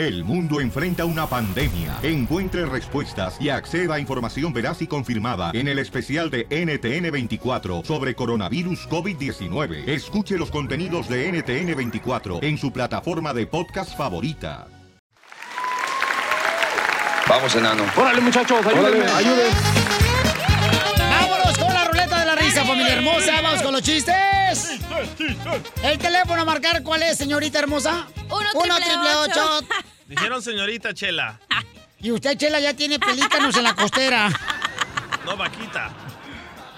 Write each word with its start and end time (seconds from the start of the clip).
El 0.00 0.24
mundo 0.24 0.62
enfrenta 0.62 1.04
una 1.04 1.26
pandemia. 1.26 1.98
Encuentre 2.02 2.64
respuestas 2.64 3.36
y 3.38 3.50
acceda 3.50 3.96
a 3.96 3.98
información 4.00 4.50
veraz 4.50 4.80
y 4.80 4.86
confirmada 4.86 5.50
en 5.52 5.68
el 5.68 5.78
especial 5.78 6.30
de 6.30 6.48
NTN24 6.48 7.84
sobre 7.84 8.14
coronavirus 8.14 8.88
COVID-19. 8.88 9.86
Escuche 9.86 10.38
los 10.38 10.50
contenidos 10.50 11.06
de 11.10 11.30
NTN24 11.30 12.42
en 12.42 12.56
su 12.56 12.72
plataforma 12.72 13.34
de 13.34 13.46
podcast 13.46 13.94
favorita. 13.94 14.68
Vamos, 17.28 17.54
enano. 17.54 17.84
Órale, 17.94 18.22
muchachos, 18.22 18.64
ayúdenme, 18.66 19.00
Órale. 19.00 19.12
ayúdenme. 19.12 19.54
¡Vámonos 21.10 21.58
con 21.58 21.74
la 21.74 21.84
ruleta 21.84 22.20
de 22.20 22.24
la 22.24 22.34
risa, 22.36 22.64
familia 22.64 22.94
hermosa! 22.94 23.42
¡Vamos 23.42 23.60
con 23.62 23.72
los 23.74 23.82
chistes! 23.82 24.78
El 25.82 25.98
teléfono 25.98 26.40
a 26.40 26.44
marcar, 26.46 26.82
¿cuál 26.82 27.02
es, 27.02 27.18
señorita 27.18 27.58
hermosa? 27.58 28.06
Uno, 28.30 28.46
Uno 28.54 28.74
triple 28.76 28.80
triple 28.84 29.14
ocho. 29.16 29.58
ocho. 29.58 29.66
Dijeron 30.10 30.42
señorita 30.42 30.92
Chela. 30.92 31.38
Y 32.00 32.10
usted, 32.10 32.36
Chela, 32.36 32.58
ya 32.58 32.74
tiene 32.74 32.98
pelícanos 32.98 33.56
en 33.56 33.62
la 33.62 33.76
costera. 33.76 34.28
No, 35.24 35.36
vaquita. 35.36 35.92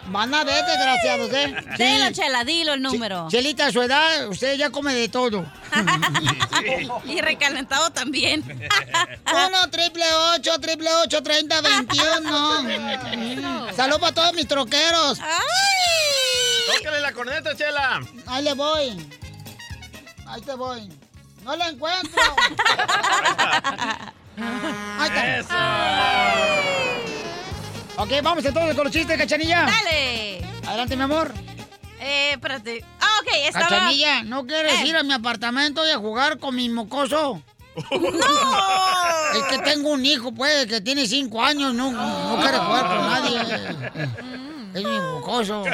Van 0.08 0.34
a 0.34 0.44
ver, 0.44 0.62
desgraciados, 0.66 1.32
¿eh? 1.32 1.56
Dilo, 1.78 2.12
Chela, 2.12 2.44
dilo 2.44 2.74
el 2.74 2.82
número. 2.82 3.28
Chelita, 3.30 3.68
a 3.68 3.72
su 3.72 3.80
edad, 3.80 4.28
usted 4.28 4.56
ya 4.56 4.68
come 4.68 4.92
de 4.92 5.08
todo. 5.08 5.46
Y 7.06 7.22
recalentado 7.22 7.88
también. 7.90 8.42
Uno, 9.32 9.70
triple 9.70 10.04
ocho, 10.34 10.58
triple 10.60 10.90
ocho, 11.02 11.22
treinta, 11.22 11.62
veintiuno. 11.62 12.64
Salud 13.74 13.98
para 13.98 14.12
todos 14.12 14.34
mis 14.34 14.46
troqueros. 14.46 15.18
Tócale 16.76 17.00
la 17.00 17.12
corneta, 17.12 17.56
Chela. 17.56 18.02
Ahí 18.26 18.44
le 18.44 18.52
voy. 18.52 19.10
Ahí 20.26 20.42
te 20.42 20.54
voy. 20.54 21.01
No 21.44 21.56
la 21.56 21.68
encuentro. 21.68 22.22
Ahí 24.98 25.10
está. 25.40 26.14
Ok, 27.96 28.10
vamos 28.22 28.44
entonces 28.44 28.74
con 28.74 28.84
los 28.84 28.92
chistes, 28.92 29.18
cachanilla. 29.18 29.66
Dale. 29.66 30.44
Adelante, 30.66 30.96
mi 30.96 31.02
amor. 31.02 31.32
Eh, 32.00 32.32
espérate. 32.32 32.84
Ah, 33.00 33.18
ok, 33.20 33.28
estaba... 33.48 33.68
Cachanilla, 33.68 34.22
¿no 34.24 34.46
quieres 34.46 34.80
Eh. 34.80 34.86
ir 34.86 34.96
a 34.96 35.02
mi 35.02 35.12
apartamento 35.12 35.86
y 35.86 35.90
a 35.90 35.98
jugar 35.98 36.38
con 36.38 36.54
mi 36.56 36.68
mocoso? 36.68 37.42
¡No! 37.90 39.38
Es 39.38 39.42
que 39.48 39.58
tengo 39.64 39.90
un 39.90 40.04
hijo, 40.04 40.32
pues, 40.32 40.66
que 40.66 40.80
tiene 40.80 41.06
cinco 41.06 41.42
años, 41.42 41.72
no, 41.74 41.90
no 41.92 42.38
quiere 42.42 42.58
jugar 42.58 42.86
con 42.86 42.98
nadie. 43.08 43.40
Es 44.74 44.82
mi 44.82 44.98
mocoso. 45.00 45.64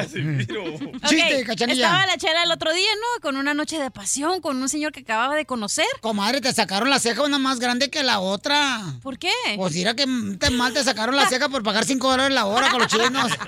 Chiste, 1.07 1.41
Ok, 1.41 1.45
cachanilla. 1.47 1.85
Estaba 1.85 2.05
la 2.05 2.17
chela 2.17 2.43
el 2.43 2.51
otro 2.51 2.73
día, 2.73 2.89
¿no? 2.95 3.21
Con 3.21 3.37
una 3.37 3.53
noche 3.53 3.79
de 3.79 3.91
pasión, 3.91 4.41
con 4.41 4.61
un 4.61 4.69
señor 4.69 4.91
que 4.91 5.01
acababa 5.01 5.35
de 5.35 5.45
conocer. 5.45 5.85
Comadre, 6.01 6.41
te 6.41 6.51
sacaron 6.53 6.89
la 6.89 6.99
ceja 6.99 7.23
una 7.23 7.39
más 7.39 7.59
grande 7.59 7.89
que 7.89 8.03
la 8.03 8.19
otra. 8.19 8.81
¿Por 9.01 9.17
qué? 9.17 9.31
Pues 9.55 9.73
mira 9.73 9.93
que 9.95 10.05
te 10.39 10.49
mal 10.49 10.73
te 10.73 10.83
sacaron 10.83 11.15
la 11.15 11.27
ceja 11.27 11.49
por 11.49 11.63
pagar 11.63 11.85
cinco 11.85 12.09
dólares 12.09 12.33
la 12.33 12.45
hora 12.45 12.69
con 12.69 12.79
los 12.79 12.87
chinos. 12.87 13.31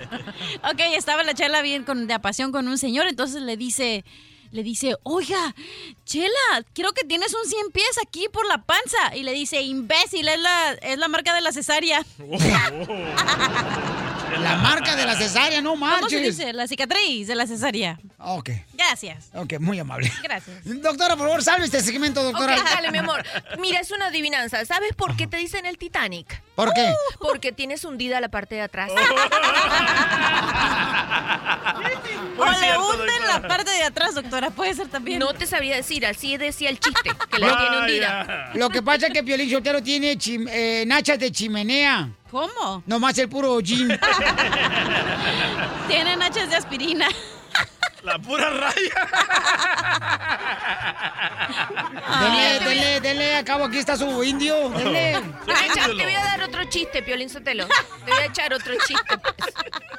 Ok, 0.72 0.80
estaba 0.96 1.24
la 1.24 1.34
chela 1.34 1.62
bien 1.62 1.84
con, 1.84 2.08
de 2.08 2.20
pasión 2.20 2.52
con 2.52 2.68
un 2.68 2.78
señor, 2.78 3.08
entonces 3.08 3.42
le 3.42 3.58
dice, 3.58 4.04
le 4.52 4.64
dice, 4.64 4.96
oiga, 5.04 5.56
chela, 6.06 6.64
creo 6.74 6.92
que 6.94 7.06
tienes 7.06 7.34
un 7.34 7.50
100 7.50 7.72
pies 7.72 7.98
aquí 8.06 8.28
por 8.32 8.46
la 8.48 8.60
panza. 8.64 9.16
Y 9.16 9.24
le 9.24 9.32
dice, 9.34 9.62
imbécil, 9.62 10.28
es 10.28 10.40
la, 10.40 10.74
es 10.74 10.98
la 10.98 11.08
marca 11.08 11.34
de 11.34 11.42
la 11.42 11.52
cesárea. 11.52 12.06
La 14.40 14.58
marca 14.58 14.96
de 14.96 15.06
la 15.06 15.16
cesárea, 15.16 15.62
no 15.62 15.72
¿Cómo 15.72 16.10
se 16.10 16.20
dice? 16.20 16.54
La 16.54 16.68
cicatriz 16.68 17.28
de 17.28 17.36
la 17.36 17.48
cesárea. 17.48 18.00
Ok, 18.18 18.50
Gracias. 18.74 19.30
ok, 19.34 19.60
muy 19.60 19.80
amable. 19.80 20.12
Gracias. 20.24 20.58
Doctora, 20.64 21.16
por 21.16 21.28
favor, 21.28 21.44
salve 21.44 21.66
este 21.66 21.82
segmento, 21.82 22.24
doctora. 22.24 22.56
Ok, 22.56 22.64
dale, 22.64 22.92
mi 22.92 22.98
amor. 23.00 23.24
Mira, 23.60 23.80
es 23.80 23.92
una 23.92 24.08
adivinanza. 24.08 24.64
¿Sabes 24.66 24.94
por 24.96 25.16
qué 25.16 25.28
te 25.28 25.38
dicen 25.38 25.66
el 25.66 25.78
Titanic? 25.78 26.42
¿Por 26.56 26.74
qué? 26.74 26.94
Porque 27.20 27.52
tienes 27.52 27.84
hundida 27.84 28.20
la 28.22 28.30
parte 28.30 28.56
de 28.56 28.62
atrás. 28.62 28.92
O 32.38 32.46
le 32.46 32.78
hunden 32.78 33.28
la 33.28 33.48
parte 33.48 33.70
de 33.72 33.84
atrás, 33.84 34.16
doctora. 34.16 34.50
Puede 34.50 34.74
ser 34.74 34.88
también. 34.88 35.20
No 35.20 35.34
te 35.34 35.46
sabría 35.46 35.76
decir, 35.76 36.06
así 36.06 36.38
decía 36.38 36.70
el 36.70 36.80
chiste, 36.80 37.12
que 37.30 37.40
la 37.40 37.58
tiene 37.58 37.78
hundida. 37.80 38.52
Lo 38.56 38.70
que 38.70 38.82
pasa 38.82 39.08
es 39.08 39.14
que 39.14 39.24
Piolín 39.24 39.50
Sotelo 39.50 39.82
tiene 39.84 40.18
eh, 40.50 40.84
nachas 40.88 41.20
de 41.20 41.32
chimenea. 41.32 42.10
¿Cómo? 42.32 42.82
Nomás 42.86 43.18
el 43.18 43.28
puro 43.28 43.60
jean. 43.60 43.90
Tienen 45.90 46.22
hachas 46.22 46.50
de 46.50 46.56
aspirina. 46.56 47.10
La 48.04 48.18
pura 48.18 48.50
raya. 48.50 49.08
Dele, 52.20 52.60
dele, 52.66 53.00
dele. 53.02 53.36
Acabo, 53.36 53.66
aquí 53.66 53.78
está 53.78 53.96
su 53.96 54.24
indio. 54.24 54.70
Dele. 54.70 55.22
Te 55.46 55.52
voy, 55.52 55.62
a 55.62 55.66
echar- 55.68 55.98
te 55.98 56.04
voy 56.04 56.16
a 56.16 56.24
dar 56.24 56.42
otro 56.44 56.64
chiste, 56.66 57.04
Piolín 57.04 57.30
Sotelo. 57.30 57.68
Te 57.68 58.12
voy 58.12 58.22
a 58.22 58.26
echar 58.26 58.54
otro 58.54 58.74
chiste. 58.88 59.18
pues. 59.18 59.54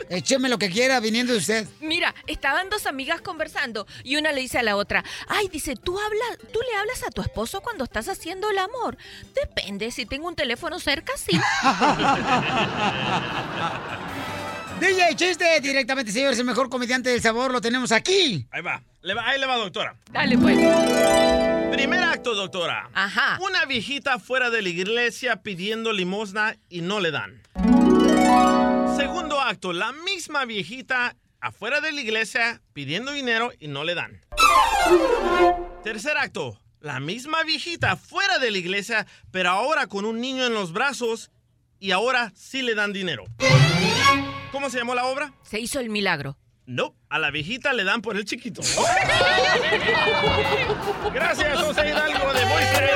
Écheme 0.09 0.49
lo 0.49 0.59
que 0.59 0.69
quiera 0.69 1.01
viniendo 1.01 1.33
de 1.33 1.39
usted. 1.39 1.67
Mira, 1.81 2.15
estaban 2.27 2.69
dos 2.69 2.87
amigas 2.87 3.21
conversando 3.23 3.87
y 4.05 4.17
una 4.17 4.33
le 4.33 4.41
dice 4.43 4.59
a 4.59 4.63
la 4.63 4.77
otra, 4.77 5.03
ay, 5.29 5.49
dice, 5.49 5.75
¿tú, 5.77 5.99
hablas, 5.99 6.39
¿tú 6.53 6.59
le 6.61 6.77
hablas 6.79 7.03
a 7.07 7.11
tu 7.11 7.23
esposo 7.23 7.63
cuando 7.63 7.85
estás 7.85 8.09
haciendo 8.09 8.51
el 8.51 8.59
amor? 8.59 8.99
Depende, 9.35 9.91
si 9.91 10.05
tengo 10.05 10.29
un 10.29 10.37
teléfono 10.37 10.79
cerca, 10.81 11.13
sí. 11.17 11.33
DJ 14.83 15.15
Chiste, 15.15 15.61
directamente, 15.61 16.11
señores, 16.11 16.39
el 16.41 16.45
mejor 16.45 16.69
comediante 16.69 17.11
del 17.11 17.21
sabor, 17.23 17.53
lo 17.53 17.61
tenemos 17.61 17.93
aquí. 17.93 18.47
Ahí 18.51 18.63
va. 18.63 18.83
Le 19.03 19.15
va- 19.15 19.29
Ahí 19.29 19.39
le 19.39 19.47
va, 19.47 19.57
doctora. 19.57 19.95
Dale, 20.11 20.37
pues. 20.37 20.57
Primer 21.71 22.03
acto, 22.03 22.35
doctora. 22.35 22.91
Ajá. 22.93 23.39
Una 23.41 23.65
viejita 23.65 24.19
fuera 24.19 24.51
de 24.51 24.61
la 24.61 24.69
iglesia 24.69 25.37
pidiendo 25.37 25.93
limosna 25.93 26.57
y 26.69 26.81
no 26.81 26.99
le 27.01 27.13
dan. 27.13 27.41
Segundo 28.97 29.41
acto, 29.41 29.73
la 29.73 29.93
misma 29.93 30.45
viejita 30.47 31.15
afuera 31.41 31.81
de 31.81 31.93
la 31.93 32.01
iglesia 32.01 32.61
pidiendo 32.73 33.13
dinero 33.13 33.53
y 33.61 33.69
no 33.69 33.85
le 33.85 33.95
dan. 33.95 34.21
Tercer 35.85 36.19
acto, 36.19 36.59
la 36.81 36.99
misma 37.01 37.43
viejita 37.45 37.97
fuera 37.97 38.39
de 38.39 38.51
la 38.51 38.59
iglesia, 38.59 39.07
pero 39.31 39.51
ahora 39.51 39.87
con 39.87 40.05
un 40.05 40.21
niño 40.21 40.45
en 40.47 40.55
los 40.55 40.73
brazos 40.73 41.31
y 41.79 41.93
ahora 41.93 42.33
sí 42.37 42.63
le 42.63 42.75
dan 42.75 42.93
dinero. 42.93 43.25
¿Cómo 44.53 44.71
se 44.71 44.79
llamó 44.79 44.95
la 44.95 45.07
obra? 45.07 45.33
Se 45.43 45.59
hizo 45.59 45.81
el 45.81 45.89
milagro. 45.89 46.37
No, 46.67 46.95
a 47.09 47.19
la 47.19 47.31
viejita 47.31 47.73
le 47.73 47.85
dan 47.85 48.03
por 48.03 48.15
el 48.17 48.27
chiquito. 48.27 48.61
Gracias, 51.13 51.61
José 51.61 51.89
Hidalgo 51.89 52.33
de 52.33 52.45
Boise, 52.45 52.89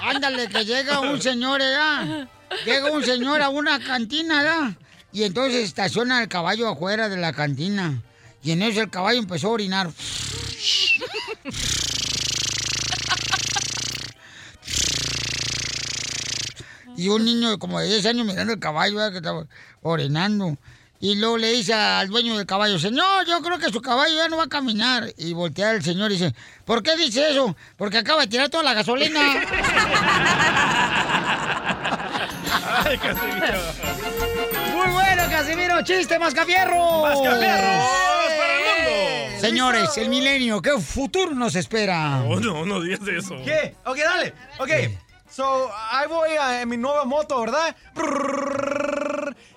Ándale, 0.00 0.48
que 0.48 0.64
llega 0.64 0.98
un 1.00 1.22
señor, 1.22 1.60
¿verdad? 1.60 2.26
Llega 2.64 2.90
un 2.90 3.04
señor 3.04 3.42
a 3.42 3.50
una 3.50 3.78
cantina, 3.78 4.42
¿verdad? 4.42 4.72
Y 5.12 5.22
entonces 5.24 5.64
estaciona 5.64 6.22
el 6.22 6.28
caballo 6.28 6.68
afuera 6.68 7.08
de 7.08 7.18
la 7.18 7.32
cantina. 7.32 8.02
Y 8.42 8.50
en 8.52 8.62
eso 8.62 8.80
el 8.80 8.90
caballo 8.90 9.20
empezó 9.20 9.48
a 9.48 9.52
orinar. 9.52 9.90
Y 16.96 17.08
un 17.08 17.24
niño 17.24 17.58
como 17.58 17.80
de 17.80 17.88
10 17.88 18.06
años 18.06 18.26
mirando 18.26 18.52
el 18.52 18.58
caballo, 18.58 18.96
¿verdad? 18.96 19.12
que 19.12 19.18
estaba 19.18 19.46
orinando. 19.82 20.56
Y 21.00 21.16
luego 21.16 21.36
le 21.36 21.52
dice 21.52 21.74
al 21.74 22.08
dueño 22.08 22.36
del 22.36 22.46
caballo, 22.46 22.78
señor, 22.78 23.26
yo 23.26 23.42
creo 23.42 23.58
que 23.58 23.72
su 23.72 23.82
caballo 23.82 24.14
ya 24.14 24.28
no 24.28 24.36
va 24.36 24.44
a 24.44 24.48
caminar. 24.48 25.12
Y 25.16 25.32
voltea 25.32 25.72
el 25.72 25.82
señor 25.82 26.12
y 26.12 26.14
dice, 26.14 26.32
¿por 26.64 26.80
qué 26.80 26.94
dice 26.96 27.28
eso? 27.28 27.56
Porque 27.76 27.98
acaba 27.98 28.20
de 28.20 28.28
tirar 28.28 28.48
toda 28.50 28.62
la 28.62 28.72
gasolina. 28.72 29.20
Ay, 32.84 32.98
Casimiro. 32.98 33.60
Muy 34.76 34.92
bueno, 34.92 35.22
Casimiro, 35.28 35.82
chiste, 35.82 36.18
mascafierro. 36.20 37.02
¡Mascafierros 37.02 37.84
para 38.38 38.54
el 38.54 38.62
mundo! 38.62 39.40
Señores, 39.40 39.96
el 39.96 40.08
milenio, 40.08 40.62
¿qué 40.62 40.78
futuro 40.78 41.34
nos 41.34 41.56
espera? 41.56 42.22
Oh, 42.28 42.38
no, 42.38 42.64
no 42.64 42.80
digas 42.80 43.00
eso. 43.08 43.34
¿Qué? 43.44 43.74
Ok, 43.84 43.98
dale. 43.98 44.34
Ok. 44.58 44.70
So, 45.34 45.70
ahí 45.90 46.06
voy 46.08 46.30
a- 46.36 46.60
en 46.60 46.68
mi 46.68 46.76
nueva 46.76 47.04
moto, 47.04 47.40
¿verdad? 47.40 47.74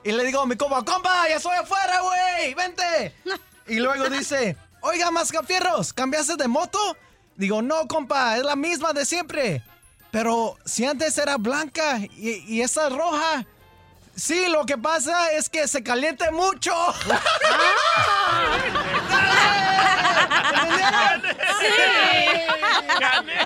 Y 0.03 0.11
le 0.11 0.23
digo 0.23 0.41
a 0.41 0.45
mi 0.45 0.55
compa, 0.55 0.83
compa, 0.85 1.27
ya 1.27 1.35
estoy 1.35 1.55
afuera, 1.57 1.99
güey, 2.01 2.53
vente. 2.53 3.13
Y 3.67 3.77
luego 3.79 4.07
dice, 4.09 4.55
oiga, 4.81 5.09
mascafierros, 5.09 5.91
¿cambiaste 5.91 6.35
de 6.35 6.47
moto? 6.47 6.77
Digo, 7.35 7.63
no, 7.63 7.87
compa, 7.87 8.37
es 8.37 8.43
la 8.43 8.55
misma 8.55 8.93
de 8.93 9.05
siempre. 9.07 9.63
Pero 10.11 10.55
si 10.65 10.85
antes 10.85 11.17
era 11.17 11.37
blanca 11.37 11.97
y, 11.97 12.43
y 12.47 12.61
esa 12.61 12.87
es 12.87 12.93
roja. 12.93 13.43
Sí, 14.15 14.47
lo 14.49 14.65
que 14.67 14.77
pasa 14.77 15.31
es 15.31 15.49
que 15.49 15.67
se 15.67 15.81
calienta 15.83 16.29
mucho. 16.31 16.71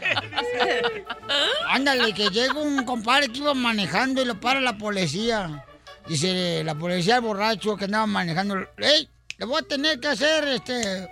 Ándale, 1.69 2.13
que 2.13 2.29
llega 2.29 2.53
un 2.53 2.83
compadre 2.83 3.29
que 3.29 3.39
iba 3.39 3.53
manejando 3.53 4.21
y 4.21 4.25
lo 4.25 4.39
para 4.39 4.61
la 4.61 4.77
policía. 4.77 5.65
Dice 6.07 6.63
la 6.63 6.75
policía 6.75 7.17
al 7.17 7.21
borracho 7.21 7.77
que 7.77 7.85
andaba 7.85 8.07
manejando, 8.07 8.57
¡Ey! 8.77 9.09
Le 9.37 9.45
voy 9.45 9.61
a 9.61 9.67
tener 9.67 9.99
que 9.99 10.07
hacer 10.07 10.47
este 10.49 11.09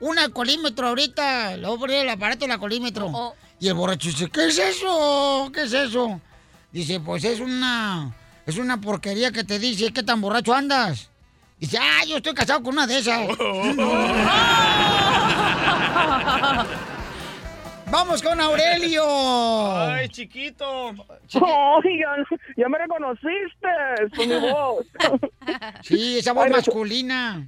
un 0.00 0.18
alcoholímetro 0.18 0.88
ahorita. 0.88 1.56
Le 1.56 1.66
voy 1.66 1.76
a 1.76 1.80
poner 1.80 2.02
el 2.02 2.10
aparato 2.10 2.40
del 2.40 2.50
alcoholímetro. 2.50 3.34
Y 3.60 3.68
el 3.68 3.74
borracho 3.74 4.08
dice, 4.08 4.28
¿qué 4.28 4.48
es 4.48 4.58
eso? 4.58 5.50
¿Qué 5.54 5.62
es 5.62 5.72
eso? 5.72 6.20
Dice, 6.72 7.00
pues 7.00 7.24
es 7.24 7.40
una, 7.40 8.14
es 8.44 8.56
una 8.56 8.80
porquería 8.80 9.30
que 9.30 9.44
te 9.44 9.58
dice 9.58 9.92
qué 9.92 10.02
tan 10.02 10.20
borracho 10.20 10.52
andas. 10.52 11.08
Dice, 11.58 11.78
ah, 11.80 12.04
yo 12.06 12.16
estoy 12.16 12.34
casado 12.34 12.62
con 12.62 12.74
una 12.74 12.86
de 12.86 12.98
esas. 12.98 13.28
Vamos 17.92 18.22
con 18.22 18.40
Aurelio. 18.40 19.04
Ay, 19.06 20.08
chiquito. 20.08 20.64
Oigan, 21.34 22.24
ya 22.56 22.66
me 22.70 22.78
reconociste 22.78 23.68
con 24.16 24.28
mi 24.28 24.40
voz. 24.40 24.86
Sí, 25.82 26.18
esa 26.18 26.32
voz 26.32 26.46
Ay, 26.46 26.52
masculina. 26.52 27.46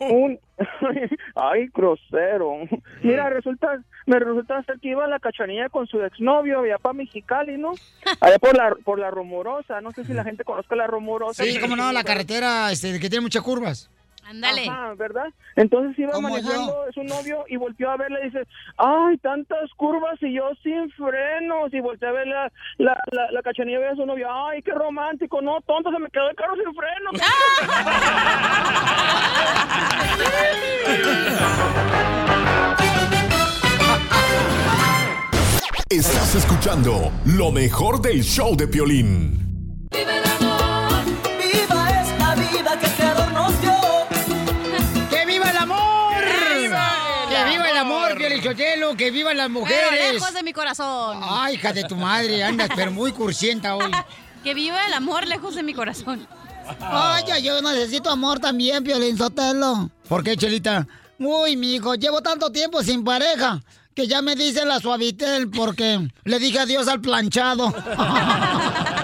Un- 0.00 0.38
Ay, 1.34 1.68
grosero. 1.74 2.60
Mira, 3.02 3.28
resulta, 3.28 3.78
me 4.06 4.18
resulta 4.18 4.62
ser 4.62 4.78
que 4.80 4.88
iba 4.88 5.06
la 5.06 5.18
cachanilla 5.18 5.68
con 5.68 5.86
su 5.86 6.00
exnovio 6.02 6.60
allá 6.60 6.78
para 6.78 6.94
Mexicali, 6.94 7.58
¿no? 7.58 7.72
Allá 8.20 8.38
por 8.38 8.56
la, 8.56 8.74
por 8.84 8.98
la 8.98 9.10
Rumorosa. 9.10 9.82
No 9.82 9.90
sé 9.92 10.04
si 10.04 10.14
la 10.14 10.24
gente 10.24 10.44
conozca 10.44 10.74
la 10.76 10.86
Rumorosa. 10.86 11.44
Sí, 11.44 11.58
cómo 11.60 11.76
no, 11.76 11.92
la 11.92 12.04
carretera 12.04 12.72
este, 12.72 12.98
que 12.98 13.10
tiene 13.10 13.22
muchas 13.24 13.42
curvas. 13.42 13.90
Ándale. 14.34 14.68
Ajá, 14.68 14.94
¿verdad? 14.94 15.26
Entonces 15.54 15.96
iba 15.98 16.18
manejando 16.20 16.74
su 16.92 17.04
novio 17.04 17.44
y 17.48 17.56
volteó 17.56 17.90
a 17.90 17.96
verla 17.96 18.20
y 18.20 18.24
dice, 18.24 18.46
ay, 18.76 19.16
tantas 19.18 19.70
curvas 19.76 20.20
y 20.20 20.34
yo 20.34 20.50
sin 20.62 20.90
frenos. 20.90 21.72
Y 21.72 21.80
volteó 21.80 22.08
a 22.08 22.12
ver 22.12 22.26
la, 22.26 22.52
la, 22.78 22.98
la, 23.12 23.30
la 23.30 23.42
cachanilla 23.42 23.78
y 23.78 23.82
ve 23.82 23.88
a 23.88 23.94
su 23.94 24.04
novio, 24.04 24.26
ay, 24.30 24.60
qué 24.62 24.72
romántico, 24.72 25.40
no, 25.40 25.60
tonto, 25.60 25.92
se 25.92 25.98
me 25.98 26.10
quedó 26.10 26.28
el 26.30 26.36
carro 26.36 26.56
sin 26.56 26.74
frenos. 26.74 27.14
Estás 35.90 36.34
escuchando 36.34 37.12
lo 37.24 37.52
mejor 37.52 38.02
del 38.02 38.24
show 38.24 38.56
de 38.56 38.66
Piolín. 38.66 39.88
Piolichotelo! 48.54 48.96
¡Que 48.96 49.10
vivan 49.10 49.36
las 49.36 49.48
Pero 49.48 49.60
mujeres! 49.60 50.14
lejos 50.14 50.34
de 50.34 50.42
mi 50.42 50.52
corazón. 50.52 51.20
Ay, 51.22 51.54
hija 51.54 51.72
de 51.72 51.84
tu 51.84 51.96
madre, 51.96 52.42
andas 52.42 52.68
pero 52.74 52.90
muy 52.90 53.12
cursienta 53.12 53.76
hoy. 53.76 53.90
Que 54.44 54.52
viva 54.52 54.86
el 54.86 54.92
amor 54.92 55.26
lejos 55.26 55.54
de 55.54 55.62
mi 55.62 55.72
corazón. 55.72 56.28
Ay, 56.78 57.24
ay, 57.32 57.42
yo 57.42 57.62
necesito 57.62 58.10
amor 58.10 58.40
también, 58.40 58.84
Piolín 58.84 59.16
Sotelo. 59.16 59.88
¿Por 60.06 60.22
qué, 60.22 60.36
Chelita? 60.36 60.86
Uy, 61.18 61.56
mijo, 61.56 61.94
llevo 61.94 62.20
tanto 62.20 62.52
tiempo 62.52 62.82
sin 62.82 63.02
pareja 63.04 63.62
que 63.94 64.06
ya 64.06 64.20
me 64.20 64.36
dice 64.36 64.66
la 64.66 64.80
suavitel 64.80 65.48
porque 65.48 66.06
le 66.24 66.38
dije 66.38 66.58
adiós 66.58 66.88
al 66.88 67.00
planchado. 67.00 67.74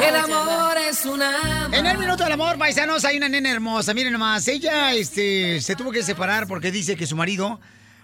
El 0.00 0.16
amor 0.16 0.76
es 0.78 1.04
una. 1.04 1.68
En 1.72 1.84
el 1.86 1.98
minuto 1.98 2.22
del 2.24 2.32
amor, 2.32 2.56
paisanos, 2.56 3.04
hay 3.04 3.16
una 3.16 3.28
nena 3.28 3.50
hermosa. 3.50 3.92
Miren 3.94 4.12
nomás, 4.12 4.46
ella 4.48 4.94
este, 4.94 5.60
se 5.60 5.76
tuvo 5.76 5.90
que 5.90 6.02
separar 6.02 6.46
porque 6.46 6.70
dice 6.70 6.96
que 6.96 7.06
su 7.06 7.16
marido 7.16 7.60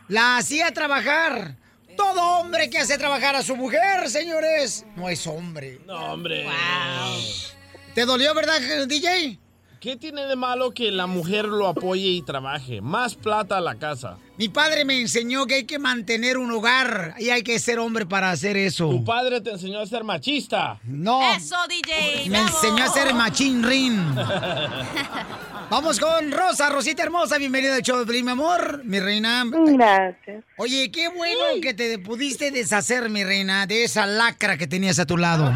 la 0.08 0.37
hacía 0.38 0.72
trabajar. 0.72 1.56
Todo 1.96 2.38
hombre 2.38 2.70
que 2.70 2.78
hace 2.78 2.96
trabajar 2.96 3.34
a 3.34 3.43
su 3.43 3.56
mujer, 3.56 4.08
señores, 4.08 4.87
no 4.94 5.08
es 5.08 5.26
hombre. 5.26 5.81
No, 5.87 6.12
hombre. 6.12 6.46
¿Te 7.94 8.05
dolió, 8.05 8.34
verdad, 8.34 8.60
DJ? 8.87 9.38
¿Qué 9.81 9.96
tiene 9.96 10.26
de 10.26 10.34
malo 10.34 10.72
que 10.72 10.90
la 10.90 11.06
mujer 11.06 11.44
lo 11.44 11.69
apoye 11.69 12.08
y 12.08 12.22
trabaje? 12.22 12.81
Más 12.81 13.14
plata 13.14 13.58
a 13.58 13.60
la 13.60 13.76
casa. 13.76 14.19
Mi 14.37 14.49
padre 14.49 14.84
me 14.84 15.00
enseñó 15.00 15.46
que 15.46 15.55
hay 15.55 15.64
que 15.66 15.78
mantener 15.78 16.37
un 16.37 16.50
hogar 16.50 17.14
y 17.19 17.31
hay 17.31 17.43
que 17.43 17.60
ser 17.60 17.78
hombre 17.78 18.05
para 18.05 18.32
hacer 18.32 18.56
eso. 18.56 18.88
Tu 18.90 19.05
padre 19.05 19.40
te 19.40 19.50
enseñó 19.50 19.78
a 19.78 19.87
ser 19.87 20.02
machista. 20.02 20.81
No. 20.82 21.20
Eso, 21.32 21.56
DJ. 21.69 22.28
Me 22.28 22.43
bravo. 22.43 22.49
enseñó 22.49 22.84
a 22.84 22.88
ser 22.88 23.14
machín 23.14 23.62
rin. 23.62 24.05
Vamos 25.70 26.00
con 26.00 26.32
Rosa, 26.32 26.70
Rosita 26.70 27.03
hermosa, 27.03 27.37
bienvenida 27.37 27.75
al 27.75 27.82
show 27.82 28.03
mi 28.06 28.31
amor, 28.31 28.82
mi 28.85 29.00
reina. 29.00 29.44
Gracias. 29.53 30.43
Oye, 30.56 30.91
qué 30.91 31.09
bueno 31.09 31.43
que 31.61 31.75
te 31.75 31.99
pudiste 31.99 32.50
deshacer, 32.50 33.11
mi 33.11 33.23
reina, 33.23 33.67
de 33.67 33.85
esa 33.85 34.06
lacra 34.06 34.56
que 34.56 34.67
tenías 34.67 34.99
a 34.99 35.05
tu 35.05 35.19
lado. 35.19 35.53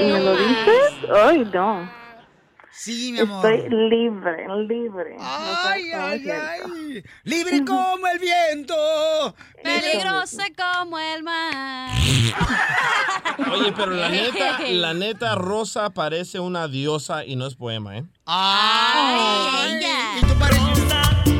¿Y 0.00 0.04
me 0.10 0.18
lo 0.18 0.36
dices? 0.36 0.92
Ay, 1.14 1.48
no. 1.54 2.01
Sí, 2.74 3.12
mi 3.12 3.20
amor. 3.20 3.44
Estoy 3.52 3.68
libre, 3.70 4.46
libre. 4.66 5.16
Ay, 5.20 5.92
ay, 5.92 6.30
ay. 6.30 7.04
Libre 7.24 7.64
como 7.64 8.06
el 8.08 8.18
viento. 8.18 8.74
Peligrosa 9.62 10.44
como 10.56 10.98
el 10.98 11.22
mar. 11.22 11.90
Oye, 13.52 13.72
pero 13.76 13.92
la 13.92 14.08
neta, 14.08 14.58
la 14.68 14.94
neta, 14.94 15.34
Rosa 15.34 15.90
parece 15.90 16.40
una 16.40 16.66
diosa 16.68 17.24
y 17.24 17.36
no 17.36 17.46
es 17.46 17.54
poema, 17.54 17.98
¿eh? 17.98 18.04
Ay, 18.26 19.76
ella. 19.76 20.18
¿y 20.18 20.20
tú 20.22 20.34
pareces- 20.38 20.62
Pareces 20.88 21.31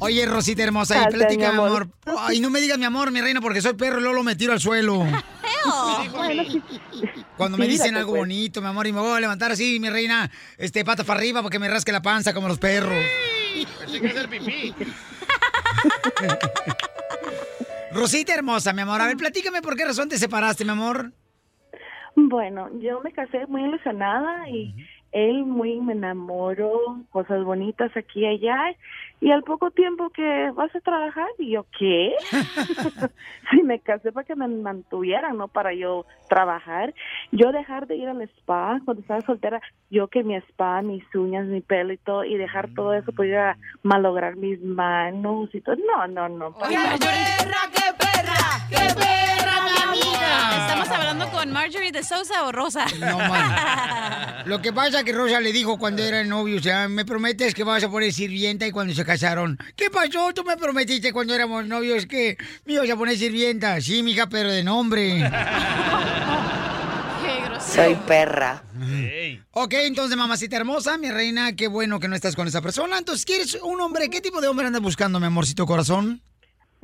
Oye, 0.00 0.26
Rosita 0.26 0.62
hermosa, 0.62 1.08
y 1.08 1.12
platica, 1.12 1.50
mi 1.50 1.58
mi 1.58 1.64
amor. 1.64 1.88
amor. 2.06 2.18
Ay, 2.20 2.40
no 2.40 2.50
me 2.50 2.60
digas 2.60 2.78
mi 2.78 2.84
amor, 2.84 3.10
mi 3.10 3.20
reina, 3.20 3.40
porque 3.40 3.60
soy 3.60 3.74
perro 3.74 3.98
y 3.98 4.02
luego 4.02 4.14
lo 4.16 4.22
me 4.22 4.36
tiro 4.36 4.52
al 4.52 4.60
suelo. 4.60 5.04
Bueno, 6.14 6.44
sí. 6.44 6.62
Cuando 7.36 7.58
me 7.58 7.66
dicen 7.66 7.96
algo 7.96 8.12
pues. 8.12 8.22
bonito, 8.22 8.62
mi 8.62 8.68
amor, 8.68 8.86
y 8.86 8.92
me 8.92 9.00
voy 9.00 9.16
a 9.16 9.20
levantar 9.20 9.50
así, 9.50 9.78
mi 9.80 9.90
reina, 9.90 10.30
este, 10.56 10.84
pata 10.84 11.04
para 11.04 11.18
arriba 11.18 11.42
porque 11.42 11.58
me 11.58 11.68
rasque 11.68 11.92
la 11.92 12.00
panza 12.00 12.32
como 12.32 12.48
los 12.48 12.58
perros. 12.58 13.04
Pensé 13.80 14.00
que 14.00 14.08
hacer 14.08 14.28
pipí. 14.28 14.72
Rosita 17.92 18.34
hermosa, 18.34 18.72
mi 18.72 18.82
amor, 18.82 19.02
a 19.02 19.06
ver, 19.06 19.16
platícame 19.16 19.60
por 19.60 19.76
qué 19.76 19.84
razón 19.84 20.08
te 20.08 20.16
separaste, 20.16 20.64
mi 20.64 20.70
amor. 20.70 21.12
Bueno, 22.14 22.68
yo 22.80 23.00
me 23.02 23.12
casé 23.12 23.46
muy 23.46 23.62
ilusionada 23.62 24.48
y 24.48 24.74
él 25.12 25.44
muy 25.44 25.80
me 25.80 25.92
enamoró, 25.94 27.02
cosas 27.10 27.42
bonitas 27.44 27.90
aquí 27.96 28.20
y 28.20 28.26
allá. 28.26 28.56
Y 29.20 29.32
al 29.32 29.42
poco 29.42 29.70
tiempo 29.70 30.10
que 30.10 30.50
vas 30.54 30.74
a 30.74 30.80
trabajar, 30.80 31.28
y 31.38 31.50
yo, 31.50 31.66
¿qué? 31.78 32.14
sí, 33.50 33.62
me 33.64 33.80
casé 33.80 34.12
para 34.12 34.24
que 34.24 34.36
me 34.36 34.46
mantuvieran, 34.46 35.36
no 35.36 35.48
para 35.48 35.74
yo 35.74 36.06
trabajar. 36.28 36.94
Yo 37.32 37.50
dejar 37.52 37.86
de 37.86 37.96
ir 37.96 38.08
al 38.08 38.22
spa 38.22 38.80
cuando 38.84 39.00
estaba 39.00 39.20
soltera, 39.22 39.60
yo 39.90 40.08
que 40.08 40.22
mi 40.22 40.36
spa, 40.36 40.82
mis 40.82 41.02
uñas, 41.14 41.46
mi 41.46 41.60
pelo 41.60 41.92
y 41.92 41.98
todo, 41.98 42.24
y 42.24 42.36
dejar 42.36 42.68
todo 42.74 42.94
eso, 42.94 43.12
pues 43.12 43.30
ir 43.30 43.36
a 43.36 43.58
malograr 43.82 44.36
mis 44.36 44.60
manos 44.62 45.52
y 45.52 45.60
todo. 45.60 45.76
No, 45.76 46.06
no, 46.06 46.28
no. 46.28 46.54
nada. 46.70 46.96
perra, 46.98 47.60
qué 47.74 47.92
perra! 47.98 48.17
¡Qué 48.70 48.76
perra, 48.94 49.62
mi 49.64 49.82
amiga! 49.82 50.66
¿Estamos 50.66 50.88
hablando 50.88 51.30
con 51.30 51.52
Marjorie 51.52 51.92
de 51.92 52.02
Sousa 52.02 52.44
o 52.44 52.52
Rosa? 52.52 52.86
No, 52.98 53.18
man. 53.18 54.42
Lo 54.46 54.62
que 54.62 54.72
pasa 54.72 55.04
que 55.04 55.12
Rosa 55.12 55.40
le 55.40 55.52
dijo 55.52 55.78
cuando 55.78 56.02
eran 56.02 56.28
novios, 56.28 56.60
o 56.60 56.62
sea, 56.62 56.88
me 56.88 57.04
prometes 57.04 57.54
que 57.54 57.64
vas 57.64 57.84
a 57.84 57.90
poner 57.90 58.12
sirvienta 58.12 58.66
y 58.66 58.70
cuando 58.70 58.94
se 58.94 59.04
casaron. 59.04 59.58
¿Qué 59.76 59.90
pasó? 59.90 60.32
Tú 60.32 60.44
me 60.44 60.56
prometiste 60.56 61.12
cuando 61.12 61.34
éramos 61.34 61.66
novios 61.66 62.06
que 62.06 62.38
me 62.64 62.74
ibas 62.74 62.88
a 62.88 62.96
poner 62.96 63.18
sirvienta. 63.18 63.80
Sí, 63.80 64.02
mija, 64.02 64.28
pero 64.28 64.50
de 64.50 64.64
nombre. 64.64 65.18
Qué 67.22 67.40
grosero. 67.44 67.84
Soy 67.84 67.94
perra. 68.06 68.62
Ey. 68.80 69.42
Ok, 69.50 69.74
entonces, 69.74 70.16
mamacita 70.16 70.56
hermosa, 70.56 70.96
mi 70.98 71.10
reina, 71.10 71.54
qué 71.54 71.68
bueno 71.68 72.00
que 72.00 72.08
no 72.08 72.16
estás 72.16 72.34
con 72.36 72.48
esa 72.48 72.62
persona. 72.62 72.96
Entonces, 72.98 73.26
¿quieres 73.26 73.58
un 73.62 73.80
hombre? 73.80 74.08
¿Qué 74.08 74.20
tipo 74.20 74.40
de 74.40 74.48
hombre 74.48 74.66
andas 74.66 74.80
buscando, 74.80 75.20
mi 75.20 75.26
amorcito 75.26 75.66
corazón? 75.66 76.22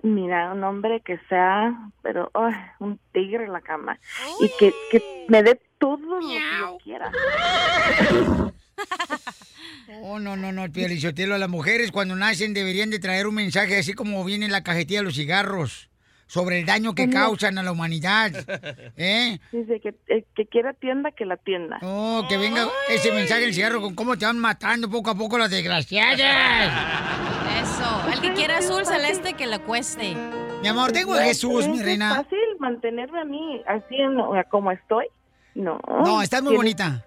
Mira, 0.04 0.52
un 0.52 0.62
hombre 0.64 1.00
que 1.00 1.18
sea, 1.30 1.90
pero 2.02 2.30
un 2.78 3.00
tigre 3.12 3.44
en 3.44 3.54
la 3.54 3.62
cama 3.62 3.98
y 4.38 4.50
que, 4.58 4.70
que 4.90 5.24
me 5.28 5.42
dé 5.42 5.58
todo 5.78 5.96
lo 5.96 6.20
que 6.20 6.38
yo 6.60 6.78
quiera. 6.82 7.10
Oh, 10.02 10.18
no, 10.18 10.36
no, 10.36 10.50
no, 10.50 10.70
Pielichotelo. 10.72 11.38
Las 11.38 11.48
mujeres 11.48 11.92
cuando 11.92 12.16
nacen 12.16 12.52
deberían 12.52 12.90
de 12.90 12.98
traer 12.98 13.26
un 13.26 13.34
mensaje 13.36 13.78
así 13.78 13.92
como 13.92 14.24
viene 14.24 14.46
en 14.46 14.52
la 14.52 14.64
cajetilla 14.64 15.00
de 15.00 15.04
los 15.04 15.14
cigarros. 15.14 15.90
Sobre 16.26 16.60
el 16.60 16.66
daño 16.66 16.94
que 16.94 17.08
causan 17.08 17.58
a 17.58 17.62
la 17.62 17.70
humanidad. 17.70 18.32
¿Eh? 18.96 19.38
Dice 19.52 19.80
que 19.80 19.94
el 20.08 20.24
que 20.34 20.46
quiera 20.46 20.72
tienda, 20.72 21.12
que 21.12 21.24
la 21.24 21.36
tienda. 21.36 21.78
Oh, 21.82 22.26
que 22.28 22.36
venga 22.36 22.66
ese 22.88 23.12
mensaje 23.12 23.42
del 23.42 23.54
cigarro 23.54 23.80
con 23.80 23.94
cómo 23.94 24.18
te 24.18 24.26
van 24.26 24.38
matando 24.38 24.90
poco 24.90 25.10
a 25.10 25.14
poco 25.14 25.38
las 25.38 25.50
desgraciadas. 25.50 27.30
El 28.12 28.20
que 28.20 28.32
quiera 28.34 28.58
azul 28.58 28.84
celeste, 28.86 29.34
que 29.34 29.46
le 29.46 29.58
cueste. 29.60 30.14
Mi 30.62 30.68
amor, 30.68 30.92
tengo 30.92 31.14
a 31.14 31.22
Jesús, 31.22 31.68
mi 31.68 31.78
¿Es 31.78 31.84
reina. 31.84 32.16
fácil 32.16 32.38
mantenerme 32.58 33.20
a 33.20 33.24
mí 33.24 33.62
así 33.66 33.96
en, 33.96 34.16
como 34.50 34.70
estoy? 34.72 35.06
No. 35.54 35.78
No, 35.86 36.22
estás 36.22 36.42
muy 36.42 36.52
Tienes- 36.52 36.56
bonita. 36.56 37.04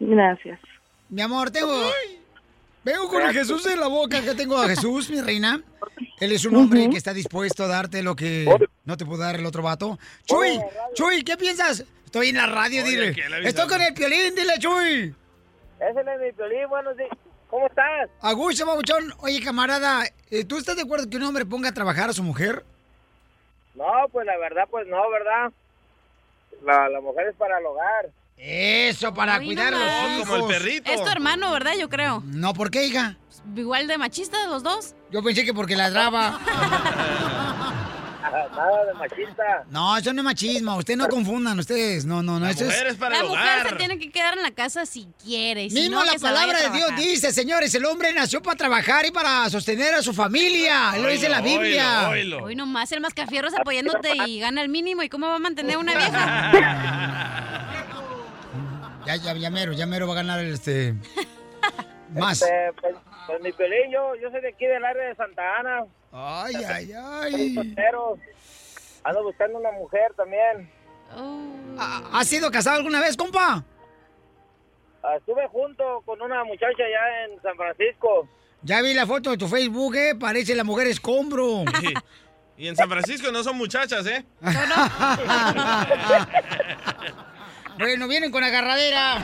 Gracias. 0.00 0.60
Mi 1.08 1.22
amor, 1.22 1.50
tengo... 1.50 1.74
Vengo 2.84 3.08
con 3.08 3.20
el 3.22 3.32
Jesús 3.32 3.66
en 3.66 3.80
la 3.80 3.88
boca. 3.88 4.22
Que 4.22 4.34
tengo 4.34 4.56
a 4.56 4.66
Jesús, 4.68 5.10
mi 5.10 5.20
reina. 5.20 5.60
Él 6.20 6.32
es 6.32 6.44
un 6.46 6.56
hombre 6.56 6.88
que 6.88 6.96
está 6.96 7.12
dispuesto 7.12 7.64
a 7.64 7.66
darte 7.66 8.02
lo 8.02 8.16
que 8.16 8.46
no 8.84 8.96
te 8.96 9.04
pudo 9.04 9.18
dar 9.18 9.34
el 9.36 9.44
otro 9.44 9.62
vato. 9.62 9.98
Chuy, 10.24 10.58
Chuy, 10.94 11.22
¿qué 11.22 11.36
piensas? 11.36 11.84
Estoy 12.04 12.28
en 12.30 12.36
la 12.36 12.46
radio, 12.46 12.82
Oye, 12.84 13.12
dile. 13.12 13.48
Estoy 13.48 13.68
con 13.68 13.82
el 13.82 13.92
piolín, 13.92 14.34
dile, 14.34 14.54
Chuy. 14.58 15.14
Ese 15.80 16.00
es 16.00 16.20
mi 16.20 16.32
piolín, 16.32 16.68
bueno, 16.70 16.90
sí. 16.96 17.04
¿Cómo 17.48 17.66
estás? 17.66 18.10
Augusto, 18.20 18.66
babuchón. 18.66 19.12
Oye, 19.20 19.42
camarada, 19.42 20.04
eh, 20.30 20.44
¿tú 20.44 20.58
estás 20.58 20.76
de 20.76 20.82
acuerdo 20.82 21.08
que 21.08 21.16
un 21.16 21.22
hombre 21.24 21.46
ponga 21.46 21.70
a 21.70 21.74
trabajar 21.74 22.10
a 22.10 22.12
su 22.12 22.22
mujer? 22.22 22.64
No, 23.74 23.86
pues 24.12 24.26
la 24.26 24.36
verdad, 24.36 24.64
pues 24.70 24.86
no, 24.86 25.08
¿verdad? 25.10 25.52
La, 26.64 26.88
la 26.88 27.00
mujer 27.00 27.28
es 27.28 27.36
para 27.36 27.58
el 27.58 27.66
hogar. 27.66 28.10
Eso, 28.36 29.14
para 29.14 29.38
Hoy 29.38 29.46
cuidar 29.46 29.74
a 29.74 29.78
los 29.78 30.12
hijos. 30.12 30.28
Como 30.28 30.46
el 30.48 30.54
perrito. 30.54 30.90
Es 30.90 31.02
tu 31.02 31.08
hermano, 31.08 31.50
¿verdad? 31.52 31.72
Yo 31.78 31.88
creo. 31.88 32.22
No, 32.26 32.54
¿por 32.54 32.70
qué, 32.70 32.86
hija? 32.86 33.16
Igual 33.56 33.86
de 33.86 33.98
machista 33.98 34.46
los 34.46 34.62
dos. 34.62 34.94
Yo 35.10 35.22
pensé 35.22 35.44
que 35.44 35.54
porque 35.54 35.74
ladraba. 35.76 36.38
Nada 38.30 38.84
de 38.86 38.94
machista. 38.94 39.64
No, 39.70 39.96
eso 39.96 40.12
no 40.12 40.20
es 40.20 40.24
machismo. 40.24 40.76
Ustedes 40.76 40.98
no 40.98 41.08
confundan, 41.08 41.58
ustedes. 41.58 42.04
No, 42.04 42.22
no, 42.22 42.38
no. 42.38 42.46
La 42.46 42.50
eso 42.52 42.64
mujer 42.64 42.86
es... 42.86 42.92
es 42.92 42.98
para 42.98 43.16
La 43.16 43.20
el 43.22 43.28
mujer 43.28 43.44
hogar. 43.60 43.68
se 43.70 43.76
tiene 43.76 43.98
que 43.98 44.10
quedar 44.10 44.36
en 44.36 44.42
la 44.42 44.50
casa 44.50 44.86
si 44.86 45.08
quiere. 45.22 45.68
Si 45.70 45.74
Mismo 45.76 45.98
no, 45.98 46.04
la 46.04 46.18
palabra 46.18 46.60
de 46.60 46.70
Dios 46.70 46.90
dice, 46.96 47.32
señores, 47.32 47.74
el 47.74 47.84
hombre 47.84 48.12
nació 48.12 48.42
para 48.42 48.56
trabajar 48.56 49.06
y 49.06 49.10
para 49.10 49.48
sostener 49.50 49.94
a 49.94 50.02
su 50.02 50.12
familia. 50.12 50.96
Lo 50.98 51.08
dice 51.08 51.28
la 51.28 51.40
Biblia. 51.40 52.08
oílo, 52.08 52.36
oílo. 52.36 52.44
Hoy 52.44 52.54
nomás 52.54 52.90
el 52.92 53.00
mascafierros 53.00 53.54
apoyándote 53.54 54.12
y 54.26 54.40
gana 54.40 54.62
el 54.62 54.68
mínimo. 54.68 55.02
¿Y 55.02 55.08
cómo 55.08 55.26
va 55.28 55.36
a 55.36 55.40
mantener 55.40 55.76
una 55.78 55.94
vieja? 55.94 57.34
Ya, 59.06 59.16
ya, 59.16 59.32
ya 59.34 59.48
mero, 59.48 59.72
ya 59.72 59.86
mero 59.86 60.06
va 60.06 60.12
a 60.12 60.16
ganar 60.16 60.38
el, 60.40 60.52
este... 60.52 60.94
Más. 62.14 62.42
Este, 62.42 62.72
pues, 63.28 63.40
mi 63.42 63.52
pelín, 63.52 63.90
yo, 63.92 64.14
yo 64.16 64.30
soy 64.30 64.40
de 64.40 64.48
aquí 64.48 64.66
del 64.66 64.84
área 64.84 65.08
de 65.08 65.14
Santa 65.14 65.58
Ana. 65.58 65.84
Ay, 66.12 66.54
ay, 66.66 66.92
ay. 66.92 67.54
soltero. 67.54 68.18
Ando 69.04 69.22
buscando 69.22 69.58
una 69.58 69.70
mujer 69.72 70.12
también. 70.16 70.70
Oh. 71.14 71.76
¿Has 72.12 72.26
sido 72.26 72.50
casado 72.50 72.78
alguna 72.78 73.00
vez, 73.00 73.16
compa? 73.16 73.62
Ah, 75.02 75.16
Estuve 75.16 75.46
junto 75.48 76.02
con 76.04 76.20
una 76.20 76.44
muchacha 76.44 76.82
allá 76.84 77.24
en 77.26 77.40
San 77.40 77.56
Francisco. 77.56 78.28
Ya 78.62 78.82
vi 78.82 78.92
la 78.94 79.06
foto 79.06 79.30
de 79.30 79.38
tu 79.38 79.46
Facebook, 79.46 79.94
¿eh? 79.94 80.14
Parece 80.18 80.54
la 80.54 80.64
mujer 80.64 80.88
escombro. 80.88 81.64
Y 82.56 82.66
en 82.66 82.74
San 82.74 82.88
Francisco 82.88 83.30
no 83.30 83.44
son 83.44 83.56
muchachas, 83.56 84.04
¿eh? 84.06 84.24
bueno, 87.78 88.08
vienen 88.08 88.32
con 88.32 88.42
agarradera. 88.42 89.18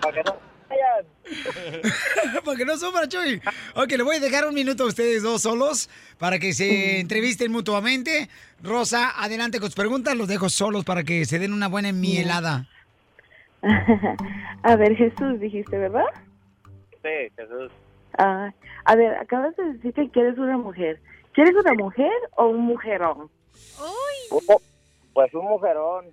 Para 0.00 0.14
que 0.14 0.22
no 0.24 0.36
vayan. 0.68 1.13
para 2.44 2.56
que 2.56 2.64
no 2.64 2.76
sufra, 2.76 3.08
Chuy. 3.08 3.40
Ok, 3.74 3.92
le 3.92 4.02
voy 4.02 4.16
a 4.16 4.20
dejar 4.20 4.46
un 4.46 4.54
minuto 4.54 4.84
a 4.84 4.86
ustedes 4.86 5.22
dos 5.22 5.42
solos 5.42 5.88
para 6.18 6.38
que 6.38 6.52
se 6.52 7.00
entrevisten 7.00 7.50
mutuamente. 7.50 8.28
Rosa, 8.62 9.12
adelante 9.22 9.58
con 9.58 9.68
sus 9.68 9.76
preguntas. 9.76 10.16
Los 10.16 10.28
dejo 10.28 10.48
solos 10.48 10.84
para 10.84 11.02
que 11.04 11.24
se 11.24 11.38
den 11.38 11.52
una 11.52 11.68
buena 11.68 11.92
mielada. 11.92 12.66
A 14.62 14.76
ver, 14.76 14.96
Jesús, 14.96 15.40
dijiste, 15.40 15.78
¿verdad? 15.78 16.04
Sí, 17.02 17.32
Jesús. 17.36 17.70
Ah, 18.18 18.52
a 18.84 18.96
ver, 18.96 19.14
acabas 19.16 19.56
de 19.56 19.72
decir 19.74 19.92
que 19.92 20.08
quieres 20.10 20.38
una 20.38 20.56
mujer. 20.56 21.00
¿Quieres 21.32 21.54
una 21.54 21.74
mujer 21.74 22.12
o 22.36 22.46
un 22.46 22.60
mujerón? 22.60 23.28
Oh, 23.78 24.60
Pues 25.12 25.34
un 25.34 25.44
mujerón. 25.46 26.06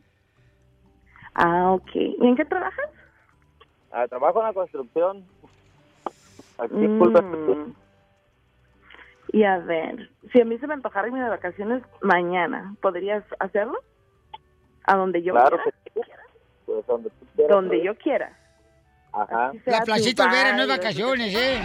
Ah, 1.36 1.72
ok. 1.74 1.90
¿Y 1.96 2.28
en 2.28 2.36
qué 2.36 2.46
trabajas? 2.46 2.90
Ah, 3.94 4.08
trabajo 4.08 4.40
en 4.40 4.48
la 4.48 4.54
construcción. 4.54 5.26
Aquí, 6.58 6.74
Mm. 6.76 7.74
Y 9.34 9.44
a 9.44 9.58
ver, 9.60 10.10
si 10.32 10.42
a 10.42 10.46
mí 10.46 10.58
se 10.60 10.68
me 10.68 10.74
antojara 10.74 11.08
irme 11.08 11.22
de 11.24 11.30
vacaciones 11.30 11.84
mañana, 12.02 12.76
¿podrías 12.82 13.24
hacerlo? 13.40 13.80
A 14.86 14.96
donde 14.98 15.22
yo 15.24 15.34
Claro 15.34 15.58
quiera. 15.58 15.78
que 15.86 15.92
sí. 15.94 16.00
Pues 16.66 16.86
donde 16.88 17.10
tú 17.12 17.26
quieras. 17.36 17.56
Donde 17.56 17.84
yo 17.84 17.96
quiera. 17.98 18.38
Ajá. 19.14 19.52
La 19.66 19.82
placita 19.82 20.26
Olvera 20.26 20.54
no 20.56 20.64
es 20.64 20.68
vacaciones, 20.68 21.34
¿eh? 21.34 21.62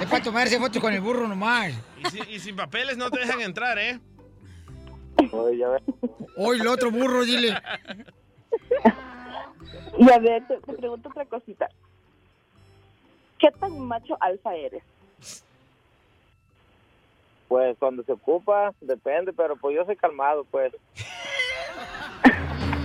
Es 0.00 0.06
para 0.10 0.22
tomarse 0.24 0.58
fotos 0.58 0.80
con 0.82 0.92
el 0.92 1.00
burro 1.00 1.28
nomás. 1.28 1.72
Y, 1.98 2.04
si- 2.06 2.30
y 2.34 2.38
sin 2.40 2.56
papeles 2.56 2.96
no 2.96 3.10
te 3.10 3.20
dejan 3.20 3.40
entrar, 3.42 3.78
¿eh? 3.78 4.00
Oye, 5.32 5.58
ya 5.58 5.68
ves. 5.68 5.82
Hoy 6.36 6.58
el 6.60 6.66
otro 6.66 6.90
burro, 6.90 7.22
dile. 7.24 7.54
Y 9.98 10.10
a 10.10 10.18
ver, 10.18 10.46
te, 10.46 10.56
te 10.58 10.72
pregunto 10.72 11.08
otra 11.08 11.24
cosita. 11.24 11.68
¿Qué 13.38 13.50
tan 13.52 13.78
macho 13.80 14.16
alfa 14.20 14.54
eres? 14.54 14.82
Pues 17.48 17.76
cuando 17.78 18.02
se 18.02 18.12
ocupa, 18.12 18.72
depende, 18.80 19.32
pero 19.32 19.56
pues 19.56 19.76
yo 19.76 19.84
soy 19.84 19.96
calmado, 19.96 20.44
pues. 20.50 20.72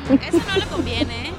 Eso 0.10 0.38
no 0.48 0.58
le 0.58 0.66
conviene, 0.68 1.30
¿eh? 1.30 1.34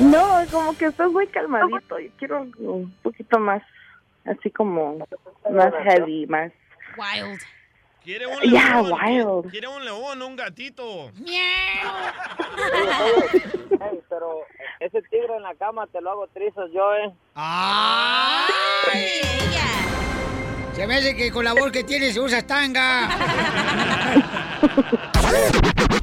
No, 0.00 0.40
como 0.50 0.76
que 0.76 0.86
estás 0.86 1.10
muy 1.10 1.26
calmadito. 1.26 1.98
Yo 1.98 2.10
quiero 2.18 2.42
un 2.58 2.94
poquito 3.02 3.38
más, 3.38 3.62
así 4.24 4.50
como 4.50 5.06
más 5.50 5.74
heavy, 5.84 6.26
más... 6.26 6.52
Wild. 6.96 7.40
Quiere 8.02 8.26
un 8.26 8.40
Yeah, 8.42 8.82
león. 8.82 8.92
wild. 8.92 9.50
Quiere 9.50 9.68
un 9.68 9.84
león, 9.84 10.22
un 10.22 10.34
gatito. 10.36 11.10
Ey, 13.80 14.00
pero 14.08 14.38
ese 14.80 15.02
tigre 15.02 15.36
en 15.36 15.42
la 15.42 15.54
cama 15.56 15.86
te 15.86 16.00
lo 16.00 16.10
hago 16.12 16.26
trizos 16.28 16.70
yo, 16.72 16.94
¿eh? 16.94 17.12
¡Ay! 17.34 18.52
Se 20.74 20.86
me 20.86 20.96
hace 20.96 21.14
que 21.14 21.30
con 21.30 21.44
la 21.44 21.52
voz 21.52 21.70
que 21.70 21.84
tienes 21.84 22.16
usas 22.16 22.46
tanga. 22.46 23.08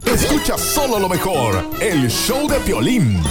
Escucha 0.05 0.57
solo 0.57 0.99
lo 0.99 1.09
mejor, 1.09 1.65
el 1.81 2.09
show 2.09 2.47
de 2.47 2.59
Piolín. 2.59 3.21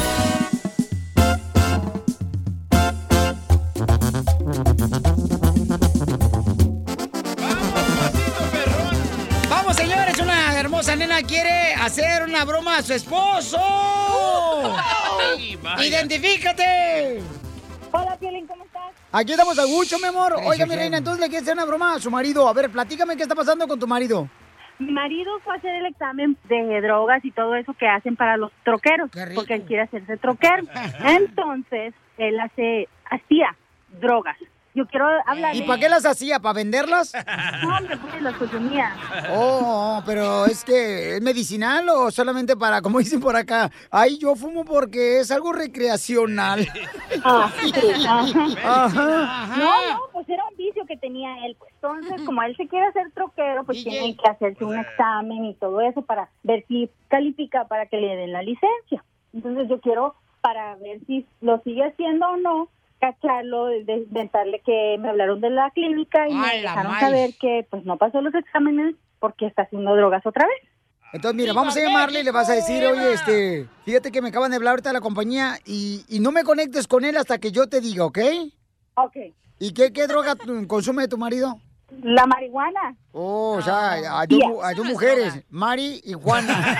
Hermosa 10.77 10.95
nena 10.95 11.23
quiere 11.23 11.73
hacer 11.73 12.23
una 12.25 12.45
broma 12.45 12.77
a 12.77 12.83
su 12.83 12.93
esposo. 12.93 13.57
¡Identifícate! 15.83 17.23
Hola, 17.93 18.15
Piolín, 18.21 18.47
¿cómo 18.47 18.63
estás? 18.63 18.93
Aquí 19.11 19.33
estamos 19.33 19.59
a 19.59 19.67
mucho, 19.67 19.99
mi 19.99 20.05
amor. 20.05 20.35
Oiga, 20.45 20.67
mi 20.67 20.77
reina, 20.77 20.99
entonces 20.99 21.23
le 21.23 21.29
quiere 21.29 21.43
hacer 21.43 21.55
una 21.55 21.65
broma 21.65 21.95
a 21.95 21.99
su 21.99 22.11
marido. 22.11 22.47
A 22.47 22.53
ver, 22.53 22.69
platícame 22.69 23.17
qué 23.17 23.23
está 23.23 23.35
pasando 23.35 23.67
con 23.67 23.81
tu 23.81 23.87
marido. 23.87 24.29
Mi 24.79 24.93
marido 24.93 25.41
fue 25.43 25.55
a 25.55 25.57
hacer 25.57 25.77
el 25.77 25.87
examen 25.87 26.37
de 26.45 26.83
drogas 26.83 27.25
y 27.25 27.31
todo 27.31 27.57
eso 27.57 27.73
que 27.73 27.89
hacen 27.89 28.15
para 28.15 28.37
los 28.37 28.53
troqueros, 28.63 29.09
porque 29.35 29.55
él 29.55 29.63
quiere 29.63 29.85
hacerse 29.85 30.19
troquero. 30.19 30.65
Entonces, 31.07 31.95
él 32.19 32.39
hace, 32.39 32.87
hacía 33.09 33.57
drogas. 33.99 34.37
Yo 34.77 34.87
quiero 34.87 35.07
hablar 35.25 35.57
¿Y 35.57 35.63
para 35.63 35.81
qué 35.81 35.89
las 35.89 36.05
hacía? 36.05 36.39
¿Para 36.39 36.53
venderlas? 36.53 37.15
No, 37.63 37.79
hombre, 37.79 37.97
pues 37.97 38.21
las 38.21 38.35
consumía. 38.35 38.95
Oh, 39.33 40.03
pero 40.05 40.45
es 40.45 40.63
que 40.65 41.17
es 41.17 41.23
medicinal 41.23 41.89
o 41.89 42.11
solamente 42.11 42.59
para, 42.59 42.83
como 42.83 42.99
dicen 42.99 43.19
por 43.19 43.37
acá, 43.37 43.71
ay, 43.91 44.19
yo 44.19 44.37
fumo 44.37 44.67
porque 44.67 45.21
es 45.21 45.31
algo 45.31 45.55
recreacional. 45.55 46.69
Ah. 47.25 47.51
Ajá. 48.65 49.57
No, 49.57 49.93
no, 49.93 50.01
pues 50.13 50.29
era 50.29 50.45
un 50.51 50.57
vicio 50.59 50.85
que 50.85 50.99
tenía 50.99 51.47
él. 51.47 51.57
Pues, 51.59 51.73
Entonces, 51.77 52.21
como 52.27 52.43
él 52.43 52.55
se 52.59 52.69
quiere 52.69 52.85
hacer 52.89 53.11
troquero, 53.13 53.65
pues 53.65 53.83
tiene 53.83 54.15
que 54.15 54.29
hacerse 54.29 54.63
un 54.63 54.79
examen 54.79 55.47
y 55.47 55.55
todo 55.55 55.81
eso 55.81 56.03
para 56.03 56.29
ver 56.43 56.67
si 56.69 56.91
califica 57.09 57.65
para 57.65 57.87
que 57.87 57.97
le 57.97 58.15
den 58.15 58.33
la 58.35 58.43
licencia. 58.43 59.03
Entonces, 59.33 59.71
yo 59.71 59.81
quiero, 59.81 60.17
para 60.43 60.75
ver 60.77 61.01
si 61.07 61.25
lo 61.41 61.63
sigue 61.63 61.83
haciendo 61.83 62.27
o 62.27 62.37
no, 62.37 62.69
cacharlo, 63.01 63.67
de, 63.67 64.05
inventarle 64.09 64.61
que 64.65 64.97
me 65.01 65.09
hablaron 65.11 65.41
de 65.41 65.51
la 65.51 65.71
clínica 65.71 66.29
y 66.29 66.35
me 66.35 66.47
¡Ay, 66.47 66.63
la 66.63 66.71
dejaron 66.71 66.93
maíz! 66.93 67.01
saber 67.05 67.31
que 67.41 67.67
pues 67.71 67.85
no 67.85 67.97
pasó 67.97 68.21
los 68.21 68.35
exámenes 68.35 68.95
porque 69.19 69.47
está 69.47 69.63
haciendo 69.63 69.95
drogas 69.97 70.25
otra 70.27 70.47
vez. 70.47 70.71
Entonces, 71.13 71.37
mira, 71.37 71.53
vamos 71.53 71.77
a 71.77 71.81
llamarle 71.81 72.21
y 72.21 72.25
le 72.25 72.31
vas 72.33 72.51
a 72.51 72.55
decir, 72.55 72.85
oye, 72.85 73.13
este, 73.13 73.67
fíjate 73.85 74.11
que 74.11 74.21
me 74.21 74.29
acaban 74.31 74.51
de 74.51 74.57
hablar 74.57 74.73
ahorita 74.73 74.91
de 74.91 74.95
la 74.95 75.01
compañía 75.01 75.55
y, 75.65 76.05
y 76.09 76.21
no 76.21 76.33
me 76.33 76.43
conectes 76.43 76.87
con 76.89 77.05
él 77.05 77.17
hasta 77.17 77.39
que 77.39 77.53
yo 77.53 77.69
te 77.69 77.81
diga, 77.81 78.05
¿ok? 78.05 78.19
Ok. 78.97 79.17
¿Y 79.59 79.73
qué, 79.73 79.93
qué 79.93 80.07
droga 80.07 80.35
tu- 80.35 80.67
consume 80.67 81.07
tu 81.09 81.17
marido? 81.17 81.59
La 82.03 82.27
marihuana. 82.27 82.97
Oh, 83.13 83.57
o 83.59 83.63
sea, 83.63 83.93
hay 84.21 84.27
dos, 84.27 84.41
mu- 84.47 84.63
hay 84.63 84.75
dos 84.75 84.85
mujeres, 84.87 85.45
Mari 85.49 86.01
y 86.05 86.13
Juana. 86.15 86.55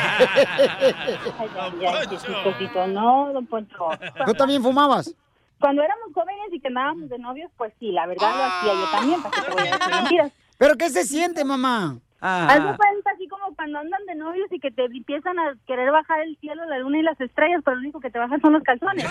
Ay, 0.59 1.49
ay, 1.59 1.87
ay, 1.87 2.07
chiquitito, 2.19 2.87
no, 2.89 3.33
don 3.33 3.47
Poncho. 3.47 3.89
¿Tú 4.27 4.35
también 4.35 4.63
fumabas? 4.63 5.15
Cuando 5.59 5.83
éramos 5.83 6.13
jóvenes 6.15 6.53
y 6.53 6.61
que 6.61 6.69
andábamos 6.69 7.09
de 7.09 7.19
novios, 7.19 7.51
pues 7.57 7.73
sí, 7.79 7.91
la 7.93 8.07
verdad 8.07 8.31
lo 8.37 8.45
hacía 8.45 8.75
yo 8.75 8.91
también, 8.91 9.23
para 9.23 9.35
que 9.35 9.43
te 9.43 9.51
voy 9.51 9.61
a 9.61 9.65
decir 9.65 9.95
mentiras. 9.95 10.33
¿Pero 10.59 10.77
qué 10.77 10.91
se 10.91 11.05
siente, 11.05 11.45
mamá? 11.45 11.99
Haz 12.21 12.65
de 12.65 12.77
cuenta 12.77 13.11
así 13.15 13.29
como 13.29 13.55
cuando 13.55 13.79
andan 13.79 14.05
de 14.07 14.15
novios 14.15 14.51
y 14.51 14.59
que 14.59 14.71
te 14.71 14.85
empiezan 14.87 15.39
a 15.39 15.55
querer 15.67 15.91
bajar 15.91 16.21
el 16.21 16.37
cielo, 16.39 16.65
la 16.65 16.79
luna 16.79 16.99
y 16.99 17.03
las 17.03 17.21
estrellas, 17.21 17.61
pero 17.65 17.77
lo 17.77 17.83
único 17.83 18.01
que 18.01 18.11
te 18.11 18.19
bajan 18.19 18.41
son 18.41 18.55
los 18.55 18.63
calzones. 18.63 19.05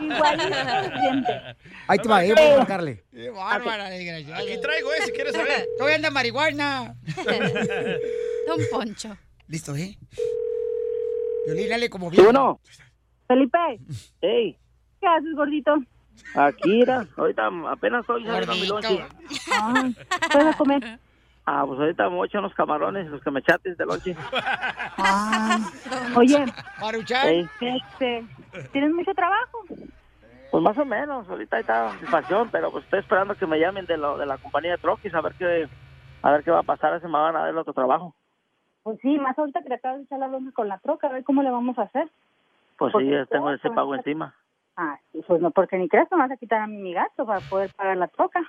Igualito 0.00 0.54
se 0.54 1.00
siente. 1.00 1.56
Ahí 1.88 1.98
te 1.98 2.08
va, 2.08 2.24
eh, 2.24 2.34
voy 2.34 2.44
a 2.44 2.58
marcarle. 2.58 3.04
Qué 3.10 3.30
bárbara, 3.30 3.88
desgraciada. 3.88 4.42
Aquí 4.42 4.60
traigo, 4.60 4.92
eh, 4.92 4.98
si 5.04 5.12
quieres 5.12 5.34
saber. 5.34 5.66
Todavía 5.78 5.96
anda 5.96 6.10
marihuana. 6.10 6.94
Don 8.46 8.60
Poncho. 8.70 9.16
Listo, 9.48 9.74
¿eh? 9.74 9.96
Violín, 11.46 11.68
dale 11.68 11.88
como 11.90 12.10
bien. 12.10 12.24
bueno? 12.24 12.60
Felipe, 13.26 13.58
Hey, 14.20 14.56
¿qué 15.00 15.06
haces, 15.06 15.34
gordito? 15.34 15.76
aquí 16.34 16.82
era. 16.82 17.06
Ahorita 17.16 17.48
apenas 17.70 18.00
estoy 18.02 18.24
saliendo 18.24 18.54
mi 18.54 18.66
lonche. 18.66 19.04
Ay, 19.62 19.94
¿qué 20.30 20.38
vas 20.38 20.54
a 20.54 20.58
comer? 20.58 20.98
Ah, 21.46 21.64
pues 21.66 21.78
ahorita 21.78 22.08
me 22.08 22.16
voy 22.16 22.24
a 22.24 22.26
echar 22.26 22.40
unos 22.40 22.54
camarones, 22.54 23.06
los 23.08 23.22
que 23.22 23.30
me 23.30 23.40
echaste 23.40 23.74
de 23.74 23.86
lonche. 23.86 24.16
Ay, 24.96 25.60
oye, 26.16 26.44
Ey, 27.24 27.48
este, 27.60 28.24
¿tienes 28.72 28.92
mucho 28.92 29.12
trabajo? 29.14 29.58
pues 30.50 30.62
más 30.62 30.78
o 30.78 30.84
menos, 30.84 31.28
ahorita 31.28 31.58
está 31.58 31.98
situación, 31.98 32.48
pero 32.52 32.70
pues 32.70 32.84
estoy 32.84 33.00
esperando 33.00 33.34
que 33.34 33.44
me 33.46 33.58
llamen 33.58 33.86
de, 33.86 33.96
lo, 33.96 34.16
de 34.16 34.24
la 34.24 34.38
compañía 34.38 34.70
de 34.72 34.78
troquis 34.78 35.12
a 35.12 35.20
ver 35.20 35.34
qué 35.34 35.68
a 36.22 36.30
ver 36.30 36.44
qué 36.44 36.50
va 36.52 36.60
a 36.60 36.62
pasar, 36.62 36.98
si 37.00 37.06
me 37.06 37.12
van 37.18 37.34
a 37.36 37.40
dar 37.40 37.48
el 37.48 37.58
otro 37.58 37.72
trabajo. 37.72 38.14
Pues 38.84 38.98
sí, 39.02 39.18
más 39.18 39.36
ahorita 39.36 39.62
que 39.62 39.68
le 39.68 39.74
acabas 39.74 39.98
de 39.98 40.04
echar 40.04 40.18
la 40.20 40.28
bronca 40.28 40.52
con 40.52 40.68
la 40.68 40.78
troca, 40.78 41.08
a 41.08 41.12
ver 41.12 41.24
cómo 41.24 41.42
le 41.42 41.50
vamos 41.50 41.76
a 41.78 41.82
hacer. 41.82 42.08
Pues 42.78 42.92
sí, 42.98 43.10
ya 43.10 43.26
tengo 43.26 43.50
ese 43.50 43.68
con 43.68 43.76
pago 43.76 43.94
encima. 43.94 44.34
Ah, 44.76 44.98
pues 45.26 45.40
no, 45.40 45.50
porque 45.50 45.78
ni 45.78 45.88
crees 45.88 46.08
que 46.08 46.16
me 46.16 46.22
vas 46.22 46.32
a 46.32 46.36
quitar 46.36 46.62
a 46.62 46.66
mí 46.66 46.76
mi 46.76 46.92
gasto 46.92 47.24
para 47.24 47.40
poder 47.48 47.70
pagar 47.76 47.96
la 47.96 48.08
troca. 48.08 48.40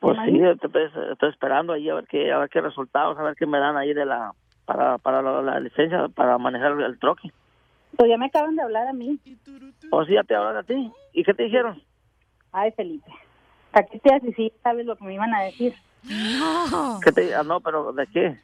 Pues 0.00 0.16
sí, 0.24 0.40
estoy, 0.42 0.90
estoy 1.12 1.28
esperando 1.28 1.74
ahí 1.74 1.90
a 1.90 1.94
ver 1.94 2.06
qué 2.06 2.32
a 2.32 2.38
ver 2.38 2.48
qué 2.48 2.62
resultados, 2.62 3.18
a 3.18 3.22
ver 3.22 3.34
qué 3.36 3.44
me 3.44 3.58
dan 3.58 3.76
ahí 3.76 3.92
de 3.92 4.06
la 4.06 4.32
para 4.64 4.96
para 4.96 5.20
la, 5.20 5.42
la 5.42 5.60
licencia 5.60 6.08
para 6.08 6.38
manejar 6.38 6.72
el 6.80 6.98
troque. 6.98 7.30
Pues 7.96 8.08
ya 8.08 8.16
me 8.16 8.26
acaban 8.26 8.56
de 8.56 8.62
hablar 8.62 8.88
a 8.88 8.94
mí. 8.94 9.18
O 9.90 10.04
sí, 10.06 10.14
ya 10.14 10.22
te 10.22 10.34
hablan 10.34 10.56
a 10.56 10.62
ti. 10.62 10.90
¿Y 11.12 11.24
qué 11.24 11.34
te 11.34 11.42
dijeron? 11.42 11.82
Ay, 12.52 12.72
Felipe, 12.72 13.12
¿para 13.72 13.86
qué 13.86 13.98
te 13.98 14.14
haces 14.14 14.34
si 14.36 14.50
sabes 14.62 14.86
lo 14.86 14.96
que 14.96 15.04
me 15.04 15.14
iban 15.14 15.34
a 15.34 15.42
decir? 15.42 15.74
¿Qué 17.04 17.12
te 17.12 17.34
ah, 17.34 17.42
no, 17.42 17.60
pero 17.60 17.92
¿de 17.92 18.06
qué? 18.06 18.40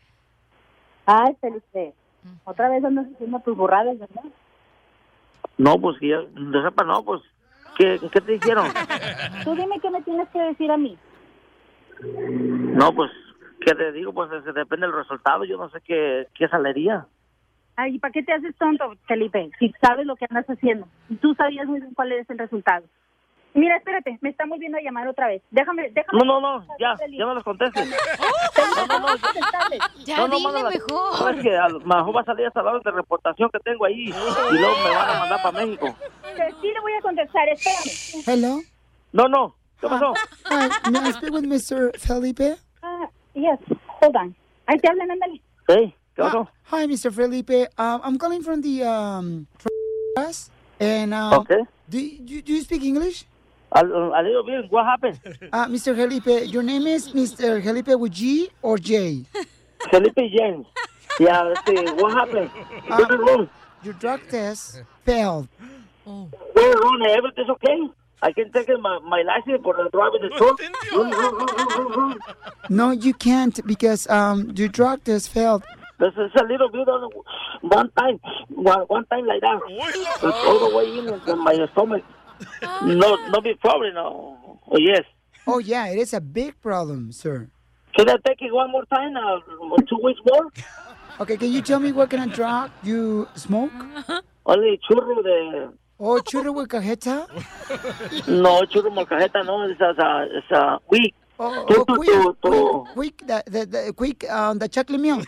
Ay, 1.06 1.36
Felipe, 1.40 1.94
otra 2.44 2.68
vez 2.68 2.84
andas 2.84 3.06
haciendo 3.14 3.38
tus 3.40 3.56
burradas, 3.56 3.98
¿verdad? 3.98 4.24
No, 5.58 5.80
pues 5.80 5.98
que 5.98 6.08
yo 6.08 6.26
de 6.26 6.62
sepa 6.62 6.84
no, 6.84 7.02
pues 7.04 7.22
¿qué, 7.78 7.98
qué 8.12 8.20
te 8.20 8.32
dijeron? 8.32 8.66
Tú 9.44 9.54
dime 9.54 9.80
qué 9.80 9.90
me 9.90 10.02
tienes 10.02 10.28
que 10.30 10.38
decir 10.40 10.70
a 10.70 10.76
mí. 10.76 10.96
No, 12.02 12.94
pues 12.94 13.10
¿qué 13.60 13.74
te 13.74 13.92
digo? 13.92 14.12
Pues 14.12 14.30
depende 14.44 14.86
del 14.86 14.96
resultado, 14.96 15.44
yo 15.44 15.56
no 15.56 15.70
sé 15.70 15.80
qué 15.80 16.26
qué 16.34 16.48
salería. 16.48 17.06
Ay, 17.76 17.98
¿para 17.98 18.12
qué 18.12 18.22
te 18.22 18.32
haces 18.32 18.56
tonto, 18.56 18.94
Felipe? 19.06 19.50
Si 19.58 19.72
sabes 19.82 20.06
lo 20.06 20.16
que 20.16 20.26
andas 20.28 20.46
haciendo. 20.46 20.88
Y 21.10 21.16
tú 21.16 21.34
sabías 21.34 21.66
muy 21.66 21.80
bien 21.80 21.92
cuál 21.94 22.12
es 22.12 22.28
el 22.30 22.38
resultado. 22.38 22.86
Mira, 23.56 23.76
espérate, 23.78 24.18
me 24.20 24.28
está 24.28 24.44
volviendo 24.46 24.76
a 24.76 24.82
llamar 24.82 25.08
otra 25.08 25.28
vez. 25.28 25.42
Déjame, 25.50 25.90
déjame. 25.90 26.18
No, 26.18 26.24
no, 26.26 26.40
no, 26.40 26.66
ya, 26.78 26.94
ya 27.10 27.24
no 27.24 27.34
los 27.34 27.42
contestes. 27.42 27.88
No, 27.88 28.86
no, 28.86 28.98
no. 29.00 29.06
Ya 30.04 30.16
no, 30.18 30.28
no, 30.28 30.36
dile 30.36 30.44
mándala. 30.52 30.70
mejor. 30.70 31.20
No, 31.20 31.28
es 31.30 31.42
que 31.42 31.56
a 31.56 31.68
lo 31.70 31.80
mejor 31.80 32.16
va 32.16 32.20
a 32.20 32.24
salir 32.24 32.46
hasta 32.46 32.62
la 32.62 32.70
orden 32.72 32.82
de 32.84 32.90
reportación 32.90 33.48
que 33.50 33.58
tengo 33.60 33.86
ahí 33.86 34.08
y 34.08 34.12
luego 34.12 34.74
me 34.84 34.90
van 34.94 35.08
a 35.10 35.18
mandar 35.20 35.42
para 35.42 35.58
México. 35.64 35.96
Sí 36.60 36.66
le 36.68 36.80
voy 36.80 36.92
a 36.92 37.00
contestar, 37.00 37.48
espérame. 37.48 38.24
Hello. 38.26 38.60
No, 39.12 39.28
no, 39.28 39.56
¿qué 39.80 39.88
pasó? 39.88 40.12
Hi, 40.50 40.90
may 40.90 41.08
I 41.08 41.12
speak 41.12 41.32
with 41.32 41.44
Mr. 41.46 41.98
Felipe? 41.98 42.56
Ah, 42.82 43.08
yes, 43.34 43.58
hold 44.02 44.16
on. 44.16 44.36
Ahí 44.66 44.78
te 44.78 44.88
hablan, 44.90 45.10
ándale. 45.12 45.40
Hey, 45.66 45.94
¿qué 46.14 46.22
pasó? 46.22 46.46
Hi, 46.72 46.86
Mr. 46.86 47.10
Felipe. 47.10 47.68
Um, 47.78 48.00
I'm 48.04 48.18
calling 48.18 48.42
from 48.42 48.60
the 48.60 48.82
um 48.84 49.46
class, 50.14 50.50
and 50.78 51.14
uh, 51.14 51.38
Okay. 51.40 51.62
do, 51.88 51.98
you, 51.98 52.42
do 52.42 52.52
you 52.52 52.60
speak 52.60 52.84
English? 52.84 53.24
A, 53.72 53.84
a 53.84 54.22
little 54.22 54.44
bit, 54.44 54.70
what 54.70 54.84
happened? 54.86 55.18
Uh, 55.52 55.66
Mr. 55.66 55.94
Felipe, 55.94 56.52
your 56.52 56.62
name 56.62 56.86
is 56.86 57.08
Mr. 57.08 57.62
Felipe 57.62 57.88
with 57.98 58.12
G 58.12 58.50
or 58.62 58.78
J? 58.78 59.24
Felipe 59.90 60.16
James. 60.16 60.66
Yeah, 61.18 61.52
este, 61.52 61.74
what 62.00 62.12
happened? 62.12 62.50
What's 62.86 63.10
wrong? 63.14 63.48
Your 63.82 63.94
drug 63.94 64.20
test 64.28 64.82
failed. 65.04 65.48
What's 66.04 66.80
wrong? 66.82 67.06
Everything's 67.08 67.50
okay? 67.50 67.88
I 68.22 68.32
can 68.32 68.50
take 68.50 68.68
my, 68.80 68.98
my 69.04 69.22
license 69.22 69.62
for 69.62 69.74
the 69.74 69.88
driving 69.92 70.22
the 70.22 70.30
truck. 70.36 70.58
Run, 70.92 71.10
run, 71.10 71.36
run, 71.36 71.46
run, 71.46 71.68
run, 71.68 72.08
run. 72.10 72.18
No, 72.70 72.90
you 72.90 73.12
can't 73.14 73.64
because 73.66 74.08
um 74.08 74.52
your 74.56 74.68
drug 74.68 75.04
test 75.04 75.28
failed. 75.28 75.62
This 75.98 76.12
is 76.14 76.30
a 76.38 76.44
little 76.44 76.68
bit 76.70 76.88
on 76.88 77.10
one 77.62 77.90
time, 77.98 78.20
one, 78.48 78.80
one 78.88 79.06
time 79.06 79.26
like 79.26 79.40
that. 79.40 79.60
It's 79.68 80.24
all 80.24 80.68
the 80.68 80.76
way 80.76 80.98
in, 80.98 81.08
in 81.30 81.38
my 81.44 81.54
stomach. 81.72 82.04
No, 82.82 83.16
no 83.30 83.40
big 83.40 83.58
problem, 83.60 83.94
no. 83.94 84.60
Oh, 84.70 84.78
yes. 84.78 85.04
Oh 85.46 85.58
yeah, 85.58 85.86
it 85.86 85.98
is 85.98 86.12
a 86.12 86.20
big 86.20 86.60
problem, 86.60 87.12
sir. 87.12 87.48
Can 87.96 88.10
I 88.10 88.16
take 88.26 88.42
it 88.42 88.52
one 88.52 88.70
more 88.70 88.84
time, 88.86 89.16
uh, 89.16 89.40
two 89.88 89.98
weeks 90.02 90.20
more? 90.26 90.50
Okay, 91.18 91.38
can 91.38 91.50
you 91.50 91.62
tell 91.62 91.80
me 91.80 91.92
what 91.92 92.10
kind 92.10 92.28
of 92.30 92.36
drug 92.36 92.70
you 92.82 93.26
smoke? 93.36 93.72
Only 94.44 94.78
churro 94.86 95.22
de... 95.24 95.72
Oh, 95.98 96.20
churro 96.20 96.54
with 96.54 96.68
cajeta? 96.68 97.26
No, 98.28 98.60
churro 98.68 98.92
molcajeta, 98.92 99.42
no. 99.46 99.62
It's 99.62 99.80
a, 99.80 99.90
it's 99.90 99.98
a, 99.98 100.26
it's 100.30 100.50
a 100.50 100.78
weed. 100.90 101.14
Oh, 101.38 101.66
oh, 101.68 101.84
quick, 101.84 102.08
tu, 102.08 102.36
tu. 102.42 102.86
quick, 102.94 103.18
quick, 103.18 103.26
the, 103.26 103.42
the, 103.46 103.66
the 103.66 103.92
quick, 103.92 104.30
um, 104.30 104.58
the 104.58 104.68
chocolate 104.68 105.00
milk. 105.00 105.26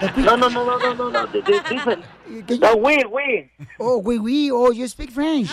The 0.00 0.08
quick. 0.14 0.24
No, 0.24 0.36
no, 0.36 0.48
no, 0.48 0.64
no, 0.64 0.78
no, 0.78 0.92
no, 0.94 1.08
no. 1.10 1.26
the- 1.26 1.42
the 1.42 1.62
different. 1.68 2.04
No, 2.60 2.76
weed, 2.76 3.06
weed. 3.06 3.50
Oh, 3.78 3.98
oui, 3.98 4.18
oui, 4.18 4.50
oh, 4.50 4.70
you 4.70 4.88
speak 4.88 5.10
French. 5.10 5.48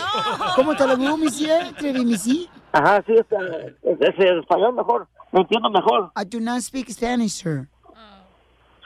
¿Cómo 0.56 0.78
te 0.78 0.86
lo 0.88 0.96
digo, 0.96 1.18
monsieur? 1.18 1.74
Trevimisi? 1.74 2.50
Ajá, 2.74 3.04
sí, 3.06 3.14
este, 3.20 3.36
es, 3.84 3.98
es 4.00 4.16
el 4.20 4.40
español 4.40 4.74
mejor. 4.76 5.08
Me 5.34 5.42
entiendo 5.42 5.70
mejor. 5.70 6.12
I 6.16 6.24
do 6.24 6.40
not 6.40 6.62
speak 6.62 6.90
Spanish, 6.90 7.34
sir. 7.34 7.68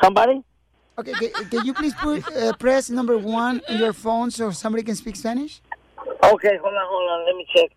Somebody? 0.02 0.44
Okay, 0.98 1.14
ca- 1.14 1.44
can 1.52 1.66
you 1.66 1.74
please 1.76 1.94
put, 2.02 2.24
uh, 2.36 2.54
press 2.58 2.90
number 2.90 3.18
one 3.18 3.62
on 3.70 3.78
your 3.78 3.94
phone 3.94 4.32
so 4.32 4.50
somebody 4.52 4.82
can 4.84 4.96
speak 4.96 5.16
Spanish? 5.16 5.62
Okay, 6.00 6.58
hold 6.58 6.74
on, 6.74 6.86
hold 6.90 7.10
on. 7.12 7.26
Let 7.28 7.36
me 7.36 7.46
check. 7.56 7.72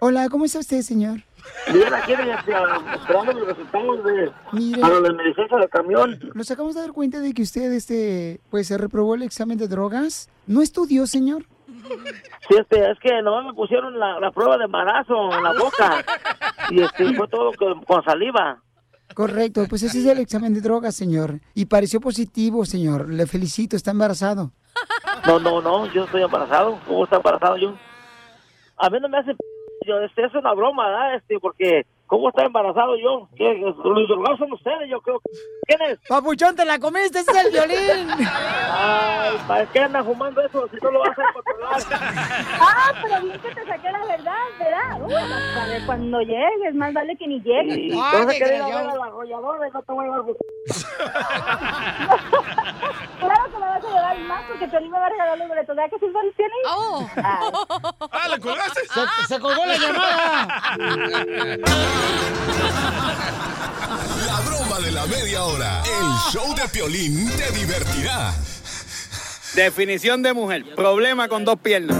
Hola, 0.00 0.28
¿cómo 0.28 0.44
está 0.44 0.58
usted, 0.58 0.82
señor? 0.82 1.22
Bien, 1.72 1.92
aquí 1.92 2.12
esperando 2.12 3.32
los 3.32 3.48
resultados 3.48 4.04
de, 4.04 4.32
para 4.80 5.00
la 5.00 5.08
del 5.08 5.68
camión. 5.70 6.18
Nos 6.34 6.50
acabamos 6.50 6.74
de 6.74 6.80
dar 6.80 6.92
cuenta 6.92 7.20
de 7.20 7.34
que 7.34 7.42
usted, 7.42 7.72
este, 7.72 8.40
pues, 8.50 8.68
se 8.68 8.78
reprobó 8.78 9.14
el 9.14 9.22
examen 9.22 9.58
de 9.58 9.68
drogas. 9.68 10.30
¿No 10.46 10.62
estudió, 10.62 11.06
señor? 11.06 11.44
Sí, 12.48 12.56
este, 12.58 12.90
es 12.90 12.98
que 13.00 13.22
nomás 13.22 13.46
me 13.46 13.54
pusieron 13.54 13.98
la, 13.98 14.18
la 14.18 14.30
prueba 14.30 14.56
de 14.56 14.64
embarazo 14.64 15.32
en 15.32 15.42
la 15.42 15.52
boca. 15.52 16.04
Y 16.70 16.80
este, 16.82 17.14
fue 17.14 17.28
todo 17.28 17.52
con, 17.52 17.84
con 17.84 18.02
saliva. 18.04 18.62
Correcto, 19.14 19.66
pues 19.68 19.82
ese 19.82 19.98
es 20.00 20.06
el 20.06 20.18
examen 20.18 20.54
de 20.54 20.60
drogas, 20.60 20.94
señor. 20.94 21.40
Y 21.54 21.66
pareció 21.66 22.00
positivo, 22.00 22.64
señor. 22.64 23.08
Le 23.08 23.26
felicito, 23.26 23.76
está 23.76 23.90
embarazado. 23.90 24.52
No, 25.26 25.38
no, 25.38 25.60
no, 25.60 25.86
yo 25.92 26.04
estoy 26.04 26.22
embarazado. 26.22 26.78
¿Cómo 26.86 27.04
está 27.04 27.16
embarazado 27.16 27.56
yo? 27.56 27.74
A 28.76 28.88
mí 28.90 28.98
no 29.00 29.08
me 29.08 29.18
hace... 29.18 29.34
p- 29.34 29.44
Yo, 29.88 29.98
este, 30.02 30.26
es 30.26 30.34
una 30.34 30.52
broma, 30.52 30.86
¿verdad? 30.86 31.14
Este, 31.14 31.38
porque... 31.40 31.86
¿Cómo 32.08 32.30
está 32.30 32.44
embarazado 32.46 32.96
yo? 32.96 33.28
¿Qué? 33.36 33.52
Los 33.54 33.76
drogados 34.08 34.38
son 34.38 34.50
ustedes, 34.52 34.88
yo 34.88 34.98
creo. 35.02 35.20
¿Quién 35.66 35.82
es? 35.82 35.98
Papuchón, 36.08 36.56
te 36.56 36.64
la 36.64 36.78
comiste, 36.78 37.18
ese 37.18 37.30
es 37.30 37.44
el 37.44 37.52
violín. 37.52 38.08
Ay, 38.10 39.36
¿para 39.46 39.66
qué 39.66 39.80
andan 39.80 40.06
fumando 40.06 40.40
eso 40.40 40.66
si 40.70 40.76
no 40.82 40.90
lo 40.90 41.00
vas 41.00 41.18
a 41.18 41.32
controlar? 41.34 41.82
Ah, 42.60 42.92
pero 43.02 43.20
bien 43.20 43.38
que 43.40 43.54
te 43.54 43.66
saqué 43.66 43.92
la 43.92 44.06
verdad, 44.06 44.32
¿verdad? 44.58 45.02
Uy, 45.02 45.12
a 45.14 45.66
ver, 45.66 45.84
cuando 45.84 46.22
llegues, 46.22 46.74
más 46.74 46.94
vale 46.94 47.14
que 47.14 47.26
ni 47.26 47.42
llegues. 47.42 47.76
Y 47.76 47.92
entonces 47.92 48.38
quería 48.38 48.64
ver 48.64 48.74
a 48.74 48.94
la 48.94 49.04
arrolladora 49.04 49.68
y 49.68 49.70
no 49.70 49.82
te 49.82 49.92
voy 49.92 50.06
a 50.06 50.08
llevar... 50.08 50.24
Claro 53.18 53.44
que 53.50 53.58
me 53.58 53.66
vas 53.66 53.84
a 53.84 53.88
llevar 53.88 54.18
más 54.20 54.44
porque 54.48 54.68
te 54.68 54.80
me 54.80 54.88
va 54.90 55.06
a 55.06 55.08
regalar 55.08 55.38
los 55.38 55.48
boletos. 55.48 55.74
¿Verdad 55.76 55.90
que 55.90 55.98
sí 55.98 56.06
son 56.12 56.32
tienes? 56.36 56.54
Oh. 56.66 57.04
Ah, 58.12 58.28
¿le 58.30 58.38
colgaste? 58.40 58.80
Se, 58.86 59.00
se 59.34 59.40
colgó 59.40 59.66
la 59.66 59.76
llamada. 59.76 60.46
La 64.26 64.40
broma 64.40 64.78
de 64.80 64.90
la 64.92 65.06
media 65.06 65.44
hora. 65.44 65.82
El 65.84 66.32
show 66.32 66.54
de 66.54 66.68
Piolín 66.68 67.30
te 67.36 67.50
divertirá. 67.52 68.34
Definición 69.54 70.22
de 70.22 70.32
mujer. 70.32 70.74
Problema 70.74 71.28
con 71.28 71.44
dos 71.44 71.58
piernas. 71.58 71.96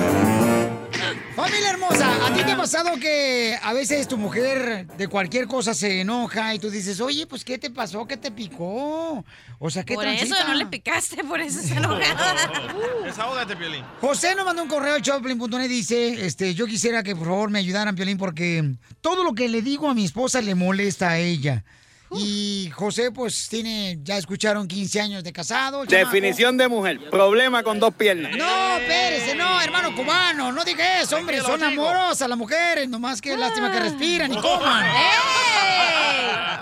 Familia 1.38 1.70
hermosa, 1.70 2.26
¿a 2.26 2.34
ti 2.34 2.42
te 2.42 2.50
ha 2.50 2.56
pasado 2.56 2.98
que 2.98 3.56
a 3.62 3.72
veces 3.72 4.08
tu 4.08 4.18
mujer 4.18 4.88
de 4.88 5.06
cualquier 5.06 5.46
cosa 5.46 5.72
se 5.72 6.00
enoja 6.00 6.52
y 6.52 6.58
tú 6.58 6.68
dices, 6.68 7.00
oye, 7.00 7.28
pues 7.28 7.44
¿qué 7.44 7.58
te 7.58 7.70
pasó? 7.70 8.08
¿Qué 8.08 8.16
te 8.16 8.32
picó? 8.32 9.24
O 9.60 9.70
sea, 9.70 9.84
¿qué 9.84 9.94
Por 9.94 10.08
eso 10.08 10.34
no 10.48 10.54
le 10.54 10.66
picaste, 10.66 11.22
por 11.22 11.40
eso 11.40 11.60
se 11.60 11.74
enojada. 11.76 12.34
Desahógate, 13.04 13.54
Piolín. 13.54 13.84
José 14.00 14.34
nos 14.34 14.46
mandó 14.46 14.64
un 14.64 14.68
correo 14.68 14.96
al 14.96 15.02
Choplin.net 15.02 15.66
y 15.66 15.68
dice, 15.68 16.26
este, 16.26 16.54
yo 16.56 16.66
quisiera 16.66 17.04
que 17.04 17.14
por 17.14 17.28
favor 17.28 17.50
me 17.50 17.60
ayudaran, 17.60 17.94
Piolín, 17.94 18.18
porque 18.18 18.74
todo 19.00 19.22
lo 19.22 19.32
que 19.32 19.48
le 19.48 19.62
digo 19.62 19.88
a 19.88 19.94
mi 19.94 20.06
esposa 20.06 20.40
le 20.40 20.56
molesta 20.56 21.10
a 21.10 21.18
ella. 21.18 21.64
Y 22.10 22.70
José, 22.74 23.10
pues, 23.10 23.48
tiene, 23.48 23.98
ya 24.02 24.16
escucharon, 24.16 24.66
15 24.66 25.00
años 25.00 25.24
de 25.24 25.32
casado. 25.32 25.84
Definición 25.84 26.56
de 26.56 26.68
mujer. 26.68 27.10
Problema 27.10 27.62
con 27.62 27.78
dos 27.78 27.92
piernas. 27.94 28.34
No, 28.36 28.76
espérese, 28.78 29.34
no, 29.34 29.60
hermano 29.60 29.94
cubano, 29.94 30.52
no 30.52 30.64
diga 30.64 31.00
eso, 31.00 31.16
hombre, 31.16 31.40
son 31.40 31.62
amorosas 31.62 32.28
las 32.28 32.38
mujeres, 32.38 32.88
nomás 32.88 33.20
que 33.20 33.36
lástima 33.36 33.70
que 33.70 33.80
respiran 33.80 34.32
y 34.32 34.36
coman. 34.36 34.86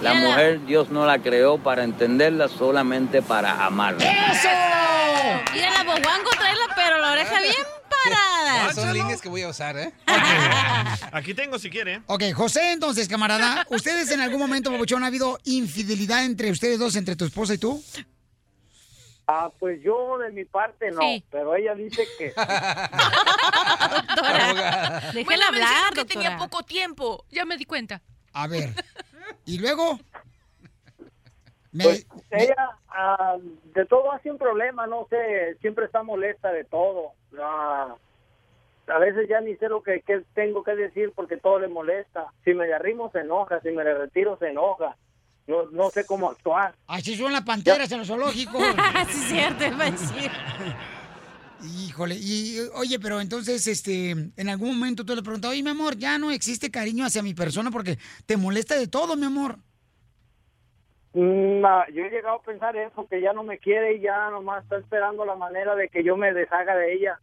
La 0.00 0.12
mujer 0.12 0.64
Dios 0.66 0.90
no 0.90 1.06
la 1.06 1.18
creó 1.18 1.58
para 1.58 1.82
entenderla, 1.82 2.48
solamente 2.48 3.22
para 3.22 3.64
amarla. 3.64 4.04
¡Eso! 4.04 4.48
Mira, 5.54 5.70
la 5.70 5.84
boguango 5.84 6.30
traerla, 6.38 6.64
pero 6.76 6.98
la 6.98 7.12
oreja 7.12 7.40
bien 7.40 7.54
Son 8.74 8.92
líneas 8.92 9.20
que 9.20 9.28
voy 9.28 9.42
a 9.42 9.48
usar, 9.48 9.76
¿eh? 9.78 9.92
Aquí 11.12 11.34
tengo 11.34 11.58
si 11.58 11.70
quiere. 11.70 12.02
Ok, 12.06 12.24
José, 12.34 12.72
entonces, 12.72 13.08
camarada, 13.08 13.66
¿ustedes 13.70 14.10
en 14.10 14.20
algún 14.20 14.38
momento, 14.40 14.70
Papuchón, 14.70 15.02
ha 15.04 15.06
habido 15.08 15.38
infidelidad 15.44 16.24
entre 16.24 16.50
ustedes 16.50 16.78
dos, 16.78 16.96
entre 16.96 17.16
tu 17.16 17.24
esposa 17.24 17.54
y 17.54 17.58
tú? 17.58 17.82
Ah, 19.28 19.50
pues 19.58 19.80
yo 19.82 20.18
de 20.18 20.30
mi 20.30 20.44
parte 20.44 20.90
no, 20.92 21.00
Sí. 21.00 21.24
pero 21.30 21.56
ella 21.56 21.74
dice 21.74 22.06
que... 22.16 22.26
Déjela 25.12 25.24
Bueno, 25.24 25.26
me 25.38 25.44
hablar, 25.64 25.94
que 25.94 26.04
tenía 26.04 26.30
doctora. 26.30 26.48
poco 26.50 26.62
tiempo. 26.64 27.24
Ya 27.30 27.44
me 27.44 27.56
di 27.56 27.64
cuenta. 27.64 28.02
A 28.32 28.46
ver. 28.46 28.72
¿Y 29.44 29.58
luego? 29.58 29.98
Pues 31.82 32.06
ella 32.30 32.78
ah, 32.88 33.36
de 33.74 33.84
todo 33.86 34.12
hace 34.12 34.30
un 34.30 34.38
problema, 34.38 34.86
no 34.86 35.06
sé, 35.08 35.56
siempre 35.60 35.86
está 35.86 36.02
molesta 36.02 36.52
de 36.52 36.64
todo. 36.64 37.12
Ah, 37.38 37.94
a 38.88 38.98
veces 38.98 39.28
ya 39.28 39.40
ni 39.40 39.56
sé 39.56 39.68
lo 39.68 39.82
que, 39.82 40.00
que 40.02 40.22
tengo 40.34 40.62
que 40.62 40.76
decir 40.76 41.12
porque 41.14 41.36
todo 41.36 41.58
le 41.58 41.68
molesta. 41.68 42.26
Si 42.44 42.54
me 42.54 42.66
le 42.66 42.74
arrimo 42.74 43.10
se 43.10 43.20
enoja, 43.20 43.60
si 43.60 43.70
me 43.70 43.84
le 43.84 43.94
retiro 43.94 44.36
se 44.38 44.48
enoja. 44.48 44.96
No, 45.46 45.64
no 45.70 45.90
sé 45.90 46.04
cómo 46.04 46.30
actuar. 46.30 46.74
Así 46.88 47.16
son 47.16 47.32
las 47.32 47.42
panteras 47.42 47.90
en 47.92 47.98
los 47.98 48.08
zoológicos. 48.08 48.62
sí, 49.10 49.20
es 49.20 49.28
cierto. 49.28 49.64
Híjole, 51.62 52.16
y 52.16 52.58
oye, 52.74 52.98
pero 52.98 53.20
entonces, 53.20 53.66
este, 53.66 54.10
en 54.10 54.48
algún 54.48 54.78
momento 54.78 55.04
tú 55.04 55.14
le 55.14 55.22
preguntas, 55.22 55.50
oye, 55.50 55.62
mi 55.62 55.70
amor, 55.70 55.96
ya 55.96 56.18
no 56.18 56.30
existe 56.30 56.70
cariño 56.70 57.04
hacia 57.06 57.22
mi 57.22 57.32
persona 57.32 57.70
porque 57.70 57.98
te 58.26 58.36
molesta 58.36 58.76
de 58.76 58.88
todo, 58.88 59.16
mi 59.16 59.24
amor. 59.24 59.58
Mm, 61.18 61.64
ah, 61.64 61.86
yo 61.94 62.04
he 62.04 62.10
llegado 62.10 62.36
a 62.36 62.42
pensar 62.42 62.76
eso, 62.76 63.08
que 63.08 63.22
ya 63.22 63.32
no 63.32 63.42
me 63.42 63.58
quiere 63.58 63.94
y 63.94 64.02
ya 64.02 64.28
nomás 64.28 64.64
está 64.64 64.76
esperando 64.76 65.24
la 65.24 65.34
manera 65.34 65.74
de 65.74 65.88
que 65.88 66.04
yo 66.04 66.14
me 66.14 66.34
deshaga 66.34 66.76
de 66.76 66.92
ella. 66.92 67.18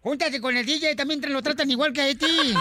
Júntate 0.00 0.40
con 0.40 0.56
el 0.56 0.66
DJ, 0.66 0.96
también 0.96 1.20
te 1.20 1.28
lo 1.28 1.40
tratan 1.40 1.70
igual 1.70 1.92
que 1.92 2.00
a 2.00 2.12
ti. 2.16 2.26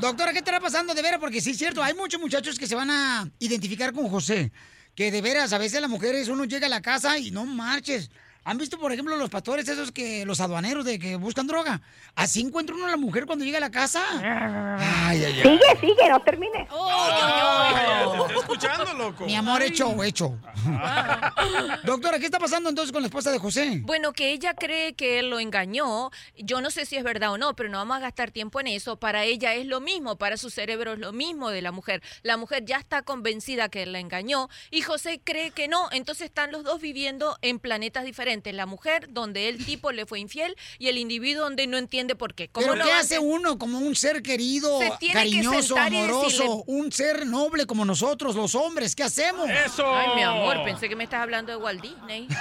Doctora, 0.00 0.30
¿qué 0.30 0.38
estará 0.38 0.60
pasando 0.60 0.94
de 0.94 1.02
veras? 1.02 1.18
Porque 1.18 1.40
sí 1.40 1.50
es 1.50 1.58
cierto, 1.58 1.82
hay 1.82 1.94
muchos 1.94 2.20
muchachos 2.20 2.60
que 2.60 2.68
se 2.68 2.76
van 2.76 2.90
a 2.90 3.28
identificar 3.40 3.92
con 3.92 4.08
José. 4.08 4.52
Que 4.94 5.10
de 5.10 5.20
veras, 5.20 5.52
a 5.52 5.58
veces 5.58 5.80
las 5.80 5.90
mujeres, 5.90 6.28
uno 6.28 6.44
llega 6.44 6.66
a 6.66 6.70
la 6.70 6.80
casa 6.80 7.18
y 7.18 7.32
no 7.32 7.44
marches. 7.44 8.08
¿Han 8.46 8.58
visto, 8.58 8.78
por 8.78 8.92
ejemplo, 8.92 9.16
los 9.16 9.28
pastores 9.28 9.68
esos 9.68 9.90
que, 9.90 10.24
los 10.24 10.38
aduaneros 10.38 10.84
de 10.84 11.00
que 11.00 11.16
buscan 11.16 11.48
droga? 11.48 11.80
Así 12.14 12.42
encuentra 12.42 12.76
uno 12.76 12.86
a 12.86 12.90
la 12.90 12.96
mujer 12.96 13.26
cuando 13.26 13.44
llega 13.44 13.58
a 13.58 13.60
la 13.60 13.72
casa. 13.72 14.04
Ay, 14.08 15.24
ay, 15.24 15.24
ay. 15.24 15.42
Sigue, 15.42 15.80
sigue, 15.80 16.08
no 16.08 16.20
termine. 16.20 16.68
Te 16.68 18.22
estoy 18.22 18.38
escuchando, 18.38 18.94
loco. 18.94 19.26
Mi 19.26 19.34
amor, 19.34 19.64
hecho, 19.64 20.00
hecho. 20.04 20.38
Doctora, 21.84 22.20
¿qué 22.20 22.26
está 22.26 22.38
pasando 22.38 22.68
entonces 22.68 22.92
con 22.92 23.02
la 23.02 23.08
esposa 23.08 23.32
de 23.32 23.40
José? 23.40 23.80
Bueno, 23.82 24.12
que 24.12 24.30
ella 24.30 24.54
cree 24.54 24.94
que 24.94 25.18
él 25.18 25.28
lo 25.28 25.40
engañó. 25.40 26.12
Yo 26.38 26.60
no 26.60 26.70
sé 26.70 26.86
si 26.86 26.94
es 26.94 27.02
verdad 27.02 27.32
o 27.32 27.38
no, 27.38 27.56
pero 27.56 27.68
no 27.68 27.78
vamos 27.78 27.96
a 27.96 28.00
gastar 28.00 28.30
tiempo 28.30 28.60
en 28.60 28.68
eso. 28.68 28.94
Para 28.94 29.24
ella 29.24 29.54
es 29.54 29.66
lo 29.66 29.80
mismo, 29.80 30.18
para 30.18 30.36
su 30.36 30.50
cerebro 30.50 30.92
es 30.92 31.00
lo 31.00 31.12
mismo 31.12 31.50
de 31.50 31.62
la 31.62 31.72
mujer. 31.72 32.00
La 32.22 32.36
mujer 32.36 32.64
ya 32.64 32.76
está 32.76 33.02
convencida 33.02 33.68
que 33.70 33.82
él 33.82 33.92
la 33.92 33.98
engañó 33.98 34.48
y 34.70 34.82
José 34.82 35.20
cree 35.24 35.50
que 35.50 35.66
no. 35.66 35.88
Entonces 35.90 36.26
están 36.26 36.52
los 36.52 36.62
dos 36.62 36.80
viviendo 36.80 37.36
en 37.42 37.58
planetas 37.58 38.04
diferentes. 38.04 38.35
La 38.44 38.66
mujer 38.66 39.06
donde 39.10 39.48
el 39.48 39.64
tipo 39.64 39.92
le 39.92 40.06
fue 40.06 40.20
infiel 40.20 40.56
y 40.78 40.88
el 40.88 40.98
individuo 40.98 41.44
donde 41.44 41.66
no 41.66 41.76
entiende 41.78 42.14
por 42.16 42.34
qué. 42.34 42.48
¿Cómo 42.48 42.66
¿Pero 42.66 42.76
no 42.78 42.84
qué 42.84 42.92
hace 42.92 43.18
uno 43.18 43.58
como 43.58 43.78
un 43.78 43.94
ser 43.96 44.22
querido, 44.22 44.78
Se 44.78 44.90
tiene 44.98 45.14
que 45.14 45.18
cariñoso, 45.40 45.76
amoroso, 45.78 46.28
decirle- 46.28 46.62
un 46.66 46.92
ser 46.92 47.26
noble 47.26 47.66
como 47.66 47.84
nosotros, 47.84 48.34
los 48.36 48.54
hombres? 48.54 48.94
¿Qué 48.94 49.02
hacemos? 49.02 49.48
¡Eso! 49.50 49.94
Ay, 49.94 50.08
mi 50.16 50.22
amor, 50.22 50.62
pensé 50.64 50.88
que 50.88 50.96
me 50.96 51.04
estás 51.04 51.20
hablando 51.22 51.52
de 51.52 51.58
Walt 51.58 51.80
Disney. 51.82 52.28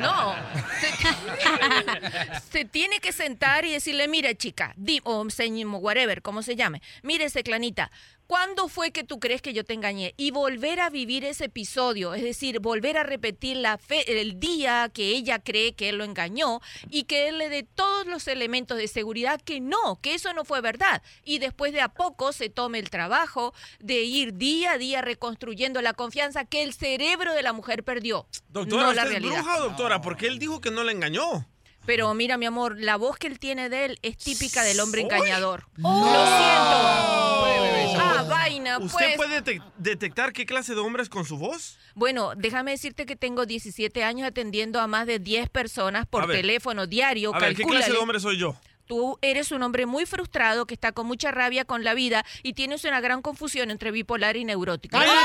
No. 0.00 0.34
Se, 0.80 2.50
se 2.58 2.64
tiene 2.64 2.98
que 3.00 3.12
sentar 3.12 3.64
y 3.64 3.72
decirle, 3.72 4.08
mira, 4.08 4.34
chica, 4.34 4.72
di, 4.76 5.00
o 5.04 5.28
señor, 5.30 5.68
whatever, 5.80 6.22
como 6.22 6.42
se 6.42 6.56
llame. 6.56 6.82
Mire, 7.02 7.28
Seclanita, 7.30 7.90
¿cuándo 8.26 8.68
fue 8.68 8.92
que 8.92 9.04
tú 9.04 9.20
crees 9.20 9.42
que 9.42 9.52
yo 9.52 9.64
te 9.64 9.74
engañé? 9.74 10.14
Y 10.16 10.30
volver 10.30 10.80
a 10.80 10.90
vivir 10.90 11.24
ese 11.24 11.46
episodio, 11.46 12.14
es 12.14 12.22
decir, 12.22 12.60
volver 12.60 12.96
a 12.96 13.02
repetir 13.02 13.56
la 13.56 13.78
fe, 13.78 14.20
el 14.20 14.40
día 14.40 14.90
que 14.92 15.08
ella 15.08 15.38
cree 15.38 15.74
que 15.74 15.88
él 15.88 15.98
lo 15.98 16.04
engañó 16.04 16.60
y 16.88 17.04
que 17.04 17.28
él 17.28 17.38
le 17.38 17.48
dé 17.48 17.62
todos 17.62 18.06
los 18.06 18.28
elementos 18.28 18.78
de 18.78 18.88
seguridad 18.88 19.40
que 19.40 19.60
no, 19.60 20.00
que 20.00 20.14
eso 20.14 20.32
no 20.32 20.44
fue 20.44 20.60
verdad. 20.60 21.02
Y 21.24 21.38
después 21.38 21.72
de 21.72 21.80
a 21.80 21.88
poco 21.88 22.32
se 22.32 22.48
tome 22.48 22.78
el 22.78 22.90
trabajo 22.90 23.54
de 23.80 24.02
ir 24.02 24.34
día 24.34 24.72
a 24.72 24.78
día 24.78 25.02
reconstruyendo 25.02 25.82
la 25.82 25.92
confianza 25.92 26.44
que 26.44 26.62
el 26.62 26.72
cerebro 26.72 27.34
de 27.34 27.42
la 27.42 27.52
mujer 27.52 27.84
perdió. 27.84 28.26
Doctora, 28.48 28.82
no 28.82 28.92
la 28.92 29.04
¿usted 29.04 29.16
es 29.16 29.22
bruja 29.22 29.58
doctora? 29.58 30.00
Porque 30.00 30.26
él 30.26 30.38
dijo 30.38 30.60
que 30.60 30.70
no 30.70 30.84
le 30.84 30.92
engañó. 30.92 31.46
Pero 31.86 32.12
mira, 32.14 32.36
mi 32.38 32.46
amor, 32.46 32.76
la 32.78 32.96
voz 32.96 33.16
que 33.18 33.26
él 33.26 33.38
tiene 33.38 33.68
de 33.68 33.84
él 33.86 33.98
es 34.02 34.16
típica 34.16 34.62
del 34.62 34.78
hombre 34.80 35.02
engañador. 35.02 35.66
No. 35.76 35.88
Lo 36.04 36.26
siento. 36.26 37.98
Ah, 38.04 38.24
vaina, 38.28 38.78
¿Usted 38.78 38.98
pues. 38.98 39.16
puede 39.16 39.42
detec- 39.42 39.62
detectar 39.78 40.32
qué 40.32 40.46
clase 40.46 40.74
de 40.74 40.80
hombre 40.80 41.02
es 41.02 41.08
con 41.08 41.24
su 41.24 41.36
voz? 41.38 41.78
Bueno, 41.94 42.32
déjame 42.36 42.70
decirte 42.70 43.04
que 43.04 43.16
tengo 43.16 43.46
17 43.46 44.04
años 44.04 44.26
atendiendo 44.28 44.80
a 44.80 44.86
más 44.86 45.06
de 45.06 45.18
10 45.18 45.48
personas 45.50 46.06
por 46.06 46.22
A 46.22 46.26
ver. 46.26 46.38
teléfono 46.38 46.86
diario. 46.86 47.34
A 47.34 47.38
ver, 47.38 47.54
¿qué 47.56 47.64
clase 47.64 47.90
de 47.92 47.98
hombre 47.98 48.20
soy 48.20 48.38
yo? 48.38 48.56
Tú 48.86 49.18
eres 49.22 49.52
un 49.52 49.62
hombre 49.62 49.86
muy 49.86 50.06
frustrado 50.06 50.66
que 50.66 50.74
está 50.74 50.92
con 50.92 51.06
mucha 51.06 51.30
rabia 51.30 51.64
con 51.64 51.82
la 51.84 51.94
vida 51.94 52.24
y 52.42 52.52
tienes 52.54 52.84
una 52.84 53.00
gran 53.00 53.22
confusión 53.22 53.70
entre 53.70 53.90
bipolar 53.90 54.36
y 54.36 54.44
neurótico. 54.44 54.96
¡Mentira! 54.98 55.18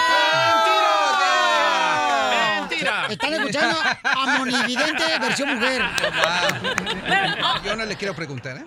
Están 3.10 3.34
escuchando 3.34 3.80
a 4.04 4.38
Monividente 4.38 5.04
versión 5.20 5.56
mujer. 5.56 5.82
Yo 7.64 7.76
no 7.76 7.86
le 7.86 7.96
quiero 7.96 8.16
preguntar, 8.16 8.58
¿eh? 8.58 8.66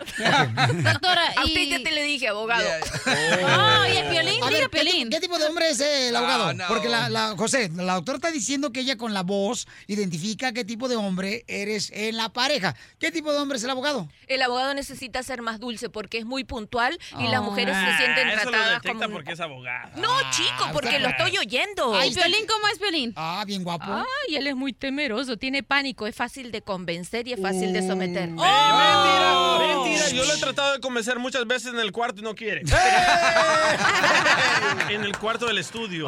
Doctora, 0.83 1.23
A 1.37 1.45
usted 1.45 1.65
ya 1.69 1.83
te 1.83 1.91
le 1.93 2.03
dije, 2.03 2.29
abogado. 2.29 2.65
Oh, 3.07 3.85
y 3.93 3.97
el 3.97 4.09
Piolín, 4.09 4.43
A 4.43 4.47
diga 4.49 4.61
ver, 4.61 4.71
¿qué, 4.71 4.81
Piolín. 4.83 5.09
ti- 5.11 5.17
qué 5.17 5.21
tipo 5.21 5.39
de 5.39 5.47
hombre 5.47 5.71
es 5.71 5.81
el 5.81 6.15
abogado? 6.17 6.53
no. 6.55 6.65
Porque 6.69 6.89
la, 6.89 7.09
la- 7.09 7.35
José, 7.37 7.71
la 7.75 7.95
doctora 7.95 8.17
está 8.17 8.31
diciendo 8.31 8.73
que 8.73 8.81
ella 8.81 8.97
con 8.97 9.15
la 9.15 9.23
voz 9.23 9.67
identifica 9.87 10.53
qué 10.53 10.65
tipo 10.65 10.89
de 10.89 10.97
hombre 10.97 11.45
eres 11.47 11.91
en 11.95 12.17
la 12.17 12.29
pareja. 12.31 12.75
¿Qué 12.99 13.11
tipo 13.11 13.33
de 13.33 13.39
hombre 13.39 13.59
es 13.59 13.65
el 13.65 13.71
abogado? 13.71 14.09
El 14.27 14.43
abogado 14.43 14.75
necesita 14.75 15.23
ser 15.23 15.43
más 15.43 15.61
dulce 15.61 15.89
porque 15.89 16.19
es 16.19 16.25
muy 16.25 16.45
puntual 16.45 16.99
y 17.19 17.29
las 17.29 17.41
Oh. 17.41 17.45
mujeres 17.45 17.75
se 17.77 17.83
Ah, 17.85 17.97
sienten 17.99 18.29
eso 18.29 18.45
lo 18.45 18.51
tratadas 18.51 18.83
detecta 18.83 19.05
como... 19.07 19.17
porque 19.17 19.33
es 19.33 19.41
abogado. 19.41 19.91
No, 19.97 20.09
chico, 20.31 20.69
porque 20.73 20.99
lo 20.99 21.09
estoy 21.09 21.39
oyendo. 21.39 22.05
¿Y 22.05 22.13
Piolín 22.15 22.47
cómo 22.47 22.69
es 22.69 22.79
Piolín? 22.79 23.13
Ah, 23.17 23.43
bien 23.47 23.63
guapo. 23.65 24.00
Ay, 24.01 24.37
él 24.37 24.47
es 24.47 24.57
muy 24.57 24.73
temeroso, 24.73 25.37
tiene 25.37 25.63
pánico, 25.63 26.07
es 26.07 26.15
fácil 26.15 26.53
de 26.53 26.63
convencer 26.63 27.27
y 27.29 27.33
es 27.33 27.41
fácil 27.41 27.73
de 27.73 27.87
someter. 27.87 28.29
Eh, 28.29 28.33
Mentira, 28.33 29.59
mentira. 29.59 30.09
Yo 30.11 30.25
lo 30.25 30.35
he 30.35 30.39
tratado 30.39 30.75
de 30.75 30.81
convencer 30.81 31.19
muchas 31.19 31.47
veces 31.47 31.73
en 31.73 31.81
el 31.81 31.93
cuarto 31.93 32.21
y 32.21 32.25
no 32.25 32.35
quiere. 32.35 32.63
en 34.91 35.05
el 35.05 35.17
cuarto 35.19 35.47
del 35.47 35.59
estudio. 35.59 36.07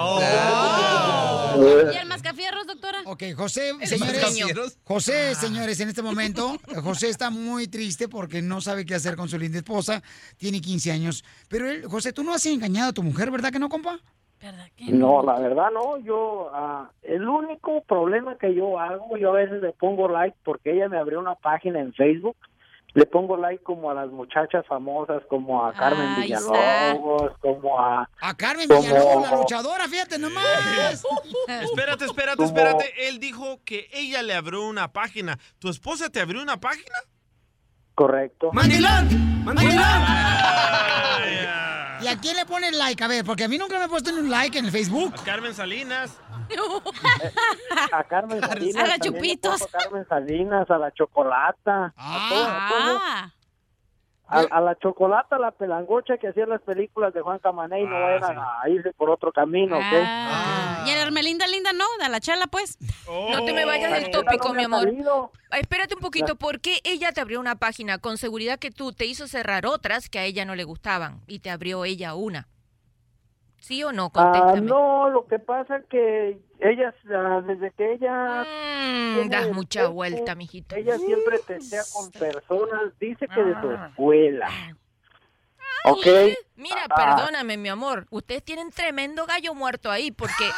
¿Y 1.92 1.96
el 1.96 2.06
mascafierros, 2.06 2.66
doctora? 2.66 3.02
Ok, 3.04 3.24
José, 3.36 3.72
El 3.80 3.88
señores. 3.88 4.78
José, 4.84 5.34
señores, 5.34 5.80
en 5.80 5.88
este 5.88 6.02
momento, 6.02 6.58
José 6.82 7.08
está 7.08 7.30
muy 7.30 7.68
triste 7.68 8.08
porque 8.08 8.42
no 8.42 8.60
sabe 8.60 8.84
qué 8.84 8.94
hacer 8.94 9.16
con 9.16 9.28
su 9.28 9.38
linda 9.38 9.58
esposa. 9.58 10.02
Tiene 10.36 10.60
15 10.60 10.92
años. 10.92 11.24
Pero 11.48 11.70
él, 11.70 11.86
José, 11.86 12.12
tú 12.12 12.24
no 12.24 12.34
has 12.34 12.44
engañado 12.46 12.90
a 12.90 12.92
tu 12.92 13.02
mujer, 13.02 13.30
¿verdad 13.30 13.52
que 13.52 13.58
no, 13.58 13.68
compa? 13.68 14.00
¿Verdad 14.42 14.66
que 14.76 14.90
No, 14.90 15.22
la 15.22 15.38
verdad 15.38 15.70
no, 15.72 15.98
yo, 15.98 16.50
ah, 16.52 16.90
el 17.02 17.28
único 17.28 17.80
problema 17.84 18.36
que 18.36 18.52
yo 18.54 18.78
hago, 18.78 19.16
yo 19.16 19.30
a 19.30 19.34
veces 19.34 19.62
le 19.62 19.70
pongo 19.72 20.08
like 20.08 20.36
porque 20.42 20.72
ella 20.72 20.88
me 20.88 20.98
abrió 20.98 21.20
una 21.20 21.36
página 21.36 21.78
en 21.78 21.92
Facebook, 21.92 22.36
le 22.94 23.06
pongo 23.06 23.36
like 23.36 23.62
como 23.62 23.88
a 23.90 23.94
las 23.94 24.10
muchachas 24.10 24.66
famosas, 24.66 25.22
como 25.28 25.64
a 25.64 25.72
Carmen 25.72 26.08
Ay, 26.16 26.22
Villalobos, 26.22 27.38
como 27.38 27.78
a... 27.78 28.10
A 28.20 28.36
Carmen. 28.36 28.68
Villalobos, 28.68 29.30
la 29.30 29.36
luchadora, 29.36 29.86
fíjate 29.86 30.18
nomás. 30.18 30.44
Espérate, 31.62 32.04
espérate, 32.04 32.42
espérate. 32.44 33.08
Él 33.08 33.20
dijo 33.20 33.60
que 33.64 33.88
ella 33.92 34.22
le 34.22 34.34
abrió 34.34 34.66
una 34.66 34.92
página. 34.92 35.38
¿Tu 35.60 35.68
esposa 35.68 36.10
te 36.10 36.20
abrió 36.20 36.42
una 36.42 36.58
página? 36.58 36.96
Correcto. 37.94 38.50
¡Mandilón! 38.52 39.44
¡Mandilón! 39.44 39.82
¿Y 42.02 42.08
a 42.08 42.18
quién 42.18 42.36
le 42.36 42.46
pones 42.46 42.76
like? 42.76 43.02
A 43.02 43.06
ver, 43.08 43.24
porque 43.24 43.44
a 43.44 43.48
mí 43.48 43.58
nunca 43.58 43.78
me 43.78 43.84
he 43.84 43.88
puesto 43.88 44.10
ni 44.12 44.18
un 44.18 44.30
like 44.30 44.58
en 44.58 44.64
el 44.66 44.70
Facebook. 44.70 45.14
Carmen 45.24 45.54
Salinas. 45.54 46.18
A 47.92 48.04
Carmen 48.04 48.40
Salinas. 48.40 48.82
A 48.84 48.86
la 48.86 48.98
Chupitos. 48.98 49.62
A 49.62 49.66
Carmen 49.66 50.06
Salinas, 50.08 50.70
a 50.70 50.78
la 50.78 50.92
Chocolata. 50.92 51.92
a 51.96 52.28
todas, 52.28 52.48
a 52.50 52.68
todas. 52.68 53.32
A, 54.32 54.40
a 54.56 54.60
la 54.60 54.76
chocolata, 54.78 55.38
la 55.38 55.50
pelangocha 55.50 56.16
que 56.18 56.28
hacía 56.28 56.46
las 56.46 56.62
películas 56.62 57.12
de 57.14 57.20
Juan 57.20 57.38
Camaney, 57.38 57.84
no 57.84 57.96
Ah, 57.96 58.00
vayan 58.00 58.38
a, 58.38 58.62
a 58.62 58.68
irse 58.68 58.92
por 58.94 59.10
otro 59.10 59.30
camino, 59.32 59.76
¿ok? 59.76 59.82
ah. 60.04 60.84
Y 60.86 60.90
el 60.90 60.98
Hermelinda 60.98 61.46
linda 61.46 61.72
no, 61.72 61.84
de 62.02 62.08
la 62.08 62.18
chala 62.20 62.46
pues. 62.46 62.78
No 63.06 63.44
te 63.44 63.52
me 63.52 63.64
vayas 63.64 63.90
La 63.90 63.96
del 63.98 64.06
chela 64.10 64.22
tópico, 64.24 64.48
no 64.48 64.54
mi 64.54 64.64
amor. 64.64 64.90
Ah, 65.50 65.58
Espérate 65.58 65.94
un 65.94 66.00
poquito, 66.00 66.36
¿por 66.36 66.60
qué 66.60 66.80
ella 66.84 67.12
te 67.12 67.20
abrió 67.20 67.38
una 67.40 67.56
página? 67.56 67.98
Con 67.98 68.16
seguridad 68.18 68.58
que 68.58 68.70
tú 68.70 68.92
te 68.92 69.04
hizo 69.04 69.26
cerrar 69.28 69.66
otras 69.66 70.08
que 70.08 70.18
a 70.18 70.24
ella 70.24 70.44
no 70.44 70.54
le 70.54 70.64
gustaban 70.64 71.20
y 71.26 71.40
te 71.40 71.50
abrió 71.50 71.84
ella 71.84 72.14
una. 72.14 72.48
¿Sí 73.62 73.84
o 73.84 73.92
no? 73.92 74.10
Ah, 74.14 74.54
no, 74.60 75.08
lo 75.08 75.24
que 75.28 75.38
pasa 75.38 75.76
es 75.76 75.84
que 75.86 76.36
ella, 76.58 76.92
ah, 77.14 77.40
desde 77.46 77.70
que 77.70 77.92
ella... 77.92 78.44
Mm, 78.44 79.28
das 79.30 79.46
el 79.46 79.54
mucha 79.54 79.80
tiempo, 79.82 79.94
vuelta, 79.94 80.34
mijito. 80.34 80.74
Ella 80.74 80.98
siempre 80.98 81.38
testea 81.46 81.82
con 81.94 82.10
personas, 82.10 82.98
dice 82.98 83.28
que 83.28 83.40
de 83.40 83.60
su 83.60 83.70
Ah. 83.70 83.86
escuela. 83.88 84.48
¿Ok? 85.84 86.06
Mira, 86.54 86.86
Ah. 86.90 86.94
perdóname, 87.16 87.56
mi 87.56 87.68
amor. 87.70 88.06
Ustedes 88.10 88.44
tienen 88.44 88.70
tremendo 88.70 89.24
gallo 89.26 89.54
muerto 89.54 89.90
ahí 89.90 90.10
porque 90.10 90.50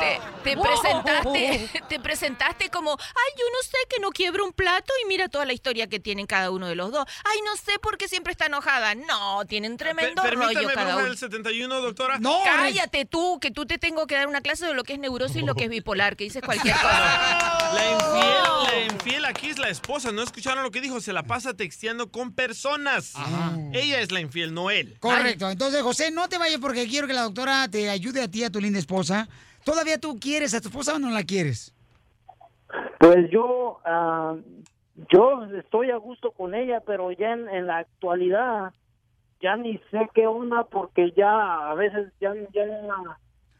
te, 0.00 0.20
te 0.42 0.56
presentaste, 0.62 1.70
te 1.88 2.00
presentaste 2.00 2.70
como, 2.70 2.92
ay, 2.92 3.32
yo 3.38 3.44
no 3.52 3.62
sé 3.62 3.76
que 3.90 4.00
no 4.00 4.10
quiebro 4.10 4.44
un 4.44 4.52
plato 4.52 4.92
y 5.04 5.08
mira 5.08 5.28
toda 5.28 5.44
la 5.44 5.52
historia 5.52 5.86
que 5.86 6.00
tienen 6.00 6.26
cada 6.26 6.50
uno 6.50 6.66
de 6.66 6.74
los 6.74 6.90
dos. 6.92 7.04
Ay, 7.24 7.38
no 7.44 7.56
sé 7.56 7.78
por 7.78 7.98
qué 7.98 8.08
siempre 8.08 8.32
está 8.32 8.46
enojada. 8.46 8.94
No, 8.94 9.44
tienen 9.46 9.76
tremendo 9.76 10.22
Per- 10.22 10.34
rollo 10.34 10.68
cada 10.74 10.96
uno. 10.96 11.04
del 11.04 11.18
71, 11.18 11.80
doctora. 11.80 12.18
Cállate 12.44 13.04
tú, 13.04 13.38
que 13.40 13.50
tú 13.50 13.66
te 13.66 13.78
tengo 13.78 14.06
que 14.06 14.14
dar 14.14 14.26
una 14.28 14.40
clase 14.40 14.66
de 14.66 14.74
lo 14.74 14.82
que 14.82 14.94
es 14.94 14.98
neurosis 14.98 15.36
y 15.36 15.42
lo 15.42 15.54
que 15.54 15.64
es 15.64 15.70
bipolar, 15.70 16.16
que 16.16 16.24
dices 16.24 16.42
cualquier 16.42 16.74
cosa. 16.74 17.60
La 17.74 17.90
infiel, 17.90 18.44
la 18.88 18.94
infiel 18.94 19.24
aquí 19.24 19.48
es 19.50 19.58
la 19.58 19.68
esposa. 19.68 20.12
¿No 20.12 20.22
escucharon 20.22 20.62
lo 20.62 20.70
que 20.70 20.80
dijo? 20.80 21.00
Se 21.00 21.12
la 21.12 21.24
pasa 21.24 21.54
texteando 21.54 22.10
con 22.12 22.32
personas. 22.32 23.14
Ella 23.72 23.98
es 24.00 24.12
la 24.12 24.20
infiel, 24.20 24.54
no 24.54 24.70
él. 24.70 24.96
Correcto. 25.00 25.33
Entonces, 25.40 25.82
José, 25.82 26.10
no 26.10 26.28
te 26.28 26.38
vayas 26.38 26.60
porque 26.60 26.86
quiero 26.86 27.06
que 27.06 27.12
la 27.12 27.22
doctora 27.22 27.68
te 27.68 27.90
ayude 27.90 28.22
a 28.22 28.28
ti, 28.28 28.44
a 28.44 28.50
tu 28.50 28.60
linda 28.60 28.78
esposa. 28.78 29.28
¿Todavía 29.64 29.98
tú 29.98 30.18
quieres 30.20 30.54
a 30.54 30.60
tu 30.60 30.68
esposa 30.68 30.94
o 30.94 30.98
no 30.98 31.10
la 31.10 31.24
quieres? 31.24 31.74
Pues 32.98 33.30
yo, 33.30 33.80
ah, 33.84 34.36
yo 35.12 35.44
estoy 35.58 35.90
a 35.90 35.96
gusto 35.96 36.32
con 36.32 36.54
ella, 36.54 36.80
pero 36.80 37.10
ya 37.12 37.32
en, 37.32 37.66
la 37.66 37.78
actualidad 37.78 38.72
ya 39.40 39.56
ni 39.56 39.78
sé 39.90 40.08
qué 40.14 40.26
onda 40.26 40.64
porque 40.64 41.12
ya 41.16 41.70
a 41.70 41.74
veces 41.74 42.12
ya, 42.20 42.32
ya 42.52 42.64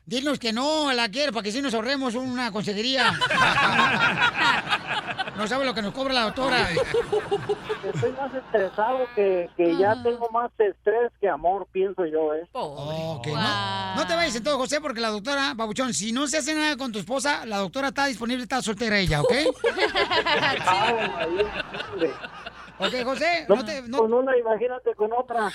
Dinos 0.06 0.38
que 0.38 0.52
no 0.52 0.92
la 0.92 1.08
quieres 1.08 1.32
para 1.32 1.42
que 1.42 1.50
si 1.50 1.62
nos 1.62 1.72
ahorremos 1.72 2.14
una 2.14 2.52
consejería. 2.52 3.10
no 5.36 5.46
sabe 5.46 5.64
lo 5.64 5.72
que 5.72 5.80
nos 5.80 5.94
cobra 5.94 6.12
la 6.12 6.24
doctora. 6.24 6.68
estoy 6.70 8.12
más 8.12 8.34
estresado 8.34 9.06
que, 9.14 9.48
que 9.56 9.74
ya 9.78 9.94
tengo 10.02 10.28
más 10.30 10.50
estrés 10.58 11.10
que 11.20 11.28
amor, 11.28 11.66
pienso 11.72 12.04
yo, 12.04 12.34
¿eh? 12.34 12.46
No 12.52 14.06
te 14.06 14.14
vayas 14.14 14.36
entonces, 14.36 14.60
José, 14.60 14.82
porque 14.82 15.00
la 15.00 15.08
doctora, 15.08 15.54
Babuchón, 15.54 15.94
si 15.94 16.12
no 16.12 16.26
se 16.26 16.36
hace 16.36 16.54
nada 16.54 16.76
con 16.76 16.92
tu 16.92 16.98
esposa, 16.98 17.46
la 17.46 17.56
doctora 17.56 17.88
está 17.88 18.04
disponible, 18.04 18.42
está 18.42 18.60
soltera 18.60 18.98
ella, 18.98 19.22
¿ok? 19.22 19.32
Ok, 22.78 22.92
José, 23.04 23.46
no, 23.48 23.64
te... 23.64 23.88
Con 23.90 24.12
una, 24.12 24.37
imagínate 24.37 24.94
con 24.96 25.12
otra. 25.12 25.50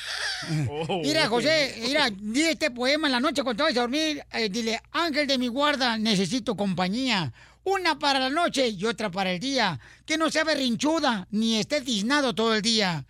Mira, 1.04 1.28
José, 1.28 1.76
mira, 1.86 2.10
di 2.10 2.44
este 2.44 2.72
poema 2.72 3.08
en 3.08 3.12
la 3.12 3.20
noche 3.20 3.44
cuando 3.44 3.58
te 3.58 3.64
vayas 3.64 3.78
a 3.78 3.82
dormir. 3.82 4.24
eh, 4.32 4.48
dile, 4.50 4.82
ángel 4.94 5.28
de 5.28 5.38
mi 5.38 5.48
guarda, 5.50 5.98
necesito 5.98 6.56
compañía. 6.56 7.34
Una 7.66 8.00
para 8.00 8.20
la 8.20 8.30
noche 8.30 8.70
y 8.70 8.86
otra 8.86 9.12
para 9.12 9.32
el 9.32 9.40
día. 9.40 9.78
Que 10.06 10.18
no 10.18 10.30
sea 10.32 10.46
berrinchuda 10.46 11.28
ni 11.32 11.60
esté 11.60 11.82
tiznado 11.82 12.34
todo 12.34 12.56
el 12.56 12.62
día. 12.62 13.06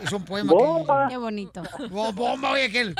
Es 0.00 0.12
un 0.12 0.24
poema 0.24 0.52
Bomba. 0.52 1.04
que... 1.06 1.12
Qué 1.14 1.16
bonito. 1.16 1.62
Bo- 1.90 2.12
Bomba, 2.12 2.50
oye, 2.52 2.64
aquel. 2.64 2.94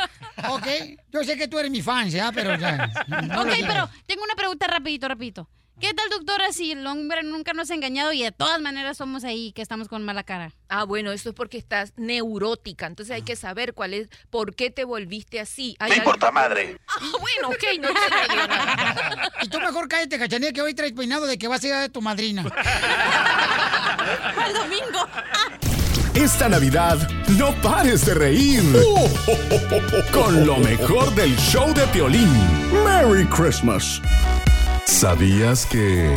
Ok, 0.50 0.66
yo 1.12 1.24
sé 1.24 1.37
que 1.37 1.48
tú 1.48 1.58
eres 1.58 1.70
mi 1.70 1.82
fan, 1.82 2.08
¿ya? 2.11 2.30
Pero 2.32 2.56
ya. 2.56 2.76
no 3.08 3.42
ok, 3.42 3.48
pero 3.66 3.90
tengo 4.06 4.22
una 4.22 4.34
pregunta 4.37 4.66
rapidito, 4.68 5.08
rapidito. 5.08 5.48
¿Qué 5.80 5.94
tal, 5.94 6.08
doctora, 6.10 6.52
si 6.52 6.72
el 6.72 6.84
hombre 6.88 7.22
nunca 7.22 7.52
nos 7.52 7.70
ha 7.70 7.74
engañado 7.74 8.12
y 8.12 8.24
de 8.24 8.32
todas 8.32 8.60
maneras 8.60 8.96
somos 8.96 9.22
ahí 9.22 9.52
que 9.52 9.62
estamos 9.62 9.86
con 9.86 10.04
mala 10.04 10.24
cara? 10.24 10.50
Ah, 10.68 10.82
bueno, 10.82 11.12
eso 11.12 11.28
es 11.28 11.34
porque 11.36 11.56
estás 11.56 11.92
neurótica. 11.96 12.86
Entonces 12.86 13.14
hay 13.14 13.22
que 13.22 13.36
saber 13.36 13.74
cuál 13.74 13.94
es, 13.94 14.08
por 14.28 14.56
qué 14.56 14.72
te 14.72 14.82
volviste 14.84 15.38
así. 15.38 15.76
Hay 15.78 15.90
Me 15.90 15.96
algo- 15.98 16.10
importa 16.10 16.32
madre. 16.32 16.78
Ah, 16.88 16.98
bueno, 17.20 17.48
ok, 17.50 17.64
no 17.80 17.88
te. 17.90 19.46
Y 19.46 19.48
tú 19.48 19.60
mejor 19.60 19.86
cállate, 19.86 20.18
cachanilla, 20.18 20.52
que 20.52 20.62
hoy 20.62 20.74
traes 20.74 20.92
peinado 20.94 21.26
de 21.26 21.38
que 21.38 21.46
vas 21.46 21.62
a 21.62 21.66
ir 21.68 21.74
a 21.74 21.88
tu 21.88 22.02
madrina. 22.02 22.42
¡El 24.46 24.54
domingo! 24.54 25.06
Esta 26.14 26.48
Navidad 26.48 26.96
no 27.38 27.52
pares 27.62 28.04
de 28.04 28.14
reír. 28.14 28.62
Con 30.10 30.44
lo 30.44 30.56
mejor 30.56 31.14
del 31.14 31.36
show 31.36 31.72
de 31.72 31.86
Piolín. 31.86 32.28
Merry 32.84 33.24
Christmas. 33.26 34.02
¿Sabías 34.92 35.66
que... 35.66 36.16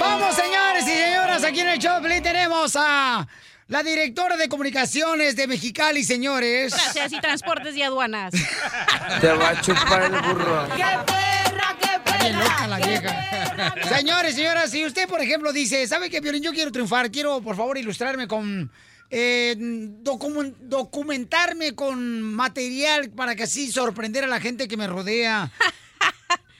Vamos, 0.00 0.34
señores 0.36 0.84
y 0.86 0.90
señoras, 0.94 1.42
aquí 1.44 1.60
en 1.60 1.68
el 1.68 1.78
Piolín 1.80 2.22
tenemos 2.22 2.76
a 2.76 3.26
la 3.66 3.82
directora 3.82 4.36
de 4.36 4.48
comunicaciones 4.48 5.34
de 5.34 5.48
Mexicali, 5.48 6.04
señores. 6.04 6.72
Gracias, 6.72 7.12
y 7.12 7.20
transportes 7.20 7.76
y 7.76 7.82
aduanas. 7.82 8.32
Te 9.20 9.32
va 9.32 9.48
a 9.50 9.60
chupar 9.60 10.04
el 10.04 10.12
burro. 10.12 10.68
¡Qué 10.76 10.84
perra, 11.06 11.76
qué 11.80 11.88
Está 11.96 12.18
bien 12.18 12.38
loca 12.38 12.66
la 12.68 12.76
vieja. 12.78 13.74
Señores, 13.96 14.34
señoras, 14.36 14.70
si 14.70 14.86
usted, 14.86 15.08
por 15.08 15.20
ejemplo, 15.20 15.52
dice, 15.52 15.86
¿sabe 15.88 16.08
qué, 16.08 16.22
Piolín? 16.22 16.42
Yo 16.44 16.52
quiero 16.52 16.70
triunfar, 16.70 17.10
quiero, 17.10 17.40
por 17.42 17.56
favor, 17.56 17.76
ilustrarme 17.76 18.28
con... 18.28 18.70
eh, 19.10 19.56
documen- 19.58 20.54
documentarme 20.60 21.74
con 21.74 22.22
material 22.22 23.10
para 23.10 23.34
que 23.34 23.42
así 23.42 23.72
sorprender 23.72 24.22
a 24.22 24.28
la 24.28 24.40
gente 24.40 24.68
que 24.68 24.76
me 24.76 24.86
rodea. 24.86 25.50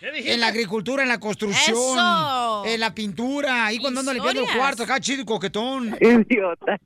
En 0.00 0.38
la 0.38 0.46
agricultura, 0.46 1.02
en 1.02 1.08
la 1.08 1.18
construcción, 1.18 1.76
Eso. 1.76 2.64
en 2.64 2.78
la 2.78 2.94
pintura, 2.94 3.66
ahí 3.66 3.78
cuando 3.78 3.98
ando 4.00 4.12
limpiando 4.12 4.42
el 4.42 4.56
cuarto, 4.56 4.84
acá 4.84 5.00
chido 5.00 5.22
y 5.22 5.24
coquetón. 5.24 5.96
Idiota. 6.00 6.78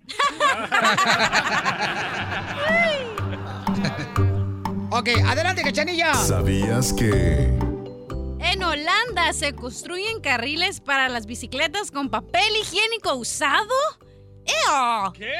ok, 4.90 5.09
adelante, 5.27 5.62
cachanilla. 5.62 6.14
¿Sabías 6.14 6.94
que... 6.94 7.53
En 8.40 8.62
Holanda 8.62 9.33
se 9.35 9.55
construyen 9.55 10.20
carriles 10.20 10.81
para 10.81 11.09
las 11.11 11.27
bicicletas 11.27 11.90
con 11.90 12.09
papel 12.09 12.57
higiénico 12.62 13.14
usado. 13.14 13.75
¡Eo! 14.44 15.12
¿Qué? 15.12 15.33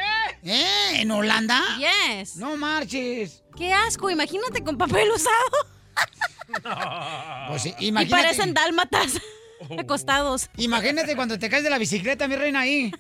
¿Eh? 0.45 1.01
¿En 1.01 1.11
Holanda? 1.11 1.61
Yes. 1.79 2.37
No 2.37 2.57
marches. 2.57 3.43
¡Qué 3.57 3.73
asco! 3.73 4.11
Imagínate 4.11 4.63
con 4.63 4.77
papel 4.77 5.11
usado. 5.11 5.37
Pues 7.49 7.75
Y 7.79 7.93
parecen 7.93 8.55
dálmatas 8.55 9.21
acostados. 9.79 10.49
Imagínate 10.57 11.15
cuando 11.17 11.39
te 11.39 11.49
caes 11.49 11.65
de 11.65 11.71
la 11.71 11.79
bicicleta, 11.79 12.29
mi 12.29 12.37
reina, 12.37 12.61
ahí. 12.61 12.93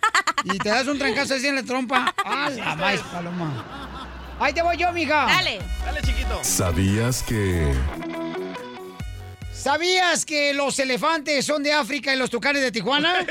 Y 0.44 0.58
te 0.58 0.68
das 0.68 0.86
un 0.86 0.98
trancazo 0.98 1.34
así 1.34 1.46
en 1.46 1.56
la 1.56 1.62
trompa. 1.62 2.14
¡Ah, 2.24 2.50
la 2.50 2.76
más, 2.76 3.00
paloma! 3.00 4.06
Ahí 4.40 4.52
te 4.52 4.62
voy 4.62 4.76
yo, 4.76 4.92
mija. 4.92 5.26
Dale. 5.26 5.60
Dale, 5.84 6.00
chiquito. 6.02 6.40
¿Sabías 6.42 7.22
que... 7.22 7.72
¿Sabías 9.52 10.24
que 10.24 10.54
los 10.54 10.78
elefantes 10.80 11.46
son 11.46 11.62
de 11.62 11.72
África 11.72 12.12
y 12.12 12.18
los 12.18 12.30
tucanes 12.30 12.62
de 12.62 12.72
Tijuana? 12.72 13.14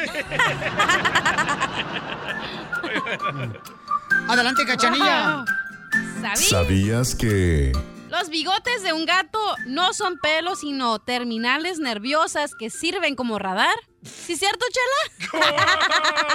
Adelante, 4.30 4.66
cachanilla. 4.66 5.44
¿Sabí? 6.22 6.44
¿Sabías 6.44 7.16
que... 7.16 7.74
Los 8.12 8.28
bigotes 8.30 8.84
de 8.84 8.92
un 8.92 9.06
gato 9.06 9.40
no 9.66 9.94
son 9.94 10.20
pelos, 10.20 10.60
sino 10.60 11.00
terminales 11.00 11.80
nerviosas 11.80 12.52
que 12.60 12.70
sirven 12.70 13.16
como 13.16 13.40
radar. 13.40 13.74
¿Sí 14.04 14.34
es 14.34 14.40
cierto, 14.40 14.66
Chela? 14.70 15.32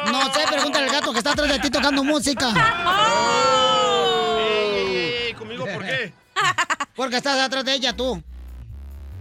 No 0.10 0.32
sé, 0.32 0.40
pregúntale 0.48 0.86
al 0.86 0.92
gato 0.92 1.12
que 1.12 1.18
está 1.18 1.32
atrás 1.32 1.50
de 1.50 1.58
ti 1.58 1.68
tocando 1.68 2.02
música. 2.02 2.48
Ey, 4.38 4.74
ey, 4.74 4.96
ey, 5.26 5.34
¿Conmigo 5.34 5.66
por 5.66 5.84
qué? 5.84 6.14
Porque 6.96 7.16
estás 7.18 7.38
atrás 7.40 7.62
de 7.66 7.74
ella, 7.74 7.94
tú. 7.94 8.22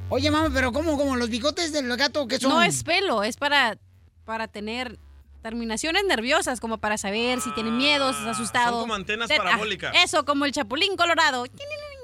Oye, 0.08 0.32
mamá, 0.32 0.50
pero 0.54 0.72
¿cómo, 0.72 0.98
cómo 0.98 1.18
los 1.18 1.30
bigotes 1.30 1.74
del 1.74 1.94
gato 1.98 2.26
qué 2.26 2.40
son? 2.40 2.52
No 2.52 2.62
es 2.62 2.84
pelo, 2.86 3.24
es 3.24 3.36
para, 3.36 3.78
para 4.24 4.48
tener 4.48 4.98
terminaciones 5.42 6.06
nerviosas, 6.06 6.62
como 6.62 6.78
para 6.78 6.98
saber 6.98 7.42
si 7.42 7.54
tiene 7.54 7.72
miedo, 7.72 8.14
si 8.14 8.20
está 8.20 8.32
asustado. 8.32 8.72
Son 8.72 8.82
como 8.82 8.94
antenas 8.94 9.28
Te- 9.28 9.36
ah, 9.36 9.44
parabólicas. 9.44 9.94
Eso, 10.04 10.24
como 10.24 10.46
el 10.46 10.54
chapulín 10.54 10.96
colorado. 10.96 11.46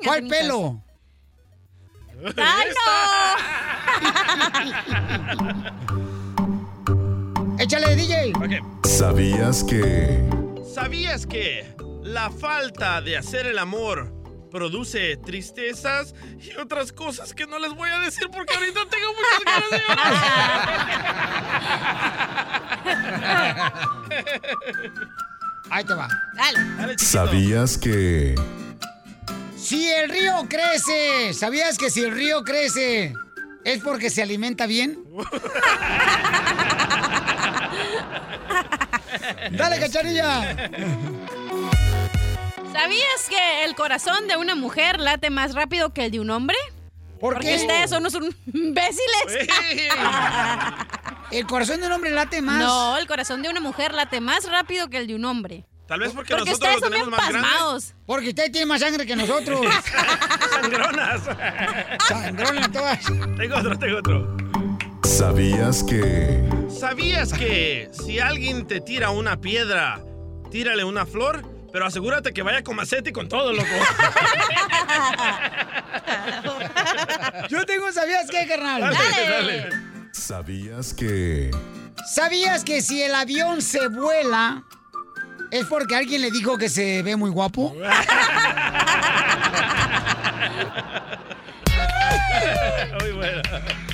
¿Cuál 0.04 0.28
pelo? 0.28 0.84
¡Ay, 2.38 2.72
Échale, 7.60 7.96
DJ. 7.96 8.34
¿Sabías 8.84 9.64
que... 9.64 10.24
¿Sabías 10.74 11.26
que 11.28 11.76
la 12.04 12.30
falta 12.32 13.02
de 13.02 13.18
hacer 13.18 13.46
el 13.46 13.60
amor 13.60 14.14
produce 14.52 15.18
tristezas 15.18 16.14
y 16.40 16.56
otras 16.60 16.92
cosas 16.92 17.34
que 17.34 17.48
no 17.48 17.58
les 17.60 17.74
voy 17.74 17.90
a 17.90 18.00
decir 18.00 18.28
porque 18.32 18.54
ahorita 18.54 18.82
tengo 18.90 19.08
muchas 19.14 19.40
ganas 19.46 19.70
de 19.72 19.82
Ahí 25.70 25.86
te 25.86 25.94
va. 25.94 26.08
Dale. 26.36 26.98
¿Sabías 26.98 27.78
que... 27.78 28.36
Si 29.62 29.88
el 29.92 30.10
río 30.10 30.48
crece, 30.50 31.36
¿sabías 31.36 31.78
que 31.78 31.92
si 31.92 32.02
el 32.02 32.12
río 32.12 32.44
crece 32.44 33.14
es 33.64 33.80
porque 33.84 34.10
se 34.10 34.24
alimenta 34.24 34.66
bien? 34.66 34.98
Dale, 39.52 39.80
cacharilla. 39.80 40.56
¿Sabías 42.74 43.30
que 43.30 43.64
el 43.66 43.76
corazón 43.76 44.28
de 44.28 44.36
una 44.38 44.56
mujer 44.56 45.00
late 45.00 45.30
más 45.30 45.54
rápido 45.54 45.94
que 45.94 46.06
el 46.06 46.12
de 46.12 46.20
un 46.20 46.32
hombre? 46.32 46.58
¿Por 47.20 47.36
Porque 47.36 47.50
qué? 47.50 47.56
ustedes 47.58 47.90
son 47.92 48.04
unos 48.06 48.16
imbéciles. 48.52 49.28
¿El 51.32 51.46
corazón 51.46 51.82
de 51.82 51.88
un 51.88 51.94
hombre 51.94 52.10
late 52.10 52.42
más? 52.42 52.58
No, 52.58 52.98
el 52.98 53.06
corazón 53.06 53.44
de 53.44 53.50
una 53.50 53.62
mujer 53.62 53.94
late 53.94 54.22
más 54.22 54.50
rápido 54.50 54.90
que 54.90 54.98
el 54.98 55.06
de 55.06 55.14
un 55.16 55.26
hombre. 55.26 55.66
Tal 55.92 56.00
vez 56.00 56.14
porque, 56.14 56.34
Porque 56.34 56.52
nosotros 56.52 56.54
ustedes 56.54 56.76
lo 56.76 56.80
son 56.80 56.90
tenemos 56.90 57.10
bien 57.10 57.20
más 57.20 57.30
grande. 57.30 57.50
Porque 58.06 58.30
usted 58.30 58.50
tiene 58.50 58.66
más 58.66 58.80
sangre 58.80 59.06
que 59.06 59.14
nosotros. 59.14 59.60
Sangronas. 60.62 61.22
Sangronas 62.08 62.72
todas. 62.72 63.00
Tengo 63.36 63.58
otro, 63.58 63.78
tengo 63.78 63.98
otro. 63.98 64.38
¿Sabías 65.04 65.84
que... 65.84 66.48
¿Sabías 66.70 67.34
que 67.34 67.90
si 67.92 68.20
alguien 68.20 68.68
te 68.68 68.80
tira 68.80 69.10
una 69.10 69.42
piedra, 69.42 70.02
tírale 70.50 70.86
una 70.86 71.06
flor? 71.06 71.44
Pero 71.74 71.88
asegúrate 71.88 72.32
que 72.32 72.42
vaya 72.42 72.64
con 72.64 72.78
macete 72.78 73.10
y 73.10 73.12
con 73.12 73.28
todo, 73.28 73.52
loco. 73.52 73.68
Yo 77.50 77.66
tengo, 77.66 77.92
¿sabías 77.92 78.32
qué, 78.32 78.48
carnal? 78.48 78.80
Dale, 78.80 79.30
dale. 79.30 79.68
¿Sabías 80.14 80.94
que... 80.94 81.52
¿Sabías 82.16 82.64
que 82.64 82.82
si 82.82 83.04
el 83.04 83.14
avión 83.14 83.62
se 83.62 83.90
vuela 83.90 84.64
es 85.52 85.66
porque 85.66 85.96
alguien 85.96 86.22
le 86.22 86.32
dijo 86.32 86.58
que 86.58 86.70
se 86.70 87.04
ve 87.04 87.16
muy 87.16 87.30
guapo? 87.30 87.76
Muy 93.00 93.12
bueno. 93.12 93.42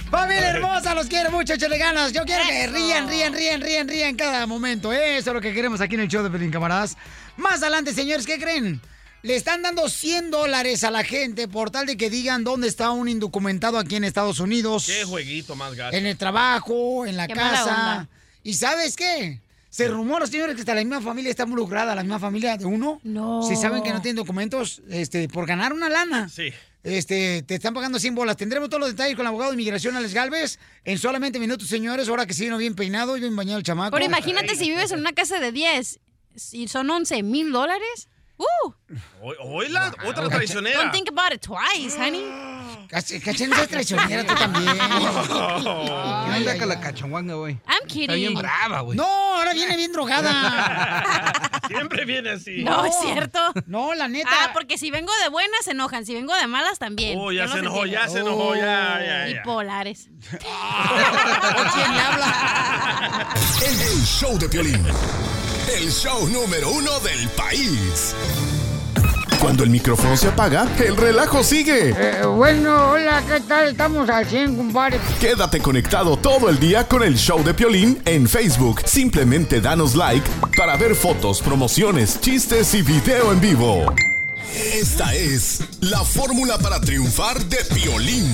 Familia 0.09 0.49
hermosa, 0.51 0.95
los 0.95 1.07
quiero 1.07 1.31
mucho, 1.31 1.53
échale 1.53 1.77
ganas. 1.77 2.13
Yo 2.13 2.23
quiero 2.23 2.43
que 2.47 2.67
rían, 2.67 3.09
rían, 3.09 3.33
rían, 3.33 3.61
rían, 3.61 3.87
rían 3.87 4.15
cada 4.15 4.47
momento. 4.47 4.93
Eso 4.93 5.29
es 5.29 5.33
lo 5.33 5.41
que 5.41 5.53
queremos 5.53 5.81
aquí 5.81 5.95
en 5.95 6.01
el 6.01 6.07
show 6.07 6.23
de 6.23 6.29
Pelín, 6.29 6.51
camaradas. 6.51 6.95
Más 7.35 7.61
adelante, 7.61 7.93
señores, 7.93 8.25
¿qué 8.25 8.39
creen? 8.39 8.81
Le 9.23 9.35
están 9.35 9.61
dando 9.61 9.89
100 9.89 10.31
dólares 10.31 10.83
a 10.83 10.91
la 10.91 11.03
gente 11.03 11.47
por 11.47 11.71
tal 11.71 11.85
de 11.85 11.97
que 11.97 12.09
digan 12.09 12.43
dónde 12.43 12.67
está 12.67 12.91
un 12.91 13.09
indocumentado 13.09 13.77
aquí 13.77 13.95
en 13.95 14.05
Estados 14.05 14.39
Unidos. 14.39 14.85
Qué 14.85 15.03
jueguito 15.03 15.55
más 15.55 15.75
gacho. 15.75 15.97
En 15.97 16.05
el 16.05 16.17
trabajo, 16.17 17.05
en 17.05 17.17
la 17.17 17.27
Qué 17.27 17.33
casa. 17.33 18.07
¿Y 18.43 18.53
sabes 18.53 18.95
qué? 18.95 19.41
Se 19.69 19.87
rumora, 19.87 20.25
señores, 20.27 20.55
que 20.55 20.61
hasta 20.61 20.73
la 20.73 20.81
misma 20.81 21.01
familia 21.01 21.29
está 21.29 21.43
involucrada, 21.43 21.93
la 21.93 22.03
misma 22.03 22.19
familia 22.19 22.57
de 22.57 22.65
uno. 22.65 22.99
No. 23.03 23.43
Si 23.43 23.55
saben 23.55 23.83
que 23.83 23.91
no 23.91 24.01
tienen 24.01 24.15
documentos, 24.15 24.81
este, 24.89 25.27
por 25.27 25.45
ganar 25.45 25.73
una 25.73 25.89
lana. 25.89 26.29
Sí. 26.29 26.53
Este, 26.83 27.43
te 27.43 27.55
están 27.55 27.73
pagando 27.73 27.99
100 27.99 28.15
bolas. 28.15 28.37
Tendremos 28.37 28.69
todos 28.69 28.79
los 28.79 28.89
detalles 28.91 29.15
con 29.15 29.23
el 29.23 29.27
abogado 29.27 29.51
de 29.51 29.55
inmigración, 29.55 29.97
Alex 29.97 30.13
Galvez, 30.13 30.59
en 30.85 30.97
solamente 30.97 31.37
minutos, 31.37 31.67
señores. 31.67 32.07
Ahora 32.07 32.25
que 32.25 32.33
se 32.33 32.45
vino 32.45 32.57
bien 32.57 32.75
peinado 32.75 33.17
y 33.17 33.19
bien 33.19 33.35
bañado 33.35 33.57
el 33.57 33.63
chamaco. 33.63 33.91
Pero 33.91 34.05
imagínate 34.05 34.55
si 34.55 34.69
vives 34.69 34.91
en 34.91 34.99
una 34.99 35.11
casa 35.11 35.39
de 35.39 35.51
10 35.51 35.99
y 36.53 36.67
son 36.69 36.89
11 36.89 37.23
mil 37.23 37.51
dólares. 37.51 38.07
¡Uh! 38.37 38.73
Oila, 39.43 39.91
otra 40.05 40.23
Don't 40.23 40.33
traicionera. 40.33 40.91
think 40.91 41.09
about 41.09 41.33
it 41.33 41.41
twice, 41.41 41.97
honey. 41.97 42.23
Cachan, 42.87 43.49
no 43.49 43.67
traicionera 43.67 44.23
tú 44.25 44.33
también. 44.35 44.77
¿Qué 44.77 46.37
onda 46.37 46.57
con 46.57 46.69
la 46.69 46.79
cachanguanga, 46.79 47.33
güey? 47.33 47.59
I'm 47.67 47.85
kidding. 47.87 48.03
Está 48.03 48.13
bien 48.13 48.33
brava, 48.35 48.81
güey. 48.81 48.97
No, 48.97 49.05
ahora 49.05 49.53
viene 49.53 49.75
bien 49.75 49.91
drogada. 49.91 51.33
Siempre 51.67 52.05
viene 52.05 52.29
así. 52.29 52.63
No, 52.63 52.85
es 52.85 52.95
cierto. 53.01 53.39
No, 53.65 53.93
la 53.93 54.07
neta. 54.07 54.29
Ah, 54.31 54.51
porque 54.53 54.77
si 54.77 54.89
vengo 54.89 55.11
de 55.23 55.29
buenas 55.29 55.65
se 55.65 55.71
enojan, 55.71 56.05
si 56.05 56.13
vengo 56.13 56.33
de 56.35 56.47
malas 56.47 56.79
también. 56.79 57.17
Oh, 57.19 57.31
ya 57.31 57.47
se 57.47 57.59
enojó, 57.59 57.85
ya 57.85 58.07
se 58.07 58.19
enojó, 58.19 58.55
ya, 58.55 58.99
ya, 59.01 59.27
ya. 59.27 59.33
Bipolares. 59.33 60.09
quién 60.29 61.93
le 61.93 62.01
habla? 62.01 63.27
El, 63.65 63.81
el 63.81 64.05
show 64.05 64.37
de 64.37 64.47
Piolín. 64.47 64.85
El 65.67 65.91
show 65.91 66.27
número 66.29 66.71
uno 66.71 66.99
del 67.01 67.27
país. 67.29 68.15
Cuando 69.41 69.65
el 69.65 69.69
micrófono 69.69 70.15
se 70.15 70.29
apaga, 70.29 70.65
el 70.79 70.95
relajo 70.95 71.43
sigue. 71.43 71.89
Eh, 71.89 72.25
bueno, 72.25 72.91
hola, 72.91 73.21
¿qué 73.27 73.41
tal? 73.41 73.67
Estamos 73.67 74.09
al 74.09 74.25
100, 74.25 74.55
compadre. 74.55 74.99
Quédate 75.19 75.59
conectado 75.59 76.15
todo 76.15 76.49
el 76.49 76.57
día 76.57 76.87
con 76.87 77.03
el 77.03 77.17
show 77.17 77.43
de 77.43 77.53
Piolín 77.53 78.01
en 78.05 78.29
Facebook. 78.29 78.81
Simplemente 78.85 79.59
danos 79.59 79.93
like 79.95 80.27
para 80.55 80.77
ver 80.77 80.95
fotos, 80.95 81.41
promociones, 81.41 82.21
chistes 82.21 82.73
y 82.73 82.81
video 82.81 83.33
en 83.33 83.41
vivo. 83.41 83.93
Esta 84.73 85.13
es 85.13 85.59
la 85.81 85.99
fórmula 86.05 86.57
para 86.59 86.79
triunfar 86.79 87.43
de 87.43 87.57
Piolín. 87.75 88.25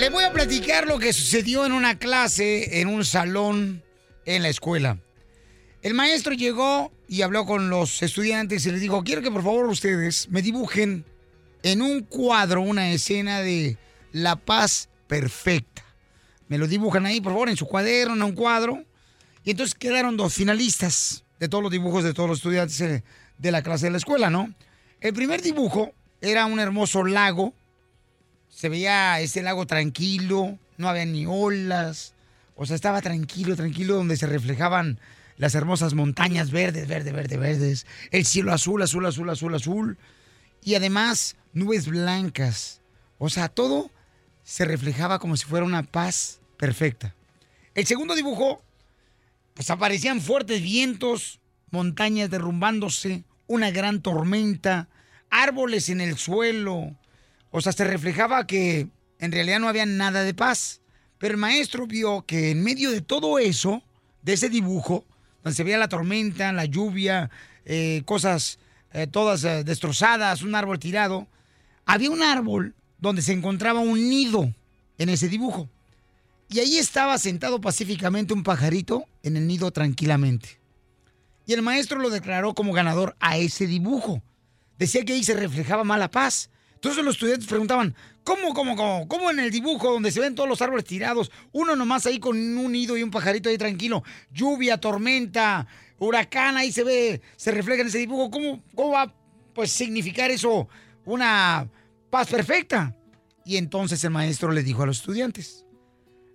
Les 0.00 0.10
voy 0.10 0.24
a 0.24 0.32
platicar 0.32 0.86
lo 0.86 0.98
que 0.98 1.12
sucedió 1.12 1.66
en 1.66 1.72
una 1.72 1.98
clase, 1.98 2.80
en 2.80 2.88
un 2.88 3.04
salón 3.04 3.82
en 4.24 4.42
la 4.42 4.48
escuela. 4.48 4.96
El 5.82 5.92
maestro 5.92 6.32
llegó 6.32 6.90
y 7.06 7.20
habló 7.20 7.44
con 7.44 7.68
los 7.68 8.02
estudiantes 8.02 8.64
y 8.64 8.70
les 8.70 8.80
dijo, 8.80 9.04
quiero 9.04 9.20
que 9.20 9.30
por 9.30 9.42
favor 9.42 9.66
ustedes 9.66 10.30
me 10.30 10.40
dibujen 10.40 11.04
en 11.62 11.82
un 11.82 12.00
cuadro 12.00 12.62
una 12.62 12.90
escena 12.92 13.42
de 13.42 13.76
la 14.12 14.36
paz 14.36 14.88
perfecta. 15.06 15.84
Me 16.48 16.56
lo 16.56 16.66
dibujan 16.66 17.04
ahí, 17.04 17.20
por 17.20 17.32
favor, 17.32 17.50
en 17.50 17.58
su 17.58 17.66
cuaderno, 17.66 18.14
en 18.14 18.22
un 18.22 18.32
cuadro. 18.32 18.82
Y 19.44 19.50
entonces 19.50 19.74
quedaron 19.74 20.16
dos 20.16 20.32
finalistas 20.32 21.24
de 21.38 21.50
todos 21.50 21.62
los 21.62 21.72
dibujos 21.72 22.04
de 22.04 22.14
todos 22.14 22.30
los 22.30 22.38
estudiantes 22.38 22.80
eh, 22.80 23.04
de 23.36 23.52
la 23.52 23.62
clase 23.62 23.84
de 23.84 23.90
la 23.90 23.98
escuela, 23.98 24.30
¿no? 24.30 24.50
El 24.98 25.12
primer 25.12 25.42
dibujo 25.42 25.92
era 26.22 26.46
un 26.46 26.58
hermoso 26.58 27.04
lago 27.04 27.52
se 28.60 28.68
veía 28.68 29.18
ese 29.20 29.40
lago 29.40 29.66
tranquilo, 29.66 30.58
no 30.76 30.90
había 30.90 31.06
ni 31.06 31.24
olas, 31.24 32.12
o 32.56 32.66
sea, 32.66 32.76
estaba 32.76 33.00
tranquilo, 33.00 33.56
tranquilo, 33.56 33.94
donde 33.94 34.18
se 34.18 34.26
reflejaban 34.26 35.00
las 35.38 35.54
hermosas 35.54 35.94
montañas 35.94 36.50
verdes, 36.50 36.86
verde, 36.86 37.10
verde, 37.10 37.38
verdes, 37.38 37.86
el 38.10 38.26
cielo 38.26 38.52
azul, 38.52 38.82
azul, 38.82 39.06
azul, 39.06 39.30
azul, 39.30 39.54
azul, 39.54 39.98
y 40.62 40.74
además 40.74 41.36
nubes 41.54 41.88
blancas, 41.88 42.82
o 43.16 43.30
sea, 43.30 43.48
todo 43.48 43.90
se 44.44 44.66
reflejaba 44.66 45.20
como 45.20 45.38
si 45.38 45.46
fuera 45.46 45.64
una 45.64 45.84
paz 45.84 46.42
perfecta. 46.58 47.14
El 47.74 47.86
segundo 47.86 48.14
dibujo, 48.14 48.62
pues 49.54 49.70
aparecían 49.70 50.20
fuertes 50.20 50.60
vientos, 50.60 51.40
montañas 51.70 52.28
derrumbándose, 52.28 53.24
una 53.46 53.70
gran 53.70 54.02
tormenta, 54.02 54.90
árboles 55.30 55.88
en 55.88 56.02
el 56.02 56.18
suelo, 56.18 56.94
o 57.50 57.60
sea, 57.60 57.72
se 57.72 57.84
reflejaba 57.84 58.46
que 58.46 58.88
en 59.18 59.32
realidad 59.32 59.60
no 59.60 59.68
había 59.68 59.86
nada 59.86 60.22
de 60.22 60.34
paz. 60.34 60.80
Pero 61.18 61.34
el 61.34 61.40
maestro 61.40 61.86
vio 61.86 62.22
que 62.22 62.50
en 62.50 62.62
medio 62.62 62.90
de 62.90 63.02
todo 63.02 63.38
eso, 63.38 63.82
de 64.22 64.32
ese 64.32 64.48
dibujo, 64.48 65.04
donde 65.42 65.56
se 65.56 65.64
veía 65.64 65.78
la 65.78 65.88
tormenta, 65.88 66.52
la 66.52 66.64
lluvia, 66.64 67.30
eh, 67.64 68.02
cosas 68.06 68.58
eh, 68.92 69.06
todas 69.06 69.44
eh, 69.44 69.62
destrozadas, 69.62 70.42
un 70.42 70.54
árbol 70.54 70.78
tirado, 70.78 71.28
había 71.86 72.10
un 72.10 72.22
árbol 72.22 72.74
donde 72.98 73.22
se 73.22 73.32
encontraba 73.32 73.80
un 73.80 74.08
nido 74.08 74.52
en 74.98 75.08
ese 75.08 75.28
dibujo. 75.28 75.68
Y 76.48 76.58
ahí 76.58 76.76
estaba 76.78 77.16
sentado 77.18 77.60
pacíficamente 77.60 78.34
un 78.34 78.42
pajarito 78.42 79.04
en 79.22 79.36
el 79.36 79.46
nido 79.46 79.70
tranquilamente. 79.70 80.58
Y 81.46 81.52
el 81.52 81.62
maestro 81.62 82.00
lo 82.00 82.10
declaró 82.10 82.54
como 82.54 82.72
ganador 82.72 83.16
a 83.20 83.36
ese 83.36 83.66
dibujo. 83.66 84.22
Decía 84.78 85.04
que 85.04 85.12
ahí 85.12 85.22
se 85.22 85.34
reflejaba 85.34 85.84
más 85.84 85.98
la 85.98 86.10
paz. 86.10 86.50
Entonces 86.80 87.04
los 87.04 87.16
estudiantes 87.16 87.46
preguntaban, 87.46 87.94
¿cómo, 88.24 88.54
cómo, 88.54 88.74
cómo? 88.74 89.06
¿Cómo 89.06 89.30
en 89.30 89.38
el 89.38 89.50
dibujo 89.50 89.92
donde 89.92 90.10
se 90.10 90.18
ven 90.18 90.34
todos 90.34 90.48
los 90.48 90.62
árboles 90.62 90.86
tirados? 90.86 91.30
Uno 91.52 91.76
nomás 91.76 92.06
ahí 92.06 92.18
con 92.18 92.38
un 92.38 92.72
nido 92.72 92.96
y 92.96 93.02
un 93.02 93.10
pajarito 93.10 93.50
ahí 93.50 93.58
tranquilo. 93.58 94.02
Lluvia, 94.32 94.78
tormenta, 94.78 95.66
huracán, 95.98 96.56
ahí 96.56 96.72
se 96.72 96.82
ve, 96.82 97.20
se 97.36 97.50
refleja 97.50 97.82
en 97.82 97.88
ese 97.88 97.98
dibujo. 97.98 98.30
¿Cómo, 98.30 98.62
cómo 98.74 98.92
va 98.92 99.14
pues 99.54 99.70
significar 99.70 100.30
eso 100.30 100.68
una 101.04 101.68
paz 102.08 102.28
perfecta? 102.28 102.96
Y 103.44 103.58
entonces 103.58 104.02
el 104.02 104.10
maestro 104.10 104.50
le 104.50 104.62
dijo 104.62 104.82
a 104.82 104.86
los 104.86 105.00
estudiantes, 105.00 105.66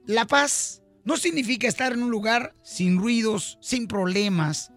la 0.06 0.28
paz 0.28 0.84
no 1.06 1.18
significa 1.18 1.68
estar 1.68 1.94
en 1.94 2.04
un 2.04 2.12
lugar 2.12 2.54
sin 2.62 3.00
ruidos, 3.00 3.58
sin 3.62 3.88
problemas, 3.88 4.72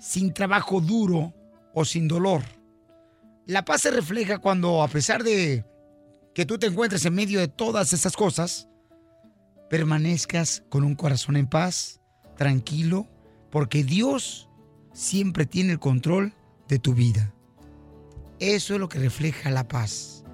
sin 0.00 0.34
trabajo 0.34 0.80
duro 0.80 1.32
o 1.72 1.84
sin 1.84 2.08
dolor. 2.08 2.57
La 3.48 3.64
paz 3.64 3.80
se 3.80 3.90
refleja 3.90 4.36
cuando, 4.36 4.82
a 4.82 4.88
pesar 4.88 5.24
de 5.24 5.64
que 6.34 6.44
tú 6.44 6.58
te 6.58 6.66
encuentres 6.66 7.06
en 7.06 7.14
medio 7.14 7.40
de 7.40 7.48
todas 7.48 7.94
esas 7.94 8.14
cosas, 8.14 8.68
permanezcas 9.70 10.64
con 10.68 10.84
un 10.84 10.94
corazón 10.94 11.34
en 11.38 11.46
paz, 11.46 12.02
tranquilo, 12.36 13.08
porque 13.50 13.84
Dios 13.84 14.50
siempre 14.92 15.46
tiene 15.46 15.72
el 15.72 15.78
control 15.78 16.34
de 16.68 16.78
tu 16.78 16.92
vida. 16.92 17.32
Eso 18.38 18.74
es 18.74 18.80
lo 18.80 18.90
que 18.90 18.98
refleja 18.98 19.48
la 19.48 19.66
paz. 19.66 20.24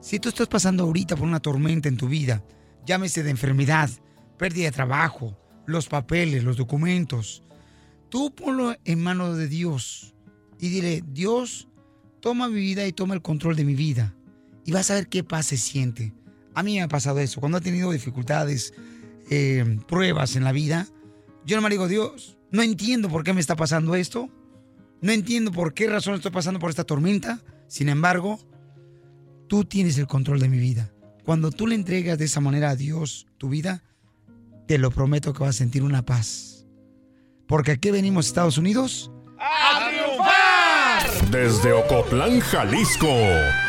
Si 0.00 0.18
tú 0.18 0.30
estás 0.30 0.48
pasando 0.48 0.82
ahorita 0.82 1.14
por 1.14 1.28
una 1.28 1.38
tormenta 1.38 1.88
en 1.88 1.96
tu 1.96 2.08
vida, 2.08 2.42
llámese 2.84 3.22
de 3.22 3.30
enfermedad, 3.30 3.88
pérdida 4.36 4.64
de 4.64 4.72
trabajo, 4.72 5.38
los 5.64 5.86
papeles, 5.86 6.42
los 6.42 6.56
documentos, 6.56 7.44
tú 8.08 8.34
ponlo 8.34 8.74
en 8.84 9.00
manos 9.00 9.36
de 9.36 9.46
Dios 9.46 10.16
y 10.58 10.70
dile, 10.70 11.04
Dios, 11.06 11.68
toma 12.24 12.48
mi 12.48 12.58
vida 12.58 12.86
y 12.86 12.92
toma 12.94 13.12
el 13.12 13.20
control 13.20 13.54
de 13.54 13.66
mi 13.66 13.74
vida. 13.74 14.14
Y 14.64 14.72
vas 14.72 14.90
a 14.90 14.94
ver 14.94 15.08
qué 15.08 15.22
paz 15.22 15.44
se 15.44 15.58
siente. 15.58 16.14
A 16.54 16.62
mí 16.62 16.76
me 16.76 16.80
ha 16.80 16.88
pasado 16.88 17.18
eso. 17.18 17.38
Cuando 17.38 17.58
he 17.58 17.60
tenido 17.60 17.92
dificultades, 17.92 18.72
eh, 19.28 19.78
pruebas 19.86 20.34
en 20.34 20.42
la 20.42 20.52
vida, 20.52 20.88
yo 21.44 21.54
no 21.56 21.62
me 21.62 21.68
digo, 21.68 21.86
Dios, 21.86 22.38
No 22.50 22.62
entiendo 22.62 23.10
por 23.10 23.24
qué 23.24 23.34
me 23.34 23.42
está 23.42 23.56
pasando 23.56 23.94
esto. 23.94 24.30
No 25.02 25.12
entiendo 25.12 25.52
por 25.52 25.74
qué 25.74 25.86
razón 25.86 26.14
estoy 26.14 26.30
pasando 26.30 26.60
por 26.60 26.70
esta 26.70 26.84
tormenta. 26.84 27.42
Sin 27.68 27.90
embargo, 27.90 28.38
tú 29.46 29.66
tienes 29.66 29.98
el 29.98 30.06
control 30.06 30.40
de 30.40 30.48
mi 30.48 30.58
vida. 30.58 30.94
Cuando 31.24 31.50
tú 31.50 31.66
le 31.66 31.74
entregas 31.74 32.16
de 32.16 32.24
esa 32.24 32.40
manera 32.40 32.70
a 32.70 32.76
Dios 32.76 33.26
tu 33.36 33.50
vida, 33.50 33.82
te 34.66 34.78
lo 34.78 34.90
prometo 34.90 35.34
que 35.34 35.40
vas 35.40 35.56
a 35.56 35.58
sentir 35.58 35.82
una 35.82 36.06
paz. 36.06 36.64
Porque 37.46 37.72
aquí 37.72 37.90
venimos, 37.90 38.28
Estados 38.28 38.56
Unidos. 38.56 39.10
¡A 41.34 41.36
triunfar! 41.36 41.42
Desde 41.42 41.72
Ocotlán, 41.72 42.40
Jalisco, 42.40 43.08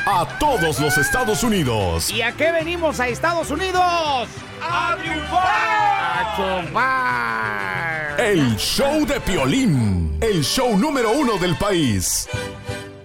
a 0.05 0.26
todos 0.39 0.80
los 0.80 0.97
Estados 0.97 1.43
Unidos. 1.43 2.11
¿Y 2.11 2.22
a 2.22 2.32
qué 2.32 2.51
venimos 2.51 2.99
a 2.99 3.07
Estados 3.07 3.49
Unidos? 3.49 4.28
¡A 4.61 4.95
triunfar! 5.01 5.47
¡A 5.47 6.36
triunfar! 6.36 8.20
El 8.20 8.55
show 8.57 9.05
de 9.05 9.20
Piolín, 9.20 10.18
el 10.22 10.43
show 10.43 10.78
número 10.78 11.11
uno 11.11 11.38
del 11.38 11.55
país. 11.57 12.30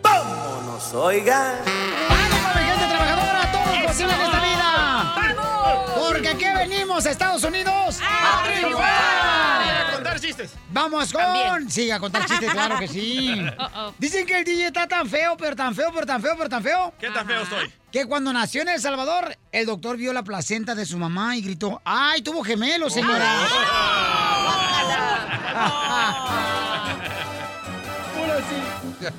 Vámonos, 0.03 0.93
oigan. 0.95 1.57
¡Ánimo, 2.09 2.49
mi 2.55 2.63
gente 2.63 2.87
trabajadora! 2.87 3.53
¡Todo 3.53 3.75
es 3.75 3.87
posible 3.87 4.15
en 4.15 4.21
esta 4.21 4.41
vida! 4.41 5.15
Porque 5.99 6.29
aquí 6.29 6.45
venimos 6.45 7.07
a 7.07 7.11
Estados 7.11 7.45
Unidos 7.45 7.99
¡A 8.03 8.43
triunfar! 8.45 8.71
A 8.71 8.75
contar 8.75 9.50
chistes. 10.31 10.53
Vamos 10.72 11.12
con. 11.12 11.70
Sí, 11.70 11.91
a 11.91 11.99
contar 11.99 12.26
chistes, 12.26 12.51
claro 12.53 12.78
que 12.78 12.89
sí. 12.89 13.35
Uh-oh. 13.59 13.95
Dicen 13.99 14.26
que 14.26 14.39
el 14.39 14.45
DJ 14.45 14.66
está 14.68 14.87
tan 14.87 15.09
feo, 15.09 15.37
pero 15.37 15.57
tan 15.57 15.74
feo, 15.74 15.91
pero 15.93 16.07
tan 16.07 16.22
feo, 16.22 16.35
pero 16.37 16.49
tan 16.49 16.62
feo. 16.62 16.95
¿Qué 16.99 17.11
tan 17.11 17.26
feo 17.26 17.43
estoy? 17.43 17.72
Que 17.91 18.07
cuando 18.07 18.33
nació 18.33 18.62
en 18.62 18.68
El 18.68 18.81
Salvador, 18.81 19.37
el 19.53 19.66
doctor 19.66 19.97
vio 19.97 20.12
la 20.12 20.22
placenta 20.22 20.74
de 20.74 20.87
su 20.87 20.99
mamá 20.99 21.37
y 21.37 21.43
gritó: 21.43 21.83
¡Ay, 21.85 22.22
tuvo 22.22 22.45
gemelos, 22.45 22.95
señora! 22.95 23.49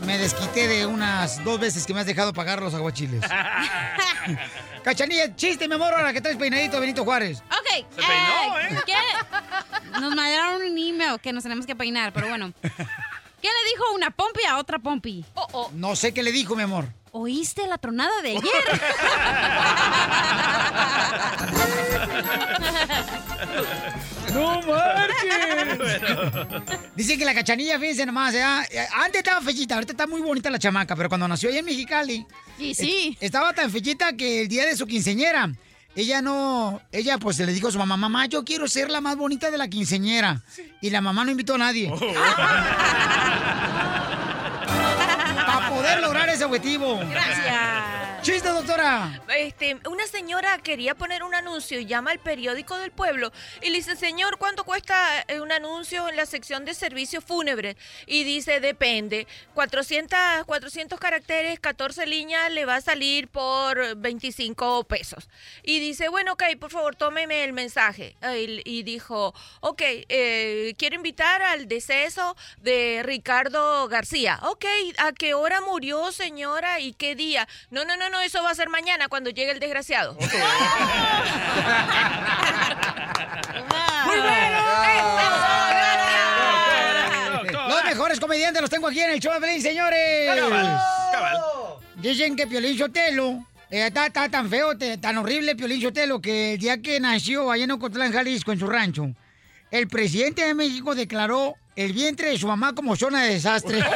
Me 0.05 0.17
desquité 0.17 0.67
de 0.67 0.85
unas 0.85 1.43
dos 1.43 1.59
veces 1.59 1.85
que 1.85 1.93
me 1.93 1.99
has 2.01 2.05
dejado 2.05 2.33
pagar 2.33 2.61
los 2.61 2.73
aguachiles. 2.73 3.23
Cachanilla, 4.83 5.35
chiste, 5.35 5.67
mi 5.67 5.75
amor, 5.75 5.93
ahora 5.93 6.13
que 6.13 6.21
traes 6.21 6.37
peinadito, 6.37 6.79
Benito 6.79 7.03
Juárez. 7.03 7.39
Ok. 7.39 7.85
Se 7.89 8.01
peinó, 8.01 8.59
¿eh? 8.59 8.79
¿qué? 8.85 8.95
Nos 9.99 10.15
mandaron 10.15 10.61
un 10.61 10.77
email 10.77 11.19
que 11.21 11.33
nos 11.33 11.43
tenemos 11.43 11.65
que 11.65 11.75
peinar, 11.75 12.13
pero 12.13 12.29
bueno. 12.29 12.53
¿Qué 12.61 13.47
le 13.47 13.69
dijo 13.71 13.83
una 13.95 14.11
pompi 14.11 14.43
a 14.47 14.57
otra 14.57 14.79
pompi? 14.79 15.25
No 15.73 15.95
sé 15.95 16.13
qué 16.13 16.23
le 16.23 16.31
dijo, 16.31 16.55
mi 16.55 16.63
amor. 16.63 16.85
¿Oíste 17.11 17.67
la 17.67 17.77
tronada 17.77 18.21
de 18.21 18.37
ayer? 18.37 18.41
¡No 24.33 24.61
marches! 24.61 26.01
Dicen 26.95 27.19
que 27.19 27.25
la 27.25 27.33
cachanilla, 27.33 27.79
fíjense 27.79 28.05
nomás, 28.05 28.33
¿eh? 28.33 28.43
Antes 28.43 29.19
estaba 29.19 29.41
fechita, 29.41 29.75
ahorita 29.75 29.93
está 29.93 30.07
muy 30.07 30.21
bonita 30.21 30.49
la 30.49 30.59
chamaca, 30.59 30.95
pero 30.95 31.09
cuando 31.09 31.27
nació 31.27 31.49
allá 31.49 31.59
en 31.59 31.65
Mexicali. 31.65 32.25
Sí, 32.57 32.73
sí. 32.73 33.17
Estaba 33.19 33.53
tan 33.53 33.71
fechita 33.71 34.13
que 34.13 34.41
el 34.43 34.47
día 34.47 34.65
de 34.65 34.75
su 34.75 34.85
quinceñera, 34.85 35.51
ella 35.95 36.21
no. 36.21 36.81
Ella, 36.91 37.17
pues 37.17 37.39
le 37.39 37.51
dijo 37.51 37.67
a 37.67 37.71
su 37.71 37.79
mamá: 37.79 37.97
Mamá, 37.97 38.27
yo 38.27 38.45
quiero 38.45 38.67
ser 38.67 38.89
la 38.89 39.01
más 39.01 39.17
bonita 39.17 39.51
de 39.51 39.57
la 39.57 39.67
quinceñera. 39.67 40.41
Y 40.81 40.89
la 40.89 41.01
mamá 41.01 41.25
no 41.25 41.31
invitó 41.31 41.55
a 41.55 41.59
nadie. 41.59 41.91
Para 45.45 45.69
poder 45.69 45.99
lograr 46.01 46.29
ese 46.29 46.45
objetivo. 46.45 46.99
Gracias. 47.09 48.00
¡Chiste, 48.21 48.49
doctora! 48.49 49.19
Este, 49.35 49.79
una 49.89 50.05
señora 50.05 50.59
quería 50.59 50.93
poner 50.93 51.23
un 51.23 51.33
anuncio 51.33 51.79
y 51.79 51.87
llama 51.87 52.11
al 52.11 52.19
periódico 52.19 52.77
del 52.77 52.91
pueblo 52.91 53.31
y 53.63 53.71
le 53.71 53.77
dice, 53.77 53.95
señor, 53.95 54.37
¿cuánto 54.37 54.63
cuesta 54.63 55.25
eh, 55.27 55.41
un 55.41 55.51
anuncio 55.51 56.07
en 56.07 56.15
la 56.15 56.27
sección 56.27 56.63
de 56.63 56.75
servicios 56.75 57.23
fúnebres? 57.23 57.77
Y 58.05 58.23
dice, 58.23 58.59
depende, 58.59 59.25
400, 59.55 60.45
400 60.45 60.99
caracteres, 60.99 61.59
14 61.59 62.05
líneas, 62.05 62.51
le 62.51 62.65
va 62.65 62.75
a 62.75 62.81
salir 62.81 63.27
por 63.27 63.95
25 63.95 64.83
pesos. 64.83 65.27
Y 65.63 65.79
dice, 65.79 66.07
bueno, 66.09 66.33
ok, 66.33 66.43
por 66.59 66.69
favor, 66.69 66.95
tómeme 66.95 67.43
el 67.43 67.53
mensaje. 67.53 68.15
Y, 68.37 68.61
y 68.69 68.83
dijo, 68.83 69.33
ok, 69.61 69.81
eh, 69.81 70.75
quiero 70.77 70.95
invitar 70.95 71.41
al 71.41 71.67
deceso 71.67 72.37
de 72.57 73.01
Ricardo 73.03 73.87
García. 73.87 74.39
Ok, 74.43 74.65
¿a 74.99 75.11
qué 75.11 75.33
hora 75.33 75.59
murió, 75.61 76.11
señora? 76.11 76.79
¿Y 76.79 76.93
qué 76.93 77.15
día? 77.15 77.47
No, 77.71 77.83
no, 77.83 77.97
no, 77.97 78.10
no, 78.11 78.21
eso 78.21 78.43
va 78.43 78.51
a 78.51 78.55
ser 78.55 78.69
mañana 78.69 79.07
cuando 79.07 79.29
llegue 79.29 79.51
el 79.51 79.59
desgraciado. 79.59 80.13
¡Muy 84.05 84.17
bueno! 84.19 84.57
Los 87.67 87.83
mejores 87.85 88.19
comediantes 88.19 88.61
los 88.61 88.69
tengo 88.69 88.87
aquí 88.87 88.99
en 89.01 89.11
el 89.11 89.19
show 89.19 89.33
de 89.33 89.39
Pelín, 89.39 89.61
señores. 89.61 90.29
Dicen 91.95 92.35
que 92.35 92.47
Piolín 92.47 92.77
Sotelo 92.77 93.45
eh, 93.69 93.87
está, 93.87 94.09
tan 94.29 94.49
feo, 94.49 94.77
te- 94.77 94.97
tan 94.97 95.17
horrible 95.17 95.55
Piolín 95.55 95.81
Sotelo, 95.81 96.19
que 96.21 96.53
el 96.53 96.59
día 96.59 96.81
que 96.81 96.99
nació 96.99 97.51
allá 97.51 97.63
en 97.65 97.71
Ocotlán, 97.71 98.11
Jalisco, 98.11 98.51
en 98.51 98.59
su 98.59 98.67
rancho, 98.67 99.07
el 99.69 99.87
presidente 99.87 100.43
de 100.45 100.53
México 100.53 100.95
declaró 100.95 101.55
el 101.75 101.93
vientre 101.93 102.29
de 102.31 102.37
su 102.37 102.47
mamá 102.47 102.73
como 102.75 102.95
zona 102.95 103.23
de 103.23 103.33
desastre. 103.33 103.79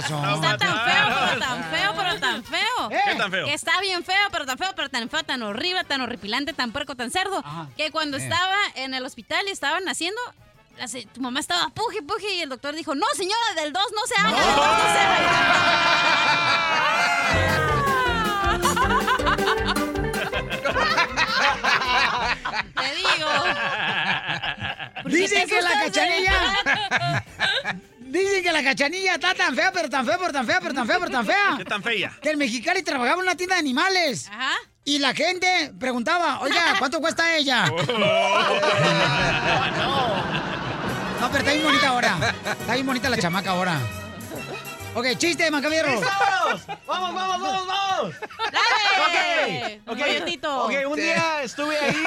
Está 0.00 0.56
tan 0.56 0.84
feo, 0.84 1.06
pero 1.28 1.38
tan 1.38 1.64
feo, 1.70 1.92
pero 1.96 2.20
tan 2.20 2.44
feo. 2.44 2.88
¿Qué 2.88 3.14
tan 3.16 3.30
feo? 3.30 3.46
Que 3.46 3.54
está 3.54 3.80
bien 3.80 4.04
feo, 4.04 4.28
pero 4.32 4.46
tan 4.46 4.58
feo, 4.58 4.70
pero 4.74 4.88
tan 4.88 5.08
feo, 5.08 5.22
tan 5.22 5.42
horrible, 5.42 5.84
tan 5.84 6.00
horripilante, 6.00 6.52
tan 6.52 6.72
puerco, 6.72 6.94
tan 6.96 7.10
cerdo. 7.10 7.42
Que 7.76 7.90
cuando 7.90 8.16
Eh. 8.16 8.22
estaba 8.22 8.56
en 8.74 8.94
el 8.94 9.04
hospital 9.04 9.44
y 9.46 9.50
estaban 9.50 9.84
se- 10.86 11.04
tu 11.06 11.20
mamá 11.20 11.40
estaba 11.40 11.68
puje, 11.70 12.00
puje 12.02 12.34
y 12.34 12.40
el 12.42 12.48
doctor 12.48 12.74
dijo, 12.74 12.94
no, 12.94 13.06
señora, 13.14 13.54
del 13.56 13.72
2 13.72 13.82
no 13.94 14.06
se 14.06 14.14
haga, 14.20 14.30
del 14.40 14.56
2 14.56 14.66
no 14.66 14.92
se 14.92 14.98
haga. 14.98 16.40
Te 22.74 22.94
digo. 22.94 23.30
¿Por 25.02 25.10
qué 25.12 25.16
Dicen 25.18 25.48
que 25.48 25.62
la 25.62 25.68
asustas, 25.70 25.92
cachanilla. 25.92 26.32
Dicen 28.10 28.42
que 28.42 28.52
la 28.52 28.62
cachanilla 28.62 29.14
está 29.14 29.34
tan 29.34 29.54
fea, 29.54 29.70
pero 29.72 29.88
tan 29.88 30.04
fea, 30.04 30.18
pero 30.18 30.32
tan 30.32 30.46
fea, 30.46 30.58
pero 30.60 30.74
tan 30.74 30.86
fea, 30.86 30.98
pero 30.98 31.10
tan 31.10 31.26
fea. 31.26 31.54
¿Qué 31.58 31.64
tan 31.64 31.82
fea? 31.82 32.12
Que 32.20 32.30
el 32.30 32.36
Mexicali 32.36 32.82
trabajaba 32.82 33.20
en 33.20 33.26
una 33.26 33.36
tienda 33.36 33.54
de 33.54 33.60
animales. 33.60 34.28
Ajá. 34.28 34.52
Y 34.84 34.98
la 34.98 35.14
gente 35.14 35.72
preguntaba, 35.78 36.40
oiga, 36.40 36.74
¿cuánto 36.78 37.00
cuesta 37.00 37.36
ella? 37.36 37.70
No, 41.20 41.26
pero 41.30 41.40
está 41.40 41.52
bien 41.52 41.64
bonita 41.66 41.88
ahora. 41.88 42.34
Está 42.60 42.74
bien 42.74 42.86
bonita 42.86 43.10
la 43.10 43.18
chamaca 43.18 43.50
ahora. 43.50 43.78
Ok, 44.94 45.06
chiste, 45.16 45.50
Macabierro. 45.50 46.00
¡Vamos! 46.00 46.66
¡Vamos, 46.86 47.14
vamos, 47.14 47.40
vamos, 47.40 47.66
vamos! 47.66 48.14
¡Dale! 48.52 49.80
Ok, 49.86 49.92
ok. 49.92 49.98
Coyotito. 49.98 50.64
Ok, 50.64 50.72
un 50.88 50.96
día 50.96 51.42
estuve 51.44 51.78
ahí. 51.78 52.04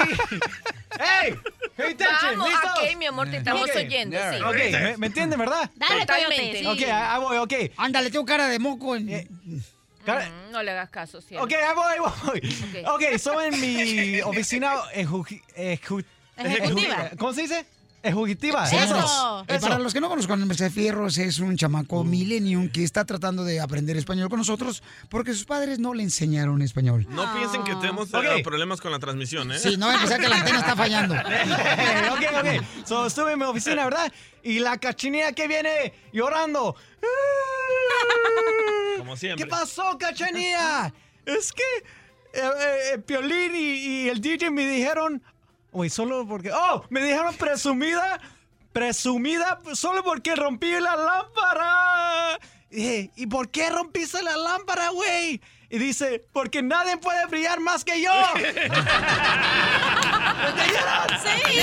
¡Hey! 1.00 1.34
¡Pay 1.76 1.92
attention! 1.92 2.38
Vamos, 2.38 2.48
¿Listos? 2.50 2.70
ok, 2.82 2.96
mi 2.96 3.06
amor, 3.06 3.30
te 3.30 3.36
estamos 3.38 3.70
oyendo, 3.74 4.16
sí. 4.32 4.42
Ok, 4.42 4.56
¿me, 4.72 4.96
me 4.98 5.06
entienden, 5.06 5.38
verdad? 5.38 5.70
Dale, 5.76 6.00
Totalmente. 6.00 6.62
Coyote. 6.62 6.84
Ok, 6.84 6.90
ahí 6.92 7.20
voy, 7.20 7.36
ok. 7.38 7.54
Ándale, 7.78 8.10
tengo 8.10 8.24
cara 8.26 8.48
de 8.48 8.58
moco. 8.58 8.94
en- 8.96 9.64
Cara- 10.04 10.28
Mm, 10.28 10.50
No 10.52 10.62
le 10.62 10.70
hagas 10.72 10.90
caso, 10.90 11.22
cielo. 11.22 11.42
Ok, 11.42 11.52
ahí 11.54 11.74
voy, 11.74 11.92
ahí 11.92 11.98
voy. 11.98 12.84
Ok. 12.84 12.88
Ok, 13.12 13.18
soy 13.18 13.46
en 13.46 13.60
mi 13.60 14.20
oficina 14.20 14.74
Ejecutiva. 16.36 17.10
¿Cómo 17.18 17.32
se 17.32 17.42
dice? 17.42 17.64
Ejecutiva. 18.04 18.64
Eso. 18.64 18.98
Eso. 18.98 19.44
Eh, 19.48 19.58
para 19.58 19.78
los 19.78 19.94
que 19.94 20.00
no 20.00 20.10
conozcan, 20.10 20.38
el 20.40 20.46
Merced 20.46 20.70
Fierros 20.70 21.16
es 21.16 21.38
un 21.38 21.56
chamaco 21.56 22.04
millennium 22.04 22.68
que 22.68 22.84
está 22.84 23.06
tratando 23.06 23.44
de 23.44 23.60
aprender 23.60 23.96
español 23.96 24.28
con 24.28 24.38
nosotros 24.38 24.82
porque 25.08 25.32
sus 25.32 25.46
padres 25.46 25.78
no 25.78 25.94
le 25.94 26.02
enseñaron 26.02 26.60
español. 26.60 27.06
No 27.08 27.32
piensen 27.34 27.64
que 27.64 27.74
tenemos 27.76 28.10
eh, 28.12 28.42
problemas 28.44 28.80
con 28.82 28.92
la 28.92 28.98
transmisión, 28.98 29.50
¿eh? 29.52 29.58
Sí, 29.58 29.78
no 29.78 29.88
pensar 29.88 30.20
que 30.20 30.28
la 30.28 30.36
antena 30.36 30.60
está 30.60 30.76
fallando. 30.76 31.14
ok, 32.12 32.22
ok. 32.40 32.86
So, 32.86 33.06
estuve 33.06 33.32
en 33.32 33.38
mi 33.38 33.46
oficina, 33.46 33.84
¿verdad? 33.84 34.12
Y 34.42 34.58
la 34.58 34.76
cachinilla 34.76 35.32
que 35.32 35.48
viene 35.48 35.94
llorando. 36.12 36.76
Como 38.98 39.16
siempre. 39.16 39.42
¿Qué 39.42 39.50
pasó, 39.50 39.96
cachanilla? 39.98 40.92
es 41.26 41.52
que 41.52 41.62
eh, 42.34 42.42
eh, 42.42 42.78
eh, 42.94 42.98
Piolín 42.98 43.54
y, 43.54 43.58
y 43.58 44.08
el 44.08 44.20
DJ 44.20 44.50
me 44.50 44.66
dijeron. 44.66 45.22
Uy, 45.74 45.90
solo 45.90 46.24
porque. 46.26 46.52
¡Oh! 46.52 46.84
Me 46.88 47.02
dijeron 47.02 47.34
presumida. 47.34 48.20
Presumida 48.72 49.58
solo 49.74 50.02
porque 50.04 50.34
rompí 50.36 50.70
la 50.70 50.96
lámpara. 50.96 52.38
Y 52.70 52.76
dije, 52.76 53.10
¿y 53.16 53.26
por 53.26 53.50
qué 53.50 53.70
rompiste 53.70 54.22
la 54.22 54.36
lámpara, 54.36 54.90
güey? 54.90 55.40
Y 55.70 55.78
dice, 55.78 56.24
porque 56.32 56.62
nadie 56.62 56.96
puede 56.96 57.26
brillar 57.26 57.58
más 57.60 57.84
que 57.84 58.00
yo. 58.00 58.12
Sí. 61.22 61.54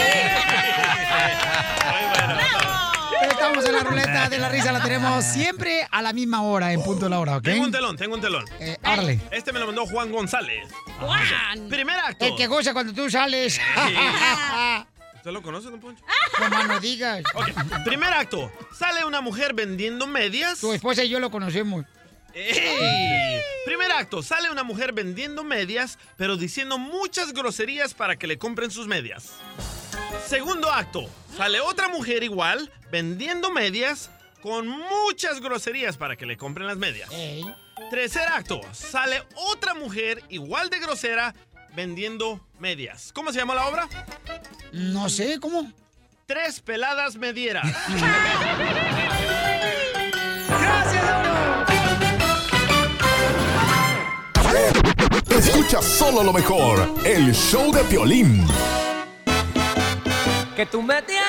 Estamos 3.29 3.65
en 3.65 3.73
la 3.73 3.83
ruleta 3.83 4.29
de 4.29 4.37
la 4.39 4.49
risa, 4.49 4.71
la 4.71 4.81
tenemos 4.81 5.23
siempre 5.23 5.87
a 5.91 6.01
la 6.01 6.13
misma 6.13 6.41
hora, 6.43 6.71
en 6.71 6.81
punto 6.83 7.05
de 7.05 7.09
la 7.09 7.19
hora, 7.19 7.37
¿ok? 7.37 7.43
Tengo 7.43 7.65
un 7.65 7.71
telón, 7.71 7.97
tengo 7.97 8.15
un 8.15 8.21
telón. 8.21 8.45
Eh, 8.59 8.77
árale. 8.83 9.19
Este 9.31 9.51
me 9.51 9.59
lo 9.59 9.67
mandó 9.67 9.85
Juan 9.85 10.11
González. 10.11 10.69
Juan. 10.99 11.69
Primer 11.69 11.97
acto. 11.99 12.25
El 12.25 12.35
que 12.35 12.47
goza 12.47 12.73
cuando 12.73 12.93
tú 12.93 13.09
sales. 13.09 13.59
¿Usted 15.15 15.31
lo 15.31 15.41
conoce, 15.41 15.69
don 15.69 15.79
Poncho? 15.79 16.03
Como 16.37 16.63
no 16.63 16.79
digas. 16.79 17.23
Ok, 17.33 17.49
primer 17.83 18.13
acto. 18.13 18.51
Sale 18.77 19.05
una 19.05 19.21
mujer 19.21 19.53
vendiendo 19.53 20.07
medias. 20.07 20.59
Tu 20.59 20.71
esposa 20.73 21.03
y 21.03 21.09
yo 21.09 21.19
lo 21.19 21.29
conocemos. 21.31 21.85
¡Ey! 22.33 23.41
Primer 23.65 23.91
acto. 23.91 24.23
Sale 24.23 24.49
una 24.49 24.63
mujer 24.63 24.93
vendiendo 24.93 25.43
medias, 25.43 25.97
pero 26.17 26.37
diciendo 26.37 26.77
muchas 26.77 27.33
groserías 27.33 27.93
para 27.93 28.15
que 28.15 28.27
le 28.27 28.37
compren 28.37 28.71
sus 28.71 28.87
medias. 28.87 29.31
Segundo 30.27 30.71
acto. 30.71 31.09
Sale 31.35 31.59
otra 31.59 31.89
mujer 31.89 32.23
igual, 32.23 32.71
vendiendo 32.91 33.51
medias, 33.51 34.11
con 34.41 34.67
muchas 34.67 35.39
groserías 35.39 35.97
para 35.97 36.15
que 36.15 36.25
le 36.25 36.37
compren 36.37 36.67
las 36.67 36.77
medias. 36.77 37.09
Tercer 37.89 38.27
acto. 38.27 38.61
Sale 38.73 39.23
otra 39.35 39.73
mujer 39.73 40.23
igual 40.29 40.69
de 40.69 40.79
grosera, 40.79 41.33
vendiendo 41.75 42.45
medias. 42.59 43.11
¿Cómo 43.13 43.31
se 43.31 43.39
llama 43.39 43.55
la 43.55 43.67
obra? 43.67 43.87
No 44.71 45.09
sé, 45.09 45.39
¿cómo? 45.39 45.71
Tres 46.25 46.59
peladas 46.59 47.15
medieras. 47.15 47.65
Escucha 55.29 55.81
solo 55.81 56.23
lo 56.23 56.33
mejor, 56.33 56.93
el 57.05 57.33
show 57.33 57.71
de 57.71 57.83
Piolín. 57.85 58.45
Que 60.55 60.65
tú 60.65 60.81
me 60.81 61.01
tienes 61.01 61.20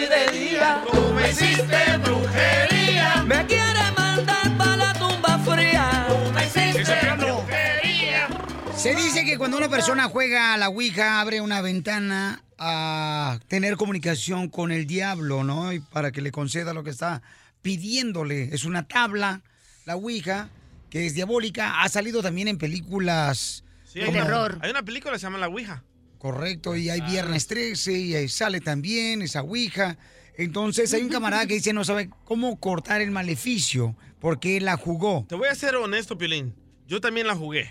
noche 0.00 0.06
y 0.32 0.38
de 0.38 0.38
día. 0.48 0.84
Tú 0.90 1.12
me 1.14 1.30
hiciste 1.30 1.96
brujería. 1.98 3.22
Me 3.26 3.46
quieres 3.46 3.96
mandar 3.96 4.56
para 4.56 4.76
la 4.76 4.92
tumba 4.94 5.38
fría. 5.40 6.06
Tú 6.08 6.32
me 6.32 6.44
hiciste 6.46 7.14
brujería. 7.16 8.28
Se 8.76 8.94
dice 8.94 9.24
que 9.24 9.36
cuando 9.38 9.56
una 9.56 9.68
persona 9.68 10.08
juega 10.08 10.54
a 10.54 10.56
la 10.56 10.68
Ouija 10.68 11.20
abre 11.20 11.40
una 11.40 11.60
ventana 11.60 12.42
a 12.58 13.38
tener 13.48 13.76
comunicación 13.76 14.48
con 14.48 14.72
el 14.72 14.86
diablo, 14.86 15.44
¿no? 15.44 15.72
Y 15.72 15.80
para 15.80 16.12
que 16.12 16.20
le 16.22 16.30
conceda 16.32 16.72
lo 16.74 16.84
que 16.84 16.90
está 16.90 17.22
pidiéndole. 17.62 18.54
Es 18.54 18.64
una 18.64 18.86
tabla, 18.86 19.42
la 19.84 19.96
Ouija, 19.96 20.48
que 20.90 21.06
es 21.06 21.14
diabólica. 21.14 21.82
Ha 21.82 21.88
salido 21.88 22.22
también 22.22 22.48
en 22.48 22.58
películas. 22.58 23.64
Sí, 23.84 24.00
hay 24.00 24.08
una- 24.10 24.58
Hay 24.62 24.70
una 24.70 24.82
película 24.82 25.12
que 25.14 25.18
se 25.18 25.26
llama 25.26 25.38
La 25.38 25.48
Ouija. 25.48 25.82
Correcto, 26.18 26.74
y 26.76 26.90
hay 26.90 27.00
Viernes 27.02 27.46
13 27.46 27.92
y 27.92 28.14
ahí 28.16 28.28
sale 28.28 28.60
también 28.60 29.22
esa 29.22 29.42
Ouija. 29.42 29.96
Entonces 30.36 30.92
hay 30.94 31.02
un 31.02 31.08
camarada 31.08 31.46
que 31.46 31.54
dice 31.54 31.72
no 31.72 31.84
sabe 31.84 32.10
cómo 32.24 32.58
cortar 32.60 33.00
el 33.00 33.10
maleficio 33.10 33.96
porque 34.20 34.60
la 34.60 34.76
jugó. 34.76 35.24
Te 35.28 35.34
voy 35.36 35.48
a 35.48 35.54
ser 35.54 35.76
honesto, 35.76 36.18
Piolín. 36.18 36.54
Yo 36.86 37.00
también 37.00 37.26
la 37.26 37.34
jugué. 37.36 37.70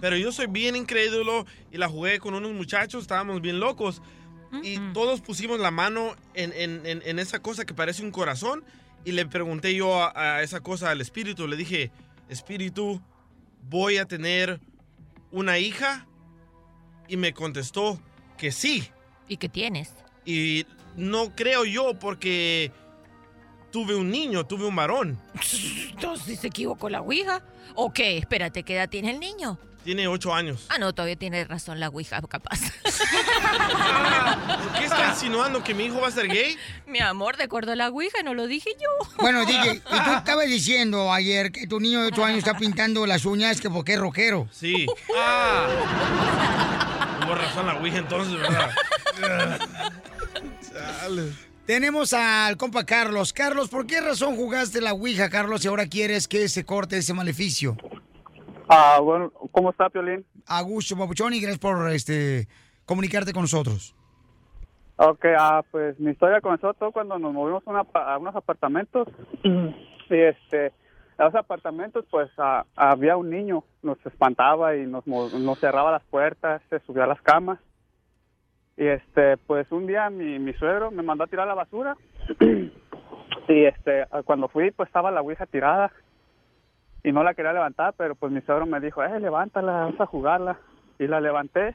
Pero 0.00 0.16
yo 0.16 0.30
soy 0.32 0.46
bien 0.46 0.76
incrédulo 0.76 1.44
y 1.72 1.76
la 1.78 1.88
jugué 1.88 2.20
con 2.20 2.34
unos 2.34 2.52
muchachos, 2.52 3.02
estábamos 3.02 3.40
bien 3.42 3.58
locos. 3.60 4.00
Y 4.62 4.78
todos 4.94 5.20
pusimos 5.20 5.60
la 5.60 5.70
mano 5.70 6.16
en, 6.32 6.52
en- 6.54 6.86
en- 6.86 7.02
en 7.04 7.18
esa 7.18 7.40
cosa 7.40 7.66
que 7.66 7.74
parece 7.74 8.02
un 8.02 8.10
corazón. 8.10 8.64
Y 9.04 9.12
le 9.12 9.26
pregunté 9.26 9.74
yo 9.74 10.02
a, 10.02 10.36
a 10.36 10.42
esa 10.42 10.60
cosa 10.60 10.90
al 10.90 11.00
espíritu. 11.02 11.46
Le 11.46 11.56
dije, 11.56 11.90
espíritu, 12.30 13.02
voy 13.68 13.98
a 13.98 14.06
tener 14.06 14.58
una 15.30 15.58
hija. 15.58 16.06
Y 17.08 17.16
me 17.16 17.32
contestó 17.32 18.00
que 18.36 18.52
sí. 18.52 18.88
¿Y 19.28 19.38
qué 19.38 19.48
tienes? 19.48 19.94
Y 20.24 20.66
no 20.96 21.34
creo 21.34 21.64
yo 21.64 21.98
porque 21.98 22.70
tuve 23.70 23.94
un 23.94 24.10
niño, 24.10 24.46
tuve 24.46 24.66
un 24.66 24.76
varón. 24.76 25.18
Entonces 25.90 26.40
se 26.40 26.48
equivocó 26.48 26.88
la 26.88 27.00
Ouija. 27.00 27.42
¿O 27.74 27.92
qué? 27.92 28.18
Espérate, 28.18 28.62
¿qué 28.62 28.76
edad 28.76 28.88
tiene 28.88 29.10
el 29.10 29.20
niño? 29.20 29.58
Tiene 29.84 30.06
ocho 30.08 30.34
años. 30.34 30.66
Ah, 30.68 30.78
no, 30.78 30.92
todavía 30.92 31.16
tiene 31.16 31.44
razón 31.44 31.80
la 31.80 31.88
Ouija, 31.88 32.20
capaz. 32.28 32.60
¿Por 32.82 34.72
qué 34.78 34.84
está 34.84 35.10
insinuando 35.10 35.62
que 35.64 35.72
mi 35.72 35.84
hijo 35.84 36.00
va 36.00 36.08
a 36.08 36.10
ser 36.10 36.28
gay? 36.28 36.58
Mi 36.86 36.98
amor, 36.98 37.36
de 37.36 37.44
acuerdo 37.44 37.72
a 37.72 37.76
la 37.76 37.88
Ouija, 37.88 38.22
no 38.22 38.34
lo 38.34 38.46
dije 38.46 38.70
yo. 38.78 38.88
Bueno, 39.18 39.46
DJ, 39.46 39.76
y 39.76 39.80
tú 39.80 40.12
estabas 40.16 40.46
diciendo 40.46 41.12
ayer 41.12 41.52
que 41.52 41.66
tu 41.66 41.80
niño 41.80 42.02
de 42.02 42.08
8 42.08 42.24
años 42.24 42.38
está 42.38 42.58
pintando 42.58 43.06
las 43.06 43.24
uñas 43.24 43.60
que 43.60 43.70
porque 43.70 43.94
es 43.94 44.00
rockero. 44.00 44.48
Sí. 44.52 44.86
Ah. 45.16 45.68
Tuvo 47.28 47.36
razón 47.40 47.66
la 47.66 47.74
Ouija 47.78 47.98
entonces, 47.98 48.40
¿verdad? 48.40 48.70
Tenemos 51.66 52.14
al 52.14 52.56
compa 52.56 52.86
Carlos. 52.86 53.34
Carlos, 53.34 53.68
¿por 53.68 53.86
qué 53.86 54.00
razón 54.00 54.34
jugaste 54.36 54.80
la 54.80 54.94
Ouija, 54.94 55.28
Carlos, 55.28 55.62
y 55.62 55.68
ahora 55.68 55.86
quieres 55.86 56.26
que 56.26 56.48
se 56.48 56.64
corte 56.64 56.96
ese 56.96 57.12
maleficio? 57.12 57.76
Ah, 58.70 58.98
bueno, 59.02 59.30
¿cómo 59.52 59.70
está, 59.70 59.90
Piolín? 59.90 60.24
A 60.46 60.62
gusto, 60.62 60.96
papuchón, 60.96 61.34
y 61.34 61.40
gracias 61.40 61.58
por 61.58 61.90
este, 61.90 62.48
comunicarte 62.86 63.34
con 63.34 63.42
nosotros. 63.42 63.94
Ok, 64.96 65.26
ah, 65.38 65.62
pues 65.70 66.00
mi 66.00 66.12
historia 66.12 66.40
comenzó 66.40 66.72
todo 66.72 66.92
cuando 66.92 67.18
nos 67.18 67.34
movimos 67.34 67.62
a, 67.66 67.70
una 67.70 67.84
pa- 67.84 68.14
a 68.14 68.16
unos 68.18 68.34
apartamentos 68.34 69.06
y 69.44 70.16
este, 70.16 70.72
en 71.18 71.24
los 71.24 71.34
apartamentos 71.34 72.04
pues 72.10 72.30
había 72.76 73.16
un 73.16 73.30
niño, 73.30 73.64
nos 73.82 74.04
espantaba 74.06 74.76
y 74.76 74.86
nos, 74.86 75.04
cerraba 75.58 75.92
las 75.92 76.04
puertas, 76.04 76.62
se 76.70 76.78
subía 76.80 77.04
a 77.04 77.08
las 77.08 77.20
camas. 77.22 77.58
Y 78.76 78.86
este, 78.86 79.36
pues 79.38 79.70
un 79.72 79.88
día 79.88 80.08
mi, 80.08 80.38
mi 80.38 80.52
suegro 80.54 80.92
me 80.92 81.02
mandó 81.02 81.24
a 81.24 81.26
tirar 81.26 81.46
la 81.46 81.54
basura. 81.54 81.96
Y 83.48 83.64
este, 83.64 84.06
cuando 84.26 84.48
fui 84.48 84.70
pues 84.72 84.88
estaba 84.88 85.10
la 85.10 85.22
ouija 85.22 85.46
tirada 85.46 85.90
y 87.02 87.12
no 87.12 87.22
la 87.22 87.32
quería 87.32 87.54
levantar, 87.54 87.94
pero 87.96 88.14
pues 88.14 88.30
mi 88.30 88.42
suegro 88.42 88.66
me 88.66 88.78
dijo, 88.78 89.02
eh, 89.02 89.18
levántala, 89.18 89.72
vamos 89.72 90.00
a 90.00 90.06
jugarla 90.06 90.58
y 90.98 91.06
la 91.06 91.18
levanté. 91.18 91.74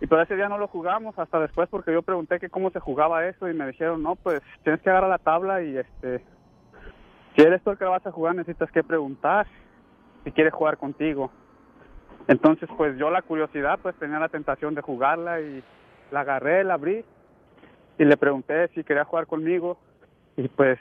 Y 0.00 0.06
pero 0.06 0.22
ese 0.22 0.34
día 0.34 0.48
no 0.48 0.56
lo 0.56 0.68
jugamos 0.68 1.18
hasta 1.18 1.38
después 1.38 1.68
porque 1.68 1.92
yo 1.92 2.00
pregunté 2.00 2.40
que 2.40 2.48
cómo 2.48 2.70
se 2.70 2.80
jugaba 2.80 3.26
eso 3.26 3.46
y 3.46 3.52
me 3.52 3.66
dijeron, 3.66 4.02
no, 4.02 4.16
pues 4.16 4.40
tienes 4.64 4.80
que 4.80 4.88
agarrar 4.88 5.10
la 5.10 5.18
tabla 5.18 5.62
y 5.62 5.76
este, 5.76 6.24
si 7.34 7.42
eres 7.42 7.62
tú 7.62 7.70
el 7.70 7.78
que 7.78 7.84
vas 7.84 8.06
a 8.06 8.12
jugar 8.12 8.34
necesitas 8.34 8.70
que 8.70 8.82
preguntar 8.82 9.46
si 10.24 10.32
quiere 10.32 10.50
jugar 10.50 10.76
contigo. 10.76 11.30
Entonces 12.28 12.68
pues 12.76 12.96
yo 12.98 13.10
la 13.10 13.22
curiosidad 13.22 13.78
pues 13.82 13.96
tenía 13.96 14.18
la 14.18 14.28
tentación 14.28 14.74
de 14.74 14.82
jugarla 14.82 15.40
y 15.40 15.62
la 16.10 16.20
agarré, 16.20 16.62
la 16.64 16.74
abrí 16.74 17.04
y 17.98 18.04
le 18.04 18.16
pregunté 18.16 18.68
si 18.68 18.84
quería 18.84 19.04
jugar 19.04 19.26
conmigo 19.26 19.78
y 20.36 20.48
pues 20.48 20.78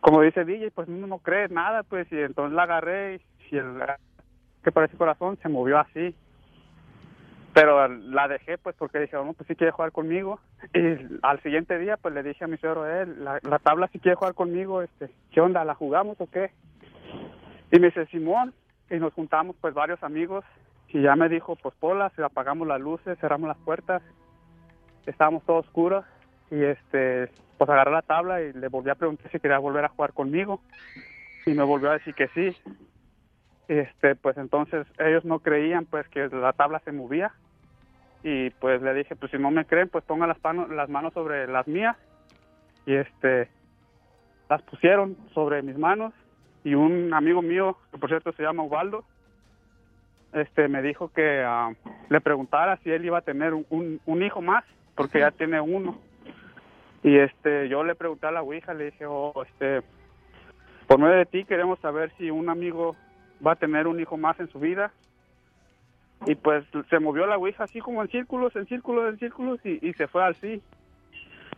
como 0.00 0.20
dice 0.20 0.44
DJ 0.44 0.70
pues 0.70 0.88
uno 0.88 1.06
no 1.06 1.18
cree 1.18 1.48
nada 1.48 1.82
pues 1.82 2.10
y 2.12 2.20
entonces 2.20 2.54
la 2.54 2.64
agarré 2.64 3.20
y 3.50 3.56
el 3.56 3.82
que 4.62 4.72
parece 4.72 4.96
corazón 4.96 5.38
se 5.42 5.48
movió 5.48 5.78
así 5.78 6.14
pero 7.54 7.86
la 7.86 8.26
dejé 8.26 8.58
pues 8.58 8.74
porque 8.76 8.98
dije, 8.98 9.16
no, 9.16 9.32
pues 9.32 9.46
sí 9.46 9.54
quiere 9.54 9.70
jugar 9.70 9.92
conmigo. 9.92 10.40
Y 10.74 10.80
al 11.22 11.40
siguiente 11.42 11.78
día 11.78 11.96
pues 11.96 12.12
le 12.12 12.24
dije 12.24 12.44
a 12.44 12.48
mi 12.48 12.56
suegro, 12.56 12.84
eh, 12.86 13.06
la, 13.06 13.38
la 13.42 13.58
tabla 13.60 13.88
sí 13.92 14.00
quiere 14.00 14.16
jugar 14.16 14.34
conmigo, 14.34 14.82
este, 14.82 15.08
¿qué 15.30 15.40
onda? 15.40 15.64
¿La 15.64 15.76
jugamos 15.76 16.20
o 16.20 16.28
qué? 16.28 16.50
Y 17.70 17.78
me 17.78 17.86
dice, 17.86 18.06
Simón, 18.06 18.52
y 18.90 18.96
nos 18.96 19.14
juntamos 19.14 19.54
pues 19.60 19.72
varios 19.72 20.02
amigos 20.02 20.44
y 20.88 21.00
ya 21.02 21.14
me 21.14 21.28
dijo, 21.28 21.54
pues 21.54 21.74
pola, 21.76 22.10
se 22.16 22.24
apagamos 22.24 22.66
las 22.66 22.80
luces, 22.80 23.18
cerramos 23.20 23.46
las 23.46 23.58
puertas, 23.58 24.02
estábamos 25.06 25.44
todos 25.44 25.64
oscuros 25.66 26.04
y 26.50 26.60
este, 26.60 27.30
pues 27.56 27.70
agarré 27.70 27.92
la 27.92 28.02
tabla 28.02 28.42
y 28.42 28.52
le 28.52 28.66
volví 28.66 28.90
a 28.90 28.96
preguntar 28.96 29.30
si 29.30 29.38
quería 29.38 29.58
volver 29.58 29.84
a 29.84 29.90
jugar 29.90 30.12
conmigo 30.12 30.60
y 31.46 31.52
me 31.52 31.62
volvió 31.62 31.90
a 31.90 31.94
decir 31.94 32.14
que 32.14 32.26
sí. 32.28 32.56
Este, 33.68 34.16
pues 34.16 34.36
entonces 34.38 34.86
ellos 34.98 35.24
no 35.24 35.38
creían 35.38 35.86
pues 35.86 36.06
que 36.08 36.28
la 36.28 36.52
tabla 36.52 36.80
se 36.80 36.92
movía 36.92 37.32
y 38.24 38.50
pues 38.50 38.80
le 38.82 38.94
dije, 38.94 39.14
pues 39.14 39.30
si 39.30 39.38
no 39.38 39.50
me 39.52 39.64
creen, 39.66 39.88
pues 39.90 40.02
pongan 40.04 40.28
las, 40.30 40.38
las 40.70 40.88
manos 40.88 41.12
sobre 41.12 41.46
las 41.46 41.68
mías 41.68 41.96
y 42.86 42.94
este 42.94 43.48
las 44.48 44.62
pusieron 44.62 45.16
sobre 45.34 45.62
mis 45.62 45.78
manos 45.78 46.12
y 46.64 46.74
un 46.74 47.12
amigo 47.14 47.42
mío, 47.42 47.76
que 47.92 47.98
por 47.98 48.08
cierto 48.08 48.32
se 48.32 48.42
llama 48.42 48.62
Ubaldo, 48.64 49.04
este 50.32 50.66
me 50.68 50.82
dijo 50.82 51.08
que 51.10 51.42
ah, 51.46 51.70
le 52.08 52.20
preguntara 52.20 52.78
si 52.78 52.90
él 52.90 53.04
iba 53.04 53.18
a 53.18 53.22
tener 53.22 53.54
un, 53.54 53.66
un- 53.70 54.00
un 54.06 54.22
hijo 54.22 54.40
más, 54.42 54.64
porque 54.96 55.20
ya 55.20 55.30
tiene 55.30 55.60
uno. 55.60 55.98
Y 57.02 57.18
este 57.18 57.68
yo 57.68 57.84
le 57.84 57.94
pregunté 57.94 58.26
a 58.26 58.32
la 58.32 58.42
Ouija, 58.42 58.72
le 58.74 58.86
dije, 58.86 59.04
oh, 59.06 59.34
este, 59.44 59.82
por 60.86 60.98
medio 60.98 61.16
de 61.16 61.26
ti 61.26 61.44
queremos 61.44 61.78
saber 61.80 62.10
si 62.16 62.30
un 62.30 62.48
amigo 62.48 62.96
va 63.46 63.52
a 63.52 63.56
tener 63.56 63.86
un 63.86 64.00
hijo 64.00 64.16
más 64.16 64.38
en 64.40 64.48
su 64.48 64.58
vida. 64.58 64.90
Y 66.26 66.34
pues 66.34 66.64
se 66.88 66.98
movió 66.98 67.26
la 67.26 67.36
Ouija 67.36 67.64
así 67.64 67.80
como 67.80 68.02
en 68.02 68.08
círculos, 68.08 68.54
en 68.56 68.66
círculos, 68.66 69.12
en 69.12 69.18
círculos 69.18 69.60
y, 69.64 69.86
y 69.86 69.92
se 69.94 70.06
fue 70.06 70.24
al 70.24 70.34
sí. 70.36 70.62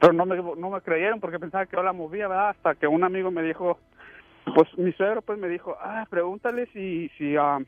Pero 0.01 0.13
no 0.13 0.27
me, 0.27 0.37
no 0.37 0.71
me 0.71 0.81
creyeron 0.81 1.21
porque 1.21 1.39
pensaba 1.39 1.67
que 1.67 1.77
yo 1.77 1.83
la 1.83 1.93
movía, 1.93 2.29
¿verdad? 2.29 2.51
Hasta 2.51 2.75
que 2.75 2.87
un 2.87 3.05
amigo 3.05 3.31
me 3.31 3.43
dijo, 3.43 3.79
pues 4.55 4.69
mi 4.77 4.93
suegro 4.93 5.23
pues 5.23 5.39
me 5.39 5.49
dijo, 5.49 5.77
ah, 5.81 6.07
pregúntale 6.11 6.67
si, 6.73 7.09
si, 7.17 7.37
ah, 7.37 7.59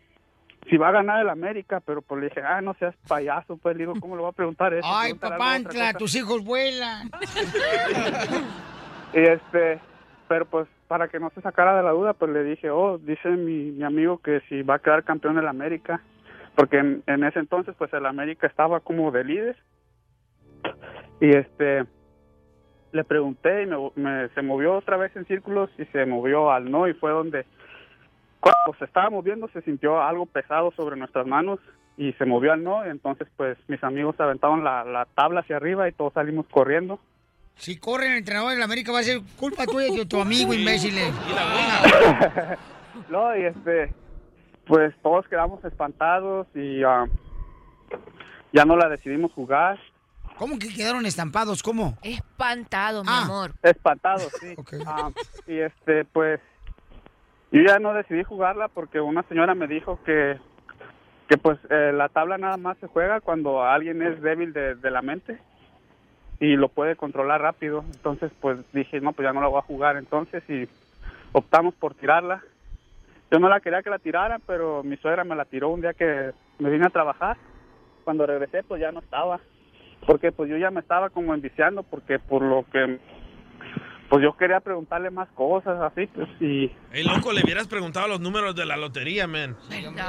si 0.68 0.76
va 0.76 0.88
a 0.88 0.92
ganar 0.92 1.20
el 1.20 1.28
América, 1.30 1.80
pero 1.80 2.02
pues 2.02 2.20
le 2.20 2.28
dije, 2.28 2.42
ah, 2.42 2.60
no 2.60 2.74
seas 2.74 2.94
payaso, 3.06 3.56
pues 3.56 3.76
le 3.76 3.84
digo, 3.84 3.94
¿cómo 4.00 4.16
le 4.16 4.22
voy 4.22 4.30
a 4.30 4.32
preguntar 4.32 4.74
eso? 4.74 4.86
Ay, 4.86 5.14
papantla, 5.14 5.92
cosa". 5.92 5.98
tus 5.98 6.14
hijos 6.16 6.44
vuelan. 6.44 7.10
Y 9.14 9.20
este, 9.20 9.80
pero 10.28 10.44
pues 10.44 10.68
para 10.86 11.08
que 11.08 11.18
no 11.18 11.30
se 11.30 11.40
sacara 11.40 11.76
de 11.76 11.82
la 11.82 11.92
duda, 11.92 12.12
pues 12.12 12.30
le 12.30 12.44
dije, 12.44 12.70
oh, 12.70 12.98
dice 12.98 13.30
mi, 13.30 13.70
mi 13.70 13.84
amigo 13.84 14.18
que 14.18 14.40
si 14.48 14.62
va 14.62 14.74
a 14.74 14.78
quedar 14.78 15.04
campeón 15.04 15.36
del 15.36 15.48
América. 15.48 16.02
Porque 16.58 16.78
en, 16.78 17.04
en 17.06 17.22
ese 17.22 17.38
entonces 17.38 17.72
pues 17.78 17.92
el 17.92 18.04
América 18.04 18.48
estaba 18.48 18.80
como 18.80 19.12
de 19.12 19.22
líder. 19.22 19.56
Y 21.20 21.28
este 21.30 21.84
le 22.90 23.04
pregunté 23.04 23.62
y 23.62 23.66
me, 23.66 23.76
me- 23.94 24.28
se 24.30 24.42
movió 24.42 24.74
otra 24.74 24.96
vez 24.96 25.14
en 25.14 25.24
círculos 25.26 25.70
y 25.78 25.84
se 25.86 26.04
movió 26.04 26.50
al 26.50 26.68
no 26.68 26.88
y 26.88 26.94
fue 26.94 27.12
donde 27.12 27.46
cuando 28.40 28.76
se 28.76 28.86
estaba 28.86 29.08
moviendo 29.08 29.46
se 29.52 29.62
sintió 29.62 30.02
algo 30.02 30.26
pesado 30.26 30.72
sobre 30.72 30.96
nuestras 30.96 31.28
manos 31.28 31.60
y 31.96 32.12
se 32.14 32.24
movió 32.24 32.52
al 32.52 32.64
no. 32.64 32.84
Y 32.84 32.88
entonces 32.90 33.28
pues 33.36 33.56
mis 33.68 33.82
amigos 33.84 34.18
aventaron 34.18 34.64
la, 34.64 34.82
la 34.84 35.04
tabla 35.14 35.40
hacia 35.40 35.58
arriba 35.58 35.88
y 35.88 35.92
todos 35.92 36.12
salimos 36.14 36.44
corriendo. 36.50 36.98
Si 37.54 37.78
corren 37.78 38.10
el 38.12 38.18
entrenador 38.18 38.50
de 38.50 38.58
la 38.58 38.64
América 38.64 38.90
va 38.90 38.98
a 38.98 39.02
ser 39.04 39.20
culpa 39.38 39.64
tuya 39.64 39.86
y 39.92 39.96
de 39.96 40.06
tu 40.06 40.20
amigo, 40.20 40.52
imbécil. 40.52 40.94
no, 43.10 43.36
y 43.36 43.44
este, 43.44 43.92
pues 44.68 44.94
todos 45.02 45.26
quedamos 45.28 45.64
espantados 45.64 46.46
y 46.54 46.82
ah, 46.84 47.06
ya 48.52 48.64
no 48.64 48.76
la 48.76 48.88
decidimos 48.88 49.32
jugar. 49.32 49.78
¿Cómo 50.36 50.58
que 50.58 50.68
quedaron 50.72 51.04
estampados? 51.06 51.62
¿Cómo? 51.62 51.98
Espantado, 52.02 53.02
mi 53.02 53.10
Ah. 53.10 53.22
amor. 53.24 53.52
Espantados, 53.62 54.30
sí. 54.40 54.54
Ah, 54.86 55.10
y 55.46 55.58
este, 55.58 56.04
pues, 56.04 56.40
yo 57.50 57.62
ya 57.66 57.78
no 57.78 57.92
decidí 57.94 58.22
jugarla 58.22 58.68
porque 58.68 59.00
una 59.00 59.22
señora 59.24 59.54
me 59.54 59.66
dijo 59.66 59.98
que, 60.04 60.38
que 61.28 61.38
pues 61.38 61.58
eh, 61.70 61.92
la 61.94 62.08
tabla 62.08 62.38
nada 62.38 62.56
más 62.56 62.76
se 62.78 62.86
juega 62.86 63.20
cuando 63.20 63.64
alguien 63.64 64.00
es 64.02 64.20
débil 64.22 64.52
de, 64.52 64.74
de 64.76 64.90
la 64.90 65.02
mente 65.02 65.38
y 66.40 66.54
lo 66.56 66.68
puede 66.68 66.94
controlar 66.94 67.40
rápido. 67.40 67.82
Entonces, 67.94 68.30
pues 68.40 68.58
dije, 68.72 69.00
no, 69.00 69.12
pues 69.14 69.26
ya 69.26 69.32
no 69.32 69.40
la 69.40 69.48
voy 69.48 69.58
a 69.58 69.62
jugar 69.62 69.96
entonces 69.96 70.42
y 70.48 70.68
optamos 71.32 71.74
por 71.74 71.94
tirarla. 71.94 72.42
Yo 73.30 73.38
no 73.38 73.48
la 73.48 73.60
quería 73.60 73.82
que 73.82 73.90
la 73.90 73.98
tiraran, 73.98 74.40
pero 74.46 74.82
mi 74.82 74.96
suegra 74.96 75.24
me 75.24 75.36
la 75.36 75.44
tiró 75.44 75.68
un 75.68 75.80
día 75.82 75.92
que 75.94 76.32
me 76.58 76.70
vine 76.70 76.86
a 76.86 76.90
trabajar. 76.90 77.36
Cuando 78.04 78.26
regresé, 78.26 78.62
pues 78.62 78.80
ya 78.80 78.90
no 78.90 79.00
estaba. 79.00 79.40
Porque 80.06 80.32
pues 80.32 80.48
yo 80.48 80.56
ya 80.56 80.70
me 80.70 80.80
estaba 80.80 81.10
como 81.10 81.34
enviciando, 81.34 81.82
porque 81.82 82.18
por 82.18 82.42
lo 82.42 82.64
que... 82.72 82.98
Pues 84.08 84.22
yo 84.22 84.34
quería 84.38 84.60
preguntarle 84.60 85.10
más 85.10 85.28
cosas, 85.32 85.78
así, 85.82 86.06
pues, 86.06 86.26
y... 86.40 86.72
Ey, 86.94 87.04
loco, 87.04 87.30
le 87.30 87.42
hubieras 87.44 87.68
preguntado 87.68 88.08
los 88.08 88.18
números 88.20 88.56
de 88.56 88.64
la 88.64 88.78
lotería, 88.78 89.26
man. 89.26 89.54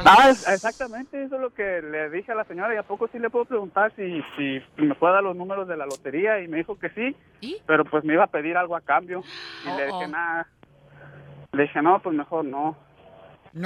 Ah, 0.05 0.30
es- 0.30 0.47
exactamente, 0.47 1.22
eso 1.22 1.36
es 1.36 1.41
lo 1.41 1.49
que 1.53 1.82
le 1.82 2.09
dije 2.09 2.32
a 2.32 2.36
la 2.36 2.45
señora, 2.45 2.74
y 2.74 2.78
a 2.78 2.84
poco 2.84 3.09
sí 3.11 3.20
le 3.20 3.30
puedo 3.30 3.43
preguntar 3.43 3.91
si, 3.97 4.22
si 4.38 4.61
me 4.78 4.95
puede 4.95 5.15
dar 5.15 5.24
los 5.24 5.36
números 5.36 5.67
de 5.67 5.76
la 5.76 5.86
lotería, 5.86 6.39
y 6.39 6.47
me 6.47 6.59
dijo 6.59 6.80
que 6.80 6.89
sí, 6.91 7.13
pero 7.65 7.84
pues 7.84 8.05
me 8.05 8.13
iba 8.13 8.24
a 8.24 8.28
pedir 8.28 8.55
algo 8.55 8.78
a 8.78 8.80
cambio, 8.82 9.22
y 9.65 9.67
le 9.78 9.88
dije 9.88 10.07
nada, 10.07 10.47
le 11.51 11.63
dije 11.63 11.82
no, 11.82 11.99
pues 12.01 12.15
mejor 12.15 12.45
no. 12.45 12.78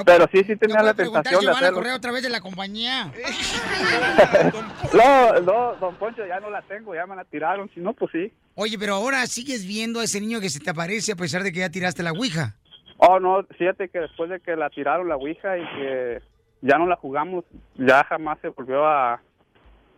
Pero 0.06 0.28
sí, 0.32 0.44
sí 0.46 0.56
tenía 0.56 0.82
la 0.82 0.94
Preguntar 0.94 1.24
tentación 1.24 1.42
si 1.42 1.46
de 1.48 1.52
hacerlo. 1.52 1.78
correr 1.78 1.94
otra 1.94 2.12
vez 2.12 2.24
de 2.24 2.30
la 2.30 2.42
compañía. 2.42 3.12
No, 4.94 5.40
no, 5.42 5.76
don 5.76 5.96
Poncho, 5.96 6.26
ya 6.28 6.40
no 6.40 6.50
la 6.50 6.62
tengo, 6.62 6.94
ya 6.94 7.06
me 7.08 7.16
la 7.16 7.24
tiraron, 7.26 7.70
si 7.74 7.80
no, 7.80 7.94
pues 7.94 8.12
sí. 8.12 8.32
Oye, 8.56 8.78
pero 8.78 8.96
ahora 8.96 9.26
sigues 9.26 9.66
viendo 9.66 10.00
a 10.00 10.04
ese 10.04 10.22
niño 10.22 10.40
que 10.40 10.50
se 10.50 10.60
te 10.60 10.70
aparece 10.70 11.14
a 11.14 11.16
pesar 11.16 11.42
de 11.44 11.52
que 11.52 11.60
ya 11.60 11.70
tiraste 11.70 12.04
la 12.04 12.12
ouija. 12.12 12.56
Oh, 12.98 13.20
no, 13.20 13.44
fíjate 13.58 13.90
que 13.90 14.00
después 14.00 14.30
de 14.30 14.40
que 14.40 14.56
la 14.56 14.70
tiraron 14.70 15.10
la 15.10 15.16
Ouija 15.18 15.58
y 15.58 15.64
que 15.76 16.22
ya 16.62 16.78
no 16.78 16.86
la 16.86 16.96
jugamos, 16.96 17.44
ya 17.76 18.04
jamás 18.06 18.38
se 18.42 18.50
volvió 18.50 18.86
a, 18.86 19.20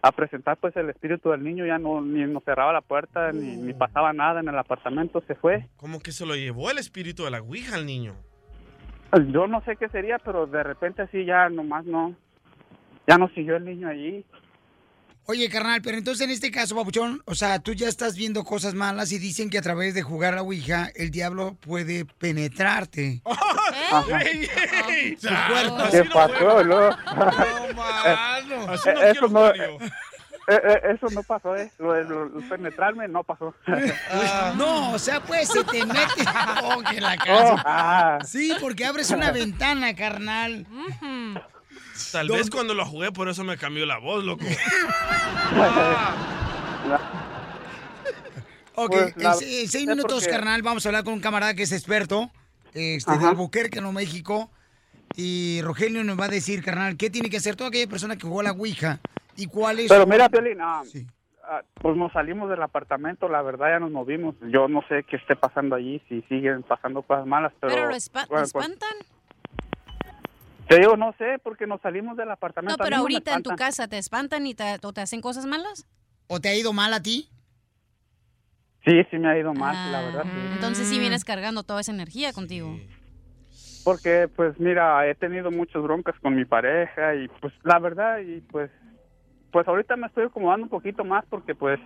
a 0.01 0.11
presentar 0.13 0.57
pues 0.57 0.75
el 0.77 0.89
espíritu 0.89 1.29
del 1.29 1.43
niño, 1.43 1.65
ya 1.67 1.77
no 1.77 2.01
ni 2.01 2.23
nos 2.25 2.43
cerraba 2.45 2.71
la 2.73 2.81
puerta, 2.81 3.31
ni, 3.31 3.57
ni 3.57 3.73
pasaba 3.73 4.13
nada 4.13 4.39
en 4.39 4.47
el 4.47 4.57
apartamento, 4.57 5.21
se 5.27 5.35
fue. 5.35 5.67
Como 5.75 5.99
que 5.99 6.11
se 6.13 6.25
lo 6.25 6.35
llevó 6.35 6.71
el 6.71 6.77
espíritu 6.79 7.25
de 7.25 7.31
la 7.31 7.41
Ouija 7.41 7.75
al 7.75 7.85
niño. 7.85 8.15
Yo 9.31 9.47
no 9.47 9.61
sé 9.63 9.75
qué 9.77 9.87
sería, 9.89 10.19
pero 10.19 10.45
de 10.47 10.63
repente 10.63 11.01
así 11.03 11.25
ya 11.25 11.49
nomás 11.49 11.85
no, 11.85 12.15
ya 13.07 13.17
no 13.17 13.29
siguió 13.29 13.55
el 13.55 13.65
niño 13.65 13.87
allí. 13.87 14.25
Oye, 15.27 15.49
carnal, 15.49 15.81
pero 15.81 15.97
entonces 15.97 16.25
en 16.27 16.29
este 16.31 16.51
caso, 16.51 16.75
papuchón, 16.75 17.21
o 17.25 17.33
sea, 17.33 17.57
tú 17.59 17.73
ya 17.73 17.87
estás 17.87 18.15
viendo 18.15 18.43
cosas 18.43 18.75
malas 18.75 19.11
y 19.11 19.17
dicen 19.17 19.49
que 19.49 19.57
a 19.57 19.61
través 19.63 19.95
de 19.95 20.03
jugar 20.03 20.33
a 20.33 20.35
la 20.37 20.41
ouija, 20.43 20.89
el 20.95 21.09
diablo 21.09 21.55
puede 21.61 22.05
penetrarte. 22.05 23.21
Cuerpo. 25.47 25.77
¿Qué 25.91 26.03
pasó, 26.13 26.63
no? 26.63 26.89
Así 28.69 28.89
no 28.89 29.01
Eh, 29.01 29.11
quiero 29.13 29.27
no, 29.29 29.55
yo. 29.55 29.77
Eh, 30.47 30.61
eh, 30.63 30.81
eso 30.95 31.07
no 31.13 31.23
pasó, 31.23 31.55
eh. 31.55 31.71
Lo 31.79 31.93
de 31.93 32.03
lo- 32.03 32.25
lo 32.25 32.49
penetrarme 32.49 33.07
no 33.07 33.23
pasó. 33.23 33.53
No, 34.57 34.91
o 34.93 34.99
sea, 34.99 35.19
pues 35.21 35.47
se 35.49 35.63
te 35.63 35.85
mete. 35.85 35.99
Oh, 36.63 36.81
que 36.83 36.99
la 37.01 37.13
Oh, 37.13 37.25
casa. 37.25 37.63
ah. 37.65 38.19
Sí, 38.25 38.53
porque 38.61 38.85
abres 38.85 39.09
una 39.11 39.31
ventana, 39.31 39.95
carnal. 39.95 40.65
Tal 42.11 42.27
vez 42.29 42.49
cuando 42.49 42.73
lo 42.73 42.85
jugué, 42.85 43.11
por 43.11 43.29
eso 43.29 43.43
me 43.43 43.57
cambió 43.57 43.85
la 43.85 43.97
voz, 43.99 44.23
loco. 44.23 44.43
Ok, 48.77 48.91
Pues, 48.91 49.17
la- 49.17 49.33
en 49.41 49.43
en 49.61 49.67
seis 49.69 49.87
minutos, 49.87 50.23
porque- 50.23 50.29
carnal, 50.29 50.61
vamos 50.61 50.85
a 50.85 50.89
hablar 50.89 51.03
con 51.05 51.13
un 51.13 51.21
camarada 51.21 51.53
que 51.53 51.63
es 51.63 51.71
experto, 51.71 52.29
este, 52.73 53.17
de. 53.17 53.25
Albuquerque, 53.25 53.79
no 53.81 53.91
México. 53.93 54.51
Y 55.15 55.61
Rogelio 55.61 56.03
nos 56.03 56.19
va 56.19 56.25
a 56.25 56.29
decir, 56.29 56.61
carnal, 56.61 56.97
qué 56.97 57.09
tiene 57.09 57.29
que 57.29 57.37
hacer 57.37 57.55
toda 57.55 57.69
aquella 57.69 57.87
persona 57.87 58.17
que 58.17 58.23
jugó 58.27 58.41
a 58.41 58.43
la 58.43 58.51
Ouija 58.51 58.99
y 59.35 59.47
cuál 59.47 59.79
es 59.79 59.89
Pero 59.89 60.05
mira, 60.05 60.29
Piolín, 60.29 60.59
ah, 60.61 60.83
ah, 61.43 61.61
pues 61.81 61.95
nos 61.97 62.11
salimos 62.13 62.49
del 62.49 62.61
apartamento, 62.61 63.27
la 63.27 63.41
verdad 63.41 63.69
ya 63.69 63.79
nos 63.79 63.91
movimos. 63.91 64.35
Yo 64.51 64.67
no 64.67 64.81
sé 64.87 65.03
qué 65.03 65.17
esté 65.17 65.35
pasando 65.35 65.75
allí, 65.75 66.01
si 66.09 66.21
siguen 66.23 66.63
pasando 66.63 67.01
cosas 67.01 67.25
malas, 67.25 67.53
pero... 67.59 67.73
Pero 67.73 67.89
lo 67.89 67.95
espa- 67.95 68.27
bueno, 68.27 68.45
¿lo 68.45 68.51
pues, 68.51 68.65
espantan. 68.65 68.97
te 70.67 70.79
digo, 70.79 70.97
no 70.97 71.13
sé, 71.17 71.39
porque 71.43 71.67
nos 71.67 71.81
salimos 71.81 72.17
del 72.17 72.31
apartamento. 72.31 72.77
No, 72.77 72.83
pero 72.83 72.97
ahorita 72.97 73.33
en 73.35 73.43
tu 73.43 73.55
casa 73.55 73.87
te 73.87 73.97
espantan 73.97 74.47
y 74.47 74.55
te, 74.55 74.77
o 74.83 74.93
te 74.93 75.01
hacen 75.01 75.21
cosas 75.21 75.45
malas. 75.45 75.87
¿O 76.27 76.39
te 76.39 76.49
ha 76.49 76.55
ido 76.55 76.73
mal 76.73 76.93
a 76.93 77.01
ti? 77.01 77.29
Sí, 78.83 79.03
sí 79.09 79.17
me 79.17 79.29
ha 79.29 79.37
ido 79.37 79.53
mal, 79.53 79.75
la 79.91 80.01
verdad. 80.01 80.27
sí. 80.33 80.39
Entonces 80.51 80.87
sí 80.87 80.99
vienes 80.99 81.25
cargando 81.25 81.63
toda 81.63 81.81
esa 81.81 81.91
energía 81.91 82.33
contigo. 82.33 82.79
Porque, 83.83 84.27
pues 84.35 84.59
mira, 84.59 85.07
he 85.07 85.13
tenido 85.15 85.51
muchas 85.51 85.81
broncas 85.83 86.15
con 86.19 86.35
mi 86.35 86.45
pareja 86.45 87.15
y 87.15 87.27
pues 87.27 87.53
la 87.63 87.77
verdad, 87.79 88.19
y 88.19 88.41
pues, 88.41 88.71
pues 89.55 89.69
ahorita 89.69 89.95
me 89.95 90.07
estoy 90.07 90.25
acomodando 90.25 90.65
un 90.65 90.69
poquito 90.69 91.05
más 91.05 91.23
porque 91.29 91.55
pues 91.55 91.79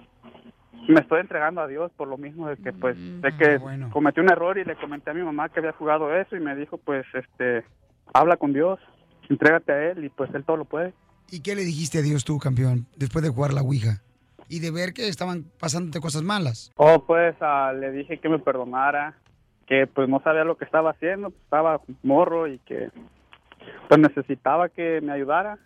me 0.88 1.02
estoy 1.02 1.20
entregando 1.20 1.62
a 1.62 1.68
Dios 1.68 1.92
por 1.96 2.08
lo 2.08 2.18
mismo 2.18 2.48
de 2.48 2.58
que 2.58 2.74
pues 2.74 2.98
Mm, 2.98 3.22
de 3.22 3.32
que 3.38 3.60
cometí 3.92 4.20
un 4.22 4.32
error 4.32 4.58
y 4.58 4.66
le 4.66 4.76
comenté 4.76 5.12
a 5.12 5.14
mi 5.14 5.22
mamá 5.22 5.50
que 5.50 5.60
había 5.60 5.74
jugado 5.74 6.12
eso 6.16 6.36
y 6.36 6.40
me 6.40 6.56
dijo 6.56 6.80
pues 6.80 7.06
este 7.14 7.64
habla 8.12 8.38
con 8.38 8.54
Dios, 8.54 8.80
entrégate 9.30 9.72
a 9.72 9.92
él 9.92 10.04
y 10.04 10.10
pues 10.10 10.34
él 10.34 10.44
todo 10.46 10.58
lo 10.58 10.66
puede. 10.66 10.96
¿Y 11.30 11.44
qué 11.44 11.54
le 11.54 11.62
dijiste 11.62 12.00
a 12.00 12.02
Dios 12.02 12.26
tú, 12.26 12.40
campeón, 12.40 12.88
después 12.98 13.24
de 13.24 13.30
jugar 13.30 13.54
la 13.54 13.62
Ouija? 13.62 14.02
Y 14.48 14.62
de 14.62 14.72
ver 14.72 14.94
que 14.94 15.08
estaban 15.08 15.46
pasándote 15.60 16.00
cosas 16.00 16.24
malas. 16.24 16.72
Oh, 16.76 17.06
pues 17.06 17.36
ah, 17.40 17.72
le 17.80 17.92
dije 17.92 18.18
que 18.18 18.30
me 18.30 18.40
perdonara, 18.40 19.14
que 19.68 19.86
pues 19.86 20.10
no 20.10 20.22
sabía 20.22 20.44
lo 20.44 20.58
que 20.58 20.66
estaba 20.66 20.90
haciendo, 20.90 21.30
pues, 21.30 21.44
estaba 21.44 21.82
morro 22.02 22.48
y 22.48 22.58
que 22.66 22.90
pues 23.88 24.00
necesitaba 24.00 24.70
que 24.70 25.02
me 25.02 25.12
ayudara. 25.12 25.60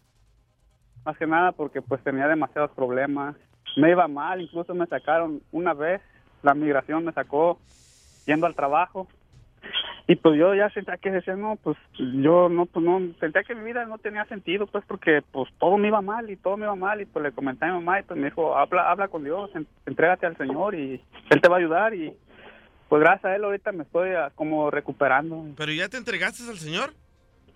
Más 1.06 1.18
que 1.18 1.28
nada 1.28 1.52
porque 1.52 1.82
pues 1.82 2.02
tenía 2.04 2.28
demasiados 2.28 2.72
problemas. 2.72 3.36
Me 3.76 3.92
iba 3.92 4.08
mal, 4.08 4.42
incluso 4.42 4.74
me 4.74 4.86
sacaron 4.88 5.42
una 5.52 5.74
vez, 5.74 6.02
la 6.44 6.54
migración 6.54 7.04
me 7.06 7.12
sacó 7.14 7.60
yendo 8.26 8.46
al 8.46 8.56
trabajo. 8.56 9.08
Y 10.06 10.16
pues 10.18 10.38
yo 10.38 10.54
ya 10.54 10.70
sentía 10.72 10.98
que 10.98 11.10
decía, 11.12 11.36
no, 11.38 11.56
pues 11.64 11.78
yo 11.98 12.50
no, 12.50 12.66
pues 12.66 12.86
no, 12.86 13.00
sentía 13.22 13.44
que 13.44 13.56
mi 13.56 13.64
vida 13.64 13.86
no 13.86 13.98
tenía 13.98 14.26
sentido, 14.26 14.68
pues 14.68 14.84
porque 14.86 15.22
pues 15.32 15.50
todo 15.60 15.78
me 15.78 15.88
iba 15.88 16.02
mal 16.02 16.30
y 16.30 16.36
todo 16.36 16.58
me 16.58 16.66
iba 16.66 16.76
mal 16.76 17.00
y 17.00 17.06
pues 17.06 17.24
le 17.24 17.32
comenté 17.32 17.66
a 17.66 17.70
mi 17.70 17.76
mamá 17.76 18.00
y 18.02 18.04
pues 18.04 18.20
me 18.20 18.26
dijo, 18.26 18.58
habla, 18.58 18.92
habla 18.92 19.08
con 19.08 19.24
Dios, 19.24 19.50
en- 19.56 19.66
entrégate 19.86 20.26
al 20.26 20.36
Señor 20.36 20.76
y 20.76 21.02
Él 21.30 21.42
te 21.42 21.48
va 21.48 21.56
a 21.56 21.60
ayudar 21.60 21.94
y 21.94 22.14
pues 22.90 23.02
gracias 23.02 23.26
a 23.26 23.36
Él 23.38 23.46
ahorita 23.46 23.72
me 23.72 23.84
estoy 23.84 24.10
ah, 24.10 24.30
como 24.36 24.70
recuperando. 24.70 25.46
¿Pero 25.56 25.72
ya 25.72 25.88
te 25.88 25.96
entregaste 25.98 26.44
al 26.50 26.58
señor? 26.58 26.94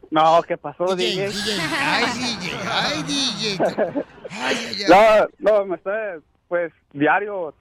No, 0.10 0.42
¿qué 0.44 0.58
pasó, 0.58 0.96
DJ, 0.96 1.28
DJ? 1.28 1.32
DJ, 1.32 1.62
ay, 1.82 2.06
DJ, 2.14 2.58
ay, 2.72 3.04
DJ. 3.04 3.58
Ay, 4.30 4.56
ay, 4.60 4.84
ay. 4.84 5.28
No, 5.40 5.52
no, 5.60 5.66
me 5.66 5.76
estoy, 5.78 6.22
pues 6.50 6.72
diario, 6.94 7.54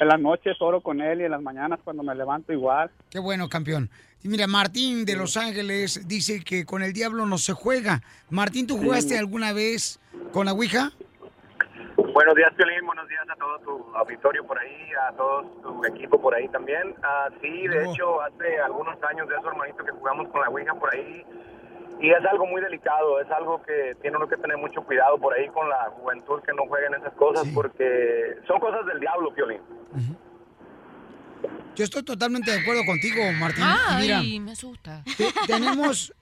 en 0.00 0.08
las 0.08 0.20
noches 0.20 0.56
oro 0.60 0.80
con 0.80 1.00
Él 1.00 1.20
y 1.20 1.24
en 1.24 1.32
las 1.32 1.42
mañanas 1.42 1.80
cuando 1.84 2.02
me 2.04 2.14
levanto 2.14 2.52
igual. 2.52 2.90
Qué 3.10 3.18
bueno, 3.18 3.48
campeón. 3.48 3.90
Y 4.22 4.28
mira, 4.28 4.46
Martín 4.46 5.04
de 5.04 5.16
Los 5.16 5.36
Ángeles 5.36 6.06
dice 6.06 6.44
que 6.44 6.64
con 6.64 6.82
el 6.82 6.92
diablo 6.92 7.26
no 7.26 7.38
se 7.38 7.54
juega. 7.54 8.02
Martín, 8.30 8.66
¿tú 8.66 8.76
jugaste 8.78 9.14
Sí. 9.14 9.16
alguna 9.16 9.52
vez 9.52 9.98
con 10.32 10.46
la 10.46 10.52
Ouija? 10.52 10.92
Buenos 12.12 12.34
días, 12.34 12.52
Piolín. 12.56 12.86
Buenos 12.86 13.08
días 13.08 13.22
a 13.28 13.36
todo 13.36 13.58
tu 13.60 13.96
auditorio 13.96 14.46
por 14.46 14.58
ahí, 14.58 14.90
a 15.08 15.12
todo 15.16 15.42
tu 15.62 15.84
equipo 15.84 16.20
por 16.20 16.34
ahí 16.34 16.48
también. 16.48 16.94
Ah, 17.02 17.28
sí, 17.40 17.66
de 17.68 17.84
hecho, 17.84 18.20
hace 18.22 18.58
algunos 18.60 18.96
años 19.04 19.28
de 19.28 19.36
eso, 19.36 19.48
hermanito, 19.48 19.84
que 19.84 19.92
jugamos 19.92 20.28
con 20.28 20.40
la 20.40 20.48
Ouija 20.48 20.74
por 20.74 20.94
ahí. 20.94 21.24
Y 22.00 22.10
es 22.10 22.24
algo 22.24 22.46
muy 22.46 22.62
delicado, 22.62 23.20
es 23.20 23.30
algo 23.30 23.62
que 23.62 23.94
tiene 24.00 24.16
uno 24.16 24.26
que 24.26 24.36
tener 24.38 24.56
mucho 24.56 24.82
cuidado 24.82 25.18
por 25.18 25.34
ahí 25.34 25.48
con 25.48 25.68
la 25.68 25.90
juventud 25.90 26.40
que 26.42 26.52
no 26.54 26.64
jueguen 26.66 26.94
esas 26.94 27.12
cosas 27.12 27.46
porque 27.54 28.36
son 28.46 28.58
cosas 28.58 28.86
del 28.86 29.00
diablo, 29.00 29.34
Piolín. 29.34 29.60
Yo 31.76 31.84
estoy 31.84 32.02
totalmente 32.02 32.50
de 32.50 32.60
acuerdo 32.60 32.82
contigo, 32.86 33.20
Martín. 33.38 33.64
Ay, 33.66 34.02
mira, 34.02 34.44
me 34.44 34.52
asusta. 34.52 35.02
te- 35.16 35.32
tenemos 35.46 36.12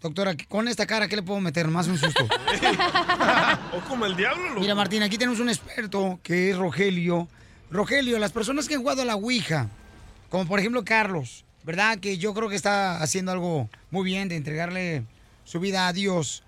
Doctora, 0.00 0.36
con 0.48 0.68
esta 0.68 0.86
cara, 0.86 1.08
¿qué 1.08 1.16
le 1.16 1.22
puedo 1.22 1.40
meter? 1.40 1.68
Más 1.68 1.88
un 1.88 1.98
susto. 1.98 2.24
o 3.72 3.80
como 3.88 4.06
el 4.06 4.14
diablo. 4.14 4.48
loco. 4.48 4.60
Mira, 4.60 4.74
Martín, 4.74 5.02
aquí 5.02 5.16
tenemos 5.16 5.40
un 5.40 5.48
experto 5.48 6.20
que 6.22 6.50
es 6.50 6.56
Rogelio. 6.56 7.28
Rogelio, 7.70 8.18
las 8.18 8.32
personas 8.32 8.68
que 8.68 8.74
han 8.74 8.82
jugado 8.82 9.02
a 9.02 9.04
la 9.04 9.16
Ouija, 9.16 9.68
como 10.28 10.46
por 10.46 10.60
ejemplo 10.60 10.84
Carlos, 10.84 11.44
¿verdad? 11.64 11.98
Que 11.98 12.18
yo 12.18 12.34
creo 12.34 12.48
que 12.48 12.54
está 12.54 13.02
haciendo 13.02 13.32
algo 13.32 13.68
muy 13.90 14.04
bien 14.04 14.28
de 14.28 14.36
entregarle 14.36 15.04
su 15.44 15.60
vida 15.60 15.88
a 15.88 15.92
Dios. 15.92 16.44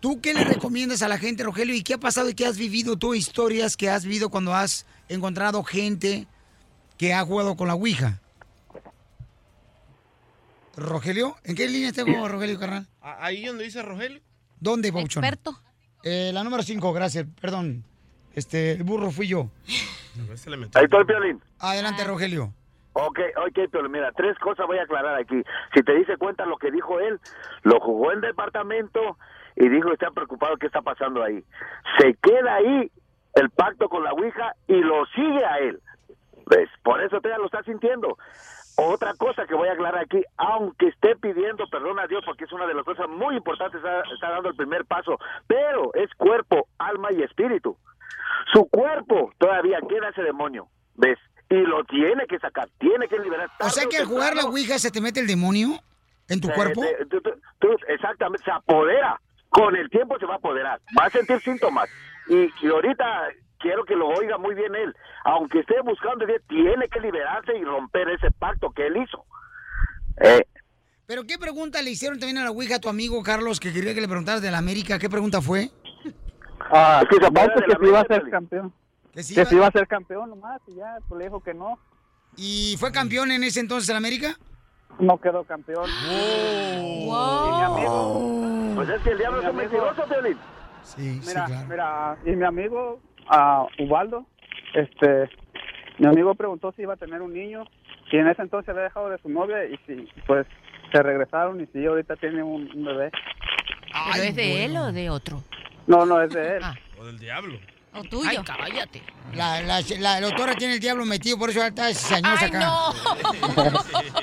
¿Tú 0.00 0.20
qué 0.20 0.34
le 0.34 0.44
recomiendas 0.44 1.02
a 1.02 1.08
la 1.08 1.18
gente, 1.18 1.44
Rogelio? 1.44 1.74
¿Y 1.74 1.82
qué 1.82 1.94
ha 1.94 1.98
pasado 1.98 2.28
y 2.28 2.34
qué 2.34 2.46
has 2.46 2.58
vivido 2.58 2.96
tú? 2.96 3.14
Historias 3.14 3.76
que 3.76 3.88
has 3.88 4.04
vivido 4.04 4.30
cuando 4.30 4.54
has 4.54 4.84
encontrado 5.08 5.64
gente 5.64 6.26
que 6.98 7.14
ha 7.14 7.24
jugado 7.24 7.56
con 7.56 7.68
la 7.68 7.74
Ouija. 7.74 8.20
Rogelio, 10.78 11.34
¿en 11.44 11.56
qué 11.56 11.68
línea 11.68 11.92
tengo, 11.92 12.28
Rogelio 12.28 12.58
Carnal? 12.58 12.86
Ahí 13.00 13.44
donde 13.44 13.64
dice 13.64 13.82
Rogelio. 13.82 14.20
¿Dónde, 14.60 14.92
Pauchón? 14.92 15.24
Experto. 15.24 15.58
Eh, 16.04 16.30
la 16.32 16.44
número 16.44 16.62
5, 16.62 16.92
gracias. 16.92 17.26
Perdón. 17.40 17.84
Este, 18.34 18.72
el 18.72 18.84
burro 18.84 19.10
fui 19.10 19.26
yo. 19.26 19.50
Ahí 20.74 20.84
estoy, 20.84 21.04
Piolín. 21.04 21.40
Adelante, 21.58 22.04
Rogelio. 22.04 22.52
Ok, 22.92 23.20
ok, 23.36 23.58
pero 23.70 23.88
mira, 23.88 24.10
tres 24.12 24.36
cosas 24.38 24.66
voy 24.66 24.78
a 24.78 24.82
aclarar 24.82 25.16
aquí. 25.20 25.42
Si 25.74 25.82
te 25.82 25.94
dice 25.94 26.16
cuenta 26.16 26.46
lo 26.46 26.56
que 26.56 26.70
dijo 26.70 26.98
él, 26.98 27.20
lo 27.62 27.78
jugó 27.80 28.12
en 28.12 28.20
departamento 28.20 29.18
y 29.54 29.68
dijo 29.68 29.92
está 29.92 30.10
preocupado 30.10 30.56
qué 30.56 30.66
está 30.66 30.82
pasando 30.82 31.22
ahí. 31.22 31.44
Se 31.98 32.14
queda 32.14 32.56
ahí 32.56 32.90
el 33.34 33.50
pacto 33.50 33.88
con 33.88 34.02
la 34.02 34.12
Ouija 34.12 34.52
y 34.66 34.80
lo 34.80 35.06
sigue 35.14 35.44
a 35.44 35.58
él. 35.58 35.80
¿Ves? 36.46 36.68
Por 36.82 37.02
eso 37.02 37.20
te 37.20 37.28
lo 37.28 37.46
está 37.46 37.62
sintiendo. 37.62 38.16
Otra 38.80 39.12
cosa 39.14 39.44
que 39.44 39.54
voy 39.56 39.68
a 39.68 39.72
aclarar 39.72 40.04
aquí, 40.04 40.22
aunque 40.36 40.86
esté 40.86 41.16
pidiendo 41.16 41.66
perdón 41.68 41.98
a 41.98 42.06
Dios, 42.06 42.22
porque 42.24 42.44
es 42.44 42.52
una 42.52 42.64
de 42.64 42.74
las 42.74 42.84
cosas 42.84 43.08
muy 43.08 43.34
importantes, 43.36 43.78
está, 43.78 44.02
está 44.14 44.30
dando 44.30 44.50
el 44.50 44.54
primer 44.54 44.84
paso, 44.84 45.18
pero 45.48 45.92
es 45.94 46.08
cuerpo, 46.14 46.68
alma 46.78 47.08
y 47.12 47.22
espíritu. 47.22 47.76
Su 48.52 48.68
cuerpo 48.68 49.32
todavía 49.38 49.78
queda 49.88 50.10
ese 50.10 50.22
demonio, 50.22 50.68
¿ves? 50.94 51.18
Y 51.50 51.56
lo 51.56 51.82
tiene 51.84 52.26
que 52.28 52.38
sacar, 52.38 52.68
tiene 52.78 53.08
que 53.08 53.18
liberar. 53.18 53.50
O 53.60 53.68
sea 53.70 53.86
que 53.90 53.96
al 53.98 54.04
jugar 54.06 54.36
la. 54.36 54.44
Ouija 54.44 54.78
se 54.78 54.90
te 54.92 55.00
mete 55.00 55.18
el 55.18 55.26
demonio 55.26 55.70
en 56.28 56.40
tu 56.40 56.48
cuerpo. 56.50 56.80
te- 56.82 57.04
tú- 57.06 57.20
tú- 57.20 57.40
tú- 57.58 57.76
exactamente, 57.88 58.44
se 58.44 58.50
apodera. 58.52 59.20
Con 59.48 59.74
el 59.74 59.88
tiempo 59.90 60.18
se 60.18 60.26
va 60.26 60.34
a 60.34 60.36
apoderar. 60.36 60.78
Va 60.96 61.06
a 61.06 61.10
sentir 61.10 61.40
síntomas. 61.40 61.88
Y, 62.28 62.48
y 62.64 62.68
ahorita 62.68 63.28
quiero 63.58 63.84
que 63.84 63.94
lo 63.94 64.08
oiga 64.08 64.38
muy 64.38 64.54
bien 64.54 64.74
él. 64.74 64.94
Aunque 65.24 65.60
esté 65.60 65.80
buscando, 65.82 66.24
tiene 66.48 66.88
que 66.88 67.00
liberarse 67.00 67.56
y 67.56 67.64
romper 67.64 68.08
ese 68.10 68.30
pacto 68.30 68.70
que 68.70 68.86
él 68.86 68.96
hizo. 68.96 69.24
Eh, 70.20 70.44
Pero 71.06 71.24
¿qué 71.24 71.38
pregunta 71.38 71.82
le 71.82 71.90
hicieron 71.90 72.18
también 72.18 72.38
a 72.38 72.44
la 72.44 72.50
Ouija 72.50 72.76
a 72.76 72.80
tu 72.80 72.88
amigo 72.88 73.22
Carlos 73.22 73.60
que 73.60 73.72
quería 73.72 73.94
que 73.94 74.00
le 74.00 74.08
preguntaras 74.08 74.42
de 74.42 74.50
la 74.50 74.58
América? 74.58 74.98
¿Qué 74.98 75.08
pregunta 75.08 75.40
fue? 75.40 75.70
Ah, 76.70 77.02
Es 77.02 77.08
que 77.08 77.24
se 77.24 77.30
que 77.64 77.76
si 77.80 77.86
iba 77.86 78.00
a 78.00 78.04
ser 78.06 78.30
campeón. 78.30 78.72
Que 79.12 79.22
sí 79.22 79.34
si 79.44 79.54
iba 79.54 79.66
a 79.66 79.70
ser 79.72 79.86
campeón 79.86 80.30
nomás 80.30 80.60
y 80.66 80.74
ya, 80.74 80.96
pues 81.08 81.18
le 81.18 81.24
dijo 81.26 81.40
que 81.40 81.54
no. 81.54 81.78
¿Y 82.36 82.76
fue 82.78 82.92
campeón 82.92 83.30
en 83.30 83.42
ese 83.42 83.60
entonces 83.60 83.88
en 83.90 83.96
América? 83.96 84.36
No 84.98 85.18
quedó 85.18 85.44
campeón. 85.44 85.88
Oh. 86.08 87.46
Y 87.48 87.56
mi 87.56 87.62
amigo... 87.64 88.72
Pues 88.74 88.88
es 88.90 89.02
que 89.02 89.10
el 89.10 89.18
diablo 89.18 89.42
es 89.42 89.48
un 89.48 89.56
mentiroso, 89.56 90.04
Piolín. 90.04 90.38
Sí, 90.82 91.20
Mira, 91.26 91.48
mira, 91.68 92.16
y 92.24 92.30
mi 92.30 92.44
amigo 92.44 93.00
ah, 93.28 93.66
Ubaldo, 93.78 94.26
este, 94.74 95.28
mi 95.98 96.06
amigo 96.06 96.34
preguntó 96.34 96.72
si 96.72 96.82
iba 96.82 96.94
a 96.94 96.96
tener 96.96 97.22
un 97.22 97.32
niño 97.32 97.64
y 98.10 98.16
en 98.16 98.28
ese 98.28 98.42
entonces 98.42 98.68
había 98.70 98.84
dejado 98.84 99.10
de 99.10 99.18
su 99.18 99.28
novia 99.28 99.64
y 99.64 99.78
si, 99.86 100.08
pues, 100.26 100.46
se 100.92 101.02
regresaron 101.02 101.60
y 101.60 101.66
si 101.66 101.84
ahorita 101.84 102.16
tiene 102.16 102.42
un, 102.42 102.70
un 102.74 102.84
bebé. 102.84 103.10
¿Pero 104.12 104.24
es 104.24 104.36
de 104.36 104.64
él 104.64 104.76
o 104.76 104.92
de 104.92 105.10
otro? 105.10 105.42
No, 105.86 106.06
no, 106.06 106.20
es 106.22 106.30
de 106.30 106.56
él. 106.56 106.62
O 106.98 107.04
del 107.04 107.18
diablo. 107.18 107.58
O 107.94 108.02
tuyo. 108.04 108.28
Ay, 108.28 108.38
cállate. 108.44 109.02
La, 109.34 109.60
la, 109.62 109.80
la 109.98 110.20
doctora 110.20 110.54
tiene 110.54 110.74
el 110.74 110.80
diablo 110.80 111.04
metido, 111.04 111.38
por 111.38 111.50
eso 111.50 111.64
está 111.64 111.88
cizañosa 111.88 112.46
acá. 112.46 112.60
no. 112.60 112.90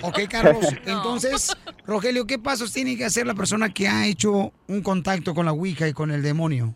ok, 0.08 0.20
Carlos. 0.30 0.66
No. 0.86 0.98
Entonces, 0.98 1.56
Rogelio, 1.86 2.26
¿qué 2.28 2.40
pasos 2.40 2.72
tiene 2.72 2.96
que 2.96 3.06
hacer 3.06 3.26
la 3.26 3.34
persona 3.34 3.70
que 3.70 3.88
ha 3.88 4.06
hecho 4.08 4.54
un 4.68 4.82
contacto 4.82 5.34
con 5.34 5.46
la 5.46 5.52
Ouija 5.52 5.88
y 5.88 5.94
con 5.94 6.12
el 6.12 6.22
demonio? 6.22 6.76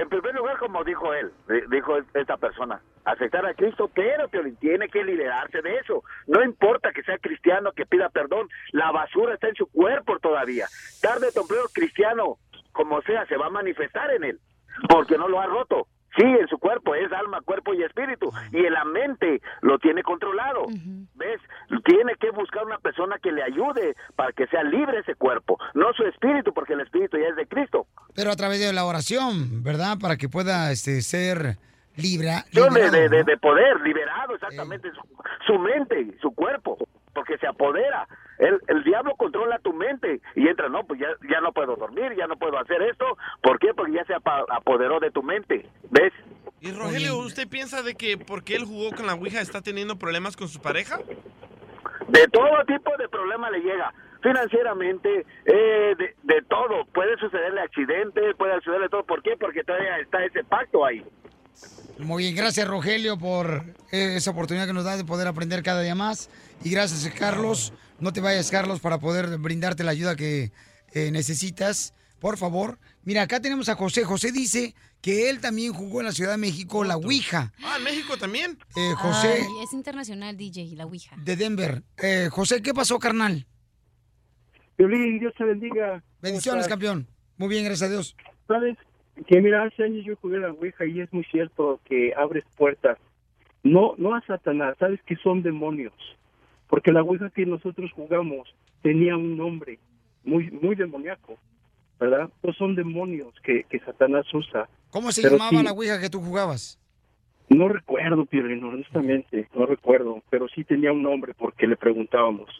En 0.00 0.08
primer 0.08 0.34
lugar, 0.34 0.58
como 0.58 0.84
dijo 0.84 1.12
él, 1.14 1.30
di- 1.48 1.62
dijo 1.76 1.96
esta 2.14 2.36
persona, 2.36 2.80
aceptar 3.04 3.44
a 3.46 3.54
Cristo, 3.54 3.90
pero 3.94 4.28
tiene 4.60 4.88
que 4.88 5.02
liberarse 5.04 5.60
de 5.62 5.76
eso. 5.76 6.02
No 6.26 6.42
importa 6.44 6.92
que 6.92 7.02
sea 7.02 7.18
cristiano, 7.18 7.72
que 7.72 7.86
pida 7.86 8.08
perdón, 8.08 8.48
la 8.72 8.90
basura 8.92 9.34
está 9.34 9.48
en 9.48 9.54
su 9.56 9.66
cuerpo 9.66 10.18
todavía. 10.18 10.66
Tarde 11.00 11.28
o 11.28 11.32
temprano, 11.32 11.64
cristiano, 11.72 12.36
como 12.72 13.00
sea, 13.02 13.26
se 13.26 13.36
va 13.36 13.46
a 13.46 13.50
manifestar 13.50 14.10
en 14.12 14.24
él, 14.24 14.40
porque 14.88 15.16
no 15.18 15.26
lo 15.28 15.40
ha 15.40 15.46
roto. 15.46 15.86
Sí, 16.16 16.24
en 16.24 16.48
su 16.48 16.58
cuerpo, 16.58 16.94
es 16.94 17.12
alma, 17.12 17.40
cuerpo 17.42 17.74
y 17.74 17.82
espíritu. 17.82 18.32
Y 18.52 18.64
en 18.64 18.72
la 18.72 18.84
mente 18.84 19.40
lo 19.60 19.78
tiene 19.78 20.02
controlado. 20.02 20.64
¿Ves? 21.14 21.40
Tiene 21.84 22.14
que 22.18 22.30
buscar 22.30 22.64
una 22.64 22.78
persona 22.78 23.16
que 23.22 23.30
le 23.30 23.42
ayude 23.42 23.94
para 24.16 24.32
que 24.32 24.46
sea 24.48 24.62
libre 24.64 24.98
ese 25.00 25.14
cuerpo. 25.14 25.58
No 25.74 25.92
su 25.92 26.02
espíritu, 26.04 26.52
porque 26.52 26.72
el 26.72 26.80
espíritu 26.80 27.18
ya 27.18 27.28
es 27.28 27.36
de 27.36 27.46
Cristo. 27.46 27.86
Pero 28.14 28.30
a 28.32 28.36
través 28.36 28.58
de 28.60 28.72
la 28.72 28.84
oración, 28.84 29.62
¿verdad? 29.62 29.98
Para 30.00 30.16
que 30.16 30.28
pueda 30.28 30.72
este, 30.72 31.02
ser 31.02 31.56
libra, 31.96 32.44
de, 32.52 32.60
liberado, 32.62 32.90
de, 32.92 33.08
de- 33.08 33.18
¿no? 33.18 33.24
de 33.24 33.36
poder, 33.36 33.80
liberado 33.82 34.34
exactamente 34.34 34.88
su, 34.92 35.02
su 35.46 35.58
mente, 35.58 36.16
su 36.20 36.30
cuerpo, 36.32 36.78
porque 37.18 37.38
se 37.38 37.46
apodera. 37.46 38.06
El, 38.38 38.60
el 38.68 38.84
diablo 38.84 39.14
controla 39.16 39.58
tu 39.58 39.72
mente 39.72 40.20
y 40.36 40.46
entra, 40.46 40.68
no, 40.68 40.84
pues 40.84 41.00
ya, 41.00 41.08
ya 41.28 41.40
no 41.40 41.52
puedo 41.52 41.74
dormir, 41.74 42.14
ya 42.16 42.26
no 42.28 42.36
puedo 42.36 42.56
hacer 42.58 42.80
esto. 42.82 43.04
¿Por 43.42 43.58
qué? 43.58 43.74
Porque 43.74 43.92
ya 43.92 44.04
se 44.04 44.14
apa- 44.14 44.44
apoderó 44.50 45.00
de 45.00 45.10
tu 45.10 45.22
mente, 45.24 45.66
¿ves? 45.90 46.12
Y 46.60 46.70
Rogelio, 46.72 47.18
¿usted 47.18 47.48
piensa 47.48 47.82
de 47.82 47.94
que 47.94 48.16
porque 48.16 48.54
él 48.56 48.64
jugó 48.64 48.90
con 48.94 49.06
la 49.06 49.14
Ouija 49.14 49.40
está 49.40 49.60
teniendo 49.60 49.98
problemas 49.98 50.36
con 50.36 50.48
su 50.48 50.60
pareja? 50.60 50.98
De 52.08 52.26
todo 52.28 52.64
tipo 52.66 52.96
de 52.96 53.08
problema 53.08 53.50
le 53.50 53.60
llega. 53.60 53.92
Financieramente, 54.22 55.24
eh, 55.44 55.94
de, 55.96 56.14
de 56.22 56.42
todo. 56.48 56.84
Puede 56.92 57.16
sucederle 57.18 57.60
accidentes, 57.60 58.34
puede 58.36 58.54
sucederle 58.56 58.88
todo. 58.88 59.04
¿Por 59.04 59.22
qué? 59.22 59.36
Porque 59.38 59.62
todavía 59.64 59.98
está 59.98 60.24
ese 60.24 60.42
pacto 60.44 60.84
ahí. 60.84 61.04
Muy 61.98 62.22
bien, 62.24 62.36
gracias 62.36 62.66
Rogelio 62.66 63.18
por 63.18 63.74
eh, 63.90 64.14
esa 64.16 64.30
oportunidad 64.30 64.66
que 64.66 64.72
nos 64.72 64.84
da 64.84 64.96
de 64.96 65.04
poder 65.04 65.26
aprender 65.26 65.62
cada 65.62 65.82
día 65.82 65.94
más. 65.94 66.30
Y 66.62 66.70
gracias 66.70 67.12
Carlos. 67.14 67.72
No 67.98 68.12
te 68.12 68.20
vayas 68.20 68.50
Carlos 68.50 68.78
para 68.80 68.98
poder 68.98 69.38
brindarte 69.38 69.82
la 69.82 69.90
ayuda 69.90 70.14
que 70.14 70.52
eh, 70.94 71.10
necesitas. 71.10 71.94
Por 72.20 72.36
favor. 72.36 72.78
Mira, 73.04 73.22
acá 73.22 73.40
tenemos 73.40 73.68
a 73.68 73.74
José. 73.74 74.04
José 74.04 74.32
dice 74.32 74.74
que 75.00 75.30
él 75.30 75.40
también 75.40 75.72
jugó 75.72 76.00
en 76.00 76.06
la 76.06 76.12
Ciudad 76.12 76.32
de 76.32 76.36
México 76.38 76.84
la 76.84 76.96
Ouija. 76.96 77.52
Ah, 77.62 77.76
en 77.78 77.84
México 77.84 78.16
también. 78.16 78.58
Eh, 78.76 78.94
José 78.96 79.34
Ay, 79.34 79.64
es 79.64 79.72
internacional, 79.72 80.36
DJ, 80.36 80.74
la 80.76 80.86
Ouija. 80.86 81.16
de 81.16 81.36
Denver. 81.36 81.82
Eh, 81.98 82.28
José, 82.30 82.62
¿qué 82.62 82.74
pasó, 82.74 82.98
carnal? 82.98 83.46
Violín, 84.76 85.18
Dios 85.18 85.32
te 85.36 85.44
bendiga. 85.44 86.02
Bendiciones, 86.20 86.68
campeón. 86.68 87.08
Muy 87.36 87.48
bien, 87.48 87.64
gracias 87.64 87.88
a 87.88 87.92
Dios. 87.92 88.16
Sabes 88.46 88.76
que 89.26 89.40
mira, 89.40 89.64
hace 89.64 89.84
años 89.84 90.04
yo 90.04 90.16
jugué 90.16 90.38
la 90.38 90.52
Ouija 90.52 90.84
y 90.86 91.00
es 91.00 91.12
muy 91.12 91.24
cierto 91.24 91.80
que 91.84 92.12
abres 92.16 92.44
puertas. 92.56 92.98
No, 93.62 93.94
no 93.98 94.14
a 94.14 94.20
Satanás, 94.22 94.76
sabes 94.78 95.00
que 95.02 95.16
son 95.16 95.42
demonios. 95.42 95.94
Porque 96.68 96.92
la 96.92 97.02
Ouija 97.02 97.30
que 97.30 97.46
nosotros 97.46 97.90
jugamos 97.92 98.54
tenía 98.82 99.16
un 99.16 99.36
nombre 99.36 99.78
muy, 100.24 100.50
muy 100.50 100.76
demoníaco, 100.76 101.38
¿verdad? 101.98 102.28
Pues 102.40 102.56
son 102.56 102.74
demonios 102.74 103.34
que, 103.42 103.64
que 103.64 103.80
Satanás 103.80 104.26
usa. 104.32 104.68
¿Cómo 104.90 105.10
se 105.12 105.22
Pero 105.22 105.36
llamaba 105.36 105.58
sí, 105.58 105.64
la 105.64 105.72
Ouija 105.72 106.00
que 106.00 106.10
tú 106.10 106.20
jugabas? 106.20 106.78
No 107.48 107.68
recuerdo, 107.68 108.26
Piolín, 108.26 108.62
honestamente, 108.62 109.48
no 109.54 109.64
recuerdo, 109.64 110.22
pero 110.28 110.48
sí 110.48 110.64
tenía 110.64 110.92
un 110.92 111.02
nombre 111.02 111.32
porque 111.34 111.66
le 111.66 111.76
preguntábamos. 111.76 112.50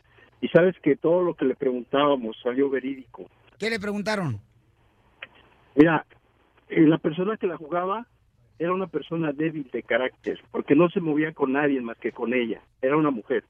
Y 0.40 0.48
sabes 0.48 0.76
que 0.82 0.96
todo 0.96 1.22
lo 1.22 1.34
que 1.34 1.44
le 1.44 1.54
preguntábamos 1.54 2.36
salió 2.42 2.70
verídico. 2.70 3.28
¿Qué 3.58 3.68
le 3.68 3.78
preguntaron? 3.78 4.40
Mira, 5.74 6.06
eh, 6.68 6.80
la 6.82 6.98
persona 6.98 7.36
que 7.36 7.46
la 7.46 7.56
jugaba 7.56 8.06
era 8.58 8.72
una 8.72 8.86
persona 8.86 9.32
débil 9.32 9.70
de 9.72 9.82
carácter, 9.82 10.40
porque 10.50 10.74
no 10.74 10.88
se 10.90 11.00
movía 11.00 11.32
con 11.32 11.52
nadie 11.52 11.80
más 11.80 11.96
que 11.98 12.12
con 12.12 12.34
ella. 12.34 12.60
Era 12.82 12.96
una 12.96 13.10
mujer. 13.10 13.44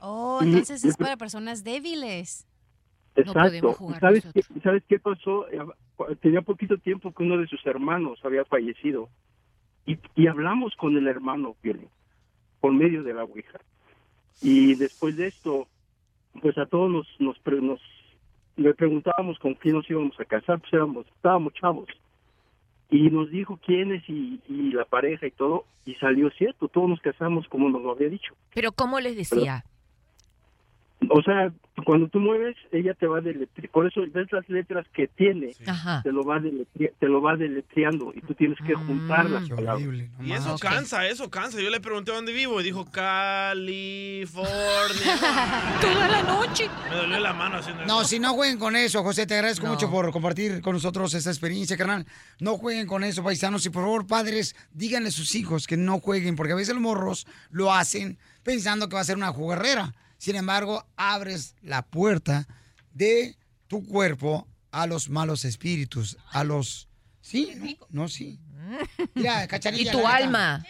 Oh, 0.00 0.40
entonces 0.42 0.84
es 0.84 0.96
para 0.96 1.16
personas 1.16 1.64
débiles. 1.64 2.46
Exacto. 3.16 3.76
¿Y 3.90 3.94
¿Sabes 3.98 4.26
qué, 4.32 4.42
¿Sabes 4.62 4.82
qué 4.88 4.98
pasó? 4.98 5.48
Eh, 5.48 5.60
Tenía 6.20 6.42
poquito 6.42 6.78
tiempo 6.78 7.12
que 7.12 7.22
uno 7.22 7.36
de 7.36 7.46
sus 7.46 7.64
hermanos 7.66 8.18
había 8.24 8.44
fallecido. 8.44 9.08
Y, 9.86 9.98
y 10.14 10.26
hablamos 10.26 10.74
con 10.76 10.96
el 10.96 11.06
hermano, 11.06 11.56
Piolín, 11.60 11.88
por 12.60 12.72
medio 12.72 13.02
de 13.02 13.14
la 13.14 13.24
Ouija. 13.24 13.60
Y 14.42 14.74
después 14.76 15.16
de 15.16 15.26
esto, 15.26 15.66
pues 16.40 16.56
a 16.58 16.66
todos 16.66 16.90
nos, 16.90 17.06
nos, 17.18 17.36
nos 17.62 17.80
le 18.56 18.74
preguntábamos 18.74 19.38
con 19.38 19.54
quién 19.54 19.74
nos 19.74 19.88
íbamos 19.90 20.18
a 20.20 20.24
casar, 20.24 20.60
pues 20.60 20.72
éramos, 20.72 21.06
estábamos 21.06 21.52
chavos. 21.54 21.88
Y 22.90 23.10
nos 23.10 23.30
dijo 23.30 23.58
quiénes 23.64 24.02
y, 24.08 24.40
y 24.48 24.72
la 24.72 24.84
pareja 24.84 25.26
y 25.26 25.30
todo, 25.30 25.64
y 25.86 25.94
salió 25.94 26.30
cierto, 26.30 26.68
todos 26.68 26.88
nos 26.88 27.00
casamos 27.00 27.46
como 27.48 27.68
nos 27.68 27.82
lo 27.82 27.92
había 27.92 28.08
dicho. 28.08 28.34
Pero 28.54 28.72
¿cómo 28.72 28.98
les 29.00 29.16
decía? 29.16 29.64
O 31.12 31.22
sea, 31.22 31.52
cuando 31.84 32.08
tú 32.08 32.18
mueves, 32.20 32.56
ella 32.72 32.94
te 32.94 33.06
va 33.06 33.20
deletreando. 33.20 33.72
Por 33.72 33.86
eso 33.86 34.00
ves 34.12 34.28
las 34.32 34.48
letras 34.48 34.86
que 34.94 35.08
tiene, 35.08 35.54
te 36.02 36.12
lo 36.12 36.24
va 36.24 36.40
te 36.98 37.06
lo 37.06 37.20
va 37.22 37.36
deletreando 37.36 38.12
y 38.14 38.20
tú 38.20 38.34
tienes 38.34 38.58
que 38.66 38.74
juntar 38.74 39.28
las 39.28 39.48
palabras. 39.48 39.82
Y 40.22 40.32
eso 40.32 40.56
cansa, 40.58 41.06
eso 41.08 41.30
cansa. 41.30 41.60
Yo 41.60 41.70
le 41.70 41.80
pregunté 41.80 42.12
dónde 42.12 42.32
vivo 42.32 42.60
y 42.60 42.64
dijo 42.64 42.84
California. 42.90 44.48
Toda 45.80 46.08
la 46.08 46.22
noche. 46.22 46.68
Me 46.90 46.96
dolió 46.96 47.20
la 47.20 47.32
mano 47.32 47.56
haciendo 47.56 47.84
No, 47.86 48.00
eso. 48.00 48.08
si 48.10 48.18
no 48.18 48.34
jueguen 48.34 48.58
con 48.58 48.76
eso, 48.76 49.02
José, 49.02 49.26
te 49.26 49.34
agradezco 49.34 49.66
No. 49.66 49.72
mucho 49.72 49.90
por 49.90 50.10
compartir 50.12 50.60
con 50.60 50.74
nosotros 50.74 51.14
esta 51.14 51.30
experiencia, 51.30 51.76
carnal. 51.76 52.06
No 52.40 52.56
jueguen 52.56 52.86
con 52.86 53.04
eso, 53.04 53.22
paisanos. 53.22 53.64
Y 53.66 53.70
por 53.70 53.82
favor, 53.82 54.06
padres, 54.06 54.54
díganle 54.72 55.08
a 55.08 55.12
sus 55.12 55.34
hijos 55.34 55.66
que 55.66 55.76
no 55.76 55.98
jueguen, 56.00 56.36
porque 56.36 56.52
a 56.52 56.56
veces 56.56 56.74
los 56.74 56.82
morros 56.82 57.26
lo 57.50 57.72
hacen 57.72 58.18
pensando 58.42 58.88
que 58.88 58.94
va 58.94 59.00
a 59.00 59.04
ser 59.04 59.16
una 59.16 59.32
jugarrera. 59.32 59.92
Sin 60.20 60.36
embargo, 60.36 60.84
abres 60.96 61.54
la 61.62 61.80
puerta 61.80 62.46
de 62.92 63.38
tu 63.68 63.86
cuerpo 63.86 64.46
a 64.70 64.86
los 64.86 65.08
malos 65.08 65.46
espíritus, 65.46 66.18
a 66.30 66.44
los... 66.44 66.88
Sí, 67.22 67.54
no, 67.56 68.02
no 68.02 68.08
sí. 68.08 68.38
Mira, 69.14 69.48
cachanilla. 69.48 69.90
Y 69.90 69.96
tu 69.96 70.06
alma. 70.06 70.62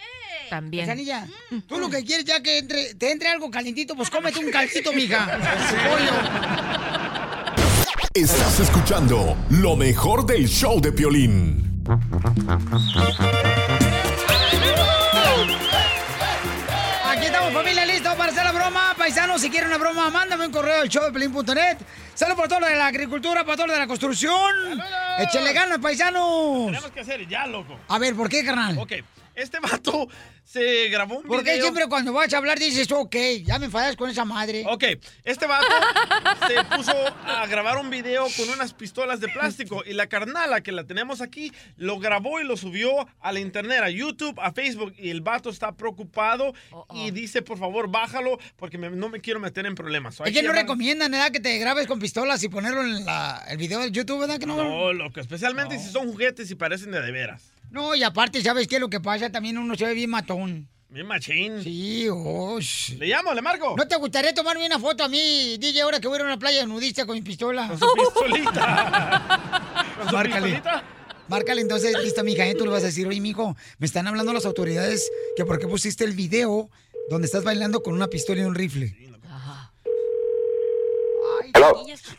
También. 0.50 0.86
Cachanilla, 0.86 1.26
tú 1.66 1.80
lo 1.80 1.90
que 1.90 2.04
quieres 2.04 2.24
ya 2.24 2.40
que 2.40 2.58
entre, 2.58 2.94
te 2.94 3.10
entre 3.10 3.28
algo 3.28 3.50
calientito, 3.50 3.96
pues 3.96 4.08
cómete 4.08 4.38
un 4.38 4.52
calcito, 4.52 4.92
mija. 4.92 5.26
Pollo. 5.88 6.12
Estás 8.14 8.60
escuchando 8.60 9.36
lo 9.50 9.74
mejor 9.74 10.24
del 10.26 10.48
show 10.48 10.80
de 10.80 10.92
Piolín. 10.92 11.82
Hacer 18.30 18.44
la 18.44 18.52
broma. 18.52 18.94
Paisanos, 18.96 19.40
si 19.40 19.50
quieren 19.50 19.68
una 19.68 19.78
broma, 19.78 20.08
mándame 20.10 20.46
un 20.46 20.52
correo 20.52 20.82
al 20.82 20.88
showdepelín.net. 20.88 21.78
Saludos 22.14 22.36
para 22.36 22.48
todos 22.48 22.60
los 22.62 22.70
de 22.70 22.76
la 22.76 22.86
agricultura, 22.86 23.44
para 23.44 23.56
todos 23.56 23.68
los 23.68 23.76
de 23.76 23.80
la 23.80 23.86
construcción. 23.86 24.82
Échenle 25.18 25.52
ganas, 25.52 25.78
paisanos. 25.78 26.66
Tenemos 26.66 26.90
que 26.90 27.00
hacer 27.00 27.26
ya, 27.26 27.46
loco. 27.46 27.78
A 27.88 27.98
ver, 27.98 28.14
¿por 28.14 28.28
qué, 28.28 28.44
carnal? 28.44 28.78
Ok, 28.78 28.92
este 29.34 29.58
vato 29.60 30.08
se 30.44 30.88
grabó 30.88 31.18
un 31.18 31.22
¿Por 31.24 31.44
qué 31.44 31.52
video. 31.52 31.62
siempre 31.66 31.86
cuando 31.86 32.12
vas 32.12 32.32
a 32.34 32.38
hablar 32.38 32.58
dices, 32.58 32.90
ok, 32.90 33.14
ya 33.44 33.58
me 33.58 33.66
enfadas 33.66 33.94
con 33.96 34.10
esa 34.10 34.24
madre? 34.24 34.64
Ok, 34.68 34.84
este 35.24 35.46
vato 35.46 35.66
se 36.48 36.64
puso 36.76 36.92
a 37.24 37.46
grabar 37.46 37.78
un 37.78 37.88
video 37.90 38.26
con 38.36 38.48
unas 38.50 38.74
pistolas 38.74 39.20
de 39.20 39.28
plástico 39.28 39.82
y 39.86 39.92
la 39.92 40.08
carnala 40.08 40.60
que 40.62 40.72
la 40.72 40.84
tenemos 40.84 41.20
aquí 41.20 41.52
lo 41.76 41.98
grabó 42.00 42.40
y 42.40 42.44
lo 42.44 42.56
subió 42.56 42.90
a 43.20 43.32
la 43.32 43.40
internet, 43.40 43.80
a 43.82 43.90
YouTube, 43.90 44.38
a 44.40 44.52
Facebook 44.52 44.92
y 44.98 45.10
el 45.10 45.20
vato 45.20 45.50
está 45.50 45.72
preocupado 45.72 46.52
y 46.94 47.10
dice, 47.12 47.42
por 47.42 47.58
favor, 47.58 47.88
bájalo 47.88 48.38
porque 48.56 48.76
me- 48.78 48.90
no 48.90 49.08
me 49.08 49.20
quiero 49.20 49.38
meter 49.40 49.66
en 49.66 49.74
problemas. 49.76 50.16
So, 50.16 50.24
Es 50.24 50.32
que 50.32 50.42
no 50.42 50.48
llamar- 50.50 50.62
recomiendan, 50.62 51.12
¿verdad? 51.12 51.30
Que 51.30 51.40
te 51.40 51.56
grabes 51.58 51.86
con 51.86 52.00
pistolas 52.00 52.42
y 52.42 52.48
ponerlo 52.48 52.82
en 52.82 53.04
la- 53.04 53.44
el 53.48 53.56
video 53.56 53.78
de 53.80 53.90
YouTube, 53.92 54.20
¿verdad? 54.20 54.38
Que 54.38 54.46
no. 54.46 54.56
No, 54.56 54.92
loco, 54.92 55.20
especialmente 55.20 55.78
si 55.78 55.90
son 55.90 56.08
juguetes 56.10 56.50
y 56.50 56.54
parecen 56.56 56.90
de 56.90 57.00
de 57.00 57.12
veras. 57.12 57.52
No, 57.70 57.94
y 57.94 58.02
aparte, 58.02 58.42
¿sabes 58.42 58.66
qué 58.66 58.76
es 58.76 58.80
lo 58.80 58.88
que 58.90 59.00
pasa? 59.00 59.30
También 59.30 59.56
uno 59.58 59.74
se 59.76 59.86
ve 59.86 59.94
bien 59.94 60.10
matón. 60.10 60.68
Bien 60.88 61.06
machín. 61.06 61.62
Sí, 61.62 62.08
oh. 62.10 62.58
¿Le 62.98 63.06
llamo, 63.06 63.32
le 63.32 63.40
marco? 63.42 63.74
¿No 63.76 63.86
te 63.86 63.94
gustaría 63.96 64.34
tomarme 64.34 64.66
una 64.66 64.78
foto 64.80 65.04
a 65.04 65.08
mí, 65.08 65.56
DJ, 65.58 65.82
ahora 65.82 66.00
que 66.00 66.08
voy 66.08 66.16
a 66.16 66.18
ir 66.18 66.22
a 66.22 66.26
una 66.26 66.38
playa 66.38 66.66
nudista 66.66 67.06
con 67.06 67.14
mi 67.14 67.22
pistola? 67.22 67.68
Con 67.68 67.78
su 67.78 67.86
pistolita. 67.94 69.38
Con 69.98 70.08
su 70.08 70.14
Márcale. 70.16 70.46
pistolita. 70.46 70.84
Márcale 71.28 71.60
entonces, 71.60 71.96
lista, 72.02 72.24
mija, 72.24 72.44
¿eh? 72.44 72.56
tú 72.56 72.64
le 72.64 72.72
vas 72.72 72.82
a 72.82 72.86
decir, 72.86 73.06
oye, 73.06 73.20
mijo, 73.20 73.54
me 73.78 73.86
están 73.86 74.08
hablando 74.08 74.32
las 74.32 74.46
autoridades 74.46 75.08
que 75.36 75.44
por 75.44 75.60
qué 75.60 75.68
pusiste 75.68 76.02
el 76.02 76.12
video 76.14 76.68
donde 77.08 77.26
estás 77.26 77.44
bailando 77.44 77.84
con 77.84 77.94
una 77.94 78.08
pistola 78.08 78.40
y 78.40 78.44
un 78.44 78.56
rifle. 78.56 78.96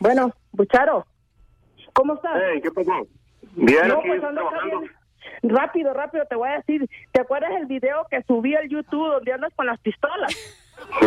Bueno, 0.00 0.34
Bucharo, 0.52 1.06
¿cómo 1.92 2.14
estás? 2.14 2.32
¿qué 2.62 2.70
pasó? 2.70 3.06
Bien, 3.54 3.88
No, 3.88 3.98
aquí 3.98 4.08
pues 4.08 4.20
trabajando. 4.20 4.80
bien. 4.80 4.92
Rápido, 5.42 5.92
rápido, 5.92 6.24
te 6.26 6.36
voy 6.36 6.48
a 6.48 6.56
decir. 6.58 6.88
¿Te 7.10 7.20
acuerdas 7.20 7.50
el 7.58 7.66
video 7.66 8.06
que 8.10 8.22
subí 8.22 8.54
al 8.54 8.68
YouTube 8.68 9.12
donde 9.12 9.32
andas 9.32 9.52
con 9.54 9.66
las 9.66 9.80
pistolas? 9.80 10.32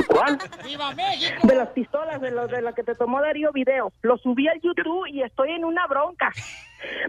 ¿Cuál? 0.07 0.37
¡Viva 0.63 0.93
México! 0.93 1.47
De 1.47 1.55
las 1.55 1.69
pistolas, 1.69 2.19
de, 2.21 2.31
lo, 2.31 2.47
de 2.47 2.61
la 2.61 2.73
que 2.73 2.83
te 2.83 2.95
tomó 2.95 3.21
Darío 3.21 3.51
video. 3.51 3.91
Lo 4.01 4.17
subí 4.17 4.47
al 4.47 4.59
YouTube 4.61 5.07
y 5.07 5.21
estoy 5.21 5.51
en 5.51 5.63
una 5.65 5.87
bronca. 5.87 6.31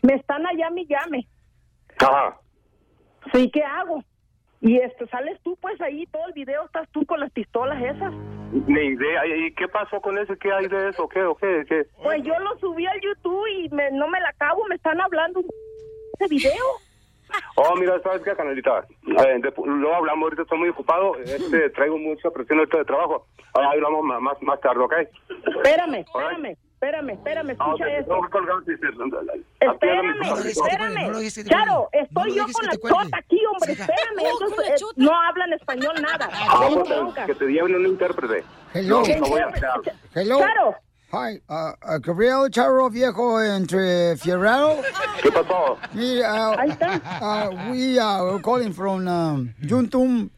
Me 0.02 0.14
están 0.14 0.46
allá 0.46 0.70
mi 0.70 0.86
llame. 0.86 1.26
Ajá. 1.98 2.38
Sí, 3.32 3.50
¿qué 3.50 3.62
hago? 3.62 4.02
Y 4.60 4.78
esto, 4.78 5.06
sales 5.08 5.38
tú 5.42 5.56
pues 5.60 5.80
ahí, 5.80 6.06
todo 6.06 6.26
el 6.28 6.32
video 6.32 6.64
estás 6.64 6.88
tú 6.90 7.04
con 7.06 7.20
las 7.20 7.30
pistolas 7.32 7.82
esas. 7.82 8.12
Ni 8.52 8.80
idea. 8.80 9.26
¿Y 9.26 9.52
qué 9.54 9.66
pasó 9.68 10.00
con 10.00 10.16
eso? 10.18 10.34
¿Qué 10.40 10.52
hay 10.52 10.66
de 10.68 10.88
eso? 10.90 11.08
¿Qué 11.08 11.22
o 11.24 11.34
qué? 11.34 11.64
¿Qué? 11.68 11.82
Pues 12.02 12.22
yo 12.22 12.38
lo 12.38 12.56
subí 12.58 12.86
al 12.86 13.00
YouTube 13.00 13.46
y 13.58 13.68
me- 13.70 13.90
no 13.90 14.06
me 14.08 14.20
la 14.20 14.28
acabo, 14.28 14.64
me 14.68 14.76
están 14.76 15.00
hablando 15.00 15.40
ese 16.18 16.28
video. 16.28 16.64
Oh, 17.56 17.74
mira, 17.76 18.00
¿sabes 18.02 18.22
qué, 18.22 18.34
canalita? 18.36 18.84
Eh, 19.06 19.38
de- 19.40 19.52
luego 19.64 19.94
hablamos, 19.94 20.24
ahorita 20.24 20.42
estoy 20.42 20.58
muy 20.58 20.68
ocupado. 20.68 21.16
Este, 21.18 21.70
traigo 21.70 21.98
mucha 21.98 22.30
presión 22.30 22.58
ahorita 22.58 22.78
de 22.78 22.84
trabajo. 22.84 23.26
Ahora 23.54 23.70
hablamos 23.70 24.04
más, 24.04 24.20
más, 24.20 24.42
más 24.42 24.60
tarde, 24.60 24.80
¿ok? 24.84 24.92
Espérame, 25.56 25.94
espérame, 26.00 26.56
espérame, 26.74 27.10
espérame, 27.10 27.50
Ah, 27.50 27.52
escucha 27.52 27.84
dice, 27.86 28.86
Espérame, 29.60 30.22
espérame. 30.48 31.48
Claro, 31.48 31.88
estoy 31.92 32.34
yo 32.34 32.44
con 32.52 32.66
la 32.66 32.72
chota 32.76 33.16
aquí, 33.18 33.40
hombre, 33.46 33.72
espérame. 33.72 34.18
eh, 34.66 34.74
no 34.96 35.22
hablan 35.22 35.52
español 35.54 35.94
nada. 36.02 36.28
Ah, 36.32 36.68
pues, 36.72 37.26
que 37.26 37.34
te 37.34 37.46
lleven 37.46 37.74
un 37.74 37.86
intérprete. 37.86 38.44
Hello. 38.74 39.00
No, 39.00 39.16
no 39.20 39.26
voy 39.28 39.40
a 39.40 39.46
hacer. 39.46 39.64
Hello. 40.14 40.36
Claro. 40.38 40.74
Hi, 41.12 41.38
uh, 41.48 41.72
uh, 41.82 41.98
Gabriel 41.98 42.48
Charro 42.50 42.90
Viejo 42.90 43.38
entre 43.40 44.16
Fierrero. 44.16 44.82
¿Qué 45.22 45.30
pasó? 45.30 45.78
Mira, 45.94 46.50
uh, 46.50 46.58
Ahí 46.58 46.70
está. 46.70 47.00
Uh, 47.22 47.70
we 47.70 47.96
are 47.96 48.24
we're 48.24 48.40
calling 48.40 48.72
from 48.72 49.06
um, 49.06 49.54
Juntum 49.62 50.30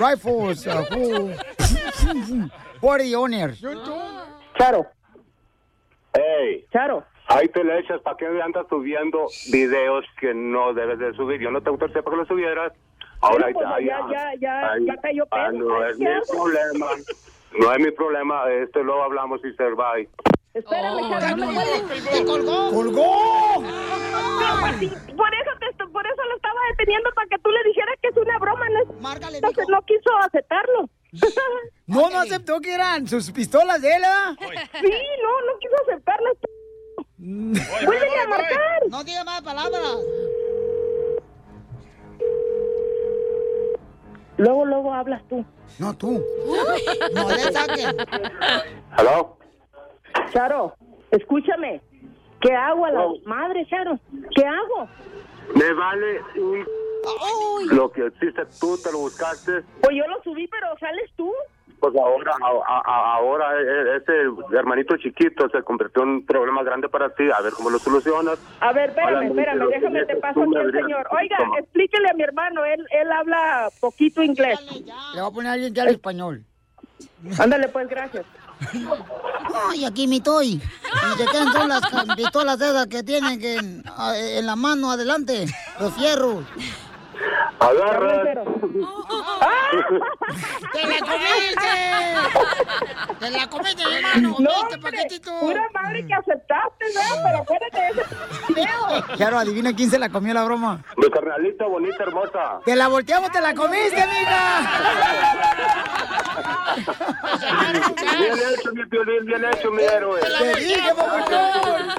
Rifles. 0.00 0.66
Uh, 0.66 0.84
who, 0.84 2.48
Body 2.80 3.14
owners. 3.14 3.60
Charo. 4.58 4.86
Hey. 6.14 6.64
Charo. 6.72 7.04
Ahí 7.28 7.48
te 7.48 7.62
le 7.62 7.80
echas, 7.80 8.00
¿para 8.02 8.16
qué 8.16 8.26
andas 8.42 8.66
subiendo 8.70 9.26
videos 9.52 10.06
que 10.18 10.32
no 10.32 10.72
debes 10.72 10.98
de 10.98 11.12
subir? 11.14 11.40
Yo 11.40 11.50
no 11.50 11.60
te 11.60 11.68
autoricé 11.68 12.02
para 12.02 12.14
que 12.14 12.18
los 12.20 12.28
subieras. 12.28 12.72
Ahora 13.20 13.48
pues, 13.52 13.66
ya, 13.80 13.98
ya, 14.10 14.32
ya, 14.38 14.74
ya 14.86 14.96
cayó 15.00 15.26
pedo. 15.26 15.52
no 15.52 15.82
Ay, 15.82 15.90
es 15.90 15.96
¿qué 15.98 16.04
mi 16.04 16.20
problema. 16.36 16.86
No 17.58 17.72
es 17.72 17.78
mi 17.78 17.90
problema. 17.92 18.50
Este 18.52 18.82
luego 18.82 19.02
hablamos 19.02 19.40
y 19.44 19.52
se 19.54 19.64
va. 19.70 19.92
Espérame, 20.54 21.10
Charo, 21.10 21.36
no 21.36 21.46
me 21.46 21.54
cuelgues. 21.54 22.10
¡Te 22.10 22.24
colgó! 22.24 22.70
¡Colgó! 22.72 23.62
Sí, 24.78 24.88
Por 25.16 25.34
eso, 25.34 25.50
te, 25.60 25.86
por 25.88 26.06
eso 26.06 26.22
lo 26.28 26.36
estaba 26.36 26.60
deteniendo 26.70 27.10
para 27.14 27.28
que 27.28 27.38
tú 27.38 27.50
le 27.50 27.62
dijeras 27.64 27.94
que 28.00 28.08
es 28.08 28.16
una 28.16 28.38
broma. 28.38 28.66
No, 28.70 29.12
entonces 29.34 29.66
no 29.68 29.82
quiso 29.82 30.16
aceptarlo. 30.24 30.88
No, 31.88 32.10
no 32.10 32.18
aceptó 32.18 32.60
que 32.60 32.74
eran 32.74 33.06
sus 33.06 33.30
pistolas 33.30 33.80
de 33.80 33.94
él, 33.94 34.02
¿ah? 34.04 34.34
Sí, 34.40 34.48
no, 35.22 35.40
no 35.46 35.58
quiso 35.60 35.74
aceptarlo. 35.86 36.30
Vuelve 37.18 38.20
a 38.20 38.26
marcar. 38.26 38.82
No 38.90 39.04
diga 39.04 39.22
más 39.22 39.40
palabras. 39.42 39.80
Luego, 44.38 44.64
luego 44.64 44.92
hablas 44.92 45.22
tú. 45.28 45.44
No, 45.78 45.96
tú. 45.96 46.22
No 47.14 47.28
le 47.30 47.38
saquen. 47.38 47.96
¿Aló? 48.96 49.38
Charo, 50.32 50.74
escúchame. 51.10 51.80
¿Qué 52.40 52.54
hago 52.54 52.84
a 52.84 52.90
la 52.90 53.00
No. 53.00 53.14
madre, 53.24 53.66
Charo? 53.66 53.98
¿Qué 54.34 54.44
hago? 54.44 54.88
Me 55.54 55.72
vale 55.72 56.20
un... 56.36 56.64
Lo 57.76 57.90
que 57.90 58.06
hiciste 58.06 58.42
tú, 58.60 58.76
te 58.78 58.90
lo 58.92 58.98
buscaste. 58.98 59.62
Pues 59.80 59.96
yo 59.96 60.06
lo 60.08 60.22
subí, 60.22 60.46
pero 60.48 60.76
sales 60.78 61.10
tú. 61.16 61.32
Pues 61.78 61.94
ahora, 61.94 62.32
a- 62.42 62.82
a- 62.84 63.14
ahora 63.16 63.46
e- 63.60 63.96
ese 63.98 64.12
hermanito 64.56 64.96
chiquito 64.96 65.48
se 65.50 65.62
convirtió 65.62 66.02
en 66.04 66.08
un 66.08 66.26
problema 66.26 66.62
grande 66.62 66.88
para 66.88 67.10
ti. 67.10 67.24
A 67.30 67.42
ver 67.42 67.52
cómo 67.52 67.68
lo 67.70 67.78
solucionas. 67.78 68.38
A 68.60 68.72
ver, 68.72 68.88
espérame, 68.90 69.26
espérame, 69.26 69.68
déjame 69.68 70.00
que 70.00 70.06
te 70.06 70.16
paso 70.16 70.40
aquí 70.40 70.48
me 70.50 70.60
al 70.60 70.72
señor. 70.72 71.06
Oiga, 71.20 71.36
Toma. 71.36 71.58
explíquele 71.58 72.08
a 72.10 72.14
mi 72.14 72.22
hermano, 72.22 72.64
él, 72.64 72.84
él 72.90 73.12
habla 73.12 73.68
poquito 73.80 74.22
inglés. 74.22 74.58
Le 75.14 75.20
voy 75.20 75.30
a 75.30 75.34
poner 75.34 75.50
a 75.50 75.52
alguien 75.54 75.74
que 75.74 75.80
hable 75.82 75.92
español. 75.92 76.44
Ándale, 77.38 77.68
pues, 77.68 77.88
gracias. 77.88 78.24
Ay, 79.70 79.84
aquí 79.84 80.06
mi 80.08 80.20
toy. 80.20 80.60
¿Y 80.60 81.52
son 81.52 81.68
las 81.68 81.82
pistolas 82.16 82.58
esas 82.60 82.86
que 82.86 83.02
tienen 83.02 83.38
que 83.38 83.56
en, 83.56 83.82
a- 83.96 84.16
en 84.18 84.46
la 84.46 84.56
mano 84.56 84.90
adelante? 84.90 85.44
Los 85.78 85.92
fierros. 85.94 86.44
Agarra. 87.60 88.22
¡Te 90.72 90.82
la 90.86 90.98
comiste! 91.00 91.70
¡Te 93.18 93.30
la 93.30 93.46
comiste, 93.48 93.82
hermano! 93.82 94.28
No, 94.28 94.36
¿Viste, 94.38 94.74
hombre, 94.74 94.78
paquetito? 94.92 95.30
pura 95.40 95.62
madre 95.72 96.06
que 96.06 96.14
aceptaste, 96.14 96.84
¿no? 96.94 97.00
Pero 97.24 97.38
acuérdate 97.38 97.80
de 97.80 97.88
ese 97.88 98.04
video. 98.54 99.16
Claro, 99.16 99.38
adivina 99.38 99.74
quién 99.74 99.90
se 99.90 99.98
la 99.98 100.08
comió 100.10 100.34
la 100.34 100.44
broma. 100.44 100.84
Mi 100.96 101.10
carnalita 101.10 101.66
bonita, 101.66 102.02
hermosa. 102.04 102.60
Te 102.64 102.76
la 102.76 102.88
volteamos, 102.88 103.30
te 103.30 103.40
la 103.40 103.54
comiste, 103.54 104.00
amiga. 104.02 104.70
Bien 108.18 108.32
hecho, 108.54 108.72
mi 108.72 108.84
Piolín, 108.86 109.24
bien 109.26 109.44
hecho, 109.44 109.70
mi 109.70 109.82
héroe. 109.82 110.20
Te 110.20 110.60
dije, 110.60 110.94
papuchón. 110.94 111.90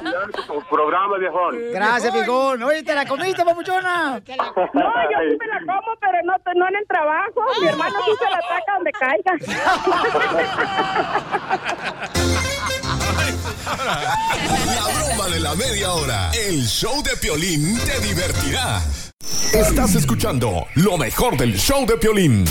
Tu 0.47 0.63
programa, 0.69 1.17
viejón. 1.17 1.55
Gracias, 1.71 2.13
Picón. 2.13 2.61
Oye, 2.63 2.83
¿te 2.83 2.93
la 2.95 3.05
comiste, 3.05 3.43
papuchona? 3.43 4.21
No, 4.73 4.83
yo 5.11 5.17
sí 5.29 5.37
me 5.39 5.47
la 5.47 5.59
como, 5.59 5.95
pero 5.99 6.17
no, 6.23 6.33
no 6.55 6.67
en 6.69 6.75
el 6.75 6.87
trabajo. 6.87 7.41
Mi 7.61 7.67
hermano 7.67 7.99
sí 8.05 8.11
se 8.19 8.29
la 8.29 8.37
ataca 8.37 8.73
donde 8.75 8.91
caiga. 8.91 9.33
La 14.65 14.85
broma 14.93 15.27
de 15.33 15.39
la 15.39 15.55
media 15.55 15.91
hora. 15.91 16.31
El 16.33 16.65
show 16.65 17.01
de 17.03 17.15
Piolín 17.17 17.77
te 17.79 17.99
divertirá. 17.99 18.81
Estás 19.53 19.95
escuchando 19.95 20.67
lo 20.75 20.97
mejor 20.97 21.37
del 21.37 21.57
show 21.57 21.85
de 21.85 21.97
Piolín. 21.97 22.45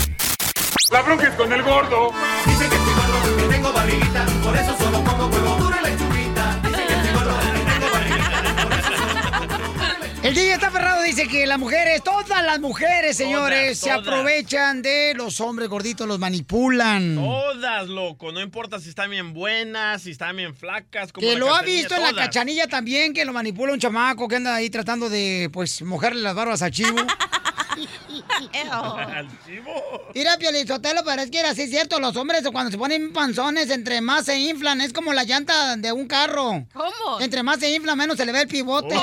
La 0.91 1.01
bronca 1.01 1.27
es 1.27 1.35
con 1.35 1.51
el 1.51 1.63
gordo. 1.63 2.11
Dicen 2.45 2.69
que 2.69 2.75
estoy 2.75 2.93
gordo, 2.93 3.37
que 3.37 3.43
tengo 3.53 3.73
barriguita, 3.73 4.25
DJ 10.37 10.53
está 10.53 10.69
ferrado 10.69 11.01
dice 11.01 11.27
que 11.27 11.47
las 11.47 11.57
mujeres, 11.57 12.03
todas 12.03 12.45
las 12.45 12.59
mujeres, 12.59 13.17
señores, 13.17 13.79
se 13.79 13.89
todas. 13.89 14.07
aprovechan 14.07 14.83
de 14.83 15.15
los 15.15 15.41
hombres 15.41 15.67
gorditos, 15.67 16.07
los 16.07 16.19
manipulan. 16.19 17.15
Todas, 17.15 17.87
loco. 17.87 18.31
No 18.31 18.39
importa 18.39 18.79
si 18.79 18.89
están 18.89 19.09
bien 19.09 19.33
buenas, 19.33 20.03
si 20.03 20.11
están 20.11 20.35
bien 20.35 20.55
flacas. 20.55 21.11
Como 21.11 21.25
Que 21.25 21.37
lo 21.37 21.55
ha 21.55 21.63
visto 21.63 21.95
en 21.95 22.03
la 22.03 22.13
cachanilla 22.13 22.67
también, 22.67 23.15
que 23.15 23.25
lo 23.25 23.33
manipula 23.33 23.73
un 23.73 23.79
chamaco 23.79 24.27
que 24.27 24.35
anda 24.35 24.53
ahí 24.53 24.69
tratando 24.69 25.09
de, 25.09 25.49
pues, 25.51 25.81
mojarle 25.81 26.21
las 26.21 26.35
barbas 26.35 26.61
a 26.61 26.69
Chivo. 26.69 26.99
Al 28.71 29.27
chivo. 29.45 29.73
Mira, 30.13 30.37
Piolizotelo, 30.37 31.01
pero 31.05 31.21
es 31.21 31.31
que 31.31 31.39
era 31.39 31.51
así 31.51 31.67
cierto, 31.67 31.99
los 31.99 32.15
hombres 32.15 32.43
cuando 32.51 32.71
se 32.71 32.77
ponen 32.77 33.13
panzones, 33.13 33.69
entre 33.69 34.01
más 34.01 34.25
se 34.25 34.39
inflan, 34.39 34.81
es 34.81 34.93
como 34.93 35.13
la 35.13 35.23
llanta 35.23 35.75
de 35.75 35.91
un 35.91 36.07
carro. 36.07 36.65
¿Cómo? 36.73 37.19
Entre 37.19 37.43
más 37.43 37.59
se 37.59 37.69
infla, 37.73 37.95
menos 37.95 38.17
se 38.17 38.25
le 38.25 38.31
ve 38.31 38.41
el 38.41 38.47
pivote. 38.47 38.95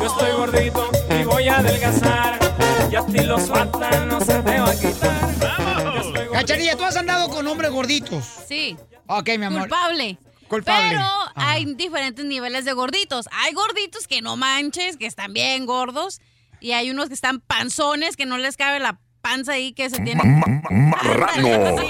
Yo 0.00 0.06
estoy 0.06 0.32
gordito 0.32 0.90
y 1.10 1.24
voy 1.24 1.48
a 1.48 1.58
adelgazar. 1.58 2.38
Y 2.90 2.96
a 2.96 3.06
ti 3.06 3.18
los 3.20 3.48
faltan, 3.48 4.08
no 4.08 4.20
se 4.20 4.34
te 4.42 4.60
va 4.60 4.70
a 4.70 4.74
quitar. 4.78 5.34
Cachanilla, 6.32 6.76
¿tú 6.76 6.84
has 6.84 6.96
andado 6.96 7.28
con 7.28 7.46
hombres 7.46 7.70
gorditos? 7.70 8.24
Sí. 8.46 8.76
Ok, 9.06 9.30
mi 9.38 9.44
amor. 9.46 9.62
Culpable. 9.62 10.18
Culpable. 10.48 10.88
Pero 10.90 11.00
Ajá. 11.00 11.50
hay 11.50 11.64
diferentes 11.74 12.24
niveles 12.24 12.64
de 12.64 12.72
gorditos. 12.72 13.28
Hay 13.32 13.52
gorditos 13.52 14.06
que 14.06 14.22
no 14.22 14.36
manches, 14.36 14.96
que 14.96 15.06
están 15.06 15.32
bien 15.32 15.66
gordos. 15.66 16.20
Y 16.60 16.72
hay 16.72 16.90
unos 16.90 17.08
que 17.08 17.14
están 17.14 17.40
panzones, 17.40 18.16
que 18.16 18.26
no 18.26 18.38
les 18.38 18.56
cabe 18.56 18.80
la 18.80 18.98
panza 19.20 19.52
ahí 19.52 19.72
que 19.72 19.88
se 19.88 20.00
tienen. 20.00 20.42
Marrano. 20.70 21.78
Sí. 21.78 21.86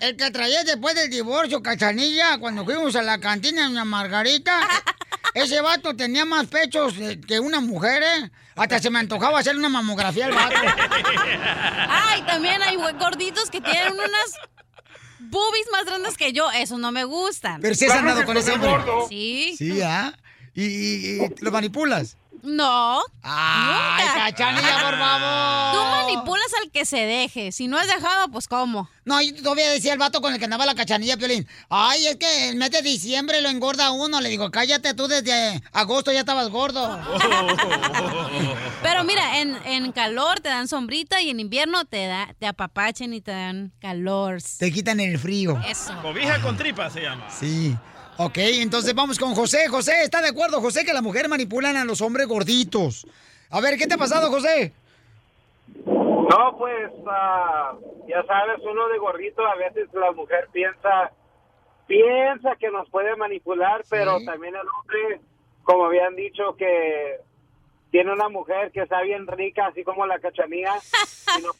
El 0.00 0.16
que 0.16 0.30
traía 0.30 0.62
después 0.62 0.94
del 0.94 1.10
divorcio, 1.10 1.62
Cachanilla, 1.62 2.38
cuando 2.38 2.64
fuimos 2.64 2.94
a 2.96 3.02
la 3.02 3.18
cantina 3.18 3.62
de 3.62 3.68
Doña 3.68 3.84
Margarita, 3.84 4.60
ese 5.34 5.62
vato 5.62 5.96
tenía 5.96 6.26
más 6.26 6.46
pechos 6.46 6.94
eh, 6.98 7.18
que 7.26 7.40
una 7.40 7.60
mujer, 7.60 8.02
¿eh? 8.02 8.30
Hasta 8.56 8.78
se 8.78 8.90
me 8.90 8.98
antojaba 8.98 9.38
hacer 9.38 9.56
una 9.56 9.68
mamografía 9.68 10.26
al 10.26 10.32
vato. 10.32 10.56
Ay, 11.88 12.22
también 12.22 12.62
hay 12.62 12.76
gorditos 12.76 13.50
que 13.50 13.60
tienen 13.60 13.92
unas 13.92 14.34
boobies 15.30 15.66
más 15.72 15.84
grandes 15.84 16.16
que 16.16 16.32
yo. 16.32 16.50
Eso 16.52 16.78
no 16.78 16.92
me 16.92 17.04
gustan. 17.04 17.60
Pero 17.60 17.74
si 17.74 17.86
has 17.86 17.92
andado 17.92 18.24
con 18.24 18.36
ese 18.36 18.52
hombre. 18.52 18.70
Sí. 19.08 19.54
Sí, 19.56 19.82
¿ah? 19.82 20.16
¿Y, 20.54 20.64
y, 20.64 21.20
y 21.22 21.28
lo 21.40 21.52
manipulas? 21.52 22.16
No. 22.42 23.00
Ay, 23.22 24.04
nunca. 24.04 24.14
Cachanilla, 24.30 24.80
por 24.82 24.98
favor. 24.98 25.74
Tú 25.74 25.90
manipulas 25.90 26.46
al 26.62 26.70
que 26.70 26.84
se 26.84 26.98
deje. 26.98 27.52
Si 27.52 27.68
no 27.68 27.78
es 27.80 27.86
dejado, 27.86 28.28
pues 28.30 28.48
¿cómo? 28.48 28.88
No, 29.04 29.22
yo 29.22 29.34
todavía 29.42 29.70
decía 29.70 29.92
el 29.92 29.98
vato 29.98 30.20
con 30.20 30.32
el 30.32 30.38
que 30.38 30.44
andaba 30.46 30.66
la 30.66 30.74
cachanilla, 30.74 31.16
Piolín. 31.16 31.46
Ay, 31.68 32.06
es 32.06 32.16
que 32.16 32.48
el 32.50 32.56
mes 32.56 32.70
de 32.70 32.82
diciembre 32.82 33.40
lo 33.40 33.48
engorda 33.48 33.90
uno. 33.92 34.20
Le 34.20 34.28
digo, 34.28 34.50
cállate 34.50 34.94
tú 34.94 35.06
desde 35.06 35.62
agosto 35.72 36.12
ya 36.12 36.20
estabas 36.20 36.48
gordo. 36.48 36.98
Pero 38.82 39.04
mira, 39.04 39.38
en, 39.40 39.56
en 39.64 39.92
calor 39.92 40.40
te 40.40 40.48
dan 40.48 40.68
sombrita 40.68 41.20
y 41.20 41.30
en 41.30 41.40
invierno 41.40 41.84
te 41.84 42.06
da, 42.06 42.34
te 42.38 42.46
apapachen 42.46 43.14
y 43.14 43.20
te 43.20 43.30
dan 43.32 43.72
calor. 43.80 44.38
Te 44.58 44.72
quitan 44.72 45.00
el 45.00 45.18
frío. 45.18 45.60
Eso. 45.68 45.94
Cobija 46.02 46.40
con 46.42 46.56
tripa 46.56 46.90
se 46.90 47.02
llama. 47.02 47.28
Sí. 47.30 47.76
Ok, 48.18 48.38
entonces 48.38 48.94
vamos 48.94 49.18
con 49.18 49.34
José. 49.34 49.68
José, 49.68 49.92
¿está 50.02 50.22
de 50.22 50.28
acuerdo, 50.28 50.60
José, 50.62 50.84
que 50.84 50.94
las 50.94 51.02
mujeres 51.02 51.28
manipulan 51.28 51.76
a 51.76 51.84
los 51.84 52.00
hombres 52.00 52.26
gorditos? 52.26 53.06
A 53.50 53.60
ver, 53.60 53.76
¿qué 53.76 53.86
te 53.86 53.94
ha 53.94 53.98
pasado, 53.98 54.30
José? 54.30 54.72
No, 55.84 56.56
pues, 56.56 56.90
ah, 57.06 57.74
ya 58.08 58.24
sabes, 58.24 58.60
uno 58.62 58.88
de 58.88 58.98
gordito, 58.98 59.46
a 59.46 59.54
veces 59.56 59.88
la 59.92 60.12
mujer 60.12 60.48
piensa, 60.50 61.12
piensa 61.86 62.56
que 62.56 62.70
nos 62.70 62.88
puede 62.88 63.14
manipular, 63.16 63.84
pero 63.90 64.18
también 64.24 64.54
el 64.54 64.66
hombre, 64.66 65.20
como 65.62 65.84
habían 65.84 66.16
dicho, 66.16 66.56
que 66.56 67.20
tiene 67.90 68.12
una 68.12 68.30
mujer 68.30 68.72
que 68.72 68.80
está 68.80 69.02
bien 69.02 69.26
rica, 69.26 69.66
así 69.66 69.84
como 69.84 70.06
la 70.06 70.18
cachanía, 70.18 70.72
y 71.38 71.42
no 71.42 71.50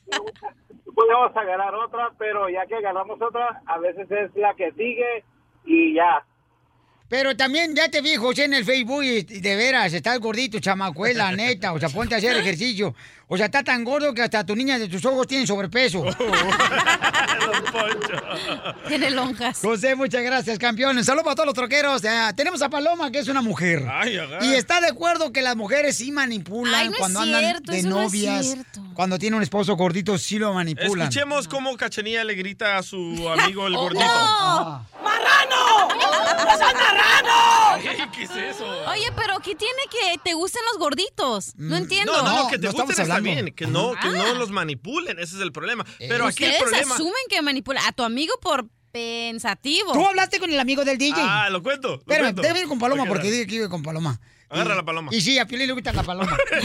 podemos 0.94 1.36
agarrar 1.36 1.74
otra, 1.74 2.12
pero 2.18 2.48
ya 2.48 2.64
que 2.66 2.76
agarramos 2.76 3.20
otra, 3.20 3.60
a 3.66 3.78
veces 3.78 4.10
es 4.10 4.34
la 4.36 4.54
que 4.54 4.72
sigue 4.72 5.22
y 5.66 5.94
ya. 5.94 6.24
Pero 7.08 7.36
también 7.36 7.74
ya 7.76 7.88
te 7.88 8.00
vi, 8.00 8.16
José, 8.16 8.44
en 8.44 8.54
el 8.54 8.64
Facebook 8.64 9.02
y 9.04 9.22
de 9.22 9.56
veras, 9.56 9.92
estás 9.92 10.18
gordito, 10.18 10.58
chamacuela, 10.58 11.30
neta. 11.36 11.72
O 11.72 11.78
sea, 11.80 11.88
ponte 11.88 12.14
a 12.14 12.18
hacer 12.18 12.36
ejercicio. 12.38 12.94
O 13.28 13.36
sea, 13.36 13.46
está 13.46 13.62
tan 13.64 13.82
gordo 13.84 14.14
que 14.14 14.22
hasta 14.22 14.44
tu 14.46 14.54
niña 14.54 14.78
de 14.78 14.88
tus 14.88 15.04
ojos 15.04 15.26
tiene 15.26 15.46
sobrepeso. 15.46 16.04
Tiene 18.88 19.10
lonjas. 19.10 19.58
José, 19.60 19.94
muchas 19.94 20.22
gracias, 20.22 20.58
campeones. 20.58 21.06
Saludos 21.06 21.24
para 21.24 21.34
todos 21.34 21.46
los 21.46 21.54
troqueros. 21.54 22.02
Ah, 22.04 22.32
tenemos 22.36 22.62
a 22.62 22.68
Paloma, 22.68 23.10
que 23.10 23.18
es 23.18 23.28
una 23.28 23.42
mujer. 23.42 23.82
Ay, 23.90 24.18
y 24.42 24.54
está 24.54 24.80
de 24.80 24.88
acuerdo 24.88 25.32
que 25.32 25.42
las 25.42 25.56
mujeres 25.56 25.96
sí 25.96 26.12
manipulan 26.12 26.74
Ay, 26.74 26.88
no 26.90 26.96
cuando 26.98 27.20
andan 27.20 27.62
de 27.62 27.82
no 27.82 28.02
novias. 28.02 28.46
cierto. 28.46 28.80
cuando 28.94 29.18
tiene 29.18 29.36
un 29.36 29.42
esposo 29.42 29.74
gordito, 29.76 30.16
sí 30.18 30.38
lo 30.38 30.52
manipulan. 30.54 31.08
Escuchemos 31.08 31.48
cómo 31.48 31.76
Cachanilla 31.76 32.24
le 32.24 32.34
grita 32.34 32.78
a 32.78 32.82
su 32.82 33.28
amigo 33.28 33.66
el 33.66 33.74
Oh, 33.74 33.80
gordito. 33.82 34.04
Ah. 34.08 34.82
¡Marrano! 35.26 35.88
¡No 36.44 36.56
seas 36.58 36.74
marrano! 36.74 37.76
Ey, 37.78 38.08
¿Qué 38.14 38.22
es 38.22 38.30
eso? 38.30 38.64
Oye, 38.88 39.10
pero 39.16 39.38
¿qué 39.40 39.54
tiene 39.54 39.82
que 39.90 40.18
te 40.24 40.34
gusten 40.34 40.62
los 40.70 40.78
gorditos? 40.78 41.52
No 41.56 41.76
entiendo. 41.76 42.12
Mm, 42.12 42.24
No, 42.24 42.42
no, 42.44 42.48
que 42.48 42.58
te 42.58 42.66
no 42.66 42.72
gusten 42.72 42.90
está 42.90 43.02
hablando. 43.02 43.30
bien, 43.30 43.54
que 43.54 43.66
no, 43.66 43.92
que 44.00 44.08
no 44.08 44.22
Ah. 44.24 44.32
los 44.34 44.50
manipulen, 44.50 45.18
ese 45.18 45.36
es 45.36 45.42
el 45.42 45.52
problema. 45.52 45.84
Pero 45.98 46.26
aquí 46.26 46.44
el 46.44 46.50
Ustedes 46.52 46.62
problema... 46.62 46.94
asumen 46.94 47.12
que 47.28 47.42
manipula 47.42 47.86
a 47.86 47.92
tu 47.92 48.02
amigo 48.04 48.34
por 48.40 48.66
pensativo. 48.92 49.92
Tú 49.92 50.06
hablaste 50.06 50.38
con 50.38 50.50
el 50.50 50.58
amigo 50.58 50.84
del 50.84 50.96
DJ. 50.98 51.20
Ah, 51.20 51.48
lo 51.50 51.62
cuento. 51.62 51.88
lo 51.88 51.94
Espérame, 51.96 52.22
cuento. 52.26 52.42
déjame 52.42 52.60
ir 52.60 52.68
con 52.68 52.78
Paloma 52.78 53.02
Ok, 53.02 53.08
porque 53.08 53.30
dije 53.30 53.46
que 53.46 53.54
iba 53.56 53.68
con 53.68 53.82
Paloma. 53.82 54.20
Agarra 54.48 54.74
Y- 54.74 54.76
la 54.76 54.84
paloma. 54.84 55.10
Y 55.12 55.20
sí, 55.20 55.38
a 55.38 55.46
Piolín 55.46 55.66
le 55.66 55.72
gusta 55.74 55.92
la 55.92 56.02
paloma. 56.04 56.36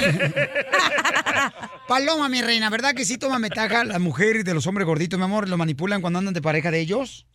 paloma, 1.88 2.30
mi 2.30 2.41
reina, 2.41 2.70
¿verdad 2.70 2.93
que 2.93 3.05
sí 3.05 3.18
toma 3.18 3.38
ventaja 3.39 3.84
las 3.84 3.99
mujeres 3.99 4.45
de 4.45 4.53
los 4.53 4.68
hombres 4.68 4.86
gorditos, 4.88 5.18
mi 5.20 5.26
amor? 5.26 5.49
¿Lo 5.49 5.57
manipulan 5.57 6.01
cuando 6.01 6.20
andan 6.20 6.34
de 6.34 6.41
pareja 6.41 6.72
de 6.72 6.80
ellos? 6.80 7.26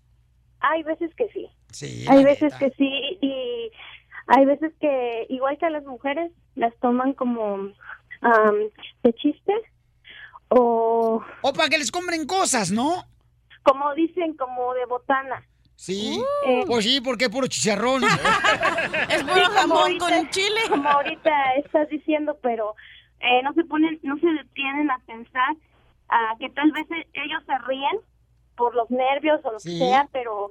Hay 0.61 0.83
veces 0.83 1.15
que 1.15 1.29
sí. 1.29 1.49
Sí. 1.71 2.05
Hay 2.09 2.25
veces 2.25 2.53
neta. 2.55 2.59
que 2.59 2.71
sí 2.77 3.19
y 3.21 3.71
hay 4.29 4.45
veces 4.47 4.73
que 4.81 5.27
igual 5.29 5.57
que 5.59 5.67
a 5.67 5.71
las 5.71 5.85
mujeres 5.85 6.33
las 6.55 6.75
toman 6.81 7.13
como 7.13 7.55
am, 8.23 8.57
de 9.03 9.13
chiste 9.15 9.53
o 10.49 11.23
O 11.43 11.53
para 11.53 11.69
que 11.69 11.79
les 11.79 11.91
compren 11.91 12.27
cosas, 12.27 12.71
¿no? 12.71 13.05
como 13.63 13.93
dicen 13.95 14.37
como 14.37 14.75
de 14.75 14.87
botana. 14.87 15.45
Sí. 15.75 16.23
Eh, 16.47 16.63
Pues 16.69 16.85
sí, 16.85 17.01
porque 17.01 17.25
es 17.25 17.31
puro 17.31 17.49
chicharrón. 17.49 18.01
Es 19.11 19.25
puro 19.25 19.45
jamón 19.51 19.79
ahorita- 19.79 20.07
con 20.09 20.31
chile. 20.31 20.61
Como 20.69 20.89
ahorita 20.89 21.55
estás 21.57 21.89
diciendo, 21.89 22.39
pero 22.43 22.75
eh, 23.19 23.43
no 23.43 23.53
se 23.55 23.65
ponen, 23.65 23.99
no 24.05 24.17
se 24.19 24.27
detienen 24.29 24.89
a 24.91 25.01
pensar 25.01 25.57
ah, 26.09 26.35
que 26.39 26.49
tal 26.51 26.71
vez 26.71 26.87
ellos 27.13 27.43
se 27.45 27.59
ríen 27.67 27.99
por 28.57 28.75
los 28.75 28.91
nervios 28.91 29.41
o 29.45 29.53
lo 29.53 29.61
Sí. 29.61 29.73
que 29.73 29.79
sea, 29.79 30.09
pero 30.13 30.51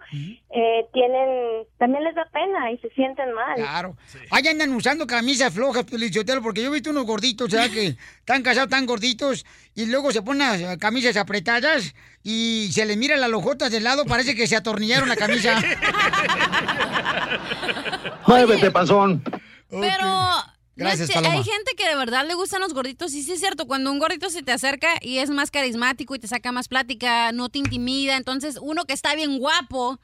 eh, 0.52 0.86
tienen, 0.94 1.66
también 1.78 2.04
les 2.04 2.16
da 2.16 2.26
pena 2.32 2.72
y 2.72 2.78
se 2.78 2.90
sienten 2.92 3.34
mal. 3.34 3.56
Claro. 3.56 3.98
Ahí 4.32 4.48
andan 4.48 4.74
usando 4.74 5.06
camisas 5.08 5.54
flojas, 5.54 5.84
Pelichotelo, 5.86 6.42
porque 6.42 6.62
yo 6.62 6.70
he 6.70 6.74
visto 6.74 6.92
unos 6.92 7.06
gorditos, 7.06 7.52
¿sabes? 7.52 7.70
Que 7.76 7.96
están 8.20 8.42
casados 8.44 8.70
tan 8.70 8.86
gorditos 8.86 9.46
y 9.76 9.86
luego 9.88 10.12
se 10.12 10.22
ponen 10.22 10.48
las 10.48 10.62
eh, 10.62 10.78
camisas 10.80 11.18
apretadas 11.18 11.94
y 12.24 12.70
se 12.72 12.86
les 12.86 12.98
mira 12.98 13.18
las 13.18 13.30
lojotas 13.30 13.72
de 13.72 13.82
lado, 13.82 14.06
parece 14.06 14.36
que 14.36 14.48
se 14.48 14.56
atornillaron 14.56 15.10
la 15.10 15.16
camisa. 15.16 15.60
Muévete, 18.28 18.72
panzón. 18.72 19.24
Pero 19.70 20.08
Gracias, 20.76 21.08
no 21.10 21.16
Paloma. 21.16 21.36
hay 21.36 21.44
gente 21.44 21.72
que 21.78 21.88
de 21.88 21.96
verdad 21.96 22.28
le 22.28 22.34
gustan 22.34 22.62
los 22.62 22.74
gorditos. 22.74 23.14
Y 23.14 23.24
sí 23.24 23.34
es 23.34 23.40
cierto, 23.40 23.66
cuando 23.66 23.92
un 23.92 24.00
gordito 24.00 24.30
se 24.30 24.44
te 24.44 24.52
acerca 24.52 24.90
y 25.02 25.20
es 25.20 25.30
más 25.30 25.52
carismático 25.52 26.16
y 26.16 26.20
te 26.20 26.28
saca 26.28 26.52
más 26.52 26.68
plática, 26.68 27.32
no 27.32 27.50
te 27.50 27.60
intimida. 27.60 28.18
Entonces, 28.18 28.60
uno 28.62 28.86
que 28.86 28.94
está 28.94 29.16
bien 29.16 29.40
guapo, 29.40 30.00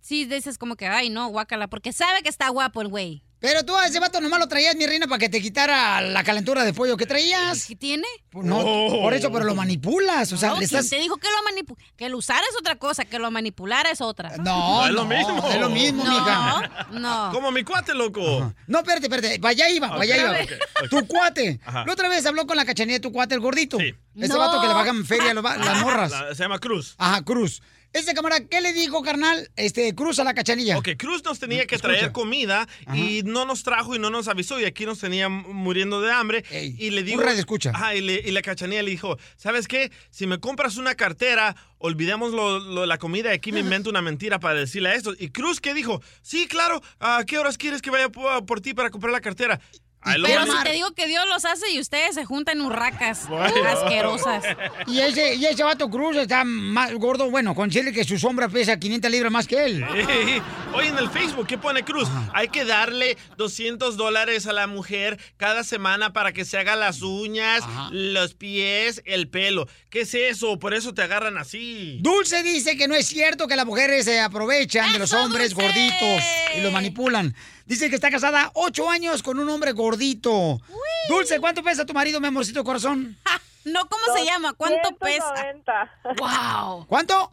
sí 0.00 0.24
dices 0.24 0.58
como 0.58 0.76
que, 0.76 0.86
ay, 0.86 1.10
no, 1.10 1.28
guácala, 1.28 1.68
porque 1.68 1.92
sabe 1.92 2.22
que 2.22 2.28
está 2.28 2.48
guapo 2.48 2.82
el 2.82 2.88
güey. 2.88 3.22
Pero 3.42 3.64
tú 3.64 3.76
a 3.76 3.86
ese 3.86 3.98
vato 3.98 4.20
nomás 4.20 4.38
lo 4.38 4.46
traías, 4.46 4.76
mi 4.76 4.86
reina, 4.86 5.08
para 5.08 5.18
que 5.18 5.28
te 5.28 5.42
quitara 5.42 6.00
la 6.00 6.22
calentura 6.22 6.64
de 6.64 6.72
pollo 6.72 6.96
que 6.96 7.06
traías. 7.06 7.66
¿Qué 7.66 7.74
tiene? 7.74 8.06
Pues 8.30 8.46
no, 8.46 8.58
Oh. 8.60 9.02
por 9.02 9.12
eso, 9.14 9.32
pero 9.32 9.44
lo 9.44 9.56
manipulas. 9.56 10.32
O 10.32 10.36
sea, 10.36 10.50
No, 10.50 10.54
le 10.54 10.68
¿quién 10.68 10.78
estás. 10.78 10.88
te 10.88 10.96
dijo 11.02 11.16
que 11.16 11.26
lo 11.26 11.42
manipu 11.50 11.76
que 11.96 12.08
lo 12.08 12.18
usara 12.18 12.40
es 12.48 12.56
otra 12.56 12.76
cosa, 12.76 13.04
que 13.04 13.18
lo 13.18 13.30
manipulara 13.32 13.90
es 13.90 14.00
otra? 14.00 14.36
No, 14.38 14.86
es 14.86 14.92
lo 14.92 15.04
mismo. 15.04 15.44
es 15.50 15.60
lo 15.60 15.68
mismo, 15.70 16.04
no, 16.04 16.10
mija. 16.12 16.86
No. 16.92 17.30
Como 17.32 17.50
mi 17.50 17.64
cuate, 17.64 17.94
loco. 17.94 18.54
No, 18.68 18.78
espérate, 18.78 19.06
espérate. 19.06 19.38
Vaya 19.38 19.68
iba, 19.68 19.88
vaya 19.88 20.14
Ok, 20.30 20.50
iba. 20.50 20.88
Tu 20.88 21.06
cuate. 21.08 21.58
Ajá. 21.64 21.84
La 21.84 21.92
otra 21.92 22.08
vez 22.08 22.24
habló 22.24 22.46
con 22.46 22.56
la 22.56 22.64
cachanilla 22.64 22.98
de 22.98 23.00
tu 23.00 23.10
cuate, 23.10 23.34
el 23.34 23.40
gordito. 23.40 23.76
Ese 23.80 23.98
No. 24.28 24.38
vato 24.38 24.60
que 24.60 24.68
le 24.68 24.74
bajan 24.74 25.04
feria 25.04 25.32
a 25.32 25.34
las 25.34 25.80
morras. 25.82 26.12
La- 26.12 26.34
se 26.34 26.44
llama 26.44 26.60
Cruz. 26.60 26.94
Ajá, 26.96 27.22
Cruz. 27.24 27.60
Ese 27.92 28.14
camarada, 28.14 28.46
¿qué 28.48 28.60
le 28.62 28.72
dijo, 28.72 29.02
carnal? 29.02 29.50
Este, 29.56 29.94
Cruz 29.94 30.18
a 30.18 30.24
la 30.24 30.32
cachanilla. 30.32 30.78
Ok, 30.78 30.90
Cruz 30.96 31.22
nos 31.24 31.38
tenía 31.38 31.66
que 31.66 31.74
Escucha. 31.74 31.92
traer 31.94 32.12
comida 32.12 32.66
y 32.94 33.22
no 33.24 33.44
nos 33.44 33.62
trajo 33.64 33.94
y 33.94 33.98
no 33.98 34.08
nos 34.08 34.28
avisó 34.28 34.58
y 34.58 34.64
aquí 34.64 34.86
nos 34.86 34.98
tenía 35.00 35.28
muriendo 35.28 36.00
de 36.00 36.10
hambre 36.10 36.42
y 36.50 36.90
le 36.90 37.02
digo... 37.02 37.20
radio 37.20 37.38
escucha. 37.38 37.70
Ajá, 37.74 37.94
y, 37.94 38.00
le- 38.00 38.22
y 38.24 38.30
la 38.30 38.40
cachanilla 38.40 38.82
le 38.82 38.90
dijo, 38.90 39.18
¿sabes 39.36 39.68
qué? 39.68 39.92
Si 40.10 40.26
me 40.26 40.40
compras 40.40 40.78
una 40.78 40.94
cartera, 40.94 41.54
olvidemos 41.78 42.32
lo, 42.32 42.58
lo- 42.60 42.86
la 42.86 42.96
comida 42.96 43.30
y 43.30 43.34
aquí 43.36 43.52
me 43.52 43.60
invento 43.60 43.90
una 43.90 44.00
mentira 44.00 44.40
para 44.40 44.58
decirle 44.60 44.88
a 44.88 44.94
esto. 44.94 45.14
Y 45.18 45.28
Cruz, 45.28 45.60
¿qué 45.60 45.74
dijo? 45.74 46.00
Sí, 46.22 46.46
claro, 46.48 46.80
¿a 46.98 47.24
qué 47.26 47.38
horas 47.38 47.58
quieres 47.58 47.82
que 47.82 47.90
vaya 47.90 48.08
por, 48.08 48.46
por 48.46 48.62
ti 48.62 48.72
para 48.72 48.88
comprar 48.90 49.12
la 49.12 49.20
cartera? 49.20 49.60
Pero 50.04 50.46
si 50.46 50.62
te 50.64 50.72
digo 50.72 50.90
que 50.92 51.06
Dios 51.06 51.24
los 51.28 51.44
hace 51.44 51.70
y 51.70 51.78
ustedes 51.80 52.14
se 52.14 52.24
juntan 52.24 52.58
en 52.58 52.66
urracas 52.66 53.26
Bueno. 53.28 53.68
asquerosas. 53.68 54.44
Y 54.86 54.98
ese, 55.00 55.34
y 55.36 55.46
ese 55.46 55.62
vato 55.62 55.88
Cruz 55.90 56.16
está 56.16 56.44
más 56.44 56.92
gordo, 56.94 57.30
bueno, 57.30 57.54
considere 57.54 57.92
que 57.92 58.04
su 58.04 58.18
sombra 58.18 58.48
pesa 58.48 58.78
500 58.78 59.10
libras 59.10 59.32
más 59.32 59.46
que 59.46 59.64
él. 59.64 59.84
Ey, 59.94 60.42
Oye, 60.74 60.88
en 60.88 60.98
el 60.98 61.10
Facebook, 61.10 61.46
¿qué 61.46 61.58
pone 61.58 61.84
Cruz? 61.84 62.08
Hay 62.34 62.48
que 62.48 62.64
darle 62.64 63.16
200 63.36 63.96
dólares 63.96 64.46
a 64.46 64.52
la 64.52 64.66
mujer 64.66 65.18
cada 65.36 65.64
semana 65.64 66.12
para 66.12 66.32
que 66.32 66.44
se 66.44 66.58
haga 66.58 66.74
las 66.76 67.02
uñas, 67.02 67.62
los 67.90 68.34
pies, 68.34 69.02
el 69.04 69.28
pelo. 69.28 69.68
¿Qué 69.90 70.00
es 70.00 70.14
eso? 70.14 70.58
Por 70.58 70.74
eso 70.74 70.94
te 70.94 71.02
agarran 71.02 71.38
así. 71.38 71.98
Dulce 72.00 72.42
dice 72.42 72.76
que 72.76 72.88
no 72.88 72.94
es 72.94 73.06
cierto 73.06 73.46
que 73.46 73.56
las 73.56 73.66
mujeres 73.66 74.04
se 74.06 74.18
aprovechan 74.20 74.92
de 74.92 74.98
los 74.98 75.12
hombres 75.12 75.54
gorditos 75.54 76.22
y 76.56 76.60
los 76.62 76.72
manipulan. 76.72 77.34
Dice 77.66 77.88
que 77.88 77.94
está 77.96 78.10
casada 78.10 78.50
ocho 78.54 78.88
años 78.90 79.22
con 79.22 79.38
un 79.38 79.48
hombre 79.48 79.72
gordito. 79.72 80.60
Dulce, 81.08 81.40
¿cuánto 81.40 81.62
pesa 81.62 81.86
tu 81.86 81.92
marido, 81.94 82.20
mi 82.20 82.26
amorcito 82.28 82.64
corazón? 82.64 83.16
No, 83.64 83.80
¿cómo 83.88 84.16
se 84.16 84.24
llama? 84.24 84.52
¿Cuánto 84.54 84.96
pesa? 84.96 85.24
290. 85.28 85.90
Wow. 86.18 86.86
¿Cuánto? 86.88 87.32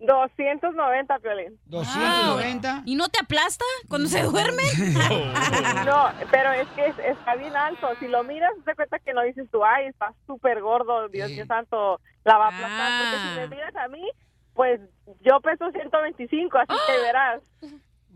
290, 0.00 1.18
Piolín. 1.18 1.58
290. 1.66 2.82
¿Y 2.86 2.94
no 2.94 3.08
te 3.08 3.18
aplasta 3.18 3.64
cuando 3.88 4.08
se 4.08 4.22
duerme? 4.22 4.62
No, 5.84 6.10
pero 6.30 6.52
es 6.52 6.68
que 6.68 6.86
es- 6.86 6.98
está 6.98 7.34
bien 7.36 7.56
alto. 7.56 7.88
Si 7.98 8.06
lo 8.08 8.22
miras, 8.24 8.50
te 8.64 8.74
cuenta 8.74 8.98
que 8.98 9.12
no 9.14 9.22
dices 9.22 9.48
tú, 9.50 9.64
ay, 9.64 9.86
está 9.86 10.12
súper 10.26 10.60
gordo, 10.60 11.08
Dios 11.08 11.30
mío 11.30 11.46
santo, 11.46 12.00
la 12.24 12.36
va 12.36 12.46
a 12.46 12.48
aplastar. 12.48 13.00
Porque 13.00 13.28
si 13.28 13.40
me 13.40 13.48
miras 13.56 13.74
a 13.76 13.88
mí, 13.88 14.08
pues 14.54 14.80
yo 15.20 15.40
peso 15.40 15.70
125, 15.72 16.58
así 16.58 16.72
que 16.86 16.98
verás. 17.02 17.42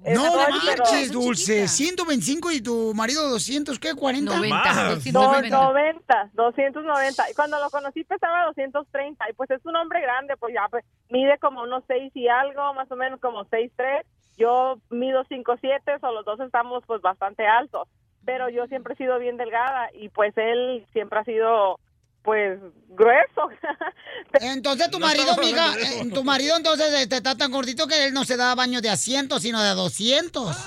No 0.05 0.36
marches, 0.36 1.12
Dulce. 1.12 1.68
125 1.68 2.50
y 2.50 2.61
tu 2.61 2.92
marido 2.94 3.28
200, 3.28 3.78
¿qué? 3.78 3.92
¿40? 3.94 4.48
Más. 4.48 5.07
No, 5.12 5.40
90, 5.40 6.30
290. 6.32 7.30
Y 7.30 7.34
cuando 7.34 7.61
lo 7.61 7.70
conocí 7.70 8.03
pesaba 8.05 8.46
230. 8.46 9.30
Y 9.30 9.32
pues 9.34 9.50
es 9.50 9.64
un 9.64 9.76
hombre 9.76 10.00
grande, 10.00 10.36
pues 10.36 10.55
ya 10.55 10.66
pues, 10.70 10.84
mide 11.09 11.38
como 11.38 11.62
unos 11.62 11.84
6 11.86 12.12
y 12.14 12.28
algo, 12.28 12.74
más 12.74 12.90
o 12.90 12.96
menos 12.96 13.20
como 13.20 13.44
6'3". 13.44 14.05
Yo 14.36 14.78
mido 14.90 15.24
5'7", 15.24 15.98
o 16.00 16.12
los 16.12 16.24
dos 16.24 16.40
estamos 16.40 16.82
pues 16.86 17.00
bastante 17.00 17.46
altos. 17.46 17.88
Pero 18.24 18.48
yo 18.48 18.66
siempre 18.66 18.94
he 18.94 18.96
sido 18.96 19.18
bien 19.18 19.36
delgada 19.36 19.90
y 19.94 20.09
pues 20.09 20.32
él 20.36 20.86
siempre 20.92 21.20
ha 21.20 21.24
sido 21.24 21.78
pues 22.22 22.58
grueso. 22.88 23.48
Entonces 24.34 24.90
tu 24.90 24.98
marido, 24.98 25.36
mija, 25.36 25.74
eh, 25.74 26.10
tu 26.12 26.24
marido 26.24 26.56
entonces 26.56 26.92
este, 26.94 27.16
está 27.16 27.36
tan 27.36 27.50
gordito 27.50 27.86
que 27.86 28.04
él 28.04 28.14
no 28.14 28.24
se 28.24 28.36
da 28.36 28.54
baño 28.54 28.80
de 28.80 28.90
asiento, 28.90 29.38
sino 29.38 29.62
de 29.62 29.70
200. 29.70 30.56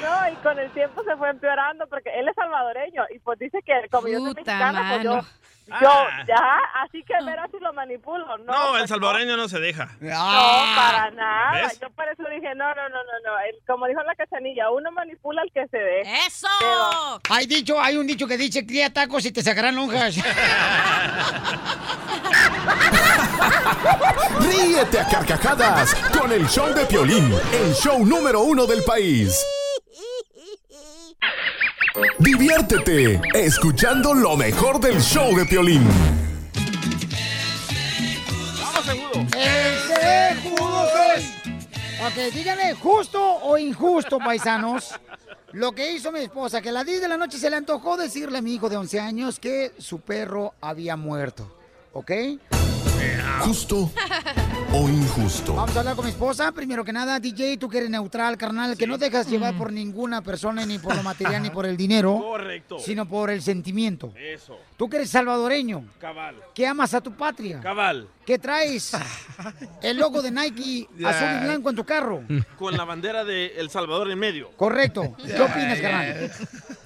No, 0.00 0.32
y 0.32 0.36
con 0.36 0.56
el 0.58 0.70
tiempo 0.70 1.02
se 1.02 1.16
fue 1.16 1.28
empeorando 1.28 1.86
porque 1.88 2.10
él 2.16 2.28
es 2.28 2.34
salvadoreño 2.36 3.02
y 3.12 3.18
pues 3.18 3.36
dice 3.38 3.58
que 3.66 3.72
como 3.90 4.06
yo 4.06 4.20
soy 4.20 4.34
mexicana, 4.34 4.92
pues 4.92 5.02
yo. 5.02 5.20
Yo, 5.80 5.88
Ah. 5.90 6.24
ya, 6.26 6.58
así 6.84 7.02
que 7.04 7.14
verás 7.24 7.50
si 7.50 7.58
lo 7.60 7.72
manipulo. 7.72 8.24
No, 8.38 8.44
No, 8.52 8.72
el 8.74 8.78
pues, 8.80 8.90
salvadoreño 8.90 9.36
no 9.36 9.48
se 9.48 9.58
deja. 9.60 9.88
No, 10.00 10.08
para 10.76 11.10
nada. 11.10 11.52
¿Ves? 11.62 11.78
Yo 11.80 11.90
por 11.90 12.08
eso 12.08 12.22
dije, 12.34 12.54
no, 12.54 12.74
no, 12.74 12.88
no, 12.88 12.96
no, 13.04 13.12
no. 13.24 13.38
El- 13.40 13.58
como 13.66 13.86
dijo 13.86 14.02
la 14.02 14.14
cachanilla, 14.14 14.70
uno 14.70 14.90
manipula 14.92 15.42
al 15.42 15.52
que 15.52 15.66
se 15.68 15.76
dé. 15.78 16.00
¡Eso! 16.26 16.48
Hay 17.30 17.46
dicho, 17.46 17.80
hay 17.80 17.96
un 17.96 18.06
dicho 18.06 18.26
que 18.26 18.36
dice 18.38 18.64
cría 18.66 18.92
tacos 18.92 19.24
y 19.26 19.32
te 19.32 19.42
sacarán 19.42 19.76
lonjas. 19.76 20.16
Ríete 24.40 25.00
a 25.00 25.08
carcajadas 25.08 25.94
con 26.18 26.32
el 26.32 26.48
show 26.48 26.72
de 26.74 26.84
Piolín, 26.86 27.32
el 27.52 27.74
show 27.74 28.04
número 28.04 28.40
uno 28.40 28.66
del 28.66 28.82
país. 28.84 29.44
Diviértete 32.18 33.20
escuchando 33.34 34.14
lo 34.14 34.36
mejor 34.36 34.80
del 34.80 35.00
show 35.00 35.36
de 35.36 35.44
Piolín. 35.44 35.86
Vamos, 38.60 38.84
seguro. 38.84 39.26
¡Ese 39.36 40.36
jugo 40.42 40.84
es! 41.16 41.32
Ok, 42.00 42.34
díganme, 42.34 42.74
¿justo 42.74 43.20
o 43.20 43.58
injusto, 43.58 44.18
paisanos? 44.18 44.94
Lo 45.52 45.72
que 45.72 45.92
hizo 45.92 46.12
mi 46.12 46.20
esposa, 46.20 46.60
que 46.60 46.68
a 46.68 46.72
las 46.72 46.84
10 46.84 47.00
de 47.00 47.08
la 47.08 47.16
noche 47.16 47.38
se 47.38 47.48
le 47.48 47.56
antojó 47.56 47.96
decirle 47.96 48.38
a 48.38 48.42
mi 48.42 48.54
hijo 48.54 48.68
de 48.68 48.76
11 48.76 49.00
años 49.00 49.38
que 49.38 49.72
su 49.78 50.00
perro 50.00 50.54
había 50.60 50.96
muerto. 50.96 51.56
¿Ok? 51.94 52.12
¿Justo 53.40 53.90
o 54.72 54.88
injusto? 54.88 55.54
Vamos 55.54 55.74
a 55.76 55.80
hablar 55.80 55.96
con 55.96 56.04
mi 56.04 56.10
esposa. 56.10 56.52
Primero 56.52 56.84
que 56.84 56.92
nada, 56.92 57.18
DJ, 57.18 57.56
tú 57.56 57.68
que 57.68 57.78
eres 57.78 57.90
neutral, 57.90 58.36
carnal, 58.36 58.76
que 58.76 58.86
no 58.86 58.98
dejas 58.98 59.28
llevar 59.28 59.56
por 59.56 59.72
ninguna 59.72 60.22
persona, 60.22 60.66
ni 60.66 60.78
por 60.78 60.94
lo 60.94 61.02
material, 61.02 61.42
ni 61.42 61.50
por 61.50 61.64
el 61.66 61.76
dinero. 61.76 62.18
Correcto. 62.18 62.78
Sino 62.78 63.06
por 63.06 63.30
el 63.30 63.42
sentimiento. 63.42 64.12
Eso. 64.16 64.58
Tú 64.76 64.88
que 64.88 64.96
eres 64.96 65.10
salvadoreño, 65.10 65.84
Cabal. 65.98 66.36
que 66.54 66.66
amas 66.66 66.94
a 66.94 67.00
tu 67.00 67.12
patria, 67.12 67.60
Cabal. 67.60 68.08
Que 68.28 68.38
traes 68.38 68.94
el 69.80 69.96
logo 69.96 70.20
de 70.20 70.30
Nike 70.30 70.86
azul 71.06 71.28
y 71.40 71.44
blanco 71.46 71.70
en 71.70 71.76
tu 71.76 71.84
carro. 71.84 72.24
Con 72.58 72.76
la 72.76 72.84
bandera 72.84 73.24
de 73.24 73.54
El 73.56 73.70
Salvador 73.70 74.10
en 74.10 74.18
medio. 74.18 74.50
Correcto. 74.50 75.16
¿Qué 75.16 75.40
opinas, 75.40 75.80
carnal? 75.80 76.30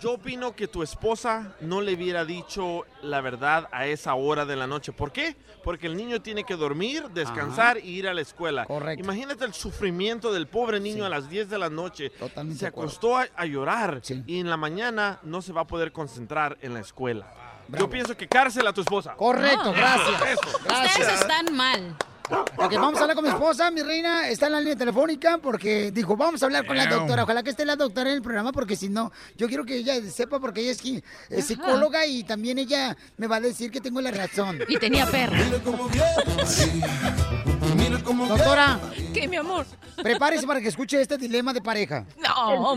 Yo 0.01 0.13
opino 0.13 0.55
que 0.55 0.69
tu 0.69 0.85
esposa 0.85 1.57
no 1.61 1.81
le 1.81 1.95
hubiera 1.95 2.25
dicho 2.25 2.87
la 3.03 3.21
verdad 3.21 3.69
a 3.73 3.89
esa 3.89 4.15
hora 4.15 4.47
de 4.47 4.55
la 4.55 4.69
noche. 4.69 4.93
¿Por 4.93 5.11
qué? 5.11 5.35
Porque 5.65 5.89
el 5.89 5.97
niño 5.97 6.23
tiene 6.23 6.45
que 6.45 6.55
dormir, 6.55 7.09
descansar 7.13 7.79
y 7.79 7.89
ir 7.89 8.07
a 8.07 8.15
la 8.15 8.21
escuela. 8.21 8.65
Correcto. 8.67 9.03
Imagínate 9.03 9.45
el 9.45 9.53
sufrimiento 9.53 10.33
del 10.33 10.47
pobre 10.47 10.79
niño 10.79 11.05
a 11.05 11.09
las 11.09 11.29
10 11.29 11.51
de 11.51 11.59
la 11.59 11.71
noche. 11.71 12.11
Totalmente 12.11 12.61
se 12.61 12.67
acostó 12.69 13.17
a, 13.17 13.27
a 13.35 13.47
llorar 13.47 14.01
y 14.29 14.39
en 14.39 14.49
la 14.49 14.57
mañana 14.57 15.19
no 15.25 15.43
se 15.43 15.53
va 15.53 15.63
a 15.63 15.67
poder 15.67 15.91
concentrar 15.91 16.57
en 16.63 16.75
la 16.75 16.81
escuela. 16.81 17.42
Yo 17.69 17.89
pienso 17.89 18.17
que 18.17 18.29
cárcel 18.29 18.67
a 18.67 18.73
tu 18.73 18.81
esposa. 18.83 19.15
Correcto, 19.15 19.65
No. 19.65 19.73
gracias. 19.73 20.23
Eso. 20.23 20.59
Ustedes 20.59 21.21
están 21.21 21.55
mal. 21.55 21.97
Ok, 22.57 22.75
vamos 22.77 22.97
a 22.99 23.03
hablar 23.03 23.15
con 23.15 23.25
mi 23.25 23.31
esposa, 23.31 23.71
mi 23.71 23.83
reina, 23.83 24.29
está 24.29 24.47
en 24.47 24.53
la 24.53 24.61
línea 24.61 24.77
telefónica 24.77 25.37
porque 25.39 25.91
dijo, 25.91 26.17
vamos 26.17 26.43
a 26.43 26.47
hablar 26.47 26.65
con 26.67 26.77
la 26.77 26.87
doctora. 26.87 27.25
Ojalá 27.25 27.43
que 27.43 27.51
esté 27.51 27.65
la 27.67 27.77
doctora 27.77 28.09
en 28.11 28.17
el 28.17 28.23
programa 28.23 28.53
porque 28.53 28.75
si 28.75 28.89
no, 28.89 29.13
yo 29.37 29.49
quiero 29.49 29.65
que 29.67 29.77
ella 29.77 30.01
sepa 30.11 30.41
porque 30.41 30.63
ella 30.63 30.73
es 31.29 31.47
psicóloga 31.47 32.07
y 32.07 32.25
también 32.25 32.59
ella 32.59 32.97
me 33.19 33.27
va 33.27 33.37
a 33.37 33.41
decir 33.41 33.71
que 33.71 33.81
tengo 33.83 34.01
la 34.01 34.13
razón. 34.13 34.61
Y 34.69 34.79
tenía 34.79 35.05
perro. 35.07 35.37
Doctora, 38.29 38.79
¿Qué, 39.15 39.29
mi 39.29 39.37
amor? 39.37 39.65
prepárese 40.03 40.47
para 40.47 40.61
que 40.61 40.69
escuche 40.69 41.01
este 41.01 41.17
dilema 41.17 41.53
de 41.53 41.61
pareja. 41.61 42.05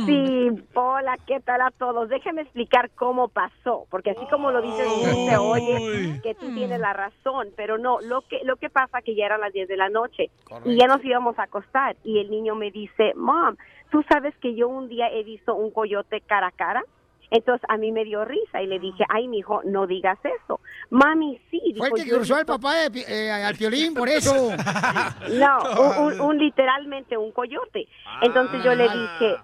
Sí, 0.05 0.49
hola, 0.75 1.17
¿qué 1.25 1.39
tal 1.39 1.61
a 1.61 1.71
todos? 1.71 2.07
Déjeme 2.09 2.43
explicar 2.43 2.91
cómo 2.91 3.27
pasó, 3.29 3.87
porque 3.89 4.11
así 4.11 4.21
como 4.29 4.51
lo 4.51 4.61
dices, 4.61 4.87
se 5.27 5.37
oye 5.37 6.19
que 6.21 6.35
tú 6.35 6.53
tienes 6.53 6.79
la 6.79 6.93
razón, 6.93 7.49
pero 7.55 7.77
no, 7.77 7.99
lo 8.01 8.21
que 8.21 8.39
lo 8.43 8.57
que 8.57 8.69
pasa 8.69 9.01
que 9.01 9.15
ya 9.15 9.25
eran 9.25 9.41
las 9.41 9.53
10 9.53 9.67
de 9.67 9.77
la 9.77 9.89
noche 9.89 10.29
y 10.65 10.77
ya 10.77 10.87
nos 10.87 11.03
íbamos 11.03 11.37
a 11.39 11.43
acostar 11.43 11.95
y 12.03 12.19
el 12.19 12.29
niño 12.29 12.55
me 12.55 12.69
dice, 12.71 13.13
"Mom, 13.15 13.55
¿tú 13.91 14.03
sabes 14.09 14.35
que 14.37 14.55
yo 14.55 14.67
un 14.67 14.87
día 14.87 15.07
he 15.11 15.23
visto 15.23 15.55
un 15.55 15.71
coyote 15.71 16.21
cara 16.21 16.47
a 16.47 16.51
cara?" 16.51 16.83
Entonces 17.35 17.67
a 17.69 17.77
mí 17.77 17.91
me 17.91 18.05
dio 18.05 18.23
risa 18.23 18.61
y 18.61 18.67
le 18.67 18.79
dije, 18.79 19.03
ay, 19.09 19.27
mijo, 19.27 19.61
no 19.65 19.87
digas 19.87 20.17
eso. 20.23 20.61
Mami, 20.89 21.37
sí. 21.51 21.59
Fue 21.77 21.87
el 21.89 21.93
dijo, 21.93 21.95
que 21.95 22.05
"yo 22.09 22.15
he 22.15 22.17
cruzó 22.19 22.35
al 22.37 22.45
papá 22.45 22.75
de 22.75 23.05
eh, 23.07 23.31
al 23.31 23.55
piolín, 23.55 23.93
por 23.93 24.07
eso. 24.07 24.33
no, 25.33 25.59
un, 25.81 26.13
un- 26.13 26.21
un 26.21 26.37
literalmente 26.37 27.17
un 27.17 27.31
coyote. 27.31 27.87
Entonces 28.21 28.63
yo 28.63 28.73
le 28.73 28.83
dije, 28.83 29.35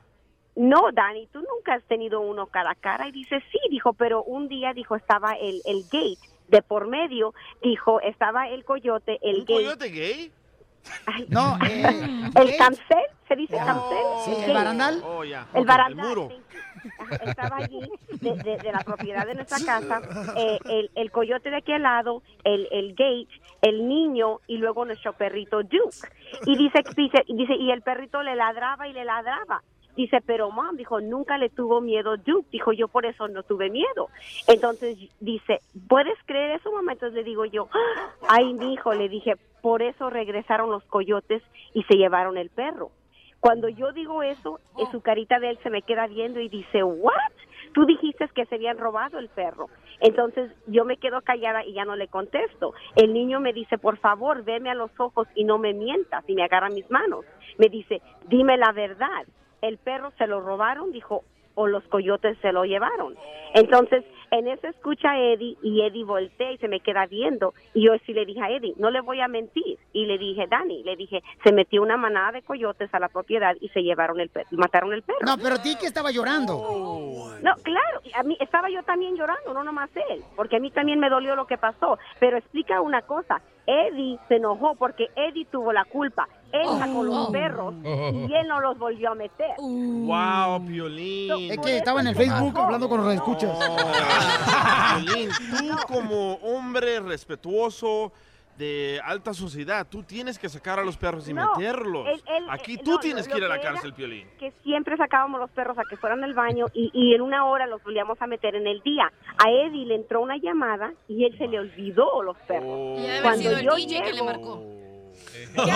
no, 0.56 0.92
Dani, 0.94 1.28
tú 1.34 1.40
nunca 1.40 1.74
has 1.74 1.84
tenido 1.84 2.22
uno 2.22 2.48
cara 2.48 2.72
a 2.72 2.76
cara. 2.76 3.08
Y 3.08 3.12
dice, 3.12 3.42
sí, 3.52 3.60
dijo, 3.70 3.94
pero 3.94 4.24
un 4.24 4.48
día, 4.48 4.74
dijo, 4.74 4.96
estaba 4.96 5.34
el, 5.34 5.62
el 5.66 5.84
gate 5.92 6.20
de 6.48 6.62
por 6.62 6.88
medio, 6.88 7.34
dijo, 7.62 8.00
estaba 8.02 8.48
el 8.50 8.64
coyote, 8.64 9.20
el 9.22 9.36
¿Un 9.36 9.42
gate. 9.42 9.54
coyote 9.54 9.90
gay? 9.90 10.32
No, 11.30 11.58
eh, 11.70 12.30
el 12.36 12.58
cancel, 12.58 13.04
¿se 13.28 13.36
dice 13.36 13.56
cancel? 13.56 13.98
Sí, 14.26 14.34
el 14.46 14.54
barandal. 14.54 15.02
Oh. 15.06 15.24
El 15.24 15.36
Ok, 15.54 15.66
barandal. 15.66 16.08
muro. 16.08 16.30
Estaba 17.26 17.58
allí, 17.58 17.80
de, 18.22 18.36
de- 18.36 18.58
de 18.58 18.72
la 18.72 18.80
propiedad 18.80 19.26
de 19.26 19.36
nuestra 19.36 19.58
casa, 19.66 20.02
eh, 20.38 20.60
el, 20.66 20.91
el 20.95 21.12
coyote 21.12 21.49
de 21.49 21.58
aquel 21.58 21.84
lado, 21.84 22.22
el, 22.44 22.68
el 22.72 22.91
gate, 22.91 23.28
el 23.62 23.88
niño 23.88 24.40
y 24.48 24.58
luego 24.58 24.86
nuestro 24.86 25.14
perrito 25.14 25.62
Duke. 25.64 26.08
Y 26.45 26.58
dice, 26.58 26.84
dice, 26.95 27.24
dice, 27.28 27.56
y 27.56 27.72
el 27.72 27.82
perrito 27.82 28.24
le 28.24 28.36
ladraba 28.36 28.88
y 28.88 28.94
le 28.94 29.06
ladraba. 29.06 29.62
Dice, 29.95 30.20
pero 30.26 30.49
mom, 30.52 30.78
dijo, 30.78 31.02
nunca 31.02 31.38
le 31.38 31.49
tuvo 31.49 31.82
miedo 31.82 32.16
Duke. 32.16 32.48
Dijo, 32.52 32.72
yo 32.72 32.88
por 32.88 33.06
eso 33.06 33.28
no 33.28 33.44
tuve 33.44 33.70
miedo. 33.70 34.08
Entonces 34.48 34.98
dice, 35.20 35.60
¿puedes 35.90 36.18
creer 36.26 36.52
eso, 36.52 36.72
mamá? 36.72 36.94
Entonces 36.94 37.18
le 37.18 37.24
digo 37.26 37.44
yo, 37.45 37.68
"Ah, 37.74 38.10
ay, 38.30 38.53
mi 38.53 38.74
hijo, 38.74 38.94
le 38.94 39.10
dije, 39.10 39.36
por 39.62 39.82
eso 39.82 40.10
regresaron 40.10 40.72
los 40.72 40.84
coyotes 40.86 41.44
y 41.74 41.84
se 41.84 41.95
llevaron 41.95 42.38
el 42.38 42.49
perro. 42.49 42.90
Cuando 43.42 43.70
yo 43.70 43.92
digo 43.92 44.22
eso, 44.22 44.60
eh, 44.78 44.84
su 44.92 45.02
carita 45.02 45.40
de 45.40 45.50
él 45.50 45.60
se 45.64 45.72
me 45.72 45.82
queda 45.82 46.06
viendo 46.08 46.40
y 46.40 46.48
dice, 46.48 46.84
¿what? 46.84 47.14
Tú 47.74 47.86
dijiste 47.86 48.28
que 48.36 48.46
se 48.46 48.56
habían 48.56 48.78
robado 48.78 49.18
el 49.18 49.30
perro. 49.30 49.68
Entonces 50.00 50.52
yo 50.68 50.86
me 50.86 50.98
quedo 50.98 51.22
callada 51.22 51.66
y 51.66 51.74
ya 51.74 51.84
no 51.84 51.96
le 51.96 52.08
contesto. 52.08 52.74
El 52.96 53.14
niño 53.14 53.40
me 53.40 53.52
dice, 53.52 53.80
por 53.80 53.98
favor, 53.98 54.44
veme 54.44 54.70
a 54.70 54.76
los 54.76 54.92
ojos 55.00 55.28
y 55.34 55.44
no 55.44 55.58
me 55.58 55.74
mientas. 55.74 56.24
Y 56.28 56.36
me 56.36 56.44
agarra 56.44 56.70
mis 56.70 56.90
manos. 56.92 57.26
Me 57.58 57.68
dice, 57.68 58.02
dime 58.28 58.58
la 58.58 58.72
verdad. 58.74 59.26
El 59.62 59.80
perro 59.80 60.12
se 60.20 60.28
lo 60.28 60.40
robaron, 60.42 60.92
dijo, 60.92 61.24
o 61.56 61.68
los 61.68 61.84
coyotes 61.86 62.38
se 62.42 62.52
lo 62.52 62.64
llevaron. 62.66 63.16
Entonces, 63.54 64.06
en 64.32 64.48
eso 64.48 64.68
escucha 64.68 65.12
a 65.12 65.20
Eddie 65.20 65.58
y 65.62 65.82
Eddie 65.82 66.06
voltea 66.06 66.53
y 66.53 66.58
se 66.58 66.70
me 66.70 66.80
queda 66.80 67.06
viendo. 67.06 67.53
Y 67.74 67.86
yo 67.86 67.91
sí 68.06 68.14
le 68.14 68.26
dije 68.26 68.41
a 68.41 68.49
Eddie, 68.49 68.74
no 68.78 68.90
le 68.90 69.02
voy 69.02 69.20
a 69.20 69.28
mentir. 69.28 69.78
Y 69.94 70.06
le 70.06 70.18
dije, 70.18 70.48
Dani, 70.49 70.84
le 70.84 70.95
dije, 70.95 71.22
se 71.44 71.52
metió 71.52 71.82
una 71.82 71.98
manada 71.98 72.32
de 72.32 72.41
coyotes 72.41 72.94
a 72.94 72.99
la 72.99 73.10
propiedad 73.10 73.56
y 73.60 73.68
se 73.70 73.84
llevaron 73.84 74.20
el 74.22 74.30
perro, 74.30 74.48
mataron 74.52 74.94
el 74.94 75.03
perro. 75.03 75.20
No, 75.26 75.38
pero 75.38 75.60
ti 75.60 75.76
que 75.76 75.86
estaba 75.86 76.12
llorando. 76.12 76.56
No, 77.41 77.56
claro, 77.62 78.02
a 78.16 78.24
mí 78.24 78.38
estaba 78.40 78.70
yo 78.70 78.82
también 78.84 79.16
llorando, 79.16 79.53
no 79.53 79.64
nomás 79.64 79.90
él, 80.10 80.24
porque 80.36 80.56
a 80.56 80.60
mí 80.60 80.72
también 80.72 80.99
me 80.99 81.10
dolió 81.10 81.36
lo 81.36 81.45
que 81.45 81.58
pasó. 81.58 81.99
Pero 82.20 82.38
explica 82.38 82.80
una 82.80 83.02
cosa, 83.02 83.41
Eddie 83.68 84.18
se 84.28 84.36
enojó 84.36 84.76
porque 84.76 85.10
Eddie 85.16 85.45
tuvo 85.45 85.74
la 85.74 85.84
culpa. 85.86 86.28
Él 86.52 86.68
sacó 86.80 87.03
los 87.03 87.30
perros 87.30 87.74
y 87.82 88.34
él 88.34 88.48
no 88.48 88.60
los 88.60 88.78
volvió 88.78 89.12
a 89.12 89.16
meter. 89.16 89.56
Wow, 89.58 90.66
Piolín. 90.66 91.49
Es 91.49 91.58
que 91.60 91.78
estaba 91.78 92.02
en 92.02 92.08
el 92.08 92.16
Facebook 92.16 92.58
hablando 92.60 92.90
con 92.90 93.02
los 93.02 93.14
escuchas. 93.14 93.58
Piolín, 93.58 94.20
tú 95.60 95.76
como 95.88 96.34
hombre 96.35 96.99
respetuoso 96.99 98.11
de 98.57 98.99
alta 99.03 99.34
sociedad, 99.34 99.88
tú 99.89 100.03
tienes 100.03 100.38
que 100.38 100.48
sacar 100.49 100.77
a 100.80 100.84
los 100.84 100.95
perros 100.98 101.27
y 101.27 101.34
No, 101.34 101.56
meterlos. 101.56 102.06
Aquí 102.49 102.76
eh, 102.76 102.81
tú 102.84 102.91
no, 102.91 102.99
tienes 102.99 103.27
que 103.27 103.38
ir 103.38 103.43
a 103.43 103.48
la 103.48 103.60
cárcel, 103.60 103.93
Piolín. 103.93 104.27
que 104.39 104.52
siempre 104.64 104.98
sacábamos 104.98 105.39
los 105.39 105.49
perros 105.52 105.77
a 105.80 105.84
que 105.89 105.98
fueran 105.98 106.23
al 106.23 106.34
baño 106.34 106.68
y, 106.73 106.91
y 106.93 107.15
en 107.15 107.22
una 107.22 107.45
hora 107.45 107.65
los 107.65 107.81
volvíamos 107.84 108.22
a 108.22 108.27
meter 108.27 108.56
en 108.56 108.68
el 108.68 108.81
día. 108.81 109.11
A 109.43 109.49
Eddie 109.49 109.85
le 109.85 109.95
entró 109.95 110.22
una 110.22 110.38
llamada 110.38 110.93
y 111.07 111.26
él 111.26 111.35
se 111.39 111.48
le 111.48 111.60
olvidó 111.60 112.22
los 112.22 112.38
perros. 112.48 112.99
Y 112.99 113.03
ha 113.03 113.03
de 113.03 113.10
haber 113.10 113.22
Cuando 113.23 113.41
sido 113.41 113.57
el 113.57 113.65
yo 113.65 113.76
DJ 113.76 113.98
que 114.02 114.06
le 114.06 114.14
llego- 114.14 114.26
marcó. 114.26 114.64
Mira, 115.53 115.76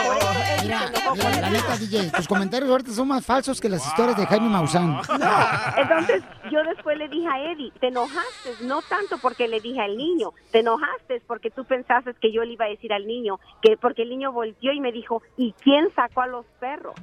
mira, 0.64 1.42
la 1.42 1.50
neta, 1.50 1.78
DJ, 1.78 2.12
tus 2.12 2.28
comentarios 2.28 2.70
ahorita 2.70 2.92
son 2.92 3.08
más 3.08 3.26
falsos 3.26 3.60
que 3.60 3.70
las 3.70 3.86
historias 3.86 4.18
de 4.18 4.26
Jaime 4.26 4.50
Maussan. 4.50 5.00
Entonces 5.78 6.24
yo 6.52 6.64
después 6.64 6.98
le 6.98 7.08
dije 7.08 7.28
a 7.28 7.52
Eddie, 7.52 7.72
te 7.80 7.88
enojaste, 7.88 8.52
no 8.62 8.82
tanto 8.82 9.18
porque 9.18 9.48
le 9.48 9.60
dije 9.60 9.82
al 9.82 9.98
niño, 9.98 10.32
te 10.52 10.60
enojaste 10.60 11.22
porque 11.28 11.52
tú 11.52 11.66
pensaste 11.66 12.14
que 12.22 12.32
yo 12.32 12.44
le 12.44 12.54
iba 12.54 12.66
a 12.66 12.70
decir 12.70 12.94
al 12.94 13.06
niño, 13.06 13.40
que 13.62 13.78
porque 13.78 14.04
el 14.04 14.10
niño 14.10 14.32
volteó 14.32 14.72
y 14.72 14.80
me 14.80 14.92
dijo, 14.92 15.22
¿y 15.38 15.54
quién 15.64 15.94
sacó 15.96 16.22
a 16.22 16.28
los 16.28 16.46
perros? 16.60 16.96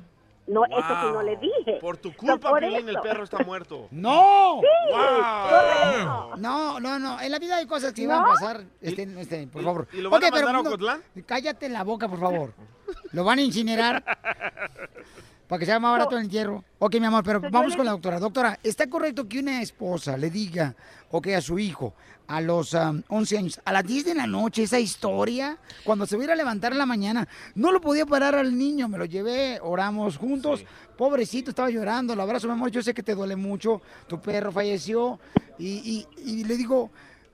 No, 0.46 0.64
eso 0.64 0.76
sí 1.00 1.06
no 1.12 1.22
le 1.22 1.36
dije. 1.36 1.78
Por 1.80 1.96
tu 1.98 2.10
So, 2.10 2.16
culpa, 2.16 2.50
por 2.50 2.58
Piolín, 2.60 2.88
el 2.88 2.98
perro 3.00 3.22
está 3.24 3.38
muerto. 3.44 3.86
¡No! 3.92 4.60
Sí, 4.60 4.66
Wow. 4.90 6.36
No, 6.38 6.80
no, 6.80 6.98
no. 6.98 7.20
En 7.20 7.30
la 7.30 7.38
vida 7.38 7.56
hay 7.56 7.66
cosas 7.66 7.92
que 7.92 8.02
¿No? 8.06 8.14
van 8.14 8.22
a 8.24 8.28
pasar. 8.28 8.64
Este, 8.80 9.02
este, 9.20 9.46
por 9.46 9.62
favor. 9.62 9.86
y 9.92 10.00
lo 10.00 10.10
van 10.10 10.24
a 10.24 10.30
pero 10.30 10.34
mandar 10.46 10.54
a 10.54 10.62
no- 10.62 10.68
Ocotlán? 10.68 11.02
Cállate 11.26 11.68
la 11.68 11.84
boca, 11.84 12.08
por 12.08 12.18
favor. 12.20 12.52
Lo 13.12 13.24
van 13.24 13.38
a 13.38 13.42
incinerar 13.42 14.02
para 15.52 15.60
que 15.60 15.66
sea 15.66 15.78
más 15.78 15.92
barato 15.92 16.16
el 16.16 16.22
entierro. 16.24 16.64
Ok, 16.78 16.94
mi 16.98 17.04
amor, 17.04 17.22
pero 17.22 17.38
So, 17.38 17.44
yo 17.44 17.50
vamos 17.50 17.72
le 17.72 17.76
con 17.76 17.84
la 17.84 17.92
doctora. 17.92 18.18
Doctora, 18.18 18.58
¿está 18.62 18.88
correcto 18.88 19.28
que 19.28 19.38
una 19.38 19.60
esposa 19.60 20.16
le 20.16 20.30
diga, 20.30 20.74
ok, 21.10 21.26
a 21.36 21.42
su 21.42 21.58
hijo, 21.58 21.92
a 22.26 22.40
los 22.40 22.72
um, 22.72 23.02
11 23.08 23.36
años, 23.36 23.60
a 23.62 23.70
las 23.70 23.84
10 23.84 24.06
de 24.06 24.14
la 24.14 24.26
noche, 24.26 24.62
esa 24.62 24.80
historia, 24.80 25.58
cuando 25.84 26.06
se 26.06 26.16
hubiera 26.16 26.32
a 26.32 26.36
levantar 26.36 26.72
en 26.72 26.78
la 26.78 26.86
mañana, 26.86 27.28
no 27.54 27.70
lo 27.70 27.82
podía 27.82 28.06
parar 28.06 28.34
al 28.34 28.56
niño, 28.56 28.88
me 28.88 28.96
lo 28.96 29.04
llevé, 29.04 29.60
oramos 29.62 30.16
juntos, 30.16 30.64
pobrecito, 30.96 31.50
estaba 31.50 31.68
llorando, 31.68 32.16
lo 32.16 32.22
abrazo, 32.22 32.46
mi 32.46 32.54
amor, 32.54 32.70
yo 32.70 32.80
sé 32.82 32.94
que 32.94 33.02
te 33.02 33.14
duele 33.14 33.36
mucho, 33.36 33.82
tu 34.06 34.18
perro 34.22 34.52
falleció, 34.52 35.20
y, 35.58 36.06
y- 36.24 36.30
y 36.30 36.44
le 36.44 36.56
digo, 36.56 36.90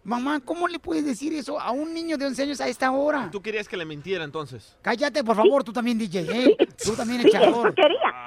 mamá, 0.09 0.40
¿cómo 0.44 0.66
le 0.68 0.78
puedes 0.78 1.05
decir 1.05 1.32
eso 1.35 1.60
a 1.60 1.70
un 1.70 1.93
niño 1.94 2.16
de 2.16 2.26
11 2.26 2.43
años 2.43 2.60
a 2.60 2.68
esta 2.68 2.90
hora? 2.90 3.28
Tú 3.30 3.40
querías 3.43 3.68
que 3.68 3.76
le 3.76 3.85
mintiera 3.85 4.24
entonces. 4.24 4.76
Cállate, 4.82 5.22
por 5.22 5.36
favor, 5.36 5.62
tú 5.64 5.72
también, 5.72 5.98
DJ, 5.98 6.20
¿eh? 6.20 6.56
Tú 6.82 6.93
también, 6.97 7.22
Sí, 7.22 7.28
echador. 7.28 7.74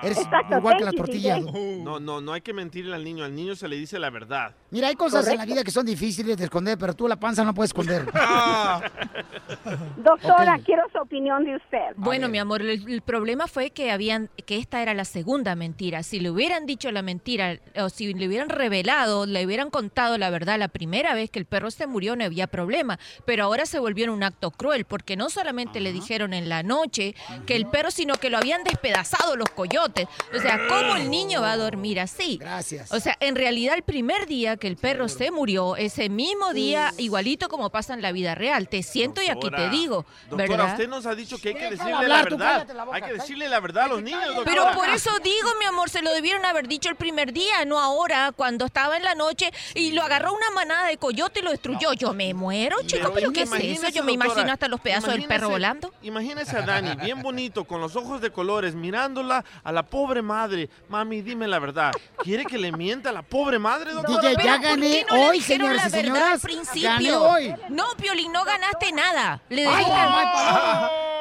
Eres 0.04 0.18
Exacto, 0.20 0.58
igual 0.58 0.78
que 0.78 0.84
las 0.86 0.96
tortillas. 0.96 1.42
No, 1.42 2.00
no, 2.00 2.22
no 2.22 2.34
hay 2.34 2.42
que 2.42 2.54
mentirle 2.54 2.96
al 2.96 3.04
niño. 3.04 3.24
Al 3.24 3.36
niño 3.36 3.56
se 3.56 3.68
le 3.68 3.76
dice 3.76 3.98
la 4.00 4.10
verdad. 4.10 4.56
Mira, 4.70 4.88
hay 4.88 4.96
cosas 4.96 5.26
en 5.26 5.32
la 5.32 5.38
Correcto. 5.38 5.54
vida 5.54 5.64
que 5.64 5.72
son 5.72 5.86
difíciles 5.86 6.38
de 6.38 6.44
esconder, 6.46 6.78
pero 6.78 6.94
tú 6.94 7.08
la 7.08 7.16
panza 7.18 7.44
no 7.44 7.54
puedes 7.54 7.70
esconder. 7.70 8.06
Doctora, 9.98 10.56
Ok. 10.58 10.64
quiero 10.66 10.84
su 10.92 10.98
opinión 11.00 11.44
de 11.46 11.56
usted. 11.56 11.80
Bueno, 11.96 12.30
mi 12.30 12.38
amor, 12.40 12.62
el, 12.62 12.88
el 12.90 13.02
problema 13.02 13.48
fue 13.48 13.72
que 13.72 13.92
habían 13.92 14.30
que 14.46 14.58
esta 14.58 14.82
era 14.82 14.94
la 14.94 15.06
segunda 15.06 15.56
mentira. 15.56 16.04
Si 16.04 16.20
le 16.20 16.30
hubieran 16.30 16.66
dicho 16.66 16.92
la 16.92 17.02
mentira 17.02 17.58
o 17.78 17.90
si 17.90 18.14
le 18.14 18.28
hubieran 18.28 18.50
revelado, 18.50 19.26
le 19.26 19.46
hubieran 19.46 19.70
contado 19.70 20.18
la 20.18 20.30
verdad 20.30 20.58
la 20.60 20.68
primera 20.68 21.14
vez 21.14 21.30
que 21.30 21.40
el 21.40 21.46
perro 21.46 21.71
se 21.72 21.88
murió, 21.88 22.16
no 22.16 22.26
había 22.26 22.48
problema. 22.48 23.00
Pero 23.26 23.46
ahora 23.46 23.66
se 23.66 23.80
volvió 23.80 24.06
en 24.06 24.12
un 24.12 24.24
acto 24.24 24.52
cruel 24.52 24.86
porque 24.86 25.16
no 25.16 25.30
solamente 25.30 25.80
le 25.80 25.94
dijeron 25.94 26.34
en 26.34 26.50
la 26.50 26.64
noche 26.64 27.16
que 27.46 27.56
el 27.56 27.68
perro, 27.68 27.92
sino 27.92 28.16
que 28.16 28.30
lo 28.30 28.38
habían 28.38 28.64
despedazado 28.64 29.36
los 29.36 29.50
coyotes. 29.50 30.08
O 30.36 30.42
sea, 30.42 30.68
¿cómo 30.68 30.96
el 30.96 31.10
niño 31.10 31.42
va 31.42 31.54
a 31.54 31.58
dormir 31.58 32.00
así? 32.00 32.38
Gracias. 32.38 32.92
O 32.92 33.00
sea, 33.00 33.18
en 33.20 33.36
realidad 33.36 33.76
el 33.76 33.84
primer 33.84 34.28
día 34.28 34.58
que 34.58 34.68
el 34.68 34.78
perro 34.78 35.08
se 35.08 35.32
murió, 35.32 35.76
ese 35.76 36.10
mismo 36.10 36.54
día, 36.54 36.94
igualito 36.98 37.50
como 37.50 37.70
pasa 37.70 37.94
en 37.94 38.02
la 38.02 38.12
vida 38.12 38.36
real, 38.36 38.68
te 38.70 38.84
siento 38.84 39.22
y 39.22 39.28
aquí 39.28 39.50
te 39.50 39.70
digo, 39.70 40.06
Doctora, 40.30 40.50
¿verdad? 40.50 40.72
usted 40.74 40.88
nos 40.90 41.06
ha 41.06 41.16
dicho 41.16 41.38
que 41.38 41.50
hay 41.50 41.56
que 41.56 41.70
decirle 41.72 41.94
hablar, 41.94 42.10
la 42.10 42.24
verdad. 42.24 42.52
cállate 42.54 42.74
la 42.74 42.84
boca, 42.86 42.98
hay 42.98 43.04
que 43.04 43.14
decirle 43.14 43.50
la 43.50 43.60
verdad 43.60 43.86
a 43.86 43.88
los 43.88 44.04
niños, 44.04 44.26
doctora. 44.36 44.46
Pero 44.46 44.72
por 44.74 44.90
eso 44.90 45.10
digo, 45.24 45.50
mi 45.60 45.66
amor, 45.66 45.90
se 45.90 46.02
lo 46.02 46.12
debieron 46.14 46.46
haber 46.46 46.68
dicho 46.68 46.90
el 46.90 46.96
primer 46.96 47.34
día, 47.34 47.66
no 47.66 47.80
ahora, 47.80 48.32
cuando 48.36 48.66
estaba 48.66 48.98
en 48.98 49.04
la 49.04 49.16
noche 49.16 49.52
y 49.76 49.92
lo 49.92 50.04
agarró 50.04 50.34
una 50.34 50.50
manada 50.52 50.88
de 50.88 50.98
coyote 50.98 51.40
y 51.40 51.44
lo 51.44 51.51
destruyó. 51.52 51.94
Yo 51.94 52.14
me 52.14 52.34
muero, 52.34 52.78
chico, 52.86 53.12
pero 53.14 53.32
¿qué 53.32 53.44
es 53.44 53.52
eso? 53.52 53.90
Yo 53.90 54.04
me 54.04 54.14
doctora, 54.14 54.32
imagino 54.34 54.52
hasta 54.54 54.68
los 54.68 54.80
pedazos 54.80 55.12
del 55.14 55.26
perro 55.26 55.50
volando. 55.50 55.94
Imagínese 56.02 56.58
a 56.58 56.62
Dani, 56.62 56.96
bien 56.96 57.22
bonito, 57.22 57.66
con 57.66 57.80
los 57.82 57.96
ojos 57.96 58.22
de 58.22 58.32
colores, 58.32 58.76
mirándola 58.76 59.44
a 59.64 59.72
la 59.72 59.84
pobre 59.84 60.22
madre. 60.22 60.70
Mami, 60.90 61.22
dime 61.22 61.48
la 61.48 61.60
verdad. 61.60 61.92
¿Quiere 62.24 62.46
que 62.46 62.58
le 62.58 62.72
mienta 62.72 63.10
a 63.10 63.14
la 63.14 63.22
pobre 63.22 63.60
madre, 63.60 63.94
doctora? 63.94 64.22
DJ, 64.30 64.32
ya 64.32 64.38
Pero, 64.38 64.54
¿por 64.56 64.62
gané 64.64 64.92
qué 64.92 65.06
no 65.10 65.16
le 65.18 65.28
hoy, 65.28 65.38
dijeron 65.38 65.68
señores 65.68 65.82
la 65.82 65.88
y 65.88 65.92
verdad 65.92 66.14
señoras. 66.16 66.34
al 66.34 66.40
principio? 66.42 66.90
Gané 66.90 67.14
hoy. 67.16 67.56
No, 67.70 67.86
Piolín, 67.98 68.32
no 68.32 68.44
ganaste 68.44 68.92
nada. 68.92 69.42
Le 69.50 69.68
¡Ay! 69.68 69.86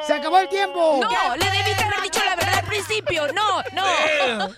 ¡Se 0.07 0.13
acabó 0.13 0.39
el 0.39 0.49
tiempo! 0.49 0.99
No, 1.01 1.35
le 1.35 1.45
debiste 1.51 1.83
haber 1.83 2.01
dicho 2.01 2.19
la 2.25 2.35
verdad 2.35 2.55
al 2.59 2.65
principio. 2.65 3.27
No, 3.33 3.61
no. 3.73 4.49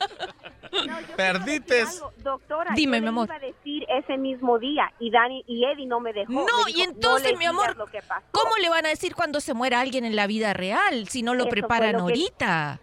Perdites. 1.16 1.95
Algo, 2.02 2.14
Doctora, 2.18 2.72
Dime, 2.76 2.98
yo 2.98 3.02
mi 3.04 3.08
amor. 3.10 3.28
iba 3.28 3.36
a 3.36 3.40
decir 3.40 3.86
ese 3.90 4.18
mismo 4.18 4.60
día 4.60 4.91
y 5.00 5.12
Dani 5.12 5.44
y 5.48 5.66
Eddie 5.66 5.86
no 5.86 6.00
me 6.00 6.14
dejó. 6.14 6.32
No, 6.32 6.45
Me 6.66 6.72
y 6.72 6.74
dijo, 6.74 6.90
entonces, 6.91 7.34
"No 7.34 7.40
mi 7.40 7.45
amor, 7.45 7.76
lo 7.78 7.86
que 7.88 8.02
pasó". 8.02 8.26
¿Cómo 8.32 8.56
le 8.58 8.70
van 8.70 8.86
a 8.86 8.90
decir 8.90 9.16
cuando 9.16 9.40
se 9.41 9.54
muera 9.54 9.80
alguien 9.80 10.06
en 10.06 10.16
la 10.16 10.28
vida 10.28 10.54
real 10.54 11.08
si 11.08 11.22
no 11.24 11.34
lo 11.34 11.44
Eso 11.44 11.50
preparan 11.52 11.94
lo 11.94 11.98
que- 11.98 12.02
ahorita? 12.14 12.80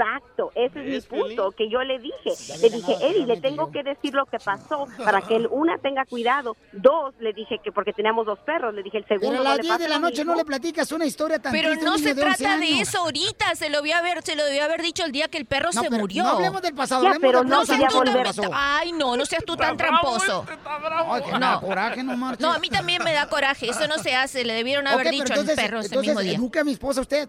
Exacto, 0.00 0.50
ese 0.54 0.80
es 0.80 0.84
mi 0.86 0.92
¿Ves, 0.92 1.06
punto, 1.06 1.50
que 1.52 1.68
yo 1.68 1.82
le 1.82 1.98
dije. 1.98 2.32
Le 2.62 2.70
dije, 2.70 2.96
Eddie, 3.00 3.26
le 3.26 3.40
tengo 3.40 3.70
que 3.70 3.82
decir 3.82 4.14
lo 4.14 4.24
que 4.26 4.38
pasó 4.38 4.86
para 5.04 5.20
que 5.20 5.36
él, 5.36 5.48
una, 5.50 5.78
tenga 5.78 6.04
cuidado. 6.06 6.56
Dos, 6.72 7.14
le 7.20 7.32
dije 7.32 7.58
que 7.62 7.70
porque 7.70 7.92
teníamos 7.92 8.26
dos 8.26 8.38
perros, 8.40 8.72
le 8.74 8.82
dije 8.82 8.98
el 8.98 9.06
segundo. 9.06 9.30
Pero 9.30 9.40
a 9.42 9.44
no 9.44 9.50
las 9.50 9.56
le 9.58 9.62
10 9.62 9.78
de 9.78 9.88
la 9.88 9.98
noche 9.98 10.24
no 10.24 10.34
le 10.34 10.44
platicas 10.44 10.90
una 10.92 11.04
historia 11.04 11.38
tan 11.38 11.52
Pero 11.52 11.68
triste 11.70 11.86
a 11.86 11.90
no 11.90 11.98
se 11.98 12.04
niño 12.04 12.14
de 12.14 12.22
11 12.22 12.36
trata 12.44 12.58
de 12.58 12.80
eso 12.80 12.98
ahorita, 12.98 13.54
se 13.54 13.68
lo 13.70 13.78
debió 13.78 13.96
haber, 13.96 14.22
se 14.22 14.36
lo 14.36 14.44
debió 14.44 14.64
haber 14.64 14.82
dicho 14.82 15.04
el 15.04 15.12
día 15.12 15.28
que 15.28 15.38
el 15.38 15.46
perro 15.46 15.70
No, 15.74 15.82
se 15.82 15.88
pero 15.88 16.00
murió. 16.00 16.22
no 16.22 16.28
hablemos 16.30 16.62
del 16.62 16.74
pasado, 16.74 17.02
Ya, 17.02 17.10
hablemos 17.10 17.28
pero 17.30 17.40
del 17.40 17.48
no 17.48 17.88
que 17.88 17.96
volver. 17.96 18.26
pasó. 18.26 18.42
Ay, 18.52 18.92
no, 18.92 19.16
no 19.16 19.26
seas 19.26 19.44
tú 19.44 19.56
tan 19.56 19.76
tramposo. 19.76 20.46
Da 21.40 21.60
coraje, 21.60 22.02
no 22.02 22.16
marches. 22.16 22.40
No, 22.40 22.52
a 22.52 22.58
mí 22.58 22.68
también 22.70 23.02
me 23.04 23.12
da 23.12 23.28
coraje, 23.28 23.68
eso 23.68 23.86
no 23.86 23.98
se 23.98 24.14
hace, 24.14 24.44
le 24.44 24.54
debieron 24.54 24.86
haber 24.86 25.10
dicho 25.10 25.24
entonces, 25.28 25.58
al 25.58 25.64
perro 25.64 25.80
ese 25.80 25.96
mismo 25.98 26.20
día. 26.20 26.32
eduque 26.34 26.58
a 26.58 26.64
mi 26.64 26.72
esposa 26.72 27.00
usted. 27.00 27.28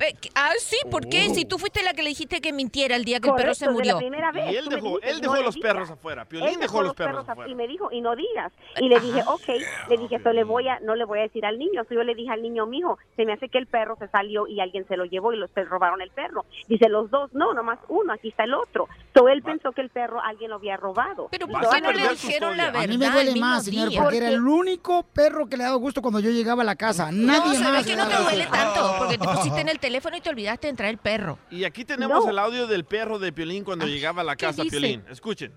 Eh, 0.00 0.14
ah, 0.34 0.50
sí, 0.58 0.76
¿por 0.90 1.08
qué? 1.08 1.28
Si 1.30 1.44
tú 1.44 1.58
fuiste 1.58 1.82
la 1.82 1.92
que 1.92 2.02
le 2.02 2.10
dijiste 2.10 2.40
que 2.40 2.52
mintiera 2.52 2.96
el 2.96 3.04
día 3.04 3.20
que 3.20 3.28
el 3.28 3.34
perro 3.34 3.54
se 3.54 3.66
Correcto, 3.66 3.82
de 3.82 3.86
la 3.88 3.94
murió. 3.94 4.08
primera 4.08 4.32
vez. 4.32 4.52
Y 4.52 4.56
él 4.56 4.68
dejó, 4.68 5.00
él 5.00 5.16
no 5.16 5.20
dejó 5.20 5.36
le 5.36 5.42
los 5.42 5.54
digas. 5.54 5.72
perros 5.72 5.90
afuera. 5.90 6.24
Piolín 6.24 6.48
Él 6.48 6.60
dejó 6.60 6.82
los 6.82 6.94
perros 6.94 7.20
afuera, 7.20 7.32
afuera. 7.32 7.50
Y 7.50 7.54
me 7.54 7.66
dijo, 7.66 7.90
y 7.90 8.00
no 8.00 8.14
digas. 8.14 8.52
Y 8.80 8.88
le 8.88 9.00
dije, 9.00 9.22
ok, 9.26 9.48
le 9.88 9.96
dije, 9.96 10.16
eso 10.16 10.32
le 10.32 10.44
voy 10.44 10.68
a, 10.68 10.78
no 10.80 10.94
le 10.94 11.04
voy 11.04 11.18
a 11.18 11.22
decir 11.22 11.44
al 11.44 11.58
niño. 11.58 11.84
So 11.88 11.94
yo 11.94 12.02
le 12.04 12.14
dije 12.14 12.30
al 12.30 12.42
niño, 12.42 12.66
mijo, 12.66 12.98
se 13.16 13.24
me 13.24 13.32
hace 13.32 13.48
que 13.48 13.58
el 13.58 13.66
perro 13.66 13.96
se 13.98 14.08
salió 14.08 14.46
y 14.46 14.60
alguien 14.60 14.86
se 14.86 14.96
lo 14.96 15.04
llevó 15.04 15.32
y 15.32 15.36
los 15.36 15.50
se 15.50 15.64
robaron 15.64 16.00
el 16.00 16.10
perro. 16.10 16.44
Dice, 16.68 16.88
los 16.88 17.10
dos, 17.10 17.32
no, 17.32 17.52
nomás 17.54 17.78
uno, 17.88 18.12
aquí 18.12 18.28
está 18.28 18.44
el 18.44 18.54
otro. 18.54 18.88
So 19.14 19.28
él 19.28 19.42
pensó 19.42 19.72
que 19.72 19.80
el 19.80 19.90
perro 19.90 20.20
alguien 20.20 20.50
lo 20.50 20.56
había 20.56 20.76
robado. 20.76 21.28
Pero 21.30 21.48
¿por 21.48 21.68
qué 21.68 21.80
no 21.80 21.92
le 21.92 22.08
dijeron 22.10 22.56
la 22.56 22.66
verdad? 22.66 22.82
A 22.82 22.86
mí 22.86 22.98
me 22.98 23.10
duele 23.10 23.34
más, 23.40 23.64
señor, 23.64 23.88
día? 23.88 24.00
porque 24.02 24.18
era 24.18 24.28
el 24.28 24.46
único 24.46 25.02
perro 25.02 25.46
que 25.48 25.56
le 25.56 25.64
daba 25.64 25.76
gusto 25.76 26.00
cuando 26.02 26.20
yo 26.20 26.30
llegaba 26.30 26.62
a 26.62 26.64
la 26.64 26.76
casa. 26.76 27.10
Nadie 27.10 27.40
no, 27.40 27.46
más. 27.46 27.58
¿sabes 27.58 27.86
que 27.86 27.96
no 27.96 28.06
te 28.06 28.16
duele 28.16 28.46
tanto? 28.46 28.94
Porque 28.98 29.18
te 29.18 29.24
pusiste 29.34 29.60
en 29.60 29.68
el 29.68 29.78
teléfono 29.88 30.16
y 30.16 30.20
te 30.20 30.28
olvidaste 30.30 30.66
de 30.66 30.70
entrar 30.70 30.90
el 30.90 30.98
perro. 30.98 31.38
Y 31.50 31.64
aquí 31.64 31.84
tenemos 31.84 32.24
No. 32.24 32.30
el 32.30 32.38
audio 32.38 32.66
del 32.66 32.84
perro 32.84 33.18
de 33.18 33.32
Piolín 33.32 33.64
cuando 33.64 33.86
llegaba 33.86 34.20
a 34.20 34.24
la 34.24 34.36
¿qué 34.36 34.46
casa, 34.46 34.62
dice? 34.62 34.76
Piolín. 34.78 35.04
Escuchen. 35.10 35.52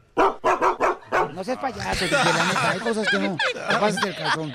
No 1.34 1.44
seas 1.44 1.58
payaso, 1.60 2.04
DJ, 2.06 2.18
la 2.18 2.46
neta, 2.46 2.70
hay 2.72 2.80
cosas 2.80 3.08
que 3.10 3.20
no. 3.20 3.38
Te 3.54 3.60
pasas 3.78 4.02
del 4.02 4.16
calzón. 4.16 4.54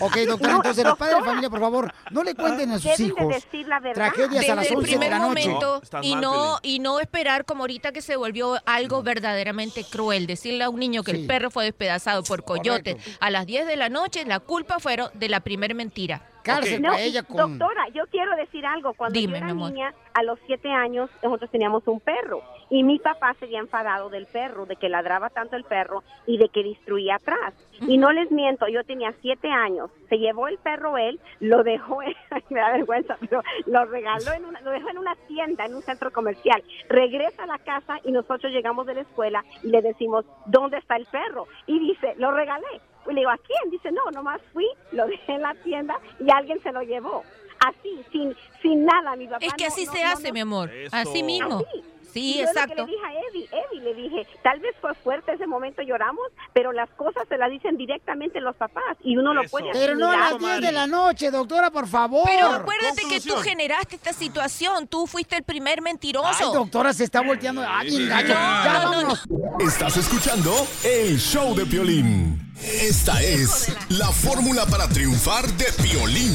Ok, 0.00 0.16
doctora, 0.26 0.52
No, 0.52 0.56
entonces 0.58 0.84
los 0.84 0.98
padres 0.98 1.16
de 1.18 1.24
familia, 1.24 1.50
por 1.50 1.60
favor, 1.60 1.92
no 2.10 2.22
le 2.22 2.34
cuenten 2.34 2.70
a 2.72 2.78
sus 2.78 2.96
de 2.96 3.04
hijos 3.04 3.28
decir 3.28 3.66
la 3.68 3.80
verdad. 3.80 4.12
tragedias 4.12 4.48
a 4.48 4.54
las 4.54 4.64
Desde 4.64 4.74
el 4.74 4.78
11 4.80 4.98
de 4.98 5.10
la 5.10 5.18
noche. 5.18 5.28
momento 5.48 5.80
estás 5.82 6.04
y 6.04 6.12
mal, 6.12 6.20
no 6.22 6.58
y 6.62 6.78
no 6.80 7.00
esperar 7.00 7.44
como 7.44 7.62
ahorita 7.64 7.92
que 7.92 8.02
se 8.02 8.16
volvió 8.16 8.56
algo 8.66 9.02
verdaderamente 9.02 9.84
cruel. 9.84 10.26
Decirle 10.26 10.64
a 10.64 10.70
un 10.70 10.80
niño 10.80 11.02
que 11.02 11.12
Sí. 11.12 11.20
el 11.20 11.26
perro 11.26 11.50
fue 11.50 11.64
despedazado 11.64 12.22
por 12.24 12.44
coyotes 12.44 12.94
Correcto. 12.96 13.18
a 13.20 13.30
las 13.30 13.46
10 13.46 13.66
de 13.66 13.76
la 13.76 13.88
noche, 13.88 14.24
la 14.26 14.40
culpa 14.40 14.78
fueron 14.80 15.10
de 15.14 15.28
la 15.28 15.40
primer 15.40 15.74
mentira. 15.74 16.22
Cárcel 16.54 16.82
No, 16.82 16.90
para 16.90 17.02
ella 17.02 17.22
con... 17.22 17.36
Doctora, 17.58 17.88
yo 17.94 18.04
quiero 18.10 18.34
decir 18.36 18.64
algo. 18.66 18.94
Cuando 18.94 19.18
Dime, 19.18 19.38
yo 19.40 19.44
era 19.46 19.54
niña, 19.54 19.94
a 20.14 20.22
los 20.22 20.38
siete 20.46 20.70
años, 20.70 21.10
nosotros 21.22 21.50
teníamos 21.50 21.86
un 21.86 22.00
perro. 22.00 22.42
Y 22.70 22.82
mi 22.82 22.98
papá 22.98 23.34
se 23.38 23.46
había 23.46 23.60
enfadado 23.60 24.10
del 24.10 24.26
perro, 24.26 24.66
de 24.66 24.76
que 24.76 24.88
ladraba 24.90 25.30
tanto 25.30 25.56
el 25.56 25.64
perro 25.64 26.02
y 26.26 26.36
de 26.38 26.48
que 26.50 26.62
destruía 26.62 27.16
atrás. 27.16 27.54
Y 27.80 27.96
no 27.96 28.12
les 28.12 28.30
miento, 28.30 28.66
yo 28.68 28.84
tenía 28.84 29.14
siete 29.22 29.50
años. 29.50 29.90
Se 30.08 30.18
llevó 30.18 30.48
el 30.48 30.58
perro 30.58 30.98
él, 30.98 31.18
lo 31.40 31.62
dejó, 31.62 32.02
en- 32.02 32.14
me 32.50 32.60
da 32.60 32.72
vergüenza, 32.72 33.16
pero 33.20 33.42
lo 33.66 33.84
regaló 33.86 34.32
en 34.32 34.44
una, 34.44 34.60
lo 34.60 34.70
dejó 34.70 34.90
en 34.90 34.98
una 34.98 35.14
tienda, 35.28 35.64
en 35.64 35.74
un 35.76 35.82
centro 35.82 36.10
comercial. 36.12 36.62
Regresa 36.88 37.44
a 37.44 37.46
la 37.46 37.58
casa 37.58 37.98
y 38.04 38.12
nosotros 38.12 38.52
llegamos 38.52 38.86
de 38.86 38.94
la 38.96 39.00
escuela 39.02 39.44
y 39.62 39.68
le 39.68 39.80
decimos, 39.80 40.24
¿dónde 40.46 40.76
está 40.78 40.96
el 40.96 41.06
perro? 41.06 41.46
Y 41.66 41.78
dice, 41.78 42.14
lo 42.18 42.32
regalé. 42.32 42.80
Y 43.08 43.14
le 43.14 43.20
digo, 43.20 43.30
¿a 43.30 43.38
quién? 43.38 43.70
Dice, 43.70 43.90
no, 43.92 44.10
nomás 44.12 44.40
fui, 44.52 44.66
lo 44.92 45.06
dejé 45.06 45.32
en 45.32 45.42
la 45.42 45.54
tienda 45.64 45.98
y 46.20 46.30
alguien 46.30 46.62
se 46.62 46.72
lo 46.72 46.82
llevó. 46.82 47.22
Así, 47.66 48.04
sin, 48.12 48.36
sin 48.62 48.84
nada, 48.84 49.16
mi 49.16 49.26
papá. 49.26 49.44
Es 49.44 49.52
que 49.54 49.66
así 49.66 49.84
no- 49.86 49.92
se 49.92 50.04
no- 50.04 50.10
hace, 50.10 50.28
no- 50.28 50.34
mi 50.34 50.40
amor. 50.40 50.70
Eso. 50.70 50.94
Así 50.96 51.22
mismo. 51.22 51.56
Así. 51.56 51.84
Sí, 52.12 52.34
Y 52.34 52.38
yo 52.38 52.44
exacto. 52.44 52.74
Lo 52.76 52.86
que 52.86 52.92
le 52.92 52.96
dije 52.96 53.06
a 53.06 53.12
Eddie, 53.12 53.48
Eddie, 53.52 53.80
le 53.82 53.94
dije, 53.94 54.26
tal 54.42 54.60
vez 54.60 54.74
fue 54.80 54.94
fuerte 54.94 55.32
ese 55.32 55.46
momento, 55.46 55.82
lloramos, 55.82 56.24
pero 56.52 56.72
las 56.72 56.88
cosas 56.90 57.24
se 57.28 57.36
las 57.36 57.50
dicen 57.50 57.76
directamente 57.76 58.40
los 58.40 58.56
papás 58.56 58.96
y 59.04 59.16
uno 59.16 59.34
lo 59.34 59.42
Eso. 59.42 59.50
puede 59.50 59.70
Pero 59.72 59.94
no 59.96 60.10
a 60.10 60.16
las 60.16 60.38
10 60.38 60.60
de 60.60 60.72
la 60.72 60.86
noche, 60.86 61.30
doctora, 61.30 61.70
por 61.70 61.86
favor. 61.86 62.22
Pero 62.26 62.48
acuérdate 62.48 63.02
que 63.08 63.20
tú 63.20 63.36
generaste 63.36 63.96
esta 63.96 64.12
situación. 64.12 64.86
Tú 64.88 65.06
fuiste 65.06 65.36
el 65.36 65.42
primer 65.42 65.78
Ay, 65.78 65.82
mentiroso. 65.84 66.52
doctora, 66.52 66.92
se 66.92 67.04
está 67.04 67.20
volteando. 67.20 67.62
Ay, 67.66 67.96
engaño. 67.96 68.28
No, 68.28 68.34
Ya 68.34 68.72
no, 68.72 68.82
no, 68.82 68.90
vámonos. 68.90 69.24
Estás 69.60 69.96
escuchando 69.96 70.52
el 70.84 71.18
show 71.18 71.54
de 71.54 71.66
Piolín. 71.66 72.52
Esta 72.62 73.22
es 73.22 73.72
la 73.90 74.06
fórmula 74.08 74.66
para 74.66 74.88
triunfar 74.88 75.44
de 75.46 75.66
Piolín. 75.82 76.34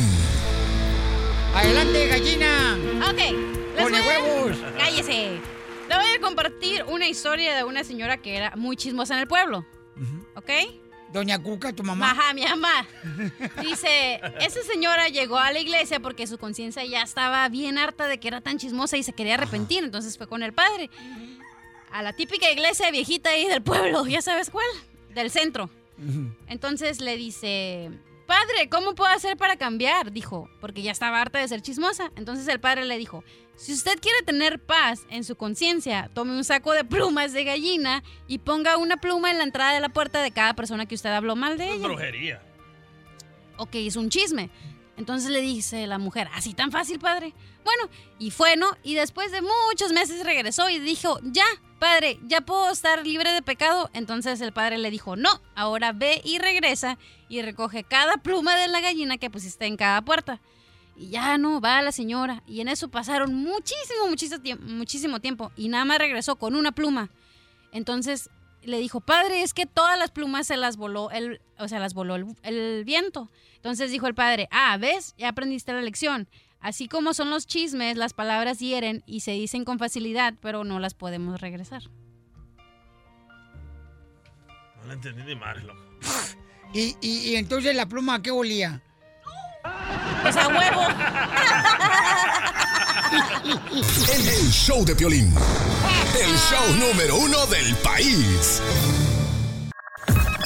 Adelante, 1.55 2.07
gallina. 2.07 2.77
Ok. 3.09 3.79
Pone 3.81 4.01
huevos. 4.01 4.57
Cállese. 4.77 5.41
Le 5.89 5.95
voy 5.95 6.05
a 6.17 6.21
compartir 6.21 6.83
una 6.87 7.07
historia 7.07 7.55
de 7.55 7.63
una 7.63 7.83
señora 7.83 8.17
que 8.17 8.35
era 8.37 8.55
muy 8.55 8.75
chismosa 8.75 9.13
en 9.15 9.21
el 9.21 9.27
pueblo. 9.27 9.65
¿Ok? 10.35 10.49
Doña 11.11 11.37
Cuca, 11.37 11.71
tu 11.73 11.83
mamá. 11.83 12.11
Ajá, 12.11 12.33
mi 12.33 12.41
mamá. 12.43 12.87
Dice, 13.61 14.19
esa 14.39 14.63
señora 14.63 15.09
llegó 15.09 15.37
a 15.37 15.51
la 15.51 15.59
iglesia 15.59 15.99
porque 15.99 16.25
su 16.25 16.39
conciencia 16.39 16.83
ya 16.85 17.03
estaba 17.03 17.47
bien 17.49 17.77
harta 17.77 18.07
de 18.07 18.19
que 18.19 18.27
era 18.27 18.41
tan 18.41 18.57
chismosa 18.57 18.97
y 18.97 19.03
se 19.03 19.13
quería 19.13 19.35
arrepentir. 19.35 19.83
Entonces 19.83 20.17
fue 20.17 20.27
con 20.27 20.41
el 20.41 20.53
padre. 20.53 20.89
A 21.91 22.01
la 22.01 22.13
típica 22.13 22.49
iglesia 22.49 22.89
viejita 22.89 23.29
ahí 23.29 23.47
del 23.47 23.61
pueblo. 23.61 24.05
¿Ya 24.07 24.23
sabes 24.23 24.49
cuál? 24.49 24.65
Del 25.13 25.29
centro. 25.29 25.69
Entonces 26.47 26.99
le 26.99 27.15
dice, 27.15 27.91
padre, 28.25 28.67
¿cómo 28.69 28.95
puedo 28.95 29.11
hacer 29.11 29.37
para 29.37 29.57
cambiar? 29.57 30.11
Dijo, 30.11 30.49
porque 30.59 30.81
ya 30.81 30.91
estaba 30.91 31.21
harta 31.21 31.37
de 31.37 31.47
ser 31.47 31.61
chismosa. 31.61 32.11
Entonces 32.15 32.47
el 32.47 32.59
padre 32.59 32.85
le 32.85 32.97
dijo, 32.97 33.23
si 33.63 33.71
usted 33.71 33.97
quiere 34.01 34.21
tener 34.25 34.59
paz 34.59 35.05
en 35.09 35.23
su 35.23 35.37
conciencia, 35.37 36.09
tome 36.13 36.35
un 36.35 36.43
saco 36.43 36.73
de 36.73 36.83
plumas 36.83 37.31
de 37.31 37.45
gallina 37.45 38.03
y 38.27 38.39
ponga 38.39 38.75
una 38.77 38.97
pluma 38.97 39.31
en 39.31 39.37
la 39.37 39.45
entrada 39.45 39.73
de 39.73 39.79
la 39.79 39.87
puerta 39.89 40.21
de 40.21 40.31
cada 40.31 40.53
persona 40.53 40.85
que 40.85 40.95
usted 40.95 41.11
habló 41.11 41.37
mal 41.37 41.57
de 41.57 41.69
Es 41.69 41.75
ella. 41.75 41.87
brujería. 41.87 42.41
Ok, 43.57 43.75
es 43.75 43.95
un 43.95 44.09
chisme. 44.09 44.49
Entonces 44.97 45.29
le 45.31 45.39
dice 45.41 45.87
la 45.87 45.97
mujer, 45.97 46.27
¿así 46.33 46.53
tan 46.53 46.71
fácil, 46.71 46.99
padre? 46.99 47.33
Bueno, 47.63 47.89
y 48.19 48.31
fue, 48.31 48.57
¿no? 48.57 48.67
Y 48.83 48.95
después 48.95 49.31
de 49.31 49.41
muchos 49.41 49.93
meses 49.93 50.25
regresó 50.25 50.69
y 50.69 50.79
dijo, 50.79 51.19
ya, 51.23 51.45
padre, 51.79 52.19
ya 52.27 52.41
puedo 52.41 52.69
estar 52.69 53.05
libre 53.05 53.31
de 53.31 53.41
pecado. 53.41 53.89
Entonces 53.93 54.41
el 54.41 54.51
padre 54.51 54.77
le 54.77 54.91
dijo, 54.91 55.15
no, 55.15 55.41
ahora 55.55 55.93
ve 55.93 56.21
y 56.25 56.37
regresa 56.37 56.97
y 57.29 57.41
recoge 57.41 57.85
cada 57.85 58.17
pluma 58.17 58.57
de 58.57 58.67
la 58.67 58.81
gallina 58.81 59.17
que 59.17 59.29
pusiste 59.29 59.65
en 59.65 59.77
cada 59.77 60.01
puerta. 60.01 60.41
Y 60.95 61.09
ya 61.09 61.37
no, 61.37 61.59
va 61.59 61.81
la 61.81 61.91
señora. 61.91 62.43
Y 62.47 62.61
en 62.61 62.67
eso 62.67 62.89
pasaron 62.89 63.33
muchísimo, 63.33 64.07
muchísimo 64.09 64.41
tiempo, 64.41 64.65
muchísimo 64.65 65.19
tiempo. 65.19 65.51
Y 65.55 65.69
nada 65.69 65.85
más 65.85 65.97
regresó 65.97 66.35
con 66.35 66.55
una 66.55 66.71
pluma. 66.71 67.09
Entonces 67.71 68.29
le 68.61 68.79
dijo, 68.79 69.01
padre, 69.01 69.41
es 69.43 69.53
que 69.53 69.65
todas 69.65 69.97
las 69.97 70.11
plumas 70.11 70.47
se 70.47 70.57
las 70.57 70.77
voló 70.77 71.11
el, 71.11 71.41
o 71.57 71.67
sea, 71.67 71.79
las 71.79 71.93
voló 71.93 72.15
el, 72.15 72.27
el 72.43 72.83
viento. 72.85 73.29
Entonces 73.55 73.91
dijo 73.91 74.07
el 74.07 74.15
padre, 74.15 74.47
ah, 74.51 74.77
¿ves? 74.77 75.15
Ya 75.17 75.29
aprendiste 75.29 75.73
la 75.73 75.81
lección. 75.81 76.27
Así 76.59 76.87
como 76.87 77.13
son 77.13 77.29
los 77.29 77.45
chismes, 77.45 77.97
las 77.97 78.13
palabras 78.13 78.59
hieren 78.59 79.03
y 79.05 79.19
se 79.19 79.31
dicen 79.31 79.65
con 79.65 79.79
facilidad, 79.79 80.35
pero 80.41 80.63
no 80.63 80.79
las 80.79 80.93
podemos 80.93 81.41
regresar. 81.41 81.83
No 84.77 84.87
lo 84.87 84.93
entendí 84.93 85.23
ni 85.23 85.35
madre, 85.35 85.63
loco. 85.63 85.81
Y, 86.73 86.95
y, 87.01 87.31
y 87.31 87.35
entonces 87.35 87.75
la 87.75 87.87
pluma, 87.87 88.15
¿a 88.15 88.21
qué 88.21 88.31
olía? 88.31 88.81
Pues 90.21 90.35
a 90.37 90.47
huevo. 90.47 90.87
El, 94.13 94.27
el 94.27 94.51
show 94.51 94.83
de 94.85 94.95
Piolín. 94.95 95.33
El 96.19 96.35
show 96.37 96.75
número 96.79 97.17
uno 97.17 97.45
del 97.47 97.75
país. 97.77 98.61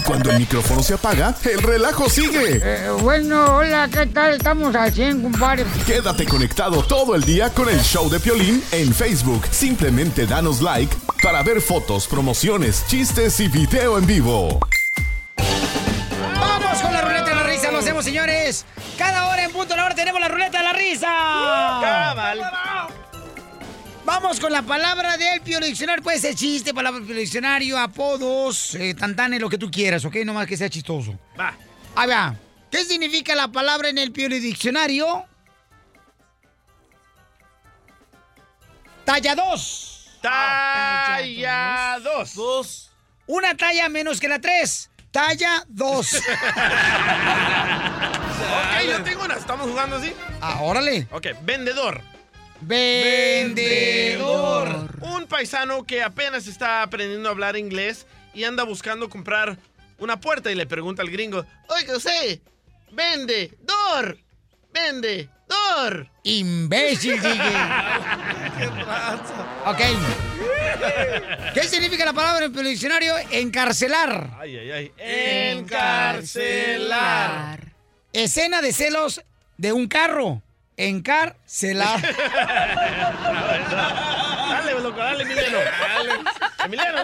Cuando 0.06 0.32
el 0.32 0.40
micrófono 0.40 0.82
se 0.82 0.94
apaga, 0.94 1.36
el 1.44 1.62
relajo 1.62 2.10
sigue. 2.10 2.62
Eh, 2.64 2.90
bueno, 3.02 3.58
hola, 3.58 3.90
¿qué 3.92 4.06
tal? 4.08 4.36
Estamos 4.36 4.74
haciendo, 4.74 5.24
compadre. 5.30 5.66
Quédate 5.86 6.26
conectado 6.26 6.82
todo 6.84 7.14
el 7.14 7.24
día 7.24 7.50
con 7.50 7.68
el 7.68 7.82
show 7.82 8.10
de 8.10 8.20
Piolín 8.22 8.64
en 8.72 8.94
Facebook. 8.94 9.46
Simplemente 9.52 10.26
danos 10.26 10.62
like 10.62 10.96
para 11.22 11.44
ver 11.44 11.60
fotos, 11.62 12.08
promociones, 12.08 12.86
chistes 12.88 13.40
y 13.42 13.50
video 13.50 13.98
en 13.98 14.06
vivo. 14.08 14.60
Vamos 16.40 16.82
con 16.82 16.94
la 16.94 17.02
lo 17.78 17.82
hacemos, 17.82 18.06
señores. 18.06 18.66
Cada 18.98 19.28
hora 19.28 19.44
en 19.44 19.52
punto 19.52 19.70
de 19.70 19.76
la 19.76 19.86
hora 19.86 19.94
tenemos 19.94 20.20
la 20.20 20.28
ruleta 20.28 20.58
de 20.58 20.64
la 20.64 20.74
risa. 20.74 21.06
Cabal. 21.06 22.42
Vamos 24.04 24.40
con 24.40 24.52
la 24.52 24.64
palabra 24.64 25.16
del 25.16 25.42
Pio 25.42 25.60
Diccionario. 25.60 26.04
Puede 26.04 26.18
ser 26.18 26.34
chiste, 26.34 26.74
palabra 26.74 27.02
del 27.02 27.18
Diccionario, 27.18 27.78
apodos, 27.78 28.74
eh, 28.74 28.96
tantanes, 28.96 29.40
lo 29.40 29.48
que 29.48 29.60
tú 29.60 29.70
quieras, 29.70 30.04
¿ok? 30.06 30.16
Nomás 30.26 30.48
que 30.48 30.58
sea 30.58 30.70
chistoso. 30.70 31.20
Va. 31.40 31.56
Ahí 31.96 32.10
va. 32.10 32.36
¿Qué 32.72 32.84
significa 32.84 33.36
la 33.36 33.48
palabra 33.48 33.90
en 33.90 34.00
el 34.00 34.12
Pio 34.12 34.28
Diccionario? 34.28 35.26
Talla 39.06 39.36
2. 39.36 40.20
Talla 40.24 42.00
2. 42.02 42.34
Dos. 42.34 42.92
Una 43.28 43.56
talla 43.56 43.88
menos 43.88 44.20
que 44.20 44.28
la 44.28 44.40
3. 44.40 44.90
Talla 45.18 45.66
2. 45.70 46.22
Ok, 48.48 48.86
yo 48.88 49.04
tengo 49.04 49.26
una. 49.26 49.34
¿Estamos 49.34 49.68
jugando 49.68 49.96
así? 49.96 50.14
ah, 50.42 50.60
órale. 50.62 51.08
Ok, 51.10 51.30
vendedor. 51.42 52.02
Vendedor. 52.62 54.20
Un 55.02 55.26
paisano 55.26 55.84
que 55.86 56.04
apenas 56.04 56.46
está 56.46 56.84
aprendiendo 56.84 57.30
a 57.30 57.32
hablar 57.32 57.58
inglés 57.58 58.06
y 58.36 58.44
anda 58.44 58.64
buscando 58.64 59.10
comprar 59.10 59.58
una 59.98 60.20
puerta 60.20 60.52
y 60.52 60.56
le 60.56 60.68
pregunta 60.68 61.02
al 61.02 61.10
gringo, 61.10 61.44
oiga 61.68 61.98
usted, 61.98 62.40
vendedor, 62.92 64.20
vendedor. 65.48 66.10
Imbécil, 66.24 67.22
DJ. 67.22 67.40
Ok. 69.66 69.80
¿Qué 71.54 71.64
significa 71.64 72.06
la 72.06 72.14
palabra 72.14 72.46
en 72.46 72.58
el 72.58 72.66
diccionario? 72.66 73.14
Encarcelar. 73.32 74.30
Ay, 74.40 74.58
ay, 74.58 74.72
ay. 74.72 74.92
Encarcelar. 75.58 77.60
Escena 78.14 78.62
de 78.62 78.72
celos 78.74 79.22
de 79.58 79.74
un 79.74 79.88
carro. 79.88 80.42
encarcelar. 80.78 82.02
Dale, 84.50 84.80
loco, 84.82 84.98
dale, 84.98 85.24
Emiliano. 85.24 85.58
Dale. 85.58 86.14
Emiliano. 86.68 87.04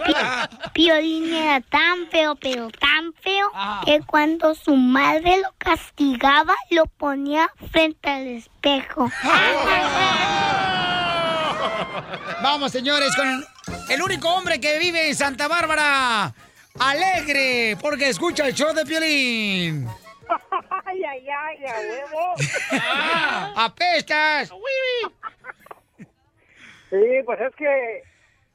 Piolín 0.72 1.34
era 1.34 1.60
tan 1.60 2.06
feo, 2.10 2.36
pero 2.36 2.70
tan 2.70 3.12
feo, 3.14 3.50
que 3.84 4.00
cuando 4.06 4.54
su 4.54 4.76
madre 4.76 5.38
lo 5.38 5.52
castigaba, 5.58 6.54
lo 6.70 6.86
ponía 6.86 7.50
frente 7.72 8.08
al 8.08 8.26
espejo. 8.28 9.10
Vamos, 12.42 12.72
señores, 12.72 13.16
con 13.16 13.44
el 13.88 14.02
único 14.02 14.28
hombre 14.28 14.60
que 14.60 14.78
vive 14.78 15.08
en 15.08 15.14
Santa 15.14 15.48
Bárbara. 15.48 16.34
Alegre, 16.78 17.76
porque 17.80 18.08
escucha 18.08 18.46
el 18.46 18.54
show 18.54 18.74
de 18.74 18.84
Piolín. 18.84 19.88
Ay, 20.86 21.02
ay, 21.04 21.26
ay, 21.28 21.58
a 21.66 21.74
huevo. 21.80 22.34
¡Apestas! 23.56 24.52
Sí, 26.90 27.22
pues 27.24 27.40
es 27.40 27.54
que 27.56 28.02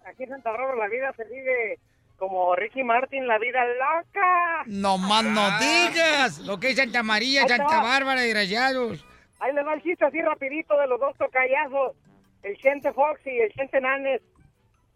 aquí 0.10 0.24
en 0.24 0.30
Santa 0.30 0.52
Bárbara 0.52 0.76
la 0.76 0.88
vida 0.88 1.14
se 1.14 1.24
vive 1.26 1.80
como 2.18 2.56
Ricky 2.56 2.84
Martin, 2.84 3.28
la 3.28 3.38
vida 3.38 3.64
loca. 3.66 4.64
No 4.66 4.98
más 4.98 5.24
no 5.24 5.48
digas 5.60 6.40
lo 6.40 6.60
que 6.60 6.72
es 6.72 6.76
Santa 6.76 7.02
María, 7.04 7.48
Santa. 7.48 7.82
Bárbara 7.82 8.26
y 8.26 8.34
Rayados. 8.34 9.06
Ahí 9.40 9.54
le 9.54 9.64
va 9.64 9.74
el 9.74 9.82
chiste 9.82 10.04
así 10.06 10.22
rapidito 10.22 10.78
de 10.78 10.88
los 10.88 11.00
dos 11.00 11.16
tocayazos, 11.18 11.96
el 12.44 12.58
Chente 12.58 12.92
Fox 12.92 13.22
y 13.26 13.40
el 13.40 13.52
Chente 13.54 13.80
Nanes. 13.80 14.22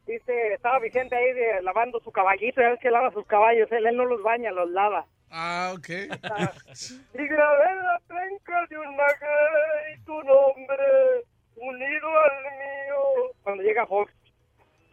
Dice, 0.06 0.54
estaba 0.54 0.80
Vicente 0.80 1.16
ahí 1.16 1.32
de- 1.32 1.62
lavando 1.62 2.02
su 2.02 2.12
caballito, 2.12 2.60
ya 2.60 2.72
ves 2.72 2.80
que 2.82 2.92
lava 2.92 3.10
sus 3.12 3.26
caballos, 3.26 3.72
él, 3.72 3.86
él 3.86 3.96
no 3.96 4.04
los 4.04 4.22
baña, 4.22 4.52
los 4.52 4.70
lava. 4.70 5.06
Ah, 5.32 5.72
ok. 5.78 5.88
Y 5.90 7.28
grabé 7.28 7.76
la 7.76 8.02
penca 8.08 8.66
de 8.70 8.78
un 8.78 8.96
maguey 8.98 9.98
tu 10.06 10.14
nombre, 10.24 11.24
unido 11.56 12.08
al 12.10 12.42
mío. 12.44 13.32
Cuando 13.44 13.64
llega 13.64 13.88
Fox, 13.88 14.12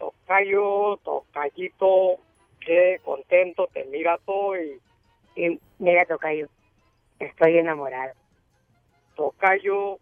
tocayo, 0.00 0.96
tocayito, 1.04 2.16
qué 2.58 3.00
contento 3.04 3.68
te 3.72 3.84
mira 3.84 4.18
todo 4.24 4.56
y, 4.56 4.80
y 5.36 5.60
mira 5.78 6.04
tocayo, 6.06 6.48
estoy 7.18 7.58
enamorado. 7.58 8.14
Tocayo, 9.14 9.98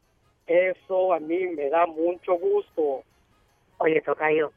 eso 0.46 1.12
a 1.12 1.18
mí 1.18 1.48
me 1.48 1.68
da 1.68 1.86
mucho 1.86 2.38
gusto. 2.38 3.02
Oye, 3.78 4.00
Tocayo, 4.00 4.52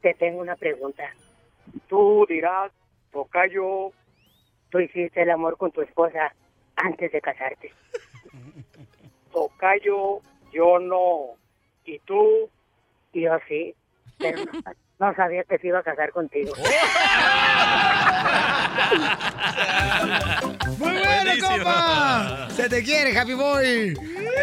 te 0.00 0.14
tengo 0.14 0.40
una 0.40 0.56
pregunta. 0.56 1.14
Tú 1.88 2.26
dirás, 2.28 2.72
Tocayo, 3.12 3.92
tú 4.70 4.80
hiciste 4.80 5.22
el 5.22 5.30
amor 5.30 5.58
con 5.58 5.70
tu 5.70 5.82
esposa 5.82 6.34
antes 6.76 7.12
de 7.12 7.20
casarte. 7.20 7.72
Tocayo, 9.32 10.20
yo 10.52 10.78
no. 10.78 11.36
¿Y 11.84 11.98
tú? 12.00 12.48
Yo 13.12 13.38
sí, 13.48 13.74
pero 14.20 14.44
no, 14.44 14.52
no 14.98 15.14
sabía 15.14 15.44
que 15.44 15.58
se 15.58 15.68
iba 15.68 15.78
a 15.78 15.82
casar 15.82 16.12
contigo. 16.12 16.52
¡Muy 20.78 20.92
bueno, 20.92 21.48
compa! 21.48 22.48
Se 22.50 22.68
te 22.68 22.82
quiere, 22.82 23.18
Happy 23.18 23.34
Boy. 23.34 23.94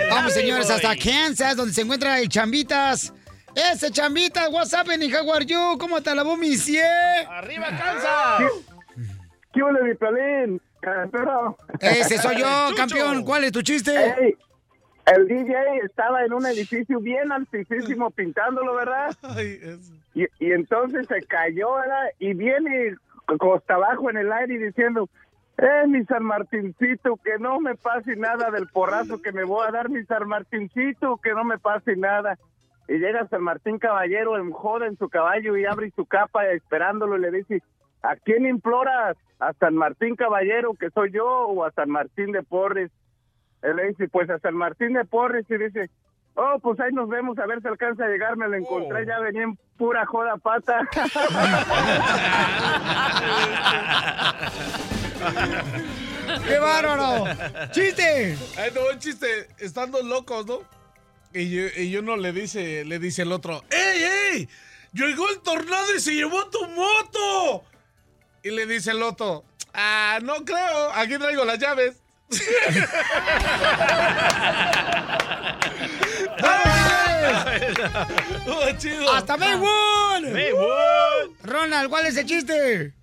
Vamos, 0.10 0.34
señores, 0.34 0.70
hasta 0.70 0.96
Kansas, 0.96 1.56
donde 1.56 1.74
se 1.74 1.82
encuentra 1.82 2.20
el 2.20 2.28
Chambitas. 2.28 3.14
Ese 3.56 3.92
Chambitas, 3.92 4.50
what's 4.52 4.74
happening, 4.74 5.12
how 5.14 5.32
are 5.34 5.46
you? 5.46 5.78
¿Cómo 5.80 6.02
te 6.02 6.14
lavó 6.14 6.38
mi 6.38 6.56
cie? 6.58 6.84
¡Arriba, 7.30 7.68
Kansas! 7.70 8.52
¿Qué 9.54 9.64
huele 9.64 9.84
mi 9.84 9.94
pelín? 9.96 10.62
Pero... 11.12 11.58
Ese 11.80 12.18
soy 12.18 12.38
yo, 12.38 12.70
campeón. 12.76 13.24
¿Cuál 13.24 13.46
es 13.46 13.52
tu 13.52 13.62
chiste? 13.62 14.16
Ey, 14.20 14.36
el 15.16 15.28
DJ 15.28 15.56
estaba 15.84 16.24
en 16.26 16.34
un 16.34 16.46
edificio 16.46 17.00
bien 17.00 17.32
altísimo 17.32 18.12
pintándolo, 18.16 18.76
¿verdad? 18.76 19.16
Y, 20.14 20.26
y 20.40 20.52
entonces 20.52 21.08
se 21.08 21.22
cayó, 21.24 21.76
¿verdad? 21.76 22.10
Y 22.20 22.34
viene 22.34 22.96
costa 23.38 23.76
abajo 23.76 24.10
en 24.10 24.18
el 24.18 24.32
aire 24.32 24.58
diciendo, 24.58 25.10
eh, 25.58 25.88
mi 25.88 26.06
San 26.06 26.24
Martincito, 26.24 27.18
que 27.18 27.40
no 27.40 27.60
me 27.60 27.76
pase 27.76 28.16
nada 28.16 28.52
del 28.52 28.68
porrazo 28.68 29.22
que 29.22 29.32
me 29.32 29.44
voy 29.44 29.68
a 29.68 29.72
dar, 29.72 29.90
mi 29.90 30.04
San 30.06 30.28
Martincito, 30.28 31.18
que 31.18 31.34
no 31.34 31.44
me 31.44 31.58
pase 31.58 31.96
nada. 31.96 32.38
Y 32.88 33.00
llega 33.00 33.28
San 33.28 33.44
Martín 33.44 33.80
Caballero 33.80 34.38
en 34.38 34.52
joda 34.52 34.88
en 34.88 34.98
su 34.98 35.10
caballo 35.10 35.58
y 35.58 35.66
abre 35.66 35.92
su 35.96 36.06
capa 36.06 36.48
esperándolo 36.48 37.18
y 37.18 37.22
le 37.22 37.32
dice, 37.32 37.64
¿a 38.02 38.16
quién 38.16 38.46
imploras? 38.46 39.18
¿A 39.40 39.54
San 39.54 39.76
Martín 39.76 40.16
Caballero, 40.16 40.74
que 40.74 40.90
soy 40.92 41.12
yo, 41.12 41.26
o 41.26 41.66
a 41.66 41.72
San 41.72 41.90
Martín 41.90 42.32
de 42.32 42.44
Porres? 42.44 42.92
Él 43.64 43.76
le 43.76 43.88
dice, 43.90 44.08
pues 44.08 44.30
a 44.30 44.40
San 44.40 44.56
Martín 44.56 44.94
de 44.94 45.04
Porres 45.06 45.46
y 45.50 45.58
dice, 45.58 45.90
oh, 46.36 46.60
pues 46.62 46.80
ahí 46.80 46.92
nos 46.94 47.10
vemos 47.10 47.38
a 47.40 47.46
ver 47.48 47.62
si 47.62 47.68
alcanza 47.68 48.06
a 48.06 48.10
llegar, 48.10 48.38
me 48.38 48.48
lo 48.48 48.56
encontré, 48.56 49.06
ya 49.06 49.20
venía 49.20 49.44
en 49.44 49.58
pura 49.78 50.06
joda 50.06 50.38
pata. 50.38 50.88
¡Qué 56.46 56.60
bárbaro! 56.60 57.26
¡Chiste! 57.72 58.38
Ay, 58.58 58.72
no, 58.76 58.82
un 58.94 59.00
chiste. 59.00 59.48
Están 59.60 59.92
dos 59.92 60.04
locos, 60.04 60.46
¿no? 60.46 60.60
Y, 61.34 61.50
yo- 61.50 61.82
y 61.82 61.96
uno 61.98 62.18
le 62.18 62.32
dice, 62.32 62.86
le 62.86 63.00
dice 63.00 63.24
el 63.24 63.32
otro, 63.32 63.64
¡Ey, 63.70 64.04
ey! 64.34 64.50
Llegó 64.94 65.30
el 65.30 65.40
tornado 65.42 65.94
y 65.96 66.00
se 66.00 66.14
llevó 66.14 66.46
tu 66.50 66.60
moto. 66.70 67.64
Y 68.44 68.52
le 68.52 68.66
dice 68.66 68.92
el 68.92 69.04
otro, 69.04 69.44
ah, 69.74 70.20
no 70.24 70.36
creo, 70.46 70.92
aquí 70.96 71.18
traigo 71.18 71.44
las 71.46 71.60
llaves. 71.60 72.02
Estuvo 78.38 78.72
chido. 78.78 79.12
¡Hasta 79.14 79.38
Maywood! 79.38 80.34
Maywood. 80.34 81.36
Ronald, 81.44 81.90
¿cuál 81.90 82.06
es 82.08 82.18
el 82.18 82.26
chiste? 82.26 82.94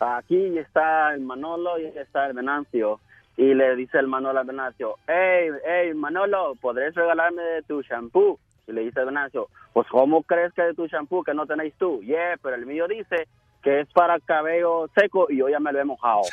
Aquí 0.00 0.58
está 0.58 1.14
el 1.14 1.20
Manolo 1.20 1.78
y 1.78 1.86
está 1.86 2.26
el 2.26 2.32
Venancio. 2.32 3.00
Y 3.36 3.54
le 3.54 3.76
dice 3.76 3.98
el 3.98 4.08
Manolo 4.08 4.40
al 4.40 4.46
Venancio, 4.46 4.96
hey, 5.06 5.48
hey, 5.66 5.94
Manolo, 5.94 6.54
¿podrías 6.60 6.94
regalarme 6.94 7.42
de 7.42 7.62
tu 7.62 7.80
shampoo? 7.80 8.38
Y 8.66 8.72
le 8.72 8.82
dice 8.82 9.00
el 9.00 9.06
Venancio, 9.06 9.48
pues 9.72 9.88
¿cómo 9.88 10.22
crees 10.22 10.52
que 10.52 10.62
de 10.62 10.74
tu 10.74 10.86
shampoo 10.86 11.24
que 11.24 11.32
no 11.32 11.46
tenéis 11.46 11.72
tú? 11.78 12.02
Yeah, 12.02 12.36
pero 12.42 12.56
el 12.56 12.66
mío 12.66 12.86
dice 12.86 13.26
que 13.62 13.80
es 13.80 13.88
para 13.92 14.18
cabello 14.20 14.88
seco 14.94 15.26
y 15.30 15.38
yo 15.38 15.48
ya 15.48 15.60
me 15.60 15.72
lo 15.72 15.80
he 15.80 15.84
mojado. 15.84 16.22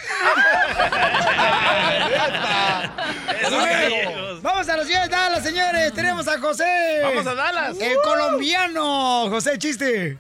Bueno, 3.49 4.39
Vamos 4.41 4.69
a 4.69 4.77
los 4.77 4.85
ciudad 4.87 5.03
de 5.05 5.09
Dallas, 5.09 5.43
señores. 5.43 5.93
Tenemos 5.93 6.27
a 6.27 6.39
José. 6.39 7.01
Vamos 7.03 7.25
a 7.27 7.35
Dallas. 7.35 7.79
El 7.81 7.97
colombiano. 8.03 9.29
José, 9.29 9.57
chiste. 9.57 10.17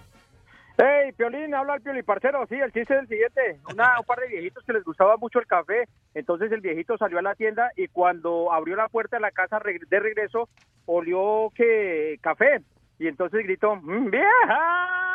Hey, 0.77 1.11
Piolín, 1.17 1.53
habla 1.53 1.75
el 1.75 1.81
Pioli 1.81 2.03
Parcero. 2.03 2.45
Sí, 2.47 2.55
el 2.55 2.71
chiste 2.71 2.93
es 2.93 3.01
el 3.01 3.07
siguiente. 3.07 3.59
Una, 3.71 3.99
un 3.99 4.05
par 4.05 4.19
de 4.19 4.27
viejitos 4.27 4.63
que 4.63 4.73
les 4.73 4.83
gustaba 4.83 5.17
mucho 5.17 5.39
el 5.39 5.47
café. 5.47 5.87
Entonces 6.13 6.51
el 6.51 6.61
viejito 6.61 6.97
salió 6.97 7.19
a 7.19 7.21
la 7.21 7.35
tienda 7.35 7.71
y 7.75 7.87
cuando 7.87 8.51
abrió 8.53 8.75
la 8.75 8.87
puerta 8.87 9.17
de 9.17 9.21
la 9.21 9.31
casa 9.31 9.59
de 9.59 9.99
regreso, 9.99 10.47
olió 10.85 11.51
que 11.55 12.17
café. 12.21 12.61
Y 12.97 13.07
entonces 13.07 13.43
gritó, 13.43 13.75
"Mm, 13.75 14.09
¡Vieja! 14.09 15.08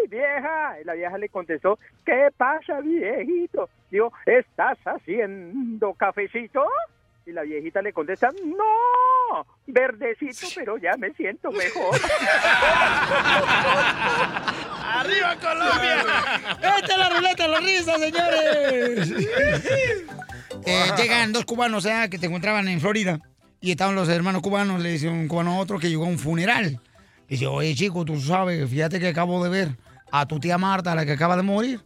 ¡Ay, 0.00 0.08
vieja! 0.08 0.80
Y 0.80 0.84
la 0.84 0.94
vieja 0.94 1.18
le 1.18 1.28
contestó, 1.28 1.78
¿qué 2.04 2.28
pasa, 2.36 2.80
viejito? 2.80 3.68
Digo, 3.90 4.12
¿estás 4.26 4.78
haciendo 4.84 5.94
cafecito? 5.94 6.64
Y 7.26 7.32
la 7.32 7.42
viejita 7.42 7.80
le 7.80 7.92
contesta, 7.92 8.28
no, 8.44 9.46
verdecito, 9.66 10.46
pero 10.54 10.76
ya 10.76 10.96
me 10.98 11.10
siento 11.14 11.50
mejor. 11.50 11.96
¡Arriba, 14.84 15.36
Colombia! 15.40 16.04
¡Esta 16.60 16.92
es 16.92 16.98
la 16.98 17.08
ruleta 17.08 17.42
de 17.44 17.48
la 17.48 17.60
risa, 17.60 17.98
señores! 17.98 19.10
Eh, 20.66 20.84
llegan 20.96 21.32
dos 21.32 21.44
cubanos 21.44 21.84
¿eh? 21.86 22.08
que 22.10 22.18
te 22.18 22.26
encontraban 22.26 22.68
en 22.68 22.80
Florida 22.80 23.20
y 23.60 23.70
estaban 23.70 23.94
los 23.94 24.08
hermanos 24.08 24.42
cubanos. 24.42 24.82
Le 24.82 24.90
dice 24.90 25.08
un 25.08 25.28
cubano 25.28 25.52
a 25.52 25.58
otro 25.58 25.78
que 25.78 25.88
llegó 25.88 26.04
a 26.04 26.08
un 26.08 26.18
funeral. 26.18 26.80
Dice, 27.28 27.46
oye, 27.46 27.74
chico, 27.74 28.04
tú 28.04 28.20
sabes, 28.20 28.68
fíjate 28.68 29.00
que 29.00 29.08
acabo 29.08 29.42
de 29.42 29.50
ver 29.50 29.68
a 30.20 30.26
tu 30.26 30.38
tía 30.38 30.58
Marta, 30.58 30.94
la 30.94 31.04
que 31.04 31.12
acaba 31.12 31.36
de 31.36 31.42
morir. 31.42 31.80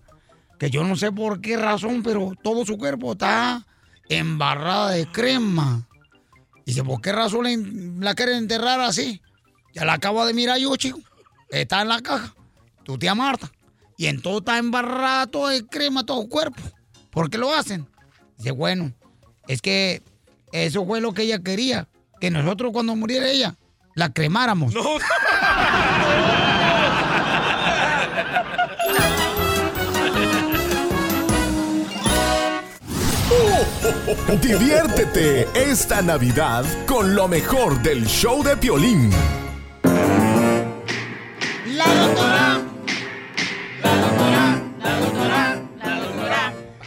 Que 0.59 0.71
yo 0.71 0.85
no 0.85 0.97
sé 0.97 1.11
por 1.13 1.41
qué 1.41 1.57
razón, 1.57 2.03
pero 2.03 2.33
todo 2.43 2.67
su 2.67 2.77
cuerpo 2.77 3.13
está 3.13 3.65
embarrada 4.09 4.91
de 4.91 5.07
crema. 5.07 5.87
Dice, 6.67 6.85
¿por 6.85 7.01
qué 7.01 7.13
razón 7.13 8.01
la- 8.01 8.15
quieren 8.15 8.37
enterrar 8.37 8.81
así? 8.81 9.23
Ya 9.73 9.85
la 9.87 9.95
acabo 9.95 10.27
de 10.27 10.35
mirar 10.35 10.59
yo, 10.59 10.77
chico. 10.77 10.99
Está 11.49 11.81
en 11.83 11.89
la 11.89 12.01
caja. 12.01 12.35
Tu 12.83 12.99
tía 12.99 13.15
Marta. 13.15 13.51
Y 13.97 14.07
en 14.07 14.21
todo 14.21 14.39
está 14.39 14.59
embarrada 14.59 15.27
todo 15.27 15.49
de 15.49 15.65
crema, 15.67 16.05
todo 16.05 16.23
el 16.23 16.29
cuerpo. 16.29 16.61
¿Por 17.11 17.31
qué 17.31 17.39
lo 17.39 17.55
hacen? 17.55 17.89
Dice, 18.37 18.51
bueno, 18.51 18.93
es 19.47 19.63
que 19.63 20.03
eso 20.53 20.85
fue 20.85 21.01
lo 21.01 21.15
que 21.15 21.23
ella 21.23 21.39
quería. 21.39 21.89
Que 22.21 22.31
nosotros 22.31 22.73
cuando 22.73 22.95
muriera 22.95 23.29
ella, 23.31 23.57
la 23.95 24.13
cremáramos. 24.13 24.75
Diviértete 34.43 35.49
esta 35.55 36.03
Navidad 36.03 36.65
con 36.87 37.15
lo 37.15 37.29
mejor 37.29 37.83
del 37.83 38.07
show 38.07 38.43
de 38.43 38.57
Piolín. 38.57 39.11
La 41.67 41.95
doctora. 41.95 42.61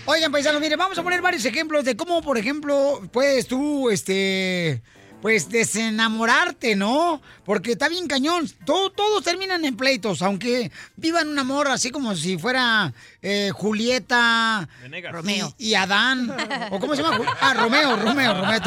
Oigan, 0.06 0.32
paisanos, 0.32 0.60
mire, 0.60 0.76
vamos 0.76 0.98
a 0.98 1.04
poner 1.04 1.22
varios 1.22 1.46
ejemplos 1.46 1.86
de 1.86 1.96
cómo, 1.96 2.22
por 2.22 2.38
ejemplo, 2.38 3.02
puedes 3.12 3.48
tú, 3.48 3.90
este, 3.90 4.82
pues 5.22 5.50
desenamorarte, 5.50 6.76
¿no? 6.76 7.22
Porque 7.46 7.74
está 7.74 7.90
bien 7.90 8.08
cañón. 8.08 8.50
Todo- 8.66 8.92
todos 8.92 9.24
terminan 9.24 9.64
en 9.66 9.76
pleitos, 9.78 10.22
aunque 10.22 10.72
vivan 10.96 11.28
un 11.30 11.38
amor 11.40 11.68
así 11.68 11.92
como 11.92 12.16
si 12.16 12.38
fuera 12.38 12.94
eh, 13.22 13.52
Julieta 13.54 14.68
Venegas. 14.82 15.12
Romeo 15.12 15.54
y 15.58 15.74
Adán. 15.76 16.36
¿O 16.72 16.80
cómo 16.80 16.96
se 16.96 17.04
llama? 17.04 17.20
Ah, 17.42 17.54
Romeo, 17.54 17.96
Romeo, 17.98 18.34
Romeo. 18.34 18.62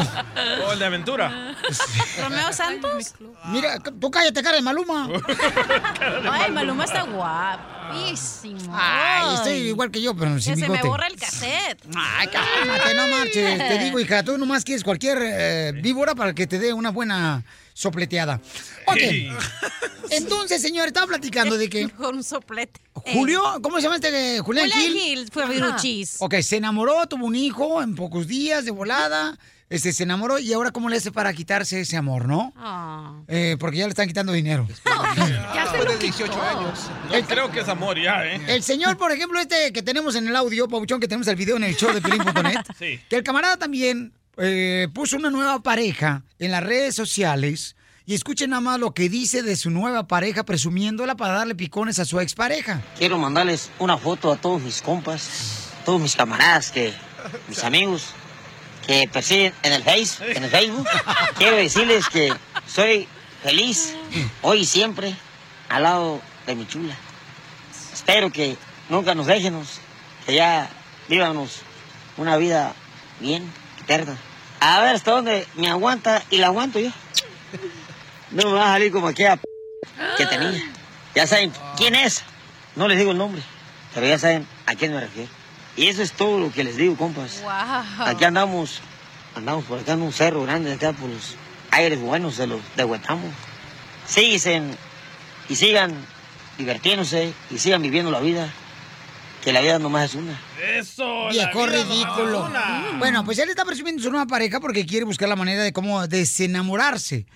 O 0.68 0.72
el 0.72 0.78
de 0.78 0.84
aventura. 0.84 1.56
¿Romeo 2.22 2.52
Santos? 2.52 3.14
Mira, 3.46 3.78
tú 3.80 4.10
cállate, 4.10 4.42
cara 4.42 4.56
de 4.56 4.62
Maluma. 4.62 5.08
Ay, 6.30 6.50
Maluma 6.50 6.84
está 6.84 7.02
guapísimo. 7.02 8.72
Ay, 8.72 9.34
estoy 9.34 9.52
igual 9.68 9.90
que 9.90 10.00
yo, 10.02 10.14
pero 10.16 10.38
sin 10.40 10.54
Que 10.54 10.60
se 10.60 10.66
bigote. 10.66 10.82
me 10.82 10.88
borra 10.88 11.06
el 11.06 11.16
cassette. 11.16 11.80
Ay, 11.96 12.28
cálmate, 12.28 12.94
no 12.94 13.06
marches. 13.08 13.58
Te 13.58 13.78
digo, 13.78 13.98
hija, 14.00 14.22
tú 14.22 14.36
nomás 14.38 14.64
quieres 14.64 14.84
cualquier 14.84 15.18
eh, 15.22 15.72
víbora 15.82 16.14
para 16.14 16.32
que 16.34 16.43
te 16.46 16.58
dé 16.58 16.72
una 16.72 16.90
buena 16.90 17.44
sopleteada. 17.72 18.40
Ok. 18.86 18.98
Entonces, 20.10 20.62
señor, 20.62 20.88
estaba 20.88 21.06
platicando 21.06 21.56
de 21.56 21.68
que 21.68 21.88
Con 21.96 22.16
un 22.16 22.24
soplete. 22.24 22.80
Julio, 22.92 23.42
¿cómo 23.62 23.76
se 23.76 23.82
llama 23.84 23.96
este? 23.96 24.40
Julián 24.40 24.70
Julián 24.70 24.92
Gil. 24.92 24.92
Gil 25.00 25.28
fue 25.32 25.48
viruchis. 25.48 26.16
Ok, 26.20 26.36
se 26.40 26.56
enamoró, 26.56 27.06
tuvo 27.06 27.26
un 27.26 27.34
hijo 27.36 27.82
en 27.82 27.94
pocos 27.94 28.26
días 28.26 28.64
de 28.64 28.70
volada. 28.70 29.38
Este, 29.70 29.92
se 29.92 30.02
enamoró 30.02 30.38
y 30.38 30.52
ahora 30.52 30.70
cómo 30.70 30.88
le 30.90 30.98
hace 30.98 31.10
para 31.10 31.32
quitarse 31.32 31.80
ese 31.80 31.96
amor, 31.96 32.28
¿no? 32.28 32.52
Ah. 32.56 33.22
Eh, 33.28 33.56
porque 33.58 33.78
ya 33.78 33.84
le 33.84 33.90
están 33.90 34.06
quitando 34.06 34.32
dinero. 34.32 34.68
Ya 35.16 35.70
después 35.72 35.88
de 35.88 36.04
18 36.06 36.42
años. 36.42 36.78
No 37.10 37.26
creo 37.26 37.50
que 37.50 37.60
es 37.60 37.68
amor 37.68 37.96
ya, 38.00 38.24
¿eh? 38.26 38.40
El 38.48 38.62
señor, 38.62 38.96
por 38.96 39.10
ejemplo, 39.12 39.38
este 39.40 39.72
que 39.72 39.82
tenemos 39.82 40.16
en 40.16 40.26
el 40.28 40.34
audio, 40.36 40.68
Pabuchón, 40.68 41.00
que 41.00 41.06
tenemos 41.08 41.26
el 41.28 41.36
video 41.36 41.56
en 41.56 41.64
el 41.64 41.76
show 41.76 41.92
de 41.92 42.00
Pelín.net, 42.02 42.58
Sí. 42.78 43.00
que 43.08 43.16
el 43.16 43.22
camarada 43.22 43.56
también 43.56 44.12
eh, 44.36 44.88
puso 44.92 45.16
una 45.16 45.30
nueva 45.30 45.62
pareja 45.62 46.22
en 46.38 46.50
las 46.50 46.62
redes 46.62 46.94
sociales. 46.94 47.76
Y 48.06 48.14
escuchen 48.14 48.50
nada 48.50 48.60
más 48.60 48.78
lo 48.78 48.92
que 48.92 49.08
dice 49.08 49.42
de 49.42 49.56
su 49.56 49.70
nueva 49.70 50.06
pareja, 50.06 50.44
presumiéndola 50.44 51.14
para 51.14 51.34
darle 51.34 51.54
picones 51.54 51.98
a 51.98 52.04
su 52.04 52.20
expareja. 52.20 52.82
Quiero 52.98 53.16
mandarles 53.16 53.70
una 53.78 53.96
foto 53.96 54.30
a 54.30 54.36
todos 54.36 54.60
mis 54.60 54.82
compas, 54.82 55.70
todos 55.86 56.02
mis 56.02 56.14
camaradas, 56.14 56.70
que, 56.70 56.92
mis 57.48 57.64
amigos 57.64 58.14
que 58.86 59.08
persiguen 59.10 59.54
en 59.62 59.72
el 59.72 59.82
Facebook. 59.82 60.86
Quiero 61.38 61.56
decirles 61.56 62.08
que 62.08 62.32
soy 62.66 63.08
feliz 63.42 63.94
hoy 64.42 64.60
y 64.60 64.64
siempre 64.66 65.14
al 65.68 65.84
lado 65.84 66.20
de 66.46 66.54
mi 66.54 66.66
chula. 66.66 66.96
Espero 67.92 68.30
que 68.30 68.56
nunca 68.88 69.14
nos 69.14 69.26
déjenos, 69.26 69.80
que 70.26 70.34
ya 70.34 70.68
vivamos 71.08 71.60
una 72.16 72.36
vida 72.36 72.74
bien, 73.20 73.50
eterna. 73.84 74.16
A 74.60 74.80
ver 74.80 74.94
hasta 74.94 75.10
dónde 75.10 75.46
me 75.56 75.68
aguanta 75.68 76.22
y 76.30 76.38
la 76.38 76.48
aguanto 76.48 76.80
yo. 76.80 76.90
No 78.30 78.50
me 78.50 78.54
va 78.54 78.70
a 78.70 78.72
salir 78.72 78.90
como 78.90 79.08
aquella 79.08 79.36
p 79.36 79.42
que 80.16 80.26
tenía. 80.26 80.60
Ya 81.14 81.26
saben 81.26 81.52
quién 81.76 81.94
es. 81.94 82.22
No 82.74 82.88
les 82.88 82.98
digo 82.98 83.12
el 83.12 83.18
nombre, 83.18 83.42
pero 83.94 84.06
ya 84.06 84.18
saben 84.18 84.46
a 84.66 84.74
quién 84.74 84.92
me 84.92 85.00
refiero. 85.00 85.30
Y 85.76 85.88
eso 85.88 86.02
es 86.02 86.12
todo 86.12 86.38
lo 86.38 86.52
que 86.52 86.64
les 86.64 86.76
digo, 86.76 86.96
compas. 86.96 87.42
Wow. 87.42 88.06
Aquí 88.06 88.24
andamos, 88.24 88.80
andamos 89.36 89.64
por 89.64 89.78
acá 89.78 89.92
en 89.92 90.02
un 90.02 90.12
cerro 90.12 90.42
grande, 90.42 90.72
acá 90.72 90.92
por 90.92 91.08
los 91.08 91.36
aires 91.70 92.00
buenos 92.00 92.36
de 92.36 92.46
los 92.46 92.60
de 92.76 92.84
Huetamo. 92.84 93.28
Síguense 94.06 94.62
y 95.48 95.56
sigan 95.56 95.94
divirtiéndose 96.58 97.32
y 97.50 97.58
sigan 97.58 97.82
viviendo 97.82 98.10
la 98.10 98.20
vida, 98.20 98.48
que 99.44 99.52
la 99.52 99.60
vida 99.60 99.78
nomás 99.78 100.10
es 100.10 100.14
una. 100.16 100.40
Eso. 100.74 101.28
Viejo 101.28 101.66
ridículo. 101.66 102.50
Bueno, 102.98 103.24
pues 103.24 103.38
él 103.38 103.50
está 103.50 103.64
presumiendo 103.64 104.02
su 104.02 104.10
nueva 104.10 104.26
pareja 104.26 104.58
porque 104.58 104.86
quiere 104.86 105.04
buscar 105.04 105.28
la 105.28 105.36
manera 105.36 105.62
de 105.62 105.72
cómo 105.72 106.06
desenamorarse. 106.08 107.26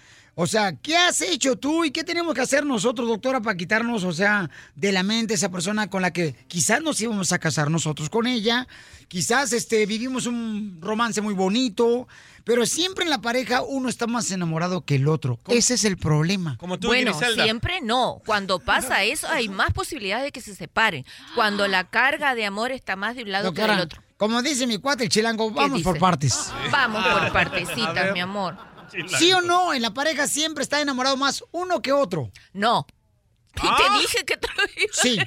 O 0.40 0.46
sea, 0.46 0.72
¿qué 0.72 0.96
has 0.96 1.20
hecho 1.20 1.56
tú 1.56 1.84
y 1.84 1.90
qué 1.90 2.04
tenemos 2.04 2.32
que 2.32 2.40
hacer 2.40 2.64
nosotros, 2.64 3.08
doctora, 3.08 3.40
para 3.40 3.56
quitarnos, 3.56 4.04
o 4.04 4.12
sea, 4.12 4.48
de 4.76 4.92
la 4.92 5.02
mente 5.02 5.34
esa 5.34 5.48
persona 5.48 5.90
con 5.90 6.00
la 6.00 6.12
que 6.12 6.32
quizás 6.46 6.80
nos 6.80 7.00
íbamos 7.00 7.32
a 7.32 7.40
casar 7.40 7.72
nosotros 7.72 8.08
con 8.08 8.28
ella? 8.28 8.68
Quizás 9.08 9.52
este, 9.52 9.84
vivimos 9.84 10.26
un 10.26 10.78
romance 10.80 11.20
muy 11.20 11.34
bonito, 11.34 12.06
pero 12.44 12.66
siempre 12.66 13.02
en 13.02 13.10
la 13.10 13.20
pareja 13.20 13.62
uno 13.62 13.88
está 13.88 14.06
más 14.06 14.30
enamorado 14.30 14.84
que 14.84 14.94
el 14.94 15.08
otro. 15.08 15.40
Ese 15.48 15.74
es 15.74 15.84
el 15.84 15.96
problema. 15.96 16.56
Como 16.56 16.78
Bueno, 16.78 17.18
siempre 17.34 17.80
no. 17.80 18.22
Cuando 18.24 18.60
pasa 18.60 19.02
eso, 19.02 19.26
hay 19.26 19.48
más 19.48 19.72
posibilidades 19.72 20.22
de 20.22 20.30
que 20.30 20.40
se 20.40 20.54
separen. 20.54 21.04
Cuando 21.34 21.66
la 21.66 21.90
carga 21.90 22.36
de 22.36 22.44
amor 22.44 22.70
está 22.70 22.94
más 22.94 23.16
de 23.16 23.24
un 23.24 23.32
lado 23.32 23.52
que 23.52 23.62
del 23.62 23.80
otro. 23.80 24.04
como 24.16 24.40
dice 24.40 24.68
mi 24.68 24.78
cuate 24.78 25.02
el 25.02 25.10
chilango, 25.10 25.48
¿Qué 25.48 25.54
vamos 25.56 25.82
por 25.82 25.98
partes. 25.98 26.52
Vamos 26.70 27.04
por 27.04 27.32
partecitas, 27.32 28.12
mi 28.12 28.20
amor. 28.20 28.77
¿Sí 29.18 29.32
o 29.32 29.40
no? 29.40 29.72
En 29.74 29.82
la 29.82 29.92
pareja 29.94 30.26
siempre 30.26 30.62
está 30.62 30.80
enamorado 30.80 31.16
más 31.16 31.44
uno 31.52 31.80
que 31.82 31.92
otro. 31.92 32.30
No. 32.52 32.86
Y 33.56 33.60
te 33.60 34.00
dije 34.00 34.24
que 34.24 34.36
te 34.36 34.46
lo 34.56 34.62
iba 34.76 34.92
Sí. 34.92 35.18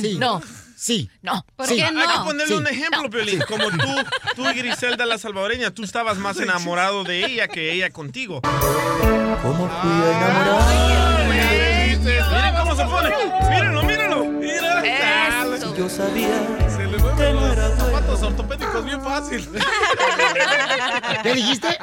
Sí. 0.00 0.16
No. 0.18 0.40
Sí. 0.76 1.10
No. 1.20 1.44
¿Por 1.54 1.66
Sí. 1.68 1.76
qué 1.76 1.90
no? 1.92 2.00
Hay 2.00 2.08
que 2.08 2.24
ponerle 2.24 2.46
Sí. 2.54 2.54
un 2.54 2.66
ejemplo, 2.66 3.08
Piolín. 3.10 3.40
Como 3.46 3.70
tú, 3.70 3.88
tú 4.34 4.48
y 4.48 4.54
Griselda 4.54 5.06
la 5.06 5.18
salvadoreña, 5.18 5.70
tú 5.70 5.84
estabas 5.84 6.18
más 6.18 6.38
enamorado 6.40 7.04
de 7.04 7.24
ella 7.24 7.46
que 7.48 7.72
ella 7.72 7.90
contigo. 7.90 8.40
¿Cómo 8.42 9.68
fui 9.68 9.90
a 9.90 11.28
Miren 11.28 12.54
cómo 12.56 12.74
se 12.76 12.84
pone. 12.84 13.10
Mírenlo, 13.50 13.82
mírenlo. 13.82 14.24
Mira. 14.24 15.44
Si 15.60 15.78
yo 15.78 15.88
sabía 15.88 16.28
Se 16.68 16.84
le 16.86 16.98
mueven 16.98 17.36
los 18.22 18.30
ortopédicos 18.30 18.84
bien 18.84 19.02
fácil. 19.02 19.48
¿Qué 21.22 21.34
dijiste? 21.34 21.78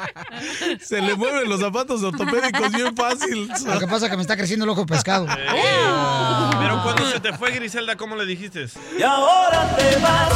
Se 0.80 1.00
le 1.00 1.14
mueven 1.14 1.48
los 1.48 1.60
zapatos 1.60 2.02
ortopédicos 2.02 2.72
bien 2.72 2.96
fácil. 2.96 3.48
Lo 3.66 3.78
que 3.78 3.86
pasa 3.86 4.06
es 4.06 4.10
que 4.10 4.16
me 4.16 4.22
está 4.22 4.36
creciendo 4.36 4.64
el 4.64 4.70
ojo 4.70 4.86
pescado. 4.86 5.26
Pero 5.26 6.82
cuando 6.82 7.10
se 7.10 7.20
te 7.20 7.32
fue 7.34 7.50
Griselda, 7.52 7.96
¿cómo 7.96 8.16
le 8.16 8.26
dijiste? 8.26 8.66
Y 8.98 9.02
ahora 9.02 9.76
te 9.76 9.96
vas. 9.96 10.30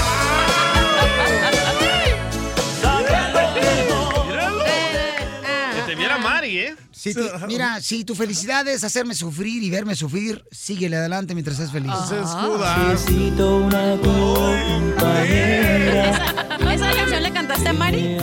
¿Eh? 6.59 6.77
Si 6.93 7.15
te- 7.15 7.31
mira, 7.47 7.81
si 7.81 8.05
tu 8.05 8.15
felicidad 8.15 8.67
es 8.69 8.85
hacerme 8.85 9.15
sufrir 9.15 9.63
y 9.63 9.71
verme 9.71 9.95
sufrir, 9.95 10.45
síguele 10.51 10.97
adelante 10.97 11.35
mientras 11.35 11.57
seas 11.57 11.73
feliz. 11.73 11.93
Necesito 12.89 13.57
una 13.59 13.97
compañera. 15.05 16.11
¿Esa 16.75 16.93
canción 16.95 17.23
le 17.23 17.33
cantaste 17.33 17.69
a 17.69 17.73
Mari? 17.73 18.17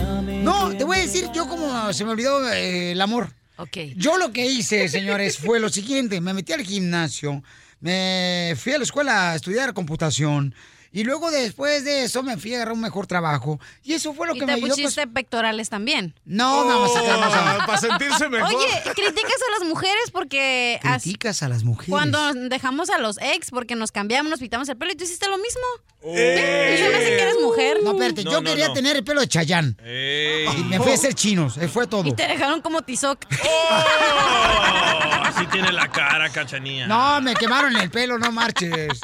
No, 0.44 0.70
te 0.76 0.84
voy 0.84 0.98
a 0.98 1.02
decir 1.02 1.28
yo 1.34 1.48
como 1.48 1.94
se 1.94 2.04
me 2.06 2.12
olvidó 2.12 2.52
eh, 2.52 2.92
el 2.94 3.02
amor. 3.02 3.32
Ok. 3.58 3.78
Yo 3.96 4.18
lo 4.18 4.32
que 4.32 4.46
hice, 4.46 4.88
señores, 4.90 5.38
fue 5.38 5.60
lo 5.60 5.70
siguiente. 5.70 6.20
Me 6.20 6.34
metí 6.34 6.52
al 6.54 6.62
gimnasio, 6.64 7.44
me 7.80 8.56
fui 8.58 8.74
a 8.74 8.78
la 8.80 8.84
escuela 8.84 9.32
a 9.32 9.36
estudiar 9.36 9.74
computación 9.74 10.56
y 10.92 11.04
luego 11.04 11.32
después 11.32 11.84
de 11.86 12.04
eso 12.04 12.22
me 12.24 12.38
fui 12.38 12.54
a 12.54 12.58
agarrar 12.58 12.74
un 12.74 12.82
mejor 12.82 13.08
trabajo. 13.08 13.60
Y 13.84 13.94
eso 13.94 14.14
fue 14.14 14.28
lo 14.28 14.34
Y 14.36 14.40
que 14.40 14.42
te 14.42 14.46
me 14.48 14.54
ayudó. 14.54 14.68
pues, 14.68 14.82
pusiste 14.82 15.08
pectorales 15.08 15.70
también. 15.70 16.14
No, 16.26 16.66
más 16.66 16.92
a- 16.96 17.66
Para 17.66 17.78
sentirse 17.78 18.28
mejor. 18.30 18.54
Oye, 18.54 18.68
criticas 18.96 19.40
a 19.48 19.60
las 19.60 19.68
mujeres 19.70 20.12
porque 20.12 20.80
as- 20.84 21.04
Criticas 21.04 21.44
a 21.44 21.50
las 21.50 21.64
mujeres. 21.64 21.90
cuando 21.90 22.34
dejamos 22.34 22.90
a 22.90 22.98
los 22.98 23.18
ex 23.22 23.52
porque 23.52 23.76
nos 23.76 23.92
cambiamos, 23.92 24.30
nos 24.30 24.40
pintamos 24.40 24.68
el 24.70 24.78
pelo 24.78 24.92
y 24.92 24.96
tú 24.96 25.04
hiciste 25.06 25.28
lo 25.28 25.38
mismo. 25.38 25.62
¡Eh! 26.04 26.74
Y 26.76 26.78
se 26.84 26.90
me 26.90 26.96
hace 26.96 27.06
que 27.06 27.22
eres 27.22 27.36
mujer. 27.42 27.78
No, 27.84 27.92
espérate, 27.92 28.24
No, 28.24 28.32
yo 28.32 28.42
no, 28.42 28.50
quería 28.50 28.68
no. 28.70 28.74
tener 28.74 28.96
el 28.98 29.04
pelo 29.04 29.22
de 29.22 29.28
Chayán. 29.28 29.78
Ey. 29.86 30.46
Y 30.58 30.64
me 30.64 30.80
fui 30.80 30.92
a 30.92 30.96
hacer 30.96 31.14
chinos, 31.14 31.58
eh, 31.58 31.68
fue 31.68 31.86
todo. 31.88 32.08
Y 32.08 32.14
te 32.14 32.28
dejaron 32.28 32.62
como 32.62 32.82
tizoc. 32.82 33.20
Oh, 33.44 35.22
así 35.26 35.46
tiene 35.48 35.72
la 35.72 35.88
cara, 35.90 36.30
cachanía. 36.30 36.88
No, 36.88 37.22
me 37.22 37.34
quemaron 37.36 37.76
el 37.78 37.90
pelo, 37.90 38.18
no 38.18 38.32
marches. 38.32 39.00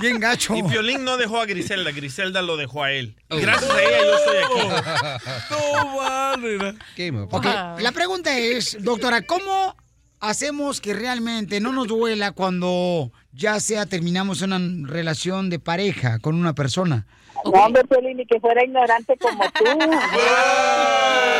Bien 0.00 0.18
gacho. 0.18 0.54
Y 0.54 0.62
Piolín 0.62 1.04
no 1.04 1.09
dejó 1.16 1.40
a 1.40 1.46
Griselda, 1.46 1.90
Griselda 1.92 2.42
lo 2.42 2.56
dejó 2.56 2.82
a 2.82 2.92
él. 2.92 3.16
Y 3.30 3.40
gracias 3.40 3.70
a 3.70 3.82
ella 3.82 3.98
yo 4.04 4.14
estoy 4.16 4.36
aquí. 4.38 4.68
No, 5.50 5.96
vale. 5.96 6.74
Ok, 7.30 7.46
la 7.80 7.92
pregunta 7.92 8.38
es, 8.38 8.76
doctora, 8.82 9.22
¿cómo 9.22 9.76
hacemos 10.20 10.80
que 10.80 10.94
realmente 10.94 11.60
no 11.60 11.72
nos 11.72 11.88
duela 11.88 12.32
cuando 12.32 13.12
ya 13.32 13.58
sea 13.60 13.86
terminamos 13.86 14.42
una 14.42 14.58
relación 14.86 15.50
de 15.50 15.58
pareja 15.58 16.18
con 16.18 16.34
una 16.34 16.54
persona? 16.54 17.06
No, 17.44 17.52
hombre, 17.52 17.84
Piolín, 17.84 18.18
ni 18.18 18.26
que 18.26 18.38
fuera 18.38 18.64
ignorante 18.64 19.16
como 19.16 19.42
tú. 19.42 19.64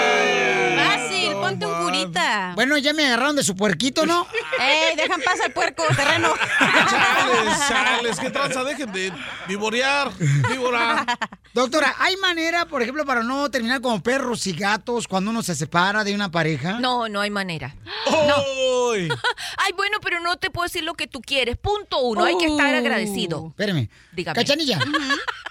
Ponte 1.50 1.66
un 1.66 1.74
ahorita. 1.74 2.52
Bueno, 2.54 2.76
ya 2.78 2.92
me 2.92 3.06
agarraron 3.06 3.36
de 3.36 3.42
su 3.44 3.54
puerquito, 3.56 4.06
¿no? 4.06 4.26
¡Ey, 4.60 4.96
dejan 4.96 5.20
pasar 5.22 5.46
el 5.46 5.52
puerco, 5.52 5.82
terreno! 5.96 6.32
Chales, 6.58 7.58
chales, 7.68 8.20
qué 8.20 8.30
tranza, 8.30 8.64
dejen 8.64 8.92
de 8.92 9.12
vivorear, 9.48 10.10
víbora. 10.50 11.04
Doctora, 11.52 11.94
¿hay 11.98 12.16
manera, 12.16 12.66
por 12.66 12.82
ejemplo, 12.82 13.04
para 13.04 13.22
no 13.22 13.50
terminar 13.50 13.80
como 13.80 14.02
perros 14.02 14.46
y 14.46 14.52
gatos 14.52 15.08
cuando 15.08 15.30
uno 15.30 15.42
se 15.42 15.54
separa 15.54 16.04
de 16.04 16.14
una 16.14 16.30
pareja? 16.30 16.78
No, 16.80 17.08
no 17.08 17.20
hay 17.20 17.30
manera. 17.30 17.74
¡Ay! 18.06 19.08
Ay, 19.58 19.72
bueno, 19.76 19.98
pero 20.02 20.20
no 20.20 20.36
te 20.36 20.50
puedo 20.50 20.64
decir 20.66 20.84
lo 20.84 20.94
que 20.94 21.06
tú 21.06 21.20
quieres. 21.20 21.56
Punto 21.56 21.98
uno, 22.00 22.24
hay 22.24 22.36
que 22.38 22.46
estar 22.46 22.74
Oh. 22.74 22.78
agradecido. 22.78 23.46
Espérame. 23.50 23.88
Dígame. 24.12 24.34
Cachanilla, 24.34 24.78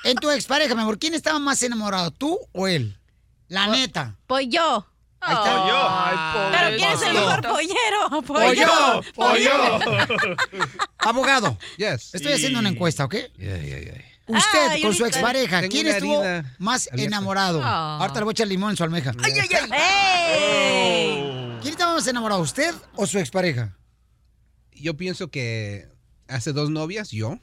en 0.03 0.15
tu 0.17 0.29
expareja, 0.31 0.73
mi 0.75 0.81
amor, 0.81 0.97
¿quién 0.99 1.13
estaba 1.13 1.39
más 1.39 1.61
enamorado, 1.63 2.11
tú 2.11 2.37
o 2.53 2.67
él? 2.67 2.97
La 3.47 3.67
neta. 3.67 4.15
Pues 4.27 4.47
yo. 4.49 4.85
Ahí 5.21 5.35
está. 5.35 6.49
Ay, 6.49 6.51
Pero 6.51 6.77
¿quién 6.77 6.91
es 6.91 7.01
el 7.01 7.13
mejor 7.13 7.41
pollero? 7.41 8.21
Pollo, 8.25 9.01
Pollo. 9.15 9.79
Abogado, 10.99 11.57
Yes. 11.77 12.13
estoy 12.13 12.33
haciendo 12.33 12.59
una 12.59 12.69
encuesta, 12.69 13.05
¿ok? 13.05 13.15
Yeah, 13.37 13.57
yeah, 13.57 13.79
yeah. 13.79 14.05
Usted 14.27 14.81
con 14.83 14.93
su 14.93 15.05
expareja, 15.05 15.61
Tengo 15.61 15.71
¿quién 15.71 15.87
estuvo 15.87 16.23
más 16.59 16.87
abierta. 16.91 17.15
enamorado? 17.17 17.61
Ah. 17.63 17.97
Ahorita 17.99 18.19
le 18.19 18.23
voy 18.25 18.31
a 18.31 18.33
echar 18.33 18.47
limón 18.47 18.69
en 18.71 18.77
su 18.77 18.83
almeja. 18.83 19.11
¡Ay, 19.23 19.33
ay, 19.39 19.49
ay! 19.71 19.71
¡Ey! 20.33 21.57
¿Quién 21.61 21.71
estaba 21.73 21.93
más 21.95 22.05
enamorado, 22.07 22.41
usted 22.41 22.73
o 22.95 23.07
su 23.07 23.17
expareja? 23.17 23.75
Yo 24.71 24.95
pienso 24.95 25.29
que 25.29 25.87
hace 26.27 26.53
dos 26.53 26.69
novias, 26.69 27.09
yo. 27.11 27.39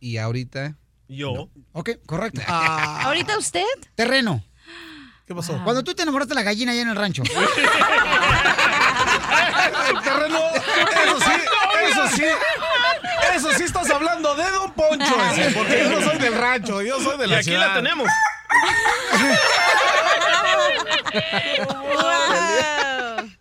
Y 0.00 0.16
ahorita. 0.16 0.76
Yo. 1.08 1.50
Ok, 1.72 1.90
correcto. 2.06 2.40
Ah, 2.48 3.02
¿Ahorita 3.04 3.36
usted? 3.38 3.62
terreno. 3.94 4.42
¿Qué 5.32 5.36
pasó? 5.36 5.58
Cuando 5.64 5.82
tú 5.82 5.94
te 5.94 6.02
enamoraste 6.02 6.34
de 6.34 6.40
la 6.40 6.42
gallina 6.42 6.72
allá 6.72 6.82
en 6.82 6.88
el 6.90 6.96
rancho. 6.96 7.22
Terreno, 10.04 10.40
eso 11.06 11.20
sí, 11.20 11.32
eso 11.90 12.08
sí. 12.16 12.24
Eso 13.34 13.50
sí 13.54 13.62
estás 13.62 13.88
hablando 13.90 14.34
de 14.34 14.50
Don 14.50 14.70
Poncho, 14.72 15.16
ese, 15.32 15.50
porque 15.52 15.84
yo 15.84 15.88
no 15.88 16.02
soy 16.06 16.18
del 16.18 16.34
rancho, 16.34 16.82
yo 16.82 17.00
soy 17.00 17.16
de 17.16 17.24
Y 17.24 17.28
la 17.30 17.36
aquí 17.36 17.44
ciudad. 17.44 17.68
la 17.68 17.74
tenemos. 17.74 18.06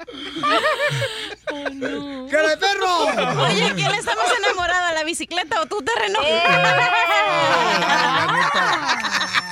¡Cara 2.31 2.49
de 2.49 2.57
perro! 2.57 3.41
Oye, 3.43 3.73
¿quién 3.75 3.91
está 3.91 4.15
más 4.15 4.31
enamorada, 4.37 4.93
la 4.93 5.03
bicicleta 5.03 5.61
o 5.61 5.65
tú, 5.65 5.83
terreno? 5.83 6.19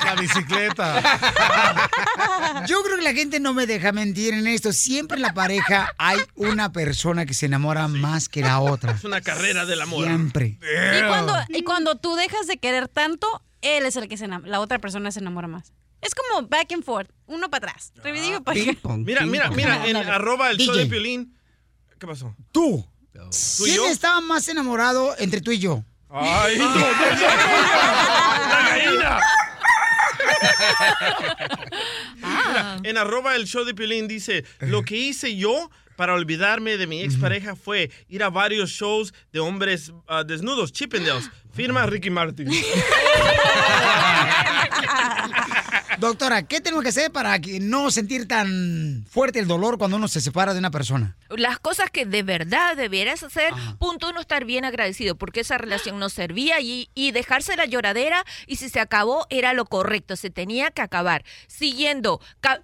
La 0.06 0.16
bicicleta. 0.20 1.20
Yo 2.66 2.82
creo 2.84 2.98
que 2.98 3.04
la 3.04 3.14
gente 3.14 3.40
no 3.40 3.54
me 3.54 3.68
deja 3.68 3.92
mentir 3.92 4.34
en 4.34 4.48
esto. 4.48 4.74
Siempre 4.74 5.18
en 5.18 5.24
la 5.24 5.34
pareja 5.34 5.94
hay 5.98 6.20
una 6.36 6.72
persona 6.72 7.26
que 7.26 7.34
se 7.34 7.46
enamora 7.46 7.88
más 7.88 8.30
que 8.30 8.42
la 8.42 8.60
otra. 8.60 8.94
Es 8.94 9.04
una 9.04 9.22
carrera 9.22 9.66
del 9.66 9.82
amor. 9.82 10.06
Siempre. 10.06 10.58
Y 10.98 11.08
cuando, 11.08 11.36
y 11.50 11.64
cuando 11.64 11.96
tú 11.96 12.16
dejas 12.16 12.48
de 12.48 12.58
querer 12.58 12.88
tanto, 12.88 13.28
él 13.62 13.86
es 13.86 13.96
el 13.98 14.08
que 14.08 14.18
se 14.18 14.26
enamora, 14.26 14.50
la 14.50 14.60
otra 14.60 14.80
persona 14.80 15.12
se 15.12 15.20
enamora 15.20 15.48
más. 15.48 15.74
Es 16.02 16.14
como 16.16 16.48
back 16.48 16.72
and 16.72 16.84
forth, 16.84 17.10
uno 17.28 17.50
para 17.50 17.68
atrás. 17.72 17.92
Revidido 18.04 18.42
para 18.44 18.60
acá. 18.60 18.72
Ping 18.72 18.80
pong, 18.82 19.06
Mira, 19.06 19.22
ping 19.22 19.32
mira, 19.32 19.48
pong. 19.48 19.56
mira, 19.58 19.88
en 19.88 19.98
arroba 19.98 20.50
el 20.52 20.58
show 20.58 20.74
DJ. 20.74 20.84
de 20.86 20.90
Piolín. 20.90 21.36
¿Qué 22.00 22.08
pasó? 22.08 22.34
Tú. 22.52 22.86
¿Tú 23.12 23.64
¿Quién 23.66 23.76
yo? 23.76 23.88
estaba 23.90 24.22
más 24.22 24.48
enamorado 24.48 25.14
entre 25.20 25.42
tú 25.42 25.52
y 25.52 25.60
yo? 25.60 25.84
¡Ay, 26.10 26.58
no, 26.58 26.66
no, 26.70 26.76
no, 26.76 26.88
¡La 28.50 28.66
gallina! 28.70 29.20
Mira, 32.16 32.78
en 32.84 32.98
arroba 32.98 33.36
el 33.36 33.46
show 33.46 33.66
de 33.66 33.74
Piolín 33.76 34.08
dice, 34.08 34.46
lo 34.60 34.84
que 34.84 34.96
hice 34.96 35.36
yo 35.36 35.70
para 35.98 36.14
olvidarme 36.14 36.78
de 36.78 36.88
mi 36.88 37.02
expareja 37.02 37.56
fue 37.58 37.92
ir 38.08 38.24
a 38.24 38.30
varios 38.30 38.70
shows 38.70 39.14
de 39.34 39.40
hombres 39.42 39.92
ah, 40.08 40.24
desnudos, 40.24 40.72
Chippendales. 40.72 41.30
Firma 41.54 41.86
Ricky 41.86 42.10
Martin. 42.10 42.50
Doctora, 45.98 46.44
¿qué 46.44 46.62
tenemos 46.62 46.84
que 46.84 46.90
hacer 46.90 47.12
para 47.12 47.40
que 47.40 47.60
no 47.60 47.92
sentir 47.92 48.28
tan 48.28 49.06
fuerte 49.10 49.40
el 49.40 49.48
dolor 49.48 49.78
cuando 49.78 49.98
uno 49.98 50.08
se 50.08 50.22
separa 50.22 50.54
de 50.54 50.60
una 50.60 50.72
persona? 50.72 51.16
Las 51.30 51.60
cosas 51.60 51.90
que 51.92 52.06
de 52.06 52.24
verdad 52.24 52.76
debieras 52.78 53.24
hacer, 53.24 53.52
punto 53.80 54.10
uno, 54.10 54.22
estar 54.22 54.46
bien 54.46 54.66
agradecido, 54.66 55.16
porque 55.16 55.42
esa 55.42 55.58
relación 55.58 56.00
no 56.00 56.10
servía 56.10 56.60
y, 56.60 56.90
y 56.94 57.12
dejarse 57.12 57.56
la 57.56 57.66
lloradera 57.66 58.24
y 58.48 58.58
si 58.58 58.70
se 58.70 58.80
acabó 58.80 59.28
era 59.30 59.54
lo 59.54 59.66
correcto, 59.66 60.16
se 60.16 60.30
tenía 60.30 60.72
que 60.72 60.82
acabar. 60.82 61.24
Siguiendo, 61.48 62.22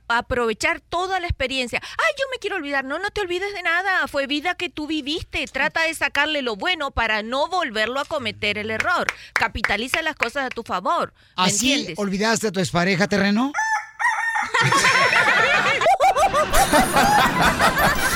aprovechar 0.07 0.81
toda 0.81 1.19
la 1.19 1.27
experiencia. 1.27 1.79
Ay, 1.83 2.13
yo 2.17 2.25
me 2.31 2.39
quiero 2.39 2.55
olvidar, 2.57 2.85
no, 2.85 2.99
no 2.99 3.09
te 3.11 3.21
olvides 3.21 3.53
de 3.53 3.61
nada, 3.63 4.07
fue 4.07 4.27
vida 4.27 4.55
que 4.55 4.69
tú 4.69 4.87
viviste, 4.87 5.45
trata 5.47 5.83
de 5.83 5.93
sacarle 5.93 6.41
lo 6.41 6.55
bueno 6.55 6.91
para 6.91 7.23
no 7.23 7.47
volverlo 7.47 7.99
a 7.99 8.05
cometer 8.05 8.57
el 8.57 8.71
error. 8.71 9.07
Capitaliza 9.33 10.01
las 10.01 10.15
cosas 10.15 10.45
a 10.45 10.49
tu 10.49 10.63
favor. 10.63 11.13
¿Me 11.37 11.43
¿Así 11.43 11.71
entiendes? 11.71 11.99
olvidaste 11.99 12.47
a 12.47 12.51
tu 12.51 12.59
expareja, 12.59 13.07
terreno? 13.25 13.51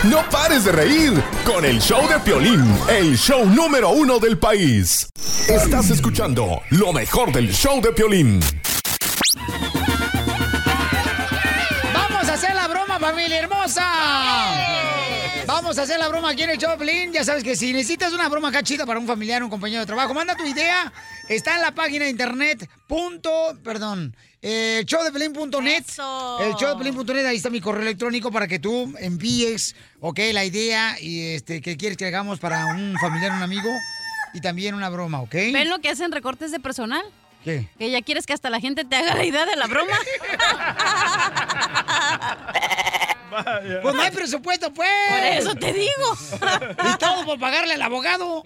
No 0.04 0.30
pares 0.30 0.64
de 0.64 0.72
reír 0.72 1.24
con 1.46 1.66
el 1.66 1.82
show 1.82 2.08
de 2.08 2.20
Piolín, 2.20 2.78
el 2.90 3.18
show 3.18 3.46
número 3.46 3.90
uno 3.90 4.20
del 4.20 4.38
país. 4.38 5.10
Estás 5.48 5.90
escuchando 5.90 6.62
lo 6.72 6.94
mejor 6.94 7.32
del 7.32 7.52
show 7.52 7.82
de 7.82 7.92
Piolín. 7.92 8.40
¡Vamos 11.94 12.30
a 12.30 12.34
hacer 12.34 12.56
la 12.56 12.68
broma, 12.68 13.00
familia 13.00 13.40
hermosa! 13.40 14.89
Vamos 15.70 15.78
a 15.78 15.84
hacer 15.84 16.00
la 16.00 16.08
broma 16.08 16.32
aquí 16.32 16.42
en 16.42 16.50
el 16.50 16.58
Choplin. 16.58 17.14
Ya 17.14 17.24
sabes 17.24 17.44
que 17.44 17.56
si 17.56 17.72
necesitas 17.72 18.12
una 18.12 18.28
broma 18.28 18.50
acá 18.50 18.64
chida 18.64 18.88
para 18.88 19.00
un 19.00 19.06
familiar, 19.06 19.44
un 19.44 19.52
compañero 19.52 19.82
de 19.82 19.86
trabajo, 19.86 20.16
manda 20.16 20.36
tu 20.36 20.44
idea. 20.44 20.92
Está 21.28 21.58
en 21.58 21.62
la 21.62 21.76
página 21.76 22.06
de 22.06 22.10
internet. 22.10 22.68
Punto, 22.88 23.30
perdón. 23.64 24.16
Eh, 24.42 24.82
showdepelín.net. 24.88 25.84
Eso. 25.88 26.40
El 26.40 26.56
showdepelín.net, 26.56 27.24
ahí 27.24 27.38
está 27.38 27.52
mi 27.52 27.62
correo 27.62 27.84
electrónico 27.84 28.32
para 28.32 28.48
que 28.48 28.58
tú 28.58 28.96
envíes, 28.98 29.76
ok, 30.00 30.20
la 30.34 30.44
idea 30.44 31.00
y 31.00 31.36
este 31.36 31.62
que 31.62 31.78
quieres 31.78 32.00
que 32.00 32.08
hagamos 32.08 32.40
para 32.40 32.66
un 32.66 32.96
familiar, 33.00 33.32
un 33.32 33.44
amigo 33.44 33.70
y 34.34 34.42
también 34.42 34.74
una 34.74 34.90
broma, 34.90 35.22
¿ok? 35.22 35.36
¿Ven 35.54 35.70
lo 35.70 35.78
que 35.78 35.90
hacen 35.90 36.12
recortes 36.12 36.52
de 36.52 36.60
personal? 36.60 37.06
¿Qué? 37.44 37.70
Que 37.78 37.92
ya 37.92 38.02
quieres 38.02 38.26
que 38.26 38.34
hasta 38.34 38.50
la 38.50 38.60
gente 38.60 38.86
te 38.86 38.96
haga 38.96 39.14
la 39.14 39.24
idea 39.24 39.46
de 39.46 39.56
la 39.56 39.68
broma. 39.68 39.94
Pues 43.82 43.96
no 43.96 44.02
hay 44.02 44.12
presupuesto, 44.12 44.74
pues. 44.74 44.90
Por 45.10 45.20
eso 45.20 45.56
te 45.56 45.74
digo. 45.74 45.90
Y 46.94 46.98
todo 46.98 47.26
por 47.26 47.40
pagarle 47.40 47.74
al 47.74 47.82
abogado. 47.82 48.44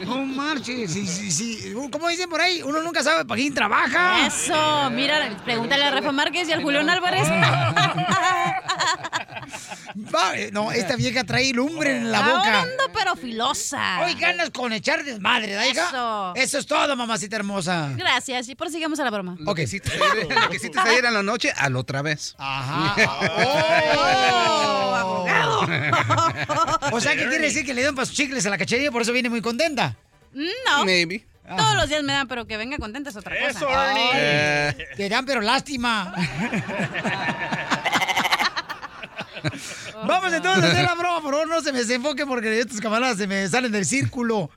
No 0.00 0.24
marches. 0.24 0.92
Sí, 0.92 1.06
sí, 1.06 1.30
sí. 1.30 1.74
Como 1.90 2.08
dicen 2.08 2.28
por 2.28 2.40
ahí, 2.40 2.62
uno 2.62 2.82
nunca 2.82 3.02
sabe 3.02 3.24
para 3.24 3.38
quién 3.38 3.54
trabaja. 3.54 4.26
Eso, 4.26 4.90
mira, 4.90 5.36
pregúntale 5.44 5.84
a 5.84 5.90
Rafa 5.90 6.12
Márquez 6.12 6.48
y 6.48 6.52
al 6.52 6.62
Julián 6.62 6.88
Álvarez. 6.88 7.28
Va, 10.14 10.36
eh, 10.36 10.50
no, 10.52 10.72
esta 10.72 10.96
vieja 10.96 11.24
trae 11.24 11.52
lumbre 11.52 11.96
en 11.96 12.10
la 12.10 12.20
boca. 12.20 12.62
Ando 12.62 12.84
pero 12.92 13.16
filosa. 13.16 14.00
Hoy 14.04 14.14
ganas 14.14 14.50
con 14.50 14.72
echar 14.72 15.04
desmadre, 15.04 15.52
¿da, 15.52 15.66
hija? 15.66 15.86
Eso. 15.88 16.32
Eso 16.36 16.58
es 16.58 16.66
todo, 16.66 16.96
mamacita 16.96 17.36
hermosa. 17.36 17.92
Gracias, 17.96 18.48
y 18.48 18.54
prosigamos 18.54 18.98
a 19.00 19.04
la 19.04 19.10
broma. 19.10 19.36
Lo 19.38 19.54
que 19.54 19.62
hiciste 19.62 19.90
ayer, 19.92 20.28
lo 20.28 20.48
que 20.48 20.56
hiciste 20.56 20.78
ayer 20.78 21.04
en 21.04 21.14
la 21.14 21.22
noche, 21.22 21.52
al 21.56 21.76
otra 21.76 22.02
vez. 22.02 22.34
Ajá. 22.40 22.96
Oh, 23.92 24.94
abogado. 24.96 25.66
O 26.96 27.00
sea, 27.00 27.12
¿qué 27.14 27.28
quiere 27.28 27.44
decir 27.46 27.64
que 27.64 27.74
le 27.74 27.82
dan 27.82 27.94
para 27.94 28.06
sus 28.06 28.16
chicles 28.16 28.44
a 28.46 28.50
la 28.50 28.58
cacharilla? 28.58 28.90
Por 28.90 29.02
eso 29.02 29.12
viene 29.12 29.28
muy 29.28 29.40
contenta. 29.42 29.94
No. 30.32 30.84
Maybe. 30.84 31.24
Todos 31.56 31.74
los 31.76 31.88
días 31.88 32.02
me 32.02 32.12
dan, 32.12 32.28
pero 32.28 32.46
que 32.46 32.56
venga 32.56 32.78
contenta 32.78 33.10
es 33.10 33.16
otra 33.16 33.36
cosa. 33.36 33.50
Eso, 33.50 33.68
Ernie. 33.68 34.10
Eh, 34.14 34.88
Te 34.96 35.08
dan, 35.08 35.26
pero 35.26 35.40
lástima. 35.40 36.14
Vamos 40.06 40.32
entonces 40.32 40.64
a 40.64 40.68
hacer 40.68 40.84
la 40.84 40.94
broma, 40.94 41.20
por 41.22 41.32
favor, 41.32 41.48
no 41.48 41.60
se 41.60 41.72
me 41.72 41.78
desenfoquen 41.80 42.28
porque 42.28 42.60
estos 42.60 42.80
camaradas 42.80 43.18
se 43.18 43.26
me 43.26 43.48
salen 43.48 43.72
del 43.72 43.84
círculo. 43.84 44.50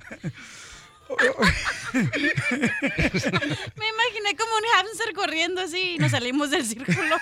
Me 1.93 3.87
imaginé 3.87 4.35
como 4.37 4.51
un 4.55 4.63
hamster 4.75 5.13
corriendo 5.13 5.61
así 5.61 5.95
y 5.95 5.97
nos 5.99 6.11
salimos 6.11 6.49
del 6.49 6.65
círculo. 6.65 7.15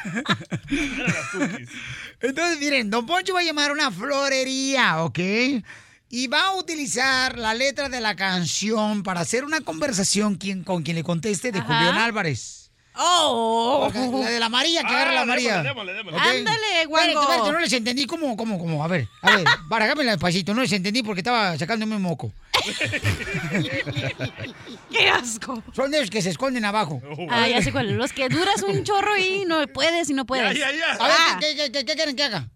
Entonces, 2.22 2.60
miren, 2.60 2.90
Don 2.90 3.06
Poncho 3.06 3.34
va 3.34 3.40
a 3.42 3.44
llamar 3.44 3.70
a 3.72 3.74
una 3.74 3.92
florería, 3.92 5.04
¿ok? 5.04 5.20
Y 6.10 6.28
va 6.28 6.48
a 6.48 6.56
utilizar 6.56 7.38
la 7.38 7.54
letra 7.54 7.90
de 7.90 8.02
la 8.02 8.16
canción 8.16 9.04
para 9.04 9.22
hacer 9.22 9.44
una 9.46 9.62
conversación 9.62 10.36
quien- 10.36 10.64
con 10.64 10.84
quien 10.84 10.96
le 10.98 11.04
conteste 11.04 11.52
de 11.52 11.60
Ajá. 11.60 11.68
Julián 11.68 11.98
Álvarez. 11.98 12.61
¡Oh! 13.04 13.90
La 14.24 14.30
de 14.30 14.40
la 14.40 14.50
María, 14.50 14.82
que 14.82 14.88
agarra 14.94 15.12
la 15.14 15.22
Ah, 15.22 15.26
María. 15.26 15.64
démosle, 15.64 15.94
démosle, 15.94 15.94
démosle. 15.94 16.18
¿Ok? 16.20 16.24
Ándale, 16.38 16.58
Espérate, 16.82 16.88
guango. 16.88 17.22
espérate, 17.22 17.52
no 17.52 17.60
les 17.60 17.74
entendí. 17.74 18.06
¿Cómo, 18.06 18.38
cómo, 18.38 18.60
cómo? 18.60 18.84
A 18.84 18.88
ver, 18.88 19.08
a 19.22 19.36
ver, 19.38 19.46
barajámela 19.68 20.12
despacito. 20.12 20.54
No 20.54 20.62
les 20.62 20.72
entendí 20.72 21.02
porque 21.04 21.22
estaba 21.22 21.58
sacándome 21.58 21.96
un 21.96 22.02
moco. 22.04 22.32
¡Qué 24.92 25.10
asco! 25.10 25.64
Son 25.74 25.90
de 25.92 26.00
los 26.02 26.10
que 26.10 26.22
se 26.22 26.30
esconden 26.30 26.66
abajo. 26.66 27.02
Ah, 27.30 27.48
ya 27.48 27.62
sé 27.62 27.72
cuál. 27.72 27.92
Los 27.98 28.14
que 28.14 28.30
duras 28.30 28.62
un 28.64 28.84
chorro 28.84 29.18
y 29.18 29.46
no 29.46 29.66
puedes 29.68 30.10
y 30.10 30.14
no 30.14 30.26
puedes. 30.26 30.46
A 30.46 30.54
ver, 30.54 30.84
Ah. 31.00 31.38
¿qué, 31.40 31.56
qué- 31.56 31.72
qué- 31.72 31.86
qué 31.86 31.96
quieren 31.96 32.16
que 32.16 32.24
haga? 32.24 32.50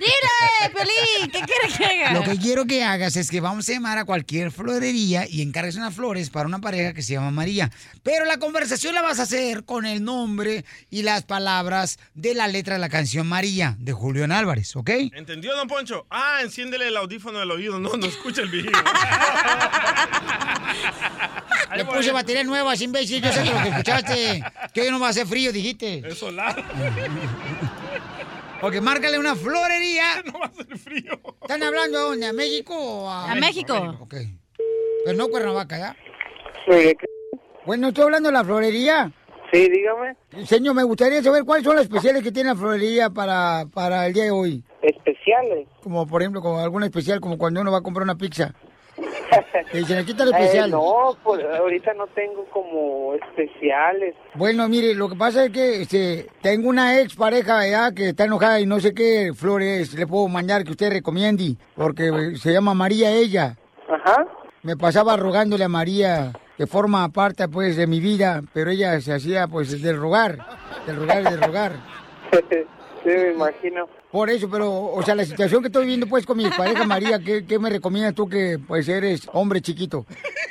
¡Dile, 0.00 0.70
Pelín! 0.72 1.30
¿Qué 1.30 1.40
quieres 1.42 1.76
que 1.76 1.84
haga? 1.84 2.14
Lo 2.14 2.22
que 2.22 2.38
quiero 2.38 2.64
que 2.64 2.82
hagas 2.82 3.16
es 3.16 3.30
que 3.30 3.40
vamos 3.40 3.68
a 3.68 3.72
llamar 3.72 3.98
a 3.98 4.06
cualquier 4.06 4.50
florería 4.50 5.26
y 5.28 5.42
encargues 5.42 5.76
unas 5.76 5.94
flores 5.94 6.30
para 6.30 6.46
una 6.46 6.58
pareja 6.58 6.94
que 6.94 7.02
se 7.02 7.12
llama 7.12 7.30
María. 7.30 7.70
Pero 8.02 8.24
la 8.24 8.38
conversación 8.38 8.94
la 8.94 9.02
vas 9.02 9.18
a 9.18 9.24
hacer 9.24 9.64
con 9.64 9.84
el 9.84 10.02
nombre 10.02 10.64
y 10.88 11.02
las 11.02 11.24
palabras 11.24 11.98
de 12.14 12.34
la 12.34 12.48
letra 12.48 12.76
de 12.76 12.80
la 12.80 12.88
canción 12.88 13.26
María 13.26 13.76
de 13.78 13.92
Julián 13.92 14.32
Álvarez, 14.32 14.74
¿ok? 14.74 14.88
¿Entendió, 15.12 15.54
don 15.54 15.68
Poncho? 15.68 16.06
Ah, 16.08 16.38
enciéndele 16.40 16.88
el 16.88 16.96
audífono 16.96 17.38
del 17.38 17.50
oído. 17.50 17.78
No, 17.78 17.94
no 17.94 18.06
escucha 18.06 18.40
el 18.40 18.48
video. 18.48 18.72
Le 21.76 21.84
puse 21.84 22.10
batería 22.10 22.42
nueva, 22.42 22.74
imbécil. 22.74 23.22
Yo 23.22 23.30
sé 23.30 23.42
que 23.42 23.50
lo 23.52 23.62
que 23.62 23.68
escuchaste. 23.68 24.42
Que 24.72 24.80
hoy 24.80 24.90
no 24.90 24.98
va 24.98 25.08
a 25.08 25.10
hacer 25.10 25.26
frío, 25.26 25.52
dijiste. 25.52 26.02
Es 26.06 26.18
solar. 26.18 26.56
Ok, 28.62 28.80
márcale 28.82 29.18
una 29.18 29.34
florería. 29.34 30.04
No 30.24 30.38
va 30.38 30.46
a 30.46 30.50
ser 30.52 30.76
frío. 30.78 31.12
¿Están 31.42 31.62
hablando 31.62 31.98
a 31.98 32.02
dónde? 32.02 32.26
¿A 32.26 32.32
México 32.32 32.74
o 32.76 33.08
a...? 33.08 33.32
A 33.32 33.34
México. 33.34 33.74
Ok. 34.00 34.14
Pero 35.04 35.16
no 35.16 35.28
Cuernavaca, 35.28 35.78
¿ya? 35.78 35.96
Bueno, 37.64 37.88
estoy 37.88 38.04
hablando 38.04 38.28
de 38.28 38.34
la 38.34 38.44
florería. 38.44 39.10
Sí, 39.52 39.68
dígame. 39.68 40.14
Señor, 40.46 40.74
me 40.74 40.84
gustaría 40.84 41.22
saber 41.22 41.44
cuáles 41.44 41.64
son 41.64 41.74
las 41.76 41.84
especiales 41.84 42.22
que 42.22 42.30
tiene 42.30 42.50
la 42.50 42.56
florería 42.56 43.10
para, 43.10 43.64
para 43.72 44.06
el 44.06 44.12
día 44.12 44.24
de 44.24 44.30
hoy. 44.30 44.62
¿Especiales? 44.82 45.66
Como, 45.82 46.06
por 46.06 46.22
ejemplo, 46.22 46.40
como 46.40 46.60
alguna 46.60 46.86
especial, 46.86 47.20
como 47.20 47.38
cuando 47.38 47.60
uno 47.60 47.72
va 47.72 47.78
a 47.78 47.82
comprar 47.82 48.04
una 48.04 48.16
pizza. 48.16 48.54
Dicen, 49.72 49.98
aquí 49.98 50.10
está 50.12 50.24
el 50.24 50.30
especial. 50.30 50.68
Eh, 50.68 50.72
no, 50.72 51.16
pues, 51.22 51.44
ahorita 51.44 51.94
no 51.94 52.06
tengo 52.08 52.44
como 52.46 53.14
especiales. 53.14 54.14
Bueno, 54.34 54.68
mire, 54.68 54.94
lo 54.94 55.08
que 55.08 55.16
pasa 55.16 55.44
es 55.44 55.50
que 55.50 55.82
este, 55.82 56.26
tengo 56.42 56.68
una 56.68 57.00
ex 57.00 57.14
pareja 57.14 57.66
ya 57.66 57.92
que 57.92 58.10
está 58.10 58.24
enojada 58.24 58.60
y 58.60 58.66
no 58.66 58.80
sé 58.80 58.94
qué 58.94 59.32
flores 59.34 59.94
le 59.94 60.06
puedo 60.06 60.28
mandar 60.28 60.64
que 60.64 60.72
usted 60.72 60.90
recomiende, 60.90 61.56
porque 61.74 62.36
se 62.36 62.52
llama 62.52 62.74
María 62.74 63.10
ella. 63.12 63.56
Ajá. 63.88 64.26
Me 64.62 64.76
pasaba 64.76 65.16
rogándole 65.16 65.64
a 65.64 65.68
María 65.68 66.32
que 66.56 66.66
forma 66.66 67.08
parte 67.08 67.48
pues 67.48 67.76
de 67.76 67.86
mi 67.86 68.00
vida, 68.00 68.42
pero 68.52 68.70
ella 68.70 69.00
se 69.00 69.14
hacía 69.14 69.46
pues 69.46 69.80
del 69.80 69.96
rogar, 69.96 70.38
del 70.86 70.96
rogar, 70.96 71.24
del 71.24 71.40
rogar. 71.40 71.72
sí, 73.02 73.08
me 73.08 73.32
imagino. 73.32 73.88
Por 74.10 74.28
eso, 74.28 74.48
pero, 74.50 74.70
o 74.70 75.02
sea, 75.02 75.14
la 75.14 75.24
situación 75.24 75.62
que 75.62 75.68
estoy 75.68 75.82
viviendo 75.84 76.06
pues 76.08 76.26
con 76.26 76.36
mi 76.36 76.50
pareja 76.50 76.84
María, 76.84 77.20
¿qué, 77.20 77.46
qué 77.46 77.58
me 77.60 77.70
recomiendas 77.70 78.14
tú 78.14 78.28
que 78.28 78.58
pues 78.66 78.88
eres 78.88 79.28
hombre 79.32 79.60
chiquito? 79.60 80.04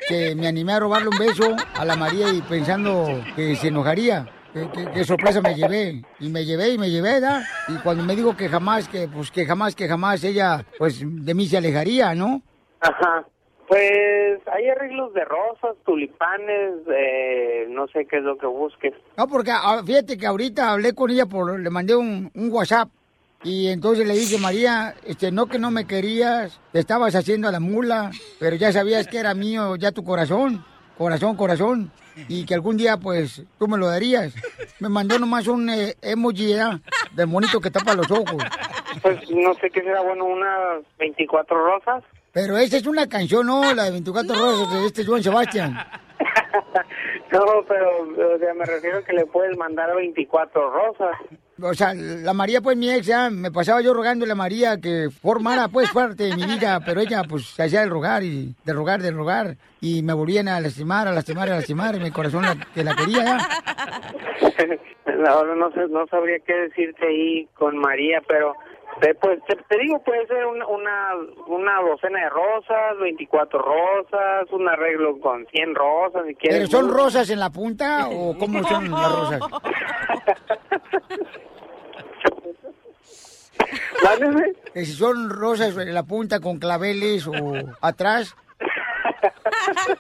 Que 0.07 0.34
me 0.34 0.48
animé 0.48 0.73
a 0.73 0.80
robarle 0.80 1.10
un 1.10 1.18
beso 1.18 1.56
a 1.76 1.84
la 1.84 1.98
María 1.98 2.31
y 2.34 2.41
pensando 2.41 3.22
que 3.36 3.56
se 3.57 3.68
enojaría. 3.68 4.27
Qué, 4.94 5.03
sorpresa 5.03 5.41
me 5.41 5.53
llevé. 5.53 6.02
Y 6.19 6.30
me 6.30 6.45
llevé 6.45 6.69
y 6.69 6.77
me 6.77 6.90
llevé, 6.90 7.14
¿verdad? 7.14 7.41
Y 7.68 7.77
cuando 7.77 8.03
me 8.03 8.15
dijo 8.15 8.36
que 8.36 8.49
jamás, 8.49 8.88
que 8.88 9.07
pues 9.07 9.30
que 9.30 9.45
jamás, 9.45 9.76
que 9.76 9.88
jamás 9.88 10.23
ella 10.23 10.65
pues 10.77 11.02
de 11.03 11.34
mí 11.34 11.45
se 11.45 11.57
alejaría, 11.57 12.15
¿no? 12.15 12.41
Ajá. 12.80 13.26
Pues 13.68 14.40
hay 14.52 14.68
arreglos 14.68 15.14
de 15.14 15.23
rosas, 15.26 15.76
tulipanes, 15.86 16.73
eh, 16.91 17.68
no 17.69 17.88
sé 17.90 18.07
qué 18.07 18.18
es 18.18 18.23
lo 18.23 18.36
que 18.38 18.48
busques. 18.48 18.94
No, 19.15 19.27
porque 19.27 19.52
ah, 19.52 19.84
fíjate 19.86 20.18
que 20.18 20.26
ahorita 20.26 20.72
hablé 20.72 20.95
con 20.95 21.11
ella, 21.11 21.27
por 21.27 21.60
le 21.60 21.69
mandé 21.69 21.95
un, 21.95 22.31
un 22.34 22.52
WhatsApp. 22.52 22.90
Y 23.43 23.69
entonces 23.69 24.05
le 24.05 24.15
dije, 24.15 24.37
María, 24.37 24.95
este, 25.05 25.31
no 25.31 25.47
que 25.47 25.59
no 25.59 25.71
me 25.71 25.85
querías, 25.85 26.59
te 26.73 26.79
estabas 26.79 27.15
haciendo 27.15 27.47
a 27.47 27.51
la 27.51 27.59
mula, 27.59 28.11
pero 28.37 28.57
ya 28.57 28.71
sabías 28.73 29.07
que 29.07 29.17
era 29.17 29.33
mío 29.33 29.77
ya 29.77 29.91
tu 29.93 30.03
corazón, 30.03 30.65
corazón, 30.97 31.37
corazón, 31.37 31.91
y 32.27 32.45
que 32.45 32.53
algún 32.53 32.75
día, 32.75 32.97
pues, 32.97 33.43
tú 33.57 33.67
me 33.67 33.77
lo 33.77 33.87
darías. 33.87 34.33
Me 34.79 34.89
mandó 34.89 35.17
nomás 35.17 35.47
un 35.47 35.69
eh, 35.69 35.95
emoji, 36.01 36.53
¿verdad? 36.53 36.79
Del 37.13 37.27
monito 37.27 37.61
que 37.61 37.71
tapa 37.71 37.93
los 37.93 38.11
ojos. 38.11 38.43
Pues 39.01 39.29
no 39.29 39.53
sé 39.53 39.69
qué 39.69 39.81
será 39.81 40.01
bueno, 40.01 40.25
unas 40.25 40.83
24 40.97 41.65
rosas. 41.65 42.03
Pero 42.33 42.57
esa 42.57 42.77
es 42.77 42.87
una 42.87 43.07
canción, 43.07 43.47
¿no? 43.47 43.73
La 43.73 43.85
de 43.85 43.91
24 43.91 44.35
rosas 44.35 44.73
de 44.73 44.85
este 44.85 45.05
Joan 45.05 45.23
Sebastián. 45.23 45.77
No, 47.31 47.45
pero 47.67 48.01
o 48.01 48.39
sea, 48.39 48.53
me 48.55 48.65
refiero 48.65 49.03
que 49.03 49.13
le 49.13 49.25
puedes 49.27 49.55
mandar 49.55 49.95
24 49.95 50.71
rosas. 50.71 51.15
O 51.64 51.73
sea, 51.73 51.94
la 51.94 52.34
María, 52.34 52.61
pues, 52.61 52.77
mi 52.77 52.90
ex, 52.91 53.06
ya, 53.06 53.30
me 53.30 53.52
pasaba 53.52 53.81
yo 53.81 53.94
rogándole 53.94 54.31
a 54.31 54.36
María 54.36 54.80
que 54.80 55.10
formara, 55.10 55.68
pues, 55.68 55.90
parte 55.94 56.23
de 56.26 56.36
mi 56.36 56.45
vida, 56.45 56.80
pero 56.86 57.02
ella, 57.02 57.23
pues, 57.27 57.45
se 57.48 57.64
hacía 57.64 57.81
del 57.81 57.90
rogar 57.90 58.23
y 58.23 58.56
de 58.64 58.73
rogar, 58.73 59.02
de 59.02 59.11
rogar, 59.11 59.57
y 59.81 60.02
me 60.03 60.14
volvían 60.14 60.48
a 60.48 60.60
lastimar, 60.60 61.07
a 61.07 61.11
lastimar, 61.11 61.49
a 61.49 61.56
lastimar, 61.56 61.95
y 61.95 61.99
mi 61.99 62.11
corazón 62.11 62.44
la- 62.44 62.57
que 62.73 62.84
la 62.84 62.95
quería, 62.95 63.23
ya. 63.23 63.38
Ahora 65.30 65.53
no 65.56 65.69
sé, 65.72 65.81
no 65.90 66.06
sabría 66.07 66.38
qué 66.45 66.53
decirte 66.53 67.06
ahí 67.07 67.48
con 67.56 67.77
María, 67.77 68.22
pero 68.27 68.53
te, 69.02 69.14
pues, 69.15 69.40
te, 69.48 69.56
te 69.56 69.77
digo, 69.81 70.02
puede 70.03 70.26
ser 70.27 70.45
una, 70.45 70.65
una, 70.68 71.10
una 71.48 71.81
docena 71.81 72.19
de 72.23 72.30
rosas, 72.30 72.98
24 73.02 73.60
rosas, 73.61 74.52
un 74.52 74.68
arreglo 74.69 75.19
con 75.19 75.45
100 75.48 75.76
rosas, 75.76 76.23
si 76.27 76.36
quieres. 76.36 76.69
¿Pero 76.69 76.72
son 76.81 76.90
rosas 76.94 77.30
en 77.31 77.40
la 77.40 77.49
punta 77.49 78.07
o 78.10 78.38
cómo 78.40 78.64
son 78.64 78.91
las 78.91 79.11
rosas? 79.11 79.40
Que 84.73 84.85
si 84.85 84.93
son 84.93 85.29
rosas 85.29 85.75
en 85.77 85.93
la 85.93 86.03
punta 86.03 86.39
con 86.39 86.59
claveles 86.59 87.27
o 87.27 87.33
atrás. 87.81 88.35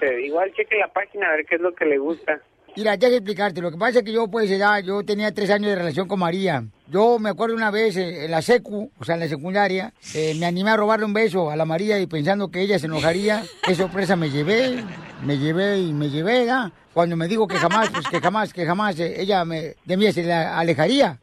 Eh, 0.00 0.26
igual 0.26 0.52
cheque 0.54 0.78
la 0.78 0.86
página 0.86 1.26
a 1.26 1.32
ver 1.32 1.44
qué 1.44 1.56
es 1.56 1.60
lo 1.60 1.74
que 1.74 1.84
le 1.84 1.98
gusta. 1.98 2.40
Mira, 2.76 2.94
ya 2.94 3.08
que 3.08 3.16
explicarte. 3.16 3.60
Lo 3.60 3.72
que 3.72 3.76
pasa 3.76 3.98
es 3.98 4.04
que 4.04 4.12
yo, 4.12 4.28
pues, 4.28 4.48
ya, 4.48 4.78
yo 4.78 5.02
tenía 5.02 5.34
tres 5.34 5.50
años 5.50 5.70
de 5.70 5.74
relación 5.74 6.06
con 6.06 6.20
María. 6.20 6.62
Yo 6.86 7.18
me 7.18 7.30
acuerdo 7.30 7.56
una 7.56 7.72
vez 7.72 7.96
eh, 7.96 8.26
en 8.26 8.30
la 8.30 8.40
secu, 8.40 8.92
o 8.96 9.04
sea, 9.04 9.14
en 9.14 9.20
la 9.22 9.28
secundaria, 9.28 9.92
eh, 10.14 10.36
me 10.38 10.46
animé 10.46 10.70
a 10.70 10.76
robarle 10.76 11.04
un 11.04 11.12
beso 11.12 11.50
a 11.50 11.56
la 11.56 11.64
María 11.64 11.98
y 11.98 12.06
pensando 12.06 12.52
que 12.52 12.60
ella 12.60 12.78
se 12.78 12.86
enojaría. 12.86 13.42
Qué 13.64 13.74
sorpresa 13.74 14.14
me 14.14 14.30
llevé, 14.30 14.84
me 15.24 15.38
llevé 15.38 15.80
y 15.80 15.92
me 15.92 16.08
llevé, 16.08 16.44
¿verdad? 16.44 16.70
Cuando 16.94 17.16
me 17.16 17.26
dijo 17.26 17.48
que 17.48 17.56
jamás, 17.56 17.90
pues 17.90 18.06
que 18.06 18.20
jamás, 18.20 18.52
que 18.52 18.64
jamás 18.64 19.00
eh, 19.00 19.20
ella 19.20 19.44
me, 19.44 19.74
de 19.84 19.96
mí 19.96 20.12
se 20.12 20.22
la 20.22 20.56
alejaría. 20.56 21.18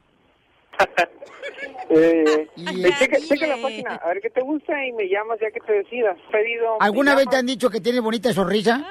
Eh, 1.87 2.47
eh, 2.57 2.93
cheque, 2.97 3.21
cheque 3.21 3.45
la 3.47 3.57
página, 3.61 3.93
a 3.95 4.07
ver 4.07 4.19
qué 4.19 4.29
te 4.31 4.41
gusta 4.41 4.73
y 4.85 4.91
me 4.93 5.07
llamas 5.07 5.37
ya 5.39 5.51
que 5.51 5.59
te 5.59 5.71
decidas. 5.71 6.17
Pedido. 6.31 6.81
¿Alguna 6.81 7.13
vez 7.15 7.27
te 7.29 7.35
han 7.37 7.45
dicho 7.45 7.69
que 7.69 7.79
tiene 7.79 7.99
bonita 7.99 8.33
sonrisa? 8.33 8.83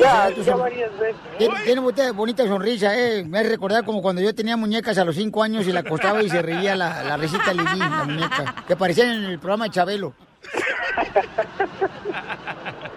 Ya, 0.00 0.30
ya 0.30 0.44
son- 0.44 0.60
varias 0.60 0.96
veces. 0.98 1.16
Tiene, 1.64 1.80
bonita, 2.12 2.46
sonrisa, 2.46 2.96
eh. 2.96 3.24
Me 3.24 3.40
hace 3.40 3.48
recordar 3.48 3.84
como 3.84 4.00
cuando 4.00 4.22
yo 4.22 4.32
tenía 4.34 4.56
muñecas 4.56 4.96
a 4.98 5.04
los 5.04 5.16
cinco 5.16 5.42
años 5.42 5.66
y 5.66 5.72
la 5.72 5.80
acostaba 5.80 6.22
y 6.22 6.30
se 6.30 6.40
reía 6.40 6.76
la, 6.76 7.02
la 7.02 7.16
risita 7.16 7.52
Lili, 7.52 7.76
la 7.78 8.04
muñeca. 8.04 8.54
Que 8.68 8.76
parecían 8.76 9.08
en 9.10 9.24
el 9.24 9.38
programa 9.40 9.64
de 9.64 9.70
Chabelo. 9.72 10.14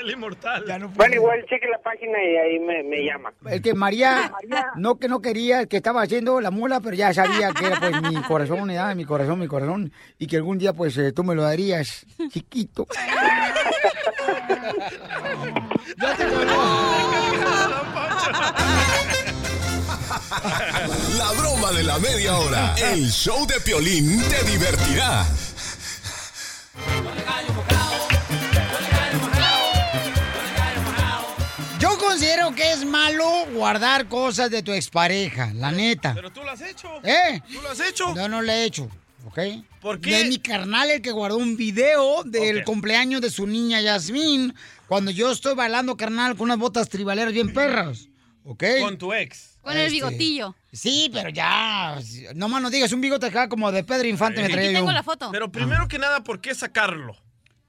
El 0.00 0.10
inmortal. 0.10 0.64
Bueno, 0.94 1.14
igual 1.14 1.44
cheque 1.48 1.66
la 1.68 1.78
página 1.78 2.22
y 2.22 2.36
ahí 2.36 2.58
me, 2.58 2.82
me 2.82 3.04
llama. 3.04 3.32
El 3.46 3.60
que 3.60 3.74
María, 3.80 4.32
no 4.76 4.98
que 4.98 5.08
no 5.08 5.20
quería, 5.20 5.66
que 5.66 5.76
estaba 5.76 6.02
haciendo 6.02 6.40
la 6.40 6.50
mula, 6.50 6.80
pero 6.80 6.96
ya 6.96 7.12
sabía 7.12 7.52
que 7.52 7.66
era 7.66 7.78
pues 7.78 8.02
mi 8.02 8.22
corazón, 8.22 8.68
¿verdad? 8.68 8.94
mi 8.94 9.04
corazón, 9.04 9.38
mi 9.38 9.46
corazón, 9.46 9.92
y 10.18 10.26
que 10.26 10.36
algún 10.36 10.58
día 10.58 10.72
pues 10.72 10.96
eh, 10.96 11.12
tú 11.12 11.22
me 11.24 11.34
lo 11.34 11.42
darías, 11.42 12.06
chiquito. 12.30 12.86
Ya 16.00 16.14
te 16.16 16.24
La 21.18 21.32
broma 21.38 21.72
de 21.72 21.82
la 21.82 21.98
media 21.98 22.36
hora. 22.36 22.74
El 22.92 23.08
show 23.10 23.46
de 23.46 23.60
Piolín 23.60 24.22
te 24.28 24.42
divertirá. 24.50 25.26
Considero 32.10 32.52
que 32.56 32.72
es 32.72 32.84
malo 32.84 33.24
guardar 33.54 34.08
cosas 34.08 34.50
de 34.50 34.62
tu 34.64 34.72
expareja, 34.72 35.52
la 35.54 35.70
neta. 35.70 36.12
Pero 36.14 36.30
tú 36.32 36.42
lo 36.42 36.50
has 36.50 36.60
hecho. 36.60 36.88
¿Eh? 37.04 37.40
¿Tú 37.52 37.60
lo 37.62 37.70
has 37.70 37.78
hecho? 37.80 38.12
No, 38.14 38.28
no 38.28 38.42
lo 38.42 38.50
he 38.50 38.64
hecho, 38.64 38.90
¿ok? 39.26 39.38
¿Por 39.80 40.00
qué? 40.00 40.16
De 40.18 40.24
mi 40.24 40.38
carnal 40.38 40.90
el 40.90 41.02
que 41.02 41.12
guardó 41.12 41.36
un 41.36 41.56
video 41.56 42.24
del 42.24 42.64
cumpleaños 42.64 43.20
de 43.20 43.30
su 43.30 43.46
niña 43.46 43.80
Yasmín, 43.80 44.54
cuando 44.88 45.12
yo 45.12 45.30
estoy 45.30 45.54
bailando, 45.54 45.96
carnal, 45.96 46.36
con 46.36 46.46
unas 46.46 46.58
botas 46.58 46.88
tribaleras 46.88 47.32
bien 47.32 47.52
perras, 47.54 48.08
¿ok? 48.44 48.64
Con 48.80 48.98
tu 48.98 49.12
ex. 49.12 49.58
Con 49.62 49.74
el 49.74 49.82
Este, 49.82 49.92
bigotillo. 49.92 50.56
Sí, 50.72 51.10
pero 51.12 51.28
ya, 51.28 51.96
no 52.34 52.48
más 52.48 52.60
no 52.60 52.70
digas, 52.70 52.92
un 52.92 53.00
bigote 53.00 53.26
acá 53.26 53.48
como 53.48 53.70
de 53.70 53.84
Pedro 53.84 54.08
Infante 54.08 54.42
me 54.42 54.48
traía 54.48 54.72
yo. 54.80 55.02
foto. 55.04 55.28
Pero 55.30 55.52
primero 55.52 55.86
que 55.86 55.98
nada, 55.98 56.24
¿por 56.24 56.40
qué 56.40 56.54
sacarlo? 56.56 57.14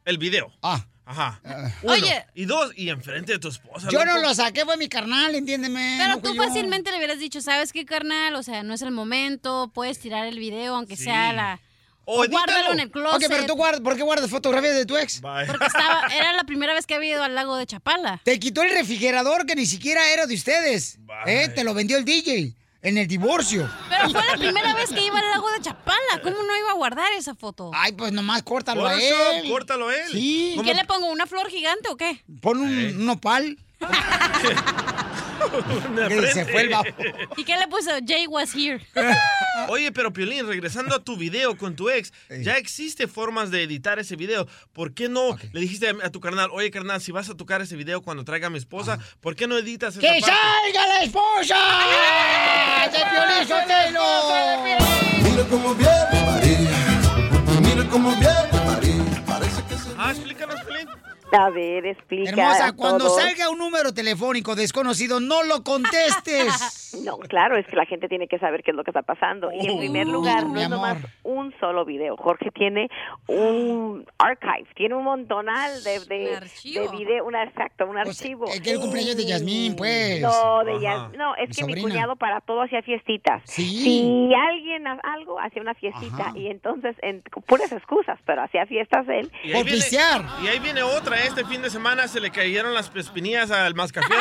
El 0.03 0.17
video. 0.17 0.51
Ah. 0.63 0.83
Ajá. 1.11 1.41
Uno. 1.83 1.93
Oye. 1.93 2.25
Y 2.33 2.45
dos, 2.45 2.71
y 2.75 2.89
enfrente 2.89 3.33
de 3.33 3.39
tu 3.39 3.49
esposa. 3.49 3.89
Yo 3.91 4.05
no 4.05 4.17
lo 4.19 4.33
saqué, 4.33 4.63
fue 4.65 4.77
mi 4.77 4.87
carnal, 4.87 5.35
entiéndeme. 5.35 5.95
Pero 5.99 6.15
no 6.15 6.21
tú 6.21 6.33
yo. 6.33 6.41
fácilmente 6.43 6.89
le 6.91 6.97
hubieras 6.97 7.19
dicho, 7.19 7.41
¿sabes 7.41 7.73
qué, 7.73 7.85
carnal? 7.85 8.35
O 8.35 8.43
sea, 8.43 8.63
no 8.63 8.73
es 8.73 8.81
el 8.81 8.91
momento, 8.91 9.69
puedes 9.73 9.99
tirar 9.99 10.25
el 10.25 10.39
video, 10.39 10.75
aunque 10.75 10.95
Sí. 10.95 11.03
sea 11.05 11.33
la... 11.33 11.59
O 12.05 12.25
guárdalo 12.27 12.73
en 12.73 12.79
el 12.79 12.89
closet. 12.91 13.23
Ok, 13.23 13.29
pero 13.29 13.45
tú 13.45 13.53
guardas, 13.55 13.79
¿por 13.81 13.95
qué 13.95 14.01
guardas 14.01 14.29
fotografías 14.29 14.73
de 14.75 14.85
tu 14.85 14.97
ex? 14.97 15.21
Porque 15.21 15.65
estaba, 15.65 16.07
era 16.13 16.33
la 16.33 16.43
primera 16.45 16.73
vez 16.73 16.87
que 16.87 16.95
había 16.95 17.11
ido 17.11 17.23
al 17.23 17.35
lago 17.35 17.55
de 17.57 17.65
Chapala. 17.67 18.19
Te 18.23 18.39
quitó 18.39 18.63
el 18.63 18.71
refrigerador 18.71 19.45
que 19.45 19.55
ni 19.55 19.65
siquiera 19.67 20.11
era 20.11 20.25
de 20.25 20.33
ustedes. 20.33 20.97
¿Eh? 21.27 21.49
Te 21.49 21.63
lo 21.63 21.73
vendió 21.75 21.97
el 21.97 22.05
DJ 22.05 22.55
en 22.81 22.97
el 22.97 23.07
divorcio. 23.07 23.69
Pero 23.89 24.09
fue 24.09 24.25
la 24.25 24.37
primera 24.37 24.73
vez 24.73 24.89
que 24.91 25.05
iba 25.05 25.19
al 25.19 25.29
lago 25.31 25.51
de 25.51 25.61
Chapala. 25.61 26.21
¿Cómo 26.23 26.37
no 26.43 26.57
iba 26.57 26.71
a 26.71 26.75
guardar 26.75 27.11
esa 27.13 27.35
foto? 27.35 27.71
Ay, 27.73 27.91
pues 27.93 28.11
nomás 28.11 28.43
córtalo 28.43 28.81
Por 28.81 28.91
a 28.91 28.95
eso, 29.01 29.31
él. 29.33 29.49
córtalo 29.49 29.87
a 29.89 29.95
él. 29.95 30.11
Sí. 30.11 30.55
¿Y 30.57 30.61
qué 30.63 30.73
le 30.73 30.85
pongo? 30.85 31.07
¿Una 31.11 31.27
flor 31.27 31.49
gigante 31.49 31.89
o 31.89 31.97
qué? 31.97 32.23
Pon 32.41 32.59
un, 32.59 32.69
un 32.69 33.05
nopal. 33.05 33.57
Que 36.07 36.27
se 36.27 36.45
fue 36.45 36.61
el 36.61 36.69
babo. 36.69 36.85
¿Y 37.37 37.43
qué 37.43 37.57
le 37.57 37.67
puso? 37.67 37.91
Jay 38.05 38.27
was 38.27 38.53
here. 38.55 38.79
Oye, 39.69 39.91
pero 39.91 40.11
Piolín, 40.13 40.47
regresando 40.47 40.95
a 40.95 41.03
tu 41.03 41.17
video 41.17 41.57
con 41.57 41.75
tu 41.75 41.89
ex, 41.89 42.11
ya 42.29 42.57
existe 42.57 43.07
formas 43.07 43.51
de 43.51 43.63
editar 43.63 43.99
ese 43.99 44.15
video. 44.15 44.47
¿Por 44.73 44.93
qué 44.93 45.09
no 45.09 45.37
le 45.51 45.61
dijiste 45.61 45.89
a, 45.89 46.09
tu 46.09 46.19
carnal, 46.19 46.49
oye 46.51 46.71
carnal, 46.71 47.01
si 47.01 47.11
vas 47.11 47.29
a 47.29 47.35
tocar 47.35 47.61
ese 47.61 47.75
video 47.75 48.01
cuando 48.01 48.23
traiga 48.23 48.47
a 48.47 48.49
mi 48.49 48.57
esposa, 48.57 48.99
¿por 49.19 49.35
qué 49.35 49.47
no 49.47 49.57
editas 49.57 49.95
esa 49.95 50.01
¡Que 50.01 50.21
parte? 50.21 50.25
salga 50.25 50.87
la 50.87 51.03
esposa! 51.03 51.57
¡De 52.91 52.99
Piolín 53.11 53.47
Sotelo! 53.47 54.03
Mira 55.23 55.43
cómo 55.49 55.75
viene 55.75 56.25
María. 56.25 57.61
Mira 57.61 57.89
cómo 57.89 58.11
viene 58.11 58.65
María. 58.65 59.23
Parece 59.25 59.63
que 59.63 59.75
se... 59.75 59.89
Ah, 59.97 60.11
explícanos, 60.11 60.55
Piolín. 60.61 60.87
A 61.31 61.49
ver, 61.49 61.85
explica. 61.85 62.29
Hermosa, 62.29 62.73
cuando 62.75 63.05
todos. 63.05 63.21
salga 63.21 63.49
un 63.49 63.57
número 63.57 63.93
telefónico 63.93 64.55
desconocido, 64.55 65.19
no 65.19 65.43
lo 65.43 65.63
contestes. 65.63 66.77
No, 67.05 67.17
claro, 67.19 67.55
es 67.55 67.65
que 67.67 67.77
la 67.77 67.85
gente 67.85 68.09
tiene 68.09 68.27
que 68.27 68.37
saber 68.37 68.63
qué 68.63 68.71
es 68.71 68.75
lo 68.75 68.83
que 68.83 68.91
está 68.91 69.01
pasando. 69.01 69.49
Y 69.53 69.65
en 69.65 69.77
primer 69.77 70.07
lugar, 70.07 70.45
no 70.45 70.59
es 70.59 70.69
nomás 70.69 70.97
un 71.23 71.53
solo 71.57 71.85
video. 71.85 72.17
Jorge 72.17 72.51
tiene 72.51 72.89
un 73.27 74.05
archive, 74.17 74.67
tiene 74.75 74.95
un 74.95 75.05
montonal 75.05 75.83
de, 75.85 75.99
de, 76.01 76.39
de 76.73 76.87
video, 76.91 77.25
un 77.25 77.35
exacto, 77.35 77.85
un 77.85 77.97
archivo. 77.97 78.45
Es 78.47 78.59
que 78.59 78.71
el 78.71 78.79
cumpleaños 78.81 79.15
de 79.15 79.25
Yasmín, 79.25 79.75
pues. 79.77 80.21
No, 80.21 80.65
de 80.65 80.71
Ajá. 80.73 80.81
Yas- 80.81 81.17
no, 81.17 81.35
es 81.37 81.49
Mi 81.49 81.55
que 81.55 81.63
mi 81.63 81.81
cuñado 81.81 82.17
para 82.17 82.41
todo 82.41 82.61
hacía 82.61 82.81
fiestitas. 82.81 83.41
Sí. 83.45 83.63
Si 83.83 84.33
alguien 84.35 84.85
algo 84.87 85.39
hacía 85.39 85.61
una 85.61 85.73
fiestita 85.73 86.33
y 86.35 86.47
entonces 86.47 86.95
en 87.01 87.21
puras 87.47 87.71
excusas, 87.71 88.19
pero 88.25 88.43
hacía 88.43 88.65
fiestas 88.65 89.07
él. 89.07 89.31
Y 89.43 89.53
ahí, 89.53 89.63
viene, 89.63 89.79
y 90.43 90.47
ahí 90.47 90.59
viene 90.59 90.83
otra. 90.83 91.20
Este 91.25 91.45
fin 91.45 91.61
de 91.61 91.69
semana 91.69 92.07
se 92.07 92.19
le 92.19 92.31
cayeron 92.31 92.73
las 92.73 92.91
espinillas 92.95 93.51
al 93.51 93.75
mascafé. 93.75 94.13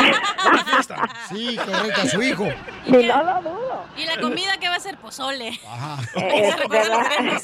Una 0.46 0.64
fiesta. 0.64 1.08
Sí, 1.28 1.56
correcto, 1.56 2.02
a 2.02 2.06
su 2.06 2.22
hijo. 2.22 2.46
Y 2.86 2.92
no 2.92 3.22
lo 3.22 3.42
dudo. 3.42 3.84
Y 3.96 4.04
la 4.04 4.20
comida 4.20 4.58
que 4.58 4.68
va 4.68 4.76
a 4.76 4.80
ser 4.80 4.96
pozole. 4.98 5.48
Eh, 5.48 6.50
Se 6.50 6.56
recuerda 6.56 6.98
los 6.98 7.08
granos. 7.08 7.42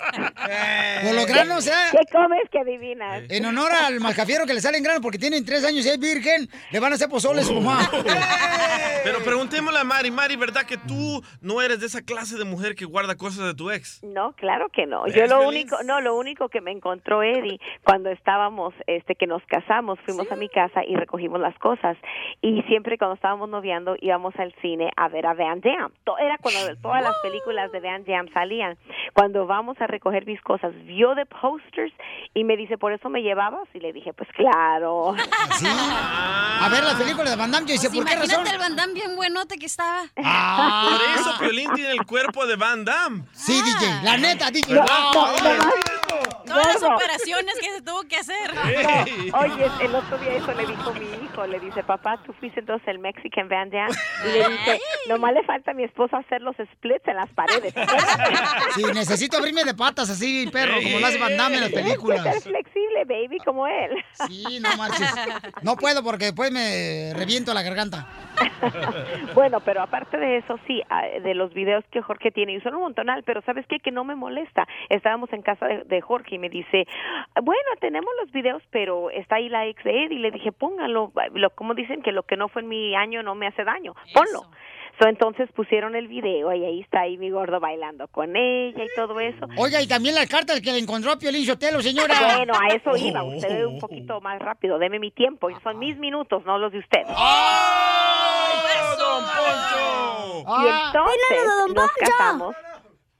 Por 1.04 1.14
los 1.14 1.26
granos, 1.26 1.66
¿eh? 1.66 1.72
¿Qué 1.92 2.12
comes 2.12 2.42
que 2.50 2.60
adivinas? 2.60 3.22
En 3.28 3.44
honor 3.46 3.72
al 3.72 4.00
mascafiero 4.00 4.46
que 4.46 4.54
le 4.54 4.60
salen 4.60 4.82
granos 4.82 5.02
porque 5.02 5.18
tienen 5.18 5.44
tres 5.44 5.64
años 5.64 5.84
y 5.86 5.88
es 5.88 5.98
virgen, 5.98 6.48
le 6.70 6.80
van 6.80 6.92
a 6.92 6.94
hacer 6.96 7.08
pozole 7.08 7.40
a 7.40 7.44
su 7.44 7.54
mamá. 7.60 7.90
Pero 9.04 9.22
preguntémosle 9.22 9.78
a 9.78 9.84
Mari, 9.84 10.10
Mari, 10.10 10.36
¿verdad 10.36 10.64
que 10.66 10.76
tú 10.76 11.22
no 11.40 11.62
eres 11.62 11.80
de 11.80 11.86
esa 11.86 12.02
clase 12.02 12.36
de 12.36 12.44
mujer 12.44 12.74
que 12.74 12.84
guarda 12.84 13.14
cosas 13.16 13.46
de 13.46 13.54
tu 13.54 13.70
ex? 13.70 14.02
No, 14.02 14.32
claro 14.32 14.68
que 14.68 14.86
no. 14.86 15.04
¿Ves, 15.04 15.14
Yo 15.14 15.26
lo 15.26 15.46
único, 15.46 15.76
no, 15.84 16.00
lo 16.00 16.16
único 16.16 16.48
que 16.48 16.60
me 16.60 16.72
encontró 16.72 17.22
Eddie 17.22 17.60
cuando 17.84 18.10
estábamos, 18.10 18.74
este, 18.86 19.14
que 19.14 19.26
nos 19.26 19.45
casamos, 19.47 19.98
fuimos 20.05 20.31
a 20.31 20.36
mi 20.36 20.48
casa 20.48 20.85
y 20.86 20.94
recogimos 20.97 21.40
las 21.40 21.56
cosas. 21.59 21.97
Y 22.43 22.62
siempre 22.62 22.98
cuando 22.98 23.14
estábamos 23.14 23.48
noviando 23.48 23.97
íbamos 24.01 24.35
al 24.39 24.55
cine 24.60 24.90
a 24.97 25.09
ver 25.09 25.27
a 25.27 25.35
Van 25.35 25.60
Damme. 25.60 25.94
Era 26.20 26.39
cuando 26.39 26.77
todas 26.82 27.02
las 27.02 27.14
películas 27.23 27.70
de 27.73 27.81
Van 27.81 28.05
Damme 28.05 28.31
salían. 28.32 28.77
Cuando 29.12 29.47
vamos 29.47 29.81
a 29.81 29.86
recoger 29.86 30.27
mis 30.27 30.40
cosas, 30.43 30.73
vio 30.85 31.14
de 31.14 31.27
posters 31.27 31.93
y 32.35 32.44
me 32.44 32.56
dice, 32.56 32.77
¿por 32.78 32.93
eso 32.93 33.09
me 33.09 33.23
llevabas? 33.23 33.68
Y 33.74 33.81
le 33.81 33.93
dije, 33.93 34.12
pues 34.12 34.28
claro. 34.32 35.14
A 36.59 36.68
ver, 36.70 36.82
las 36.85 36.94
películas 36.94 37.31
de 37.31 37.36
Van 37.36 37.51
Damme, 37.51 37.66
yo 37.66 37.73
decía, 37.74 37.90
¿por 37.90 38.05
qué 38.05 38.16
Pues 38.16 38.31
razón? 38.31 38.47
el 38.47 38.59
Van 38.59 38.77
Damme 38.77 38.94
bien 38.94 39.16
buenote 39.16 39.56
que 39.59 39.66
estaba. 39.66 40.05
Ah. 40.23 40.89
Por 40.90 41.20
eso 41.20 41.39
Piolín 41.39 41.70
tiene 41.74 41.93
el 41.93 42.05
cuerpo 42.06 42.47
de 42.47 42.56
Van 42.56 42.85
Damme. 42.85 43.24
Sí, 43.32 43.60
DJ, 43.62 44.02
la 44.02 44.16
neta, 44.16 44.51
DJ. 44.51 44.74
No, 44.74 44.85
Ah, 44.89 45.10
no, 45.14 45.23
oye. 45.24 45.59
Todas 46.47 46.66
las 46.66 46.82
operaciones 46.82 47.55
que 47.60 47.70
se 47.73 47.82
tuvo 47.82 48.02
que 48.09 48.16
hacer. 48.16 48.51
Oye, 49.35 49.66
el 49.81 49.94
otro 49.94 50.19
día 50.19 50.35
eso 50.36 50.53
le 50.55 50.66
dijo 50.66 50.93
mi 50.94 51.07
hijo, 51.24 51.47
le 51.47 51.61
dice, 51.61 51.82
papá, 51.82 52.19
tú 52.24 52.32
fuiste 52.35 52.61
entonces 52.61 52.86
el 52.89 52.98
Mexican 52.98 53.48
Van 53.48 53.70
Damme. 53.70 53.94
Y 54.24 54.32
le 54.32 54.48
dice, 54.48 54.81
nomás 55.09 55.32
le 55.35 55.43
falta 55.44 55.70
a 55.70 55.74
mi 55.74 55.85
esposo 55.85 56.16
hacer 56.16 56.43
los 56.43 56.57
splits 56.57 57.07
en 57.09 57.16
las 57.16 57.31
paredes. 57.31 57.74
Sí, 58.74 58.82
necesito 58.94 59.39
abrirme 59.39 59.65
de 59.65 59.74
patas 59.74 60.11
así, 60.11 60.47
perro, 60.53 60.74
como 60.82 60.98
lo 60.98 61.07
hace 61.07 61.19
Van 61.19 61.36
Damme 61.36 61.57
en 61.57 61.61
las 61.62 61.70
Tienes 61.70 61.93
que 61.93 61.98
películas. 61.98 62.43
ser 62.43 62.43
flexible, 62.53 63.05
baby, 63.07 63.39
como 63.44 63.66
él. 63.66 63.90
Sí, 64.27 64.61
no 64.61 64.77
marches. 64.77 65.15
No 65.62 65.77
puedo 65.77 66.03
porque 66.03 66.27
después 66.27 66.51
me 66.53 67.12
reviento 67.15 67.55
la 67.55 67.62
garganta. 67.62 68.07
Bueno, 69.35 69.61
pero 69.61 69.82
aparte 69.82 70.19
de 70.19 70.39
eso, 70.39 70.59
sí, 70.66 70.82
ah, 70.90 71.03
de 71.23 71.35
los 71.35 71.55
videos 71.55 71.85
que 71.90 72.03
Jorge 72.03 72.31
tiene, 72.31 72.53
y 72.53 72.61
son 72.61 72.74
un 72.74 72.82
montonal, 72.82 73.23
pero 73.24 73.40
¿sabes 73.43 73.65
qué? 73.69 73.78
Que 73.81 73.90
no 73.90 74.05
me 74.05 74.15
molesta. 74.15 74.66
Estábamos 74.89 75.32
en 75.32 75.43
casa 75.43 75.66
de, 75.66 75.85
de 75.85 76.01
Jorge 76.01 76.35
y 76.35 76.39
me 76.39 76.48
dice, 76.48 76.85
bueno, 77.43 77.70
tenemos 77.81 78.11
los 78.23 78.31
videos, 78.32 78.62
pero 78.70 79.11
está 79.16 79.36
ahí 79.36 79.48
la 79.48 79.66
ex 79.66 79.82
de 79.82 80.05
Ed, 80.05 80.10
y 80.10 80.18
le 80.18 80.30
dije, 80.30 80.52
póngalo, 80.52 81.12
lo, 81.34 81.51
como 81.51 81.74
dicen 81.74 82.02
que 82.02 82.12
lo 82.12 82.22
que 82.22 82.36
no 82.36 82.48
fue 82.48 82.62
en 82.62 82.68
mi 82.68 82.94
año 82.94 83.22
no 83.22 83.34
me 83.34 83.47
hace 83.47 83.64
daño, 83.64 83.94
ponlo. 84.14 84.43
So, 84.98 85.09
entonces 85.09 85.51
pusieron 85.52 85.94
el 85.94 86.09
video 86.09 86.51
y 86.55 86.64
ahí 86.64 86.80
está 86.80 87.01
ahí 87.01 87.18
mi 87.18 87.28
gordo 87.28 87.60
bailando 87.60 88.09
con 88.09 88.34
ella 88.34 88.82
y 88.82 88.88
todo 88.97 89.20
eso. 89.20 89.47
Oiga, 89.59 89.82
y 89.82 89.86
también 89.86 90.14
las 90.14 90.26
cartas 90.26 90.62
que 90.62 90.72
le 90.72 90.78
encontró 90.78 91.12
a 91.12 91.18
Piolín 91.18 91.44
Sotelo, 91.44 91.82
señora. 91.82 92.14
Bueno, 92.18 92.55
a 92.55 92.68
eso 92.74 92.97
iba. 92.97 93.22
Usted 93.22 93.66
un 93.66 93.78
poquito 93.78 94.22
más 94.22 94.38
rápido. 94.38 94.78
Deme 94.78 94.98
mi 94.98 95.10
tiempo. 95.10 95.51
Son 95.62 95.78
mis 95.78 95.98
minutos, 95.98 96.43
no 96.47 96.56
los 96.56 96.72
de 96.72 96.78
usted. 96.78 97.02
don 97.06 97.16
Poncho! 99.22 100.62
Y 100.62 100.66
entonces 100.66 101.26
Bailando, 101.28 101.66
don 101.66 101.74
nos 101.74 101.93
casamos. 101.93 102.56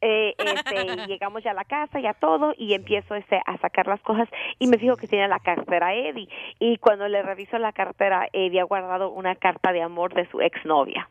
Eh, 0.09 0.37
este, 0.39 0.87
y 0.87 1.07
llegamos 1.09 1.43
ya 1.43 1.51
a 1.51 1.55
la 1.55 1.65
casa, 1.65 1.99
ya 1.99 2.15
todo, 2.15 2.55
y 2.57 2.75
empiezo 2.75 3.17
este, 3.17 3.41
a 3.45 3.59
sacar 3.59 3.89
las 3.89 4.01
cosas 4.03 4.29
y 4.61 4.69
me 4.69 4.79
fijo 4.79 4.97
que 4.97 5.09
tiene 5.09 5.27
la 5.27 5.41
cartera 5.41 5.95
Eddie. 5.95 6.29
Y 6.61 6.79
cuando 6.79 7.09
le 7.09 7.23
reviso 7.23 7.59
la 7.59 7.73
cartera, 7.73 8.29
Eddie 8.33 8.61
ha 8.61 8.65
guardado 8.65 9.11
una 9.11 9.35
carta 9.35 9.73
de 9.73 9.83
amor 9.83 10.15
de 10.15 10.31
su 10.31 10.41
exnovia. 10.41 11.09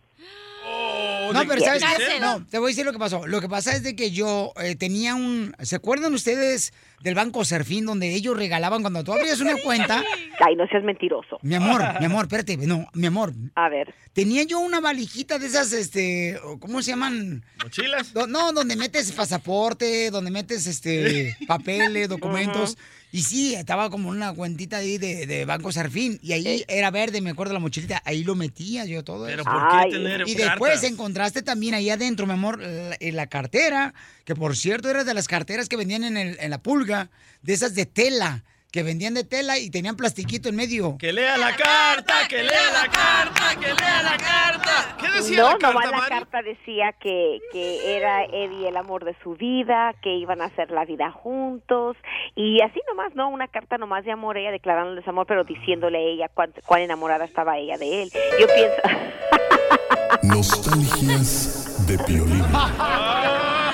No, 1.34 1.42
pero 1.48 1.62
¿sabes 1.62 1.84
qué? 1.84 2.20
No, 2.20 2.46
te 2.46 2.60
voy 2.60 2.68
a 2.68 2.72
decir 2.72 2.86
lo 2.86 2.92
que 2.94 3.00
pasó. 3.00 3.26
Lo 3.28 3.42
que 3.42 3.50
pasa 3.50 3.76
es 3.76 3.84
de 3.84 3.96
que 3.96 4.12
yo 4.12 4.54
eh, 4.62 4.76
tenía 4.76 5.16
un... 5.16 5.56
¿Se 5.62 5.76
acuerdan 5.76 6.14
ustedes 6.14 6.74
del 7.02 7.16
Banco 7.16 7.44
Serfín 7.46 7.86
donde 7.86 8.14
ellos 8.14 8.38
regalaban 8.38 8.82
cuando 8.82 9.04
tú 9.04 9.14
abrías 9.14 9.40
una 9.42 9.56
cuenta? 9.64 10.04
Ay, 10.40 10.56
no 10.56 10.68
seas 10.68 10.84
mentiroso. 10.84 11.38
Mi 11.42 11.56
amor, 11.56 11.82
mi 12.00 12.06
amor, 12.06 12.26
espérate, 12.26 12.58
no, 12.58 12.88
mi 12.94 13.08
amor. 13.08 13.34
A 13.56 13.70
ver. 13.70 13.94
Tenía 14.14 14.44
yo 14.44 14.60
una 14.60 14.80
valijita 14.80 15.40
de 15.40 15.48
esas, 15.48 15.74
este, 15.74 16.40
¿cómo 16.60 16.82
se 16.82 16.92
llaman? 16.92 17.44
¿Mochilas? 17.62 18.14
No, 18.30 18.54
donde 18.54 18.76
metes 18.76 19.12
pasaporte, 19.12 20.10
donde 20.12 20.32
metes, 20.32 20.68
este, 20.68 21.36
papeles, 21.48 22.08
documentos. 22.08 22.78
Y 23.12 23.22
sí, 23.22 23.56
estaba 23.56 23.90
como 23.90 24.10
una 24.10 24.34
cuentita 24.34 24.78
ahí 24.78 24.98
de, 24.98 25.26
de 25.26 25.46
Banco 25.46 25.72
Serfín. 25.72 26.20
Y 26.22 26.34
ahí 26.34 26.66
era 26.68 26.92
verde, 26.92 27.22
me 27.22 27.30
acuerdo 27.30 27.54
la 27.54 27.60
mochilita. 27.60 28.02
Ahí 28.04 28.26
lo 28.26 28.36
metía 28.36 28.84
yo 28.84 29.06
todo 29.06 29.26
Pero 29.26 29.42
eso. 29.42 29.50
¿por 29.50 29.62
qué 29.70 29.76
Ay. 29.78 29.92
tener 29.92 30.24
Y 30.28 30.36
cartas? 30.60 30.84
encontraste 30.90 31.41
también 31.41 31.73
ahí 31.73 31.90
adentro, 31.90 32.26
mi 32.27 32.34
amor, 32.34 32.60
la, 32.61 32.95
en 32.99 33.15
la 33.15 33.27
cartera. 33.27 33.94
Que 34.23 34.36
por 34.36 34.56
cierto 34.56 34.90
era 34.90 35.03
de 35.03 35.14
las 35.14 35.27
carteras 35.27 35.69
que 35.69 35.77
vendían 35.77 36.03
en, 36.03 36.18
el- 36.18 36.38
en 36.40 36.49
la 36.49 36.57
pulga. 36.60 37.10
De 37.41 37.53
esas 37.53 37.76
de 37.76 37.86
tela. 37.86 38.44
Que 38.76 38.84
vendían 38.84 39.14
de 39.14 39.23
tela 39.23 39.57
y 39.57 39.69
tenían 39.69 39.95
plastiquito 39.95 40.49
en 40.49 40.57
medio. 40.57 40.97
Que 40.99 41.14
lea 41.14 41.38
la 41.38 41.56
carta, 41.56 42.27
que 42.27 42.43
lea 42.43 42.73
la 42.73 42.91
carta, 42.91 43.56
que 43.57 43.68
lea 43.73 44.03
la 44.03 44.18
carta. 44.18 44.97
¿Qué 44.99 45.11
decía 45.11 45.38
no, 45.38 45.43
la 45.43 45.52
carta, 45.52 45.68
nomás 45.69 45.91
la 45.91 45.97
Mari? 45.97 46.10
carta 46.10 46.41
decía 46.41 46.93
que, 46.99 47.39
que 47.53 47.95
era 47.95 48.26
Eddie 48.26 48.68
el 48.68 48.76
amor 48.76 49.06
de 49.06 49.15
su 49.23 49.35
vida, 49.35 49.95
que 50.02 50.15
iban 50.15 50.41
a 50.41 50.47
hacer 50.47 50.72
la 50.72 50.84
vida 50.84 51.10
juntos 51.10 51.95
y 52.35 52.60
así 52.64 52.81
nomás, 52.89 53.15
¿no? 53.15 53.30
Una 53.30 53.47
carta 53.47 53.77
nomás 53.77 54.03
de 54.03 54.11
amor, 54.11 54.35
ella 54.35 54.52
declarándole 54.52 55.02
su 55.03 55.10
amor, 55.10 55.26
pero 55.26 55.45
diciéndole 55.45 55.97
a 55.97 56.02
ella 56.02 56.30
cuán, 56.34 56.52
cuán 56.65 56.81
enamorada 56.81 57.23
estaba 57.23 57.57
ella 57.57 57.77
de 57.77 58.03
él. 58.03 58.11
Yo 58.41 58.47
pienso... 58.47 58.81
Nostalgias 60.22 61.88
de 61.88 61.97
Piolín. 61.99 62.43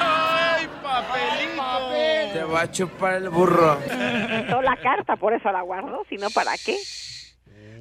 ¡Ay, 1.12 1.48
papelito! 1.58 2.34
Te 2.34 2.44
va 2.44 2.62
a 2.62 2.72
chupar 2.72 3.14
el 3.16 3.30
burro. 3.30 3.80
quitó 3.84 4.62
la 4.62 4.78
carta, 4.82 5.16
por 5.16 5.34
eso 5.34 5.52
la 5.52 5.62
guardó, 5.62 6.04
si 6.10 6.16
no, 6.18 6.30
¿para 6.30 6.58
qué? 6.58 6.78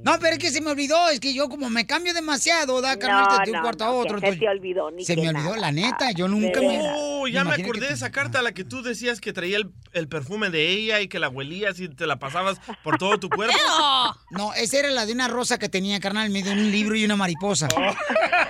No, 0.02 0.18
pero 0.18 0.32
es 0.32 0.38
que 0.38 0.50
se 0.50 0.62
me 0.62 0.70
olvidó, 0.70 1.10
es 1.10 1.20
que 1.20 1.34
yo 1.34 1.50
como 1.50 1.68
me 1.68 1.86
cambio 1.86 2.14
demasiado, 2.14 2.80
da 2.80 2.98
carnal, 2.98 3.26
No, 3.28 3.38
de 3.44 3.50
un 3.50 3.56
no, 3.58 3.62
cuarto 3.62 3.84
no, 3.84 3.90
a 3.90 3.92
que 3.92 3.98
otro. 4.14 4.20
se 4.20 4.36
te 4.36 4.48
olvidó, 4.48 4.90
ni 4.90 5.04
Se 5.04 5.14
que 5.14 5.20
me 5.20 5.28
olvidó, 5.28 5.56
la 5.56 5.72
neta, 5.72 6.10
yo 6.12 6.26
nunca 6.26 6.58
me... 6.62 6.80
Oh, 6.94 7.28
ya 7.28 7.44
me 7.44 7.52
acordé 7.54 7.88
de 7.88 7.92
esa 7.92 8.10
carta, 8.10 8.40
la 8.40 8.52
que 8.52 8.64
tú 8.64 8.82
decías 8.82 9.20
que 9.20 9.34
traía 9.34 9.58
el, 9.58 9.70
el 9.92 10.08
perfume 10.08 10.48
de 10.48 10.68
ella 10.70 11.00
y 11.02 11.08
que 11.08 11.18
la 11.18 11.28
huelías 11.28 11.78
y 11.80 11.90
te 11.90 12.06
la 12.06 12.16
pasabas 12.18 12.62
por 12.82 12.96
todo 12.96 13.18
tu 13.20 13.28
cuerpo. 13.28 13.54
No, 14.30 14.54
esa 14.54 14.78
era 14.78 14.90
la 14.90 15.04
de 15.06 15.12
una 15.12 15.26
rosa 15.28 15.58
que 15.58 15.68
tenía, 15.68 15.98
carnal, 16.00 16.26
en 16.26 16.32
medio 16.32 16.54
de 16.54 16.62
un 16.62 16.70
libro 16.70 16.94
y 16.94 17.04
una 17.04 17.16
mariposa. 17.16 17.68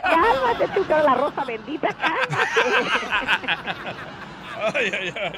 Cálmate 0.02 0.68
tú, 0.74 0.84
la 0.88 1.14
rosa 1.14 1.44
bendita. 1.44 1.88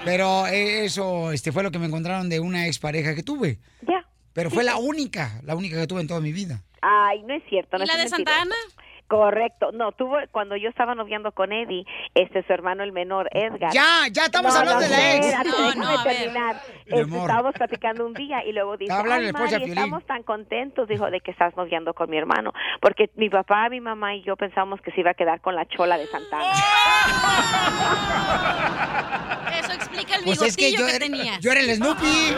Pero 0.04 0.46
eh, 0.46 0.84
eso 0.84 1.32
este, 1.32 1.52
fue 1.52 1.62
lo 1.62 1.70
que 1.70 1.78
me 1.78 1.86
encontraron 1.86 2.28
de 2.28 2.40
una 2.40 2.66
expareja 2.66 3.14
que 3.14 3.22
tuve. 3.22 3.58
Ya. 3.86 4.06
Pero 4.32 4.50
fue 4.50 4.64
la 4.64 4.76
única, 4.76 5.40
la 5.44 5.54
única 5.54 5.78
que 5.78 5.86
tuve 5.86 6.00
en 6.00 6.08
toda 6.08 6.20
mi 6.20 6.32
vida. 6.32 6.62
Ay, 6.80 7.22
no 7.22 7.34
es 7.34 7.42
cierto. 7.48 7.78
No 7.78 7.84
¿Y 7.84 7.86
la 7.86 7.94
es 7.94 8.02
de 8.02 8.08
Santa 8.08 8.32
mentiroso. 8.44 8.76
Correcto. 9.12 9.72
No, 9.72 9.92
tuvo 9.92 10.16
cuando 10.30 10.56
yo 10.56 10.70
estaba 10.70 10.94
noviando 10.94 11.32
con 11.32 11.52
Eddie, 11.52 11.84
este 12.14 12.42
su 12.46 12.52
hermano 12.54 12.82
el 12.82 12.92
menor 12.92 13.28
Edgar. 13.32 13.70
Ya, 13.70 14.06
ya 14.10 14.24
estamos 14.24 14.54
No, 14.54 14.60
hablando 14.60 14.80
no, 14.80 14.88
de 14.88 14.96
la 14.96 15.14
ex. 15.16 15.26
espérate, 15.26 15.48
No, 15.50 15.66
déjame 15.66 15.84
no, 15.84 16.02
terminar. 16.02 16.56
Mi 16.86 16.98
Este, 17.00 17.18
estábamos 17.18 17.52
platicando 17.54 18.06
un 18.06 18.14
día 18.14 18.42
y 18.46 18.52
luego 18.52 18.78
dice, 18.78 18.90
"Ay, 18.90 19.30
Mari, 19.30 19.32
Piolín". 19.32 19.68
estamos 19.68 20.06
tan 20.06 20.22
contentos, 20.22 20.88
dijo, 20.88 21.10
de 21.10 21.20
que 21.20 21.30
estás 21.30 21.54
noviando 21.58 21.92
con 21.92 22.08
mi 22.08 22.16
hermano, 22.16 22.54
porque 22.80 23.10
mi 23.16 23.28
papá, 23.28 23.68
mi 23.68 23.82
mamá 23.82 24.14
y 24.14 24.22
yo 24.22 24.34
pensamos 24.36 24.80
que 24.80 24.92
se 24.92 25.00
iba 25.00 25.10
a 25.10 25.14
quedar 25.14 25.42
con 25.42 25.54
la 25.56 25.66
chola 25.66 25.98
de 25.98 26.06
Santana. 26.06 26.44
Eso 29.60 29.72
explica 29.72 30.16
el 30.16 30.24
Pues 30.24 30.40
bigotillo 30.40 30.46
es 30.46 30.56
que 30.56 30.72
yo 30.72 30.78
que 30.86 30.90
era, 30.90 30.98
tenía. 30.98 31.38
yo 31.40 31.52
era 31.52 31.60
el 31.60 31.74
Snoopy. 31.76 32.36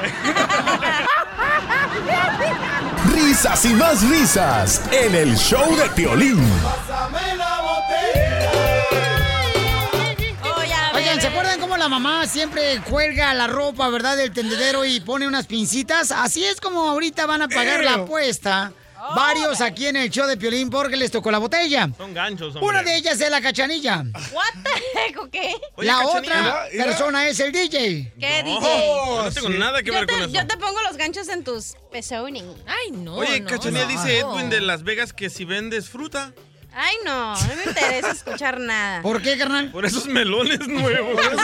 Risas 3.14 3.64
y 3.64 3.74
más 3.74 4.08
risas 4.08 4.88
en 4.92 5.14
el 5.14 5.36
show 5.36 5.76
de 5.76 5.88
Piolín. 5.90 6.42
Oigan, 10.94 11.20
¿se 11.20 11.26
acuerdan 11.26 11.60
cómo 11.60 11.76
la 11.76 11.88
mamá 11.88 12.26
siempre 12.26 12.80
cuelga 12.88 13.34
la 13.34 13.46
ropa, 13.46 13.88
verdad, 13.88 14.16
del 14.16 14.32
tendedero 14.32 14.84
y 14.84 15.00
pone 15.00 15.26
unas 15.26 15.46
pincitas? 15.46 16.12
Así 16.12 16.44
es 16.44 16.60
como 16.60 16.88
ahorita 16.88 17.26
van 17.26 17.42
a 17.42 17.48
pagar 17.48 17.82
la 17.84 17.94
apuesta. 17.94 18.72
Varios 19.14 19.60
aquí 19.60 19.86
en 19.86 19.96
el 19.96 20.08
show 20.08 20.26
de 20.26 20.38
Piolín 20.38 20.70
porque 20.70 20.96
les 20.96 21.10
tocó 21.10 21.30
la 21.30 21.36
botella. 21.36 21.90
Son 21.94 22.14
ganchos, 22.14 22.54
hombre. 22.56 22.70
Una 22.70 22.82
de 22.82 22.96
ellas 22.96 23.20
es 23.20 23.28
la 23.30 23.42
cachanilla. 23.42 24.02
What 24.32 24.62
the 24.62 24.98
heck, 24.98 25.18
¿ok? 25.20 25.34
Oye, 25.74 25.86
la 25.86 25.98
Cachanilla. 25.98 26.40
otra 26.40 26.84
persona 26.84 27.28
es 27.28 27.38
el 27.40 27.52
DJ. 27.52 28.14
¿Qué 28.18 28.42
No, 28.44 28.60
DJ? 28.60 28.86
yo 28.86 29.22
no 29.24 29.30
tengo 29.32 29.48
nada 29.50 29.82
que 29.82 29.88
yo 29.88 29.92
ver 29.92 30.06
te, 30.06 30.12
con 30.14 30.22
eso. 30.22 30.30
Yo 30.32 30.46
te 30.46 30.56
pongo 30.56 30.80
los 30.80 30.96
ganchos 30.96 31.28
en 31.28 31.44
tus 31.44 31.74
pezones. 31.92 32.44
Ay, 32.66 32.92
no. 32.92 33.16
Oye, 33.16 33.40
no, 33.40 33.50
Cachanilla 33.50 33.84
no. 33.84 33.90
dice 33.90 34.20
Edwin 34.20 34.48
de 34.48 34.62
Las 34.62 34.84
Vegas 34.84 35.12
que 35.12 35.28
si 35.28 35.44
vendes 35.44 35.90
fruta. 35.90 36.32
Ay, 36.76 36.96
no, 37.04 37.34
no 37.36 37.56
me 37.56 37.64
interesa 37.64 38.10
escuchar 38.10 38.58
nada. 38.60 39.00
¿Por 39.02 39.22
qué, 39.22 39.38
carnal? 39.38 39.70
Por 39.70 39.84
esos 39.86 40.06
melones 40.06 40.66
nuevos. 40.66 41.20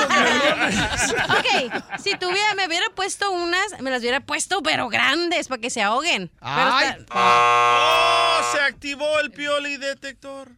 Ok, 1.31 1.73
si 2.02 2.16
tuviera, 2.16 2.55
me 2.57 2.66
hubiera 2.66 2.86
puesto 2.94 3.31
unas, 3.31 3.81
me 3.81 3.90
las 3.90 4.01
hubiera 4.01 4.20
puesto, 4.20 4.62
pero 4.62 4.89
grandes, 4.89 5.48
para 5.48 5.61
que 5.61 5.70
se 5.70 5.82
ahoguen. 5.82 6.31
Ay. 6.40 6.89
está- 7.01 7.15
¡Oh! 7.15 8.52
Se 8.52 8.61
activó 8.61 9.20
el 9.20 9.31
pioli 9.31 9.77
detector. 9.77 10.48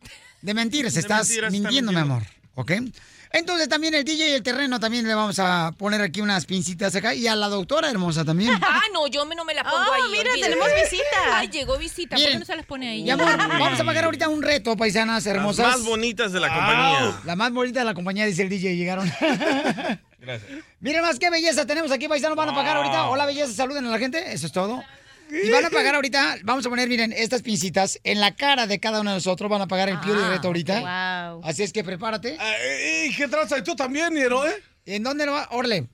De 0.40 0.54
mentiras, 0.54 0.94
De 0.94 1.00
estás 1.00 1.28
mentiras, 1.28 1.52
mintiendo, 1.52 1.92
mi 1.92 1.98
amor. 1.98 2.22
¿Ok? 2.54 2.72
Entonces 3.34 3.68
también 3.68 3.94
el 3.94 4.04
DJ 4.04 4.28
y 4.28 4.32
el 4.32 4.42
terreno 4.42 4.78
también 4.78 5.08
le 5.08 5.14
vamos 5.14 5.38
a 5.38 5.72
poner 5.78 6.02
aquí 6.02 6.20
unas 6.20 6.44
pincitas 6.44 6.94
acá. 6.94 7.14
Y 7.14 7.26
a 7.26 7.34
la 7.34 7.48
doctora 7.48 7.88
hermosa 7.90 8.24
también. 8.24 8.52
Ah, 8.62 8.80
no, 8.92 9.06
yo 9.06 9.24
me- 9.24 9.34
no 9.34 9.44
me 9.44 9.54
la 9.54 9.62
pongo 9.64 9.76
Oh, 9.76 9.92
ahí. 9.94 10.02
mira, 10.10 10.30
olvídate. 10.32 10.40
tenemos 10.40 10.68
visita. 10.82 11.04
Ay, 11.38 11.48
llegó 11.48 11.78
visita. 11.78 12.16
¿Por 12.16 12.18
Miren, 12.18 12.32
qué 12.34 12.38
no 12.40 12.44
se 12.44 12.56
las 12.56 12.66
pone 12.66 12.88
ahí? 12.90 13.02
Mi 13.02 13.10
amor, 13.10 13.36
vamos 13.36 13.80
a 13.80 13.84
pagar 13.84 14.04
ahorita 14.04 14.28
un 14.28 14.42
reto, 14.42 14.76
paisanas 14.76 15.24
Las 15.24 15.34
hermosas. 15.34 15.66
más 15.66 15.84
bonitas 15.84 16.32
de 16.32 16.40
la 16.40 16.48
compañía. 16.48 17.20
La 17.24 17.36
más 17.36 17.52
bonita 17.52 17.78
de 17.80 17.84
la 17.86 17.94
compañía, 17.94 18.26
dice 18.26 18.42
el 18.42 18.48
DJ, 18.48 18.76
llegaron. 18.76 19.10
Gracias. 20.20 20.50
Miren 20.80 21.02
más 21.02 21.18
qué 21.18 21.30
belleza 21.30 21.66
tenemos 21.66 21.90
aquí, 21.90 22.08
paisanos. 22.08 22.36
Van 22.36 22.48
a 22.50 22.54
pagar 22.54 22.76
ahorita. 22.76 23.06
Hola, 23.08 23.26
belleza, 23.26 23.52
saluden 23.52 23.86
a 23.86 23.90
la 23.90 23.98
gente. 23.98 24.32
Eso 24.32 24.46
es 24.46 24.52
todo. 24.52 24.82
Y 25.32 25.50
van 25.50 25.64
a 25.64 25.70
pagar 25.70 25.94
ahorita, 25.94 26.36
vamos 26.42 26.66
a 26.66 26.68
poner, 26.68 26.88
miren, 26.88 27.12
estas 27.12 27.40
pincitas 27.40 27.98
en 28.04 28.20
la 28.20 28.34
cara 28.34 28.66
de 28.66 28.78
cada 28.78 29.00
uno 29.00 29.10
de 29.10 29.16
nosotros. 29.16 29.50
Van 29.50 29.62
a 29.62 29.66
pagar 29.66 29.88
el 29.88 29.98
pio 30.00 30.14
de 30.14 30.28
reto 30.28 30.48
ahorita. 30.48 30.80
Wow. 30.80 31.40
Así 31.44 31.62
es 31.62 31.72
que 31.72 31.82
prepárate. 31.82 32.36
¿Y 33.06 33.14
qué 33.14 33.28
tranza? 33.28 33.56
¿Y 33.58 33.62
tú 33.62 33.74
también, 33.74 34.12
Niero, 34.12 34.46
eh? 34.46 34.54
¿En 34.84 35.02
dónde 35.02 35.24
lo 35.24 35.32
va? 35.32 35.48
Orle, 35.52 35.86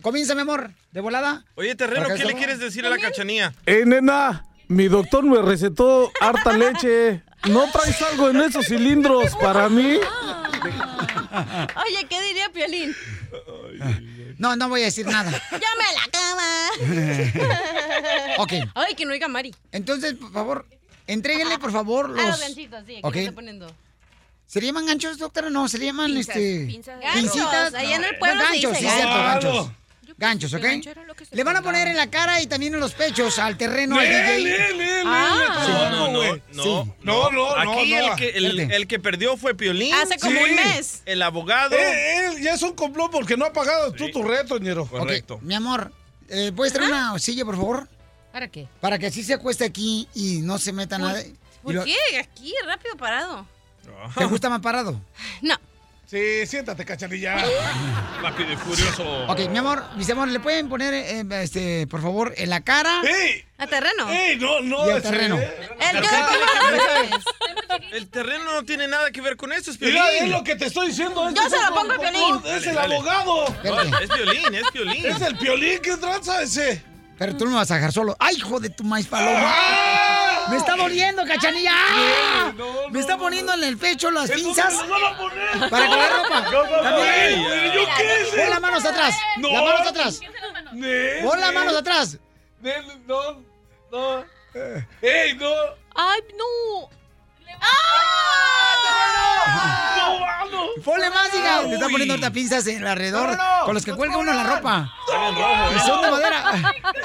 comienza, 0.00 0.34
mi 0.34 0.40
amor, 0.40 0.70
de 0.92 1.00
volada. 1.00 1.44
Oye, 1.56 1.74
Terreno, 1.74 2.06
¿qué 2.16 2.24
le 2.24 2.34
quieres 2.34 2.60
decir 2.60 2.86
a 2.86 2.88
la 2.90 2.98
cachanía? 2.98 3.52
Eh, 3.66 3.84
nena, 3.84 4.46
mi 4.68 4.88
doctor 4.88 5.24
me 5.24 5.42
recetó 5.42 6.10
harta 6.20 6.52
leche. 6.52 7.22
¿No 7.48 7.70
traes 7.70 8.00
algo 8.02 8.30
en 8.30 8.38
esos 8.38 8.66
cilindros 8.66 9.36
para 9.36 9.68
mí? 9.68 9.98
Oye, 11.86 12.06
¿qué 12.08 12.20
diría 12.22 12.50
Piolín? 12.52 12.94
No, 14.38 14.56
no 14.56 14.68
voy 14.68 14.82
a 14.82 14.84
decir 14.86 15.06
nada. 15.06 15.30
¡Llame 15.50 15.84
a 15.88 15.92
la 15.92 16.08
cama! 16.12 16.68
ok. 18.38 18.52
Ay, 18.74 18.94
que 18.94 19.04
no 19.04 19.12
oiga 19.12 19.28
Mari. 19.28 19.54
Entonces, 19.72 20.14
por 20.14 20.32
favor, 20.32 20.66
entréguenle, 21.06 21.58
por 21.58 21.72
favor, 21.72 22.08
los... 22.10 22.24
Ah, 22.24 22.28
los 22.28 22.40
ganchitos, 22.40 22.84
sí, 22.86 22.92
aquí 22.96 23.00
Ok. 23.04 23.14
lo 23.14 23.20
estoy 23.20 23.34
poniendo. 23.34 23.74
¿Se 24.46 24.60
llaman 24.60 24.86
ganchos, 24.86 25.18
doctora? 25.18 25.50
No, 25.50 25.68
se 25.68 25.78
llaman, 25.78 26.06
Pinzas, 26.12 26.36
este... 26.36 26.66
pinzas. 26.66 27.00
Ganchos, 27.00 27.74
allá 27.74 27.96
en 27.96 28.04
el 28.04 28.18
pueblo 28.18 28.36
No, 28.36 28.46
se 28.46 28.52
ganchos, 28.52 28.72
dice 28.72 28.88
sí, 28.90 28.94
cierto, 28.96 29.14
gancho. 29.14 29.52
ganchos. 29.52 29.70
Ganchos, 30.18 30.52
¿ok? 30.52 30.64
Le 31.30 31.44
van 31.44 31.56
a 31.56 31.62
poner 31.62 31.86
en 31.86 31.96
la 31.96 32.10
cara 32.10 32.42
y 32.42 32.48
también 32.48 32.74
en 32.74 32.80
los 32.80 32.92
pechos 32.92 33.38
al 33.38 33.56
terreno 33.56 33.96
al 34.00 34.06
DJ. 34.08 35.04
No, 35.04 35.90
no, 35.90 36.08
no, 36.12 36.36
no, 36.52 36.62
Sí. 36.64 36.92
No, 37.02 37.30
no, 37.30 37.30
no, 37.30 37.50
Aquí 37.56 37.94
no. 37.94 38.12
el, 38.12 38.16
que, 38.16 38.28
el, 38.76 38.86
que 38.88 38.98
perdió 38.98 39.36
fue 39.36 39.54
Piolín. 39.54 39.94
Hace 39.94 40.18
como 40.18 40.32
Sí. 40.40 40.50
un 40.50 40.56
mes. 40.56 41.02
El 41.06 41.22
abogado. 41.22 41.76
Eh, 41.76 42.26
él 42.26 42.42
ya 42.42 42.54
es 42.54 42.62
un 42.62 42.74
complot 42.74 43.12
porque 43.12 43.36
no 43.36 43.44
ha 43.44 43.52
pagado 43.52 43.92
tú 43.92 44.10
tu 44.10 44.22
reto. 44.24 44.56
Ok, 44.56 44.90
Correcto. 44.90 45.38
mi 45.42 45.54
amor, 45.54 45.92
eh, 46.28 46.50
¿puedes 46.54 46.72
traer 46.72 46.90
una 46.90 47.16
silla, 47.20 47.44
por 47.44 47.54
favor? 47.56 47.88
¿Para 48.32 48.48
qué? 48.48 48.66
Para 48.80 48.98
que 48.98 49.06
así 49.06 49.22
se 49.22 49.34
acueste 49.34 49.64
aquí 49.64 50.08
y 50.14 50.40
no 50.40 50.58
se 50.58 50.72
meta 50.72 50.98
nada. 50.98 51.22
¿Por 51.62 51.74
lo- 51.74 51.84
qué? 51.84 51.94
Aquí, 52.20 52.54
rápido 52.66 52.96
parado. 52.96 53.46
¿Te 54.16 54.24
gusta 54.26 54.50
más 54.50 54.60
parado? 54.60 55.00
No. 55.42 55.54
Sí, 56.10 56.46
siéntate, 56.46 56.86
cachanilla. 56.86 57.36
Rápido 58.22 58.52
y 58.52 58.56
furioso. 58.56 59.26
Ok, 59.26 59.40
mi 59.50 59.58
amor, 59.58 59.84
mis 59.96 60.08
amores, 60.08 60.32
¿le 60.32 60.40
pueden 60.40 60.66
poner, 60.70 60.94
eh, 60.94 61.22
este, 61.42 61.86
por 61.86 62.00
favor, 62.00 62.32
en 62.38 62.48
la 62.48 62.62
cara 62.62 63.02
¡Ey! 63.02 63.44
A 63.58 63.66
terreno. 63.66 64.08
¡Ey! 64.10 64.36
No, 64.36 64.60
no. 64.62 64.86
y 64.88 64.90
al 64.90 65.02
terreno? 65.02 65.36
eh. 65.38 65.68
El, 65.80 65.96
los 66.00 66.08
pezones. 66.70 67.24
El 67.92 68.08
terreno 68.08 68.52
no 68.54 68.64
tiene 68.64 68.88
nada 68.88 69.10
que 69.10 69.20
ver 69.20 69.36
con 69.36 69.52
eso, 69.52 69.70
es 69.70 69.76
Piolín. 69.76 69.96
Mira, 70.02 70.10
es 70.24 70.28
lo 70.30 70.42
que 70.42 70.56
te 70.56 70.64
estoy 70.66 70.86
diciendo. 70.88 71.28
Yo 71.30 71.42
se 71.50 71.56
lo 71.62 71.74
pongo 71.74 71.92
a 71.92 71.94
el- 71.96 72.00
Piolín. 72.00 72.56
Es 72.56 72.66
el 72.66 72.78
abogado. 72.78 73.44
Es 74.00 74.08
Piolín, 74.10 74.54
es 74.54 74.70
Piolín. 74.72 75.04
Es 75.06 75.20
el 75.20 75.36
piolín 75.36 75.78
que 75.80 75.96
tranza 75.98 76.42
ese. 76.42 76.82
Pero 77.18 77.36
tú 77.36 77.44
no 77.44 77.50
me 77.52 77.56
vas 77.56 77.70
a 77.70 77.74
dejar 77.74 77.92
solo. 77.92 78.16
¡Ay, 78.18 78.36
hijo 78.36 78.60
de 78.60 78.70
tu 78.70 78.84
maíz 78.84 79.06
paloma! 79.06 79.54
¡Me 80.50 80.56
está 80.56 80.76
doliendo, 80.76 81.24
cachanilla! 81.26 81.72
¡Ah! 81.74 82.52
Me 82.90 83.00
está 83.00 83.18
poniendo 83.18 83.52
en 83.54 83.64
el 83.64 83.76
pecho 83.76 84.10
las 84.10 84.30
pinzas 84.30 84.72
¿Dónde 84.72 84.88
nos 84.88 85.00
van 85.02 85.12
a 85.14 85.18
poner? 85.18 85.70
para 85.70 85.86
comer 85.88 86.10
ropa. 86.12 86.40
No, 86.42 86.62
no, 86.64 86.70
no, 86.76 86.82
También. 86.82 87.08
ey, 87.14 87.72
¿Yo 87.74 87.80
qué 87.96 88.24
sé? 88.30 88.36
Pon 88.40 88.50
las 88.50 88.60
manos 88.60 88.84
atrás. 88.84 89.14
No. 89.38 89.48
Las 89.52 89.62
manos 89.62 89.86
atrás. 89.88 90.20
Ne- 90.72 91.22
Pon 91.24 91.40
las 91.40 91.52
manos 91.54 91.76
atrás. 91.76 92.18
ne- 92.60 92.82
No, 93.06 93.42
no. 93.92 94.24
¡Ey, 95.02 95.34
no! 95.36 95.50
Ay, 95.94 96.20
no. 96.38 96.88
¡No, 99.96 100.20
mano! 100.20 100.66
Ponle 100.84 101.10
más, 101.10 101.28
hija. 101.34 101.60
Te 101.62 101.74
está 101.74 101.88
poniendo 101.88 102.14
ahorita 102.14 102.30
pinzas 102.30 102.66
en 102.66 102.86
alrededor 102.86 103.30
No, 103.30 103.36
no, 103.36 103.58
no. 103.60 103.64
con 103.64 103.74
los 103.74 103.84
que 103.84 103.92
cuelga 103.94 104.16
uno 104.18 104.32
la 104.32 104.44
ropa. 104.44 104.92
Está 105.06 105.20
bien 105.20 105.34
rojo, 105.36 105.72
Y 105.72 105.76
¿eh? 105.76 105.80
son 105.84 106.02
de 106.02 106.10
madera. 106.10 106.44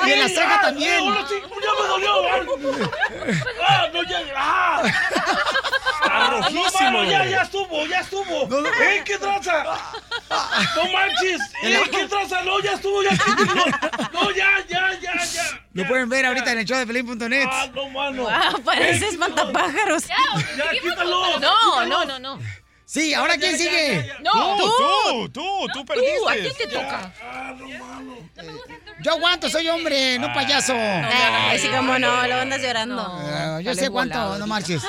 Y 0.05 0.11
en 0.11 0.19
la 0.19 0.25
¡Ey, 0.25 0.35
ceja 0.35 0.55
ah, 0.55 0.61
también. 0.61 1.03
¡Ya 1.05 1.71
me 1.81 1.87
dolió! 1.87 2.13
¡Ah, 3.67 3.87
no, 3.93 4.03
ya! 4.03 4.19
¡Ah! 6.03 6.35
Está 6.39 6.49
¡No, 6.49 6.63
rojísimo. 6.63 6.91
mano, 6.91 7.03
ya, 7.09 7.25
ya 7.25 7.41
estuvo, 7.43 7.85
ya 7.85 7.99
estuvo! 8.01 8.47
No, 8.47 8.61
no. 8.61 8.69
¡Ey, 8.81 9.01
qué 9.05 9.17
tranza! 9.17 9.63
¡No 10.75 10.91
manches! 10.91 11.41
¡Ey, 11.61 11.77
qué 11.91 12.07
tranza! 12.07 12.41
¡No, 12.43 12.59
ya 12.59 12.73
estuvo, 12.73 13.03
ya 13.03 13.09
estuvo! 13.11 13.35
¡No, 13.45 14.21
no, 14.23 14.31
ya, 14.31 14.49
ya, 14.67 14.99
ya, 14.99 15.23
ya! 15.25 15.65
Lo 15.73 15.87
pueden 15.87 16.09
ver 16.09 16.25
ahorita 16.25 16.51
en 16.51 16.59
el 16.59 16.65
show 16.65 16.77
de 16.77 16.85
Pelín.net. 16.87 17.47
¡Ah, 17.49 17.67
no, 17.73 17.89
mano! 17.89 18.23
Wow, 18.23 18.63
parece 18.63 19.07
espantapájaros. 19.09 20.03
¡Ya, 20.07 20.69
quítalo! 20.81 21.39
No, 21.39 21.85
no, 21.85 22.05
no, 22.05 22.19
no. 22.19 22.39
Sí, 22.85 23.13
¿ahora 23.13 23.37
quién 23.37 23.57
sigue? 23.57 24.13
No, 24.21 24.55
Tú, 24.57 24.63
tú. 24.65 24.67
tú, 24.67 25.29
tú, 25.29 25.67
tú 25.67 25.79
Tú, 25.79 25.85
perdiste. 25.85 26.29
¿a 26.29 26.33
quién 26.33 26.55
te 26.57 26.67
toca? 26.67 27.13
¡Ah, 27.23 27.53
no, 27.57 27.67
mano! 27.67 28.29
Yo 29.01 29.11
aguanto, 29.13 29.49
soy 29.49 29.67
hombre, 29.69 30.17
no 30.19 30.31
payaso. 30.33 30.73
Ay, 30.75 31.59
sí, 31.59 31.67
como 31.69 31.97
no, 31.99 32.27
lo 32.27 32.35
andas 32.35 32.61
llorando. 32.61 33.01
Ah, 33.01 33.59
yo 33.61 33.73
sé 33.75 33.89
cuánto, 33.89 34.15
volado 34.17 34.39
no 34.39 34.47
marches. 34.47 34.81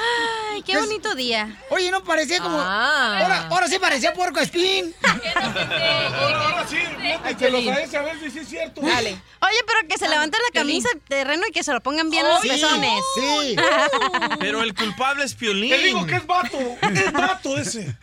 Ay, 0.53 0.63
qué 0.63 0.79
bonito 0.79 1.15
día. 1.15 1.61
Oye, 1.71 1.91
no 1.91 2.05
parecía 2.05 2.41
como. 2.41 2.59
Ah. 2.61 3.19
Ahora, 3.21 3.49
ahora 3.51 3.69
sí 3.69 3.79
parecía 3.79 4.13
puerco 4.13 4.41
espín. 4.41 4.95
Ahora, 5.35 6.49
ahora 6.49 6.67
sí, 6.69 6.79
métetelo 7.01 7.59
a 7.73 7.81
ese 7.81 7.97
a 7.97 8.03
ver 8.03 8.19
si 8.21 8.31
sí 8.31 8.39
es 8.41 8.49
cierto. 8.49 8.81
Dale. 8.81 9.11
Oye, 9.11 9.59
pero 9.67 9.89
que 9.89 9.99
se 9.99 10.09
levante 10.09 10.39
la 10.39 10.61
camisa 10.61 10.89
de 10.95 11.01
terreno 11.01 11.43
y 11.49 11.53
que 11.53 11.63
se 11.63 11.73
lo 11.73 11.81
pongan 11.83 12.09
bien 12.11 12.27
los 12.27 12.41
Sí, 12.41 12.49
pezones. 12.49 13.01
sí. 13.15 13.57
Pero 14.41 14.63
el 14.63 14.75
culpable 14.75 15.25
es 15.25 15.35
Piolín. 15.35 15.71
Te 15.71 15.79
digo 15.79 16.07
que 16.07 16.17
es 16.17 16.27
vato, 16.27 16.59
es 16.83 17.13
vato 17.13 17.59
ese. 17.59 17.97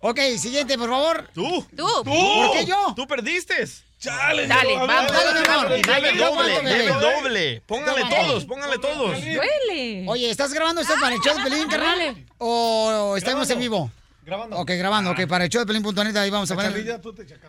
Ok, 0.00 0.20
siguiente, 0.38 0.78
por 0.78 0.88
favor. 0.90 1.28
Tú. 1.34 1.66
Tú. 1.76 1.86
¿Por 2.04 2.52
qué 2.52 2.66
yo? 2.66 2.92
Tú 2.94 3.06
perdiste. 3.06 3.66
Chale, 3.98 4.46
Dale, 4.46 4.76
a 4.76 4.80
ver, 4.80 4.88
vamos, 4.88 5.12
dale, 5.12 5.40
amor. 5.40 5.68
dale, 5.84 6.12
Doble, 6.16 6.88
doble. 7.00 7.62
Póngale 7.66 8.04
todos, 8.08 8.44
póngale 8.44 8.78
todos. 8.78 9.20
Duele. 9.20 10.04
Oye, 10.06 10.30
¿estás 10.30 10.52
grabando 10.52 10.80
esto 10.82 10.94
para 11.00 11.16
el 11.16 11.20
show 11.20 11.36
de 11.36 11.42
Pelín, 11.42 11.68
carnal? 11.68 12.24
¿O 12.38 13.14
estamos 13.16 13.50
en 13.50 13.58
vivo? 13.58 13.90
Grabando. 14.22 14.56
Ok, 14.58 14.70
grabando, 14.72 15.10
ok, 15.10 15.26
para 15.26 15.44
el 15.44 15.50
show 15.50 15.60
de 15.62 15.66
Pelín.net 15.66 16.14
ahí 16.16 16.30
vamos 16.30 16.48
a 16.50 16.54
poner. 16.54 17.00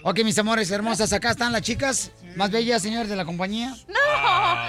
Ok, 0.03 0.19
mis 0.23 0.38
amores 0.39 0.71
hermosas, 0.71 1.13
acá 1.13 1.30
están 1.31 1.51
las 1.51 1.61
chicas 1.61 2.11
más 2.35 2.49
bellas, 2.49 2.81
señores 2.81 3.09
de 3.09 3.15
la 3.15 3.26
compañía. 3.26 3.76
No, 3.88 3.95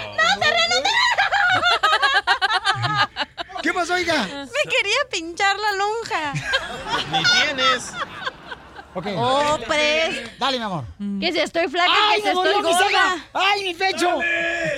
no, 0.07 0.39
terreno, 0.39 0.75
¿Qué 3.63 3.73
pasó, 3.73 3.97
hija? 3.97 4.27
Me 4.27 4.71
quería 4.71 5.09
pinchar 5.11 5.55
la 5.57 5.71
lonja. 5.73 6.33
Ni 7.11 7.23
tienes. 7.23 7.91
Ok. 8.93 9.07
Oh, 9.15 9.57
pues. 9.65 10.37
Dale, 10.37 10.57
mi 10.57 10.63
amor. 10.65 10.83
Que 11.19 11.31
si 11.31 11.39
estoy 11.39 11.67
flaca, 11.69 11.91
¡Ay, 12.09 12.21
que 12.21 12.31
si 12.31 12.37
estoy 12.37 12.61
mi 12.61 12.73
ceja! 12.73 12.83
gorda. 12.83 13.25
¡Ay, 13.33 13.63
mi 13.63 13.73
pecho! 13.73 14.19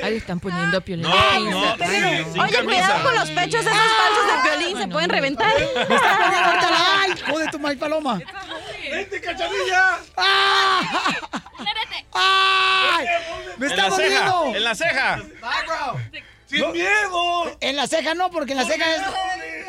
Ahí 0.03 0.17
están 0.17 0.39
poniendo 0.39 0.77
a 0.77 0.81
Piolín. 0.81 1.07
No, 1.07 1.13
Ay, 1.31 1.43
no, 1.45 1.75
sin 1.77 2.39
Oye, 2.41 2.51
camisa. 2.53 2.63
cuidado 2.63 3.03
con 3.03 3.15
los 3.15 3.29
pechos 3.31 3.61
esos 3.65 3.73
falsos 3.73 4.43
de 4.43 4.49
violín, 4.49 4.77
se 4.77 4.87
pueden 4.87 5.09
reventar. 5.09 5.51
Me 5.57 5.95
está 5.95 6.17
poniendo 6.17 6.69
la... 6.69 7.01
¡Ay, 7.01 7.13
joder, 7.27 7.51
tu 7.51 7.59
maíz 7.59 7.79
paloma! 7.79 8.19
¡Vente, 8.91 9.19
cachanilla! 9.21 9.97
¡Ah! 10.17 10.81
¡Ay! 12.13 13.05
¡Me 13.57 13.65
En 13.65 13.71
está 13.71 13.89
la 13.89 13.95
ceja, 13.95 14.33
en 14.53 14.63
la 14.63 14.75
ceja. 14.75 15.19
¡Sin 16.53 16.71
miedo! 16.71 17.57
En 17.61 17.75
la 17.75 17.87
ceja 17.87 18.13
no, 18.13 18.29
porque 18.29 18.51
en 18.51 18.59
la 18.59 18.65
ceja 18.65 18.95
es... 18.95 19.01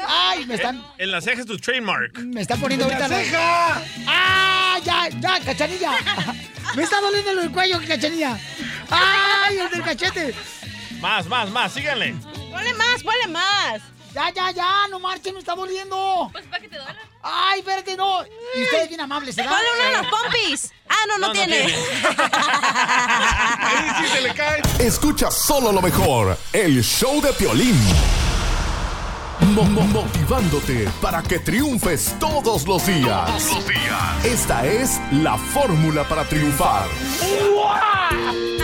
¡Ay, 0.06 0.44
me 0.46 0.54
están... 0.54 0.84
En 0.98 1.10
la 1.10 1.20
ceja 1.20 1.40
es 1.40 1.46
tu 1.46 1.56
trademark. 1.56 2.18
Me 2.18 2.42
está 2.42 2.56
poniendo 2.56 2.84
ahorita 2.84 3.08
¡La 3.08 3.16
ceja! 3.16 3.82
¡Ah! 4.06 4.78
¡Ya, 4.84 5.08
ya, 5.08 5.40
cachanilla! 5.40 5.92
Me 6.76 6.82
está 6.82 7.00
doliendo 7.00 7.40
el 7.40 7.52
cuello, 7.52 7.78
cachanilla. 7.86 8.36
¡Ay, 8.90 9.58
el 9.58 9.70
del 9.70 9.82
cachete! 9.82 10.34
Más, 11.00 11.26
más, 11.26 11.48
más, 11.50 11.72
síganle. 11.72 12.14
Ponle 12.50 12.74
más, 12.74 13.02
ponle 13.02 13.28
más. 13.28 13.82
Ya, 14.12 14.30
ya, 14.30 14.50
ya, 14.50 14.88
no 14.90 14.98
marchen, 14.98 15.34
me 15.34 15.40
está 15.40 15.54
doliendo. 15.54 16.28
Pues 16.32 16.44
para 16.46 16.62
que 16.62 16.68
te 16.68 16.76
duela. 16.76 17.13
Ay, 17.26 17.60
espérate, 17.60 17.96
no. 17.96 18.22
Y 18.54 18.62
ustedes 18.64 18.88
bien 18.88 19.00
amables, 19.00 19.34
¿verdad? 19.34 19.52
Ponle 19.52 19.68
uno 19.74 19.84
de 19.84 20.02
los 20.02 20.06
pompis. 20.20 20.72
Ah, 20.88 20.94
no, 21.08 21.14
no, 21.18 21.20
No, 21.20 21.26
no 21.28 21.32
tiene. 21.32 21.56
tiene. 21.64 21.74
Ahí 23.58 23.86
sí 24.06 24.12
se 24.14 24.20
le 24.20 24.34
cae. 24.34 24.62
Escucha 24.78 25.30
solo 25.30 25.72
lo 25.72 25.80
mejor, 25.80 26.36
el 26.52 26.82
show 26.84 27.20
de 27.22 27.32
Piolín. 27.32 27.78
Mo- 29.54 29.64
mo- 29.64 29.82
motivándote 29.86 30.88
para 31.02 31.22
que 31.22 31.38
triunfes 31.38 32.14
todos 32.20 32.66
los 32.66 32.86
días. 32.86 33.26
Todos 33.26 33.52
los 33.56 33.68
días. 33.68 34.24
Esta 34.24 34.66
es 34.66 35.00
la 35.12 35.36
fórmula 35.36 36.04
para 36.08 36.24
triunfar. 36.24 36.86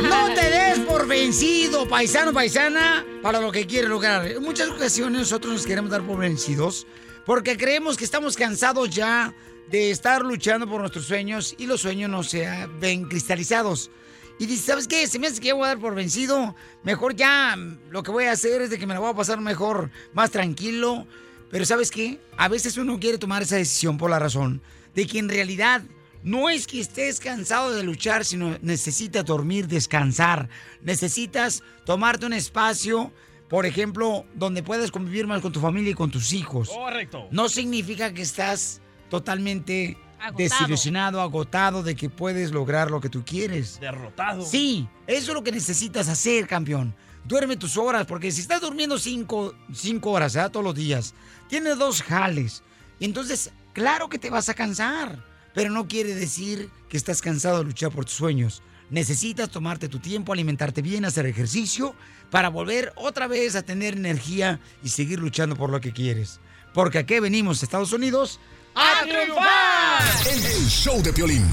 No 0.03 0.35
te 0.35 0.49
des 0.51 0.79
por 0.81 1.07
vencido, 1.07 1.89
paisano, 1.89 2.33
paisana, 2.33 3.05
para 3.23 3.41
lo 3.41 3.51
que 3.53 3.67
quieres 3.67 3.91
lograr. 3.91 4.27
En 4.27 4.43
muchas 4.43 4.69
ocasiones 4.69 5.21
nosotros 5.21 5.53
nos 5.55 5.67
queremos 5.67 5.91
dar 5.91 6.03
por 6.03 6.19
vencidos 6.19 6.87
porque 7.27 7.57
creemos 7.57 7.97
que 7.97 8.05
estamos 8.05 8.37
cansados 8.37 8.91
ya 8.91 9.35
de 9.71 9.91
estar 9.91 10.23
luchando 10.23 10.69
por 10.69 10.81
nuestros 10.81 11.07
sueños 11.07 11.55
y 11.59 11.67
los 11.67 11.81
sueños 11.81 12.11
no 12.11 12.23
se 12.23 12.49
ven 12.81 13.05
cristalizados. 13.05 13.91
Y 14.39 14.47
dices, 14.47 14.65
¿sabes 14.65 14.89
qué? 14.89 15.07
Se 15.07 15.19
me 15.19 15.27
hace 15.27 15.39
que 15.39 15.49
ya 15.49 15.55
voy 15.55 15.65
a 15.65 15.69
dar 15.69 15.79
por 15.79 15.95
vencido. 15.95 16.57
Mejor 16.83 17.15
ya 17.15 17.55
mm, 17.57 17.91
lo 17.91 18.03
que 18.03 18.11
voy 18.11 18.25
a 18.25 18.33
hacer 18.33 18.63
es 18.63 18.71
de 18.71 18.79
que 18.79 18.87
me 18.87 18.95
la 18.95 19.01
voy 19.01 19.11
a 19.11 19.15
pasar 19.15 19.41
mejor, 19.41 19.91
más 20.15 20.31
tranquilo. 20.31 21.07
Pero 21.51 21.67
¿sabes 21.67 21.91
qué? 21.91 22.19
A 22.37 22.49
veces 22.49 22.79
uno 22.79 22.99
quiere 22.99 23.19
tomar 23.19 23.43
esa 23.43 23.57
decisión 23.57 23.99
por 23.99 24.11
la 24.11 24.19
razón 24.19 24.63
de 24.95 25.07
que 25.07 25.19
en 25.19 25.29
realidad 25.29 25.83
no 26.23 26.51
es 26.51 26.67
que 26.67 26.81
estés 26.81 27.21
cansado 27.21 27.73
de 27.73 27.83
luchar, 27.83 28.25
sino 28.25 28.57
necesitas 28.63 29.25
dormir, 29.25 29.69
descansar. 29.69 30.49
Necesitas 30.83 31.63
tomarte 31.85 32.27
un 32.27 32.33
espacio, 32.33 33.13
por 33.51 33.67
ejemplo, 33.67 34.25
donde 34.35 34.63
puedas 34.63 34.93
convivir 34.93 35.27
más 35.27 35.43
con 35.43 35.53
tu 35.53 35.59
familia 35.59 35.91
y 35.91 35.95
con 35.95 36.09
tus 36.11 36.33
hijos. 36.33 36.69
Correcto. 36.69 37.27
No 37.33 37.49
significa 37.49 38.15
que 38.15 38.23
estás 38.23 38.81
totalmente 39.11 39.99
Agotado. 40.21 40.37
desilusionado, 40.37 41.21
agotado 41.21 41.83
de 41.83 41.97
que 41.97 42.09
puedes 42.09 42.53
lograr 42.53 42.93
lo 42.93 43.01
que 43.01 43.09
tú 43.09 43.25
quieres. 43.25 43.81
Derrotado. 43.81 44.47
Sí, 44.47 44.89
eso 45.09 45.33
es 45.33 45.35
lo 45.35 45.43
que 45.43 45.51
necesitas 45.51 46.09
hacer, 46.09 46.47
campeón. 46.47 46.95
Duerme 47.25 47.57
tus 47.57 47.77
horas, 47.77 48.07
porque 48.07 48.31
si 48.31 48.41
estás 48.41 48.61
durmiendo 48.61 48.99
cinco, 48.99 49.53
cinco 49.75 50.13
horas 50.13 50.33
¿verdad? 50.35 50.53
todos 50.53 50.65
los 50.65 50.77
días, 50.77 51.13
tienes 51.49 51.77
dos 51.77 52.03
jales. 52.03 52.63
Y 53.01 53.05
entonces, 53.05 53.51
claro 53.73 54.09
que 54.09 54.21
te 54.21 54.31
vas 54.31 54.49
a 54.49 54.55
cansar, 54.55 55.25
pero 55.55 55.73
no 55.73 55.89
quiere 55.89 56.15
decir 56.15 56.71
que 56.89 56.97
estás 56.97 57.21
cansado 57.21 57.59
de 57.59 57.65
luchar 57.65 57.91
por 57.91 58.05
tus 58.05 58.15
sueños. 58.15 58.63
Necesitas 58.91 59.51
tomarte 59.51 59.89
tu 59.89 60.01
tiempo, 60.01 60.33
alimentarte 60.33 60.83
bien, 60.83 61.05
hacer 61.05 61.27
ejercicio, 61.27 61.95
para 62.31 62.49
volver 62.49 62.93
otra 62.97 63.27
vez 63.29 63.55
a 63.55 63.63
tener 63.63 63.95
energía 63.95 64.61
y 64.83 64.89
seguir 64.89 65.21
luchando 65.21 65.57
por 65.57 65.71
lo 65.71 65.81
que 65.81 65.93
quieres. 65.93 66.41
Porque 66.75 66.99
aquí 66.99 67.19
venimos, 67.21 67.63
Estados 67.63 67.93
Unidos, 67.93 68.41
a 68.75 69.03
triunfar. 69.03 70.03
El, 70.27 70.45
el 70.45 70.69
show 70.69 71.01
de 71.03 71.13
Piolín. 71.13 71.47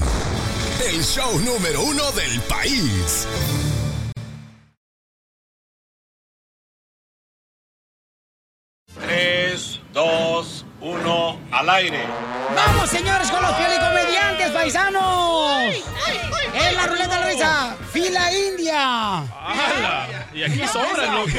El 0.84 1.02
show 1.02 1.38
número 1.40 1.82
uno 1.82 2.10
del 2.12 2.40
país. 2.42 3.26
Tres, 9.00 9.80
dos, 9.92 10.64
uno, 10.80 11.40
al 11.50 11.68
aire. 11.70 12.04
¡Vamos, 12.54 12.90
señores, 12.90 13.30
con 13.30 13.42
los 13.42 13.52
comediantes 13.52 14.50
paisanos! 14.50 15.74
¡En 16.54 16.74
la 16.76 16.86
ruleta 16.86 17.14
de 17.14 17.20
la 17.20 17.26
risa! 17.26 17.76
¡Fila 17.92 18.32
India! 18.32 19.18
¡Hala! 19.18 20.06
Y 20.34 20.42
aquí 20.42 20.66
sobran, 20.66 21.14
loco. 21.14 21.30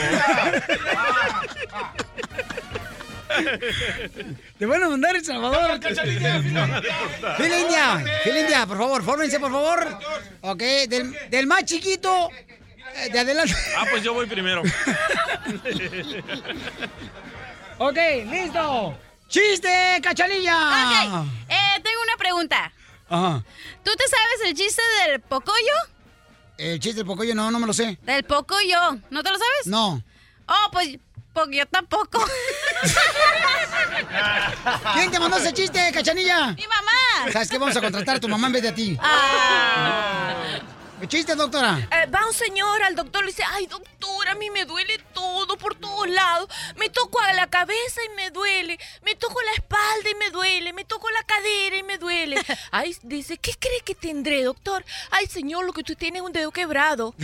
Te 4.58 4.66
van 4.66 4.84
a 4.84 4.90
mandar 4.90 5.16
El 5.16 5.24
Salvador. 5.26 5.80
¡Fila 5.82 7.60
India! 7.60 8.04
¡Fila 8.24 8.40
India, 8.40 8.66
por 8.66 8.78
favor! 8.78 9.04
¡Fórmense, 9.04 9.40
por 9.40 9.52
favor! 9.52 9.98
Ok, 10.42 10.62
del, 10.88 11.16
del 11.30 11.48
más 11.48 11.64
chiquito, 11.66 12.30
eh, 12.96 13.10
de 13.12 13.20
adelante. 13.20 13.54
Ah, 13.78 13.86
pues 13.90 14.04
yo 14.04 14.14
voy 14.14 14.26
primero. 14.26 14.64
Ok, 17.80 17.98
listo. 18.30 18.98
¡Chiste, 19.30 20.02
cachanilla! 20.04 20.58
Ok, 20.58 21.28
eh, 21.48 21.80
tengo 21.82 22.02
una 22.04 22.18
pregunta. 22.18 22.74
Ajá. 23.08 23.42
¿Tú 23.84 23.92
te 23.96 24.08
sabes 24.08 24.42
el 24.48 24.54
chiste 24.54 24.82
del 25.08 25.22
pocoyo? 25.22 25.74
El 26.58 26.80
chiste 26.82 26.98
del 26.98 27.06
pocoyo, 27.06 27.34
no, 27.34 27.50
no 27.50 27.58
me 27.58 27.68
lo 27.68 27.74
sé. 27.74 27.98
Del 28.04 28.26
pocoyo. 28.26 28.98
¿No 29.10 29.24
te 29.24 29.32
lo 29.32 29.38
sabes? 29.38 29.68
No. 29.68 30.04
Oh, 30.48 30.70
pues, 30.74 30.98
porque 31.32 31.58
yo 31.58 31.66
tampoco. 31.68 32.22
¿Quién 34.96 35.10
te 35.10 35.20
mandó 35.20 35.38
ese 35.38 35.54
chiste, 35.54 35.92
cachanilla? 35.94 36.48
¡Mi 36.52 36.68
mamá! 36.68 37.32
¿Sabes 37.32 37.50
qué? 37.50 37.58
Vamos 37.58 37.78
a 37.78 37.82
contratar 37.82 38.18
a 38.18 38.20
tu 38.20 38.28
mamá 38.28 38.48
en 38.48 38.54
vez 38.54 38.64
de 38.64 38.70
a 38.70 38.76
ti. 38.76 38.98
Ah. 39.02 40.36
¿Qué 41.00 41.08
chiste, 41.08 41.34
doctora? 41.36 41.88
Eh, 41.92 42.08
va 42.14 42.26
un 42.28 42.34
señor 42.34 42.84
al 42.84 42.94
doctor 42.94 43.24
y 43.24 43.28
le 43.28 43.32
dice, 43.32 43.44
ay 43.56 43.68
doctor, 43.68 44.28
a 44.28 44.36
mí 44.36 44.50
me 44.50 44.66
duele 44.66 45.00
todo 45.14 45.58
por 45.58 45.76
todos 45.76 46.10
lados. 46.10 46.50
Me 46.78 46.90
toco 46.90 47.22
a 47.22 47.32
la 47.34 47.48
cabeza 47.48 48.02
y 48.06 48.16
me 48.18 48.32
duele. 48.32 48.78
Me 49.06 49.16
toco 49.16 49.42
la 49.42 49.54
espalda 49.54 50.10
y 50.10 50.16
me 50.16 50.30
duele. 50.30 50.74
Me 50.74 50.84
toco 50.84 51.10
la 51.12 51.24
cadera 51.24 51.78
y 51.78 51.84
me 51.84 51.98
duele. 51.98 52.36
Ay, 52.72 52.98
dice, 53.04 53.38
¿qué 53.38 53.54
cree 53.58 53.80
que 53.86 53.96
tendré, 53.96 54.44
doctor? 54.44 54.84
Ay, 55.12 55.28
señor, 55.28 55.64
lo 55.66 55.72
que 55.72 55.84
tú 55.84 55.96
tienes 55.96 56.22
es 56.22 56.26
un 56.26 56.34
dedo 56.34 56.52
quebrado. 56.52 57.16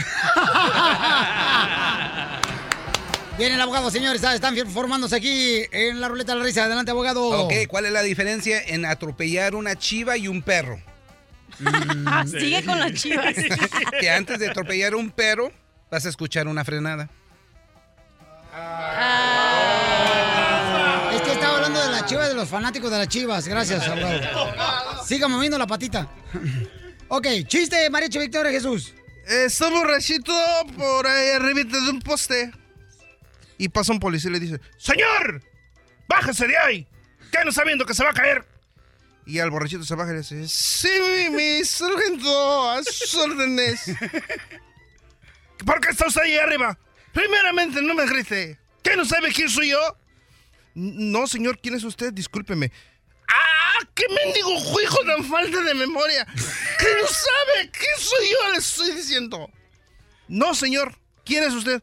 Viene 3.37 3.55
el 3.55 3.61
abogado, 3.61 3.91
señores. 3.91 4.23
Están 4.23 4.55
formándose 4.69 5.17
aquí 5.17 5.65
en 5.71 5.99
la 5.99 6.07
ruleta 6.07 6.31
de 6.31 6.39
la 6.39 6.45
risa. 6.45 6.63
Adelante, 6.63 6.91
abogado. 6.91 7.27
Ok, 7.41 7.51
¿cuál 7.67 7.85
es 7.85 7.91
la 7.91 8.03
diferencia 8.03 8.61
en 8.61 8.85
atropellar 8.85 9.53
una 9.55 9.75
chiva 9.75 10.15
y 10.15 10.29
un 10.29 10.41
perro? 10.41 10.79
Sigue 12.25 12.63
con 12.65 12.79
las 12.79 12.93
chivas. 12.93 13.35
que 13.99 14.09
antes 14.09 14.39
de 14.39 14.49
atropellar 14.49 14.95
un 14.95 15.11
perro, 15.11 15.51
vas 15.89 16.05
a 16.05 16.09
escuchar 16.09 16.47
una 16.47 16.63
frenada. 16.63 17.09
Es 21.13 21.21
que 21.21 21.31
estaba 21.31 21.55
hablando 21.55 21.81
de 21.81 21.91
las 21.91 22.05
chivas, 22.05 22.29
de 22.29 22.35
los 22.35 22.49
fanáticos 22.49 22.91
de 22.91 22.97
las 22.97 23.07
chivas. 23.07 23.47
Gracias, 23.47 23.87
abogado. 23.87 25.03
Siga 25.05 25.27
moviendo 25.27 25.57
la 25.57 25.67
patita. 25.67 26.07
ok, 27.07 27.27
chiste, 27.47 27.89
Mariachi 27.89 28.19
Victoria 28.19 28.51
Jesús. 28.51 28.93
Está 29.27 29.69
borrachito 29.69 30.33
por 30.77 31.07
ahí 31.07 31.29
arriba 31.31 31.63
de 31.63 31.89
un 31.89 31.99
poste. 31.99 32.51
Y 33.57 33.69
pasa 33.69 33.93
un 33.93 33.99
policía 33.99 34.29
y 34.29 34.33
le 34.33 34.39
dice, 34.39 34.59
¡Señor! 34.77 35.41
¡Bájese 36.07 36.47
de 36.47 36.57
ahí! 36.57 36.87
¿Qué 37.31 37.43
no 37.43 37.51
sabiendo 37.51 37.85
que 37.85 37.93
se 37.93 38.03
va 38.03 38.11
a 38.11 38.13
caer? 38.13 38.45
Y 39.25 39.39
al 39.39 39.49
borrachito 39.49 39.83
se 39.83 39.95
baja 39.95 40.11
y 40.11 40.13
le 40.13 40.19
dice, 40.21 40.47
¡Sí, 40.47 41.29
mi 41.31 41.65
sargento! 41.65 42.69
¡A 42.69 42.83
sus 42.83 43.15
órdenes! 43.15 43.85
¿Por 45.65 45.81
qué 45.81 45.89
está 45.89 46.07
usted 46.07 46.21
ahí 46.21 46.37
arriba? 46.37 46.77
Primeramente, 47.11 47.81
no 47.81 47.95
me 47.95 48.05
grite. 48.05 48.59
¿Qué 48.83 48.95
no 48.95 49.03
sabe 49.03 49.31
quién 49.31 49.49
soy 49.49 49.69
yo? 49.69 49.97
No, 50.75 51.25
señor, 51.25 51.59
¿quién 51.59 51.73
es 51.73 51.83
usted? 51.83 52.13
Discúlpeme. 52.13 52.71
¡Ah! 53.27 53.79
¡Qué 53.95 54.05
mendigo 54.09 54.51
hijo 54.81 54.99
tan 55.05 55.23
falta 55.23 55.61
de 55.61 55.73
memoria! 55.73 56.25
¡Que 56.25 56.87
no 57.01 57.07
sabe 57.07 57.71
quién 57.71 57.97
soy 57.97 58.29
yo! 58.29 58.51
Le 58.51 58.57
estoy 58.59 58.91
diciendo. 58.91 59.49
No, 60.27 60.53
señor. 60.53 60.95
¿Quién 61.23 61.43
es 61.45 61.53
usted? 61.53 61.81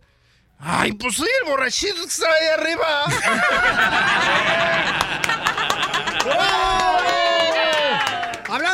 ¡Ay, 0.58 0.92
pues 0.92 1.16
soy 1.16 1.28
el 1.42 1.48
borrachito 1.50 1.96
que 1.96 2.08
está 2.08 2.28
ahí 2.32 2.46
arriba! 2.56 3.04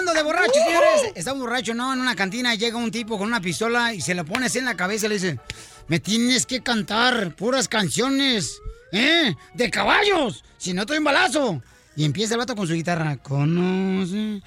Hablando 0.09 0.15
de 0.15 0.23
borrachos, 0.23 0.65
señores, 0.65 1.13
está 1.17 1.33
borracho, 1.33 1.75
¿no? 1.75 1.93
En 1.93 2.01
una 2.01 2.15
cantina 2.17 2.55
llega 2.55 2.79
un 2.79 2.91
tipo 2.91 3.19
con 3.19 3.29
una 3.29 3.43
pistola 3.43 3.93
y 3.93 4.01
se 4.01 4.15
la 4.15 4.25
pone 4.25 4.47
así 4.47 4.59
en 4.59 4.65
la 4.65 4.75
cabeza 4.75 5.05
y 5.05 5.09
le 5.11 5.15
dice, 5.17 5.39
me 5.87 6.01
tienes 6.01 6.47
que 6.47 6.63
cantar 6.63 7.35
puras 7.35 7.69
canciones, 7.69 8.59
¿eh? 8.91 9.35
De 9.53 9.71
caballos, 9.71 10.45
si 10.57 10.73
no 10.73 10.87
te 10.87 10.93
doy 10.93 10.99
un 10.99 11.05
balazo. 11.05 11.63
Y 11.95 12.07
empieza 12.07 12.35
el 12.35 12.39
vato 12.39 12.57
con 12.57 12.67
su 12.67 12.73
guitarra, 12.73 13.19
conoce... 13.19 14.41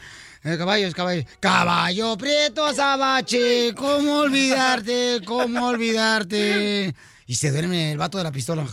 Eh, 0.43 0.57
caballos, 0.57 0.95
caballos. 0.95 1.25
Caballo 1.39 2.17
prieto 2.17 2.65
azabache, 2.65 3.75
¿cómo 3.75 4.21
olvidarte? 4.21 5.21
¿Cómo 5.23 5.67
olvidarte? 5.67 6.95
Y 7.27 7.35
se 7.35 7.51
duerme 7.51 7.91
el 7.91 7.99
vato 7.99 8.17
de 8.17 8.23
la 8.23 8.31
pistola. 8.31 8.65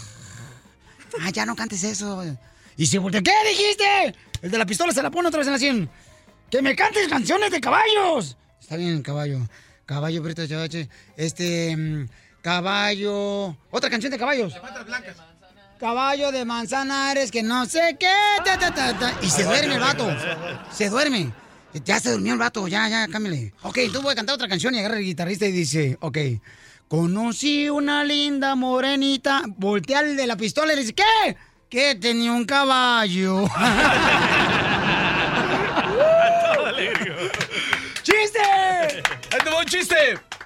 Ah, 1.21 1.29
ya 1.31 1.45
no 1.45 1.55
cantes 1.55 1.85
eso. 1.85 2.25
Y 2.79 2.87
se 2.87 2.99
voltea. 2.99 3.21
¿Qué 3.21 3.33
dijiste? 3.47 4.15
El 4.41 4.51
de 4.51 4.57
la 4.57 4.65
pistola 4.65 4.93
se 4.93 5.03
la 5.03 5.11
pone 5.11 5.29
otra 5.29 5.39
vez 5.39 5.49
en 5.49 5.53
la 5.53 5.59
100. 5.59 5.91
¡Que 6.51 6.63
me 6.63 6.75
cantes 6.75 7.09
canciones 7.09 7.51
de 7.51 7.61
caballos! 7.61 8.37
Está 8.61 8.77
bien, 8.77 9.03
caballo. 9.03 9.41
Caballo 9.87 10.23
prieto 10.23 10.43
azabache. 10.43 10.89
Este. 11.17 11.77
mm, 11.77 12.09
Caballo. 12.43 13.57
Otra 13.71 13.91
canción 13.91 14.11
de 14.13 14.19
caballos. 14.19 14.55
Caballo 15.79 16.33
de 16.33 16.45
manzanares 16.45 17.31
que 17.31 17.43
no 17.43 17.67
sé 17.67 17.97
qué. 17.99 18.13
ta, 18.45 18.59
ta, 18.59 18.75
ta, 18.75 18.99
ta. 18.99 19.15
Y 19.23 19.29
se 19.29 19.45
duerme 19.45 19.75
el 19.75 19.81
vato. 19.81 20.09
Se 20.73 20.89
duerme. 20.89 21.33
Ya 21.85 22.01
se 22.01 22.13
durmió 22.13 22.33
el 22.33 22.39
vato, 22.39 22.67
ya, 22.67 22.89
ya, 22.89 23.07
cámbiale. 23.09 23.53
Ok, 23.63 23.77
entonces 23.79 24.03
voy 24.03 24.13
a 24.13 24.17
cantar 24.17 24.35
otra 24.35 24.49
canción 24.49 24.75
y 24.75 24.79
agarra 24.79 24.97
el 24.97 25.05
guitarrista 25.05 25.47
y 25.47 25.53
dice, 25.53 25.99
ok. 26.01 26.19
Conocí 26.89 27.69
una 27.69 28.03
linda 28.05 28.55
morenita. 28.55 29.43
Voltea 29.47 29.99
al 29.99 30.17
de 30.17 30.27
la 30.27 30.37
pistola 30.37 30.73
y 30.73 30.77
le 30.77 30.83
dice, 30.83 30.95
¿qué? 30.95 31.37
Que 31.69 31.95
tenía 31.97 32.33
un 32.33 32.47
caballo. 32.47 33.45
¡Chiste! 38.03 38.41
Ahí 38.41 39.41
te 39.45 39.51
va 39.51 39.58
un 39.58 39.58
chiste. 39.69 39.97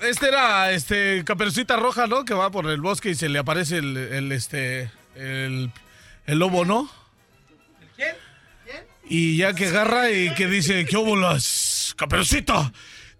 Este 0.00 0.28
era, 0.28 0.72
este, 0.72 1.22
Caperucita 1.24 1.76
Roja, 1.76 2.06
¿no? 2.06 2.24
Que 2.24 2.34
va 2.34 2.50
por 2.50 2.66
el 2.66 2.80
bosque 2.80 3.10
y 3.10 3.14
se 3.14 3.28
le 3.28 3.38
aparece 3.38 3.78
el, 3.78 3.96
el, 3.96 4.32
este, 4.32 4.90
el, 5.14 5.70
el 6.26 6.38
lobo, 6.38 6.64
¿no? 6.64 6.90
¿Quién? 7.96 8.16
Y 9.04 9.36
ya 9.36 9.54
que 9.54 9.66
agarra 9.66 10.10
y 10.10 10.34
que 10.34 10.46
dice, 10.46 10.84
¿qué 10.86 10.96
óbolas? 10.96 11.94
Caperucita, 11.96 12.72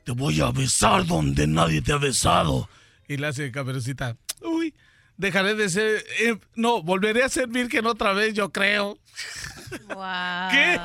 te 0.04 0.12
voy 0.12 0.40
a 0.40 0.50
besar 0.50 1.06
donde 1.06 1.46
nadie 1.46 1.82
te 1.82 1.92
ha 1.92 1.98
besado. 1.98 2.68
Y 3.08 3.16
le 3.16 3.26
hace 3.26 3.50
Caperucita, 3.52 4.16
uy, 4.40 4.74
dejaré 5.16 5.54
de 5.54 5.68
ser, 5.68 6.04
eh, 6.20 6.36
no, 6.54 6.82
volveré 6.82 7.24
a 7.24 7.28
ser 7.28 7.48
virgen 7.48 7.86
otra 7.86 8.12
vez, 8.12 8.34
yo 8.34 8.50
creo. 8.50 8.98
Wow. 9.88 10.50
¿Qué? 10.50 10.78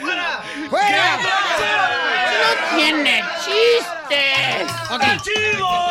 ¡Fuera! 0.00 0.42
¡Fuera! 0.68 1.16
¡No 1.18 2.76
tiene 2.76 3.22
chistes! 3.44 4.70
Ok. 4.90 5.02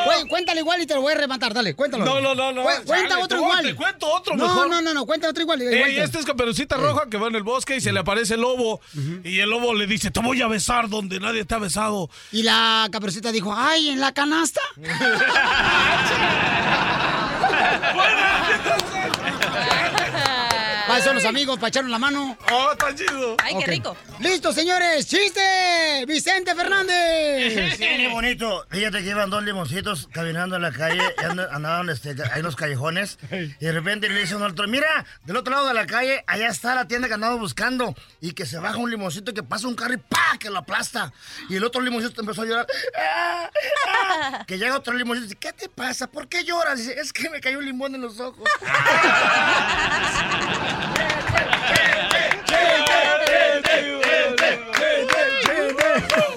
Güey, 0.05 0.27
cuéntale 0.27 0.59
igual 0.61 0.81
y 0.81 0.85
te 0.85 0.93
lo 0.93 1.01
voy 1.01 1.13
a 1.13 1.17
rematar, 1.17 1.53
dale, 1.53 1.75
cuéntalo. 1.75 2.05
No, 2.05 2.21
no, 2.21 2.35
no, 2.35 2.51
no. 2.51 2.63
Cu- 2.63 2.69
cuenta 2.85 3.09
Chale, 3.09 3.23
otro 3.23 3.37
te 3.37 3.43
igual. 3.43 3.65
te 3.65 3.75
cuento 3.75 4.11
otro 4.11 4.35
no, 4.35 4.47
mejor. 4.47 4.69
No, 4.69 4.81
no, 4.81 4.93
no, 4.93 5.05
cuenta 5.05 5.29
otro 5.29 5.43
igual. 5.43 5.61
igual 5.61 5.89
Ey, 5.89 5.95
te- 5.95 6.03
este 6.03 6.19
es 6.19 6.25
Caperucita 6.25 6.77
Roja 6.77 7.07
que 7.09 7.17
va 7.17 7.27
en 7.27 7.35
el 7.35 7.43
bosque 7.43 7.75
y 7.77 7.81
se 7.81 7.91
le 7.91 7.99
aparece 7.99 8.35
el 8.35 8.41
lobo. 8.41 8.81
Y 9.23 9.39
el 9.39 9.49
lobo 9.49 9.73
le 9.73 9.87
dice, 9.87 10.11
te 10.11 10.19
voy 10.19 10.41
a 10.41 10.47
besar 10.47 10.89
donde 10.89 11.19
nadie 11.19 11.45
te 11.45 11.55
ha 11.55 11.59
besado. 11.59 12.09
Y 12.31 12.43
la 12.43 12.87
caperucita 12.91 13.31
dijo, 13.31 13.53
ay, 13.55 13.89
¿en 13.89 13.99
la 13.99 14.13
canasta? 14.13 14.61
Buena, 17.93 19.22
Son 21.03 21.15
los 21.15 21.25
amigos, 21.25 21.57
para 21.57 21.67
echarnos 21.69 21.91
la 21.91 21.99
mano. 21.99 22.37
¡Oh, 22.51 22.71
está 22.71 22.93
chido! 22.95 23.35
Ay, 23.43 23.55
qué 23.59 23.65
rico. 23.67 23.97
¡Listo, 24.19 24.53
señores! 24.53 25.05
¡Chiste! 25.07 26.05
¡Vicente 26.07 26.55
Fernández! 26.55 27.73
Sí, 27.73 27.77
qué 27.79 28.07
bonito. 28.09 28.65
Fíjate 28.69 29.03
que 29.03 29.09
iban 29.09 29.29
dos 29.29 29.43
limoncitos 29.43 30.07
caminando 30.13 30.55
en 30.55 30.61
la 30.61 30.71
calle, 30.71 31.01
y 31.21 31.25
and- 31.25 31.47
andaban 31.51 31.89
este, 31.89 32.11
ahí 32.31 32.39
en 32.39 32.43
los 32.43 32.55
callejones, 32.55 33.17
y 33.31 33.65
de 33.65 33.71
repente 33.71 34.07
le 34.09 34.21
dice 34.21 34.35
uno 34.35 34.45
al 34.45 34.51
otro, 34.51 34.67
mira, 34.67 35.05
del 35.25 35.37
otro 35.37 35.53
lado 35.53 35.67
de 35.67 35.73
la 35.73 35.85
calle, 35.85 36.23
allá 36.27 36.47
está 36.47 36.75
la 36.75 36.87
tienda 36.87 37.07
que 37.07 37.15
andamos 37.15 37.39
buscando, 37.39 37.95
y 38.21 38.31
que 38.33 38.45
se 38.45 38.57
baja 38.59 38.77
un 38.77 38.89
limoncito, 38.89 39.33
que 39.33 39.43
pasa 39.43 39.67
un 39.67 39.75
carro 39.75 39.93
y 39.95 39.97
¡pa! 39.97 40.37
que 40.39 40.49
lo 40.49 40.59
aplasta. 40.59 41.11
Y 41.49 41.55
el 41.57 41.63
otro 41.63 41.81
limoncito 41.81 42.21
empezó 42.21 42.43
a 42.43 42.45
llorar. 42.45 42.67
"Ah, 42.97 43.49
ah". 44.21 44.43
Que 44.47 44.57
llega 44.57 44.77
otro 44.77 44.93
limoncito 44.93 45.25
y 45.25 45.29
dice, 45.29 45.39
¿qué 45.39 45.53
te 45.53 45.69
pasa? 45.69 46.07
¿Por 46.07 46.27
qué 46.27 46.43
lloras? 46.45 46.77
Dice, 46.79 46.99
es 46.99 47.11
que 47.11 47.29
me 47.29 47.41
cayó 47.41 47.59
un 47.59 47.65
limón 47.65 47.93
en 47.95 48.01
los 48.01 48.19
ojos. 48.19 48.47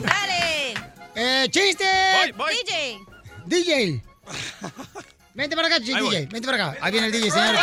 ¡Dale! 0.02 0.74
¡Eh, 1.14 1.48
chiste! 1.50 1.84
DJ. 2.64 3.00
DJ. 3.46 4.02
Vente 5.34 5.54
para 5.54 5.68
acá, 5.68 5.78
DJ. 5.78 6.00
voy. 6.00 6.26
Vente 6.26 6.42
para 6.42 6.70
acá. 6.70 6.78
Ahí 6.80 6.92
viene 6.92 7.06
el 7.08 7.12
DJ, 7.12 7.30
señor. 7.30 7.56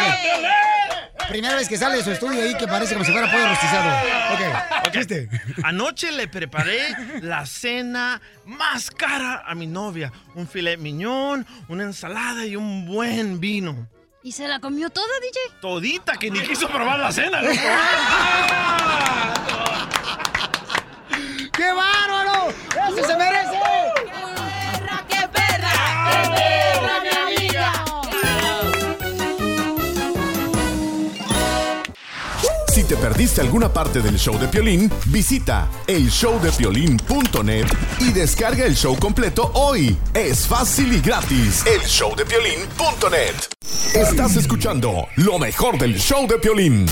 Primera 1.29 1.55
vez 1.55 1.67
que 1.67 1.77
sale 1.77 1.97
de 1.97 2.03
su 2.03 2.11
estudio 2.11 2.41
ahí 2.43 2.55
que 2.55 2.67
parece 2.67 2.93
como 2.93 3.05
si 3.05 3.11
fuera 3.11 3.31
pollo 3.31 3.47
rostizado. 3.47 3.89
Ok. 4.33 4.91
Chiste. 4.91 5.29
Anoche 5.63 6.11
le 6.11 6.27
preparé 6.27 6.79
la 7.21 7.45
cena 7.45 8.21
más 8.45 8.91
cara 8.91 9.43
a 9.45 9.55
mi 9.55 9.65
novia. 9.65 10.11
Un 10.35 10.47
filet 10.47 10.77
miñón, 10.77 11.45
una 11.67 11.83
ensalada 11.83 12.45
y 12.45 12.55
un 12.55 12.85
buen 12.85 13.39
vino. 13.39 13.87
¿Y 14.25 14.31
se 14.31 14.47
la 14.47 14.61
comió 14.61 14.89
toda, 14.89 15.05
DJ? 15.19 15.37
Todita 15.59 16.13
que 16.13 16.31
ni 16.31 16.39
quiso 16.39 16.69
probar 16.69 16.97
la 16.97 17.11
cena. 17.11 17.41
loco. 17.41 17.53
¡Qué 21.51 21.69
bárbaro! 21.73 22.53
¡Eso 22.87 23.05
se 23.05 23.17
merece! 23.17 23.59
¡Qué 24.05 24.13
perra! 24.13 25.05
¡Qué 25.09 25.27
perra, 25.27 25.73
mi 26.29 26.72
Si 32.83 32.89
te 32.89 32.97
perdiste 32.97 33.39
alguna 33.39 33.71
parte 33.71 34.01
del 34.01 34.19
show 34.19 34.37
de 34.37 34.49
Piolín, 34.49 34.91
visita 35.05 35.69
elshowdepiolín.net 35.87 37.65
y 37.99 38.11
descarga 38.11 38.65
el 38.65 38.75
show 38.75 38.99
completo 38.99 39.51
hoy. 39.53 39.97
Es 40.13 40.45
fácil 40.45 40.91
y 40.91 40.99
gratis. 40.99 41.63
Elshowdepiolín.net. 41.65 43.35
Estás 43.93 44.35
escuchando 44.35 45.07
lo 45.15 45.39
mejor 45.39 45.77
del 45.77 45.97
show 45.97 46.27
de 46.27 46.37
Piolín. 46.39 46.85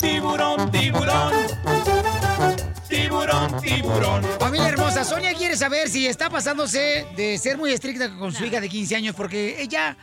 Tiburón, 0.00 0.70
tiburón. 0.70 1.34
Tiburón, 2.88 3.60
tiburón. 3.60 4.24
Familia 4.40 4.68
hermosa, 4.70 5.04
Sonia 5.04 5.34
quiere 5.34 5.54
saber 5.58 5.90
si 5.90 6.06
está 6.06 6.30
pasándose 6.30 7.06
de 7.14 7.36
ser 7.36 7.58
muy 7.58 7.74
estricta 7.74 8.08
con 8.16 8.32
su 8.32 8.46
hija 8.46 8.58
de 8.58 8.70
15 8.70 8.96
años, 8.96 9.14
porque 9.14 9.60
ella, 9.60 9.98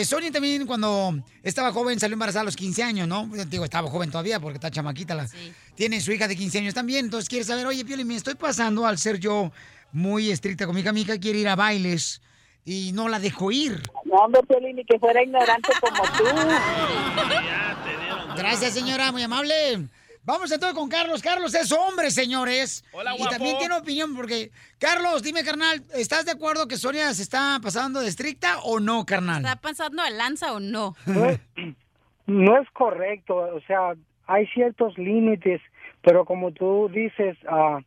eh, 0.00 0.04
Sonia 0.04 0.32
también 0.32 0.66
cuando 0.66 1.22
estaba 1.42 1.72
joven 1.72 2.00
salió 2.00 2.14
embarazada 2.14 2.42
a 2.42 2.44
los 2.44 2.56
15 2.56 2.82
años, 2.82 3.06
¿no? 3.06 3.30
Digo, 3.46 3.64
estaba 3.64 3.88
joven 3.88 4.10
todavía 4.10 4.40
porque 4.40 4.56
está 4.56 4.70
chamaquita, 4.70 5.14
la, 5.14 5.28
tiene 5.76 6.00
su 6.00 6.10
hija 6.10 6.26
de 6.26 6.34
15 6.34 6.58
años 6.58 6.74
también, 6.74 7.04
entonces 7.04 7.28
quiere 7.28 7.44
saber, 7.44 7.66
oye, 7.66 7.84
Pioli, 7.84 8.04
me 8.04 8.16
estoy 8.16 8.34
pasando 8.34 8.86
al 8.86 8.98
ser 8.98 9.20
yo 9.20 9.52
muy 9.92 10.30
estricta 10.30 10.66
con 10.66 10.74
mi 10.74 10.80
hija, 10.80 10.92
mi 10.92 11.02
hija 11.02 11.18
quiere 11.18 11.38
ir 11.38 11.48
a 11.48 11.54
bailes 11.54 12.20
y 12.64 12.90
no 12.92 13.08
la 13.08 13.20
dejo 13.20 13.52
ir. 13.52 13.82
No, 14.04 14.16
hombre, 14.16 14.42
Piolín, 14.42 14.76
ni 14.76 14.84
que 14.84 14.98
fuera 14.98 15.22
ignorante 15.22 15.70
como 15.80 16.02
tú. 16.02 16.24
Gracias, 18.36 18.74
señora, 18.74 19.12
muy 19.12 19.22
amable. 19.22 19.88
Vamos 20.26 20.50
entonces 20.50 20.78
con 20.78 20.88
Carlos. 20.88 21.22
Carlos 21.22 21.54
es 21.54 21.70
hombre, 21.72 22.10
señores. 22.10 22.82
Hola, 22.92 23.14
Y 23.14 23.18
guapo. 23.18 23.32
también 23.32 23.58
tiene 23.58 23.76
opinión 23.76 24.16
porque, 24.16 24.50
Carlos, 24.78 25.22
dime, 25.22 25.44
carnal, 25.44 25.82
¿estás 25.94 26.24
de 26.24 26.32
acuerdo 26.32 26.66
que 26.66 26.76
Sonia 26.76 27.12
se 27.12 27.22
está 27.22 27.58
pasando 27.62 28.00
de 28.00 28.08
estricta 28.08 28.60
o 28.62 28.80
no, 28.80 29.04
carnal? 29.04 29.44
¿Está 29.44 29.56
pasando 29.56 30.02
de 30.02 30.10
lanza 30.12 30.54
o 30.54 30.60
no? 30.60 30.94
No 31.04 31.26
es, 31.26 31.40
no 32.26 32.58
es 32.58 32.70
correcto, 32.70 33.36
o 33.36 33.60
sea, 33.66 33.94
hay 34.26 34.46
ciertos 34.48 34.96
límites, 34.96 35.60
pero 36.02 36.24
como 36.24 36.52
tú 36.52 36.88
dices, 36.90 37.36
ah, 37.46 37.80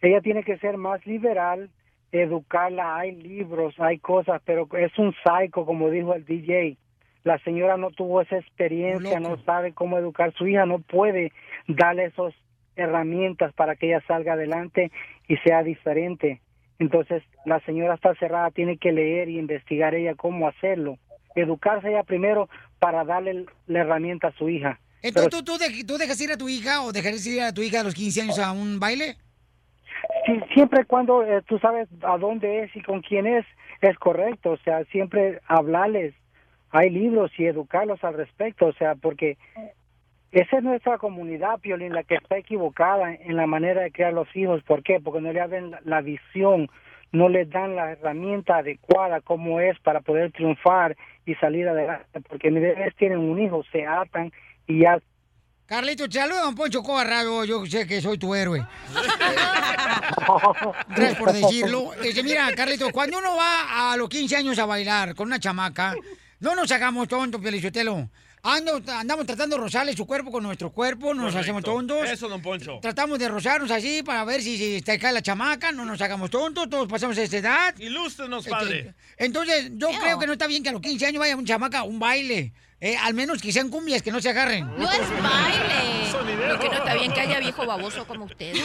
ella 0.00 0.22
tiene 0.22 0.44
que 0.44 0.56
ser 0.58 0.78
más 0.78 1.04
liberal, 1.06 1.68
educarla, 2.10 2.96
hay 2.96 3.16
libros, 3.16 3.74
hay 3.78 3.98
cosas, 3.98 4.40
pero 4.46 4.66
es 4.78 4.98
un 4.98 5.14
psycho, 5.22 5.66
como 5.66 5.90
dijo 5.90 6.14
el 6.14 6.24
DJ. 6.24 6.78
La 7.24 7.38
señora 7.40 7.76
no 7.76 7.90
tuvo 7.90 8.20
esa 8.20 8.36
experiencia, 8.38 9.18
no 9.18 9.36
sabe 9.42 9.74
cómo 9.74 9.98
educar 9.98 10.28
a 10.28 10.38
su 10.38 10.46
hija, 10.46 10.64
no 10.64 10.78
puede 10.78 11.32
darle 11.68 12.06
esas 12.06 12.34
herramientas 12.76 13.52
para 13.54 13.76
que 13.76 13.86
ella 13.88 14.02
salga 14.06 14.34
adelante 14.34 14.90
y 15.28 15.36
sea 15.38 15.62
diferente. 15.62 16.40
Entonces, 16.78 17.22
la 17.46 17.60
señora 17.60 17.94
está 17.94 18.14
cerrada, 18.16 18.50
tiene 18.50 18.76
que 18.76 18.92
leer 18.92 19.28
y 19.28 19.38
investigar 19.38 19.94
ella 19.94 20.14
cómo 20.14 20.46
hacerlo. 20.48 20.98
Educarse 21.34 21.88
ella 21.88 22.02
primero 22.02 22.48
para 22.78 23.04
darle 23.04 23.46
la 23.66 23.80
herramienta 23.80 24.28
a 24.28 24.32
su 24.32 24.48
hija. 24.48 24.78
Entonces, 25.02 25.30
¿tú, 25.30 25.42
tú, 25.44 25.58
de- 25.58 25.84
tú 25.84 25.96
dejas 25.98 26.20
ir 26.20 26.32
a 26.32 26.36
tu 26.36 26.48
hija 26.48 26.82
o 26.82 26.92
dejarías 26.92 27.26
ir 27.26 27.40
a 27.40 27.52
tu 27.52 27.62
hija 27.62 27.80
a 27.80 27.84
los 27.84 27.94
15 27.94 28.22
años 28.22 28.38
a 28.38 28.52
un 28.52 28.78
baile? 28.80 29.16
Sí, 30.26 30.40
siempre 30.52 30.84
cuando 30.84 31.22
eh, 31.24 31.42
tú 31.46 31.58
sabes 31.58 31.88
a 32.02 32.18
dónde 32.18 32.64
es 32.64 32.76
y 32.76 32.82
con 32.82 33.00
quién 33.02 33.26
es, 33.26 33.46
es 33.80 33.96
correcto. 33.98 34.50
O 34.52 34.56
sea, 34.58 34.84
siempre 34.86 35.40
hablarles. 35.46 36.14
Hay 36.70 36.90
libros 36.90 37.30
y 37.38 37.46
educarlos 37.46 38.02
al 38.04 38.14
respecto. 38.14 38.66
O 38.66 38.72
sea, 38.74 38.94
porque 38.96 39.38
esa 40.32 40.58
es 40.58 40.62
nuestra 40.62 40.98
comunidad, 40.98 41.58
Piolín, 41.60 41.92
la 41.94 42.02
que 42.02 42.16
está 42.16 42.36
equivocada 42.36 43.14
en 43.14 43.36
la 43.36 43.46
manera 43.46 43.82
de 43.82 43.92
criar 43.92 44.12
los 44.12 44.28
hijos. 44.34 44.62
¿Por 44.64 44.82
qué? 44.82 45.00
Porque 45.00 45.20
no 45.20 45.32
le 45.32 45.40
abren 45.40 45.74
la- 45.84 46.00
visión, 46.02 46.68
no 47.12 47.28
les 47.28 47.48
dan 47.48 47.74
la 47.76 47.92
herramienta 47.92 48.58
adecuada 48.58 49.20
como 49.20 49.60
es 49.60 49.78
para 49.80 50.00
poder 50.00 50.32
triunfar 50.32 50.96
y 51.24 51.34
salir 51.36 51.68
adelante. 51.68 52.20
Porque 52.28 52.50
mi 52.50 52.60
bebés 52.60 52.94
tienen 52.96 53.18
un 53.18 53.38
hijo, 53.40 53.62
se 53.72 53.86
atan 53.86 54.32
y 54.66 54.80
ya 54.82 54.98
Carlito, 55.66 56.06
te 56.08 56.20
saluda, 56.20 56.42
don 56.42 56.54
Poncho 56.54 56.80
Cobarrado. 56.82 57.44
Yo 57.44 57.66
sé 57.66 57.88
que 57.88 58.00
soy 58.00 58.18
tu 58.18 58.32
héroe. 58.36 58.64
Gracias 60.88 61.18
por 61.18 61.32
decirlo. 61.32 61.92
Este, 62.02 62.22
mira, 62.22 62.48
Carlito, 62.54 62.90
cuando 62.92 63.18
uno 63.18 63.36
va 63.36 63.92
a 63.92 63.96
los 63.96 64.08
15 64.08 64.36
años 64.36 64.58
a 64.58 64.66
bailar 64.66 65.14
con 65.14 65.26
una 65.26 65.40
chamaca, 65.40 65.94
no 66.40 66.54
nos 66.54 66.70
hagamos 66.70 67.08
tontos, 67.08 67.40
Pielichotelo. 67.40 68.08
Ando, 68.48 68.80
andamos 68.92 69.26
tratando 69.26 69.56
de 69.56 69.62
rozarle 69.62 69.92
su 69.96 70.06
cuerpo 70.06 70.30
con 70.30 70.44
nuestro 70.44 70.70
cuerpo, 70.70 71.06
no 71.12 71.22
nos 71.22 71.32
Correcto. 71.32 71.38
hacemos 71.40 71.64
tontos. 71.64 72.08
Eso, 72.08 72.28
don 72.28 72.40
Poncho. 72.40 72.78
Tratamos 72.80 73.18
de 73.18 73.28
rozarnos 73.28 73.72
así 73.72 74.04
para 74.04 74.24
ver 74.24 74.40
si, 74.40 74.56
si 74.56 74.82
te 74.82 75.00
cae 75.00 75.12
la 75.12 75.20
chamaca, 75.20 75.72
no 75.72 75.84
nos 75.84 76.00
hagamos 76.00 76.30
tontos, 76.30 76.70
todos 76.70 76.86
pasamos 76.86 77.18
esa 77.18 77.36
edad. 77.38 77.74
Ilústrenos, 77.76 78.46
Este, 78.46 78.50
padre. 78.50 78.94
Entonces, 79.16 79.72
yo 79.74 79.88
creo 80.00 80.16
que 80.20 80.26
no 80.28 80.34
está 80.34 80.46
bien 80.46 80.62
que 80.62 80.68
a 80.68 80.72
los 80.72 80.80
15 80.80 81.06
años 81.06 81.18
vaya 81.18 81.34
un 81.34 81.44
chamaca 81.44 81.80
a 81.80 81.82
un 81.82 81.98
baile. 81.98 82.52
Eh, 82.80 82.96
al 82.98 83.14
menos 83.14 83.40
que 83.40 83.52
sean 83.52 83.70
cumbias, 83.70 84.02
que 84.02 84.12
no 84.12 84.20
se 84.20 84.28
agarren. 84.28 84.66
No 84.76 84.90
es 84.90 85.00
baile. 85.22 86.46
Lo 86.48 86.58
que 86.58 86.68
no 86.68 86.74
está 86.74 86.94
bien 86.94 87.12
que 87.12 87.20
haya 87.20 87.38
viejo 87.40 87.64
baboso 87.66 88.06
como 88.06 88.24
usted. 88.26 88.54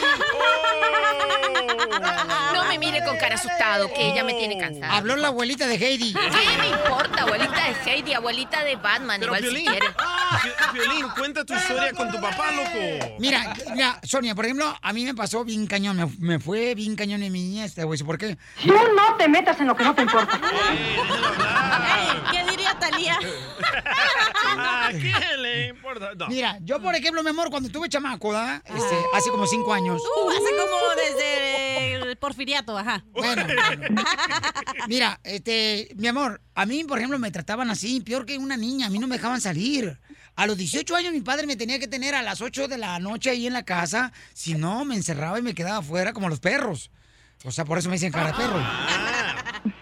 No 2.52 2.64
me 2.68 2.78
mire 2.78 3.04
con 3.04 3.16
cara 3.16 3.34
asustado, 3.34 3.92
que 3.92 4.12
ella 4.12 4.24
me 4.24 4.34
tiene 4.34 4.56
cansada. 4.58 4.96
Habló 4.96 5.16
la 5.16 5.28
abuelita 5.28 5.66
de 5.66 5.74
Heidi. 5.74 6.12
¿Qué 6.14 6.58
me 6.58 6.68
importa? 6.68 7.22
Abuelita 7.22 7.68
de 7.68 7.90
Heidi, 7.90 8.14
abuelita 8.14 8.64
de 8.64 8.76
Batman, 8.76 9.20
Pero, 9.20 9.36
igual 9.36 9.56
si 9.56 9.64
quiere. 9.64 9.86
Piolín, 10.72 11.06
cuenta 11.16 11.44
tu 11.44 11.54
historia 11.54 11.92
con 11.92 12.10
tu 12.10 12.20
papá, 12.20 12.52
loco. 12.52 13.16
Mira, 13.18 13.54
mira, 13.72 14.00
Sonia, 14.02 14.34
por 14.34 14.44
ejemplo, 14.44 14.74
a 14.80 14.92
mí 14.92 15.04
me 15.04 15.14
pasó 15.14 15.44
bien 15.44 15.66
cañón, 15.66 15.96
me, 15.96 16.06
me 16.18 16.38
fue 16.38 16.74
bien 16.74 16.96
cañón 16.96 17.22
en 17.22 17.32
mi 17.32 17.42
niñez, 17.42 17.74
te 17.74 17.84
voy 17.84 17.92
a 17.92 17.94
decir 17.94 18.06
por 18.06 18.18
qué. 18.18 18.36
Tú 18.64 18.72
no 18.72 19.16
te 19.16 19.28
metas 19.28 19.60
en 19.60 19.66
lo 19.66 19.76
que 19.76 19.84
no 19.84 19.94
te 19.94 20.02
importa. 20.02 20.40
¿Qué 22.30 22.50
diría 22.50 22.78
Talía? 22.78 23.18
¿A 24.56 24.88
quién 24.90 25.42
le 25.42 25.68
importa? 25.68 26.14
No. 26.16 26.28
Mira, 26.28 26.58
yo 26.62 26.80
por 26.80 26.94
ejemplo, 26.94 27.22
mi 27.22 27.30
amor, 27.30 27.50
cuando 27.50 27.68
tuve 27.68 27.88
chamaco, 27.88 28.30
¿verdad? 28.30 28.62
Este, 28.64 28.96
hace 29.14 29.30
como 29.30 29.46
cinco 29.46 29.72
años. 29.72 30.00
Uh, 30.00 30.30
hace 30.30 30.56
como 30.56 30.76
desde 30.96 31.94
el 32.10 32.16
porfiriato, 32.16 32.76
ajá. 32.76 33.04
Bueno, 33.12 33.44
bueno. 33.44 34.02
Mira, 34.88 35.20
este, 35.24 35.88
mi 35.96 36.08
amor, 36.08 36.40
a 36.54 36.66
mí, 36.66 36.84
por 36.84 36.98
ejemplo, 36.98 37.18
me 37.18 37.30
trataban 37.30 37.70
así, 37.70 38.00
peor 38.00 38.26
que 38.26 38.38
una 38.38 38.56
niña, 38.56 38.86
a 38.86 38.90
mí 38.90 38.98
no 38.98 39.06
me 39.06 39.16
dejaban 39.16 39.40
salir. 39.40 39.98
A 40.34 40.46
los 40.46 40.56
18 40.56 40.96
años 40.96 41.12
mi 41.12 41.20
padre 41.20 41.46
me 41.46 41.56
tenía 41.56 41.78
que 41.78 41.86
tener 41.88 42.14
a 42.14 42.22
las 42.22 42.40
8 42.40 42.68
de 42.68 42.78
la 42.78 42.98
noche 42.98 43.30
ahí 43.30 43.46
en 43.46 43.52
la 43.52 43.64
casa, 43.64 44.12
si 44.32 44.54
no 44.54 44.84
me 44.84 44.94
encerraba 44.94 45.38
y 45.38 45.42
me 45.42 45.54
quedaba 45.54 45.78
afuera 45.78 46.12
como 46.12 46.28
los 46.28 46.40
perros. 46.40 46.90
O 47.44 47.50
sea, 47.50 47.64
por 47.64 47.78
eso 47.78 47.88
me 47.88 47.96
dicen 47.96 48.12
cara 48.12 48.34
perro. 48.34 48.62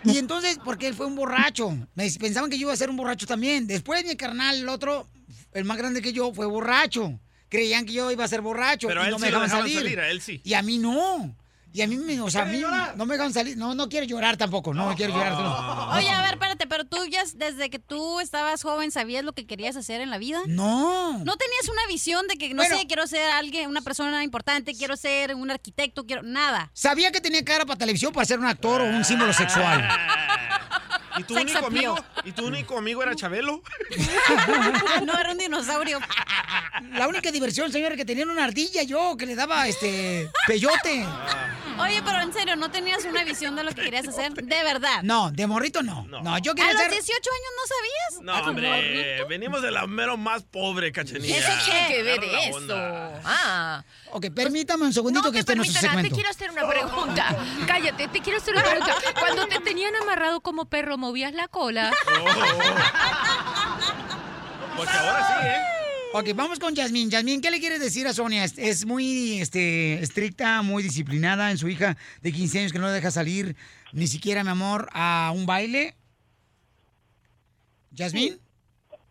Y 0.05 0.19
entonces, 0.19 0.59
porque 0.65 0.89
él 0.89 0.95
fue 0.95 1.07
un 1.07 1.15
borracho. 1.15 1.71
Me 1.95 2.11
pensaban 2.13 2.51
que 2.51 2.57
yo 2.59 2.63
iba 2.63 2.73
a 2.73 2.77
ser 2.77 2.91
un 2.91 2.97
borracho 2.97 3.27
también. 3.27 3.67
Después 3.67 4.05
mi 4.05 4.17
carnal, 4.17 4.57
el 4.57 4.69
otro, 4.69 5.07
el 5.53 5.65
más 5.65 5.77
grande 5.77 6.03
que 6.03 6.13
yo, 6.13 6.33
fue 6.33 6.47
borracho. 6.47 7.19
Creían 7.49 7.85
que 7.85 7.93
yo 7.93 8.11
iba 8.11 8.25
a 8.25 8.29
ser 8.29 8.41
borracho 8.43 8.87
Pero 8.89 9.01
a 9.03 9.05
y 9.05 9.07
él 9.09 9.13
no 9.13 9.19
sí 9.19 9.25
me 9.25 9.31
lo 9.31 9.41
dejaban 9.41 9.67
dejaban 9.67 9.69
salir. 9.69 9.83
salir, 9.83 10.01
a 10.01 10.11
él 10.11 10.21
sí. 10.21 10.41
Y 10.45 10.55
a 10.55 10.63
mí 10.63 10.79
no. 10.79 11.37
Y 11.73 11.83
a 11.83 11.87
mí, 11.87 11.97
me- 11.97 12.21
o 12.21 12.29
sea, 12.31 12.43
a 12.43 12.45
mí 12.47 12.61
no 12.97 13.07
me 13.07 13.15
dejan 13.15 13.33
salir. 13.33 13.57
No, 13.57 13.75
no 13.75 13.89
quiero 13.89 14.05
llorar 14.05 14.37
tampoco. 14.37 14.75
No, 14.75 14.95
quiero 14.97 15.13
llorar. 15.13 15.33
no. 15.33 15.91
Oye, 15.97 16.11
a 16.11 16.21
ver, 16.23 16.33
espérate, 16.33 16.67
pero 16.67 16.85
tú 16.85 16.97
ya 17.09 17.23
desde 17.37 17.71
que 17.71 17.79
tú 17.79 18.19
estabas 18.21 18.63
joven 18.63 18.91
sabías 18.91 19.25
lo 19.25 19.33
que 19.33 19.47
querías 19.47 19.77
hacer 19.77 20.01
en 20.01 20.11
la 20.11 20.19
vida. 20.19 20.41
No. 20.47 21.13
No 21.19 21.37
tenías 21.37 21.69
una 21.71 21.87
visión 21.89 22.27
de 22.27 22.37
que, 22.37 22.53
no 22.55 22.65
sé, 22.65 22.87
quiero 22.89 23.07
ser 23.07 23.31
alguien, 23.31 23.69
una 23.69 23.83
persona 23.83 24.25
importante, 24.25 24.75
quiero 24.75 24.97
ser 24.97 25.35
un 25.35 25.51
arquitecto, 25.51 26.07
quiero. 26.07 26.23
Nada. 26.23 26.71
Sabía 26.75 27.13
que 27.13 27.21
tenía 27.21 27.45
cara 27.45 27.65
para 27.65 27.79
televisión 27.79 28.13
para 28.13 28.25
ser 28.27 28.39
un 28.41 28.47
actor 28.47 28.81
o 28.81 28.85
un 28.87 29.05
símbolo 29.05 29.33
sexual. 29.33 29.87
¿Y 31.21 31.25
tu, 31.25 31.35
único 31.39 31.67
amigo, 31.67 31.97
¿Y 32.25 32.33
tu 32.33 32.47
único 32.47 32.79
amigo 32.79 33.03
era 33.03 33.15
Chabelo? 33.15 33.63
no, 35.05 35.19
era 35.19 35.33
un 35.33 35.39
dinosaurio. 35.39 35.99
La 36.95 37.09
única 37.09 37.31
diversión, 37.31 37.71
señor, 37.71 37.95
que 37.97 38.05
tenía 38.05 38.25
una 38.25 38.45
ardilla 38.45 38.83
yo, 38.83 39.17
que 39.19 39.27
le 39.27 39.35
daba 39.35 39.69
este 39.69 40.31
peyote. 40.47 41.05
Oye, 41.79 42.03
pero 42.05 42.21
en 42.21 42.33
serio, 42.33 42.57
¿no 42.57 42.71
tenías 42.71 43.05
una 43.05 43.25
visión 43.25 43.57
de 43.57 43.65
lo 43.65 43.73
que 43.73 43.83
querías 43.83 44.07
hacer? 44.09 44.33
De 44.33 44.63
verdad. 44.65 45.03
No, 45.03 45.31
de 45.31 45.47
morrito 45.47 45.83
no. 45.83 46.07
No, 46.07 46.39
yo 46.39 46.53
¿A 46.53 46.55
quería 46.55 46.73
los 46.73 46.83
ser... 46.83 46.91
18 46.91 47.31
años 47.31 47.53
no 47.57 47.67
sabías? 47.77 48.45
No, 48.45 48.51
hombre, 48.51 49.25
venimos 49.29 49.63
de 49.63 49.71
la 49.71 49.87
mero 49.87 50.17
más 50.17 50.43
pobre, 50.43 50.93
cachanilla. 50.93 51.37
Eso 51.39 51.51
tiene 51.65 51.89
que 51.89 52.03
ver 52.03 52.25
eso. 52.49 52.77
Ah. 53.25 53.85
Ok, 54.13 54.27
permítame 54.35 54.85
un 54.85 54.93
segundito 54.93 55.27
No 55.27 55.33
que 55.33 55.37
te 55.45 55.53
este 55.53 55.57
no 55.57 55.63
es 55.63 55.69
su 55.69 55.75
permitan, 55.75 55.97
te 55.97 56.09
segmento. 56.09 56.15
quiero 56.17 56.31
hacer 56.31 56.51
una 56.51 56.69
pregunta. 56.69 57.37
Cállate, 57.67 58.09
te 58.09 58.21
quiero 58.21 58.39
hacer 58.39 58.55
una 58.55 58.65
pregunta. 58.65 58.95
Cuando 59.19 59.47
te 59.47 59.61
tenían 59.61 59.95
amarrado 59.97 60.41
como 60.41 60.67
perro, 60.67 60.99
¿movías 61.11 61.35
la 61.35 61.49
cola? 61.49 61.91
Porque 64.77 64.93
ahora 64.93 65.27
sí, 65.27 65.33
¿eh? 65.45 65.59
Ok, 66.15 66.29
vamos 66.37 66.61
con 66.61 66.73
Yasmín. 66.73 67.11
Yasmín, 67.11 67.41
¿qué 67.41 67.51
le 67.51 67.59
quieres 67.59 67.81
decir 67.81 68.07
a 68.07 68.13
Sonia? 68.13 68.45
Es, 68.45 68.57
es 68.57 68.87
muy 68.87 69.41
este, 69.41 69.95
estricta, 69.95 70.63
muy 70.63 70.85
disciplinada 70.85 71.51
en 71.51 71.59
su 71.59 71.69
hija 71.69 71.97
de 72.23 72.31
15 72.31 72.61
años 72.61 72.73
que 72.73 72.79
no 72.79 72.87
la 72.87 72.93
deja 72.93 73.11
salir 73.11 73.57
ni 73.93 74.07
siquiera, 74.07 74.45
mi 74.45 74.51
amor, 74.51 74.89
a 74.93 75.33
un 75.35 75.47
baile. 75.47 75.97
¿Yasmín? 77.91 78.41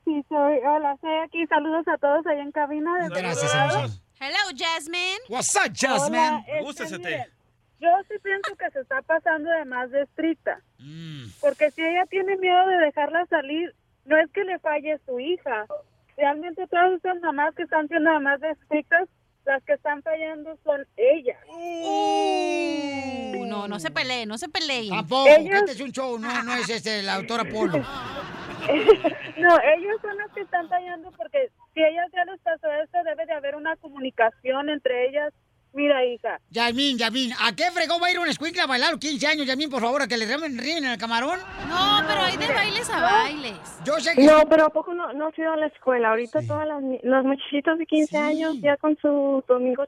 Sí, 0.06 0.24
soy, 0.30 0.58
hola, 0.66 0.94
estoy 0.94 1.18
aquí. 1.26 1.46
Saludos 1.48 1.86
a 1.90 1.98
todos 1.98 2.26
ahí 2.28 2.40
en 2.40 2.54
cabina. 2.54 3.10
de 3.10 3.10
Gracias. 3.10 3.52
Hello, 4.22 4.40
Jasmine. 4.58 5.20
What's 5.28 5.54
up, 5.54 5.74
Jasmine? 5.76 6.46
Hola, 6.48 6.70
este, 6.70 7.30
Yo 7.80 7.90
sí 8.10 8.16
pienso 8.22 8.56
que 8.58 8.70
se 8.72 8.82
está 8.82 9.02
pasando 9.02 9.50
de 9.50 9.66
más 9.66 9.90
de 9.92 10.02
estricta. 10.02 10.62
Mm. 10.80 11.28
Porque 11.40 11.72
si 11.72 11.82
ella 11.82 12.06
tiene 12.10 12.36
miedo 12.38 12.68
de 12.68 12.78
dejarla 12.78 13.26
salir, 13.28 13.74
no 14.06 14.18
es 14.18 14.30
que 14.32 14.44
le 14.44 14.60
falle 14.60 15.00
su 15.06 15.20
hija. 15.20 15.66
Realmente 16.18 16.68
todas 16.68 16.94
estas 16.94 17.20
mamás 17.22 17.56
que 17.56 17.64
están 17.64 17.88
siendo 17.88 18.12
mamás 18.12 18.42
de 18.42 18.52
estrictas, 18.52 19.08
las 19.46 19.64
que 19.64 19.74
están 19.74 20.04
fallando 20.04 20.58
son 20.64 20.86
ellas. 20.98 21.38
Uh, 21.48 23.46
no, 23.46 23.68
no 23.68 23.80
se 23.80 23.90
peleen, 23.92 24.28
no 24.28 24.38
se 24.38 24.50
peleen. 24.50 24.90
Tampoco, 24.90 25.28
Ellos- 25.30 25.60
este 25.60 25.72
es 25.72 25.82
un 25.82 25.92
show, 25.92 26.20
no, 26.20 26.44
no 26.44 26.54
es 26.56 26.70
este, 26.70 27.02
la 27.04 27.16
autora 27.16 27.46
Polo. 27.46 27.78
no, 29.38 29.60
ellos 29.78 30.02
son 30.02 30.18
los 30.18 30.32
que 30.34 30.42
están 30.42 30.68
fallando 30.68 31.12
porque 31.12 31.50
si 31.74 31.82
ellas 31.82 32.08
ya 32.14 32.26
les 32.26 32.40
pasó 32.42 32.72
esto, 32.84 32.98
debe 33.06 33.26
de 33.26 33.34
haber 33.34 33.56
una 33.56 33.76
comunicación 33.78 34.70
entre 34.70 35.08
ellas. 35.08 35.34
Mira, 35.74 36.04
hija, 36.04 36.40
Yasmín, 36.50 36.98
Yasmín, 36.98 37.32
¿a 37.40 37.56
qué 37.56 37.66
fregó 37.72 38.00
va 38.00 38.08
a 38.08 38.12
ir 38.12 38.20
un 38.20 38.28
escuincle 38.28 38.62
a 38.62 38.66
bailar 38.68 38.90
a 38.90 38.91
los 38.94 39.00
15 39.00 39.28
años, 39.28 39.46
Yasmín, 39.46 39.70
por 39.70 39.82
favor, 39.82 40.02
a 40.02 40.08
que 40.08 40.18
le 40.18 40.26
ríen, 40.26 40.58
ríen 40.58 40.84
en 40.84 40.91
el 40.91 40.98
camarón? 40.98 41.40
No, 41.68 42.02
pero 42.08 42.22
hay 42.22 42.38
de 42.38 42.48
bailes 42.48 42.90
a 42.90 43.02
bailes. 43.02 43.80
Yo 43.86 44.00
sé 44.00 44.16
que... 44.16 44.24
No, 44.24 44.48
pero 44.50 44.66
¿a 44.66 44.70
poco 44.70 44.94
no, 44.94 45.14
no 45.14 45.28
has 45.28 45.38
ido 45.38 45.52
a 45.52 45.58
la 45.58 45.68
escuela? 45.68 46.10
Ahorita 46.10 46.41
todas 46.41 46.68
las 46.68 46.82
los 47.04 47.26
muchachitos 47.26 47.78
de 47.78 47.86
15 47.86 48.18
años 48.18 48.62
ya 48.62 48.78
con 48.78 48.98
su 49.02 49.44
domingo 49.48 49.86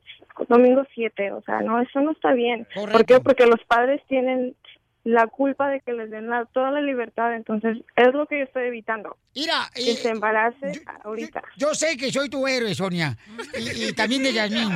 domingo 0.48 0.84
7, 0.94 1.32
o 1.32 1.42
sea, 1.42 1.62
no, 1.62 1.82
eso 1.82 2.00
no 2.00 2.12
está 2.12 2.34
bien. 2.34 2.68
¿Por 2.74 3.06
qué? 3.06 3.20
Porque 3.20 3.46
los 3.46 3.62
padres 3.68 4.02
tienen 4.08 4.56
la 5.04 5.26
culpa 5.28 5.68
de 5.70 5.82
que 5.82 5.94
les 5.94 6.12
den 6.12 6.30
la- 6.30 6.46
toda 6.46 6.70
la 6.72 6.80
libertad, 6.82 7.34
entonces 7.36 7.78
es 7.96 8.14
lo 8.14 8.28
que 8.28 8.38
yo 8.40 8.44
estoy 8.46 8.66
evitando. 8.68 9.18
Mira, 9.36 9.70
que 9.74 9.92
eh, 9.92 9.96
se 9.96 10.10
embarace 10.10 10.84
ahorita. 11.04 11.42
Yo 11.58 11.74
sé 11.74 11.98
que 11.98 12.12
soy 12.12 12.30
tu 12.30 12.48
héroe, 12.48 12.76
Sonia. 12.76 13.18
Y, 13.58 13.86
y 13.86 13.94
también 13.94 14.22
de 14.24 14.32
Yasmín. 14.34 14.70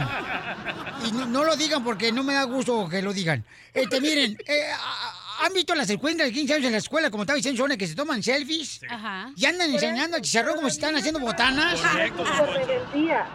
Y 1.06 1.11
no, 1.11 1.26
no 1.27 1.43
lo 1.43 1.56
digan 1.56 1.84
porque 1.84 2.11
no 2.11 2.23
me 2.23 2.34
da 2.34 2.43
gusto 2.43 2.88
que 2.89 3.02
lo 3.03 3.14
digan. 3.14 3.43
Este, 3.73 4.02
miren, 4.02 4.35
eh, 4.47 4.72
a- 4.73 5.45
¿han 5.45 5.53
visto 5.53 5.76
las 5.76 5.89
encuentras 5.91 6.30
de 6.30 6.34
15 6.34 6.53
años 6.56 6.65
en 6.65 6.72
la 6.72 6.77
escuela, 6.80 7.11
como 7.11 7.22
estaba 7.23 7.35
diciendo 7.38 7.61
Sonia, 7.61 7.77
que 7.77 7.85
se 7.88 7.93
toman 7.95 8.23
selfies? 8.23 8.81
Ajá. 8.89 9.30
Y 9.35 9.45
andan 9.45 9.69
enseñando 9.72 10.15
al 10.18 10.23
chicharrón 10.23 10.56
como 10.56 10.69
si 10.69 10.77
están 10.77 10.95
haciendo 10.95 11.19
botanas. 11.19 11.80
rebeldía. 11.84 13.26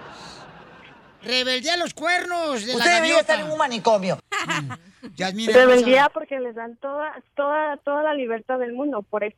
Rebeldía 1.23 1.75
a 1.75 1.77
los 1.77 1.93
cuernos 1.95 2.63
de 2.65 2.73
la 2.73 2.79
Usted 2.79 2.91
debería 2.95 3.15
gaviota. 3.17 3.21
estar 3.35 3.41
en 3.47 3.53
un 3.53 3.59
manicomio. 3.59 4.19
Yasmín, 5.17 5.53
Rebeldía 5.53 6.11
porque 6.13 6.41
les 6.41 6.55
dan 6.55 6.77
toda 6.77 7.13
toda 7.35 7.77
toda 7.79 8.03
la 8.03 8.15
libertad 8.15 8.59
del 8.59 8.73
mundo, 8.73 9.03
por 9.03 9.25
eso. 9.25 9.37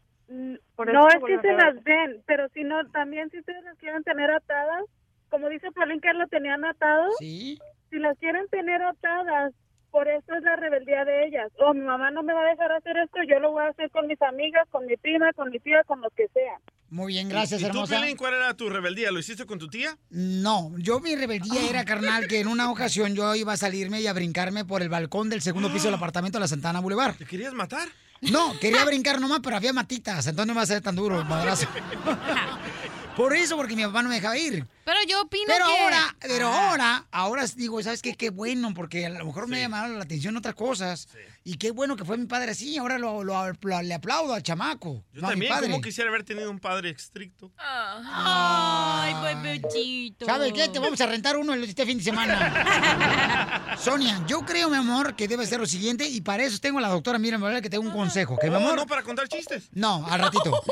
Por 0.77 0.89
eso 0.89 0.99
no 0.99 1.09
es 1.09 1.17
que 1.25 1.41
se 1.41 1.53
las 1.53 1.85
den, 1.85 2.23
pero 2.27 2.49
si 2.51 2.65
no, 2.65 2.87
también 2.91 3.29
si 3.31 3.39
ustedes 3.39 3.63
las 3.65 3.77
quieren 3.77 4.03
tener 4.03 4.31
atadas, 4.31 4.85
como 5.29 5.49
dice 5.49 5.71
Paulín 5.73 6.01
que 6.01 6.13
lo 6.15 6.27
tenían 6.29 6.65
atado, 6.65 7.11
si 7.19 7.59
las 7.91 8.17
quieren 8.19 8.49
tener 8.49 8.83
atadas, 8.83 9.53
por 9.91 10.09
eso 10.09 10.35
es 10.35 10.43
la 10.43 10.57
rebeldía 10.57 11.05
de 11.05 11.27
ellas. 11.27 11.53
O 11.59 11.75
mi 11.75 11.83
mamá 11.83 12.11
no 12.11 12.23
me 12.23 12.33
va 12.33 12.41
a 12.43 12.51
dejar 12.51 12.73
hacer 12.73 12.97
esto, 12.97 13.19
yo 13.29 13.39
lo 13.41 13.53
voy 13.53 13.65
a 13.65 13.69
hacer 13.69 13.91
con 13.91 14.07
mis 14.07 14.21
amigas, 14.23 14.67
con 14.71 14.87
mi 14.87 14.97
prima, 14.97 15.33
con 15.35 15.51
mi 15.51 15.59
tía, 15.59 15.85
con 15.85 16.01
los 16.01 16.13
que 16.15 16.29
sea. 16.29 16.59
Muy 16.93 17.15
bien, 17.15 17.31
gracias, 17.31 17.59
¿Y 17.59 17.65
tú, 17.65 17.71
hermosa. 17.71 17.97
Piolín, 17.97 18.19
cuál 18.19 18.35
era 18.35 18.55
tu 18.55 18.69
rebeldía? 18.69 19.11
¿Lo 19.11 19.19
hiciste 19.19 19.47
con 19.47 19.59
tu 19.59 19.67
tía? 19.69 19.97
No, 20.11 20.75
yo 20.77 21.01
mi 21.01 21.17
rebeldía 21.17 21.67
era, 21.71 21.87
carnal, 21.87 22.29
que 22.29 22.41
en 22.41 22.49
una 22.49 22.71
ocasión 22.71 23.15
yo 23.15 23.35
iba 23.35 23.55
a 23.55 23.57
salirme 23.57 24.03
y 24.03 24.07
a 24.09 24.13
brincarme 24.13 24.67
por 24.67 24.83
el 24.83 24.91
balcón 24.91 25.31
del 25.31 25.41
segundo 25.41 25.73
piso 25.73 25.87
del 25.87 25.95
apartamento 25.95 26.37
de 26.37 26.41
la 26.41 26.49
Santana 26.49 26.81
Boulevard. 26.81 27.17
¿Te 27.17 27.25
querías 27.25 27.55
matar? 27.55 27.89
No, 28.21 28.61
quería 28.61 28.85
brincar 28.85 29.19
nomás, 29.23 29.41
pero 29.43 29.57
había 29.57 29.73
matitas, 29.73 30.27
entonces 30.27 30.47
no 30.49 30.53
iba 30.53 30.61
a 30.61 30.67
ser 30.67 30.83
tan 30.83 30.95
duro 30.95 31.19
el 31.19 31.25
madrazo. 31.25 31.67
Por 33.17 33.35
eso, 33.37 33.57
porque 33.57 33.77
mi 33.77 33.85
papá 33.85 34.03
no 34.03 34.09
me 34.09 34.15
dejaba 34.17 34.39
ir. 34.39 34.67
Pero 34.85 34.99
yo 35.07 35.21
opino 35.23 35.45
Pero 35.47 35.67
que... 35.67 35.79
ahora, 35.81 36.17
pero 36.21 36.49
Ah. 36.49 36.71
ahora, 36.71 37.07
ahora 37.13 37.45
digo, 37.57 37.81
¿sabes 37.83 38.01
qué? 38.03 38.15
Qué 38.17 38.31
bueno, 38.31 38.73
porque 38.75 39.07
a 39.07 39.11
lo 39.11 39.27
mejor 39.27 39.47
me 39.49 39.61
llamaron 39.61 39.97
la 39.99 40.05
atención 40.05 40.37
otras 40.37 40.55
cosas. 40.55 41.09
Y 41.45 41.57
qué 41.57 41.71
bueno 41.73 41.95
que 41.97 42.05
fue 42.05 42.17
mi 42.17 42.27
padre 42.27 42.53
así. 42.53 42.79
Ahora 42.79 42.99
lo, 42.99 43.23
lo- 43.23 43.53
lo- 43.53 43.83
le 43.83 43.95
aplaudo 43.95 44.33
al 44.35 44.43
chamaco. 44.43 45.05
Yo 45.13 45.21
no 45.21 45.27
a 45.29 45.31
mi 45.31 45.35
también, 45.35 45.53
padre. 45.53 45.71
como 45.71 45.83
quisiera 45.83 46.09
haber 46.09 46.25
tenido 46.25 46.51
un 46.51 46.59
padre 46.59 46.91
estricto. 46.91 47.53
Ay, 47.59 49.15
bebecito. 49.35 50.25
¿Sabe 50.27 50.53
qué? 50.53 50.69
Te 50.69 50.79
vamos 50.79 51.01
a 51.01 51.07
rentar 51.07 51.37
uno 51.37 51.55
este 51.55 51.85
fin 51.87 51.99
de 51.99 52.05
semana. 52.05 53.77
Sonia, 53.79 54.23
yo 54.27 54.41
creo, 54.47 54.69
mi 54.71 54.77
amor, 54.77 55.15
que 55.17 55.29
debe 55.29 55.47
ser 55.47 55.61
lo 55.61 55.67
siguiente. 55.67 56.09
Y 56.09 56.21
para 56.23 56.45
eso 56.45 56.59
tengo 56.59 56.79
a 56.79 56.83
la 56.83 56.89
doctora 56.89 57.19
Miriam 57.19 57.43
que 57.61 57.71
tengo 57.71 57.85
un 57.85 57.93
consejo. 57.93 58.39
¿Que, 58.41 58.49
mi 58.49 58.55
Oh, 58.55 58.59
amor? 58.59 58.77
no 58.77 58.87
para 58.87 59.03
contar 59.03 59.29
chistes. 59.29 59.69
No, 59.73 60.07
al 60.09 60.21
ratito. 60.21 60.51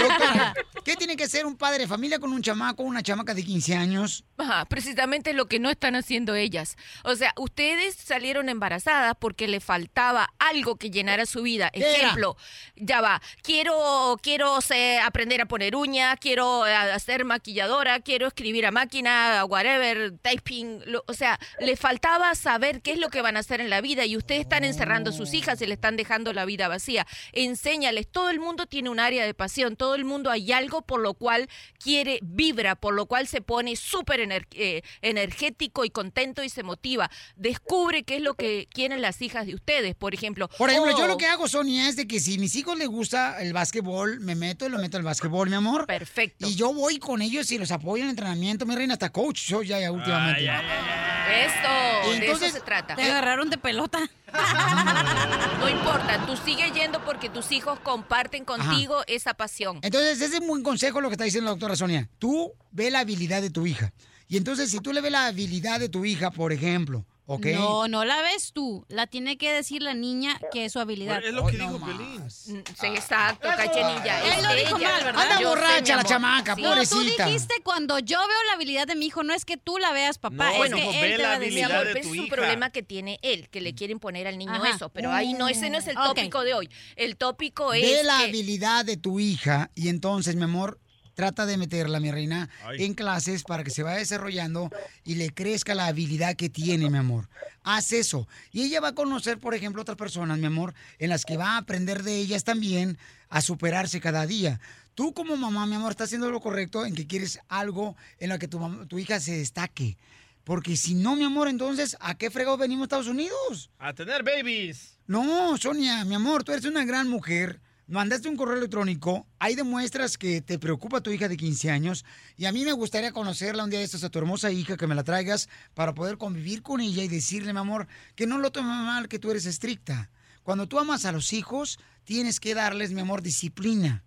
Doctora, 0.00 0.54
¿qué 0.84 0.96
tiene 0.96 1.16
que 1.16 1.28
ser 1.28 1.46
un 1.46 1.56
padre 1.56 1.85
de 1.86 1.88
familia 1.88 2.18
con 2.18 2.32
un 2.32 2.42
chamaco 2.42 2.82
una 2.82 3.02
chamaca 3.02 3.32
de 3.32 3.44
15 3.44 3.74
años? 3.76 4.24
Ajá, 4.38 4.64
precisamente 4.66 5.32
lo 5.32 5.46
que 5.46 5.58
no 5.60 5.70
están 5.70 5.94
haciendo 5.94 6.34
ellas. 6.34 6.76
O 7.04 7.14
sea, 7.14 7.32
ustedes 7.36 7.94
salieron 7.94 8.48
embarazadas 8.48 9.14
porque 9.18 9.46
le 9.48 9.60
faltaba 9.60 10.28
algo 10.38 10.76
que 10.76 10.90
llenara 10.90 11.26
su 11.26 11.42
vida. 11.42 11.70
Ejemplo, 11.72 12.36
ya 12.74 13.00
va, 13.00 13.22
quiero, 13.42 14.18
quiero 14.22 14.60
sé, 14.60 14.98
aprender 14.98 15.40
a 15.40 15.46
poner 15.46 15.76
uñas, 15.76 16.16
quiero 16.20 16.64
hacer 16.64 17.24
maquilladora, 17.24 18.00
quiero 18.00 18.26
escribir 18.26 18.66
a 18.66 18.70
máquina, 18.70 19.44
whatever, 19.44 20.12
typing. 20.18 20.82
lo- 20.86 21.04
o 21.06 21.14
sea, 21.14 21.38
le 21.60 21.76
faltaba 21.76 22.34
saber 22.34 22.82
qué 22.82 22.92
es 22.92 22.98
lo 22.98 23.08
que 23.10 23.22
van 23.22 23.36
a 23.36 23.40
hacer 23.40 23.60
en 23.60 23.70
la 23.70 23.80
vida 23.80 24.04
y 24.04 24.16
ustedes 24.16 24.40
están 24.42 24.64
encerrando 24.64 25.10
a 25.10 25.12
sus 25.12 25.32
hijas 25.34 25.60
y 25.62 25.66
le 25.66 25.74
están 25.74 25.96
dejando 25.96 26.32
la 26.32 26.44
vida 26.44 26.68
vacía. 26.68 27.06
Enséñales, 27.32 28.08
todo 28.10 28.28
el 28.30 28.40
mundo 28.40 28.66
tiene 28.66 28.90
un 28.90 28.98
área 29.00 29.24
de 29.24 29.34
pasión, 29.34 29.76
todo 29.76 29.94
el 29.94 30.04
mundo 30.04 30.30
hay 30.30 30.50
algo 30.52 30.82
por 30.82 31.00
lo 31.00 31.14
cual 31.14 31.48
quiere, 31.82 32.18
vibra, 32.22 32.74
por 32.76 32.94
lo 32.94 33.06
cual 33.06 33.26
se 33.26 33.40
pone 33.40 33.76
súper 33.76 34.20
ener- 34.20 34.46
eh, 34.52 34.82
energético 35.02 35.84
y 35.84 35.90
contento 35.90 36.42
y 36.42 36.48
se 36.48 36.62
motiva. 36.62 37.10
Descubre 37.36 38.02
qué 38.02 38.16
es 38.16 38.22
lo 38.22 38.34
que 38.34 38.68
quieren 38.72 39.00
las 39.02 39.22
hijas 39.22 39.46
de 39.46 39.54
ustedes, 39.54 39.94
por 39.94 40.14
ejemplo. 40.14 40.48
Por 40.58 40.70
ejemplo, 40.70 40.92
Oh, 40.94 40.98
yo 40.98 41.06
lo 41.06 41.16
que 41.16 41.26
hago, 41.26 41.48
Sonia, 41.48 41.88
es 41.88 41.96
de 41.96 42.06
que 42.06 42.20
si 42.20 42.38
mis 42.38 42.54
hijos 42.56 42.76
les 42.78 42.88
gusta 42.88 43.40
el 43.42 43.52
básquetbol, 43.52 44.20
me 44.20 44.34
meto 44.34 44.66
y 44.66 44.68
lo 44.70 44.78
meto 44.78 44.96
al 44.96 45.02
básquetbol, 45.02 45.48
mi 45.48 45.56
amor. 45.56 45.86
Perfecto. 45.86 46.46
Y 46.46 46.54
yo 46.54 46.72
voy 46.72 46.98
con 46.98 47.22
ellos 47.22 47.50
y 47.50 47.58
los 47.58 47.70
apoyo 47.70 48.02
en 48.02 48.08
el 48.08 48.10
entrenamiento, 48.10 48.66
mi 48.66 48.74
reina, 48.74 48.94
hasta 48.94 49.10
coach 49.10 49.38
soy 49.48 49.68
ya, 49.68 49.80
ya 49.80 49.90
últimamente. 49.92 50.44
Esto, 50.44 52.10
de 52.10 52.16
Entonces, 52.18 52.48
eso 52.48 52.58
se 52.58 52.64
trata. 52.64 52.94
Te 52.94 53.02
agarraron 53.02 53.50
de 53.50 53.58
pelota. 53.58 53.98
No 55.60 55.68
importa, 55.68 56.24
tú 56.26 56.36
sigues 56.36 56.72
yendo 56.74 57.02
porque 57.04 57.28
tus 57.28 57.50
hijos 57.50 57.80
comparten 57.80 58.44
contigo 58.44 59.02
esa 59.06 59.34
pasión. 59.34 59.78
Entonces, 59.82 60.20
ese 60.20 60.36
es 60.36 60.40
un 60.40 60.48
buen 60.48 60.62
consejo 60.62 61.00
lo 61.00 61.08
que 61.08 61.14
está 61.14 61.24
diciendo 61.24 61.46
la 61.46 61.52
doctora 61.52 61.74
Sonia. 61.76 62.08
Tú 62.18 62.52
ve 62.70 62.90
la 62.90 63.00
habilidad 63.00 63.42
de 63.42 63.50
tu 63.50 63.66
hija. 63.66 63.92
Y 64.28 64.36
entonces, 64.36 64.70
si 64.70 64.80
tú 64.80 64.92
le 64.92 65.00
ves 65.00 65.10
la 65.10 65.26
habilidad 65.26 65.80
de 65.80 65.88
tu 65.88 66.04
hija, 66.04 66.30
por 66.30 66.52
ejemplo, 66.52 67.04
No, 67.28 67.88
no 67.88 68.04
la 68.04 68.22
ves 68.22 68.52
tú. 68.52 68.84
La 68.88 69.06
tiene 69.08 69.36
que 69.36 69.52
decir 69.52 69.82
la 69.82 69.94
niña 69.94 70.38
que 70.52 70.64
es 70.66 70.72
su 70.72 70.78
habilidad. 70.78 71.24
Es 71.24 71.32
lo 71.34 71.44
que 71.46 71.56
dijo 71.58 71.80
Pelín. 71.84 72.22
Mm, 72.22 72.28
Sí, 72.28 72.86
exacto, 72.86 73.48
cachanilla. 73.48 74.24
Él 74.24 74.32
es 74.36 74.42
lo 74.42 74.54
dijo 74.54 74.76
ella. 74.78 74.88
mal, 74.92 75.04
¿verdad? 75.04 75.22
Anda 75.22 75.40
Yo 75.40 75.48
borracha 75.48 75.96
la 75.96 76.04
chamaca, 76.04 76.54
Sí. 76.54 76.62
No, 76.62 76.68
tú 76.70 76.88
pobrecita. 76.96 77.26
dijiste 77.26 77.54
cuando 77.64 77.98
yo 77.98 78.18
veo 78.18 78.42
la 78.48 78.52
habilidad 78.54 78.86
de 78.86 78.94
mi 78.94 79.06
hijo, 79.06 79.22
no 79.24 79.34
es 79.34 79.44
que 79.44 79.56
tú 79.56 79.78
la 79.78 79.92
veas, 79.92 80.18
papá, 80.18 80.36
No, 80.46 80.50
es 80.52 80.56
bueno, 80.58 80.76
que 80.76 80.84
pues, 80.84 80.96
él 80.96 81.02
ve 81.10 81.16
te 81.16 81.22
la 81.22 81.28
va 81.28 81.34
a 81.34 81.38
decir. 81.40 81.54
Mi 81.54 81.60
habilidad 81.62 81.80
amor, 81.82 81.86
de 81.86 81.92
tu 81.94 81.98
ese 81.98 82.08
es 82.08 82.12
un 82.20 82.24
hija. 82.26 82.34
problema 82.36 82.70
que 82.70 82.82
tiene 82.82 83.18
él, 83.22 83.48
que 83.50 83.60
le 83.60 83.74
quiere 83.74 83.92
imponer 83.92 84.26
al 84.28 84.38
niño 84.38 84.54
Ajá. 84.54 84.70
eso. 84.70 84.88
Pero 84.90 85.10
ahí 85.12 85.34
no, 85.34 85.48
ese 85.48 85.68
no 85.70 85.78
es 85.78 85.86
el 85.88 85.96
tópico 85.96 86.42
de 86.44 86.54
hoy. 86.54 86.70
El 86.94 87.16
tópico 87.16 87.72
es 87.72 87.82
Ve 87.82 88.04
la 88.04 88.18
que- 88.18 88.24
habilidad 88.26 88.84
de 88.84 88.96
tu 88.96 89.18
hija 89.18 89.70
y 89.74 89.88
entonces, 89.88 90.36
mi 90.36 90.44
amor, 90.44 90.78
trata 91.16 91.46
de 91.46 91.56
meterla, 91.56 91.98
mi 91.98 92.12
reina, 92.12 92.48
Ay. 92.62 92.84
en 92.84 92.94
clases 92.94 93.42
para 93.42 93.64
que 93.64 93.70
se 93.70 93.82
vaya 93.82 93.96
desarrollando 93.98 94.70
y 95.02 95.14
le 95.16 95.30
crezca 95.30 95.74
la 95.74 95.86
habilidad 95.86 96.36
que 96.36 96.50
tiene, 96.50 96.90
mi 96.90 96.98
amor. 96.98 97.28
Haz 97.64 97.92
eso. 97.92 98.28
Y 98.52 98.62
ella 98.62 98.80
va 98.80 98.88
a 98.88 98.94
conocer, 98.94 99.38
por 99.38 99.54
ejemplo, 99.54 99.80
otras 99.82 99.96
personas, 99.96 100.38
mi 100.38 100.46
amor, 100.46 100.74
en 100.98 101.08
las 101.08 101.24
que 101.24 101.38
va 101.38 101.52
a 101.52 101.56
aprender 101.56 102.02
de 102.02 102.16
ellas 102.18 102.44
también 102.44 102.98
a 103.30 103.40
superarse 103.40 103.98
cada 103.98 104.26
día. 104.26 104.60
Tú 104.94 105.14
como 105.14 105.36
mamá, 105.38 105.66
mi 105.66 105.74
amor, 105.74 105.90
estás 105.90 106.08
haciendo 106.08 106.30
lo 106.30 106.40
correcto 106.40 106.84
en 106.84 106.94
que 106.94 107.06
quieres 107.06 107.40
algo 107.48 107.96
en 108.18 108.28
lo 108.28 108.38
que 108.38 108.46
tu, 108.46 108.86
tu 108.86 108.98
hija 108.98 109.18
se 109.18 109.38
destaque. 109.38 109.96
Porque 110.44 110.76
si 110.76 110.94
no, 110.94 111.16
mi 111.16 111.24
amor, 111.24 111.48
entonces, 111.48 111.96
¿a 111.98 112.14
qué 112.14 112.30
fregado 112.30 112.58
venimos 112.58 112.82
a 112.82 112.84
Estados 112.84 113.08
Unidos? 113.08 113.70
A 113.78 113.94
tener 113.94 114.22
babies. 114.22 114.98
No, 115.06 115.56
Sonia, 115.56 116.04
mi 116.04 116.14
amor, 116.14 116.44
tú 116.44 116.52
eres 116.52 116.66
una 116.66 116.84
gran 116.84 117.08
mujer. 117.08 117.60
Mandaste 117.88 118.28
un 118.28 118.36
correo 118.36 118.56
electrónico, 118.56 119.28
ahí 119.38 119.54
demuestras 119.54 120.18
que 120.18 120.40
te 120.40 120.58
preocupa 120.58 121.00
tu 121.00 121.10
hija 121.10 121.28
de 121.28 121.36
15 121.36 121.70
años 121.70 122.04
y 122.36 122.46
a 122.46 122.50
mí 122.52 122.64
me 122.64 122.72
gustaría 122.72 123.12
conocerla 123.12 123.62
un 123.62 123.70
día 123.70 123.78
de 123.78 123.84
estos 123.84 124.02
a 124.02 124.10
tu 124.10 124.18
hermosa 124.18 124.50
hija, 124.50 124.76
que 124.76 124.88
me 124.88 124.96
la 124.96 125.04
traigas 125.04 125.48
para 125.72 125.94
poder 125.94 126.18
convivir 126.18 126.62
con 126.62 126.80
ella 126.80 127.04
y 127.04 127.08
decirle, 127.08 127.52
mi 127.52 127.60
amor, 127.60 127.86
que 128.16 128.26
no 128.26 128.38
lo 128.38 128.50
tome 128.50 128.70
mal, 128.70 129.06
que 129.06 129.20
tú 129.20 129.30
eres 129.30 129.46
estricta. 129.46 130.10
Cuando 130.42 130.66
tú 130.66 130.80
amas 130.80 131.04
a 131.04 131.12
los 131.12 131.32
hijos, 131.32 131.78
tienes 132.02 132.40
que 132.40 132.56
darles, 132.56 132.90
mi 132.90 133.02
amor, 133.02 133.22
disciplina 133.22 134.02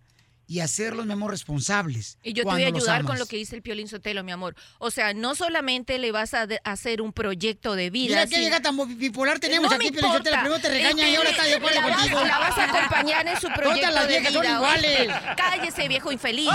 y 0.50 0.58
hacerlos, 0.58 1.06
mi 1.06 1.12
amor, 1.12 1.30
responsables. 1.30 2.18
Y 2.24 2.32
yo 2.32 2.42
te 2.42 2.50
voy 2.50 2.64
a 2.64 2.66
ayudar 2.66 3.04
con 3.04 3.20
lo 3.20 3.26
que 3.26 3.36
dice 3.36 3.54
el 3.54 3.62
Piolín 3.62 3.86
Sotelo, 3.86 4.24
mi 4.24 4.32
amor. 4.32 4.56
O 4.80 4.90
sea, 4.90 5.14
no 5.14 5.36
solamente 5.36 5.96
le 5.98 6.10
vas 6.10 6.34
a 6.34 6.48
hacer 6.64 7.00
un 7.02 7.12
proyecto 7.12 7.76
de 7.76 7.88
vida. 7.90 8.08
Mira 8.16 8.22
qué 8.26 8.30
sino- 8.34 8.40
vieja 8.40 8.60
tan 8.60 8.98
bipolar 8.98 9.38
tenemos 9.38 9.70
No 9.70 9.76
aquí, 9.76 9.84
me 9.86 9.92
Piolín 9.92 10.10
Sotelo. 10.12 10.36
importa. 10.36 10.40
Primero 10.42 10.60
te 10.60 10.68
regaña 10.68 11.08
y 11.08 11.14
ahora 11.14 11.30
está 11.30 11.44
de 11.44 11.54
acuerdo 11.54 11.80
la 11.80 11.86
vas- 11.86 11.96
contigo. 12.00 12.24
La 12.24 12.38
vas 12.40 12.58
a 12.58 12.64
acompañar 12.64 13.28
en 13.28 13.40
su 13.40 13.48
proyecto 13.48 13.90
las 13.92 14.08
de 14.08 14.24
son 14.24 14.42
vida, 14.42 14.54
iguales. 14.56 14.98
¿oíste? 14.98 15.14
Cállese, 15.36 15.88
viejo 15.88 16.10
infeliz. 16.10 16.50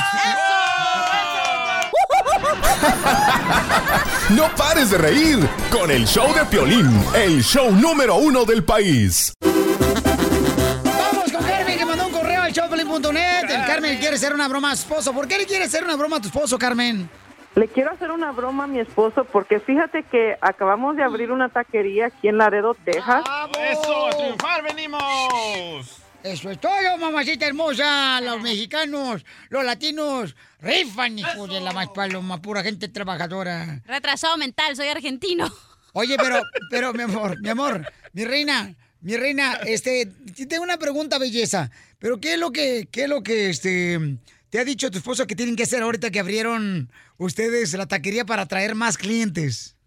No 4.31 4.53
pares 4.57 4.89
de 4.89 4.97
reír 4.97 5.39
con 5.71 5.89
el 5.89 6.05
show 6.05 6.33
de 6.33 6.43
Piolín, 6.45 7.01
el 7.15 7.41
show 7.43 7.71
número 7.71 8.15
uno 8.17 8.43
del 8.43 8.65
país. 8.65 9.31
El 12.95 13.65
Carmen 13.67 13.97
quiere 13.97 14.15
hacer 14.15 14.33
una 14.33 14.47
broma 14.47 14.71
a 14.71 14.75
su 14.75 14.83
esposo. 14.83 15.11
¿Por 15.11 15.27
qué 15.27 15.37
le 15.37 15.45
quiere 15.45 15.65
hacer 15.65 15.83
una 15.83 15.97
broma 15.97 16.17
a 16.17 16.21
tu 16.21 16.27
esposo, 16.27 16.57
Carmen? 16.57 17.09
Le 17.55 17.67
quiero 17.67 17.91
hacer 17.91 18.09
una 18.09 18.31
broma 18.31 18.63
a 18.63 18.67
mi 18.67 18.79
esposo 18.79 19.25
porque 19.25 19.59
fíjate 19.59 20.03
que 20.03 20.37
acabamos 20.39 20.95
de 20.95 21.03
abrir 21.03 21.31
una 21.31 21.49
taquería 21.49 22.05
aquí 22.05 22.29
en 22.29 22.37
Laredo, 22.37 22.73
Texas. 22.73 23.23
¡Eso! 23.59 24.07
¡A 24.07 24.09
triunfar 24.11 24.63
venimos! 24.63 26.01
Eso 26.23 26.49
es 26.49 26.59
todo, 26.59 26.97
mamacita 26.97 27.45
hermosa. 27.45 28.21
Los 28.21 28.41
mexicanos, 28.41 29.25
los 29.49 29.65
latinos, 29.65 30.35
rifan, 30.61 31.19
hijos 31.19 31.49
de 31.49 31.59
la 31.59 31.73
más 31.73 31.89
paloma, 31.89 32.41
pura 32.41 32.63
gente 32.63 32.87
trabajadora. 32.87 33.81
Retrasado 33.85 34.37
mental, 34.37 34.73
soy 34.75 34.87
argentino. 34.87 35.51
Oye, 35.91 36.15
pero, 36.17 36.41
pero, 36.69 36.93
mi 36.93 37.03
amor, 37.03 37.39
mi 37.41 37.49
amor, 37.49 37.85
mi 38.13 38.23
reina, 38.23 38.73
mi 39.05 39.17
reina, 39.17 39.53
este, 39.67 40.07
tengo 40.49 40.63
una 40.63 40.79
pregunta, 40.79 41.19
belleza. 41.19 41.69
Pero, 41.99 42.19
¿qué 42.19 42.33
es 42.33 42.39
lo 42.39 42.51
que, 42.51 42.87
qué 42.91 43.03
es 43.03 43.09
lo 43.09 43.21
que, 43.21 43.51
este, 43.51 43.99
te 44.49 44.59
ha 44.59 44.65
dicho 44.65 44.89
tu 44.89 44.97
esposo 44.97 45.27
que 45.27 45.35
tienen 45.35 45.55
que 45.55 45.61
hacer 45.61 45.83
ahorita 45.83 46.09
que 46.09 46.19
abrieron 46.19 46.89
ustedes 47.19 47.75
la 47.75 47.85
taquería 47.85 48.25
para 48.25 48.41
atraer 48.41 48.73
más 48.73 48.97
clientes? 48.97 49.77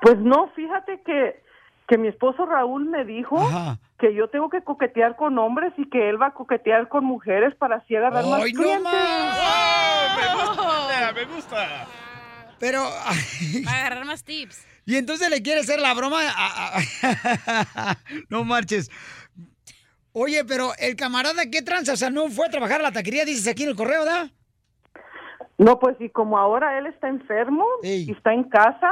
Pues 0.00 0.16
no, 0.16 0.50
fíjate 0.56 1.02
que, 1.04 1.42
que 1.88 1.98
mi 1.98 2.08
esposo 2.08 2.46
Raúl 2.46 2.86
me 2.86 3.04
dijo 3.04 3.38
Ajá. 3.38 3.78
que 3.98 4.14
yo 4.14 4.28
tengo 4.28 4.48
que 4.48 4.64
coquetear 4.64 5.16
con 5.16 5.38
hombres 5.38 5.74
y 5.76 5.86
que 5.90 6.08
él 6.08 6.18
va 6.20 6.28
a 6.28 6.32
coquetear 6.34 6.88
con 6.88 7.04
mujeres 7.04 7.54
para 7.56 7.76
así 7.76 7.94
agarrar 7.94 8.24
más 8.24 8.40
¡Ay, 8.44 8.52
no 8.54 8.62
clientes. 8.62 8.92
¡Oh, 8.94 10.16
me 10.16 10.46
gusta! 10.46 11.12
¡Me 11.12 11.24
gusta! 11.26 11.86
Pero, 12.58 12.82
Para 13.66 13.78
agarrar 13.78 14.06
más 14.06 14.24
tips. 14.24 14.64
Y 14.86 14.96
entonces 14.96 15.30
le 15.30 15.42
quiere 15.42 15.60
hacer 15.60 15.80
la 15.80 15.94
broma. 15.94 16.18
a- 16.22 16.78
a- 16.78 17.96
no 18.28 18.44
marches. 18.44 18.90
Oye, 20.12 20.44
pero 20.44 20.70
el 20.78 20.94
camarada, 20.96 21.42
¿qué 21.50 21.62
tranza? 21.62 21.94
O 21.94 21.96
sea, 21.96 22.10
no 22.10 22.28
fue 22.28 22.46
a 22.46 22.50
trabajar 22.50 22.80
a 22.80 22.84
la 22.84 22.92
taquería, 22.92 23.24
dices 23.24 23.48
aquí 23.48 23.64
en 23.64 23.70
el 23.70 23.76
correo, 23.76 24.04
¿da? 24.04 24.30
No, 25.58 25.78
pues 25.78 25.96
y 26.00 26.08
como 26.08 26.36
ahora 26.38 26.78
él 26.78 26.86
está 26.86 27.08
enfermo 27.08 27.64
y 27.82 28.10
está 28.10 28.32
en 28.32 28.44
casa 28.44 28.90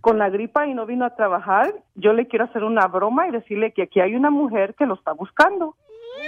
con 0.00 0.18
la 0.18 0.28
gripa 0.30 0.66
y 0.66 0.72
no 0.74 0.86
vino 0.86 1.04
a 1.04 1.16
trabajar, 1.16 1.74
yo 1.96 2.12
le 2.12 2.28
quiero 2.28 2.44
hacer 2.44 2.62
una 2.62 2.86
broma 2.86 3.26
y 3.26 3.32
decirle 3.32 3.72
que 3.72 3.82
aquí 3.82 4.00
hay 4.00 4.14
una 4.14 4.30
mujer 4.30 4.74
que 4.78 4.86
lo 4.86 4.94
está 4.94 5.12
buscando. 5.12 5.76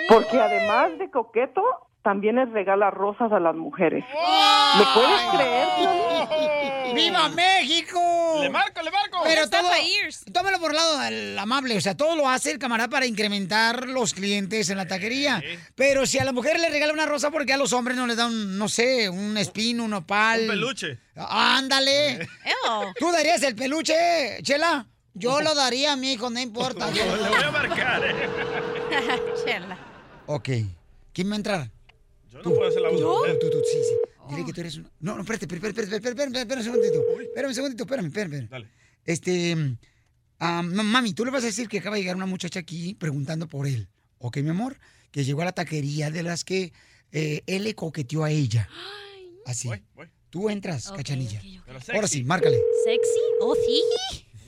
Porque 0.08 0.40
además 0.40 0.98
de 0.98 1.10
coqueto, 1.10 1.62
también 2.02 2.36
les 2.36 2.50
regala 2.50 2.90
rosas 2.90 3.32
a 3.32 3.40
las 3.40 3.54
mujeres. 3.54 4.04
¿Lo 4.78 4.84
puedes 4.94 5.20
creer? 5.32 5.68
¡Viva 6.94 7.28
México! 7.28 8.38
¡Le 8.40 8.50
marco, 8.50 8.82
le 8.82 8.90
marco! 8.90 9.18
Pero 9.24 9.48
todo, 9.50 9.68
tómalo 10.32 10.58
por 10.58 10.70
el 10.70 10.76
lado 10.76 10.98
del 10.98 11.38
amable, 11.38 11.76
o 11.76 11.80
sea, 11.80 11.96
todo 11.96 12.16
lo 12.16 12.28
hace 12.28 12.50
el 12.50 12.58
camarada 12.58 12.88
para 12.88 13.06
incrementar 13.06 13.86
los 13.88 14.14
clientes 14.14 14.70
en 14.70 14.78
la 14.78 14.86
taquería. 14.86 15.42
Pero 15.74 16.06
si 16.06 16.18
a 16.18 16.24
la 16.24 16.32
mujer 16.32 16.58
le 16.60 16.70
regala 16.70 16.92
una 16.92 17.06
rosa, 17.06 17.30
porque 17.30 17.52
a 17.52 17.56
los 17.56 17.72
hombres 17.72 17.96
no 17.96 18.06
les 18.06 18.16
da 18.16 18.26
un, 18.26 18.56
no 18.56 18.68
sé, 18.68 19.08
un 19.08 19.36
espino, 19.36 19.84
un 19.84 19.94
opal? 19.94 20.42
Un 20.42 20.48
peluche. 20.48 20.98
Ándale. 21.16 22.14
Ew. 22.14 22.92
¿Tú 22.98 23.10
darías 23.12 23.42
el 23.42 23.54
peluche, 23.54 24.38
Chela? 24.42 24.86
Yo 25.14 25.40
lo 25.40 25.54
daría 25.54 25.92
a 25.92 25.96
mi 25.96 26.12
hijo, 26.12 26.30
no 26.30 26.38
importa. 26.38 26.90
Le 26.92 27.02
voy 27.02 27.42
a 27.42 27.50
marcar, 27.50 28.02
¿eh? 28.04 28.28
Chela. 29.44 29.76
ok. 30.26 30.48
¿Quién 31.12 31.30
va 31.30 31.34
a 31.34 31.36
entrar? 31.36 31.77
Yo 32.44 32.50
no 32.50 32.56
puedo 32.56 32.68
hacer 32.68 32.82
la 32.82 32.88
voz. 32.90 33.00
Tú, 33.00 33.38
tú, 33.40 33.50
tú, 33.50 33.58
sí, 33.70 33.78
sí. 33.82 33.94
Dile 34.30 34.44
que 34.44 34.52
tú 34.52 34.60
eres 34.60 34.76
un... 34.76 34.90
No, 35.00 35.14
no, 35.14 35.22
espérate, 35.22 35.44
espérate, 35.46 35.68
espérate, 35.68 35.96
espérate, 35.96 36.22
espérate, 36.22 36.38
espérate 36.40 36.56
un 36.56 36.64
segundito. 36.64 37.20
Espérame 37.22 37.48
un 37.48 37.54
segundito, 37.54 37.82
espérame, 37.84 38.06
espérame. 38.06 38.48
Dale. 38.48 38.68
Este, 39.04 39.56
ah, 40.38 40.62
ma- 40.62 40.82
mami, 40.82 41.14
tú 41.14 41.24
le 41.24 41.30
vas 41.30 41.42
a 41.42 41.46
decir 41.46 41.68
que 41.68 41.78
acaba 41.78 41.96
de 41.96 42.02
llegar 42.02 42.16
una 42.16 42.26
muchacha 42.26 42.60
aquí 42.60 42.94
preguntando 42.94 43.48
por 43.48 43.66
él. 43.66 43.88
¿Ok, 44.18 44.38
mi 44.38 44.50
amor? 44.50 44.76
Que 45.10 45.24
llegó 45.24 45.42
a 45.42 45.46
la 45.46 45.52
taquería 45.52 46.10
de 46.10 46.22
las 46.22 46.44
que 46.44 46.72
eh, 47.12 47.42
él 47.46 47.64
le 47.64 47.74
coqueteó 47.74 48.24
a 48.24 48.30
ella. 48.30 48.68
Así. 49.46 49.70
Tú 50.30 50.50
entras, 50.50 50.92
cachanilla. 50.92 51.40
Pero 51.64 51.78
Ahora 51.94 52.06
sí, 52.06 52.22
márcale. 52.22 52.60
¿Sexy? 52.84 53.20
¿Oh, 53.40 53.54
sí? 53.54 53.82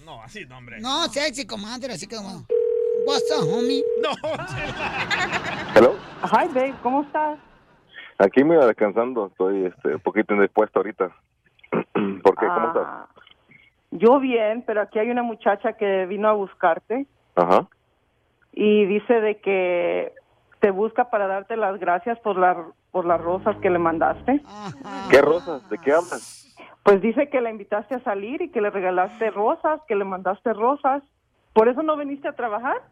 No, 0.05 0.23
así 0.23 0.45
no, 0.45 0.59
hombre. 0.59 0.79
No, 0.81 1.11
sexy, 1.11 1.47
comadre, 1.47 1.95
así 1.95 2.07
como... 2.07 2.47
What's 3.07 3.31
up, 3.35 3.49
homie? 3.49 3.83
No. 4.03 4.11
Hello. 5.75 5.97
Hi, 6.23 6.49
babe, 6.49 6.75
¿cómo 6.83 7.03
estás? 7.03 7.39
Aquí 8.21 8.45
mira, 8.45 8.67
descansando, 8.67 9.29
estoy 9.29 9.65
este, 9.65 9.95
un 9.95 10.01
poquito 10.01 10.35
indispuesto 10.35 10.81
ahorita. 10.81 11.11
¿Por 11.71 12.37
qué? 12.37 12.47
¿Cómo 12.47 12.67
estás? 12.67 12.85
Ah, 12.87 13.07
Yo 13.93 14.21
bien, 14.21 14.63
pero 14.67 14.83
aquí 14.83 14.99
hay 14.99 15.11
una 15.11 15.23
muchacha 15.23 15.73
que 15.73 16.05
vino 16.05 16.29
a 16.29 16.33
buscarte 16.33 17.07
Ajá. 17.35 17.67
y 18.53 18.85
dice 18.85 19.23
de 19.23 19.41
que 19.41 20.13
te 20.61 20.71
busca 20.71 21.09
para 21.09 21.29
darte 21.29 21.57
las 21.57 21.81
gracias 21.81 22.19
por, 22.21 22.37
la, 22.37 22.67
por 22.91 23.07
las 23.07 23.23
rosas 23.23 23.57
que 23.63 23.71
le 23.71 23.79
mandaste. 23.79 24.43
¿Qué 25.11 25.23
rosas? 25.23 25.67
¿De 25.71 25.79
qué 25.79 25.93
hablas? 25.93 26.55
Pues 26.83 27.01
dice 27.01 27.31
que 27.31 27.41
la 27.41 27.51
invitaste 27.51 27.95
a 27.95 28.05
salir 28.05 28.43
y 28.43 28.51
que 28.51 28.61
le 28.61 28.69
regalaste 28.69 29.31
rosas, 29.31 29.81
que 29.89 29.95
le 29.95 30.05
mandaste 30.05 30.53
rosas. 30.53 31.03
¿Por 31.55 31.69
eso 31.69 31.83
no 31.83 31.97
viniste 31.97 32.29
a 32.29 32.37
trabajar? 32.37 32.83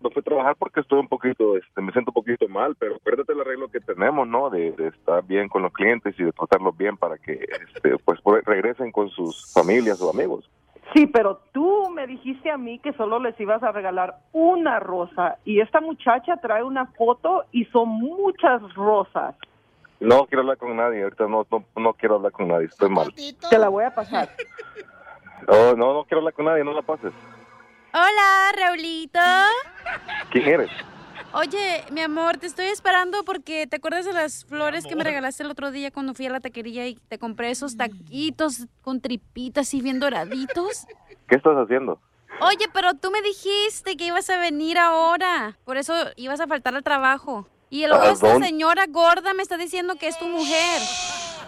No 0.00 0.10
fui 0.10 0.20
a 0.20 0.22
trabajar 0.22 0.56
porque 0.56 0.80
estoy 0.80 0.98
un 0.98 1.08
poquito, 1.08 1.56
este, 1.56 1.82
me 1.82 1.92
siento 1.92 2.10
un 2.10 2.14
poquito 2.14 2.48
mal, 2.48 2.74
pero 2.76 2.96
acuérdate 2.96 3.32
el 3.32 3.40
arreglo 3.40 3.68
que 3.68 3.80
tenemos, 3.80 4.26
¿no? 4.26 4.48
De, 4.48 4.72
de 4.72 4.88
estar 4.88 5.22
bien 5.24 5.48
con 5.48 5.62
los 5.62 5.72
clientes 5.72 6.14
y 6.18 6.24
de 6.24 6.32
tratarlos 6.32 6.76
bien 6.76 6.96
para 6.96 7.18
que, 7.18 7.32
este, 7.74 7.96
pues, 7.98 8.18
regresen 8.46 8.92
con 8.92 9.10
sus 9.10 9.52
familias 9.52 10.00
o 10.00 10.10
amigos. 10.10 10.48
Sí, 10.94 11.06
pero 11.06 11.40
tú 11.52 11.88
me 11.90 12.06
dijiste 12.06 12.50
a 12.50 12.56
mí 12.56 12.78
que 12.80 12.92
solo 12.94 13.20
les 13.20 13.38
ibas 13.38 13.62
a 13.62 13.70
regalar 13.70 14.16
una 14.32 14.80
rosa 14.80 15.36
y 15.44 15.60
esta 15.60 15.80
muchacha 15.80 16.38
trae 16.38 16.64
una 16.64 16.86
foto 16.86 17.44
y 17.52 17.64
son 17.66 17.90
muchas 17.90 18.62
rosas. 18.74 19.36
No 20.00 20.26
quiero 20.26 20.40
hablar 20.40 20.56
con 20.56 20.74
nadie, 20.76 21.02
ahorita 21.02 21.28
no, 21.28 21.46
no, 21.50 21.64
no 21.76 21.92
quiero 21.92 22.16
hablar 22.16 22.32
con 22.32 22.48
nadie, 22.48 22.66
estoy 22.66 22.88
mal. 22.88 23.12
Te 23.50 23.58
la 23.58 23.68
voy 23.68 23.84
a 23.84 23.94
pasar. 23.94 24.30
Oh, 25.46 25.74
no, 25.76 25.94
no 25.94 26.04
quiero 26.04 26.18
hablar 26.18 26.34
con 26.34 26.46
nadie, 26.46 26.64
no 26.64 26.72
la 26.72 26.82
pases. 26.82 27.12
Hola, 27.92 28.52
Raulito. 28.56 29.18
¿Quién 30.30 30.46
eres? 30.48 30.70
Oye, 31.32 31.84
mi 31.90 32.00
amor, 32.00 32.38
te 32.38 32.46
estoy 32.46 32.66
esperando 32.66 33.24
porque 33.24 33.66
te 33.66 33.76
acuerdas 33.76 34.04
de 34.04 34.12
las 34.12 34.44
flores 34.44 34.86
que 34.86 34.96
me 34.96 35.04
regalaste 35.04 35.42
el 35.42 35.50
otro 35.50 35.70
día 35.70 35.90
cuando 35.90 36.14
fui 36.14 36.26
a 36.26 36.30
la 36.30 36.40
taquería 36.40 36.86
y 36.88 36.96
te 36.96 37.18
compré 37.18 37.50
esos 37.50 37.76
taquitos 37.76 38.66
con 38.82 39.00
tripitas 39.00 39.72
y 39.74 39.80
bien 39.80 40.00
doraditos. 40.00 40.86
¿Qué 41.28 41.36
estás 41.36 41.54
haciendo? 41.56 42.00
Oye, 42.40 42.66
pero 42.72 42.94
tú 42.94 43.10
me 43.10 43.22
dijiste 43.22 43.96
que 43.96 44.06
ibas 44.06 44.30
a 44.30 44.38
venir 44.38 44.78
ahora. 44.78 45.56
Por 45.64 45.76
eso 45.76 45.94
ibas 46.16 46.40
a 46.40 46.46
faltar 46.46 46.74
al 46.74 46.82
trabajo. 46.82 47.46
Y 47.70 47.86
luego 47.86 48.02
¿A 48.02 48.10
esta 48.10 48.38
señora 48.40 48.86
gorda 48.88 49.34
me 49.34 49.42
está 49.42 49.56
diciendo 49.56 49.94
que 49.96 50.08
es 50.08 50.18
tu 50.18 50.26
mujer. 50.26 50.80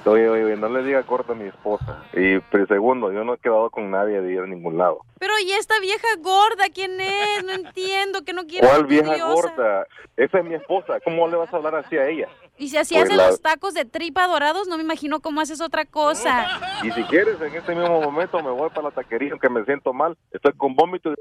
Oye, 0.05 0.29
oye, 0.29 0.45
oye, 0.45 0.57
no 0.57 0.69
le 0.69 0.83
diga 0.83 1.03
corta 1.05 1.33
a 1.33 1.37
mi 1.37 1.45
esposa. 1.49 2.03
Y 2.13 2.41
pero 2.51 2.67
segundo, 2.67 3.13
yo 3.13 3.23
no 3.23 3.35
he 3.35 3.39
quedado 3.39 3.71
con 3.71 3.91
nadie 3.91 4.21
de 4.21 4.33
ir 4.33 4.41
a 4.41 4.47
ningún 4.47 4.77
lado. 4.77 5.01
Pero 5.21 5.33
¿y 5.45 5.53
esta 5.53 5.79
vieja 5.81 6.09
gorda 6.21 6.65
quién 6.75 7.01
es? 7.01 7.45
No 7.45 7.53
entiendo, 7.53 8.25
que 8.25 8.33
no 8.33 8.45
quiere 8.47 8.67
¿Cuál 8.67 8.87
vieja 8.87 9.11
curiosa. 9.13 9.33
gorda? 9.33 9.87
Esa 10.17 10.39
es 10.41 10.45
mi 10.45 10.55
esposa. 10.55 10.99
¿Cómo 11.05 11.29
le 11.29 11.37
vas 11.37 11.53
a 11.55 11.57
hablar 11.57 11.77
así 11.77 11.97
a 11.97 12.09
ella? 12.09 12.29
Y 12.59 12.69
si 12.69 12.77
así 12.79 12.95
Pues 12.95 13.07
hace 13.09 13.17
la- 13.17 13.29
los 13.29 13.41
tacos 13.41 13.75
de 13.75 13.85
tripa 13.85 14.27
dorados, 14.27 14.67
no 14.67 14.77
me 14.77 14.83
imagino 14.83 15.21
cómo 15.21 15.41
haces 15.41 15.61
otra 15.61 15.85
cosa. 15.85 16.47
Y 16.83 16.91
si 16.91 17.03
quieres, 17.05 17.41
en 17.41 17.55
este 17.55 17.75
mismo 17.75 18.01
momento 18.01 18.43
me 18.43 18.51
voy 18.51 18.71
para 18.71 18.89
la 18.89 18.91
taquería, 18.91 19.31
aunque 19.33 19.49
me 19.49 19.65
siento 19.65 19.93
mal. 19.93 20.17
Estoy 20.33 20.53
con 20.55 20.75
vómito. 20.75 21.11
de- 21.11 21.17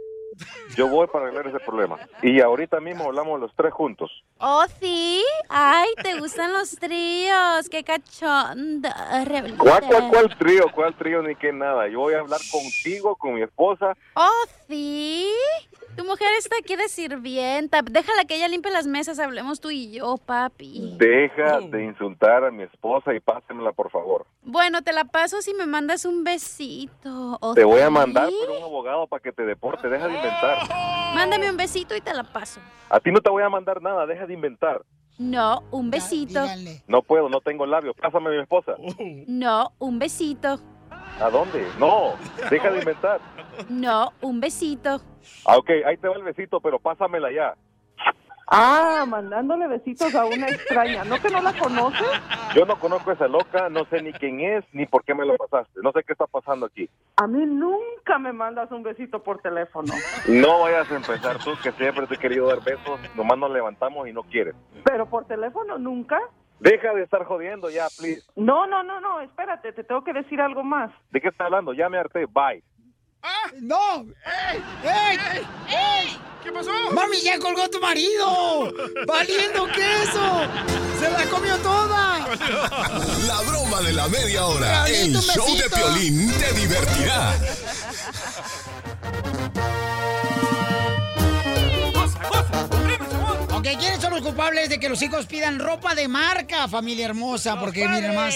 Yo 0.75 0.87
voy 0.87 1.07
para 1.07 1.25
arreglar 1.25 1.47
ese 1.47 1.59
problema. 1.59 1.97
Y 2.21 2.39
ahorita 2.41 2.79
mismo 2.79 3.05
hablamos 3.05 3.39
los 3.39 3.53
tres 3.55 3.73
juntos. 3.73 4.09
¿Oh, 4.39 4.63
sí? 4.79 5.23
Ay, 5.49 5.89
te 6.01 6.17
gustan 6.19 6.53
los 6.53 6.71
tríos. 6.77 7.69
Qué 7.69 7.83
cachonda. 7.83 9.23
Raulito. 9.25 9.57
¿Cuál, 9.63 9.83
cuál, 9.83 10.09
cuál 10.09 10.37
trío? 10.37 10.65
¿Cuál 10.73 10.95
trío? 10.97 11.21
Ni 11.21 11.35
que 11.35 11.51
nada. 11.51 11.87
Yo 11.89 11.99
voy 11.99 12.13
a 12.13 12.19
hablar 12.19 12.39
contigo, 12.51 13.15
con 13.15 13.35
mi 13.35 13.41
esposa. 13.43 13.95
¿Oh, 14.15 14.43
sí? 14.67 15.29
Tu 15.95 16.05
mujer 16.05 16.27
está 16.39 16.55
aquí 16.57 16.77
de 16.77 16.87
sirvienta. 16.87 17.81
Déjala 17.81 18.23
que 18.25 18.35
ella 18.35 18.47
limpie 18.47 18.71
las 18.71 18.87
mesas. 18.87 19.19
Hablemos 19.19 19.59
tú 19.59 19.69
y 19.69 19.91
yo, 19.91 20.15
papi. 20.17 20.95
Deja 20.97 21.59
de 21.59 21.83
insultar 21.83 22.45
a 22.45 22.51
mi 22.51 22.63
esposa 22.63 23.13
y 23.13 23.19
pásemela, 23.19 23.73
por 23.73 23.91
favor. 23.91 24.25
Bueno, 24.43 24.81
te 24.81 24.93
la 24.93 25.03
paso 25.03 25.41
si 25.41 25.53
me 25.53 25.65
mandas 25.65 26.05
un 26.05 26.23
besito. 26.23 27.37
¿Oh, 27.41 27.53
Te 27.53 27.63
voy 27.65 27.81
a 27.81 27.89
mandar 27.89 28.29
por 28.29 28.55
un 28.57 28.63
abogado 28.63 29.05
para 29.07 29.21
que 29.21 29.31
te 29.31 29.43
deporte. 29.43 29.89
Deja 29.89 30.07
de 30.07 30.20
inventar. 30.27 31.15
Mándame 31.15 31.49
un 31.49 31.57
besito 31.57 31.95
y 31.95 32.01
te 32.01 32.13
la 32.13 32.23
paso. 32.23 32.59
A 32.89 32.99
ti 32.99 33.11
no 33.11 33.19
te 33.19 33.29
voy 33.29 33.43
a 33.43 33.49
mandar 33.49 33.81
nada. 33.81 34.05
Deja 34.05 34.25
de 34.25 34.33
inventar. 34.33 34.81
No, 35.17 35.63
un 35.71 35.91
besito. 35.91 36.45
No 36.87 37.01
puedo, 37.03 37.29
no 37.29 37.41
tengo 37.41 37.65
labios. 37.65 37.95
Pásame 37.95 38.29
a 38.29 38.33
mi 38.33 38.39
esposa. 38.39 38.75
No, 39.27 39.73
un 39.79 39.99
besito. 39.99 40.59
¿A 41.19 41.29
dónde? 41.29 41.67
No, 41.77 42.15
deja 42.49 42.71
de 42.71 42.79
inventar. 42.79 43.19
No, 43.69 44.13
un 44.21 44.39
besito. 44.39 45.01
Ah, 45.45 45.57
ok, 45.57 45.69
ahí 45.85 45.97
te 45.97 46.07
va 46.07 46.15
el 46.15 46.23
besito, 46.23 46.59
pero 46.59 46.79
pásamela 46.79 47.31
ya. 47.31 47.55
Ah, 48.53 49.05
mandándole 49.07 49.65
besitos 49.65 50.13
a 50.13 50.25
una 50.25 50.45
extraña. 50.47 51.05
¿No 51.05 51.15
que 51.21 51.29
no 51.29 51.41
la 51.41 51.53
conoces? 51.57 52.05
Yo 52.53 52.65
no 52.65 52.77
conozco 52.77 53.11
a 53.11 53.13
esa 53.13 53.29
loca, 53.29 53.69
no 53.69 53.85
sé 53.85 54.01
ni 54.01 54.11
quién 54.11 54.41
es, 54.41 54.65
ni 54.73 54.85
por 54.85 55.05
qué 55.05 55.15
me 55.15 55.25
lo 55.25 55.37
pasaste. 55.37 55.79
No 55.81 55.93
sé 55.93 56.03
qué 56.03 56.11
está 56.11 56.27
pasando 56.27 56.65
aquí. 56.65 56.89
A 57.15 57.27
mí 57.27 57.45
nunca 57.45 58.19
me 58.19 58.33
mandas 58.33 58.69
un 58.73 58.83
besito 58.83 59.23
por 59.23 59.41
teléfono. 59.41 59.93
No 60.27 60.59
vayas 60.59 60.91
a 60.91 60.95
empezar 60.97 61.37
tú, 61.37 61.51
que 61.63 61.71
siempre 61.71 62.05
te 62.07 62.15
he 62.15 62.17
querido 62.17 62.47
dar 62.47 62.61
besos, 62.61 62.99
nomás 63.15 63.37
nos 63.37 63.51
levantamos 63.51 64.05
y 64.09 64.11
no 64.11 64.23
quieres. 64.23 64.53
Pero 64.83 65.05
por 65.05 65.25
teléfono 65.27 65.77
nunca. 65.77 66.19
Deja 66.59 66.93
de 66.93 67.03
estar 67.03 67.23
jodiendo 67.23 67.69
ya, 67.69 67.87
please. 67.97 68.21
No, 68.35 68.67
no, 68.67 68.83
no, 68.83 68.99
no, 68.99 69.21
espérate, 69.21 69.71
te 69.71 69.85
tengo 69.85 70.03
que 70.03 70.11
decir 70.11 70.41
algo 70.41 70.61
más. 70.61 70.91
¿De 71.09 71.21
qué 71.21 71.29
estás 71.29 71.45
hablando? 71.45 71.73
Ya 71.73 71.87
me 71.87 71.97
harté, 71.97 72.25
bye. 72.25 72.61
¡No! 73.61 74.05
¡Ey! 74.25 74.63
¡Ey! 74.83 75.17
¡Ey! 75.69 76.17
¿Qué 76.43 76.51
pasó? 76.51 76.71
¡Mami, 76.91 77.21
ya 77.21 77.37
colgó 77.37 77.69
tu 77.69 77.79
marido! 77.79 78.73
¡Valiendo 79.05 79.67
queso! 79.67 80.41
¡Se 80.99 81.09
la 81.11 81.25
comió 81.29 81.57
toda! 81.57 82.19
La 83.27 83.41
broma 83.41 83.81
de 83.81 83.93
la 83.93 84.07
media 84.07 84.45
hora. 84.45 84.87
El 84.87 85.15
show 85.15 85.55
de. 85.55 85.69
Piolín 85.69 86.31
te 86.33 86.53
divertirá. 86.53 87.35
Ok, 93.61 93.67
¿quiénes 93.79 94.01
son 94.01 94.11
los 94.11 94.23
culpables 94.23 94.69
de 94.69 94.79
que 94.79 94.89
los 94.89 94.99
hijos 95.03 95.27
pidan 95.27 95.59
ropa 95.59 95.93
de 95.93 96.07
marca, 96.07 96.67
familia 96.67 97.05
hermosa? 97.05 97.59
Porque 97.59 97.87
miren 97.87 98.15
más, 98.15 98.35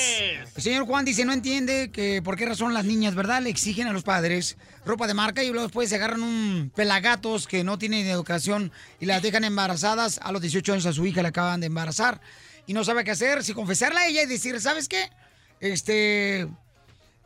el 0.56 0.62
señor 0.62 0.86
Juan 0.86 1.04
dice, 1.04 1.26
no 1.26 1.34
entiende 1.34 1.90
que 1.90 2.22
por 2.22 2.36
qué 2.36 2.46
razón 2.46 2.76
las 2.76 2.86
niñas, 2.86 3.16
¿verdad? 3.16 3.42
Le 3.42 3.50
exigen 3.50 3.88
a 3.88 3.92
los 3.92 4.04
padres 4.04 4.56
ropa 4.86 5.08
de 5.08 5.16
marca 5.16 5.44
y 5.44 5.48
luego 5.48 5.64
después 5.64 5.90
se 5.90 5.96
agarran 5.96 6.22
un 6.22 6.72
pelagatos 6.76 7.48
que 7.48 7.64
no 7.64 7.80
tienen 7.80 8.06
educación 8.06 8.72
y 9.00 9.08
las 9.08 9.24
dejan 9.24 9.44
embarazadas. 9.46 10.20
A 10.22 10.32
los 10.32 10.44
18 10.44 10.74
años 10.74 10.86
a 10.86 10.94
su 10.94 11.04
hija 11.08 11.24
le 11.24 11.30
acaban 11.30 11.60
de 11.60 11.66
embarazar 11.66 12.22
y 12.68 12.74
no 12.74 12.84
sabe 12.84 13.04
qué 13.04 13.10
hacer, 13.10 13.44
si 13.44 13.56
confesarla 13.56 14.02
a 14.02 14.08
ella 14.08 14.22
y 14.22 14.28
decir, 14.28 14.62
¿sabes 14.62 14.88
qué? 14.88 15.10
Este, 15.60 16.48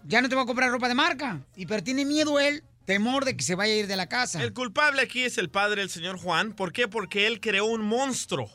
ya 0.07 0.21
no 0.21 0.29
te 0.29 0.35
voy 0.35 0.45
a 0.45 0.47
comprar 0.47 0.71
ropa 0.71 0.87
de 0.87 0.95
marca. 0.95 1.41
Y 1.57 1.65
pero 1.65 1.83
tiene 1.83 2.05
miedo 2.05 2.39
él, 2.39 2.63
temor 2.89 3.23
de 3.23 3.37
que 3.37 3.43
se 3.43 3.53
vaya 3.53 3.71
a 3.71 3.75
ir 3.77 3.85
de 3.85 3.95
la 3.95 4.09
casa. 4.09 4.41
El 4.41 4.51
culpable 4.51 5.03
aquí 5.03 5.21
es 5.21 5.37
el 5.37 5.51
padre 5.51 5.81
del 5.81 5.91
señor 5.91 6.17
Juan. 6.17 6.53
¿Por 6.53 6.73
qué? 6.73 6.87
Porque 6.87 7.27
él 7.27 7.39
creó 7.39 7.65
un 7.65 7.81
monstruo. 7.83 8.49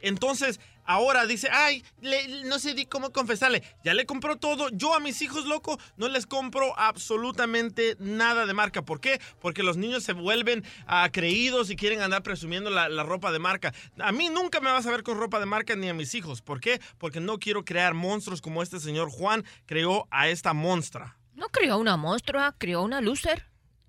Entonces, 0.00 0.60
ahora 0.84 1.26
dice, 1.26 1.50
ay, 1.52 1.84
le- 2.00 2.44
no 2.44 2.58
sé 2.58 2.72
di 2.72 2.86
cómo 2.86 3.12
confesarle. 3.12 3.62
Ya 3.84 3.92
le 3.92 4.06
compró 4.06 4.36
todo. 4.36 4.70
Yo 4.70 4.94
a 4.94 5.00
mis 5.00 5.20
hijos, 5.20 5.44
loco, 5.44 5.78
no 5.98 6.08
les 6.08 6.24
compro 6.26 6.72
absolutamente 6.78 7.96
nada 7.98 8.46
de 8.46 8.54
marca. 8.54 8.80
¿Por 8.80 8.98
qué? 8.98 9.20
Porque 9.40 9.62
los 9.62 9.76
niños 9.76 10.04
se 10.04 10.14
vuelven 10.14 10.64
ah, 10.86 11.10
creídos 11.12 11.68
y 11.68 11.76
quieren 11.76 12.00
andar 12.00 12.22
presumiendo 12.22 12.70
la, 12.70 12.88
la 12.88 13.02
ropa 13.02 13.30
de 13.30 13.40
marca. 13.40 13.74
A 13.98 14.10
mí 14.10 14.30
nunca 14.30 14.60
me 14.60 14.70
vas 14.72 14.86
a 14.86 14.90
ver 14.90 15.02
con 15.02 15.18
ropa 15.18 15.38
de 15.38 15.44
marca 15.44 15.76
ni 15.76 15.90
a 15.90 15.92
mis 15.94 16.14
hijos. 16.14 16.40
¿Por 16.40 16.60
qué? 16.60 16.80
Porque 16.96 17.20
no 17.20 17.38
quiero 17.38 17.62
crear 17.62 17.92
monstruos 17.92 18.40
como 18.40 18.62
este 18.62 18.80
señor 18.80 19.10
Juan 19.10 19.44
creó 19.66 20.08
a 20.10 20.28
esta 20.28 20.54
monstra. 20.54 21.18
No 21.34 21.50
creó 21.50 21.76
una 21.76 21.98
monstrua, 21.98 22.54
creó 22.56 22.80
una 22.82 23.02
loser. 23.02 23.44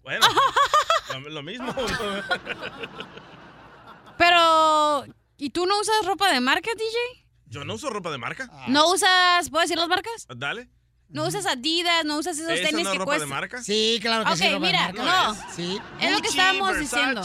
Bueno, 0.08 0.26
lo, 1.12 1.30
lo 1.32 1.44
mismo. 1.44 1.76
Pero, 4.18 5.04
¿y 5.36 5.50
tú 5.50 5.66
no 5.66 5.78
usas 5.82 6.06
ropa 6.06 6.32
de 6.32 6.40
marca, 6.40 6.72
DJ? 6.74 7.26
Yo 7.48 7.66
no 7.66 7.74
uso 7.74 7.90
ropa 7.90 8.10
de 8.10 8.18
marca. 8.18 8.50
¿No 8.70 8.90
usas, 8.90 9.50
puedo 9.50 9.64
decir 9.64 9.78
las 9.78 9.90
marcas? 9.90 10.26
Dale. 10.34 10.70
No 11.10 11.26
usas 11.26 11.46
Adidas, 11.46 12.04
no 12.04 12.18
usas 12.18 12.38
esos 12.38 12.52
¿Esa 12.52 12.70
tenis 12.70 12.84
no 12.84 12.90
es 12.90 12.94
que 12.94 13.00
ropa 13.00 13.18
de 13.18 13.26
marca? 13.26 13.64
Sí, 13.64 13.98
claro 14.02 14.26
que 14.26 14.32
Ok, 14.32 14.38
sí, 14.38 14.44
de 14.50 14.60
mira, 14.60 14.92
marca. 14.94 15.04
no. 15.04 15.54
Sí. 15.56 15.80
Es 16.02 16.12
lo 16.12 16.22
que 16.22 16.28
estábamos 16.28 16.78
diciendo. 16.78 17.22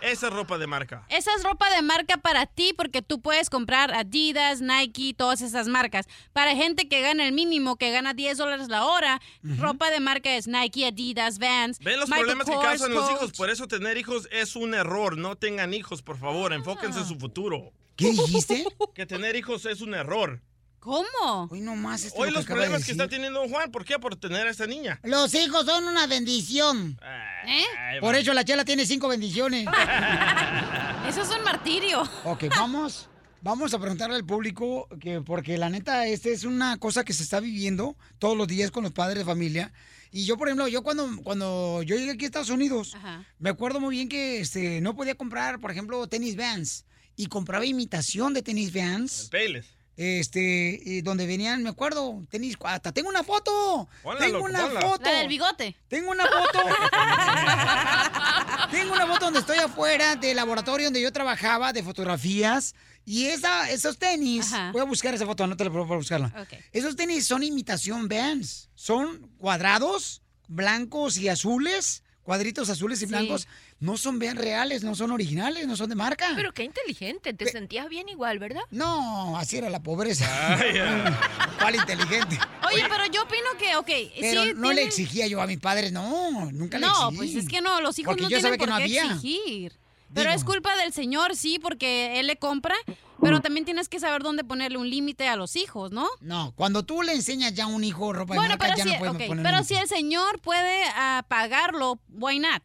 Esa 0.00 0.26
es 0.28 0.32
ropa 0.32 0.56
de 0.56 0.66
marca. 0.66 1.04
Esa 1.08 1.34
es 1.36 1.44
ropa 1.44 1.68
de 1.70 1.82
marca 1.82 2.16
para 2.16 2.46
ti 2.46 2.72
porque 2.76 3.02
tú 3.02 3.20
puedes 3.20 3.50
comprar 3.50 3.92
Adidas, 3.92 4.60
Nike, 4.60 5.14
todas 5.14 5.42
esas 5.42 5.68
marcas. 5.68 6.06
Para 6.32 6.54
gente 6.56 6.88
que 6.88 7.00
gana 7.02 7.26
el 7.26 7.32
mínimo, 7.32 7.76
que 7.76 7.90
gana 7.90 8.14
10 8.14 8.38
dólares 8.38 8.68
la 8.68 8.86
hora, 8.86 9.20
ropa 9.42 9.90
de 9.90 10.00
marca 10.00 10.34
es 10.34 10.46
Nike, 10.48 10.86
Adidas, 10.86 11.38
Vans. 11.38 11.78
Ven 11.80 12.00
los 12.00 12.08
Michael 12.08 12.26
problemas 12.26 12.46
que 12.48 12.66
causan 12.66 12.94
los 12.94 13.10
hijos. 13.10 13.32
Por 13.32 13.50
eso 13.50 13.68
tener 13.68 13.98
hijos 13.98 14.28
es 14.32 14.56
un 14.56 14.74
error. 14.74 15.18
No 15.18 15.36
tengan 15.36 15.74
hijos, 15.74 16.02
por 16.02 16.18
favor. 16.18 16.52
Enfóquense 16.52 17.00
en 17.00 17.06
su 17.06 17.16
futuro. 17.16 17.72
¿Qué 17.96 18.10
dijiste? 18.12 18.64
Que 18.94 19.06
tener 19.06 19.36
hijos 19.36 19.66
es 19.66 19.80
un 19.80 19.92
error. 19.94 20.40
¿Cómo? 20.80 21.48
Hoy 21.50 21.60
no 21.60 21.74
más 21.74 22.04
esto 22.04 22.20
Hoy 22.20 22.30
lo 22.30 22.34
que 22.34 22.38
los 22.38 22.46
de 22.46 22.52
problemas 22.54 22.84
que 22.84 22.92
está 22.92 23.08
teniendo 23.08 23.40
don 23.40 23.48
Juan, 23.50 23.70
¿por 23.70 23.84
qué? 23.84 23.98
Por 23.98 24.16
tener 24.16 24.46
a 24.46 24.50
esta 24.50 24.66
niña. 24.66 25.00
Los 25.02 25.34
hijos 25.34 25.66
son 25.66 25.84
una 25.84 26.06
bendición. 26.06 26.98
¿Eh? 27.46 28.00
Por 28.00 28.14
eso 28.14 28.32
la 28.32 28.44
chela 28.44 28.64
tiene 28.64 28.86
cinco 28.86 29.08
bendiciones. 29.08 29.66
Eso 31.08 31.22
es 31.22 31.30
un 31.30 31.42
martirio. 31.42 32.02
Ok, 32.24 32.44
vamos. 32.50 33.08
Vamos 33.40 33.72
a 33.72 33.78
preguntarle 33.78 34.16
al 34.16 34.26
público 34.26 34.88
que 35.00 35.20
porque 35.20 35.56
la 35.56 35.70
neta 35.70 36.06
esta 36.06 36.28
es 36.28 36.44
una 36.44 36.76
cosa 36.76 37.04
que 37.04 37.12
se 37.12 37.22
está 37.22 37.40
viviendo 37.40 37.96
todos 38.18 38.36
los 38.36 38.48
días 38.48 38.70
con 38.70 38.82
los 38.82 38.92
padres 38.92 39.18
de 39.18 39.24
familia. 39.24 39.72
Y 40.10 40.24
yo, 40.24 40.36
por 40.36 40.48
ejemplo, 40.48 40.68
yo 40.68 40.82
cuando, 40.82 41.08
cuando 41.22 41.82
yo 41.82 41.96
llegué 41.96 42.12
aquí 42.12 42.24
a 42.24 42.28
Estados 42.28 42.50
Unidos, 42.50 42.96
me 43.38 43.50
acuerdo 43.50 43.78
muy 43.80 43.94
bien 43.96 44.08
que 44.08 44.40
este, 44.40 44.80
no 44.80 44.96
podía 44.96 45.14
comprar, 45.14 45.60
por 45.60 45.70
ejemplo, 45.70 46.06
tenis 46.08 46.36
Vans. 46.36 46.84
Y 47.16 47.26
compraba 47.26 47.64
imitación 47.64 48.34
de 48.34 48.42
tenis 48.42 48.72
Vans. 48.72 49.28
Peles. 49.30 49.66
Este, 49.98 50.80
y 50.80 51.02
donde 51.02 51.26
venían, 51.26 51.64
me 51.64 51.70
acuerdo, 51.70 52.22
tenis, 52.30 52.56
hasta 52.62 52.92
tengo 52.92 53.08
una 53.08 53.24
foto. 53.24 53.88
Ponla, 54.04 54.20
tengo 54.20 54.38
loco, 54.38 54.48
una 54.48 54.66
ponla. 54.66 54.80
foto. 54.80 55.10
La 55.10 55.18
del 55.18 55.26
bigote. 55.26 55.76
Tengo 55.88 56.12
una 56.12 56.24
foto. 56.24 56.60
tengo 58.70 58.92
una 58.92 59.08
foto 59.08 59.24
donde 59.24 59.40
estoy 59.40 59.58
afuera 59.58 60.14
del 60.14 60.36
laboratorio 60.36 60.86
donde 60.86 61.02
yo 61.02 61.12
trabajaba 61.12 61.72
de 61.72 61.82
fotografías. 61.82 62.76
Y 63.04 63.26
esa, 63.26 63.68
esos 63.70 63.98
tenis, 63.98 64.52
voy 64.70 64.82
a 64.82 64.84
buscar 64.84 65.14
esa 65.14 65.26
foto, 65.26 65.48
no 65.48 65.56
te 65.56 65.64
la 65.64 65.70
puedo 65.70 65.86
buscarla. 65.86 66.46
Esos 66.70 66.94
tenis 66.94 67.26
son 67.26 67.42
imitación 67.42 68.06
Vans. 68.06 68.70
Son 68.76 69.28
cuadrados, 69.36 70.22
blancos 70.46 71.18
y 71.18 71.28
azules, 71.28 72.04
cuadritos 72.28 72.68
azules 72.68 72.98
y 73.00 73.06
Sí. 73.06 73.06
blancos. 73.06 73.48
No 73.80 73.96
son 73.96 74.18
Vans 74.18 74.36
reales, 74.36 74.84
no 74.84 74.94
son 74.94 75.12
originales, 75.12 75.66
no 75.66 75.76
son 75.76 75.88
de 75.88 75.94
marca. 75.94 76.26
Pero 76.36 76.52
qué 76.52 76.62
inteligente, 76.62 77.32
te 77.32 77.50
sentías 77.50 77.88
bien 77.88 78.06
igual, 78.10 78.38
¿verdad? 78.38 78.60
No, 78.70 79.38
así 79.38 79.56
era 79.56 79.70
la 79.70 79.82
pobreza. 79.82 80.26
Vaya. 80.58 81.18
¿Cuál 81.58 81.76
inteligente? 81.76 82.38
Oye, 82.70 82.84
pero 82.86 83.06
yo 83.06 83.22
opino 83.22 83.46
que, 83.58 83.76
ok, 83.76 84.12
Pero 84.20 84.44
sí 84.44 84.52
no 84.56 84.70
le 84.74 84.82
exigía 84.82 85.26
yo 85.26 85.40
a 85.40 85.46
mis 85.46 85.58
padres, 85.58 85.90
no, 85.90 86.50
nunca 86.52 86.78
le 86.78 86.84
No, 86.86 86.92
exigí. 87.08 87.16
pues 87.16 87.34
es 87.44 87.48
que 87.48 87.62
no, 87.62 87.80
los 87.80 87.98
hijos 87.98 88.10
Porque 88.10 88.22
no 88.24 88.28
yo 88.28 88.36
tienen 88.36 88.42
sabía 88.42 88.58
que 88.58 88.64
por 88.64 88.68
no 88.68 88.76
qué 88.76 88.82
había. 88.82 89.04
exigir. 89.14 89.72
Pero 90.14 90.30
Digo. 90.30 90.38
es 90.40 90.44
culpa 90.44 90.76
del 90.76 90.92
señor, 90.92 91.36
sí, 91.36 91.58
porque 91.58 92.18
él 92.18 92.26
le 92.26 92.36
compra, 92.36 92.74
pero 93.20 93.40
también 93.40 93.64
tienes 93.64 93.88
que 93.88 94.00
saber 94.00 94.22
dónde 94.22 94.44
ponerle 94.44 94.78
un 94.78 94.88
límite 94.88 95.28
a 95.28 95.36
los 95.36 95.54
hijos, 95.56 95.90
¿no? 95.92 96.06
No, 96.20 96.52
cuando 96.56 96.82
tú 96.84 97.02
le 97.02 97.12
enseñas 97.12 97.52
ya 97.54 97.64
a 97.64 97.66
un 97.66 97.84
hijo 97.84 98.12
ropa 98.12 98.34
de 98.34 98.40
marca, 98.40 98.56
pero, 98.58 98.76
ya 98.76 98.84
si, 98.84 98.90
no 98.92 98.98
puedes 98.98 99.14
ok, 99.14 99.26
poner 99.26 99.44
pero 99.44 99.58
un- 99.58 99.64
si 99.64 99.74
el 99.74 99.88
señor 99.88 100.40
puede 100.40 100.82
ah, 100.94 101.24
pagarlo, 101.28 102.00
why 102.10 102.38
not? 102.38 102.62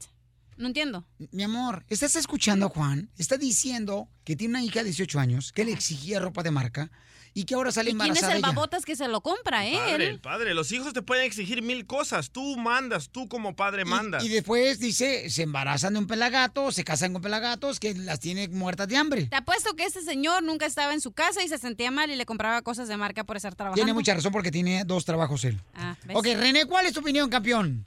No 0.56 0.68
entiendo. 0.68 1.04
Mi 1.32 1.44
amor, 1.44 1.84
¿estás 1.90 2.16
escuchando 2.16 2.68
a 2.68 2.70
Juan? 2.70 3.10
Está 3.18 3.38
diciendo 3.38 4.08
que 4.24 4.36
tiene 4.36 4.52
una 4.60 4.64
hija 4.64 4.80
de 4.80 4.86
18 4.86 5.20
años 5.20 5.52
que 5.52 5.66
le 5.66 5.72
exigía 5.74 6.20
ropa 6.20 6.44
de 6.44 6.52
marca 6.52 6.92
y 7.34 7.46
que 7.46 7.56
ahora 7.56 7.72
sale 7.72 7.92
¿Y 7.92 7.94
quién 7.94 8.12
es 8.12 8.18
embarazada 8.18 8.34
el 8.34 8.40
ella. 8.40 8.48
babotas 8.48 8.86
que 8.86 8.96
se 8.96 9.08
lo 9.08 9.22
compra, 9.22 9.60
Padre, 9.60 9.96
él? 9.96 10.02
el 10.02 10.20
padre. 10.20 10.54
Los 10.54 10.72
hijos 10.72 10.94
te 10.94 11.02
pueden 11.02 11.26
exigir 11.26 11.62
mil 11.62 11.86
cosas. 11.86 12.30
Tú 12.32 12.58
mandas, 12.58 13.10
tú 13.10 13.28
como 13.28 13.56
padre 13.56 13.86
mandas. 13.86 14.24
Y 14.24 14.30
después 14.30 14.80
dice, 14.80 15.30
se 15.30 15.44
embarazan 15.44 15.94
de 15.94 16.00
un 16.00 16.08
pelagato, 16.08 16.72
se 16.72 16.84
casan 16.84 17.14
con 17.14 17.22
pelagatos 17.22 17.80
que 17.80 17.94
las 17.96 18.20
tiene 18.20 18.48
muertas 18.50 18.88
de 18.88 18.98
hambre. 18.98 19.26
Te 19.26 19.36
apuesto 19.36 19.76
que 19.76 19.84
este 19.86 20.02
señor 20.02 20.44
nunca 20.44 20.66
estaba 20.66 20.94
en 20.94 21.02
su 21.02 21.12
casa 21.12 21.44
y 21.44 21.48
se 21.48 21.58
sentía 21.58 21.92
mal 21.92 22.12
y 22.12 22.16
le 22.16 22.26
compraba 22.26 22.62
cosas 22.62 22.88
de 22.88 22.98
marca 22.98 23.24
por 23.24 23.38
estar 23.38 23.56
trabajando. 23.56 23.76
Tiene 23.76 23.94
mucha 23.94 24.14
razón 24.14 24.32
porque 24.32 24.52
tiene 24.52 24.84
dos 24.86 25.06
trabajos 25.06 25.44
él. 25.46 25.60
Ah, 25.76 25.96
¿ves? 26.06 26.16
Ok, 26.16 26.26
René, 26.36 26.66
¿cuál 26.66 26.86
es 26.86 26.94
tu 26.94 27.00
opinión, 27.00 27.30
campeón? 27.30 27.86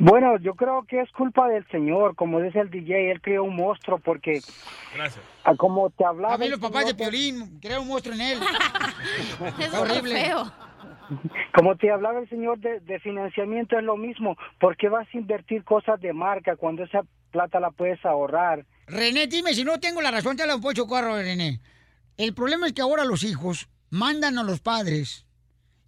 Bueno, 0.00 0.38
yo 0.38 0.54
creo 0.54 0.84
que 0.88 0.98
es 1.02 1.10
culpa 1.12 1.46
del 1.48 1.66
señor, 1.68 2.16
como 2.16 2.40
dice 2.40 2.58
el 2.58 2.70
DJ, 2.70 3.12
él 3.12 3.20
creó 3.20 3.44
un 3.44 3.54
monstruo 3.54 3.98
porque 3.98 4.40
Gracias. 4.94 5.22
como 5.58 5.90
te 5.90 6.06
hablaba... 6.06 6.34
A 6.34 6.38
mí 6.38 6.48
los 6.48 6.58
papás 6.58 6.86
de 6.86 6.94
Piolín, 6.94 7.60
crea 7.60 7.78
un 7.80 7.88
monstruo 7.88 8.14
en 8.14 8.22
él. 8.22 8.38
Es 9.58 9.74
horrible. 9.74 10.24
feo. 10.24 10.52
Como 11.54 11.76
te 11.76 11.90
hablaba 11.90 12.20
el 12.20 12.28
señor 12.28 12.60
de, 12.60 12.80
de 12.80 13.00
financiamiento 13.00 13.76
es 13.76 13.84
lo 13.84 13.96
mismo, 13.96 14.36
¿por 14.58 14.76
qué 14.76 14.88
vas 14.88 15.08
a 15.12 15.16
invertir 15.18 15.64
cosas 15.64 16.00
de 16.00 16.12
marca 16.12 16.56
cuando 16.56 16.84
esa 16.84 17.02
plata 17.30 17.58
la 17.60 17.70
puedes 17.70 18.02
ahorrar? 18.04 18.64
René, 18.86 19.26
dime, 19.26 19.52
si 19.52 19.64
no 19.64 19.80
tengo 19.80 20.00
la 20.00 20.10
razón, 20.10 20.36
te 20.36 20.46
la 20.46 20.58
pocho 20.58 20.86
carro, 20.86 21.16
René. 21.16 21.60
El 22.16 22.32
problema 22.34 22.66
es 22.66 22.72
que 22.72 22.82
ahora 22.82 23.04
los 23.04 23.24
hijos 23.24 23.68
mandan 23.90 24.38
a 24.38 24.44
los 24.44 24.60
padres. 24.60 25.26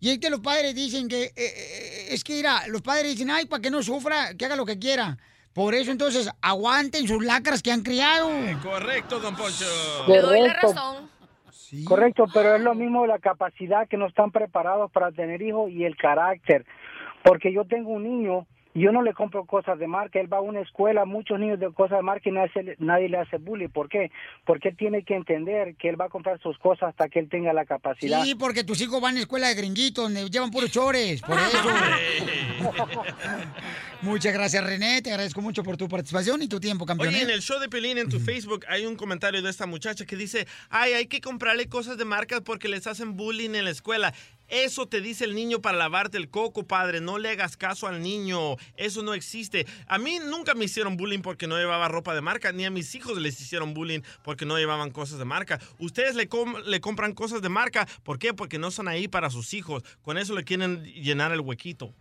Y 0.02 0.10
es 0.10 0.18
que 0.18 0.30
los 0.30 0.40
padres 0.40 0.74
dicen 0.74 1.06
que, 1.06 1.26
eh, 1.26 1.32
eh, 1.36 2.06
es 2.10 2.24
que, 2.24 2.32
mira, 2.32 2.66
los 2.66 2.82
padres 2.82 3.12
dicen, 3.12 3.30
ay, 3.30 3.46
para 3.46 3.62
que 3.62 3.70
no 3.70 3.84
sufra, 3.84 4.34
que 4.36 4.44
haga 4.46 4.56
lo 4.56 4.66
que 4.66 4.76
quiera. 4.76 5.16
Por 5.52 5.74
eso, 5.74 5.92
entonces, 5.92 6.28
aguanten 6.40 7.06
sus 7.06 7.24
lacras 7.24 7.62
que 7.62 7.70
han 7.70 7.82
criado. 7.82 8.28
Correcto, 8.64 9.20
don 9.20 9.36
Poncho. 9.36 9.64
Le 10.08 10.20
doy 10.20 10.40
la 10.40 10.54
Correcto. 10.54 10.66
razón. 10.74 11.10
Correcto, 11.84 12.24
pero 12.34 12.56
es 12.56 12.62
lo 12.62 12.74
mismo 12.74 13.06
la 13.06 13.20
capacidad 13.20 13.86
que 13.88 13.96
no 13.96 14.08
están 14.08 14.32
preparados 14.32 14.90
para 14.90 15.12
tener 15.12 15.40
hijos 15.40 15.70
y 15.70 15.84
el 15.84 15.96
carácter. 15.96 16.66
Porque 17.22 17.52
yo 17.52 17.64
tengo 17.64 17.90
un 17.90 18.02
niño 18.02 18.48
yo 18.74 18.92
no 18.92 19.02
le 19.02 19.12
compro 19.12 19.44
cosas 19.44 19.78
de 19.78 19.86
marca, 19.86 20.18
él 20.20 20.32
va 20.32 20.38
a 20.38 20.40
una 20.40 20.60
escuela, 20.60 21.04
muchos 21.04 21.38
niños 21.38 21.60
de 21.60 21.70
cosas 21.72 21.98
de 21.98 22.02
marca 22.02 22.28
y 22.28 22.32
nadie, 22.32 22.76
nadie 22.78 23.08
le 23.08 23.18
hace 23.18 23.38
bullying. 23.38 23.68
¿Por 23.68 23.88
qué? 23.88 24.10
Porque 24.44 24.68
él 24.68 24.76
tiene 24.76 25.02
que 25.04 25.14
entender 25.14 25.74
que 25.76 25.88
él 25.88 26.00
va 26.00 26.06
a 26.06 26.08
comprar 26.08 26.40
sus 26.40 26.58
cosas 26.58 26.90
hasta 26.90 27.08
que 27.08 27.18
él 27.18 27.28
tenga 27.28 27.52
la 27.52 27.64
capacidad. 27.64 28.22
Sí, 28.22 28.34
porque 28.34 28.64
tus 28.64 28.80
hijos 28.80 29.00
van 29.00 29.16
a 29.16 29.20
escuela 29.20 29.48
de 29.48 29.54
gringuitos, 29.54 30.04
donde 30.04 30.28
llevan 30.30 30.50
puros 30.50 30.70
chores, 30.70 31.20
por 31.22 31.38
eso. 31.38 31.58
Muchas 34.02 34.32
gracias, 34.32 34.64
René. 34.64 35.00
Te 35.00 35.10
agradezco 35.10 35.40
mucho 35.40 35.62
por 35.62 35.76
tu 35.76 35.88
participación 35.88 36.42
y 36.42 36.48
tu 36.48 36.58
tiempo, 36.58 36.86
campeón. 36.86 37.10
Oye, 37.10 37.20
¿eh? 37.20 37.22
en 37.22 37.30
el 37.30 37.40
show 37.40 37.60
de 37.60 37.68
Pelín 37.68 37.98
en 37.98 38.08
tu 38.08 38.18
Facebook 38.18 38.64
hay 38.68 38.84
un 38.86 38.96
comentario 38.96 39.42
de 39.42 39.50
esta 39.50 39.66
muchacha 39.66 40.04
que 40.04 40.16
dice, 40.16 40.48
ay, 40.70 40.92
hay 40.94 41.06
que 41.06 41.20
comprarle 41.20 41.68
cosas 41.68 41.98
de 41.98 42.04
marca 42.04 42.40
porque 42.40 42.68
les 42.68 42.86
hacen 42.86 43.16
bullying 43.16 43.54
en 43.54 43.64
la 43.64 43.70
escuela. 43.70 44.12
Eso 44.52 44.86
te 44.86 45.00
dice 45.00 45.24
el 45.24 45.34
niño 45.34 45.62
para 45.62 45.78
lavarte 45.78 46.18
el 46.18 46.28
coco, 46.28 46.64
padre. 46.66 47.00
No 47.00 47.16
le 47.16 47.30
hagas 47.30 47.56
caso 47.56 47.86
al 47.86 48.02
niño. 48.02 48.56
Eso 48.76 49.02
no 49.02 49.14
existe. 49.14 49.66
A 49.86 49.96
mí 49.96 50.18
nunca 50.22 50.54
me 50.54 50.66
hicieron 50.66 50.98
bullying 50.98 51.20
porque 51.22 51.46
no 51.46 51.56
llevaba 51.56 51.88
ropa 51.88 52.14
de 52.14 52.20
marca, 52.20 52.52
ni 52.52 52.66
a 52.66 52.70
mis 52.70 52.94
hijos 52.94 53.16
les 53.18 53.40
hicieron 53.40 53.72
bullying 53.72 54.00
porque 54.22 54.44
no 54.44 54.58
llevaban 54.58 54.90
cosas 54.90 55.18
de 55.18 55.24
marca. 55.24 55.58
Ustedes 55.78 56.14
le, 56.16 56.28
com- 56.28 56.56
le 56.66 56.80
compran 56.82 57.14
cosas 57.14 57.40
de 57.40 57.48
marca. 57.48 57.88
¿Por 58.02 58.18
qué? 58.18 58.34
Porque 58.34 58.58
no 58.58 58.70
son 58.70 58.88
ahí 58.88 59.08
para 59.08 59.30
sus 59.30 59.54
hijos. 59.54 59.82
Con 60.02 60.18
eso 60.18 60.34
le 60.34 60.44
quieren 60.44 60.84
llenar 60.84 61.32
el 61.32 61.40
huequito. 61.40 61.94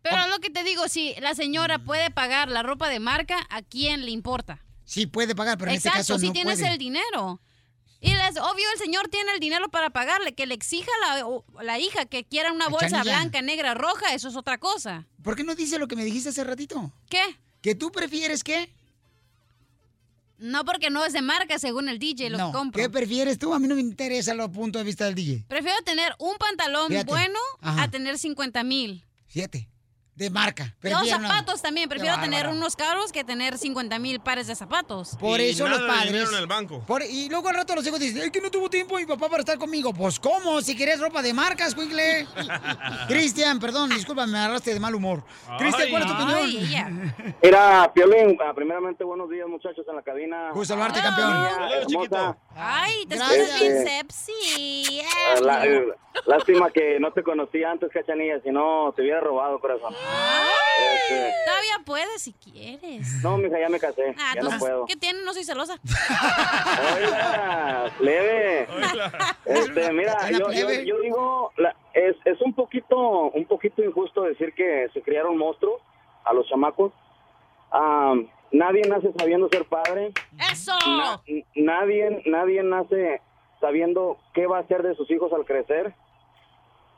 Pero 0.00 0.26
lo 0.28 0.38
que 0.38 0.48
te 0.48 0.64
digo, 0.64 0.88
si 0.88 1.14
la 1.20 1.34
señora 1.34 1.78
puede 1.80 2.10
pagar 2.10 2.48
la 2.48 2.62
ropa 2.62 2.88
de 2.88 2.98
marca, 3.00 3.46
¿a 3.50 3.60
quién 3.60 4.06
le 4.06 4.10
importa? 4.10 4.64
Sí, 4.86 5.06
puede 5.06 5.34
pagar, 5.34 5.58
pero 5.58 5.70
en 5.70 5.76
Exacto, 5.76 6.00
este 6.00 6.12
caso 6.14 6.18
si 6.18 6.28
no 6.28 6.32
tienes 6.32 6.58
puede. 6.60 6.72
el 6.72 6.78
dinero. 6.78 7.40
Y 8.00 8.12
es 8.12 8.36
obvio, 8.38 8.64
el 8.72 8.78
señor 8.78 9.08
tiene 9.08 9.32
el 9.32 9.40
dinero 9.40 9.68
para 9.68 9.90
pagarle. 9.90 10.34
Que 10.34 10.46
le 10.46 10.54
exija 10.54 10.90
a 11.12 11.18
la, 11.18 11.26
la 11.62 11.78
hija 11.78 12.06
que 12.06 12.24
quiera 12.24 12.52
una 12.52 12.68
bolsa 12.68 13.02
blanca, 13.02 13.42
negra, 13.42 13.74
roja, 13.74 14.14
eso 14.14 14.28
es 14.28 14.36
otra 14.36 14.58
cosa. 14.58 15.06
¿Por 15.22 15.36
qué 15.36 15.44
no 15.44 15.54
dice 15.54 15.78
lo 15.78 15.86
que 15.88 15.96
me 15.96 16.04
dijiste 16.04 16.30
hace 16.30 16.44
ratito? 16.44 16.92
¿Qué? 17.08 17.22
¿Que 17.60 17.74
tú 17.74 17.92
prefieres 17.92 18.42
qué? 18.42 18.72
No, 20.38 20.64
porque 20.64 20.88
no 20.88 21.04
es 21.04 21.12
de 21.12 21.20
marca 21.20 21.58
según 21.58 21.90
el 21.90 21.98
DJ, 21.98 22.30
lo 22.30 22.38
no, 22.38 22.46
que 22.46 22.52
compro. 22.56 22.82
¿qué 22.82 22.88
prefieres 22.88 23.38
tú? 23.38 23.52
A 23.52 23.58
mí 23.58 23.68
no 23.68 23.74
me 23.74 23.82
interesa 23.82 24.32
los 24.32 24.48
puntos 24.48 24.80
de 24.80 24.84
vista 24.84 25.04
del 25.04 25.14
DJ. 25.14 25.44
Prefiero 25.46 25.76
tener 25.82 26.14
un 26.18 26.36
pantalón 26.38 26.88
Fíjate. 26.88 27.10
bueno 27.10 27.38
Ajá. 27.60 27.82
a 27.82 27.90
tener 27.90 28.18
50 28.18 28.64
mil. 28.64 29.04
Siete. 29.28 29.68
De 30.16 30.28
marca. 30.28 30.64
Los 30.64 30.72
Prefiero 30.80 31.16
una- 31.16 31.28
zapatos 31.28 31.62
también. 31.62 31.88
Prefiero 31.88 32.16
Qué 32.16 32.22
tener 32.22 32.48
unos 32.48 32.76
caros 32.76 33.10
que 33.10 33.24
tener 33.24 33.56
50 33.56 33.98
mil 33.98 34.20
pares 34.20 34.46
de 34.48 34.54
zapatos. 34.54 35.16
Por 35.18 35.40
eso 35.40 35.66
los 35.66 35.80
padres. 35.80 36.28
en 36.30 36.34
el 36.38 36.46
banco. 36.46 36.80
Por- 36.86 37.02
y 37.02 37.28
luego 37.30 37.48
al 37.48 37.54
rato 37.54 37.74
los 37.74 37.86
hijos 37.86 37.98
dicen, 38.00 38.22
es 38.22 38.30
que 38.30 38.40
no 38.40 38.50
tuvo 38.50 38.68
tiempo 38.68 38.96
mi 38.96 39.06
papá 39.06 39.28
para 39.30 39.40
estar 39.40 39.56
conmigo. 39.58 39.94
Pues, 39.94 40.20
¿cómo? 40.20 40.60
Si 40.60 40.76
querés 40.76 41.00
ropa 41.00 41.22
de 41.22 41.32
marcas, 41.32 41.74
Quigle. 41.74 42.26
Cristian, 43.08 43.58
perdón, 43.60 43.90
disculpa, 43.90 44.26
me 44.26 44.38
agarraste 44.38 44.74
de 44.74 44.80
mal 44.80 44.94
humor. 44.94 45.24
Cristian, 45.58 45.88
¿cuál 45.90 46.02
es 46.02 46.08
tu 46.08 46.14
opinión? 46.14 47.14
Mira, 47.42 47.90
Piolín, 47.94 48.36
ah, 48.46 48.52
primeramente 48.54 49.04
buenos 49.04 49.30
días 49.30 49.48
muchachos 49.48 49.86
en 49.88 49.96
la 49.96 50.02
cabina. 50.02 50.50
Gusto 50.52 50.74
saludarte, 50.74 51.00
campeón. 51.00 51.46
Hermosa. 51.82 52.36
Ay, 52.54 53.06
te 53.06 53.14
escuchas 53.14 53.60
bien 53.60 53.86
sepsi. 53.86 55.00
Ah, 55.48 55.64
eh, 55.66 55.86
lástima 56.26 56.70
que 56.70 56.98
no 57.00 57.12
te 57.12 57.22
conocía 57.22 57.70
antes, 57.70 57.90
Cachanilla, 57.90 58.40
si 58.42 58.50
no 58.50 58.92
te 58.94 59.02
hubiera 59.02 59.20
robado, 59.20 59.58
corazón. 59.60 59.94
Este, 60.80 61.34
Todavía 61.44 61.78
puedes 61.84 62.22
si 62.22 62.32
quieres. 62.32 63.22
no, 63.22 63.36
mija, 63.38 63.58
ya 63.60 63.68
me 63.68 63.78
casé, 63.78 64.14
Ah, 64.18 64.32
ya 64.34 64.40
no 64.42 64.48
entonces, 64.48 64.58
puedo. 64.60 64.86
¿qué 64.86 64.96
tiene? 64.96 65.22
No 65.24 65.32
soy 65.34 65.44
celosa. 65.44 65.78
Plebe. 67.98 68.66
Este, 69.46 69.92
mira, 69.92 70.14
Hola, 70.18 70.30
yo, 70.30 70.38
yo, 70.38 70.46
plebe. 70.66 70.86
yo 70.86 71.00
digo, 71.00 71.52
la, 71.56 71.74
es, 71.94 72.16
es 72.24 72.40
un 72.40 72.54
poquito 72.54 72.96
un 72.98 73.44
poquito 73.46 73.82
injusto 73.82 74.22
decir 74.22 74.52
que 74.54 74.88
se 74.92 75.02
criaron 75.02 75.36
monstruos 75.36 75.80
a 76.24 76.32
los 76.32 76.46
chamacos. 76.48 76.92
Ah, 77.72 78.14
nadie 78.52 78.82
nace 78.88 79.12
sabiendo 79.18 79.48
ser 79.50 79.64
padre. 79.64 80.12
¡Eso! 80.52 80.72
Na- 80.86 81.20
n- 81.26 81.44
nadie, 81.56 82.22
nadie 82.26 82.62
nace 82.62 83.20
sabiendo 83.60 84.18
qué 84.34 84.46
va 84.46 84.58
a 84.58 84.60
hacer 84.60 84.82
de 84.82 84.94
sus 84.94 85.10
hijos 85.10 85.32
al 85.32 85.44
crecer. 85.44 85.94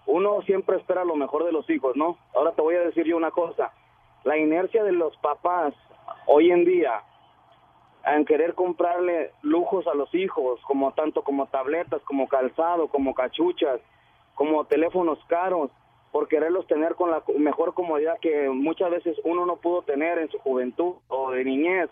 Uno 0.07 0.43
siempre 0.43 0.77
espera 0.77 1.05
lo 1.05 1.15
mejor 1.15 1.45
de 1.45 1.53
los 1.53 1.69
hijos, 1.71 1.97
¿no? 1.97 2.19
Ahora 2.35 2.53
te 2.53 2.63
voy 2.63 2.75
a 2.75 2.81
decir 2.81 3.05
yo 3.05 3.17
una 3.17 3.31
cosa. 3.31 3.73
La 4.25 4.37
inercia 4.37 4.85
de 4.85 4.93
los 4.93 5.17
papás 5.19 5.75
hoy 6.27 6.51
en 6.51 6.65
día 6.65 7.03
en 8.05 8.25
querer 8.25 8.55
comprarle 8.55 9.31
lujos 9.43 9.87
a 9.87 9.95
los 9.95 10.13
hijos, 10.15 10.61
como 10.67 10.93
tanto 10.93 11.23
como 11.23 11.47
tabletas, 11.47 12.03
como 12.03 12.29
calzado, 12.29 12.89
como 12.89 13.15
cachuchas, 13.15 13.81
como 14.35 14.65
teléfonos 14.65 15.19
caros, 15.29 15.71
por 16.11 16.29
quererlos 16.29 16.67
tener 16.67 16.95
con 16.95 17.11
la 17.11 17.23
mejor 17.39 17.75
comodidad 17.75 18.19
que 18.21 18.49
muchas 18.51 18.91
veces 18.91 19.17
uno 19.25 19.47
no 19.47 19.57
pudo 19.57 19.83
tener 19.83 20.19
en 20.19 20.31
su 20.31 20.39
juventud 20.41 20.95
o 21.09 21.31
de 21.31 21.45
niñez. 21.45 21.89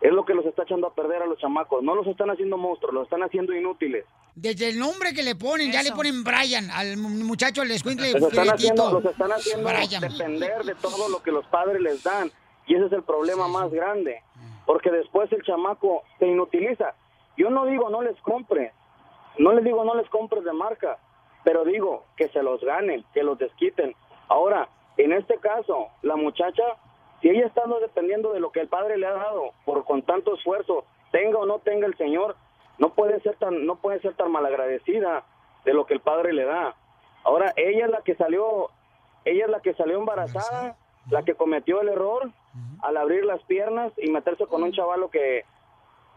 Es 0.00 0.12
lo 0.12 0.24
que 0.24 0.32
los 0.34 0.46
está 0.46 0.62
echando 0.62 0.86
a 0.86 0.94
perder 0.94 1.22
a 1.22 1.26
los 1.26 1.38
chamacos. 1.38 1.82
No 1.82 1.94
los 1.96 2.06
están 2.06 2.30
haciendo 2.30 2.56
monstruos, 2.56 2.94
los 2.94 3.04
están 3.04 3.22
haciendo 3.24 3.52
inútiles. 3.54 4.04
Desde 4.36 4.68
el 4.68 4.78
nombre 4.78 5.12
que 5.12 5.24
le 5.24 5.34
ponen, 5.34 5.72
ya 5.72 5.82
le 5.82 5.90
ponen 5.90 6.22
Brian 6.22 6.70
al 6.70 6.96
mu- 6.96 7.08
muchacho, 7.24 7.62
al 7.62 7.70
escuincle 7.72 8.12
Los 8.12 8.22
están 8.30 8.48
haciendo, 8.48 8.92
los 8.92 9.04
están 9.04 9.32
haciendo 9.32 9.68
Brian. 9.68 10.00
depender 10.00 10.64
de 10.64 10.74
todo 10.76 11.08
lo 11.08 11.20
que 11.22 11.32
los 11.32 11.44
padres 11.46 11.80
les 11.82 12.02
dan. 12.04 12.30
Y 12.68 12.74
ese 12.76 12.86
es 12.86 12.92
el 12.92 13.02
problema 13.02 13.48
más 13.48 13.70
grande. 13.72 14.22
Porque 14.66 14.90
después 14.90 15.32
el 15.32 15.42
chamaco 15.42 16.02
se 16.20 16.26
inutiliza. 16.26 16.94
Yo 17.36 17.50
no 17.50 17.66
digo 17.66 17.90
no 17.90 18.02
les 18.02 18.16
compre. 18.20 18.72
No 19.38 19.52
les 19.52 19.64
digo 19.64 19.84
no 19.84 19.94
les 19.96 20.08
compres 20.10 20.44
de 20.44 20.52
marca. 20.52 20.98
Pero 21.42 21.64
digo 21.64 22.04
que 22.16 22.28
se 22.28 22.42
los 22.42 22.60
ganen, 22.60 23.04
que 23.14 23.22
los 23.24 23.38
desquiten. 23.38 23.94
Ahora, 24.28 24.68
en 24.96 25.12
este 25.12 25.38
caso, 25.38 25.88
la 26.02 26.16
muchacha, 26.16 26.62
si 27.20 27.28
ella 27.28 27.46
está 27.46 27.66
no 27.66 27.80
dependiendo 27.80 28.32
de 28.32 28.40
lo 28.40 28.50
que 28.52 28.60
el 28.60 28.68
padre 28.68 28.96
le 28.96 29.06
ha 29.06 29.12
dado 29.12 29.52
por 29.64 29.84
con 29.84 30.02
tanto 30.02 30.34
esfuerzo, 30.34 30.84
tenga 31.10 31.38
o 31.38 31.46
no 31.46 31.58
tenga 31.58 31.86
el 31.86 31.96
señor, 31.96 32.36
no 32.78 32.90
puede 32.90 33.20
ser 33.20 33.36
tan 33.36 33.66
no 33.66 33.76
puede 33.76 34.00
ser 34.00 34.14
tan 34.14 34.30
malagradecida 34.30 35.24
de 35.64 35.74
lo 35.74 35.86
que 35.86 35.94
el 35.94 36.00
padre 36.00 36.32
le 36.32 36.44
da. 36.44 36.76
Ahora 37.24 37.52
ella 37.56 37.86
es 37.86 37.90
la 37.90 38.02
que 38.02 38.14
salió 38.14 38.70
ella 39.24 39.44
es 39.46 39.50
la 39.50 39.60
que 39.60 39.74
salió 39.74 39.98
embarazada, 39.98 40.76
la 41.10 41.22
que 41.24 41.34
cometió 41.34 41.80
el 41.80 41.88
error 41.88 42.30
al 42.82 42.96
abrir 42.96 43.24
las 43.24 43.42
piernas 43.44 43.92
y 43.98 44.10
meterse 44.10 44.46
con 44.46 44.62
un 44.62 44.72
chavalo 44.72 45.10
que 45.10 45.44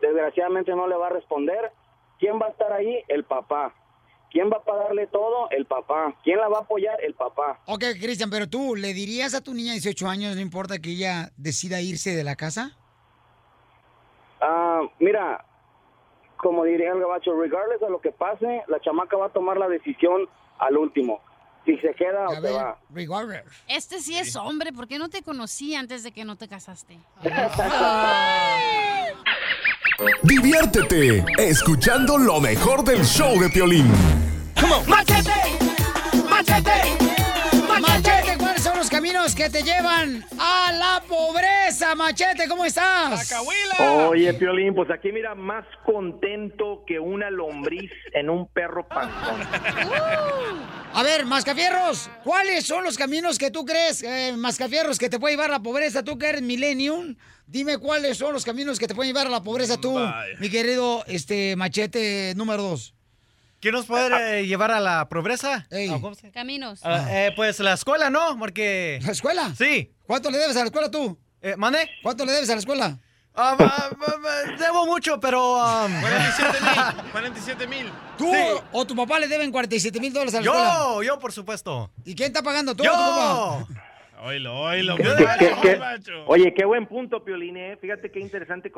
desgraciadamente 0.02 0.76
no 0.76 0.88
le 0.88 0.96
va 0.96 1.08
a 1.08 1.12
responder. 1.12 1.72
¿Quién 2.20 2.40
va 2.40 2.48
a 2.48 2.50
estar 2.50 2.72
ahí? 2.72 3.04
El 3.08 3.24
papá. 3.24 3.74
¿Quién 4.32 4.50
va 4.50 4.58
a 4.58 4.64
pagarle 4.64 5.08
todo? 5.08 5.50
El 5.52 5.66
papá. 5.66 6.16
¿Quién 6.24 6.38
la 6.38 6.48
va 6.48 6.60
a 6.60 6.62
apoyar? 6.62 6.98
El 7.04 7.14
papá. 7.14 7.60
Ok, 7.66 7.84
Cristian, 8.00 8.30
pero 8.30 8.48
tú, 8.48 8.76
¿le 8.76 8.94
dirías 8.94 9.34
a 9.34 9.42
tu 9.42 9.54
niña 9.54 9.74
de 9.74 9.80
18 9.80 10.08
años, 10.08 10.36
no 10.36 10.42
importa 10.42 10.80
que 10.80 10.92
ella 10.92 11.32
decida 11.36 11.82
irse 11.82 12.16
de 12.16 12.24
la 12.24 12.38
casa? 12.38 12.78
Ah, 14.40 14.82
mira, 15.00 15.44
como 16.38 16.64
diría 16.64 16.92
el 16.94 17.00
gabacho, 17.00 17.34
regardless 17.40 17.82
de 17.82 17.90
lo 17.90 18.00
que 18.00 18.12
pase, 18.12 18.64
la 18.68 18.80
chamaca 18.80 19.18
va 19.18 19.26
a 19.28 19.30
tomar 19.30 19.58
la 19.58 19.68
decisión 19.68 20.30
al 20.60 20.78
último. 20.78 21.20
Si 21.66 21.78
se 21.78 21.94
queda 21.94 22.28
o 22.28 22.42
se 22.42 22.52
va. 22.52 22.80
Regardless. 22.90 23.44
Este 23.68 24.00
sí 24.00 24.18
es 24.18 24.36
hombre, 24.36 24.72
¿por 24.72 24.88
qué 24.88 24.98
no 24.98 25.10
te 25.10 25.22
conocí 25.22 25.76
antes 25.76 26.04
de 26.04 26.12
que 26.12 26.26
no 26.26 26.38
te 26.38 26.48
casaste? 26.48 26.98
Diviértete 30.24 31.24
escuchando 31.38 32.18
lo 32.18 32.40
mejor 32.40 32.84
del 32.84 33.04
show 33.04 33.40
de 33.40 33.50
Piolín. 33.50 33.86
¡Machete! 34.62 35.32
¡Machete! 36.30 36.72
¡Machete! 37.68 38.38
¿Cuáles 38.38 38.62
son 38.62 38.78
los 38.78 38.90
caminos 38.90 39.34
que 39.34 39.50
te 39.50 39.64
llevan 39.64 40.24
a 40.38 40.72
la 40.72 41.04
pobreza? 41.08 41.96
Machete, 41.96 42.48
¿cómo 42.48 42.64
estás? 42.64 43.34
Oye, 44.08 44.34
Piolín, 44.36 44.76
pues 44.76 44.92
aquí 44.92 45.12
mira, 45.12 45.34
más 45.34 45.66
contento 45.84 46.84
que 46.86 47.00
una 47.00 47.32
lombriz 47.32 47.92
en 48.14 48.30
un 48.30 48.48
perro 48.50 48.88
panzón. 48.88 49.42
A 50.94 51.04
ver, 51.04 51.26
Mascafierros, 51.26 52.12
¿cuáles 52.24 52.66
son 52.68 52.84
los 52.84 52.98
caminos 52.98 53.40
que 53.40 53.50
tú 53.50 53.66
crees, 53.66 54.04
eh, 54.04 54.34
Mascafierros, 54.38 55.00
que 55.00 55.10
te 55.10 55.20
puede 55.20 55.34
llevar 55.34 55.50
a 55.50 55.54
la 55.54 55.64
pobreza? 55.64 56.04
Tú 56.04 56.20
que 56.20 56.30
eres 56.30 56.44
millennium, 56.44 57.16
dime 57.48 57.80
cuáles 57.80 58.18
son 58.18 58.34
los 58.34 58.46
caminos 58.46 58.78
que 58.78 58.88
te 58.88 58.94
pueden 58.94 59.12
llevar 59.12 59.26
a 59.26 59.32
la 59.32 59.42
pobreza 59.42 59.78
tú, 59.78 59.98
mi 60.40 60.50
querido 60.50 61.04
este 61.08 61.56
machete 61.56 62.34
número 62.36 62.62
dos. 62.62 62.94
¿Qué 63.62 63.72
nos 63.72 63.86
puede 63.86 64.40
eh, 64.42 64.48
llevar 64.48 64.72
a 64.72 64.80
la 64.80 65.08
pobreza? 65.08 65.68
Ah, 65.72 65.98
¿cómo 66.02 66.16
se- 66.16 66.32
Caminos. 66.32 66.80
Ah, 66.84 67.06
eh, 67.10 67.32
pues 67.36 67.60
la 67.60 67.74
escuela, 67.74 68.10
¿no? 68.10 68.38
Porque... 68.40 69.00
¿La 69.04 69.12
escuela? 69.12 69.54
Sí. 69.58 69.92
¿Cuánto 70.08 70.32
le 70.32 70.40
debes 70.40 70.56
a 70.58 70.62
la 70.62 70.66
escuela 70.66 70.90
tú? 70.90 71.18
Eh, 71.42 71.56
¿Mande? 71.58 71.88
¿Cuánto 72.02 72.26
le 72.26 72.32
debes 72.32 72.50
a 72.50 72.54
la 72.54 72.60
escuela? 72.60 72.98
Ah, 73.34 73.56
ah, 73.60 73.90
ah, 73.90 73.90
ah, 73.96 74.52
debo 74.60 74.86
mucho, 74.88 75.20
pero... 75.20 75.56
um, 75.86 75.92
47 76.02 76.60
mil. 76.62 77.12
47 77.12 77.68
mil. 77.68 77.92
¿Tú 78.18 78.32
o 78.72 78.86
tu 78.86 78.96
papá 78.96 79.20
le 79.20 79.28
deben 79.28 79.52
47 79.52 80.00
mil 80.00 80.12
dólares 80.12 80.34
a 80.34 80.38
la 80.40 80.44
Yo, 80.44 80.52
escuela? 80.54 81.06
yo, 81.06 81.20
por 81.20 81.32
supuesto. 81.32 81.92
¿Y 82.04 82.16
quién 82.16 82.28
está 82.28 82.42
pagando? 82.42 82.76
¿Tú 82.76 82.84
Yo. 82.84 82.92
o 82.92 82.96
tu 82.96 83.68
papá? 83.68 83.82
Oílo, 84.24 84.56
oílo. 84.60 84.98
¿Qué- 84.98 85.04
qué- 85.40 85.52
qué- 85.62 85.80
Oye, 86.28 86.54
qué 86.54 86.64
buen 86.66 86.86
punto, 86.86 87.24
Piolín. 87.24 87.58
¿eh? 87.58 87.76
Fíjate 87.82 88.12
qué 88.12 88.20
interesante. 88.20 88.72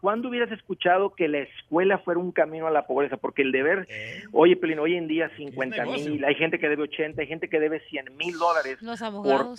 ¿Cuándo 0.00 0.28
hubieras 0.28 0.52
escuchado 0.52 1.14
que 1.14 1.28
la 1.28 1.38
escuela 1.38 1.98
fuera 1.98 2.20
un 2.20 2.30
camino 2.30 2.66
a 2.66 2.70
la 2.70 2.86
pobreza? 2.86 3.16
Porque 3.16 3.40
el 3.42 3.52
deber, 3.52 3.86
oye, 4.32 4.54
Piolín, 4.56 4.78
hoy 4.80 4.96
en 4.96 5.08
día 5.08 5.30
50 5.36 5.84
mil, 5.86 6.24
hay 6.24 6.34
gente 6.34 6.58
que 6.58 6.68
debe 6.68 6.82
80, 6.82 7.22
hay 7.22 7.26
gente 7.28 7.48
que 7.48 7.58
debe 7.58 7.80
100 7.88 8.14
mil 8.16 8.36
dólares 8.38 8.82
Los 8.82 9.00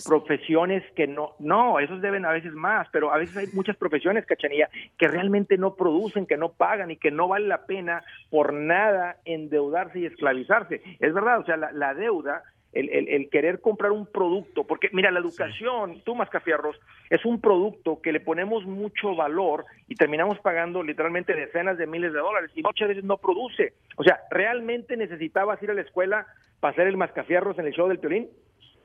por 0.04 0.20
profesiones 0.20 0.84
que 0.94 1.06
no, 1.08 1.34
no, 1.40 1.80
esos 1.80 2.00
deben 2.00 2.24
a 2.24 2.30
veces 2.30 2.52
más, 2.52 2.86
pero 2.92 3.12
a 3.12 3.18
veces 3.18 3.36
hay 3.36 3.46
muchas 3.54 3.76
profesiones, 3.76 4.26
Cachanilla, 4.26 4.68
que 4.98 5.08
realmente 5.08 5.58
no 5.58 5.74
producen, 5.74 6.26
que 6.26 6.36
no 6.36 6.52
pagan 6.52 6.92
y 6.92 6.96
que 6.96 7.10
no 7.10 7.26
vale 7.26 7.48
la 7.48 7.66
pena 7.66 8.04
por 8.30 8.52
nada 8.52 9.16
endeudarse 9.24 9.98
y 9.98 10.06
esclavizarse. 10.06 10.80
Es 11.00 11.12
verdad, 11.12 11.40
o 11.40 11.44
sea, 11.44 11.56
la, 11.56 11.72
la 11.72 11.92
deuda 11.94 12.42
el, 12.74 12.90
el- 12.90 13.08
el 13.08 13.30
querer 13.30 13.60
comprar 13.60 13.92
un 13.92 14.06
producto, 14.06 14.64
porque 14.64 14.88
mira, 14.92 15.10
la 15.10 15.20
educación, 15.20 16.02
tú 16.04 16.14
Mascafierros, 16.14 16.76
es 17.10 17.24
un 17.24 17.40
producto 17.40 18.00
que 18.02 18.12
le 18.12 18.20
ponemos 18.20 18.64
mucho 18.66 19.14
valor 19.14 19.64
y 19.88 19.94
terminamos 19.94 20.38
pagando 20.40 20.82
literalmente 20.82 21.34
decenas 21.34 21.78
de 21.78 21.86
miles 21.86 22.12
de 22.12 22.18
dólares 22.18 22.50
y 22.54 22.62
muchas 22.62 22.88
veces 22.88 23.04
no 23.04 23.16
produce. 23.18 23.74
O 23.96 24.02
sea, 24.04 24.20
¿realmente 24.30 24.96
necesitabas 24.96 25.62
ir 25.62 25.70
a 25.70 25.74
la 25.74 25.82
escuela 25.82 26.26
para 26.60 26.72
hacer 26.72 26.86
el 26.86 26.96
Mascafierros 26.96 27.58
en 27.58 27.66
el 27.66 27.72
show 27.72 27.88
del 27.88 27.98
Piolín? 27.98 28.28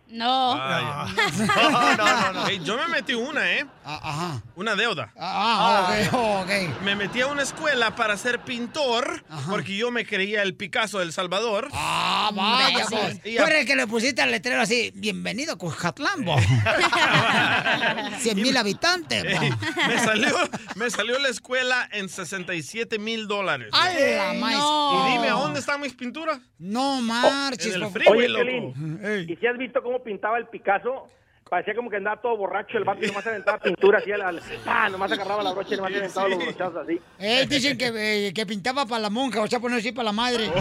No. 0.09 0.55
No, 0.55 1.97
no, 1.97 2.33
no. 2.33 2.47
Ey, 2.47 2.59
yo 2.63 2.77
me 2.77 2.87
metí 2.87 3.13
una, 3.13 3.51
¿eh? 3.51 3.65
Ajá. 3.85 4.41
Una 4.55 4.75
deuda. 4.75 5.11
Ah, 5.17 5.87
ok, 6.11 6.13
ok. 6.43 6.81
Me 6.83 6.95
metí 6.95 7.21
a 7.21 7.27
una 7.27 7.43
escuela 7.43 7.95
para 7.95 8.17
ser 8.17 8.39
pintor 8.41 9.23
porque 9.49 9.77
yo 9.77 9.91
me 9.91 10.05
creía 10.05 10.41
el 10.41 10.55
Picasso 10.55 10.99
del 10.99 11.13
Salvador. 11.13 11.69
Ah, 11.73 12.31
vaya, 12.33 12.85
pues. 12.89 13.21
Tú 13.21 13.29
eres 13.29 13.61
el 13.61 13.65
que 13.67 13.75
le 13.75 13.87
pusiste 13.87 14.21
al 14.21 14.31
letrero 14.31 14.61
así, 14.61 14.91
bienvenido 14.95 15.53
a 15.53 15.57
Cuscatlán, 15.57 16.25
bo. 16.25 16.35
100 18.19 18.41
mil 18.41 18.57
habitantes, 18.57 19.23
bo. 19.23 19.41
Ey, 19.41 19.51
me, 19.87 19.99
salió, 19.99 20.35
me 20.75 20.89
salió 20.89 21.19
la 21.19 21.29
escuela 21.29 21.87
en 21.91 22.09
67 22.09 22.97
mil 22.99 23.27
dólares. 23.27 23.69
¡A 23.73 23.89
la 23.93 24.33
maíz! 24.33 24.57
Y 24.57 25.11
dime, 25.13 25.29
¿a 25.29 25.33
dónde 25.33 25.59
están 25.59 25.81
mis 25.81 25.93
pinturas? 25.93 26.39
No 26.57 27.01
marches, 27.01 27.75
En 27.75 27.83
el 27.83 27.89
freeway, 27.91 28.17
Oye, 28.19 28.29
loco. 28.29 28.45
Piolín, 28.45 29.29
¿y 29.29 29.35
si 29.35 29.47
has 29.47 29.57
visto 29.57 29.81
cómo 29.81 29.98
pintaba 30.03 30.37
el 30.37 30.47
Picasso? 30.47 31.07
Parecía 31.49 31.73
como 31.73 31.89
que 31.89 31.95
andaba 31.97 32.21
todo 32.21 32.37
borracho 32.37 32.77
el 32.77 32.83
vato 32.83 33.03
y 33.03 33.07
nomás 33.07 33.25
aventaba 33.25 33.57
pintura 33.57 33.97
así, 33.97 34.11
al- 34.11 34.21
al- 34.21 34.39
ah, 34.67 34.87
nomás 34.89 35.11
agarraba 35.11 35.41
la 35.41 35.51
brocha 35.51 35.73
y 35.73 35.77
nomás 35.77 35.93
aventaba 35.95 36.27
los 36.27 36.37
brochazos 36.37 36.75
así. 36.83 37.01
Eh, 37.17 37.47
dicen 37.49 37.75
que, 37.75 38.27
eh, 38.27 38.33
que 38.33 38.45
pintaba 38.45 38.85
para 38.85 39.01
la 39.01 39.09
monja, 39.09 39.41
o 39.41 39.47
sea, 39.47 39.59
poner 39.59 39.79
así 39.79 39.91
para 39.91 40.05
la 40.05 40.11
madre. 40.11 40.47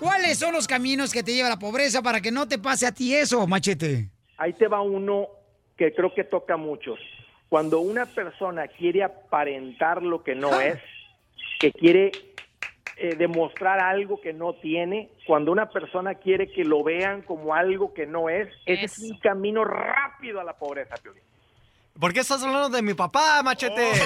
¿Cuáles 0.00 0.38
son 0.38 0.52
los 0.52 0.66
caminos 0.66 1.12
que 1.12 1.22
te 1.22 1.32
lleva 1.32 1.46
a 1.46 1.50
la 1.50 1.58
pobreza 1.58 2.02
para 2.02 2.20
que 2.20 2.30
no 2.30 2.46
te 2.48 2.58
pase 2.58 2.86
a 2.86 2.92
ti 2.92 3.14
eso, 3.14 3.46
machete? 3.46 4.08
Ahí 4.36 4.52
te 4.52 4.66
va 4.68 4.80
uno 4.82 5.28
que 5.76 5.94
creo 5.94 6.12
que 6.14 6.24
toca 6.24 6.54
a 6.54 6.56
muchos. 6.56 6.98
Cuando 7.48 7.80
una 7.80 8.06
persona 8.06 8.66
quiere 8.66 9.02
aparentar 9.04 10.02
lo 10.02 10.22
que 10.24 10.34
no 10.34 10.60
es, 10.60 10.78
que 11.60 11.70
quiere 11.72 12.10
eh, 13.02 13.16
demostrar 13.16 13.80
algo 13.80 14.20
que 14.20 14.32
no 14.32 14.54
tiene, 14.54 15.10
cuando 15.26 15.50
una 15.50 15.68
persona 15.68 16.14
quiere 16.14 16.52
que 16.52 16.62
lo 16.62 16.84
vean 16.84 17.22
como 17.22 17.52
algo 17.52 17.92
que 17.92 18.06
no 18.06 18.28
es, 18.28 18.48
ese 18.64 18.84
es 18.84 18.98
un 19.00 19.18
camino 19.18 19.64
rápido 19.64 20.38
a 20.38 20.44
la 20.44 20.56
pobreza, 20.56 20.94
Piolín. 21.02 21.24
¿Por 21.98 22.12
qué 22.12 22.20
estás 22.20 22.40
hablando 22.44 22.68
de 22.68 22.80
mi 22.80 22.94
papá, 22.94 23.42
machete? 23.42 23.90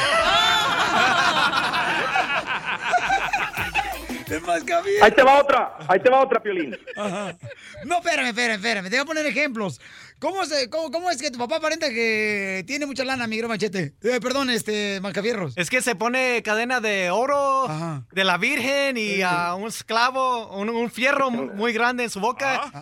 Ahí 5.02 5.10
te 5.12 5.22
va 5.22 5.40
otra, 5.40 5.76
ahí 5.86 6.00
te 6.00 6.10
va 6.10 6.20
otra, 6.20 6.42
Piolín. 6.42 6.76
Ajá. 6.96 7.36
No, 7.84 7.98
espérame, 7.98 8.28
espérame, 8.28 8.56
espérame. 8.56 8.84
Te 8.84 8.96
voy 8.96 8.98
a 8.98 9.04
poner 9.04 9.26
ejemplos. 9.26 9.80
¿Cómo, 10.18 10.44
se, 10.46 10.70
cómo, 10.70 10.90
cómo 10.90 11.10
es 11.10 11.20
que 11.20 11.30
tu 11.30 11.38
papá 11.38 11.56
aparenta 11.56 11.88
que 11.90 12.64
tiene 12.66 12.86
mucha 12.86 13.04
lana, 13.04 13.26
mi 13.26 13.36
gran 13.36 13.48
machete? 13.50 13.94
Eh, 14.02 14.18
perdón, 14.20 14.48
este, 14.48 14.98
Macafierros. 15.02 15.52
Es 15.56 15.68
que 15.68 15.82
se 15.82 15.94
pone 15.94 16.42
cadena 16.42 16.80
de 16.80 17.10
oro 17.10 17.68
de 18.12 18.24
la 18.24 18.38
Virgen 18.38 18.96
y 18.96 19.20
a 19.22 19.54
un 19.54 19.68
esclavo, 19.68 20.48
un, 20.56 20.70
un 20.70 20.90
fierro 20.90 21.30
muy 21.30 21.72
grande 21.74 22.04
en 22.04 22.10
su 22.10 22.18
boca. 22.20 22.62
Ah. 22.72 22.80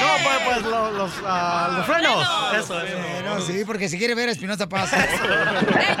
No, 0.00 0.24
pues, 0.24 0.38
pues 0.44 0.62
lo- 0.62 0.90
los, 0.92 1.10
los 1.76 1.86
frenos. 1.86 2.28
Eso, 2.56 2.80
eso. 2.82 2.98
No, 3.24 3.40
sí, 3.40 3.62
porque 3.66 3.88
si 3.88 3.98
quiere 3.98 4.14
ver 4.14 4.28
a 4.28 4.32
Espinosa 4.32 4.68
Paz. 4.68 4.90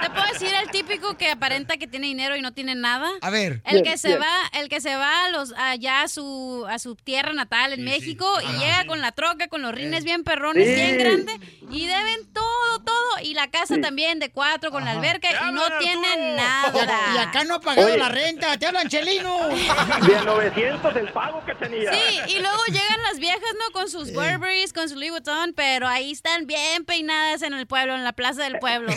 Te 0.00 0.10
puedo 0.10 0.26
decir 0.32 0.50
el 0.62 0.70
típico 0.70 1.16
que 1.16 1.30
aparenta 1.30 1.76
que 1.76 1.86
tiene 1.86 2.06
dinero 2.06 2.36
y 2.36 2.40
no 2.42 2.52
tiene 2.52 2.74
nada. 2.74 3.08
A 3.20 3.30
ver. 3.30 3.62
El 3.64 3.82
Bien, 3.82 3.84
que 3.84 3.98
se 3.98 4.08
bien. 4.08 4.20
va, 4.20 4.58
el 4.60 4.68
que 4.68 4.80
se 4.80 4.94
va 4.96 5.26
a 5.26 5.28
los 5.30 5.52
allá 5.56 6.02
a 6.02 6.08
su 6.08 6.66
a 6.68 6.78
su 6.78 6.94
tierra 6.96 7.32
natal 7.32 7.72
en 7.72 7.84
México 7.84 8.26
y 8.42 8.46
Ajá. 8.46 8.58
llega 8.58 8.86
con 8.86 9.00
la 9.00 9.12
troca, 9.12 9.39
con 9.48 9.62
los 9.62 9.74
rines 9.74 10.04
bien 10.04 10.24
perrones, 10.24 10.66
Sí. 10.66 10.74
bien 10.74 10.98
grandes 10.98 11.36
y 11.70 11.86
deben 11.86 12.32
todo, 12.32 12.80
todo 12.84 12.96
y 13.22 13.34
la 13.34 13.48
casa 13.50 13.80
también 13.80 14.18
de 14.18 14.30
cuatro 14.30 14.70
con 14.70 14.84
la 14.84 14.92
alberca 14.92 15.28
y 15.48 15.52
no 15.52 15.62
tienen 15.78 16.36
nada. 16.36 16.72
Y 17.14 17.18
acá 17.18 17.44
no 17.44 17.56
ha 17.56 17.60
pagado 17.60 17.88
Oye. 17.88 17.98
la 17.98 18.08
renta. 18.08 18.56
Te 18.58 18.66
hablan, 18.66 18.88
Chelino. 18.88 19.48
De 20.06 20.16
a 20.16 20.22
900 20.24 20.96
el 20.96 21.12
pago 21.12 21.44
que 21.44 21.54
tenía. 21.54 21.92
Sí, 21.92 22.20
y 22.36 22.38
luego 22.40 22.62
llegan 22.66 23.02
las 23.02 23.18
viejas, 23.18 23.54
¿no? 23.58 23.72
Con 23.72 23.88
sus 23.90 24.12
Burberrys, 24.12 24.72
con 24.72 24.88
su 24.88 24.94
Louis 24.96 25.10
Vuitton, 25.10 25.52
pero 25.54 25.86
ahí 25.86 26.12
están 26.12 26.46
bien 26.46 26.84
peinadas 26.84 27.42
en 27.42 27.52
el 27.54 27.66
pueblo, 27.66 27.94
en 27.94 28.04
la 28.04 28.12
plaza 28.12 28.42
del 28.44 28.58
pueblo. 28.58 28.92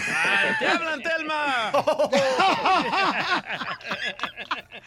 ¡Te 0.60 0.68
hablan, 0.68 1.02
Telma! 1.02 1.72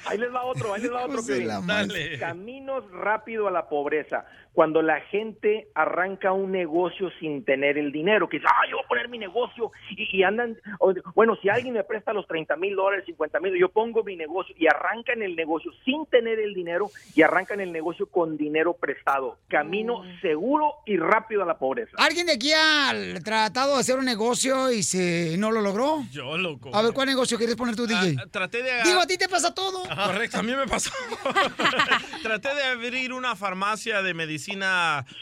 Ahí 0.07 0.19
les 0.19 0.33
va 0.33 0.45
otro, 0.45 0.75
ahí 0.75 0.83
les 0.83 0.93
va 0.93 1.05
otro. 1.05 1.21
Dale. 1.67 2.19
Caminos 2.19 2.85
rápido 2.93 3.49
a 3.49 3.51
la 3.51 3.69
pobreza. 3.69 4.25
Cuando 4.57 4.81
la 4.81 5.03
gente 5.03 5.69
arranca 5.75 6.33
un 6.33 6.51
negocio 6.51 7.11
sin 7.21 7.45
tener 7.45 7.77
el 7.77 7.93
dinero, 7.93 8.27
que 8.27 8.39
dice, 8.39 8.49
ah, 8.51 8.67
yo 8.71 8.77
voy 8.77 8.85
a 8.87 8.89
poner 8.89 9.09
mi 9.11 9.19
negocio 9.19 9.71
y, 9.91 10.17
y 10.17 10.23
andan, 10.23 10.57
o- 10.81 10.95
bueno, 11.15 11.37
si 11.43 11.51
alguien 11.51 11.75
me 11.75 11.85
presta 11.85 12.15
los 12.15 12.27
30 12.27 12.57
mil 12.57 12.75
dólares, 12.75 13.05
50 13.05 13.39
mil, 13.41 13.53
yo 13.61 13.69
pongo 13.69 14.03
mi 14.03 14.17
negocio 14.17 14.55
y 14.59 14.67
arrancan 14.67 15.21
el 15.21 15.37
negocio 15.37 15.71
sin 15.85 16.07
tener 16.07 16.41
el 16.41 16.55
dinero 16.55 16.89
y 17.15 17.21
arrancan 17.21 17.61
el 17.61 17.71
negocio 17.71 18.07
con 18.07 18.39
dinero 18.39 18.73
prestado. 18.73 19.37
Camino 19.49 20.03
seguro 20.23 20.77
y 20.87 20.97
rápido 20.97 21.43
a 21.43 21.45
la 21.47 21.59
pobreza. 21.59 21.93
¿Alguien 21.99 22.25
de 22.25 22.33
aquí 22.33 22.51
ha 22.55 22.95
tratado 23.23 23.75
de 23.75 23.81
hacer 23.81 23.99
un 23.99 24.07
negocio 24.07 24.73
y 24.73 24.83
se 24.83 25.37
no 25.37 25.51
lo 25.53 25.61
logró? 25.61 25.99
Yo, 26.11 26.39
loco. 26.39 26.71
A 26.75 26.81
ver, 26.81 26.95
¿cuál 26.95 27.09
negocio 27.09 27.37
quieres 27.37 27.57
poner 27.57 27.77
tú, 27.77 27.87
DJ? 27.87 28.17
Traté 28.31 28.63
de... 28.63 28.71
Digo, 28.85 29.01
a 29.01 29.07
ti 29.07 29.19
te 29.19 29.29
pasa 29.29 29.55
todo. 29.55 29.83
Correcto, 29.83 30.39
a 30.39 30.43
mí 30.43 30.55
me 30.57 30.67
pasó. 30.67 30.91
Traté 32.23 32.55
de 32.55 32.63
abrir 32.65 33.13
una 33.13 33.37
farmacia 33.37 34.01
de 34.01 34.15
medicina 34.15 34.46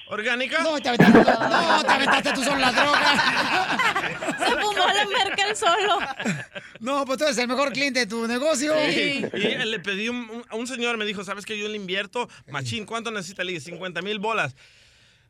orgánica. 0.08 0.62
No, 0.62 0.80
te 0.80 0.88
aventaste, 0.88 1.18
no, 1.20 1.84
te 1.84 1.90
aventaste 1.92 2.32
tú 2.32 2.44
solo 2.44 2.58
la 2.58 2.72
droga. 2.72 4.36
Se 4.38 4.50
fumó 4.56 4.86
la 4.86 5.06
merca 5.06 5.48
el 5.48 5.56
solo. 5.56 5.98
No, 6.80 7.04
pues 7.04 7.18
tú 7.18 7.24
eres 7.24 7.38
el 7.38 7.48
mejor 7.48 7.72
cliente 7.72 8.00
de 8.00 8.06
tu 8.06 8.26
negocio. 8.26 8.74
Sí. 8.90 9.24
Y 9.32 9.38
le 9.64 9.80
pedí 9.80 10.08
un- 10.08 10.28
un- 10.30 10.44
a 10.48 10.56
un 10.56 10.66
señor, 10.66 10.96
me 10.98 11.04
dijo, 11.04 11.24
¿sabes 11.24 11.44
que 11.46 11.58
yo 11.58 11.68
le 11.68 11.76
invierto? 11.76 12.28
Machín, 12.50 12.84
¿cuánto 12.84 13.10
necesita? 13.10 13.44
Le 13.44 13.52
dije, 13.52 13.64
50 13.64 14.02
mil 14.02 14.18
bolas. 14.18 14.54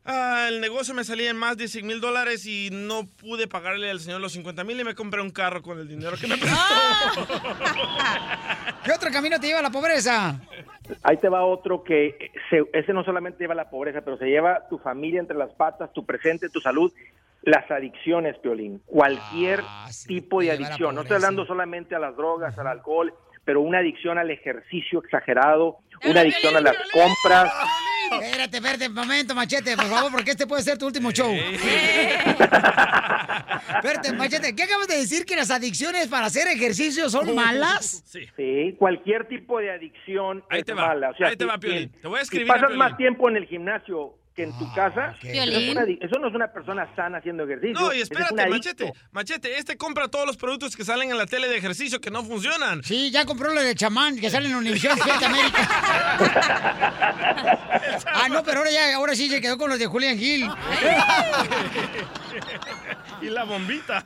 Ah, 0.07 0.47
el 0.49 0.61
negocio 0.61 0.93
me 0.93 1.03
salía 1.03 1.31
en 1.31 1.37
más 1.37 1.57
de 1.57 1.67
100 1.67 1.87
mil 1.87 1.99
dólares 1.99 2.45
y 2.45 2.69
no 2.71 3.05
pude 3.19 3.47
pagarle 3.47 3.89
al 3.89 3.99
señor 3.99 4.21
los 4.21 4.33
50 4.33 4.63
mil 4.63 4.79
y 4.79 4.83
me 4.83 4.93
compré 4.93 5.19
un 5.21 5.31
carro 5.31 5.61
con 5.63 5.79
el 5.79 5.87
dinero 5.87 6.15
que 6.15 6.27
me 6.27 6.37
prestó. 6.37 6.57
¿Qué 8.83 8.91
otro 8.91 9.09
camino 9.11 9.39
te 9.39 9.47
lleva 9.47 9.59
a 9.59 9.63
la 9.63 9.71
pobreza? 9.71 10.39
Ahí 11.01 11.17
te 11.17 11.27
va 11.29 11.43
otro 11.43 11.83
que 11.83 12.31
se- 12.49 12.65
ese 12.73 12.93
no 12.93 13.03
solamente 13.03 13.39
lleva 13.43 13.55
la 13.55 13.69
pobreza, 13.69 14.01
pero 14.01 14.17
se 14.17 14.25
lleva 14.25 14.67
tu 14.69 14.77
familia 14.77 15.19
entre 15.19 15.35
las 15.37 15.51
patas, 15.53 15.91
tu 15.93 16.05
presente, 16.05 16.49
tu 16.49 16.61
salud. 16.61 16.91
Las 17.41 17.69
adicciones, 17.69 18.37
Piolín. 18.39 18.81
Cualquier 18.85 19.61
tipo 20.07 20.41
de 20.41 20.51
adicción. 20.51 20.95
No 20.95 21.01
estoy 21.01 21.15
hablando 21.17 21.45
solamente 21.45 21.95
a 21.95 21.99
las 21.99 22.15
drogas, 22.15 22.57
al 22.57 22.67
alcohol, 22.67 23.13
pero 23.45 23.61
una 23.61 23.79
adicción 23.79 24.17
al 24.17 24.29
ejercicio 24.31 25.01
exagerado, 25.03 25.77
una 26.03 26.21
adicción 26.21 26.55
a 26.57 26.61
las 26.61 26.75
compras. 26.91 27.51
Espérate, 28.21 28.57
espérate, 28.57 28.87
un 28.87 28.93
momento, 28.93 29.33
machete, 29.33 29.75
por 29.75 29.85
favor, 29.85 30.11
porque 30.11 30.31
este 30.31 30.45
puede 30.45 30.61
ser 30.63 30.77
tu 30.77 30.85
último 30.87 31.11
show. 31.11 31.31
espérate, 33.75 34.13
machete, 34.13 34.55
¿qué 34.55 34.63
acabas 34.63 34.87
de 34.87 34.97
decir? 34.97 35.25
¿Que 35.25 35.35
las 35.35 35.51
adicciones 35.51 36.07
para 36.07 36.27
hacer 36.27 36.47
ejercicio 36.47 37.09
son 37.09 37.33
malas? 37.35 38.03
Sí. 38.05 38.75
cualquier 38.77 39.27
tipo 39.27 39.59
de 39.59 39.71
adicción 39.71 40.43
Ahí 40.49 40.59
es 40.59 40.65
te 40.65 40.73
va, 40.73 40.87
mala. 40.87 41.09
O 41.11 41.15
sea, 41.15 41.29
ahí 41.29 41.35
te 41.35 41.45
si- 41.45 41.49
va, 41.49 41.57
Piolín. 41.57 41.91
si- 41.93 41.99
Te 42.01 42.07
voy 42.07 42.17
a 42.17 42.21
si 42.21 42.25
escribir 42.25 42.51
a 42.51 42.55
pasas 42.55 42.75
más 42.75 42.97
tiempo 42.97 43.29
en 43.29 43.37
el 43.37 43.45
gimnasio 43.47 44.15
que 44.35 44.43
en 44.43 44.57
tu 44.57 44.71
casa, 44.73 45.15
eso, 45.23 45.43
es 45.43 45.69
una 45.69 45.83
eso 45.83 46.19
no 46.19 46.27
es 46.27 46.35
una 46.35 46.51
persona 46.51 46.93
sana 46.93 47.19
haciendo 47.19 47.45
ejercicio. 47.45 47.79
No, 47.79 47.93
y 47.93 48.01
es 48.01 48.11
espérate, 48.11 48.47
machete. 48.47 48.91
Machete, 49.13 49.57
este 49.57 49.77
compra 49.77 50.09
todos 50.09 50.27
los 50.27 50.35
productos 50.35 50.75
que 50.75 50.83
salen 50.83 51.09
en 51.09 51.17
la 51.17 51.25
tele 51.25 51.47
de 51.47 51.55
ejercicio 51.57 52.01
que 52.01 52.11
no 52.11 52.21
funcionan. 52.21 52.83
Sí, 52.83 53.11
ya 53.11 53.25
compró 53.25 53.53
lo 53.53 53.61
de 53.61 53.73
chamán 53.75 54.19
que 54.19 54.29
sale 54.29 54.49
en 54.49 54.55
Univisión 54.55 54.93
Despierta 54.95 55.27
América. 55.27 55.69
ah, 58.13 58.27
no, 58.29 58.43
pero 58.43 58.59
ahora 58.59 58.71
ya, 58.71 58.95
ahora 58.95 59.15
sí 59.15 59.29
se 59.29 59.39
quedó 59.39 59.57
con 59.57 59.69
los 59.69 59.79
de 59.79 59.85
Julian 59.85 60.19
Hill. 60.21 60.49
y 63.21 63.29
la 63.29 63.43
bombita. 63.45 64.03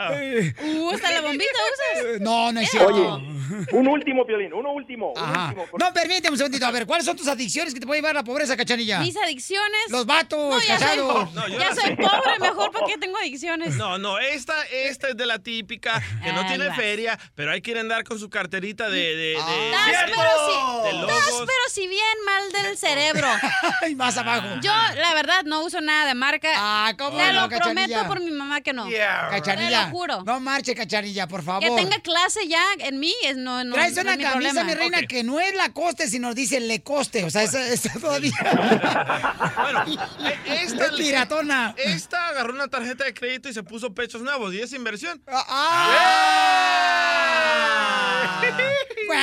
Uh, 0.61 0.89
hasta 0.91 1.11
la 1.11 1.21
bombita 1.21 1.45
usas. 1.73 2.21
No, 2.21 2.51
no 2.51 2.59
es 2.59 2.69
cierto. 2.69 2.93
Oye, 2.93 3.27
un 3.73 3.87
último, 3.87 4.25
Piolín, 4.25 4.53
uno 4.53 4.71
último. 4.73 5.13
un 5.13 5.17
Ajá. 5.17 5.45
último, 5.47 5.65
por- 5.67 5.81
No, 5.81 5.93
permíteme 5.93 6.29
un 6.31 6.37
segundito. 6.37 6.65
A 6.65 6.71
ver, 6.71 6.85
¿cuáles 6.85 7.05
son 7.05 7.17
tus 7.17 7.27
adicciones 7.27 7.73
que 7.73 7.79
te 7.79 7.87
pueden 7.87 8.01
llevar 8.03 8.15
a 8.15 8.19
la 8.19 8.23
pobreza, 8.23 8.55
cachanilla? 8.55 8.99
Mis 8.99 9.17
adicciones. 9.17 9.89
Los 9.89 10.05
vatos, 10.23 10.39
No, 10.39 10.59
ya 10.59 10.77
soy, 10.79 10.87
casados. 10.87 11.33
No, 11.33 11.47
yo 11.47 11.59
ya 11.59 11.75
soy 11.75 11.95
pobre, 11.95 12.39
mejor 12.39 12.71
porque 12.71 12.97
tengo 12.97 13.17
adicciones. 13.17 13.75
No, 13.75 13.97
no, 13.97 14.19
esta, 14.19 14.63
esta 14.65 15.09
es 15.09 15.17
de 15.17 15.25
la 15.25 15.39
típica, 15.39 16.01
que 16.23 16.31
no 16.33 16.41
Ahí 16.41 16.47
tiene 16.47 16.67
vas. 16.67 16.77
feria, 16.77 17.19
pero 17.35 17.51
hay 17.51 17.61
que 17.61 17.71
ir 17.71 17.77
a 17.77 17.81
andar 17.81 18.03
con 18.03 18.19
su 18.19 18.29
carterita 18.29 18.89
de... 18.89 18.99
de, 18.99 19.15
de- 19.15 19.33
Estás, 19.69 19.85
¡Cierto! 19.85 20.15
pero 20.15 20.29
si, 20.45 20.87
de 20.87 20.93
logos. 21.01 21.39
pero 21.39 21.63
si 21.73 21.87
bien 21.87 22.17
mal 22.25 22.63
del 22.63 22.77
cerebro. 22.77 23.27
y 23.89 23.95
más 23.95 24.17
abajo. 24.17 24.47
Yo, 24.61 24.71
la 24.95 25.13
verdad, 25.13 25.43
no 25.45 25.61
uso 25.63 25.81
nada 25.81 26.05
de 26.07 26.13
marca. 26.15 26.49
Ah, 26.55 26.93
¿cómo 26.97 27.17
Te 27.17 27.33
no, 27.33 27.41
lo 27.41 27.49
Cachanilla? 27.49 27.85
prometo 27.87 28.07
por 28.07 28.19
mi 28.21 28.31
mamá 28.31 28.61
que 28.61 28.73
no. 28.73 28.87
Cachanilla. 28.89 29.85
Te 29.85 29.85
lo 29.85 29.91
juro. 29.91 30.23
No 30.23 30.39
marche, 30.39 30.75
cachanilla, 30.75 31.27
por 31.27 31.43
favor. 31.43 31.63
Que 31.63 31.71
tenga 31.75 31.99
clase 32.01 32.47
ya 32.47 32.63
en 32.79 32.99
mí 32.99 33.13
es 33.23 33.37
no, 33.37 33.63
no, 33.63 33.73
Traes 33.75 33.95
no 33.95 34.01
una 34.01 34.11
es 34.13 34.17
mi 34.17 34.23
camisa, 34.23 34.51
problema. 34.51 34.63
mi 34.63 34.73
reina, 34.75 35.07
que 35.07 35.23
no 35.23 35.39
es 35.39 35.53
la 35.55 35.69
coste, 35.69 36.07
sino 36.07 36.33
dice 36.33 36.59
le 36.59 36.81
coste. 36.81 37.23
O 37.23 37.29
sea, 37.29 37.43
esa, 37.43 37.65
esa 37.67 37.93
todavía. 37.99 38.33
Bueno, 39.59 39.83
esta, 40.45 40.85
Es 40.85 40.91
piratona. 40.93 41.73
Esta 41.77 42.29
agarró 42.29 42.53
una 42.53 42.67
tarjeta 42.67 43.05
de 43.05 43.13
crédito 43.13 43.49
y 43.49 43.53
se 43.53 43.63
puso 43.63 43.93
pechos 43.93 44.21
nuevos. 44.21 44.53
¿Y 44.53 44.61
es 44.61 44.73
inversión? 44.73 45.21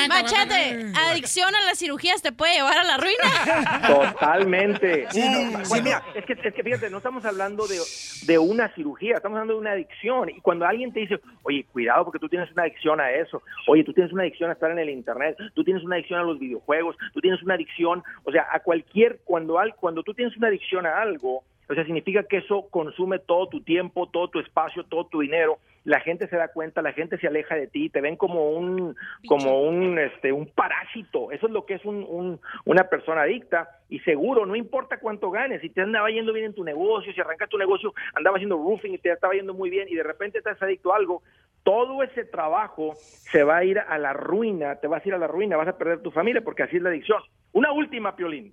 Machete, 0.09 0.93
adicción 1.11 1.55
a 1.55 1.65
las 1.65 1.79
cirugías 1.79 2.21
te 2.23 2.33
puede 2.33 2.55
llevar 2.55 2.79
a 2.79 2.85
la 2.85 2.97
ruina. 2.97 3.87
Totalmente. 3.87 5.07
Sí, 5.11 5.21
no, 5.21 5.51
Bueno, 5.51 5.65
sí, 5.65 5.75
no. 5.79 5.83
mira, 5.85 6.03
es, 6.15 6.25
que, 6.25 6.33
es 6.33 6.55
que 6.55 6.63
fíjate, 6.63 6.91
no 6.91 6.99
estamos 6.99 7.25
hablando 7.25 7.67
de, 7.67 7.79
de 8.27 8.39
una 8.39 8.73
cirugía, 8.75 9.17
estamos 9.17 9.37
hablando 9.37 9.55
de 9.55 9.61
una 9.61 9.73
adicción. 9.73 10.29
Y 10.31 10.41
cuando 10.41 10.67
alguien 10.67 10.93
te 10.93 11.01
dice, 11.01 11.21
oye, 11.43 11.65
cuidado 11.73 12.05
porque 12.05 12.19
tú 12.19 12.29
tienes 12.29 12.51
una 12.53 12.63
adicción 12.65 13.01
a 13.01 13.11
eso, 13.11 13.43
oye, 13.69 13.85
tú 13.85 13.93
tienes 13.93 14.13
una 14.13 14.23
adicción 14.23 14.51
a 14.51 14.55
estar 14.55 14.71
en 14.71 14.79
el 14.79 14.91
internet, 14.91 15.37
tú 15.55 15.63
tienes 15.65 15.83
una 15.85 15.97
adicción 15.97 16.21
a 16.21 16.25
los 16.25 16.39
videojuegos, 16.39 16.97
tú 17.15 17.21
tienes 17.21 17.43
una 17.43 17.55
adicción, 17.55 18.03
o 18.25 18.33
sea, 18.33 18.47
a 18.53 18.61
cualquier, 18.61 19.21
cuando, 19.25 19.59
al, 19.59 19.75
cuando 19.77 20.03
tú 20.03 20.15
tienes 20.15 20.37
una 20.37 20.49
adicción 20.49 20.76
a 20.85 21.01
algo, 21.01 21.45
o 21.69 21.75
sea, 21.75 21.85
significa 21.85 22.25
que 22.25 22.37
eso 22.39 22.69
consume 22.71 23.19
todo 23.21 23.49
tu 23.49 23.63
tiempo, 23.63 24.09
todo 24.11 24.29
tu 24.29 24.39
espacio, 24.41 24.85
todo 24.85 25.07
tu 25.07 25.21
dinero. 25.21 25.59
La 25.85 26.01
gente 26.01 26.29
se 26.29 26.37
da 26.37 26.49
cuenta, 26.49 26.83
la 26.83 26.93
gente 26.93 27.17
se 27.19 27.29
aleja 27.29 27.55
de 27.55 27.69
ti, 27.69 27.89
te 27.91 28.01
ven 28.01 28.17
como 28.17 28.51
un, 28.51 28.95
como 29.29 29.63
un, 29.63 29.99
este, 29.99 30.33
un 30.33 30.47
parásito. 30.47 31.31
Eso 31.31 31.47
es 31.47 31.53
lo 31.53 31.65
que 31.65 31.75
es 31.75 31.85
un, 31.85 32.05
un- 32.09 32.41
una 32.65 32.85
persona 32.85 33.23
adicta. 33.23 33.69
Y 33.89 34.01
seguro, 34.01 34.47
no 34.47 34.57
importa 34.57 34.99
cuánto 34.99 35.31
ganes, 35.31 35.61
si 35.61 35.71
te 35.71 35.81
andaba 35.83 36.11
yendo 36.11 36.33
bien 36.33 36.47
en 36.47 36.55
tu 36.55 36.65
negocio, 36.65 37.13
si 37.13 37.21
arrancas 37.21 37.49
tu 37.49 37.57
negocio, 37.59 37.95
andaba 38.15 38.37
haciendo 38.37 38.57
roofing 38.57 38.95
y 38.95 38.99
te 38.99 39.11
estaba 39.13 39.35
yendo 39.35 39.55
muy 39.55 39.71
bien 39.71 39.89
y 39.89 39.95
de 39.95 40.03
repente 40.03 40.39
estás 40.39 40.61
adicto 40.61 40.93
a 40.93 40.97
algo, 40.97 41.23
todo 41.63 42.03
ese 42.03 42.25
trabajo 42.25 42.95
se 43.33 43.43
va 43.45 43.57
a 43.59 43.65
ir 43.65 43.79
a 43.79 43.99
la 43.99 44.13
ruina, 44.13 44.77
te 44.77 44.87
vas 44.89 45.05
a 45.05 45.09
ir 45.09 45.15
a 45.15 45.19
la 45.19 45.27
ruina, 45.29 45.57
vas 45.57 45.69
a 45.69 45.79
perder 45.79 46.01
tu 46.01 46.11
familia 46.13 46.43
porque 46.43 46.63
así 46.65 46.77
es 46.77 46.83
la 46.83 46.91
adicción. 46.91 47.23
Una 47.53 47.73
última, 47.73 48.15
Piolín. 48.15 48.53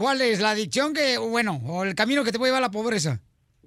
¿Cuál 0.00 0.22
es 0.22 0.40
la 0.40 0.52
adicción 0.52 0.94
que, 0.94 1.18
bueno, 1.18 1.60
o 1.66 1.84
el 1.84 1.94
camino 1.94 2.24
que 2.24 2.32
te 2.32 2.38
puede 2.38 2.52
llevar 2.52 2.62
a 2.62 2.68
la 2.68 2.70
pobreza? 2.70 3.20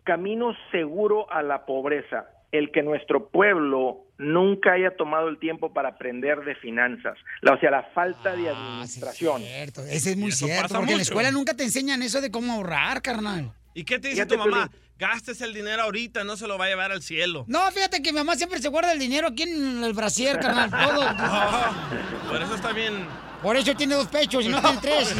camino 0.03 0.55
seguro 0.71 1.31
a 1.31 1.43
la 1.43 1.67
pobreza, 1.67 2.25
el 2.51 2.71
que 2.71 2.81
nuestro 2.81 3.29
pueblo 3.29 4.07
nunca 4.17 4.73
haya 4.73 4.97
tomado 4.97 5.29
el 5.29 5.37
tiempo 5.37 5.73
para 5.73 5.89
aprender 5.89 6.39
de 6.41 6.55
finanzas, 6.55 7.17
la, 7.41 7.53
o 7.53 7.59
sea, 7.59 7.69
la 7.69 7.83
falta 7.93 8.35
de 8.35 8.49
administración. 8.49 9.43
Ese 9.43 10.11
es 10.11 10.17
muy 10.17 10.29
eso 10.29 10.47
cierto, 10.47 10.73
porque 10.75 10.91
en 10.91 10.97
la 10.97 11.03
escuela 11.03 11.29
nunca 11.29 11.53
te 11.53 11.65
enseñan 11.65 12.01
eso 12.01 12.19
de 12.19 12.31
cómo 12.31 12.53
ahorrar, 12.53 13.03
carnal. 13.03 13.53
¿Y 13.75 13.83
qué 13.83 13.99
te 13.99 14.09
dice 14.09 14.25
Fíjate, 14.25 14.35
tu 14.35 14.39
mamá? 14.39 14.71
Gastes 14.97 15.41
el 15.41 15.53
dinero 15.53 15.83
ahorita, 15.83 16.23
no 16.23 16.35
se 16.35 16.47
lo 16.47 16.57
va 16.57 16.65
a 16.65 16.69
llevar 16.69 16.91
al 16.91 17.03
cielo. 17.03 17.45
No, 17.47 17.69
fíjate 17.71 18.01
que 18.01 18.11
mi 18.11 18.17
mamá 18.17 18.35
siempre 18.35 18.59
se 18.59 18.69
guarda 18.69 18.91
el 18.91 18.99
dinero 18.99 19.27
aquí 19.27 19.43
en 19.43 19.83
el 19.83 19.93
brasier, 19.93 20.39
carnal, 20.39 20.71
todo. 20.71 21.01
Por 22.29 22.41
eso 22.41 22.55
está 22.55 22.71
bien. 22.71 23.07
Por 23.43 23.57
eso 23.57 23.75
tiene 23.75 23.95
dos 23.95 24.07
pechos 24.07 24.45
y 24.45 24.49
no 24.49 24.61
tiene 24.61 24.77
tres. 24.81 25.15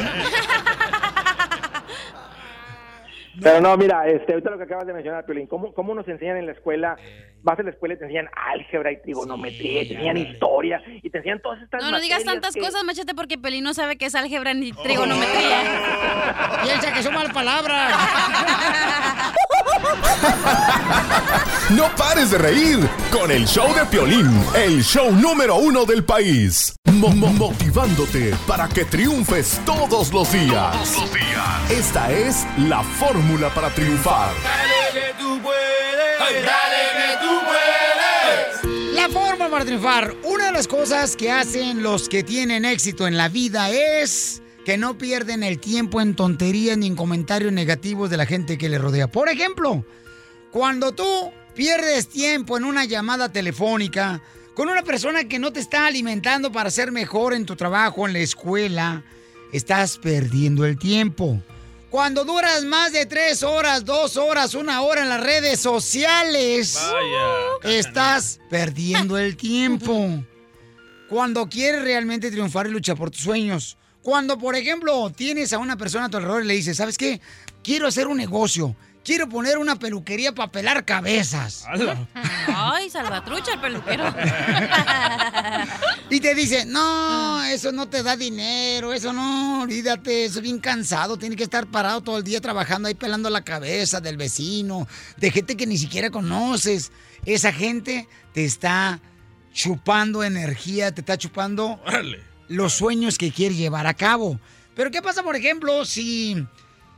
Pero 3.42 3.60
no, 3.60 3.76
mira, 3.76 4.08
este, 4.08 4.32
ahorita 4.32 4.50
lo 4.50 4.58
que 4.58 4.64
acabas 4.64 4.86
de 4.86 4.92
mencionar, 4.92 5.24
Piolín, 5.24 5.46
¿cómo, 5.46 5.72
¿cómo 5.72 5.94
nos 5.94 6.06
enseñan 6.08 6.36
en 6.36 6.46
la 6.46 6.52
escuela? 6.52 6.96
Vas 7.44 7.58
a 7.58 7.62
la 7.62 7.70
escuela 7.70 7.94
y 7.94 7.98
te 7.98 8.04
enseñan 8.04 8.26
álgebra 8.52 8.90
y 8.90 9.00
trigonometría, 9.02 9.82
y 9.82 9.88
te 9.88 9.94
enseñan 9.94 10.16
historia, 10.16 10.82
y 11.02 11.10
te 11.10 11.18
enseñan 11.18 11.40
todas 11.42 11.60
estas 11.62 11.82
No, 11.82 11.90
no 11.90 12.00
digas 12.00 12.24
tantas 12.24 12.54
que- 12.54 12.60
cosas, 12.60 12.82
machete, 12.84 13.14
porque 13.14 13.36
Pelín 13.36 13.62
no 13.64 13.74
sabe 13.74 13.96
qué 13.98 14.06
es 14.06 14.14
álgebra 14.14 14.54
ni 14.54 14.72
trigonometría. 14.72 15.58
Piensa 16.64 16.92
que 16.94 17.02
son 17.02 17.12
mal 17.14 17.30
palabras. 17.32 17.92
No 21.70 21.88
pares 21.96 22.30
de 22.30 22.38
reír 22.38 22.78
con 23.10 23.30
el 23.30 23.46
show 23.46 23.72
de 23.74 23.84
Piolín, 23.86 24.30
el 24.54 24.82
show 24.84 25.10
número 25.12 25.56
uno 25.56 25.84
del 25.84 26.04
país. 26.04 26.76
Mo- 26.92 27.08
mo- 27.08 27.32
motivándote 27.32 28.34
para 28.46 28.68
que 28.68 28.84
triunfes 28.84 29.60
todos 29.64 30.12
los 30.12 30.30
días. 30.32 30.94
Esta 31.70 32.10
es 32.12 32.46
la 32.58 32.82
fórmula 32.82 33.48
para 33.50 33.70
triunfar. 33.70 34.30
Dale 34.44 34.92
que 35.06 35.14
tú 35.18 35.40
puedes. 35.42 36.18
Dale 36.18 36.40
tú 36.40 36.46
puedes. 36.46 36.73
La 39.04 39.10
forma 39.10 39.50
para 39.50 39.66
triunfar. 39.66 40.16
Una 40.24 40.46
de 40.46 40.52
las 40.52 40.66
cosas 40.66 41.14
que 41.14 41.30
hacen 41.30 41.82
los 41.82 42.08
que 42.08 42.22
tienen 42.22 42.64
éxito 42.64 43.06
en 43.06 43.18
la 43.18 43.28
vida 43.28 43.68
es 43.68 44.40
que 44.64 44.78
no 44.78 44.96
pierden 44.96 45.42
el 45.42 45.60
tiempo 45.60 46.00
en 46.00 46.16
tonterías 46.16 46.78
ni 46.78 46.86
en 46.86 46.96
comentarios 46.96 47.52
negativos 47.52 48.08
de 48.08 48.16
la 48.16 48.24
gente 48.24 48.56
que 48.56 48.70
les 48.70 48.80
rodea. 48.80 49.06
Por 49.08 49.28
ejemplo, 49.28 49.84
cuando 50.50 50.92
tú 50.92 51.04
pierdes 51.54 52.08
tiempo 52.08 52.56
en 52.56 52.64
una 52.64 52.86
llamada 52.86 53.30
telefónica 53.30 54.22
con 54.54 54.70
una 54.70 54.82
persona 54.82 55.24
que 55.24 55.38
no 55.38 55.52
te 55.52 55.60
está 55.60 55.86
alimentando 55.86 56.50
para 56.50 56.70
ser 56.70 56.90
mejor 56.90 57.34
en 57.34 57.44
tu 57.44 57.56
trabajo, 57.56 58.06
en 58.06 58.14
la 58.14 58.20
escuela, 58.20 59.04
estás 59.52 59.98
perdiendo 59.98 60.64
el 60.64 60.78
tiempo. 60.78 61.42
Cuando 61.94 62.24
duras 62.24 62.64
más 62.64 62.90
de 62.90 63.06
tres 63.06 63.44
horas, 63.44 63.84
dos 63.84 64.16
horas, 64.16 64.54
una 64.54 64.82
hora 64.82 65.02
en 65.02 65.08
las 65.08 65.22
redes 65.22 65.60
sociales, 65.60 66.76
estás 67.62 68.40
perdiendo 68.50 69.16
el 69.16 69.36
tiempo. 69.36 70.24
Cuando 71.08 71.48
quieres 71.48 71.82
realmente 71.82 72.32
triunfar 72.32 72.66
y 72.66 72.70
luchar 72.70 72.96
por 72.96 73.12
tus 73.12 73.20
sueños. 73.20 73.78
Cuando, 74.02 74.36
por 74.36 74.56
ejemplo, 74.56 75.08
tienes 75.10 75.52
a 75.52 75.58
una 75.58 75.76
persona 75.76 76.06
a 76.06 76.08
tu 76.08 76.16
alrededor 76.16 76.42
y 76.42 76.48
le 76.48 76.54
dices, 76.54 76.78
¿sabes 76.78 76.98
qué? 76.98 77.20
Quiero 77.62 77.86
hacer 77.86 78.08
un 78.08 78.16
negocio. 78.16 78.74
Quiero 79.04 79.28
poner 79.28 79.58
una 79.58 79.76
peluquería 79.76 80.32
para 80.32 80.50
pelar 80.50 80.86
cabezas. 80.86 81.66
Ay, 82.46 82.88
salvatrucha 82.88 83.52
el 83.52 83.60
peluquero. 83.60 84.04
Y 86.08 86.20
te 86.20 86.34
dice, 86.34 86.64
no, 86.64 87.44
eso 87.44 87.70
no 87.70 87.86
te 87.88 88.02
da 88.02 88.16
dinero, 88.16 88.94
eso 88.94 89.12
no, 89.12 89.62
olvídate, 89.62 90.24
eso 90.24 90.38
es 90.38 90.42
bien 90.42 90.58
cansado, 90.58 91.18
tiene 91.18 91.36
que 91.36 91.44
estar 91.44 91.66
parado 91.66 92.00
todo 92.00 92.18
el 92.18 92.24
día 92.24 92.40
trabajando 92.40 92.88
ahí 92.88 92.94
pelando 92.94 93.28
la 93.28 93.44
cabeza 93.44 94.00
del 94.00 94.16
vecino, 94.16 94.88
de 95.18 95.30
gente 95.30 95.56
que 95.56 95.66
ni 95.66 95.76
siquiera 95.76 96.10
conoces. 96.10 96.90
Esa 97.26 97.52
gente 97.52 98.08
te 98.32 98.44
está 98.44 99.00
chupando 99.52 100.24
energía, 100.24 100.92
te 100.92 101.02
está 101.02 101.18
chupando 101.18 101.78
los 102.48 102.72
sueños 102.72 103.18
que 103.18 103.32
quieres 103.32 103.58
llevar 103.58 103.86
a 103.86 103.94
cabo. 103.94 104.40
Pero 104.74 104.90
¿qué 104.90 105.02
pasa, 105.02 105.22
por 105.22 105.36
ejemplo, 105.36 105.84
si 105.84 106.46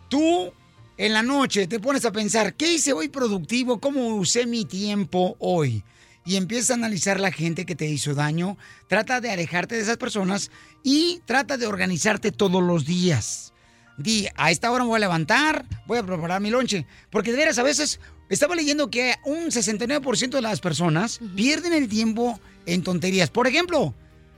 tú 0.09 0.52
en 0.97 1.12
la 1.12 1.23
noche 1.23 1.66
te 1.66 1.81
pones 1.81 2.05
a 2.05 2.12
pensar, 2.12 2.55
¿qué 2.55 2.73
hice 2.73 2.92
hoy 2.92 3.08
productivo? 3.08 3.81
¿Cómo 3.81 4.16
usé 4.16 4.47
mi 4.47 4.65
tiempo 4.65 5.36
hoy? 5.39 5.84
Y 6.25 6.36
empiezas 6.36 6.70
a 6.70 6.75
analizar 6.75 7.20
la 7.20 7.31
gente 7.31 7.66
que 7.66 7.76
te 7.76 7.86
hizo 7.86 8.15
daño, 8.15 8.57
trata 8.89 9.20
de 9.20 9.31
alejarte 9.31 9.76
de 9.76 9.83
esas 9.83 9.97
personas 9.97 10.50
y 10.83 11.20
trata 11.25 11.57
de 11.57 11.66
organizarte 11.66 12.33
todos 12.33 12.62
los 12.62 12.84
días. 12.84 13.52
Di, 13.97 14.26
a 14.36 14.50
esta 14.50 14.70
hora 14.70 14.84
me 14.84 14.89
voy 14.89 14.97
a 14.97 15.00
levantar, 15.00 15.65
voy 15.86 15.99
a 15.99 16.02
preparar 16.02 16.41
mi 16.41 16.50
lonche. 16.50 16.86
Porque 17.10 17.31
de 17.31 17.39
veras, 17.39 17.58
a 17.58 17.62
veces 17.62 18.00
estaba 18.28 18.57
leyendo 18.57 18.91
que 18.91 19.15
un 19.25 19.47
69% 19.47 20.31
de 20.31 20.42
las 20.42 20.60
personas 20.60 21.20
pierden 21.34 21.73
el 21.73 21.89
tiempo 21.89 22.41
en 22.66 22.83
tonterías. 22.83 23.31
Por 23.31 23.47
ejemplo, 23.47 23.94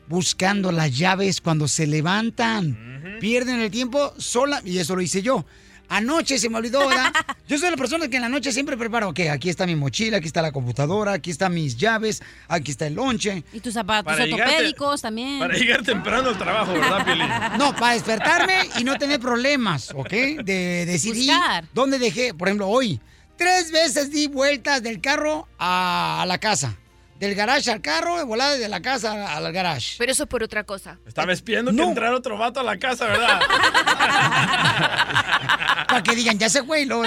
buscando 0.09 0.70
las 0.73 0.97
llaves 0.97 1.41
cuando 1.41 1.69
se 1.69 1.87
levantan. 1.87 3.19
Pierden 3.20 3.61
el 3.61 3.70
tiempo 3.70 4.12
sola, 4.19 4.62
y 4.65 4.78
eso 4.78 4.95
lo 4.95 5.03
hice 5.03 5.23
yo. 5.23 5.45
Anoche 5.89 6.39
se 6.39 6.49
me 6.49 6.58
olvidó, 6.58 6.86
¿verdad? 6.86 7.12
Yo 7.49 7.58
soy 7.58 7.70
la 7.70 7.76
persona 7.76 8.08
que 8.08 8.17
en 8.17 8.23
la 8.23 8.28
noche 8.28 8.52
siempre 8.52 8.76
preparo, 8.76 9.08
ok, 9.08 9.20
aquí 9.31 9.49
está 9.49 9.67
mi 9.67 9.75
mochila, 9.75 10.18
aquí 10.18 10.26
está 10.26 10.42
la 10.42 10.52
computadora, 10.52 11.12
aquí 11.12 11.31
están 11.31 11.55
mis 11.55 11.76
llaves, 11.76 12.23
aquí 12.47 12.70
está 12.70 12.86
el 12.86 12.94
lonche. 12.94 13.42
Y 13.52 13.60
tus 13.60 13.75
zapatos 13.75 14.12
Para 14.12 14.25
ortopédicos 14.25 15.00
también. 15.02 15.39
Para 15.39 15.55
llegar 15.55 15.83
temprano 15.83 16.28
al 16.28 16.39
trabajo, 16.39 16.73
¿verdad, 16.73 17.05
Piolín? 17.05 17.28
No, 17.58 17.75
para 17.75 17.94
despertarme 17.94 18.68
y 18.78 18.84
no 18.84 18.99
tener 18.99 19.18
problemas, 19.18 19.91
¿ok? 19.94 20.10
De 20.44 20.84
decidir 20.86 21.33
Buscar. 21.33 21.65
dónde 21.73 21.99
dejé, 21.99 22.34
por 22.34 22.49
ejemplo, 22.49 22.68
hoy. 22.68 23.00
Tres 23.36 23.70
veces 23.70 24.10
di 24.10 24.26
vueltas 24.26 24.83
del 24.83 25.00
carro 25.00 25.47
a 25.58 26.25
la 26.26 26.39
casa. 26.39 26.76
Del 27.19 27.35
garage 27.35 27.71
al 27.71 27.81
carro, 27.81 28.17
de 28.17 28.25
volada 28.25 28.57
de 28.57 28.69
la 28.69 28.81
casa 28.81 29.37
al 29.37 29.53
garage. 29.53 29.97
Pero 29.99 30.13
eso 30.13 30.23
es 30.23 30.29
por 30.29 30.43
otra 30.43 30.65
cosa. 30.65 30.99
Estaba 31.07 31.33
espiando 31.33 31.75
que 31.75 31.83
entrara 31.83 32.15
otro 32.15 32.39
vato 32.39 32.61
a 32.61 32.63
la 32.63 32.79
casa, 32.79 33.07
¿verdad? 33.07 33.41
Para 35.89 36.03
que 36.03 36.15
digan, 36.15 36.39
ya 36.39 36.49
se 36.49 36.63
fue 36.63 36.83
y 36.83 36.85
luego 36.85 37.05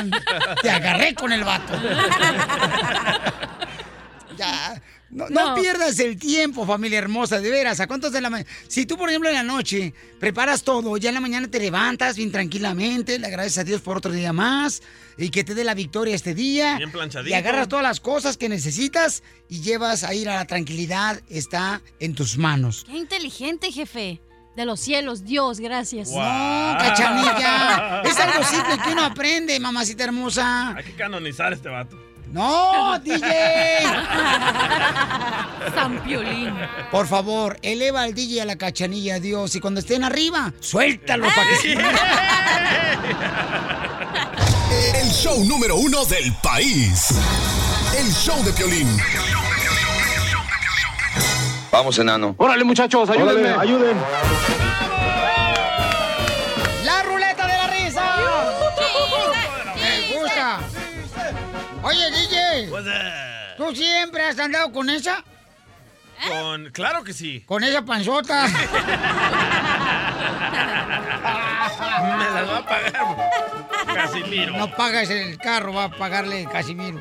te 0.61 0.69
agarré 0.69 1.15
con 1.15 1.31
el 1.31 1.45
vato. 1.45 1.73
ya. 4.37 4.81
No, 5.11 5.27
no 5.29 5.49
No. 5.49 5.55
pierdas 5.61 5.99
el 5.99 6.17
tiempo, 6.17 6.65
familia 6.65 6.99
hermosa, 6.99 7.39
de 7.41 7.49
veras. 7.49 7.79
¿A 7.81 7.87
cuántos 7.87 8.11
de 8.13 8.21
la 8.21 8.29
mañana? 8.29 8.49
Si 8.67 8.85
tú, 8.85 8.97
por 8.97 9.09
ejemplo, 9.09 9.29
en 9.29 9.35
la 9.35 9.43
noche 9.43 9.93
preparas 10.19 10.63
todo, 10.63 10.95
ya 10.97 11.09
en 11.09 11.15
la 11.15 11.21
mañana 11.21 11.49
te 11.49 11.59
levantas 11.59 12.15
bien 12.15 12.31
tranquilamente, 12.31 13.19
le 13.19 13.27
agradeces 13.27 13.57
a 13.59 13.63
Dios 13.65 13.81
por 13.81 13.97
otro 13.97 14.11
día 14.11 14.31
más 14.31 14.81
y 15.17 15.29
que 15.29 15.43
te 15.43 15.53
dé 15.53 15.63
la 15.65 15.73
victoria 15.73 16.15
este 16.15 16.33
día. 16.33 16.77
Bien 16.77 16.91
planchadito. 16.91 17.29
Y 17.29 17.33
agarras 17.33 17.67
todas 17.67 17.83
las 17.83 17.99
cosas 17.99 18.37
que 18.37 18.47
necesitas 18.49 19.21
y 19.49 19.61
llevas 19.61 20.03
a 20.03 20.13
ir 20.13 20.29
a 20.29 20.35
la 20.35 20.45
tranquilidad, 20.45 21.19
está 21.29 21.81
en 21.99 22.15
tus 22.15 22.37
manos. 22.37 22.85
Qué 22.89 22.97
inteligente, 22.97 23.71
jefe. 23.71 24.21
De 24.55 24.65
los 24.65 24.81
cielos, 24.81 25.23
Dios, 25.23 25.61
gracias. 25.61 26.09
No, 26.09 26.17
cachanilla. 26.77 28.01
Es 28.03 28.17
algo 28.17 28.43
simple 28.43 28.77
que 28.83 28.91
uno 28.91 29.03
aprende, 29.03 29.59
mamacita 29.59 30.03
hermosa. 30.03 30.75
Hay 30.75 30.83
que 30.83 30.93
canonizar 30.95 31.51
a 31.51 31.55
este 31.55 31.69
vato. 31.69 31.97
¡No, 32.31 32.97
DJ! 33.03 33.21
San 35.75 36.01
Piolín. 36.03 36.53
Por 36.89 37.07
favor, 37.07 37.57
eleva 37.61 38.03
al 38.03 38.13
DJ 38.13 38.41
a 38.41 38.45
la 38.45 38.55
cachanilla, 38.57 39.19
Dios. 39.19 39.55
Y 39.55 39.59
cuando 39.59 39.79
estén 39.79 40.03
arriba, 40.03 40.53
suéltalo 40.59 41.27
para 41.35 41.49
que 41.49 41.55
se... 41.57 41.73
El 45.01 45.09
show 45.11 45.43
número 45.43 45.75
uno 45.75 46.05
del 46.05 46.33
país. 46.41 47.07
El 47.97 48.11
show 48.13 48.41
de 48.43 48.51
Piolín. 48.53 48.87
Vamos, 51.71 51.97
enano. 51.99 52.35
Órale, 52.37 52.63
muchachos, 52.63 53.09
ayúdenme, 53.09 53.49
ayuden. 53.49 53.97
¡La 56.83 57.03
ruleta 57.03 57.47
de 57.47 57.57
la 57.57 57.67
risa! 57.67 58.15
¡Me 59.75 60.13
gusta! 60.13 60.59
Oye, 61.83 62.10
¿tú 63.71 63.77
siempre 63.77 64.23
has 64.23 64.37
andado 64.37 64.71
con 64.71 64.89
esa? 64.89 65.23
Con... 66.27 66.69
Claro 66.71 67.03
que 67.03 67.13
sí. 67.13 67.41
Con 67.45 67.63
esa 67.63 67.83
panzota. 67.83 68.47
Me 72.17 72.31
las 72.31 72.49
va 72.49 72.57
a 72.57 72.65
pagar 72.65 72.91
Casimiro. 73.93 74.57
No 74.57 74.71
pagas 74.75 75.09
el 75.09 75.37
carro, 75.37 75.73
va 75.73 75.85
a 75.85 75.91
pagarle 75.91 76.47
Casimiro. 76.51 76.99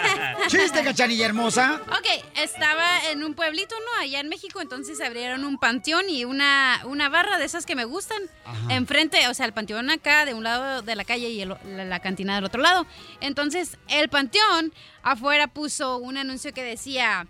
Chiste, 0.48 0.82
cachanilla 0.82 1.26
hermosa. 1.26 1.80
Ok, 1.88 2.24
estaba 2.36 2.86
en 3.10 3.22
un 3.24 3.34
pueblito, 3.34 3.74
¿no? 3.74 4.00
Allá 4.00 4.20
en 4.20 4.28
México, 4.28 4.60
entonces 4.60 5.00
abrieron 5.00 5.44
un 5.44 5.58
panteón 5.58 6.08
y 6.08 6.24
una, 6.24 6.80
una 6.84 7.08
barra 7.08 7.38
de 7.38 7.44
esas 7.44 7.66
que 7.66 7.74
me 7.74 7.84
gustan. 7.84 8.20
Enfrente, 8.68 9.26
o 9.28 9.34
sea, 9.34 9.46
el 9.46 9.52
panteón 9.52 9.90
acá, 9.90 10.24
de 10.24 10.34
un 10.34 10.44
lado 10.44 10.82
de 10.82 10.96
la 10.96 11.04
calle 11.04 11.28
y 11.30 11.40
el- 11.42 11.56
la, 11.64 11.84
la 11.84 12.00
cantina 12.00 12.34
del 12.34 12.44
otro 12.44 12.60
lado. 12.60 12.86
Entonces, 13.20 13.76
el 13.88 14.08
panteón 14.08 14.72
afuera 15.02 15.48
puso 15.48 15.96
un 15.98 16.16
anuncio 16.16 16.52
que 16.52 16.62
decía... 16.62 17.26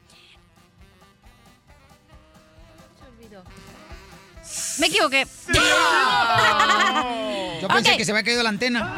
Me 4.78 4.86
equivoqué. 4.89 5.26
Yo 7.62 7.68
pensé 7.68 7.97
que 7.97 8.05
se 8.05 8.10
había 8.10 8.24
caído 8.24 8.42
la 8.42 8.48
antena 8.48 8.97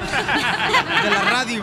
de 1.05 1.10
la 1.10 1.20
radio. 1.20 1.62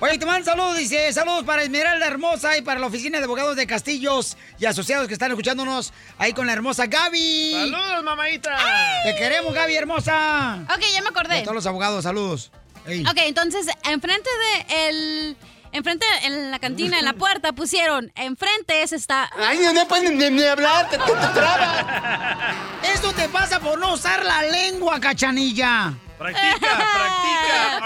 Oye, 0.00 0.18
te 0.18 0.24
mandan 0.24 0.44
saludos, 0.44 0.78
dice, 0.78 1.12
saludos 1.12 1.44
para 1.44 1.62
Esmeralda 1.62 2.06
Hermosa 2.06 2.56
y 2.56 2.62
para 2.62 2.80
la 2.80 2.86
oficina 2.86 3.18
de 3.18 3.24
abogados 3.24 3.54
de 3.56 3.66
Castillos 3.66 4.36
y 4.58 4.64
asociados 4.64 5.06
que 5.08 5.12
están 5.12 5.30
escuchándonos 5.30 5.92
ahí 6.16 6.32
con 6.32 6.46
la 6.46 6.54
hermosa 6.54 6.86
Gaby. 6.86 7.52
¡Saludos, 7.52 8.02
mamadita! 8.04 8.56
Te 9.04 9.14
queremos, 9.16 9.52
Gaby 9.52 9.76
hermosa. 9.76 10.60
Ok, 10.74 10.80
ya 10.92 11.02
me 11.02 11.08
Y 11.08 11.10
acordé. 11.10 11.38
a 11.40 11.42
todos 11.42 11.54
los 11.56 11.66
abogados, 11.66 12.04
saludos. 12.04 12.50
Ey. 12.86 13.02
Ok, 13.06 13.18
entonces, 13.18 13.66
enfrente 13.84 14.30
de 14.30 14.88
el... 14.88 15.36
Enfrente, 15.72 16.06
en 16.22 16.50
la 16.50 16.58
cantina, 16.58 16.98
en 16.98 17.04
la 17.04 17.12
puerta, 17.12 17.52
pusieron, 17.52 18.10
enfrente 18.14 18.82
es 18.82 18.92
esta... 18.92 19.28
Ay, 19.38 19.58
no, 19.58 19.72
no 19.72 19.86
puedes 19.86 20.10
ni, 20.10 20.30
ni 20.30 20.42
hablar, 20.44 20.88
te, 20.88 20.96
te, 20.98 21.04
te 21.04 21.26
traba. 21.34 22.54
Esto 22.94 23.12
te 23.12 23.28
pasa 23.28 23.60
por 23.60 23.78
no 23.78 23.92
usar 23.94 24.24
la 24.24 24.42
lengua, 24.42 24.98
cachanilla. 25.00 25.92
Practica, 26.18 26.58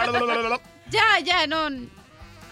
practica. 0.05 0.61
Ya, 0.91 1.21
ya, 1.23 1.47
no. 1.47 1.69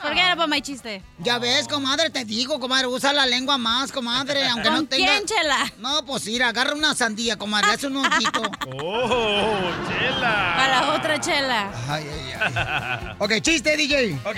Forget 0.00 0.30
about 0.30 0.48
my 0.48 0.60
chiste. 0.60 1.02
Ya 1.18 1.40
ves, 1.40 1.66
comadre, 1.66 2.08
te 2.10 2.24
digo, 2.24 2.60
comadre, 2.60 2.86
usa 2.86 3.12
la 3.12 3.26
lengua 3.26 3.58
más, 3.58 3.90
comadre, 3.90 4.46
aunque 4.46 4.70
no 4.70 4.76
¿Con 4.76 4.86
tenga... 4.86 5.06
quién, 5.12 5.26
Chela? 5.26 5.72
No, 5.78 6.04
pues 6.04 6.24
ir, 6.28 6.44
agarra 6.44 6.74
una 6.74 6.94
sandía, 6.94 7.36
comadre, 7.36 7.72
hace 7.72 7.88
un 7.88 7.96
ojito. 7.96 8.42
¡Oh, 8.80 9.58
chela! 9.88 10.64
A 10.64 10.68
la 10.68 10.94
otra 10.94 11.20
chela. 11.20 11.68
Ay, 11.88 12.06
ay, 12.08 12.32
ay. 12.40 13.16
Ok, 13.18 13.40
chiste, 13.40 13.76
DJ. 13.76 14.16
Ok, 14.24 14.36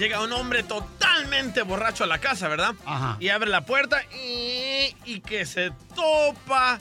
llega 0.00 0.22
un 0.24 0.32
hombre 0.32 0.62
totalmente 0.62 1.60
borracho 1.60 2.04
a 2.04 2.06
la 2.06 2.18
casa, 2.18 2.48
¿verdad? 2.48 2.74
Ajá. 2.86 3.18
Y 3.20 3.28
abre 3.28 3.50
la 3.50 3.60
puerta 3.66 4.02
y, 4.14 4.96
y 5.04 5.20
que 5.20 5.44
se 5.44 5.72
topa 5.94 6.78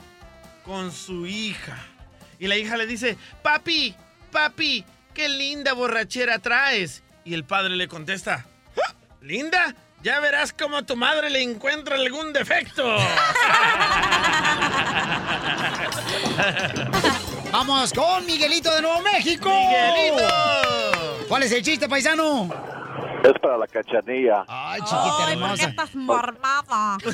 con 0.63 0.93
su 0.93 1.25
hija. 1.27 1.77
Y 2.39 2.47
la 2.47 2.55
hija 2.55 2.77
le 2.77 2.85
dice, 2.87 3.17
papi, 3.43 3.93
papi, 4.31 4.85
qué 5.13 5.27
linda 5.27 5.73
borrachera 5.73 6.39
traes. 6.39 7.03
Y 7.25 7.33
el 7.33 7.43
padre 7.43 7.75
le 7.75 7.89
contesta, 7.89 8.45
"¿Ah, 8.81 8.93
¿linda? 9.21 9.75
Ya 10.01 10.21
verás 10.21 10.53
cómo 10.53 10.85
tu 10.85 10.95
madre 10.95 11.29
le 11.29 11.41
encuentra 11.43 11.97
algún 11.97 12.31
defecto. 12.31 12.95
Vamos 17.51 17.91
con 17.91 18.25
Miguelito 18.25 18.73
de 18.73 18.81
Nuevo 18.81 19.01
México. 19.01 19.49
¡Miguelito! 19.49 21.25
¿Cuál 21.27 21.43
es 21.43 21.51
el 21.51 21.61
chiste, 21.63 21.89
paisano? 21.89 22.47
Es 23.23 23.39
para 23.41 23.57
la 23.57 23.67
cachanilla. 23.67 24.45
Ay, 24.47 24.81
chiquita 24.81 25.31
hermosa. 25.31 25.69
estás 25.69 25.95
mormada? 25.95 26.97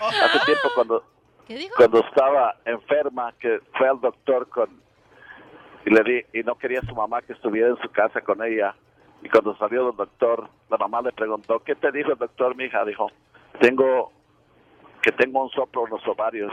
Hace 0.00 0.38
tiempo 0.44 0.68
cuando, 0.74 1.04
¿Qué 1.46 1.56
dijo? 1.56 1.74
cuando 1.76 2.00
estaba 2.00 2.56
enferma, 2.64 3.32
que 3.38 3.60
fue 3.78 3.88
al 3.88 4.00
doctor 4.00 4.48
con 4.48 4.68
y 5.86 5.90
le 5.90 6.02
di 6.02 6.38
y 6.38 6.42
no 6.42 6.56
quería 6.56 6.80
su 6.82 6.94
mamá 6.94 7.20
que 7.22 7.34
estuviera 7.34 7.68
en 7.68 7.76
su 7.78 7.90
casa 7.90 8.20
con 8.22 8.42
ella. 8.42 8.74
Y 9.22 9.28
cuando 9.28 9.56
salió 9.56 9.86
del 9.86 9.96
doctor, 9.96 10.48
la 10.70 10.76
mamá 10.76 11.02
le 11.02 11.12
preguntó, 11.12 11.60
¿qué 11.60 11.74
te 11.74 11.92
dijo 11.92 12.12
el 12.12 12.18
doctor, 12.18 12.56
mi 12.56 12.64
hija? 12.64 12.84
Dijo, 12.84 13.10
tengo 13.60 14.12
que 15.02 15.12
tengo 15.12 15.42
un 15.44 15.50
soplo 15.50 15.84
en 15.84 15.90
los 15.90 16.06
ovarios. 16.08 16.52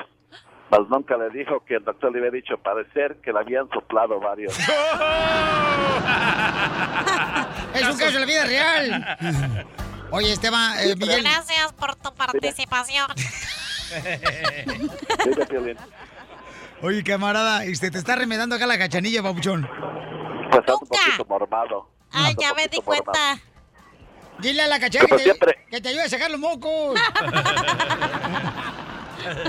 Mas 0.72 0.88
nunca 0.90 1.18
le 1.18 1.30
dijo 1.30 1.64
que 1.66 1.76
el 1.76 1.84
doctor 1.84 2.14
le 2.14 2.20
había 2.20 2.32
dicho, 2.32 2.58
parecer 2.58 3.18
que 3.22 3.34
le 3.34 3.40
habían 3.40 3.70
soplado 3.70 4.20
varios. 4.20 4.58
Es 7.74 7.84
un 7.84 7.98
caso 7.98 8.12
de 8.12 8.20
la 8.20 8.26
vida 8.26 8.46
real. 8.46 9.18
Oye, 10.12 10.34
Esteban, 10.34 10.78
eh, 10.80 10.96
Miguel. 10.96 11.24
Gracias 11.24 11.74
por 11.74 11.96
tu 11.96 12.14
participación. 12.14 13.08
Oye, 16.82 17.04
camarada, 17.04 17.64
este, 17.66 17.92
te 17.92 17.98
está 17.98 18.16
remedando 18.16 18.56
acá 18.56 18.66
la 18.66 18.78
cachanilla, 18.78 19.22
papuchón. 19.24 19.70
Pues 20.52 20.64
un 20.68 20.88
poquito 20.88 21.26
mormado. 21.28 21.90
Ay, 22.12 22.36
ya 22.40 22.54
me 22.54 22.68
di 22.68 22.78
mormado. 22.78 23.04
cuenta. 23.04 23.40
Dile 24.40 24.64
a 24.64 24.68
la 24.68 24.80
cachanilla 24.80 25.18
que 25.18 25.56
que 25.70 25.82
te 25.82 25.90
ayude 25.90 26.04
a 26.04 26.10
sacar 26.10 26.32
los 26.32 26.40
mocos. 26.40 27.00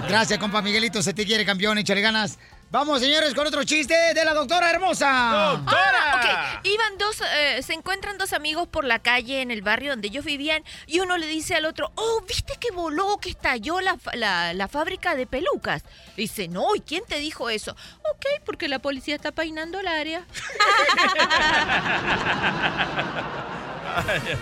Gracias, 0.08 0.38
compa 0.38 0.62
Miguelito, 0.62 1.02
se 1.02 1.14
te 1.14 1.26
quiere 1.26 1.44
campeón, 1.44 1.78
échale 1.78 2.00
ganas. 2.00 2.38
Vamos, 2.72 3.00
señores, 3.00 3.34
con 3.34 3.46
otro 3.46 3.62
chiste 3.64 3.94
de 4.14 4.24
la 4.24 4.32
doctora 4.32 4.70
hermosa. 4.70 5.06
Ah, 5.10 6.16
ok. 6.16 6.24
Iban 6.64 6.96
dos, 6.96 7.22
eh, 7.36 7.62
se 7.62 7.74
encuentran 7.74 8.16
dos 8.16 8.32
amigos 8.32 8.66
por 8.66 8.84
la 8.84 8.98
calle 8.98 9.42
en 9.42 9.50
el 9.50 9.60
barrio 9.60 9.90
donde 9.90 10.08
ellos 10.08 10.24
vivían 10.24 10.64
y 10.86 11.00
uno 11.00 11.18
le 11.18 11.26
dice 11.26 11.54
al 11.54 11.66
otro, 11.66 11.92
oh, 11.96 12.22
¿viste 12.26 12.54
que 12.58 12.70
voló, 12.70 13.18
que 13.18 13.28
estalló 13.28 13.82
la, 13.82 13.98
la, 14.14 14.54
la 14.54 14.68
fábrica 14.68 15.14
de 15.14 15.26
pelucas? 15.26 15.82
Dice, 16.16 16.48
no, 16.48 16.74
¿y 16.74 16.80
quién 16.80 17.04
te 17.06 17.18
dijo 17.18 17.50
eso? 17.50 17.72
Ok, 18.10 18.24
porque 18.46 18.68
la 18.68 18.78
policía 18.78 19.16
está 19.16 19.32
peinando 19.32 19.78
el 19.78 19.88
área. 19.88 20.24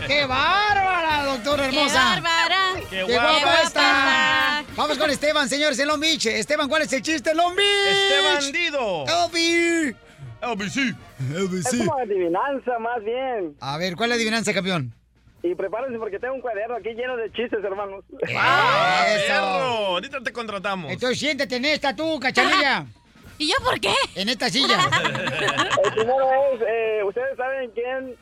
¡Qué 0.07 0.27
bárbara, 0.27 1.25
doctora 1.25 1.69
¡Qué 1.69 1.77
hermosa! 1.77 2.05
bárbara! 2.05 2.59
¡Qué, 2.89 3.05
¡Qué 3.07 3.15
guapa 3.15 3.39
guapa 3.41 3.63
está! 3.63 4.65
Vamos 4.77 4.99
con 4.99 5.11
Esteban, 5.11 5.49
señores, 5.49 5.79
en 5.79 5.89
Long 5.89 6.01
Beach. 6.01 6.27
Esteban, 6.27 6.69
¿cuál 6.69 6.83
es 6.83 6.93
el 6.93 7.03
chiste 7.03 7.31
en 7.31 7.37
Long 7.37 7.55
Beach? 7.55 7.67
Esteban 7.91 8.53
Dido. 8.53 9.05
LB. 9.05 9.95
LBC. 10.43 10.95
Es 11.59 11.79
como 11.79 11.99
adivinanza, 11.99 12.79
más 12.79 13.03
bien. 13.05 13.55
A 13.61 13.77
ver, 13.77 13.95
¿cuál 13.97 14.11
es 14.11 14.11
la 14.11 14.15
adivinanza, 14.17 14.55
campeón? 14.55 14.95
Y 15.43 15.55
prepárense 15.55 15.99
porque 15.99 16.19
tengo 16.19 16.35
un 16.35 16.41
cuaderno 16.41 16.77
aquí 16.77 16.91
lleno 16.91 17.17
de 17.17 17.31
chistes, 17.33 17.65
hermanos. 17.65 18.05
¡Ah, 18.37 19.07
Eso. 19.17 19.33
Ahorita 19.35 20.21
te 20.23 20.33
contratamos. 20.33 20.91
Entonces 20.93 21.19
siéntate 21.19 21.57
en 21.57 21.65
esta 21.65 21.97
tú, 21.97 22.19
cachanilla. 22.21 22.87
¿Y 23.39 23.49
yo 23.49 23.55
por 23.65 23.81
qué? 23.81 23.95
En 24.17 24.29
esta 24.29 24.51
silla. 24.51 24.79
El 25.85 25.93
primero 25.95 26.29
es, 26.55 26.61
eh, 26.69 27.01
¿ustedes 27.07 27.37
saben 27.39 27.71
quién, 27.71 28.15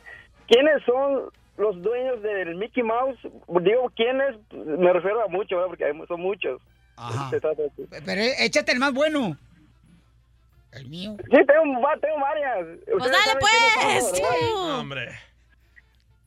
quiénes 0.49 0.83
son 0.85 1.29
los 1.57 1.81
dueños 1.81 2.21
del 2.21 2.55
Mickey 2.55 2.83
Mouse? 2.83 3.19
Digo, 3.61 3.91
¿quiénes? 3.95 4.35
Me 4.51 4.91
refiero 4.91 5.23
a 5.23 5.27
muchos, 5.27 5.51
¿verdad? 5.51 5.67
Porque 5.67 6.07
son 6.07 6.21
muchos. 6.21 6.61
Ajá. 6.97 7.29
Pero 7.31 8.21
eh, 8.21 8.33
échate 8.39 8.73
el 8.73 8.79
más 8.79 8.93
bueno. 8.93 9.37
El 10.71 10.87
mío. 10.89 11.15
Sí, 11.17 11.29
tengo, 11.29 11.87
tengo 12.01 12.19
varias. 12.19 12.79
Pues 12.85 13.11
dale, 13.11 13.39
pues. 13.39 14.21
No, 14.21 14.79
hombre. 14.79 15.09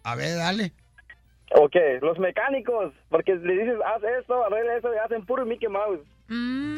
A 0.04 0.14
ver, 0.14 0.36
dale. 0.36 0.72
Ok, 1.54 1.74
los 2.00 2.18
mecánicos, 2.18 2.92
porque 3.10 3.34
le 3.34 3.52
dices, 3.54 3.74
haz 3.84 4.02
esto, 4.20 4.42
arregla 4.44 4.76
eso, 4.76 4.88
y 4.94 4.98
hacen 4.98 5.26
puro 5.26 5.44
Mickey 5.44 5.68
Mouse. 5.68 6.00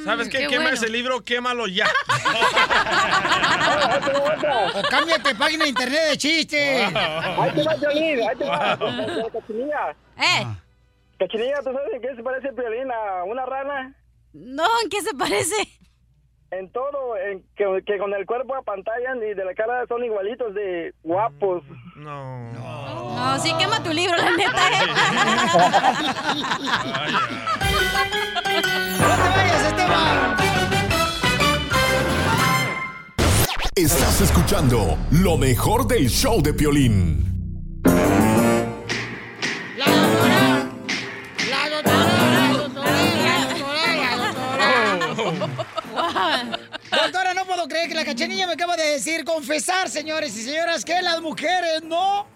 ¿Sabes 0.04 0.28
qué? 0.28 0.38
qué 0.38 0.46
Quema 0.48 0.62
bueno. 0.64 0.76
ese 0.76 0.88
libro, 0.88 1.20
quémalo 1.20 1.66
ya. 1.68 1.86
O 4.74 4.82
cámbiate 4.90 5.34
página 5.34 5.64
de 5.64 5.70
internet 5.70 6.00
de 6.10 6.16
chistes. 6.16 6.92
Ahí 6.94 7.50
te 7.54 7.62
va, 7.62 7.74
Piolín, 7.76 8.20
ahí 8.28 8.36
te 8.36 8.44
va. 8.44 8.78
Cachinilla. 9.32 9.96
¿Eh? 10.18 10.46
Cachinilla, 11.18 11.56
¿tú 11.58 11.72
sabes 11.72 11.92
en 11.94 12.02
qué 12.02 12.16
se 12.16 12.22
parece 12.22 12.48
el 12.48 12.54
Piolín 12.54 12.90
a 12.90 13.24
una 13.24 13.46
rana? 13.46 13.94
No, 14.32 14.64
¿en 14.82 14.90
qué 14.90 15.00
se 15.02 15.14
parece? 15.14 15.54
En 16.58 16.70
todo, 16.70 17.16
en 17.16 17.42
que, 17.56 17.64
que 17.84 17.98
con 17.98 18.12
el 18.14 18.26
cuerpo 18.26 18.54
apantallan 18.54 19.18
y 19.18 19.34
de 19.34 19.44
la 19.44 19.54
cara 19.54 19.86
son 19.88 20.04
igualitos 20.04 20.54
de 20.54 20.94
guapos. 21.02 21.62
No. 21.96 22.52
No, 22.52 23.38
sí, 23.38 23.52
quema 23.58 23.82
tu 23.82 23.92
libro, 23.92 24.16
la 24.16 24.30
neta. 24.30 24.68
¿eh? 24.70 24.86
¡No 29.00 29.14
te 29.16 29.28
vayas, 29.30 29.66
Esteban! 29.66 30.36
Estás 33.74 34.20
escuchando 34.20 34.96
lo 35.10 35.36
mejor 35.36 35.88
del 35.88 36.08
show 36.08 36.40
de 36.40 36.54
Piolín. 36.54 37.82
Puedo 47.64 47.68
creer 47.68 47.88
que 47.88 47.94
la 47.94 48.04
cachanilla 48.04 48.46
me 48.46 48.52
acaba 48.52 48.76
de 48.76 48.86
decir, 48.90 49.24
confesar, 49.24 49.88
señores 49.88 50.36
y 50.36 50.42
señoras, 50.42 50.84
que 50.84 51.00
las 51.00 51.22
mujeres 51.22 51.82
no 51.82 52.26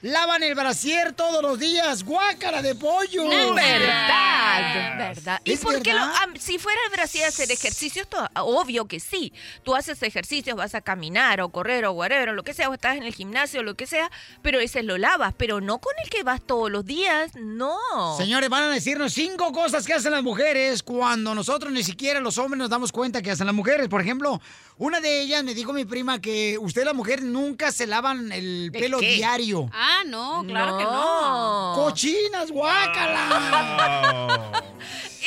lavan 0.00 0.42
el 0.42 0.56
brasier 0.56 1.12
todos 1.12 1.40
los 1.40 1.56
días. 1.60 2.02
Guácara 2.02 2.60
de 2.62 2.74
pollo. 2.74 3.28
verdad, 3.54 4.98
verdad. 4.98 5.40
¿Y 5.44 5.52
¿Es 5.52 5.60
por 5.60 5.80
qué 5.80 5.92
lo, 5.92 6.00
am- 6.00 6.34
si 6.36 6.58
fuera 6.58 6.80
el 6.86 6.90
Brasil 6.90 7.22
a 7.22 7.28
hacer 7.28 7.52
ejercicios, 7.52 8.08
to- 8.08 8.28
obvio 8.42 8.86
que 8.86 8.98
sí. 8.98 9.32
Tú 9.62 9.76
haces 9.76 10.02
ejercicios, 10.02 10.56
vas 10.56 10.74
a 10.74 10.80
caminar 10.80 11.40
o 11.40 11.50
correr 11.50 11.84
o 11.84 11.92
whatever, 11.92 12.30
o 12.30 12.32
lo 12.32 12.42
que 12.42 12.52
sea, 12.52 12.68
o 12.68 12.74
estás 12.74 12.96
en 12.96 13.04
el 13.04 13.14
gimnasio 13.14 13.60
o 13.60 13.62
lo 13.62 13.76
que 13.76 13.86
sea, 13.86 14.10
pero 14.42 14.58
ese 14.58 14.82
lo 14.82 14.98
lavas, 14.98 15.34
pero 15.38 15.60
no 15.60 15.78
con 15.78 15.92
el 16.02 16.10
que 16.10 16.24
vas 16.24 16.40
todos 16.44 16.68
los 16.68 16.84
días, 16.84 17.36
no. 17.36 17.76
Señores, 18.18 18.50
van 18.50 18.64
a 18.64 18.70
decirnos 18.70 19.12
cinco 19.12 19.52
cosas 19.52 19.86
que 19.86 19.94
hacen 19.94 20.10
las 20.10 20.24
mujeres 20.24 20.82
cuando 20.82 21.32
nosotros 21.36 21.72
ni 21.72 21.84
siquiera 21.84 22.18
los 22.18 22.38
hombres 22.38 22.58
nos 22.58 22.70
damos 22.70 22.90
cuenta 22.90 23.22
que 23.22 23.30
hacen 23.30 23.46
las 23.46 23.54
mujeres. 23.54 23.86
Por 23.86 24.00
ejemplo, 24.00 24.40
una 24.84 25.00
de 25.00 25.20
ellas 25.20 25.44
me 25.44 25.54
dijo 25.54 25.72
mi 25.72 25.84
prima 25.84 26.20
que 26.20 26.58
usted 26.58 26.84
las 26.84 26.94
mujeres 26.94 27.24
nunca 27.24 27.70
se 27.70 27.86
lavan 27.86 28.32
el 28.32 28.64
¿El 28.66 28.72
pelo 28.72 28.98
qué? 28.98 29.12
diario. 29.14 29.70
Ah, 29.72 30.02
no, 30.06 30.44
claro 30.46 30.76
que 30.76 30.84
no. 30.84 31.72
¡Cochinas, 31.76 32.50
guácala! 32.50 34.38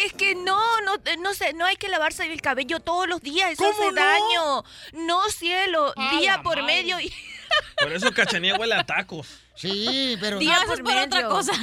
Es 0.06 0.12
que 0.12 0.36
no, 0.36 0.60
no, 0.82 0.96
no 1.22 1.34
sé, 1.34 1.54
no 1.54 1.64
hay 1.66 1.78
que 1.78 1.88
lavarse 1.88 2.26
el 2.32 2.42
cabello 2.42 2.82
todos 2.82 3.08
los 3.08 3.22
días, 3.22 3.52
eso 3.54 3.64
¿Cómo 3.64 3.74
hace 3.82 3.92
no? 3.92 3.96
daño. 3.96 4.64
No, 5.08 5.30
cielo, 5.30 5.94
A 5.96 6.18
día 6.20 6.36
la 6.38 6.44
por 6.44 6.58
madre. 6.62 6.76
medio 6.76 7.00
y 7.00 7.12
Por 7.82 7.94
eso 7.94 8.12
Cachanía 8.12 8.56
huele 8.58 8.76
a 8.76 8.86
tacos. 8.86 9.26
Sí, 9.56 10.18
pero... 10.20 10.38
día 10.38 10.58
por 10.68 10.84
por 10.84 10.92
otra 10.92 11.08
medio. 11.08 11.30
cosa. 11.30 11.54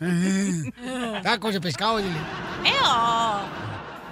Tacos 1.24 1.54
de 1.54 1.60
pescado, 1.60 1.98
dile. 1.98 2.16
¡Eo! 2.64 3.69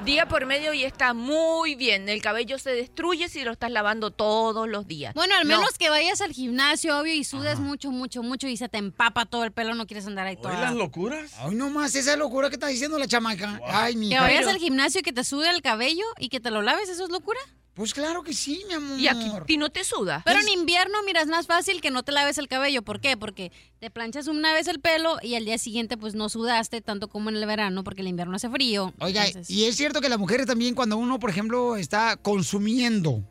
Día 0.09 0.27
por 0.27 0.47
medio 0.47 0.73
y 0.73 0.85
está 0.85 1.13
muy 1.13 1.75
bien. 1.75 2.09
El 2.09 2.23
cabello 2.23 2.59
se 2.59 2.71
destruye 2.71 3.29
si 3.29 3.45
lo 3.45 3.53
estás 3.53 3.71
lavando 3.71 4.11
todos 4.11 4.67
los 4.67 4.87
días. 4.89 5.13
Bueno, 5.13 5.35
al 5.35 5.47
No. 5.47 5.59
menos 5.59 5.77
que 5.77 5.91
vayas 5.91 6.23
al 6.23 6.33
gimnasio, 6.33 6.99
obvio, 6.99 7.13
y 7.13 7.25
sudes 7.25 7.59
mucho, 7.59 7.91
mucho, 7.91 8.23
mucho 8.23 8.49
y 8.49 8.57
se 8.57 8.71
te 8.71 8.79
empapa 8.79 9.27
todo 9.27 9.45
el 9.45 9.53
pelo, 9.53 9.75
no 9.75 9.87
quieres 9.87 10.07
andar 10.07 10.27
ahí 10.27 10.37
toda... 10.37 10.71
locuras? 10.71 11.33
Ay, 11.41 11.55
no 11.55 11.69
más, 11.69 11.95
esa 11.95 12.17
locura 12.17 12.49
que 12.49 12.55
está 12.55 12.69
diciendo 12.69 12.99
la 12.99 13.07
chamaca. 13.07 13.61
Ay, 13.67 13.97
mi 13.97 14.09
Que 14.09 14.19
vayas 14.19 14.47
al 14.47 14.57
gimnasio 14.57 15.01
y 15.01 15.03
que 15.03 15.13
te 15.13 15.25
sude 15.25 15.51
el 15.51 15.61
cabello 15.61 16.05
y 16.19 16.31
que 16.31 16.41
te 16.41 16.51
lo 16.51 16.63
laves, 16.63 16.89
¿eso 16.89 17.05
es 17.05 17.11
locura? 17.11 17.39
Pues 17.75 17.95
claro 17.95 18.25
que 18.25 18.33
sí, 18.33 18.65
mi 18.67 18.75
amor. 18.75 18.99
¿Y 18.99 19.07
a 19.07 19.13
ti- 19.15 19.31
ti 19.47 19.57
no 19.57 19.69
te 19.71 19.85
suda? 19.85 20.23
Pero 20.25 20.41
en 20.41 20.49
invierno, 20.49 20.99
mira, 21.07 21.21
es 21.21 21.29
más 21.29 21.47
fácil 21.47 21.81
que 21.81 21.93
no 21.93 22.03
te 22.03 22.11
laves 22.11 22.37
el 22.39 22.49
cabello. 22.49 22.83
¿Por 22.83 23.01
qué? 23.01 23.17
Porque 23.17 23.53
te 23.79 23.89
planchas 23.89 24.27
una 24.27 24.53
vez 24.53 24.67
el 24.67 24.81
pelo 24.81 25.19
y 25.23 25.37
al 25.37 25.45
día 25.45 25.59
siguiente 25.59 25.97
pues 25.97 26.17
no 26.17 26.29
sudaste 26.29 26.81
tanto 26.81 27.07
como 27.07 27.31
en 27.31 27.37
el 27.37 27.47
verano 27.47 27.85
porque 27.85 28.01
el 28.01 28.09
invierno 28.09 28.35
hace 28.35 28.49
frío. 28.51 28.93
Oiga, 28.99 29.25
Entonces- 29.29 29.49
y 29.57 29.67
es 29.67 29.77
cierto 29.77 29.98
que 30.01 30.09
las 30.09 30.19
mujeres 30.19 30.47
también, 30.47 30.75
cuando 30.75 30.97
uno, 30.97 31.19
por 31.19 31.31
ejemplo, 31.31 31.77
está 31.77 32.17
consumiendo 32.17 33.23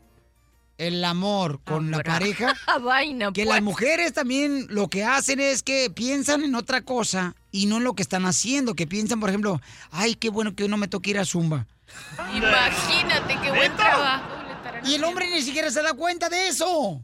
el 0.78 1.04
amor 1.04 1.60
con 1.64 1.90
la 1.90 2.02
pareja, 2.02 2.54
Vaina, 2.82 3.32
que 3.32 3.44
pues. 3.44 3.54
las 3.54 3.62
mujeres 3.62 4.12
también 4.12 4.66
lo 4.70 4.88
que 4.88 5.04
hacen 5.04 5.40
es 5.40 5.62
que 5.62 5.90
piensan 5.90 6.44
en 6.44 6.54
otra 6.54 6.82
cosa 6.82 7.34
y 7.50 7.66
no 7.66 7.78
en 7.78 7.84
lo 7.84 7.94
que 7.94 8.02
están 8.02 8.26
haciendo, 8.26 8.74
que 8.74 8.86
piensan, 8.86 9.18
por 9.18 9.28
ejemplo, 9.28 9.60
ay, 9.90 10.14
qué 10.14 10.30
bueno 10.30 10.54
que 10.54 10.62
hoy 10.62 10.68
no 10.68 10.76
me 10.76 10.88
toque 10.88 11.10
ir 11.10 11.18
a 11.18 11.24
Zumba. 11.24 11.66
Imagínate 12.34 13.38
qué 13.42 13.50
buen 13.50 13.74
trabajo. 13.76 14.24
Y 14.84 14.94
el 14.94 15.04
hombre 15.04 15.28
ni 15.30 15.42
siquiera 15.42 15.70
se 15.70 15.82
da 15.82 15.94
cuenta 15.94 16.28
de 16.28 16.48
eso. 16.48 17.02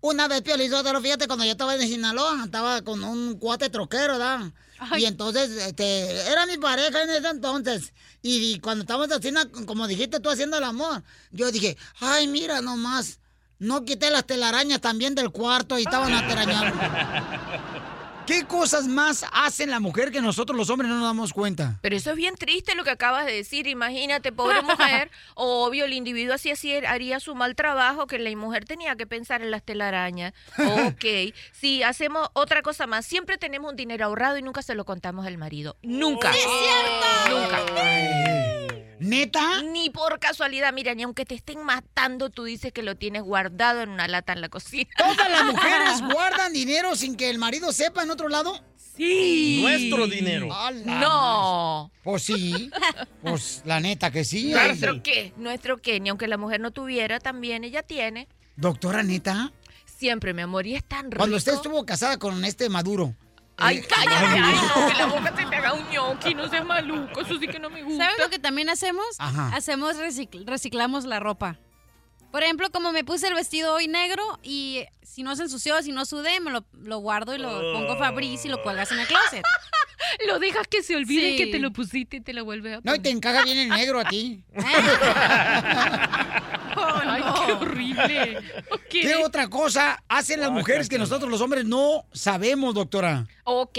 Una 0.00 0.26
vez, 0.26 0.42
Piolizotero, 0.42 1.00
fíjate, 1.00 1.28
cuando 1.28 1.44
yo 1.44 1.52
estaba 1.52 1.76
en 1.76 1.82
Sinaloa, 1.82 2.42
estaba 2.44 2.82
con 2.82 3.04
un 3.04 3.38
cuate 3.38 3.70
troquero, 3.70 4.14
¿verdad? 4.14 4.52
Y 4.98 5.04
entonces, 5.04 5.50
este, 5.50 6.10
era 6.30 6.46
mi 6.46 6.56
pareja 6.58 7.02
en 7.02 7.10
ese 7.10 7.28
entonces. 7.28 7.92
Y, 8.22 8.52
y 8.54 8.58
cuando 8.60 8.82
estábamos 8.82 9.08
na- 9.32 9.48
como 9.66 9.86
dijiste 9.86 10.20
tú, 10.20 10.30
haciendo 10.30 10.58
el 10.58 10.64
amor, 10.64 11.02
yo 11.30 11.50
dije, 11.50 11.76
ay, 12.00 12.28
mira 12.28 12.60
nomás, 12.60 13.18
no 13.58 13.84
quité 13.84 14.10
las 14.10 14.26
telarañas 14.26 14.80
también 14.80 15.14
del 15.14 15.30
cuarto 15.30 15.78
y 15.78 15.82
estaban 15.82 16.12
atarañando. 16.12 16.76
¿Qué 18.32 18.46
cosas 18.46 18.88
más 18.88 19.26
hacen 19.30 19.68
la 19.68 19.78
mujer 19.78 20.10
que 20.10 20.22
nosotros 20.22 20.56
los 20.56 20.70
hombres 20.70 20.88
no 20.88 20.96
nos 20.96 21.04
damos 21.04 21.34
cuenta? 21.34 21.78
Pero 21.82 21.96
eso 21.96 22.12
es 22.12 22.16
bien 22.16 22.34
triste 22.34 22.74
lo 22.74 22.82
que 22.82 22.88
acabas 22.88 23.26
de 23.26 23.32
decir. 23.32 23.66
Imagínate, 23.66 24.32
pobre 24.32 24.62
mujer. 24.62 25.10
Obvio, 25.34 25.84
el 25.84 25.92
individuo 25.92 26.34
así, 26.34 26.50
así 26.50 26.74
haría 26.74 27.20
su 27.20 27.34
mal 27.34 27.54
trabajo, 27.54 28.06
que 28.06 28.18
la 28.18 28.34
mujer 28.34 28.64
tenía 28.64 28.96
que 28.96 29.06
pensar 29.06 29.42
en 29.42 29.50
las 29.50 29.62
telarañas. 29.62 30.32
Ok. 30.56 31.04
Si 31.52 31.82
hacemos 31.82 32.28
otra 32.32 32.62
cosa 32.62 32.86
más, 32.86 33.04
siempre 33.04 33.36
tenemos 33.36 33.70
un 33.70 33.76
dinero 33.76 34.06
ahorrado 34.06 34.38
y 34.38 34.42
nunca 34.42 34.62
se 34.62 34.74
lo 34.74 34.84
contamos 34.84 35.26
al 35.26 35.36
marido. 35.36 35.76
Nunca. 35.82 36.32
¡Sí 36.32 36.38
es 36.38 36.44
cierto! 36.44 37.38
Nunca. 37.38 38.61
¿Neta? 39.02 39.62
Ni 39.62 39.90
por 39.90 40.18
casualidad. 40.18 40.72
Mira, 40.72 40.94
ni 40.94 41.02
aunque 41.02 41.24
te 41.24 41.34
estén 41.34 41.62
matando, 41.62 42.30
tú 42.30 42.44
dices 42.44 42.72
que 42.72 42.82
lo 42.82 42.96
tienes 42.96 43.22
guardado 43.22 43.82
en 43.82 43.90
una 43.90 44.08
lata 44.08 44.32
en 44.32 44.40
la 44.40 44.48
cocina. 44.48 44.88
¿Todas 44.96 45.30
las 45.30 45.44
mujeres 45.52 46.02
guardan 46.12 46.52
dinero 46.52 46.94
sin 46.96 47.16
que 47.16 47.30
el 47.30 47.38
marido 47.38 47.72
sepa 47.72 48.02
en 48.02 48.10
otro 48.10 48.28
lado? 48.28 48.62
Sí. 48.96 49.60
Nuestro 49.62 50.06
dinero. 50.06 50.48
No. 50.84 51.90
Pues 52.02 52.22
sí. 52.24 52.70
Pues 53.22 53.62
la 53.64 53.80
neta 53.80 54.10
que 54.10 54.24
sí. 54.24 54.50
¿Nuestro 54.52 55.02
qué? 55.02 55.32
¿Nuestro 55.36 55.78
qué? 55.78 55.98
Ni 56.00 56.10
aunque 56.10 56.28
la 56.28 56.36
mujer 56.36 56.60
no 56.60 56.70
tuviera, 56.70 57.18
también 57.18 57.64
ella 57.64 57.82
tiene. 57.82 58.28
Doctora 58.56 59.02
neta, 59.02 59.52
Siempre, 59.84 60.34
mi 60.34 60.42
amor, 60.42 60.66
y 60.66 60.74
es 60.74 60.82
tan 60.84 61.06
rico. 61.06 61.18
cuando 61.18 61.36
usted 61.36 61.54
estuvo 61.54 61.86
casada 61.86 62.18
con 62.18 62.44
este 62.44 62.68
Maduro. 62.68 63.14
Ay, 63.58 63.78
eh, 63.78 63.86
cállate, 63.88 64.14
ay, 64.40 64.54
no, 64.74 64.86
que 64.88 64.94
la 64.94 65.06
boca 65.06 65.36
se 65.36 65.44
te 65.46 65.56
haga 65.56 65.72
un 65.74 65.88
ñoqui, 65.90 66.34
no 66.34 66.48
seas 66.48 66.64
maluco, 66.64 67.20
eso 67.20 67.38
sí 67.38 67.46
que 67.46 67.58
no 67.58 67.70
me 67.70 67.82
gusta. 67.82 68.04
¿Sabes 68.04 68.18
lo 68.18 68.28
que 68.30 68.38
también 68.38 68.68
hacemos? 68.70 69.04
Ajá. 69.18 69.50
Hacemos 69.54 69.96
recicl- 69.96 70.44
reciclamos 70.46 71.04
la 71.04 71.20
ropa. 71.20 71.58
Por 72.30 72.42
ejemplo, 72.42 72.70
como 72.70 72.92
me 72.92 73.04
puse 73.04 73.28
el 73.28 73.34
vestido 73.34 73.74
hoy 73.74 73.88
negro 73.88 74.22
y 74.42 74.84
si 75.02 75.22
no 75.22 75.34
se 75.36 75.42
ensució, 75.44 75.80
si 75.82 75.92
no 75.92 76.04
sudé, 76.04 76.40
me 76.40 76.50
lo, 76.50 76.64
lo 76.82 76.98
guardo 76.98 77.34
y 77.34 77.38
lo 77.38 77.48
pongo 77.72 77.96
Fabriz 77.98 78.44
y 78.44 78.48
lo 78.48 78.62
cuelgas 78.62 78.90
en 78.92 79.00
el 79.00 79.06
closet. 79.06 79.42
Lo 80.26 80.40
dejas 80.40 80.66
que 80.66 80.82
se 80.82 80.96
olvide 80.96 81.30
Sí. 81.30 81.36
que 81.36 81.46
te 81.46 81.58
lo 81.60 81.72
pusiste 81.72 82.16
y 82.16 82.20
te 82.20 82.32
lo 82.32 82.44
vuelves 82.44 82.78
a 82.78 82.80
No, 82.82 82.92
y 82.94 82.98
te 82.98 83.08
encaja 83.08 83.44
bien 83.44 83.56
el 83.56 83.68
negro 83.68 84.00
a 84.00 84.04
ti. 84.04 84.42
Ay, 87.04 87.22
qué 87.46 87.52
horrible. 87.52 88.38
¿Qué 88.90 89.16
otra 89.16 89.48
cosa 89.48 90.02
hacen 90.08 90.40
las 90.40 90.50
mujeres 90.50 90.88
que 90.88 90.98
nosotros 90.98 91.30
los 91.30 91.40
hombres 91.40 91.64
no 91.64 92.06
sabemos, 92.12 92.74
doctora? 92.74 93.26
Ok, 93.44 93.78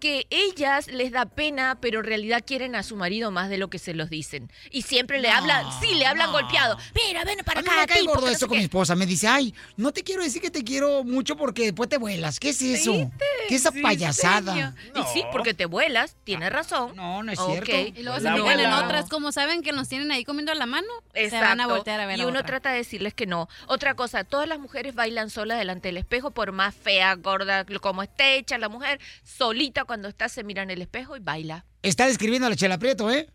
que 0.00 0.26
ellas 0.30 0.86
les 0.88 1.12
da 1.12 1.26
pena, 1.26 1.78
pero 1.80 2.00
en 2.00 2.06
realidad 2.06 2.42
quieren 2.46 2.74
a 2.74 2.82
su 2.82 2.96
marido 2.96 3.30
más 3.30 3.48
de 3.50 3.58
lo 3.58 3.68
que 3.68 3.78
se 3.78 3.94
los 3.94 4.10
dicen. 4.10 4.50
Y 4.70 4.82
siempre 4.82 5.20
le 5.20 5.28
hablan, 5.30 5.64
sí, 5.80 5.94
le 5.94 6.06
hablan 6.06 6.32
golpeado. 6.32 6.76
Mira, 7.06 7.24
ven 7.24 7.38
para 7.44 7.60
A 7.60 7.62
mí 7.62 7.68
acá, 7.68 7.80
me 7.80 7.86
cae 7.86 8.00
tipo, 8.00 8.12
gordo 8.12 8.24
que 8.26 8.30
no 8.30 8.32
eso 8.32 8.40
sé 8.40 8.46
con 8.46 8.54
qué". 8.56 8.58
mi 8.58 8.64
esposa. 8.64 8.94
Me 8.96 9.06
dice, 9.06 9.28
ay, 9.28 9.54
no 9.76 9.92
te 9.92 10.02
quiero 10.02 10.22
decir 10.22 10.40
que 10.42 10.50
te 10.50 10.63
quiero 10.64 11.04
mucho 11.04 11.36
porque 11.36 11.62
después 11.64 11.88
te 11.88 11.98
vuelas. 11.98 12.40
¿Qué 12.40 12.50
es 12.50 12.60
eso? 12.62 13.10
¿Qué 13.48 13.54
es 13.54 13.60
esa 13.62 13.70
Sí, 13.72 13.80
payasada? 13.82 14.74
Y 14.94 15.02
sí, 15.12 15.22
porque 15.32 15.54
te 15.54 15.66
vuelas, 15.66 16.16
tienes 16.24 16.50
razón. 16.52 16.96
No, 16.96 17.22
no 17.22 17.30
es 17.32 17.38
Ok. 17.38 17.50
cierto. 17.64 18.00
Y 18.00 18.02
luego 18.02 18.18
se 18.20 18.32
fijan 18.32 18.60
en 18.60 18.72
otras, 18.72 19.08
como 19.08 19.32
saben 19.32 19.62
que 19.62 19.72
nos 19.72 19.88
tienen 19.88 20.10
ahí 20.10 20.24
comiendo 20.24 20.52
la 20.54 20.66
mano, 20.66 20.88
se 21.14 21.30
van 21.30 21.60
a 21.60 21.66
voltear 21.66 22.00
a 22.00 22.06
ver 22.06 22.18
y 22.18 22.22
a 22.22 22.26
uno 22.26 22.38
otra. 22.40 22.46
trata 22.46 22.70
de 22.70 22.78
decirles 22.78 23.14
que 23.14 23.26
no. 23.26 23.48
Otra 23.66 23.94
cosa, 23.94 24.24
todas 24.24 24.48
las 24.48 24.58
mujeres 24.58 24.94
bailan 24.94 25.30
solas 25.30 25.58
delante 25.58 25.88
del 25.88 25.96
espejo, 25.98 26.30
por 26.30 26.52
más 26.52 26.74
fea, 26.74 27.14
gorda, 27.14 27.64
como 27.80 28.02
esté 28.02 28.36
hecha 28.38 28.58
la 28.58 28.68
mujer, 28.68 29.00
solita 29.22 29.84
cuando 29.84 30.08
está 30.08 30.28
se 30.28 30.44
mira 30.44 30.62
en 30.62 30.70
el 30.70 30.82
espejo 30.82 31.16
y 31.16 31.20
baila. 31.20 31.64
Está 31.82 32.06
describiendo 32.06 32.46
a 32.46 32.50
la 32.50 32.56
Chela 32.56 32.78
Prieto, 32.78 33.10
¿eh? 33.10 33.28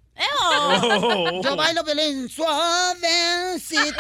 Yo 1.43 1.55
bailo 1.55 1.83
Belén 1.83 2.27
suavecito. 2.29 3.99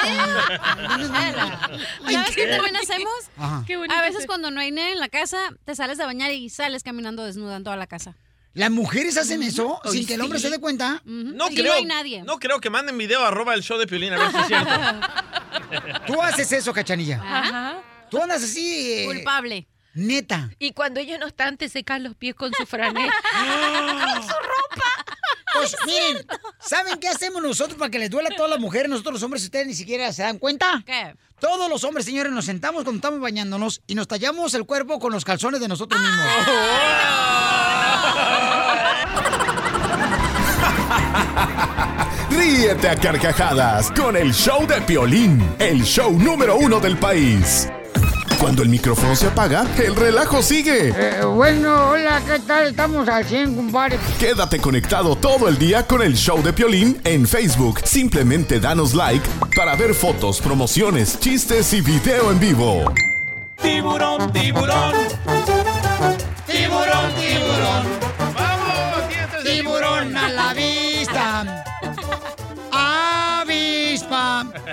¿Sabes 2.11 2.35
qué 2.35 2.47
también 2.47 2.75
hacemos? 2.75 3.13
Ajá. 3.37 3.63
Qué 3.65 3.75
A 3.75 4.01
veces 4.01 4.25
cuando 4.25 4.51
no 4.51 4.59
hay 4.59 4.71
nadie 4.71 4.91
en 4.93 4.99
la 4.99 5.09
casa, 5.09 5.37
te 5.65 5.75
sales 5.75 5.99
a 5.99 6.05
bañar 6.05 6.31
y 6.31 6.49
sales 6.49 6.83
caminando 6.83 7.23
desnuda 7.23 7.55
en 7.55 7.63
toda 7.63 7.75
la 7.77 7.87
casa. 7.87 8.15
¿Las 8.53 8.71
mujeres 8.71 9.15
hacen 9.17 9.43
eso 9.43 9.79
Ay, 9.85 9.91
sin 9.91 10.07
que 10.07 10.15
el 10.15 10.21
hombre 10.21 10.39
sí. 10.39 10.45
se 10.45 10.51
dé 10.51 10.59
cuenta? 10.59 11.01
No 11.05 11.47
Sí, 11.49 11.55
creo, 11.55 11.73
no 11.73 11.77
hay 11.77 11.85
nadie. 11.85 12.23
no 12.23 12.39
creo 12.39 12.59
que 12.59 12.69
manden 12.69 12.97
video 12.97 13.23
arroba 13.23 13.53
el 13.53 13.61
show 13.63 13.77
de 13.77 13.85
Piolín 13.87 14.11
a 14.13 14.17
ver 14.17 14.31
si 14.31 14.37
es 14.37 14.47
cierto. 14.47 14.69
Tú 16.07 16.21
haces 16.21 16.51
eso, 16.51 16.73
cachanilla. 16.73 17.21
Ajá. 17.23 17.77
Tú 18.09 18.21
andas 18.21 18.43
así. 18.43 19.01
eh, 19.03 19.05
Culpable. 19.05 19.67
Neta. 19.93 20.49
Y 20.59 20.71
cuando 20.73 20.99
ellos 20.99 21.19
no 21.19 21.27
están, 21.27 21.57
te 21.57 21.69
secan 21.69 22.03
los 22.03 22.15
pies 22.15 22.33
con 22.35 22.51
su 22.53 22.65
franela. 22.65 23.13
con 24.13 24.23
su 24.23 24.29
ropa. 24.29 24.68
Pues 25.51 25.75
miren, 25.85 26.25
¿saben 26.59 26.99
qué 26.99 27.07
hacemos 27.07 27.41
nosotros 27.41 27.77
para 27.77 27.89
que 27.89 27.97
les 27.97 28.11
duela 28.11 28.29
a 28.31 28.35
todas 28.35 28.51
las 28.51 28.59
mujeres? 28.59 28.87
Nosotros 28.87 29.13
los 29.13 29.23
hombres, 29.23 29.43
ustedes 29.43 29.65
ni 29.65 29.73
siquiera 29.73 30.13
se 30.13 30.21
dan 30.21 30.37
cuenta. 30.37 30.83
¿Qué? 30.85 31.15
Todos 31.39 31.67
los 31.69 31.83
hombres, 31.83 32.05
señores, 32.05 32.31
nos 32.31 32.45
sentamos 32.45 32.83
cuando 32.83 32.97
estamos 32.97 33.19
bañándonos 33.19 33.81
y 33.87 33.95
nos 33.95 34.07
tallamos 34.07 34.53
el 34.53 34.65
cuerpo 34.65 34.99
con 34.99 35.11
los 35.11 35.25
calzones 35.25 35.59
de 35.59 35.67
nosotros 35.67 35.99
mismos. 35.99 36.25
Ríete 42.29 42.89
a 42.89 42.95
carcajadas 42.95 43.91
con 43.91 44.15
el 44.15 44.33
show 44.33 44.65
de 44.67 44.81
Piolín, 44.81 45.55
el 45.59 45.83
show 45.83 46.11
número 46.11 46.57
uno 46.57 46.79
del 46.79 46.97
país. 46.97 47.69
Cuando 48.39 48.63
el 48.63 48.69
micrófono 48.69 49.17
se 49.17 49.27
apaga, 49.27 49.65
el 49.77 49.95
relajo 49.95 50.41
sigue. 50.41 50.93
Eh, 50.95 51.25
bueno, 51.25 51.89
hola, 51.89 52.21
¿qué 52.25 52.39
tal? 52.39 52.67
Estamos 52.67 53.07
al 53.09 53.25
100, 53.25 53.53
compadre. 53.53 53.99
Quédate 54.17 54.59
conectado 54.59 55.17
todo 55.17 55.49
el 55.49 55.57
día 55.57 55.85
con 55.85 56.01
el 56.01 56.15
show 56.15 56.41
de 56.41 56.53
Piolín 56.53 57.01
en 57.03 57.27
Facebook. 57.27 57.81
Simplemente 57.83 58.61
danos 58.61 58.93
like 58.93 59.27
para 59.57 59.75
ver 59.75 59.93
fotos, 59.93 60.39
promociones, 60.39 61.19
chistes 61.19 61.73
y 61.73 61.81
video 61.81 62.31
en 62.31 62.39
vivo. 62.39 62.93
Tiburón, 63.61 64.31
tiburón. 64.31 64.93
Tiburón, 66.47 67.13
tiburón. 67.19 67.85
¡Vamos, 68.35 69.43
Tiburón 69.43 70.15
a 70.15 70.29
la 70.29 70.53
vista. 70.53 70.78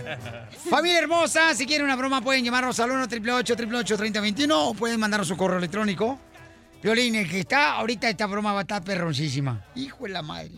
Familia 0.70 0.99
hermosa, 0.99 1.55
si 1.55 1.66
quieren 1.66 1.84
una 1.84 1.97
broma 1.97 2.20
pueden 2.20 2.44
llamarnos 2.44 2.78
al 2.81 2.91
1 2.91 3.02
888 3.05 3.97
3021 3.97 4.68
o 4.68 4.75
pueden 4.75 5.00
mandarnos 5.00 5.28
su 5.28 5.36
correo 5.36 5.58
electrónico. 5.58 6.18
Violín, 6.83 7.15
el 7.16 7.28
que 7.28 7.41
está 7.41 7.73
ahorita 7.73 8.08
esta 8.08 8.26
broma 8.26 8.52
va 8.52 8.60
a 8.60 8.62
estar 8.62 8.84
perroncísima. 8.84 9.65
Hijo 9.75 10.05
de 10.05 10.10
la 10.10 10.23
madre. 10.23 10.52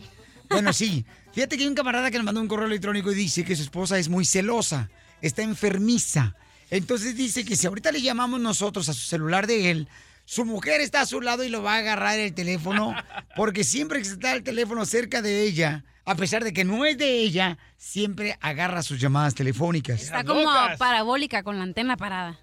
Bueno, 0.49 0.73
sí. 0.73 1.05
Fíjate 1.33 1.57
que 1.57 1.63
hay 1.63 1.69
un 1.69 1.75
camarada 1.75 2.11
que 2.11 2.17
nos 2.17 2.25
mandó 2.25 2.41
un 2.41 2.47
correo 2.47 2.67
electrónico 2.67 3.11
y 3.11 3.15
dice 3.15 3.43
que 3.43 3.55
su 3.55 3.63
esposa 3.63 3.97
es 3.99 4.09
muy 4.09 4.25
celosa, 4.25 4.89
está 5.21 5.41
enfermiza. 5.43 6.35
Entonces 6.71 7.15
dice 7.15 7.45
que 7.45 7.55
si 7.55 7.67
ahorita 7.67 7.91
le 7.91 8.01
llamamos 8.01 8.39
nosotros 8.39 8.89
a 8.89 8.93
su 8.93 9.01
celular 9.01 9.47
de 9.47 9.71
él, 9.71 9.87
su 10.25 10.45
mujer 10.45 10.81
está 10.81 11.01
a 11.01 11.05
su 11.05 11.21
lado 11.21 11.43
y 11.43 11.49
lo 11.49 11.63
va 11.63 11.75
a 11.75 11.77
agarrar 11.77 12.19
el 12.19 12.33
teléfono, 12.33 12.95
porque 13.35 13.63
siempre 13.63 14.01
que 14.01 14.07
está 14.07 14.35
el 14.35 14.43
teléfono 14.43 14.85
cerca 14.85 15.21
de 15.21 15.43
ella, 15.43 15.83
a 16.09 16.15
pesar 16.15 16.43
de 16.43 16.53
que 16.53 16.65
no 16.65 16.85
es 16.85 16.97
de 16.97 17.21
ella, 17.21 17.59
siempre 17.77 18.35
agarra 18.41 18.81
sus 18.81 18.99
llamadas 18.99 19.35
telefónicas. 19.35 20.01
Está 20.01 20.23
como 20.23 20.49
parabólica 20.79 21.43
con 21.43 21.57
la 21.57 21.63
antena 21.63 21.97
parada. 21.97 22.39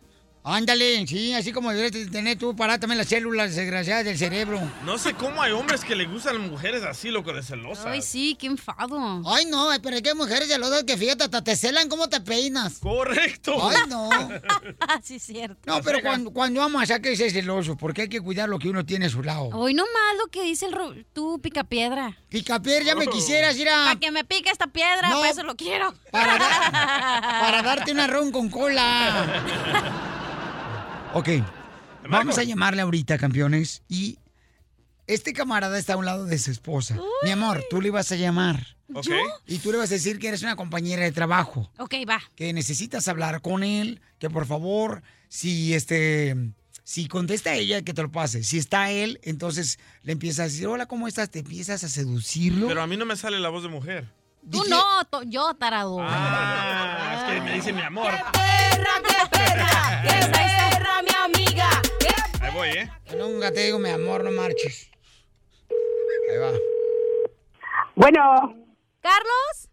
Ándale, 0.49 1.05
sí, 1.08 1.34
así 1.34 1.50
como 1.50 1.73
debes 1.73 2.08
tener 2.08 2.39
tú 2.39 2.55
para 2.55 2.78
también 2.78 2.99
las 2.99 3.08
células 3.08 3.57
desgraciadas 3.57 4.05
del 4.05 4.16
cerebro. 4.16 4.60
No 4.84 4.97
sé 4.97 5.12
cómo 5.15 5.42
hay 5.42 5.50
hombres 5.50 5.84
que 5.84 5.97
le 5.97 6.05
gustan 6.07 6.39
las 6.41 6.49
mujeres 6.49 6.84
así, 6.84 7.08
loco, 7.08 7.33
de 7.33 7.42
celosas. 7.42 7.86
Ay, 7.86 8.00
sí, 8.00 8.36
qué 8.39 8.47
enfado. 8.47 9.23
Ay, 9.26 9.47
no, 9.47 9.68
pero 9.83 9.97
hay 9.97 10.02
que 10.02 10.15
mujeres 10.15 10.47
celosas 10.47 10.84
que 10.84 10.97
fíjate, 10.97 11.25
hasta 11.25 11.42
te 11.42 11.57
celan 11.57 11.89
cómo 11.89 12.08
te 12.08 12.20
peinas. 12.20 12.78
Correcto. 12.78 13.57
Ay, 13.68 13.76
no. 13.89 14.08
sí, 15.02 15.16
es 15.16 15.25
cierto. 15.25 15.58
No, 15.66 15.83
pero 15.83 16.00
cuando, 16.00 16.31
cuando 16.31 16.62
amas 16.62 16.92
a 16.92 17.00
que 17.00 17.10
es 17.12 17.18
celoso, 17.33 17.76
porque 17.76 18.02
hay 18.02 18.08
que 18.08 18.20
cuidar 18.20 18.49
lo 18.49 18.60
que 18.60 18.68
uno 18.68 18.86
tiene 18.86 19.07
a 19.07 19.10
su 19.10 19.25
lado. 19.25 19.49
Hoy 19.52 19.75
no 19.75 19.83
más 19.83 20.16
lo 20.25 20.28
que 20.31 20.44
dice 20.44 20.66
el 20.66 20.73
ro- 20.75 20.94
tú, 21.12 21.41
pica 21.42 21.65
piedra. 21.65 22.16
Pica 22.28 22.62
piedra, 22.62 22.84
ya 22.84 22.94
me 22.94 23.08
quisieras 23.08 23.57
ir 23.57 23.68
a... 23.68 23.84
Para 23.86 23.99
que 23.99 24.12
me 24.12 24.23
pique 24.23 24.49
esta 24.50 24.68
piedra, 24.68 25.08
No. 25.08 25.18
para 25.18 25.31
eso 25.33 25.42
lo 25.42 25.57
quiero. 25.57 25.92
Para, 26.12 26.39
para 27.41 27.62
darte 27.62 27.91
una 27.91 28.07
ron 28.07 28.31
con 28.31 28.49
cola. 28.49 29.42
Ok, 31.18 31.30
vamos 32.10 32.36
a 32.36 32.42
llamarle 32.42 32.82
ahorita, 32.82 33.16
campeones, 33.16 33.82
y 33.88 34.18
este 35.06 35.32
camarada 35.32 35.78
está 35.78 35.94
a 35.94 35.96
un 35.96 36.04
lado 36.04 36.26
de 36.26 36.38
su 36.38 36.50
esposa. 36.50 36.98
Mi 37.22 37.30
amor, 37.30 37.64
tú 37.70 37.80
le 37.80 37.90
vas 37.90 38.12
a 38.12 38.16
llamar. 38.16 38.76
¿Yo? 38.88 39.14
Y 39.46 39.60
tú 39.60 39.72
le 39.72 39.78
vas 39.78 39.90
a 39.90 39.94
decir 39.94 40.18
que 40.18 40.28
eres 40.28 40.42
una 40.42 40.56
compañera 40.56 41.04
de 41.04 41.12
trabajo. 41.12 41.70
Ok, 41.78 41.94
va. 42.06 42.20
que 42.34 42.52
necesitas 42.52 43.08
hablar 43.08 43.40
con 43.40 43.64
él, 43.64 44.02
que 44.18 44.28
por 44.28 44.44
favor, 44.44 45.02
si 45.30 45.72
este, 45.72 46.36
si 46.84 47.08
contesta 47.08 47.54
ella, 47.54 47.80
que 47.80 47.94
te 47.94 48.02
lo 48.02 48.12
pase. 48.12 48.44
Si 48.44 48.58
está 48.58 48.90
él, 48.90 49.18
entonces 49.22 49.78
le 50.02 50.12
empiezas 50.12 50.40
a 50.40 50.44
decir, 50.44 50.66
hola, 50.66 50.84
¿cómo 50.84 51.08
estás? 51.08 51.30
Te 51.30 51.38
empiezas 51.38 51.82
a 51.82 51.88
seducirlo. 51.88 52.68
Pero 52.68 52.82
a 52.82 52.86
mí 52.86 52.98
no 52.98 53.06
me 53.06 53.16
sale 53.16 53.40
la 53.40 53.48
voz 53.48 53.62
de 53.62 53.70
mujer. 53.70 54.06
Tú 54.50 54.62
no, 54.68 54.84
yo, 55.24 55.54
tarado. 55.54 55.96
Ah, 55.98 57.16
es 57.16 57.34
que 57.34 57.40
me 57.40 57.54
dice 57.54 57.72
mi 57.72 57.80
amor. 57.80 58.12
perra, 58.32 59.02
qué 59.02 59.38
perra, 59.38 60.02
qué 60.02 60.26
perra, 60.26 60.65
Ahí 61.60 62.52
voy, 62.55 62.68
¿eh? 62.68 62.91
Nunca 63.17 63.51
te 63.52 63.60
digo, 63.60 63.78
mi 63.78 63.89
amor, 63.91 64.25
no 64.25 64.31
marches. 64.31 64.91
Ahí 66.31 66.39
va. 66.39 66.52
Bueno, 67.94 68.55
¿Carlos? 69.01 69.70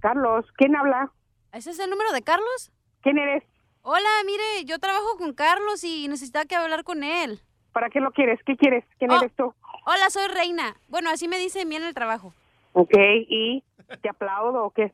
Carlos, 0.00 0.44
¿quién 0.56 0.76
habla? 0.76 1.12
¿Ese 1.52 1.70
es 1.70 1.78
el 1.78 1.90
número 1.90 2.12
de 2.12 2.22
Carlos? 2.22 2.70
¿Quién 3.02 3.18
eres? 3.18 3.42
Hola, 3.82 4.08
mire, 4.24 4.64
yo 4.64 4.78
trabajo 4.78 5.16
con 5.18 5.34
Carlos 5.34 5.84
y 5.84 6.08
necesitaba 6.08 6.46
que 6.46 6.56
hablar 6.56 6.84
con 6.84 7.04
él. 7.04 7.40
¿Para 7.72 7.90
qué 7.90 8.00
lo 8.00 8.12
quieres? 8.12 8.40
¿Qué 8.46 8.56
quieres? 8.56 8.84
¿Quién 8.98 9.10
Oh, 9.10 9.16
eres 9.16 9.32
tú? 9.36 9.52
Hola, 9.86 10.08
soy 10.10 10.28
Reina. 10.28 10.76
Bueno, 10.88 11.10
así 11.10 11.28
me 11.28 11.38
dice 11.38 11.64
mí 11.66 11.76
en 11.76 11.84
el 11.84 11.94
trabajo. 11.94 12.32
Ok, 12.72 12.94
¿y 13.28 13.62
te 14.00 14.08
aplaudo 14.08 14.64
o 14.64 14.70
qué? 14.70 14.92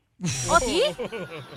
¿Oh, 0.50 0.58
sí? 0.58 0.82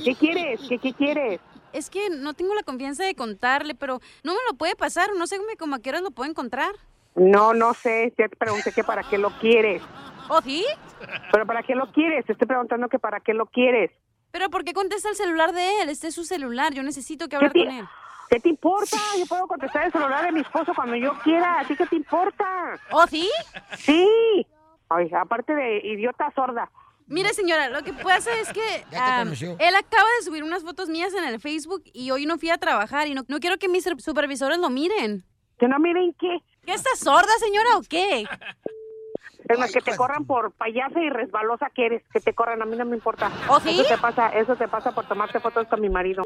¿Qué 0.03 0.15
quieres? 0.15 0.59
¿Qué, 0.69 0.77
qué 0.77 0.93
quieres? 0.93 1.39
Es 1.73 1.89
que 1.89 2.09
no 2.09 2.33
tengo 2.33 2.53
la 2.53 2.63
confianza 2.63 3.03
de 3.03 3.15
contarle, 3.15 3.75
pero 3.75 3.99
no 4.23 4.33
me 4.33 4.39
lo 4.49 4.57
puede 4.57 4.75
pasar. 4.75 5.09
No 5.17 5.27
sé 5.27 5.37
cómo 5.57 5.75
a 5.75 5.79
qué 5.79 5.89
horas 5.89 6.03
lo 6.03 6.11
puedo 6.11 6.29
encontrar. 6.29 6.71
No, 7.15 7.53
no 7.53 7.73
sé. 7.73 8.13
Ya 8.17 8.27
te 8.27 8.35
pregunté 8.35 8.71
que 8.71 8.83
para 8.83 9.03
qué 9.03 9.17
lo 9.17 9.31
quieres. 9.39 9.81
¿Oh, 10.29 10.41
sí? 10.41 10.65
¿Pero 11.31 11.45
para 11.45 11.63
qué 11.63 11.75
lo 11.75 11.91
quieres? 11.91 12.25
Te 12.25 12.33
estoy 12.33 12.47
preguntando 12.47 12.87
que 12.89 12.99
para 12.99 13.19
qué 13.19 13.33
lo 13.33 13.47
quieres. 13.47 13.91
¿Pero 14.31 14.49
por 14.49 14.63
qué 14.63 14.73
contesta 14.73 15.09
el 15.09 15.15
celular 15.15 15.51
de 15.51 15.81
él? 15.81 15.89
Este 15.89 16.07
es 16.07 16.15
su 16.15 16.23
celular. 16.23 16.73
Yo 16.73 16.83
necesito 16.83 17.25
que 17.25 17.31
¿Qué 17.31 17.35
hablar 17.37 17.51
con 17.51 17.69
él. 17.69 17.87
¿Qué 18.29 18.39
te 18.39 18.49
importa? 18.49 18.97
Yo 19.17 19.25
puedo 19.25 19.47
contestar 19.47 19.85
el 19.85 19.91
celular 19.91 20.25
de 20.25 20.31
mi 20.31 20.39
esposo 20.39 20.73
cuando 20.75 20.95
yo 20.95 21.13
quiera. 21.23 21.59
¿A 21.59 21.67
ti 21.67 21.75
qué 21.75 21.85
te 21.85 21.95
importa? 21.95 22.79
¿Oh, 22.91 23.05
sí? 23.07 23.29
Sí. 23.77 24.47
Ay, 24.89 25.09
aparte 25.13 25.53
de 25.53 25.79
idiota 25.87 26.31
sorda. 26.35 26.71
Mire, 27.07 27.33
señora, 27.33 27.69
lo 27.69 27.83
que 27.83 27.93
pasa 27.93 28.33
es 28.39 28.51
que 28.51 28.85
te 28.89 28.97
conoció. 28.97 29.55
él 29.59 29.75
acaba 29.75 30.07
de 30.19 30.25
subir 30.25 30.43
unas 30.43 30.63
fotos 30.63 30.89
mías 30.89 31.13
en 31.13 31.25
el 31.25 31.39
Facebook 31.39 31.83
y 31.93 32.11
hoy 32.11 32.25
no 32.25 32.37
fui 32.37 32.49
a 32.49 32.57
trabajar 32.57 33.07
y 33.07 33.13
no, 33.13 33.23
no 33.27 33.39
quiero 33.39 33.57
que 33.57 33.67
mis 33.69 33.83
supervisores 33.99 34.57
lo 34.57 34.69
miren. 34.69 35.25
¿Que 35.59 35.67
no 35.67 35.79
miren 35.79 36.13
qué? 36.19 36.39
¿Qué 36.65 36.73
estás 36.73 36.99
sorda, 36.99 37.31
señora, 37.39 37.77
o 37.77 37.81
qué? 37.81 38.25
Es 39.49 39.59
más, 39.59 39.73
que 39.73 39.81
te 39.81 39.95
corran 39.97 40.25
por 40.25 40.53
payasa 40.53 41.01
y 41.01 41.09
resbalosa 41.09 41.69
que 41.75 41.85
eres. 41.85 42.03
Que 42.13 42.21
te 42.21 42.33
corran, 42.33 42.61
a 42.61 42.65
mí 42.65 42.77
no 42.77 42.85
me 42.85 42.95
importa. 42.95 43.29
¿Oh, 43.49 43.59
sí? 43.59 43.71
Eso 43.71 43.83
te 43.83 43.97
pasa, 43.97 44.29
eso 44.29 44.55
te 44.55 44.69
pasa 44.69 44.93
por 44.93 45.05
tomarte 45.05 45.39
fotos 45.41 45.67
con 45.67 45.81
mi 45.81 45.89
marido. 45.89 46.23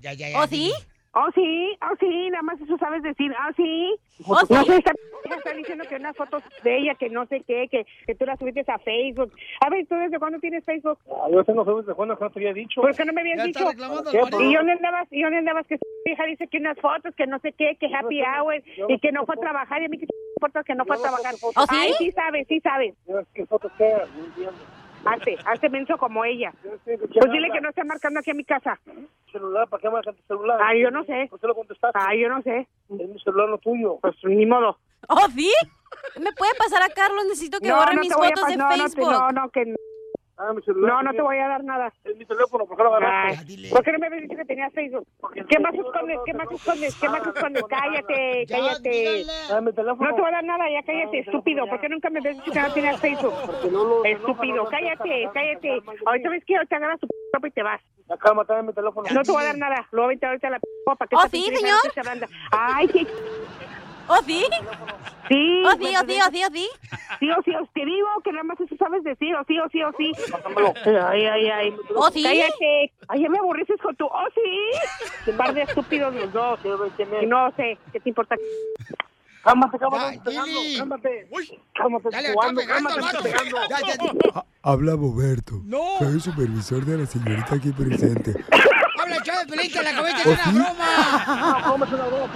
Ya, 0.00 0.12
ya, 0.12 0.26
¿Oh, 0.40 0.46
sí? 0.46 0.72
Oh, 1.14 1.28
sí, 1.34 1.76
oh, 1.82 1.96
sí, 1.98 2.30
nada 2.30 2.42
más 2.42 2.60
eso 2.60 2.76
sabes 2.78 3.02
decir. 3.02 3.32
Ah, 3.38 3.50
sí. 3.56 3.94
¿Oh, 4.26 4.34
No 4.50 4.62
sí? 4.62 4.70
sé, 4.70 4.76
está, 4.76 4.92
está 5.24 5.52
diciendo 5.54 5.84
que 5.88 5.96
unas 5.96 6.16
fotos 6.16 6.42
de 6.62 6.76
ella, 6.78 6.94
que 6.96 7.08
no 7.08 7.26
sé 7.26 7.42
qué, 7.46 7.66
que, 7.68 7.86
que 8.06 8.14
tú 8.14 8.24
las 8.26 8.38
subiste 8.38 8.64
a 8.66 8.78
Facebook. 8.78 9.32
A 9.60 9.70
ver, 9.70 9.86
¿tú 9.86 9.94
desde 9.96 10.18
cuándo 10.18 10.38
tienes 10.38 10.64
Facebook? 10.64 10.98
Yo 11.32 11.44
tengo 11.44 11.64
Facebook 11.64 11.86
de 11.86 11.94
cuando 11.94 12.16
no 12.20 12.30
te 12.30 12.38
había 12.38 12.52
dicho. 12.52 12.80
¿Por 12.80 12.94
qué 12.94 13.04
no 13.04 13.12
me 13.12 13.22
habías 13.22 13.38
Ya 13.38 13.44
dicho? 13.44 13.70
¿Y 14.40 14.54
dónde 14.54 14.72
andabas? 14.72 15.08
¿Y 15.10 15.22
dónde 15.22 15.38
andabas? 15.38 15.66
Que 15.66 15.78
hija 16.04 16.24
dice 16.24 16.46
que 16.46 16.58
unas 16.58 16.78
fotos, 16.78 17.14
que 17.14 17.26
no 17.26 17.38
sé 17.40 17.52
qué, 17.52 17.76
que 17.80 17.86
happy 17.94 18.20
hour, 18.22 18.62
y 18.88 18.98
que 18.98 19.10
no 19.12 19.24
fue 19.24 19.34
a 19.36 19.40
trabajar. 19.40 19.82
Y 19.82 19.86
a 19.86 19.88
mí 19.88 19.98
que 19.98 20.06
importa 20.36 20.62
que 20.62 20.74
no 20.74 20.84
fue 20.84 20.96
a 20.96 21.00
trabajar. 21.00 21.34
¿Oh, 21.42 21.50
sí? 21.52 21.66
Ay, 21.70 21.92
sí 21.98 22.12
sabes, 22.12 22.46
sí 22.48 22.60
sabes. 22.60 22.94
¿Qué 23.34 23.46
fotos 23.46 23.72
qué? 23.78 23.94
No 24.16 24.24
entiendo. 24.24 24.52
Hazte, 25.04 25.38
hazte 25.44 25.68
menso 25.68 25.96
como 25.96 26.24
ella. 26.24 26.52
Pues 26.62 27.32
dile 27.32 27.50
que 27.52 27.60
no 27.60 27.68
esté 27.68 27.84
marcando 27.84 28.20
aquí 28.20 28.30
a 28.30 28.34
mi 28.34 28.44
casa. 28.44 28.78
celular? 29.32 29.68
¿Para 29.68 29.80
qué 29.80 29.90
marcas 29.90 30.16
tu 30.16 30.22
celular? 30.22 30.60
Ay, 30.62 30.82
yo 30.82 30.90
no 30.90 31.04
sé. 31.04 31.26
¿Por 31.30 31.40
qué 31.40 31.46
lo 31.46 31.54
contestaste? 31.54 31.98
Ay, 32.00 32.20
yo 32.20 32.28
no 32.28 32.42
sé. 32.42 32.68
Es 32.90 33.08
mi 33.08 33.20
celular, 33.20 33.48
no 33.48 33.58
tuyo. 33.58 33.98
Pues 34.00 34.16
ni 34.24 34.46
modo. 34.46 34.78
¿Oh, 35.08 35.28
sí? 35.34 35.52
¿Me 36.20 36.32
puede 36.32 36.54
pasar 36.54 36.82
a 36.82 36.88
Carlos? 36.88 37.24
Necesito 37.24 37.58
que 37.60 37.72
borre 37.72 37.96
mis 37.96 38.10
te 38.10 38.16
voy 38.16 38.26
a 38.26 38.30
fotos 38.30 38.48
de 38.48 38.56
no, 38.56 38.68
no 38.68 38.76
Facebook. 38.76 39.10
No, 39.10 39.30
no, 39.30 39.48
que... 39.50 39.74
Ah, 40.40 40.52
mi 40.54 40.62
celular. 40.62 40.88
No, 40.92 41.02
no 41.02 41.12
te 41.12 41.20
voy 41.20 41.36
a 41.36 41.48
dar 41.48 41.64
nada. 41.64 41.92
Es 42.04 42.16
mi 42.16 42.24
teléfono, 42.24 42.64
¿por 42.64 42.76
qué 42.76 42.82
lo 42.84 42.94
agarraste? 42.94 43.40
Ay, 43.56 43.70
¿Por 43.70 43.82
qué 43.82 43.90
no 43.92 43.98
me 43.98 44.06
habías 44.06 44.22
dicho 44.22 44.36
que 44.36 44.44
tenías 44.44 44.72
Facebook? 44.72 45.04
¿Qué 45.48 45.58
más 45.58 45.74
escondes? 45.74 46.18
¿Qué 46.24 46.32
más 46.34 46.50
escondes? 46.52 46.94
¿Qué 47.00 47.08
más 47.08 47.26
escondes? 47.26 47.64
Cállate, 47.68 48.46
cállate. 48.48 49.24
Teléfono. 49.74 50.08
No 50.10 50.14
te 50.14 50.20
voy 50.20 50.28
a 50.28 50.32
dar 50.32 50.44
nada, 50.44 50.64
ya 50.70 50.82
cállate, 50.84 51.18
estúpido. 51.18 51.66
¿Por 51.66 51.80
qué 51.80 51.88
nunca 51.88 52.10
me 52.10 52.20
habías 52.20 52.36
dicho 52.36 52.52
que 52.52 52.60
no 52.60 52.72
tenías 52.72 53.00
Facebook? 53.00 53.34
Estúpido, 54.04 54.68
cállate, 54.68 55.28
cállate. 55.34 55.82
Ahorita 56.06 56.28
ves 56.30 56.44
que 56.44 56.56
ahorita 56.56 56.76
agarras 56.76 57.00
tu 57.00 57.06
p- 57.08 57.14
ropa 57.32 57.48
y 57.48 57.50
te 57.50 57.62
vas. 57.64 57.80
Ya 58.08 58.16
cálmate, 58.16 58.52
dame 58.52 58.68
el 58.68 58.74
teléfono. 58.76 59.08
No 59.12 59.24
te 59.24 59.32
voy 59.32 59.42
a 59.42 59.46
dar 59.46 59.58
nada. 59.58 59.88
Lo 59.90 60.02
voy 60.02 60.04
a 60.04 60.06
aventar 60.06 60.28
ahorita 60.30 60.46
a 60.46 60.50
la 60.52 60.58
p- 60.60 60.68
para 60.96 61.08
que 61.08 61.16
¿Oh, 61.16 61.22
sí, 61.30 61.44
señor? 61.52 61.78
Ay, 62.52 62.88
sí. 62.92 63.06
¿Oh, 64.06 64.16
sí? 64.24 64.44
Sí. 65.28 65.62
¿Oh, 65.66 65.72
sí, 65.72 65.94
oh, 65.96 66.04
sí, 66.06 66.18
oh, 66.26 66.30
sí, 66.32 66.42
oh, 66.44 66.50
sí? 66.52 66.68
Sí, 67.20 67.30
o 67.30 67.42
sí, 67.44 67.50
o- 67.54 67.68
te 67.74 67.84
digo 67.84 68.08
que 68.24 68.32
nada 68.32 68.44
más 68.44 68.60
eso 68.60 68.74
sabes 68.78 69.04
decir, 69.04 69.34
o 69.34 69.44
sí, 69.46 69.58
o 69.58 69.68
sí, 69.70 69.82
o 69.82 69.92
sí. 69.98 70.12
Ay, 71.06 71.26
ay, 71.26 71.46
ay. 71.48 71.74
¿Oh, 71.94 72.10
sí? 72.10 72.22
Cállate. 72.22 72.92
Ay, 73.08 73.22
ya 73.22 73.28
me 73.28 73.38
aburriste 73.38 73.76
con 73.78 73.94
tu, 73.96 74.06
oh, 74.06 74.28
sí. 74.34 75.30
Un 75.30 75.36
par 75.36 75.52
de 75.54 75.62
estúpidos 75.62 76.14
los 76.14 76.32
dos. 76.32 76.60
No 77.26 77.52
sé, 77.56 77.78
¿qué 77.92 78.00
te 78.00 78.08
importa? 78.08 78.36
Cálmate, 79.44 79.78
cálmate, 79.78 80.20
cálmate. 80.24 81.28
Cálmate, 81.74 82.08
Dale, 82.10 82.32
jugando, 82.32 82.60
cálmate. 82.66 83.30
Ya, 83.70 83.78
ya, 83.96 84.44
Habla 84.62 84.92
Roberto. 84.92 85.60
No. 85.64 85.98
Soy 85.98 86.08
el 86.14 86.20
supervisor 86.20 86.84
de 86.84 86.98
la 86.98 87.06
señorita 87.06 87.54
aquí 87.54 87.70
presente. 87.72 88.34
Habla 89.08 89.16
el 89.16 89.22
chavo 89.22 89.40
de 89.40 89.46
Pelín 89.46 89.72
que 89.72 89.78
acabé 89.78 90.12
de 90.12 90.20
¿Oh, 90.20 90.22
sí? 90.22 90.28
una 90.50 90.64
broma. 90.64 91.60
No, 91.62 91.72
¿cómo 91.72 91.84
es 91.84 91.92
una 91.92 92.04
broma? 92.04 92.34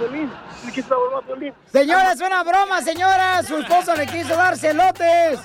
¿Le 0.65 0.71
quieres 0.71 0.85
una 0.91 0.97
broma, 0.97 1.21
Piolín? 1.21 1.53
Señora, 1.71 2.11
es 2.13 2.21
una 2.21 2.43
broma, 2.43 2.81
señora. 2.81 3.43
Su 3.43 3.57
esposo 3.57 3.95
le 3.95 4.07
quiso 4.07 4.35
dar 4.35 4.57
celotes. 4.57 5.39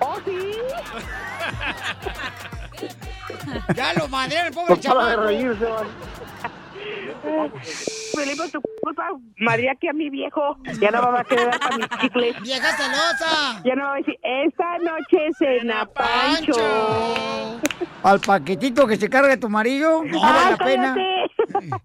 Oh, 0.00 0.16
sí. 0.24 0.52
Ya 3.74 3.92
lo 3.94 4.08
madre, 4.08 4.40
el 4.46 4.52
pobre 4.52 4.76
No 4.76 4.94
para 4.94 5.06
de 5.08 5.16
reírse, 5.16 5.64
man. 5.68 5.86
Felipe, 7.22 8.36
por 8.36 8.50
tu 8.50 8.60
culpa, 8.82 9.08
María, 9.38 9.74
que 9.80 9.88
a 9.90 9.92
mi 9.92 10.10
viejo 10.10 10.56
ya 10.80 10.90
no 10.90 11.02
va 11.02 11.20
a 11.20 11.24
quedar 11.24 11.58
para 11.58 11.76
mis 11.76 11.88
chicles. 12.00 12.40
Vieja 12.42 12.76
celosa. 12.76 13.62
Ya 13.64 13.74
no 13.74 13.84
va 13.84 13.92
a 13.94 13.96
decir, 13.96 14.18
esta 14.22 14.78
noche 14.78 15.28
cena 15.38 15.86
Pancho. 15.86 17.60
Al 18.02 18.20
paquetito 18.20 18.86
que 18.86 18.96
se 18.96 19.08
carga 19.08 19.36
tu 19.36 19.48
marido, 19.48 20.02
no 20.04 20.20
vale 20.20 20.50
la 20.52 20.56
pena. 20.56 20.94
cállate. 20.94 21.68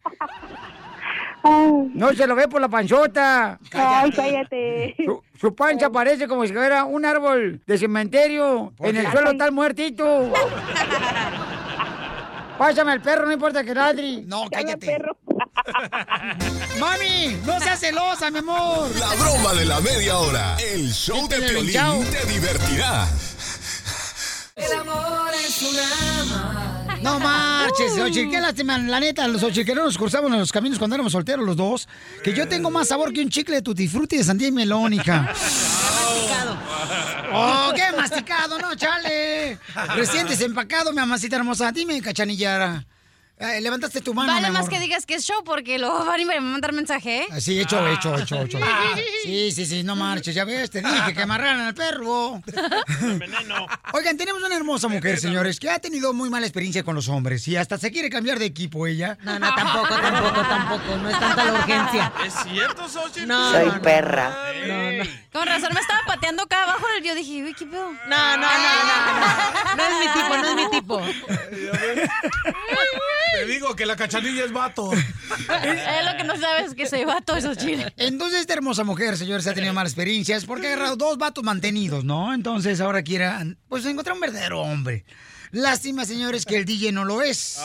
No 1.93 2.11
se 2.13 2.25
lo 2.25 2.33
ve 2.33 2.47
por 2.47 2.59
la 2.59 2.67
panzota. 2.67 3.59
Ay, 3.71 4.11
cállate. 4.11 4.95
Su, 5.05 5.21
su 5.39 5.53
pancha 5.53 5.91
parece 5.91 6.27
como 6.27 6.43
si 6.47 6.51
fuera 6.51 6.85
un 6.85 7.05
árbol 7.05 7.61
de 7.67 7.77
cementerio. 7.77 8.73
En 8.79 8.97
el 8.97 9.05
suelo 9.11 9.29
está 9.29 9.45
el 9.45 9.51
muertito. 9.51 10.33
Pásame 12.57 12.93
al 12.93 13.01
perro, 13.01 13.27
no 13.27 13.31
importa 13.33 13.63
que 13.63 13.75
ladri. 13.75 14.23
No, 14.25 14.45
cállate. 14.49 14.87
perro. 14.87 15.15
Mami, 16.79 17.39
no 17.45 17.59
seas 17.59 17.79
celosa, 17.79 18.29
mi 18.29 18.39
amor. 18.39 18.89
La 18.97 19.13
broma 19.15 19.53
de 19.53 19.65
la 19.65 19.79
media 19.79 20.17
hora. 20.17 20.57
El 20.57 20.91
show 20.91 21.27
de 21.27 21.41
Piolín 21.41 21.73
chao. 21.73 22.03
te 22.03 22.25
divertirá. 22.25 23.07
El 24.55 24.71
amor 24.71 25.33
es 25.33 25.61
una 25.61 26.97
No 27.01 27.19
marches, 27.19 27.91
oye, 27.99 28.29
qué 28.29 28.39
lástima, 28.39 28.77
la 28.77 28.99
neta, 29.01 29.27
los 29.27 29.43
ochiqueros 29.43 29.83
nos 29.83 29.97
cruzamos 29.97 30.31
en 30.31 30.39
los 30.39 30.51
caminos 30.51 30.79
cuando 30.79 30.95
éramos 30.95 31.11
solteros 31.11 31.45
los 31.45 31.57
dos, 31.57 31.89
que 32.23 32.33
yo 32.33 32.47
tengo 32.47 32.71
más 32.71 32.87
sabor 32.87 33.11
que 33.11 33.21
un 33.21 33.29
chicle 33.29 33.55
de 33.55 33.61
tutti 33.61 33.87
frutti 33.87 34.17
de 34.17 34.23
sandía 34.23 34.47
y 34.47 34.51
melón, 34.51 34.93
hija. 34.93 35.33
Oh, 37.37 37.73
qué 37.75 37.91
masticado, 37.97 38.57
no, 38.59 38.75
chale. 38.75 39.59
Recién 39.95 40.25
desempacado, 40.25 40.91
mi 40.91 40.97
mamacita 40.97 41.35
hermosa. 41.35 41.69
Dime, 41.73 42.01
cachanillara. 42.01 42.85
Eh, 43.37 43.59
levantaste 43.59 43.99
tu 43.99 44.13
mano, 44.13 44.31
Vale 44.31 44.47
mi 44.47 44.53
más 44.53 44.69
que 44.69 44.79
digas 44.79 45.05
que 45.05 45.15
es 45.15 45.25
show 45.25 45.43
porque 45.43 45.77
luego 45.77 46.05
van 46.05 46.21
y 46.21 46.23
me 46.25 46.35
van 46.35 46.47
a 46.47 46.51
mandar 46.51 46.71
mensaje, 46.71 47.23
¿eh? 47.23 47.27
Ah, 47.31 47.41
Sí, 47.41 47.59
hecho, 47.59 47.85
hecho, 47.85 48.17
hecho, 48.17 48.41
hecho. 48.41 48.59
Sí, 49.23 49.51
sí, 49.51 49.65
sí, 49.65 49.83
no 49.83 49.95
marches, 49.95 50.33
ya 50.33 50.45
ves, 50.45 50.69
te 50.69 50.81
dije 50.81 51.13
que 51.13 51.21
amarraran 51.23 51.59
al 51.61 51.73
perro. 51.73 52.41
Oigan, 53.93 54.17
tenemos 54.17 54.41
una 54.41 54.55
hermosa 54.55 54.87
mujer, 54.87 55.19
señores, 55.19 55.59
que 55.59 55.69
ha 55.69 55.79
tenido 55.79 56.13
muy 56.13 56.29
mala 56.29 56.45
experiencia 56.45 56.83
con 56.83 56.95
los 56.95 57.09
hombres 57.09 57.45
y 57.49 57.57
hasta 57.57 57.77
se 57.77 57.91
quiere 57.91 58.09
cambiar 58.09 58.39
de 58.39 58.45
equipo 58.45 58.87
ella. 58.87 59.17
No, 59.23 59.37
no, 59.37 59.53
tampoco, 59.53 59.95
tampoco, 59.99 60.41
tampoco. 60.41 60.97
No 60.97 61.09
es 61.09 61.19
tanta 61.19 61.43
la 61.43 61.53
urgencia. 61.53 62.13
¿Es 62.25 62.33
cierto, 62.43 62.87
Xochitl? 62.87 63.27
No, 63.27 63.51
Soy 63.51 63.65
no, 63.65 63.81
perra. 63.81 64.29
No, 64.65 64.91
no. 65.03 65.09
Con 65.33 65.45
razón 65.47 65.73
me 65.73 65.81
estaba 65.81 66.01
pateando 66.07 66.43
acá 66.43 66.63
abajo. 66.63 66.85
Yo 67.03 67.13
dije, 67.15 67.43
uy, 67.43 67.53
¿qué 67.53 67.65
pedo? 67.65 67.91
No, 67.91 67.97
no, 68.07 68.37
no, 68.37 68.47
no, 68.47 69.19
no. 69.19 69.75
No 69.75 69.83
es 69.83 69.99
mi 69.99 70.13
tipo, 70.13 70.37
no 70.37 70.47
es 70.47 70.55
mi 70.55 70.69
tipo. 70.69 71.01
Te 73.33 73.45
digo 73.45 73.75
que 73.75 73.85
la 73.85 73.95
cachanilla 73.95 74.45
es 74.45 74.51
vato. 74.51 74.91
Es 74.93 76.05
lo 76.05 76.17
que 76.17 76.23
no 76.23 76.37
sabes 76.37 76.73
que 76.73 76.85
soy 76.85 77.03
vato, 77.05 77.35
eso 77.35 77.55
chile. 77.55 77.93
Entonces 77.97 78.41
esta 78.41 78.53
hermosa 78.53 78.83
mujer, 78.83 79.17
señores, 79.17 79.47
ha 79.47 79.53
tenido 79.53 79.73
malas 79.73 79.91
experiencias 79.91 80.45
porque 80.45 80.67
ha 80.67 80.73
agarrado 80.73 80.95
dos 80.95 81.17
vatos 81.17 81.43
mantenidos, 81.43 82.03
¿no? 82.03 82.33
Entonces 82.33 82.79
ahora 82.81 83.03
quiere, 83.03 83.29
pues, 83.67 83.85
encontrar 83.85 84.15
un 84.15 84.21
verdadero 84.21 84.61
hombre. 84.61 85.05
Lástima, 85.51 86.05
señores, 86.05 86.45
que 86.45 86.57
el 86.57 86.65
DJ 86.65 86.91
no 86.91 87.05
lo 87.05 87.21
es. 87.21 87.59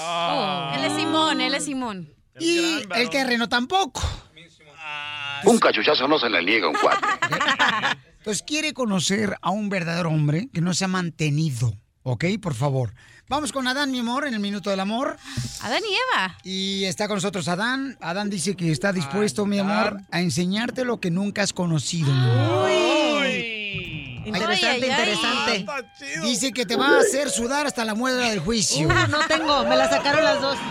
Él 0.75 0.85
es 0.85 0.93
Simón, 0.95 1.41
él 1.41 1.55
es 1.55 1.65
Simón. 1.65 2.13
Y 2.39 2.83
el 2.95 3.11
terreno 3.11 3.49
tampoco. 3.49 4.03
Un 5.45 5.59
cachuchazo 5.59 6.07
no 6.07 6.19
se 6.19 6.29
le 6.29 6.43
niega 6.43 6.67
a 6.67 6.71
un 6.71 6.77
cuate. 6.77 7.07
Entonces 8.19 8.43
quiere 8.47 8.75
conocer 8.75 9.37
a 9.41 9.51
un 9.51 9.69
verdadero 9.69 10.11
hombre 10.11 10.49
que 10.53 10.61
no 10.61 10.75
se 10.75 10.85
ha 10.85 10.89
mantenido, 10.89 11.73
¿ok? 12.03 12.25
Por 12.41 12.55
favor. 12.55 12.93
Vamos 13.31 13.53
con 13.53 13.69
Adán, 13.69 13.93
mi 13.93 14.01
amor, 14.01 14.27
en 14.27 14.35
el 14.35 14.41
Minuto 14.41 14.71
del 14.71 14.81
Amor. 14.81 15.17
Adán 15.63 15.83
y 15.89 15.95
Eva. 15.95 16.37
Y 16.43 16.85
está 16.87 17.07
con 17.07 17.15
nosotros 17.19 17.47
Adán. 17.47 17.97
Adán 18.01 18.29
dice 18.29 18.57
que 18.57 18.73
está 18.73 18.93
dispuesto, 18.93 19.47
mi 19.47 19.61
amor, 19.61 20.01
a 20.11 20.21
enseñarte 20.21 20.85
lo 20.85 20.99
que 20.99 21.13
nunca 21.13 21.43
has 21.43 21.53
conocido. 21.53 22.13
mi 22.13 22.29
amor. 22.29 23.60
Interesante, 24.39 24.67
Ay, 24.67 24.83
ay, 24.83 24.91
ay. 24.91 24.91
interesante. 24.91 25.67
Dice 26.23 26.53
que 26.53 26.67
te 26.67 26.77
va 26.77 26.97
a 26.97 27.01
hacer 27.01 27.31
sudar 27.31 27.67
hasta 27.67 27.85
la 27.85 27.95
muela 27.95 28.29
del 28.29 28.41
juicio. 28.41 28.87
Uh, 28.89 29.09
no 29.09 29.27
tengo, 29.29 29.65
me 29.65 29.77
la 29.77 29.89
sacaron 29.89 30.25
las 30.25 30.41
dos. 30.41 30.59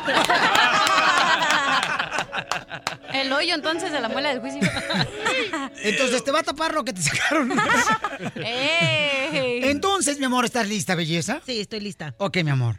El 3.13 3.33
hoyo 3.33 3.55
entonces 3.55 3.91
de 3.91 3.99
la 3.99 4.07
muela 4.09 4.29
del 4.29 4.39
juicio. 4.39 4.61
Entonces 5.83 6.23
te 6.23 6.31
va 6.31 6.39
a 6.39 6.43
tapar 6.43 6.73
lo 6.73 6.83
que 6.85 6.93
te 6.93 7.01
sacaron. 7.01 7.51
¡Ey! 8.35 9.61
Entonces, 9.63 10.19
mi 10.19 10.25
amor, 10.25 10.45
¿estás 10.45 10.67
lista, 10.67 10.95
belleza? 10.95 11.41
Sí, 11.45 11.59
estoy 11.59 11.79
lista. 11.79 12.13
Ok, 12.19 12.37
mi 12.43 12.51
amor. 12.51 12.77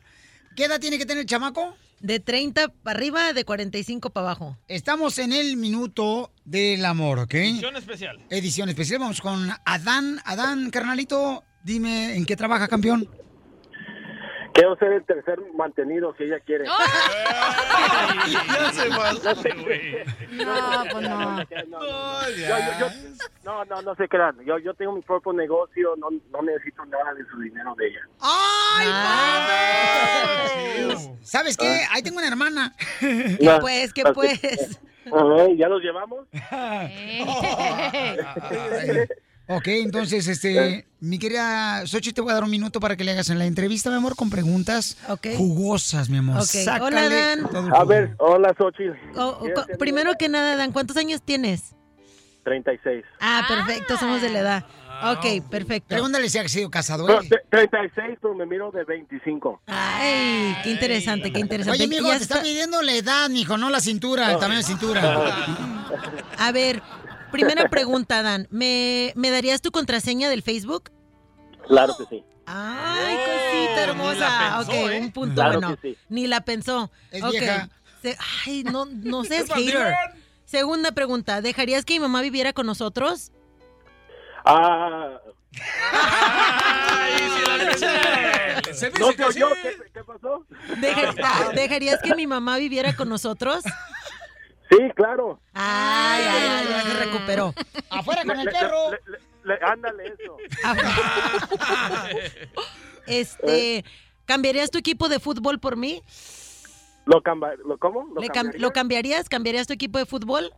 ¿Qué 0.57 0.65
edad 0.65 0.79
tiene 0.81 0.99
que 0.99 1.07
tener 1.07 1.23
el 1.23 1.27
chamaco? 1.27 1.77
De 2.01 2.19
30 2.19 2.69
para 2.69 2.99
arriba, 2.99 3.33
de 3.35 3.45
45 3.45 4.11
para 4.11 4.29
abajo. 4.29 4.59
Estamos 4.69 5.19
en 5.19 5.33
el 5.35 5.57
minuto 5.59 6.33
del 6.45 6.85
amor, 6.87 7.19
¿ok? 7.19 7.35
Edición 7.35 7.77
especial. 7.77 8.19
Edición 8.31 8.69
especial. 8.71 9.01
Vamos 9.01 9.21
con 9.21 9.51
Adán. 9.67 10.21
Adán, 10.25 10.71
carnalito, 10.71 11.45
dime 11.63 12.17
en 12.17 12.25
qué 12.25 12.37
trabaja, 12.37 12.69
campeón. 12.69 13.09
Quiero 14.53 14.77
ser 14.77 14.93
el 14.93 15.05
tercer 15.05 15.39
mantenido 15.55 16.13
que 16.15 16.25
ella 16.25 16.41
quiere. 16.41 16.65
Ya 18.31 18.71
se 18.73 18.89
pasó, 18.91 19.35
No, 20.33 20.85
pues 20.93 21.09
no. 21.09 21.37
No, 21.37 21.43
yo, 22.31 22.37
yo- 22.37 22.79
yo- 22.79 22.91
no, 23.45 23.65
no, 23.65 23.83
no 23.83 23.95
se 23.95 24.09
crean. 24.09 24.37
Yo, 24.45 24.59
yo 24.59 24.75
tengo 24.75 24.93
mi 24.93 25.01
propio 25.03 25.33
negocio, 25.33 25.95
no, 25.97 26.09
no 26.31 26.43
necesito 26.43 26.85
nada 26.87 27.15
de 27.15 27.25
su 27.31 27.41
dinero 27.41 27.75
de 27.77 27.87
ella. 27.89 28.01
¡Ay, 28.21 28.89
Ah. 28.93 30.47
¿Sabes 31.23 31.57
qué? 31.57 31.83
Ahí 31.91 32.03
tengo 32.03 32.19
una 32.19 32.29
hermana. 32.29 32.75
¿Qué 33.01 33.39
No, 33.41 33.59
pues, 33.61 33.93
qué 33.93 34.05
pues? 34.05 34.41
¿Ya 35.57 35.69
los 35.69 35.83
llevamos? 35.83 36.27
Ok, 39.53 39.67
entonces, 39.67 40.29
este, 40.29 40.87
mi 41.01 41.19
querida 41.19 41.85
Xochitl, 41.85 42.15
te 42.15 42.21
voy 42.21 42.31
a 42.31 42.35
dar 42.35 42.45
un 42.45 42.51
minuto 42.51 42.79
para 42.79 42.95
que 42.97 43.03
le 43.03 43.11
hagas 43.11 43.31
en 43.31 43.39
la 43.41 43.47
entrevista, 43.47 43.91
mi 43.91 43.97
amor, 43.97 44.15
con 44.15 44.31
preguntas 44.31 44.97
jugosas, 45.37 46.09
mi 46.09 46.19
amor. 46.19 46.37
Ok. 46.39 46.45
Sácale 46.45 46.85
Hola, 46.87 47.09
Dan. 47.09 47.75
A 47.75 47.85
ver, 47.85 48.15
hola, 48.19 48.55
Xochitl. 48.57 48.93
Oh, 49.17 49.41
oh, 49.41 49.79
primero 49.79 50.13
que 50.17 50.29
nada, 50.29 50.55
Dan, 50.55 50.71
¿cuántos 50.71 50.97
años 50.97 51.21
tienes? 51.23 51.75
36. 52.45 53.05
Ah, 53.21 53.45
perfecto, 53.49 53.97
somos 53.99 54.23
de 54.23 54.31
la 54.31 54.39
edad. 54.39 54.67
Ok, 55.03 55.49
perfecto. 55.51 55.89
Pregúntale 55.89 56.29
si 56.29 56.39
ha 56.39 56.49
sido 56.49 56.71
casado 56.71 57.09
él. 57.09 57.29
tre- 57.29 57.43
36, 57.51 58.19
pero 58.21 58.35
me 58.35 58.47
miro 58.47 58.71
de 58.71 58.85
25. 58.85 59.63
Ay, 59.67 60.55
qué 60.63 60.71
interesante, 60.73 61.33
qué 61.33 61.41
interesante. 61.41 61.79
Oye, 61.83 61.89
mijo, 61.89 62.09
te 62.09 62.17
está 62.17 62.35
está- 62.37 62.43
pidiendo 62.43 62.83
la 62.83 62.93
edad, 62.95 63.29
mijo, 63.31 63.57
no 63.57 63.71
la 63.71 63.81
cintura, 63.81 64.31
el 64.33 64.39
tamaño 64.39 64.59
de 64.59 64.65
cintura. 64.65 65.47
A 66.39 66.53
ver, 66.53 66.83
primera 67.31 67.69
pregunta, 67.69 68.23
Dan. 68.23 68.47
¿Me, 68.51 69.13
¿Me 69.17 69.31
darías 69.31 69.61
tu 69.63 69.71
contraseña 69.71 70.29
del 70.29 70.43
Facebook? 70.43 70.91
Claro 71.67 71.97
que 71.97 72.05
sí. 72.07 72.25
Ay, 72.47 73.17
cosita 73.17 73.83
hermosa. 73.85 74.57
pensó, 74.57 74.61
ok, 74.63 74.75
¿eh? 74.75 74.99
un 75.01 75.13
punto 75.13 75.35
Claro 75.37 75.61
bueno. 75.61 75.77
que 75.77 75.91
sí. 75.95 75.99
Ni 76.09 76.27
la 76.27 76.41
pensó. 76.41 76.91
Es 77.11 77.23
Ok. 77.23 77.31
vieja. 77.31 77.69
Se- 78.03 78.17
ay, 78.47 78.65
no, 78.65 78.87
no 78.87 79.25
seas 79.25 79.45
¡Es 79.45 79.53
hater. 79.55 79.95
Segunda 80.45 80.91
pregunta, 80.93 81.41
¿dejarías 81.43 81.85
que 81.85 81.95
mi 81.95 82.01
mamá 82.01 82.23
viviera 82.23 82.53
con 82.53 82.67
nosotros? 82.67 83.31
Ah, 84.45 85.19
Ay, 85.93 87.13
sí 87.19 87.43
la 87.47 87.65
pensé. 87.65 88.75
Se 88.75 88.91
dice 88.91 89.01
¿no 89.01 89.13
te 89.13 89.25
oyó? 89.25 89.49
¿Qué, 89.63 89.77
qué 89.93 90.05
pasó? 90.05 90.47
Deja- 90.81 91.51
¿Dejarías 91.55 92.01
que 92.03 92.15
mi 92.15 92.27
mamá 92.27 92.57
viviera 92.57 92.95
con 92.97 93.09
nosotros? 93.09 93.63
Sí, 94.71 94.79
claro. 94.95 95.41
Ay, 95.53 96.25
ay, 96.29 96.49
ay, 96.49 96.67
ya 96.69 96.83
se 96.83 96.95
recuperó. 97.05 97.55
¡Afuera 97.91 98.23
con 98.25 98.39
el 98.39 98.45
Le- 98.47 98.53
perro! 98.53 98.91
le- 98.93 99.01
le- 99.13 99.19
le- 99.45 99.59
ándale 99.65 100.05
eso. 100.19 100.37
Este, 103.07 103.85
¿cambiarías 104.27 104.71
tu 104.71 104.79
equipo 104.79 105.09
de 105.09 105.19
fútbol 105.19 105.59
por 105.59 105.77
mí? 105.77 106.03
¿Lo, 107.07 107.23
camba- 107.23 107.55
lo 107.67 107.77
¿Cómo? 107.79 108.07
¿Lo 108.15 108.21
¿Le 108.21 108.29
cam- 108.29 108.35
cambiaría? 108.35 108.61
¿Lo 108.61 108.71
cambiarías? 108.73 109.29
¿Cambiarías 109.29 109.67
tu 109.67 109.73
equipo 109.73 109.99
de 109.99 110.07
fútbol? 110.07 110.53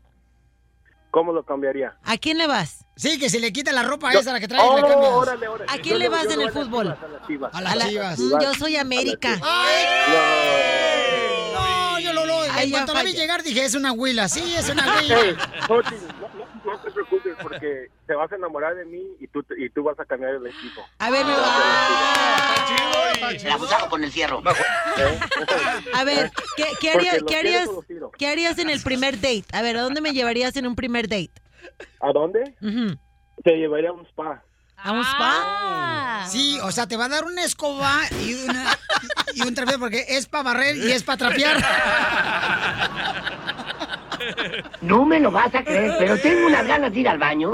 ¿Cómo 1.10 1.32
lo 1.32 1.44
cambiaría? 1.44 1.96
¿A 2.04 2.16
quién 2.18 2.36
le 2.38 2.46
vas? 2.46 2.84
Sí, 2.96 3.18
que 3.18 3.30
se 3.30 3.38
le 3.40 3.52
quita 3.52 3.72
la 3.72 3.82
ropa 3.82 4.12
Yo- 4.12 4.20
esa, 4.20 4.32
la 4.32 4.40
que 4.40 4.48
trae, 4.48 4.60
Oh, 4.62 4.76
le 4.76 4.82
cambias. 4.82 5.12
órale, 5.12 5.48
órale. 5.48 5.70
¿A 5.72 5.76
quién 5.78 5.94
Yo 5.94 5.98
le 5.98 6.08
vas 6.10 6.24
yo 6.24 6.30
en 6.32 6.40
el 6.40 6.48
a 6.48 6.50
las 6.50 6.54
fútbol? 6.54 6.84
Chivas, 6.86 7.02
a 7.04 7.08
las 7.08 7.26
Chivas. 7.26 7.54
A 7.54 7.60
las 7.62 7.72
A 7.72 7.76
la- 7.76 7.88
chivas. 7.88 8.18
Mm, 8.18 8.40
Yo 8.42 8.54
soy 8.54 8.76
América. 8.76 9.38
Ay, 9.42 9.84
En 12.64 12.70
cuanto 12.70 12.94
la 12.94 13.02
vi 13.02 13.12
llegar 13.12 13.42
dije, 13.42 13.64
es 13.64 13.74
una 13.74 13.92
huila. 13.92 14.28
Sí, 14.28 14.54
es 14.56 14.68
una 14.68 14.96
huila. 14.96 15.16
No, 15.68 15.76
no- 15.82 16.62
no 16.64 16.78
te 16.80 16.90
preocupes 16.92 17.34
porque 17.42 17.90
te 18.06 18.14
vas 18.14 18.30
a 18.30 18.36
enamorar 18.36 18.74
de 18.76 18.84
mí 18.84 19.02
y 19.20 19.26
tú, 19.26 19.42
te- 19.42 19.60
y 19.60 19.68
tú 19.70 19.82
vas 19.82 19.98
a 19.98 20.04
cambiar 20.04 20.34
el 20.34 20.46
equipo. 20.46 20.80
A 20.98 21.10
ver, 21.10 21.24
mi 21.26 21.32
La 23.44 23.54
abusado 23.54 23.88
con 23.88 24.02
el 24.04 24.10
fierro. 24.12 24.42
A 25.94 26.04
ver, 26.04 26.30
¿qué, 26.56 26.64
qué 26.80 26.90
haría- 26.92 27.18
qué 27.26 27.36
harías, 27.36 27.68
qué 28.18 28.26
harías 28.28 28.58
en 28.58 28.70
el 28.70 28.80
primer 28.82 29.16
date? 29.16 29.44
A 29.52 29.62
ver, 29.62 29.76
¿a 29.76 29.82
dónde 29.82 30.00
me 30.00 30.12
llevarías 30.12 30.56
en 30.56 30.66
un 30.66 30.74
primer 30.76 31.08
date? 31.08 31.30
¿A 32.00 32.12
dónde? 32.12 32.54
Te 33.44 33.56
llevaría 33.56 33.90
a 33.90 33.92
un 33.92 34.06
spa. 34.06 34.42
¿A 34.84 34.92
un 34.92 35.00
spa? 35.00 35.32
Ah. 35.44 36.26
Sí, 36.28 36.58
o 36.62 36.70
sea, 36.72 36.86
te 36.86 36.96
va 36.96 37.04
a 37.06 37.08
dar 37.08 37.24
una 37.24 37.44
escoba 37.44 38.00
y, 38.20 38.34
una, 38.44 38.78
y 39.34 39.42
un 39.42 39.54
trapeo 39.54 39.78
porque 39.78 40.04
es 40.08 40.26
para 40.26 40.44
barrer 40.44 40.76
y 40.76 40.90
es 40.92 41.02
para 41.02 41.18
trapear. 41.18 41.56
No 44.80 45.04
me 45.04 45.18
lo 45.20 45.30
vas 45.30 45.54
a 45.54 45.62
creer, 45.64 45.94
pero 45.98 46.16
tengo 46.18 46.46
unas 46.46 46.66
ganas 46.66 46.92
de 46.92 47.00
ir 47.00 47.08
al 47.08 47.18
baño. 47.18 47.50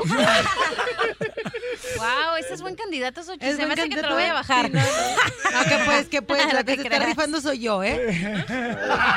Wow, 1.97 2.37
ese 2.39 2.55
es 2.55 2.63
buen 2.63 2.75
candidato. 2.77 3.21
Es 3.21 3.57
Se 3.57 3.67
me 3.67 3.73
hace 3.75 3.89
que 3.89 3.97
te 3.97 4.03
lo 4.03 4.15
voy 4.15 4.23
a 4.25 4.29
¿eh? 4.29 4.33
bajar. 4.33 4.67
Sí, 4.67 4.73
no, 4.73 4.81
no. 4.81 5.59
No, 5.59 5.65
que 5.69 5.79
pues, 5.85 6.09
que 6.09 6.23
pues, 6.23 6.53
la 6.53 6.65
que 6.65 6.77
que 6.77 6.83
se 6.83 6.89
está 6.89 7.05
rifando 7.07 7.41
soy 7.41 7.61
yo, 7.61 7.83
¿eh? 7.83 8.45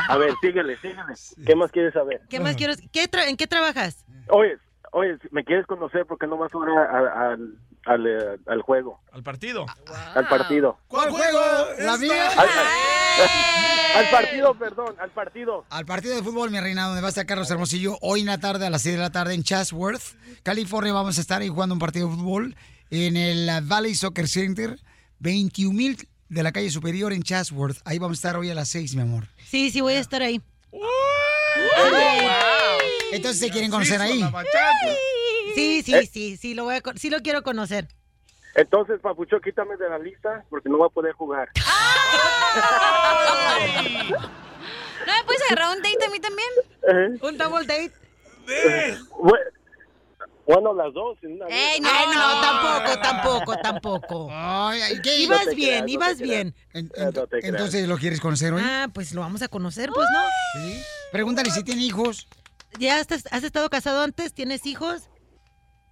A 0.08 0.18
ver, 0.18 0.34
síguele, 0.42 0.78
síguele. 0.78 1.14
¿Qué 1.46 1.56
más 1.56 1.72
quieres 1.72 1.94
saber? 1.94 2.22
¿Qué 2.30 2.40
más 2.40 2.56
quiero? 2.56 2.74
¿Qué 2.92 3.10
tra- 3.10 3.28
¿En 3.28 3.38
qué 3.38 3.48
trabajas? 3.48 4.06
Oye, 4.30 4.58
oye, 4.92 5.18
¿me 5.32 5.44
quieres 5.44 5.66
conocer? 5.66 6.06
¿Por 6.06 6.18
qué 6.18 6.28
no 6.28 6.38
vas 6.38 6.54
ahora 6.54 6.74
a- 6.84 7.32
al, 7.34 7.56
al, 7.86 8.06
eh, 8.08 8.38
al 8.48 8.62
juego, 8.62 9.00
Al 9.12 9.24
partido. 9.24 9.66
al 10.16 10.28
partido? 10.28 10.78
¿Cuál 10.88 11.10
juego? 11.10 11.40
La 11.80 11.98
mía. 11.98 12.30
Al, 12.38 12.48
al 13.98 14.10
partido, 14.12 14.54
perdón, 14.56 14.96
al 15.00 15.10
partido. 15.12 15.66
Al 15.70 15.86
partido 15.86 16.16
de 16.16 16.24
fútbol, 16.24 16.52
mi 16.52 16.60
reina, 16.60 16.86
donde 16.86 17.02
va 17.02 17.08
a 17.08 17.10
estar 17.10 17.26
Carlos 17.26 17.50
Hermosillo, 17.50 17.98
hoy 18.02 18.22
en 18.22 18.28
la 18.28 18.38
tarde, 18.40 18.66
a 18.68 18.70
las 18.70 18.84
6 18.84 18.96
de 18.96 19.02
la 19.02 19.12
tarde, 19.12 19.34
en 19.34 19.44
Chatsworth, 19.44 20.02
California. 20.44 20.94
Vamos 20.94 21.18
a 21.18 21.22
estar 21.22 21.42
ahí 21.42 21.50
jugando 21.50 21.74
un 21.74 21.80
partido 21.80 22.08
de 22.10 22.16
fútbol 22.16 22.56
en 22.90 23.18
el 23.18 23.50
Valley 23.64 23.96
Soccer 23.96 24.28
Center, 24.28 24.80
21 25.20 25.74
mil 25.76 26.08
de 26.30 26.44
la 26.44 26.52
calle 26.52 26.70
superior 26.70 27.12
en 27.14 27.24
Chatsworth. 27.24 27.78
Ahí 27.86 28.00
vamos 28.00 28.18
a 28.18 28.20
estar 28.20 28.38
hoy 28.38 28.50
a 28.50 28.56
las 28.56 28.70
6, 28.70 28.96
mi 28.96 29.02
amor. 29.02 29.28
Sí, 29.48 29.72
sí, 29.72 29.82
voy 29.82 29.94
a 29.94 30.00
estar 30.00 30.22
ahí. 30.22 30.42
Entonces, 33.12 33.40
¿se 33.40 33.50
quieren 33.50 33.70
conocer 33.72 34.00
ahí? 34.02 34.24
Sí, 35.56 35.82
sí, 35.84 35.94
Eh. 35.96 36.10
sí, 36.12 36.38
sí, 36.38 36.54
lo 36.54 36.66
voy 36.66 36.76
a, 36.76 36.82
sí 36.96 37.10
lo 37.10 37.20
quiero 37.22 37.44
conocer. 37.44 37.88
Entonces, 38.56 39.00
Papucho, 39.02 39.40
quítame 39.40 39.78
de 39.78 39.90
la 39.90 39.98
lista 39.98 40.44
porque 40.50 40.68
no 40.70 40.78
voy 40.78 40.88
a 40.88 40.94
poder 40.94 41.14
jugar. 41.14 41.50
¿No 45.08 45.14
me 45.18 45.24
puedes 45.26 45.42
agarrar 45.50 45.76
un 45.78 45.82
date 45.84 46.06
a 46.06 46.10
mí 46.10 46.20
también? 46.20 47.20
¿Un 47.22 47.38
double 47.38 47.66
date? 47.66 47.92
Bueno, 50.46 50.74
las 50.74 50.94
dos. 50.94 51.18
en 51.22 51.34
una 51.34 51.46
vez. 51.46 51.56
Ey, 51.56 51.80
no, 51.80 51.90
Ay, 51.90 52.06
no, 52.14 52.42
tampoco, 52.42 53.00
tampoco, 53.02 53.56
tampoco. 53.62 54.28
Ay, 54.32 55.00
¿qué? 55.02 55.20
Ibas 55.20 55.46
No 55.46 55.54
bien, 55.56 55.70
creas, 55.86 55.90
ibas 55.92 56.20
bien. 56.20 56.56
En- 56.74 56.92
en- 56.96 57.14
entonces, 57.44 57.88
¿lo 57.88 57.98
quieres 57.98 58.20
conocer 58.20 58.52
hoy? 58.54 58.62
Ah, 58.66 58.88
pues 58.94 59.14
lo 59.14 59.22
vamos 59.22 59.42
a 59.44 59.48
conocer, 59.48 59.90
pues, 59.94 60.08
¿no? 60.12 60.22
Sí. 60.62 60.82
Pregúntale 61.12 61.52
si 61.52 61.64
tiene 61.64 61.84
hijos. 61.84 62.28
¿Ya 62.80 63.00
estás- 63.00 63.28
has 63.32 63.44
estado 63.44 63.70
casado 63.70 64.02
antes? 64.02 64.34
¿Tienes 64.34 64.66
hijos? 64.66 65.10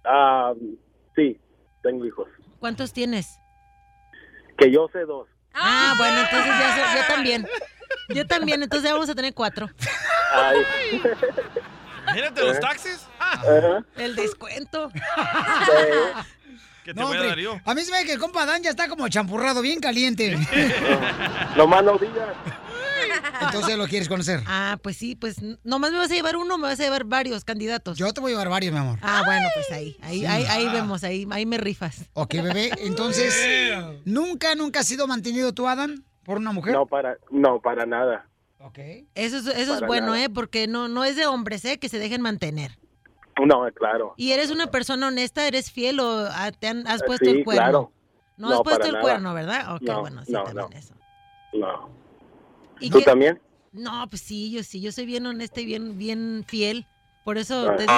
Ah, 0.04 0.52
sí, 1.14 1.38
tengo 1.82 2.04
hijos. 2.06 2.28
¿Cuántos 2.58 2.92
tienes? 2.92 3.38
Que 4.58 4.70
yo 4.70 4.88
sé 4.92 5.00
dos. 5.00 5.28
Ah, 5.54 5.94
bueno, 5.98 6.20
entonces 6.20 6.46
ya 6.58 6.74
so- 6.76 6.96
yo 7.00 7.14
también. 7.14 7.48
Yo 8.10 8.26
también, 8.26 8.62
entonces 8.62 8.88
ya 8.88 8.94
vamos 8.94 9.08
a 9.10 9.14
tener 9.14 9.34
cuatro. 9.34 9.68
Ay. 10.32 10.58
Imagínate 12.04 12.42
los 12.44 12.60
taxis. 12.60 13.06
Ajá. 13.18 13.84
El 13.96 14.16
descuento. 14.16 14.90
Que 16.84 16.94
te 16.94 17.00
No, 17.00 17.08
voy 17.08 17.16
a 17.18 17.22
dar 17.22 17.38
yo. 17.38 17.60
a 17.64 17.74
mí 17.74 17.82
se 17.82 17.92
me 17.92 17.98
ve 17.98 18.04
que 18.06 18.12
el 18.14 18.18
compa 18.18 18.46
Dan 18.46 18.62
ya 18.62 18.70
está 18.70 18.88
como 18.88 19.06
champurrado, 19.08 19.60
bien 19.60 19.80
caliente. 19.80 20.36
Nomás 21.56 21.84
no 21.84 21.98
digas. 21.98 22.28
Entonces, 23.42 23.76
¿lo 23.78 23.86
quieres 23.86 24.08
conocer? 24.08 24.40
Ah, 24.46 24.78
pues 24.82 24.96
sí, 24.96 25.14
pues 25.16 25.36
nomás 25.64 25.92
me 25.92 25.98
vas 25.98 26.10
a 26.10 26.14
llevar 26.14 26.36
uno, 26.36 26.56
me 26.58 26.64
vas 26.64 26.78
a 26.80 26.82
llevar 26.84 27.04
varios 27.04 27.44
candidatos. 27.44 27.96
Yo 27.98 28.12
te 28.12 28.20
voy 28.20 28.30
a 28.30 28.34
llevar 28.34 28.48
varios, 28.50 28.72
mi 28.72 28.78
amor. 28.78 28.98
Ah, 29.02 29.22
bueno, 29.24 29.48
pues 29.54 29.70
ahí, 29.70 29.96
ahí, 30.02 30.20
Sí. 30.20 30.26
ahí, 30.26 30.44
ahí 30.48 30.68
vemos, 30.68 31.04
ahí, 31.04 31.26
ahí 31.30 31.46
me 31.46 31.58
rifas. 31.58 32.04
Ok, 32.14 32.34
bebé. 32.34 32.70
Entonces, 32.78 33.34
¿nunca, 34.04 34.54
nunca 34.54 34.80
has 34.80 34.86
sido 34.86 35.06
mantenido 35.06 35.52
tú, 35.52 35.68
Adam, 35.68 36.04
por 36.24 36.38
una 36.38 36.52
mujer? 36.52 36.74
No, 36.74 36.86
para, 36.86 37.16
no, 37.30 37.60
para 37.60 37.86
nada. 37.86 38.26
Ok. 38.58 38.78
Eso 39.14 39.38
es, 39.38 39.46
eso 39.46 39.74
es 39.76 39.80
bueno, 39.86 40.08
nada. 40.08 40.24
¿eh? 40.24 40.28
Porque 40.30 40.66
no, 40.68 40.88
no 40.88 41.04
es 41.04 41.16
de 41.16 41.26
hombres, 41.26 41.64
¿eh? 41.64 41.78
Que 41.78 41.88
se 41.88 41.98
dejen 41.98 42.20
mantener. 42.20 42.78
No, 43.46 43.66
claro. 43.74 44.12
¿Y 44.18 44.32
eres 44.32 44.50
una 44.50 44.66
persona 44.70 45.08
honesta? 45.08 45.46
¿Eres 45.46 45.72
fiel 45.72 45.98
o 46.00 46.26
ah, 46.30 46.52
te 46.52 46.68
han- 46.68 46.86
has 46.86 47.00
Eh, 47.00 47.04
puesto 47.06 47.24
sí, 47.24 47.30
el 47.38 47.44
cuerno? 47.44 47.62
claro. 47.62 47.92
No, 48.36 48.48
No, 48.50 48.54
has 48.56 48.60
puesto 48.62 48.78
para 48.80 48.86
el 48.88 48.92
nada. 48.92 49.02
cuerno, 49.02 49.34
¿verdad? 49.34 49.74
Ok, 49.76 49.82
no, 49.82 50.00
bueno, 50.00 50.24
sí, 50.26 50.32
no, 50.32 50.44
también 50.44 50.68
no. 50.70 50.78
eso. 50.78 50.94
No. 51.54 51.90
¿Y 52.80 52.90
¿Tú 52.90 52.98
qué- 52.98 53.04
también? 53.04 53.40
No, 53.72 54.08
pues 54.08 54.22
sí, 54.22 54.50
yo 54.50 54.62
sí, 54.64 54.80
yo 54.80 54.90
soy 54.90 55.06
bien 55.06 55.26
honesta 55.26 55.60
y 55.60 55.64
bien, 55.66 55.96
bien 55.96 56.44
fiel. 56.48 56.86
Por 57.24 57.38
eso 57.38 57.68
Ah. 57.70 57.76
te 57.76 57.82
digo. 57.82 57.92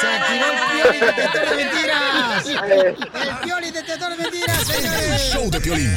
Se 0.00 0.06
activó 0.06 0.46
el 0.50 0.58
pioli 0.82 1.00
detector 1.06 1.48
de 1.48 1.56
mentiras. 1.64 2.46
El 3.30 3.36
pioli 3.44 3.70
detector 3.70 4.10
de 4.10 4.22
mentiras, 4.22 4.70
El 4.70 5.18
show 5.18 5.50
de 5.50 5.60
Piolín. 5.60 5.92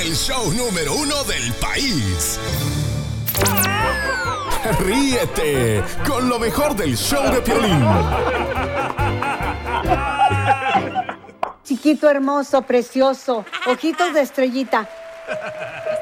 El 0.00 0.14
show 0.16 0.52
número 0.52 0.94
uno 0.94 1.22
del 1.24 1.52
país. 1.54 2.38
Ríete 4.80 5.82
con 6.06 6.28
lo 6.28 6.38
mejor 6.38 6.74
del 6.74 6.96
show 6.96 7.30
de 7.32 7.42
Piolín. 7.42 7.84
Chiquito, 11.64 12.08
hermoso, 12.10 12.62
precioso, 12.62 13.44
ojitos 13.66 14.14
de 14.14 14.20
estrellita. 14.22 14.88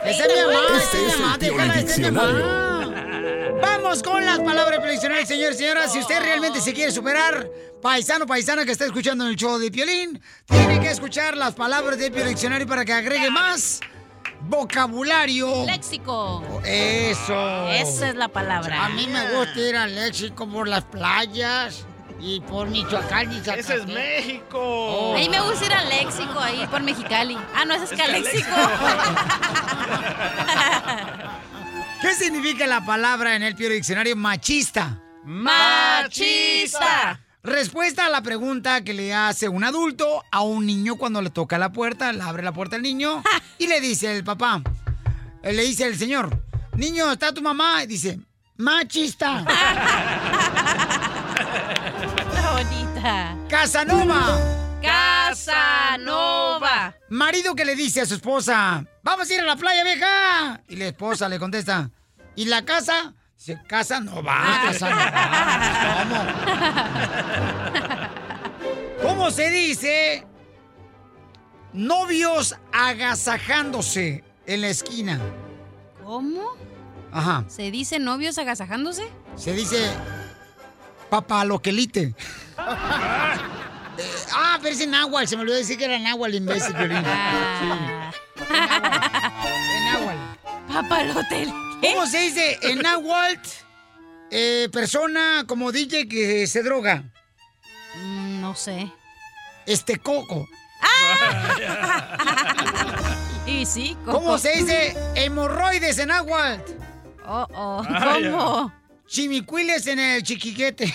Esa 0.04 0.24
es 0.24 0.34
mi 0.34 0.40
mamá, 0.40 0.82
Este 0.82 0.98
esa 0.98 1.08
es 1.08 1.16
mi 1.16 1.22
mamá, 1.22 1.38
déjala, 1.38 1.74
esa 1.74 1.90
es 1.92 1.98
mi 1.98 2.10
mamá. 2.10 3.60
Vamos 3.60 4.02
con 4.02 4.24
las 4.24 4.38
palabras 4.38 4.80
del 4.82 4.92
diccionario, 4.92 5.26
señor 5.26 5.52
y 5.52 5.56
señora. 5.56 5.88
Si 5.88 5.98
usted 5.98 6.20
realmente 6.20 6.60
se 6.60 6.72
quiere 6.72 6.90
superar, 6.90 7.46
paisano, 7.82 8.26
paisana 8.26 8.64
que 8.64 8.72
está 8.72 8.86
escuchando 8.86 9.24
en 9.24 9.30
el 9.30 9.36
show 9.36 9.58
de 9.58 9.70
Piolín, 9.70 10.20
tiene 10.46 10.80
que 10.80 10.90
escuchar 10.90 11.36
las 11.36 11.54
palabras 11.54 11.98
del 11.98 12.12
diccionario 12.12 12.66
para 12.66 12.84
que 12.84 12.92
agregue 12.92 13.30
más 13.30 13.80
vocabulario. 14.42 15.66
Léxico. 15.66 16.42
Eso. 16.64 17.68
Esa 17.68 18.08
es 18.08 18.14
la 18.14 18.28
palabra. 18.28 18.86
A 18.86 18.88
mí 18.88 19.06
me 19.06 19.36
gusta 19.36 19.60
ir 19.60 19.76
al 19.76 19.94
léxico 19.94 20.48
por 20.48 20.66
las 20.66 20.84
playas 20.84 21.86
y 22.20 22.40
por 22.40 22.68
Michoacán 22.68 23.32
y 23.32 23.38
Ese 23.38 23.76
es. 23.76 23.86
México. 23.86 25.14
A 25.14 25.18
mí 25.18 25.28
me 25.28 25.40
gusta 25.40 25.66
ir 25.66 25.72
al 25.72 25.88
léxico 25.88 26.38
ahí 26.38 26.66
por 26.70 26.82
Mexicali. 26.82 27.36
Ah, 27.54 27.64
no, 27.64 27.74
ese 27.74 27.84
es 27.84 27.92
Es 27.92 27.98
Caléxico. 27.98 28.50
¿Qué 32.02 32.14
significa 32.14 32.66
la 32.66 32.84
palabra 32.84 33.36
en 33.36 33.42
el 33.42 33.54
Piolín 33.54 33.78
Diccionario 33.78 34.16
machista? 34.16 34.98
Machista. 35.24 37.20
Respuesta 37.42 38.06
a 38.06 38.10
la 38.10 38.22
pregunta 38.22 38.82
que 38.82 38.92
le 38.92 39.14
hace 39.14 39.48
un 39.48 39.64
adulto 39.64 40.22
a 40.30 40.42
un 40.42 40.66
niño 40.66 40.96
cuando 40.96 41.22
le 41.22 41.30
toca 41.30 41.56
la 41.58 41.72
puerta, 41.72 42.12
le 42.12 42.22
abre 42.22 42.42
la 42.42 42.52
puerta 42.52 42.76
al 42.76 42.82
niño 42.82 43.22
y 43.58 43.66
le 43.66 43.80
dice 43.80 44.14
el 44.14 44.24
papá, 44.24 44.60
eh, 45.42 45.54
le 45.54 45.62
dice 45.62 45.86
el 45.86 45.98
señor, 45.98 46.38
niño, 46.76 47.10
¿está 47.12 47.32
tu 47.32 47.40
mamá? 47.40 47.82
Y 47.82 47.86
dice, 47.86 48.20
machista. 48.58 49.44
Casanova. 53.48 54.38
Casanova. 54.82 56.94
Marido 57.08 57.54
que 57.54 57.64
le 57.64 57.74
dice 57.74 58.02
a 58.02 58.06
su 58.06 58.14
esposa, 58.14 58.84
vamos 59.02 59.30
a 59.30 59.34
ir 59.34 59.40
a 59.40 59.44
la 59.44 59.56
playa, 59.56 59.84
vieja. 59.84 60.60
Y 60.68 60.76
la 60.76 60.86
esposa 60.86 61.28
le 61.28 61.38
contesta, 61.38 61.90
¿y 62.36 62.46
la 62.46 62.64
casa? 62.64 63.14
Dice, 63.36 63.60
casa 63.66 64.00
no 64.00 64.22
va, 64.22 64.60
casa 64.64 64.90
no 64.90 64.96
va. 64.96 66.30
¿Cómo? 69.00 69.08
¿Cómo 69.08 69.30
se 69.30 69.50
dice? 69.50 70.26
Novios 71.72 72.56
agasajándose 72.72 74.24
en 74.46 74.60
la 74.60 74.68
esquina. 74.68 75.18
¿Cómo? 76.04 76.42
Ajá. 77.12 77.44
¿Se 77.48 77.70
dice 77.70 77.98
novios 77.98 78.38
agasajándose? 78.38 79.08
Se 79.36 79.52
dice 79.52 79.90
papaloquelite. 81.08 82.14
Eh, 83.98 84.08
ah, 84.32 84.58
pero 84.62 84.74
es 84.74 84.80
en 84.80 84.92
náhuatl. 84.92 85.26
Se 85.28 85.36
me 85.36 85.42
olvidó 85.42 85.58
decir 85.58 85.76
que 85.76 85.84
era 85.84 85.98
náhuatl, 85.98 86.34
imbécil, 86.34 86.74
Piolín. 86.76 87.02
Ah. 87.04 87.58
Sí. 87.58 87.66
En 89.76 89.84
náhuatl. 89.92 90.72
Papalotel. 90.72 91.52
¿Cómo 91.82 92.06
se 92.06 92.18
dice 92.18 92.58
en 92.62 92.78
náhuatl 92.78 93.48
eh, 94.30 94.68
persona 94.72 95.44
como 95.46 95.72
DJ 95.72 96.08
que 96.08 96.46
se 96.46 96.62
droga? 96.62 97.02
Mm, 97.96 98.40
no 98.40 98.54
sé. 98.54 98.90
Este 99.66 99.98
coco. 99.98 100.48
Y 103.46 103.66
sí, 103.66 103.96
¿Cómo 104.04 104.38
se 104.38 104.50
dice 104.52 104.96
hemorroides 105.16 105.98
en 105.98 106.08
náhuatl? 106.08 106.72
Oh, 107.26 107.46
oh. 107.52 107.82
Ah, 107.88 108.18
¿Cómo? 108.22 108.72
Chimicuiles 109.10 109.86
en 109.88 109.98
el 109.98 110.22
chiquiquete. 110.22 110.94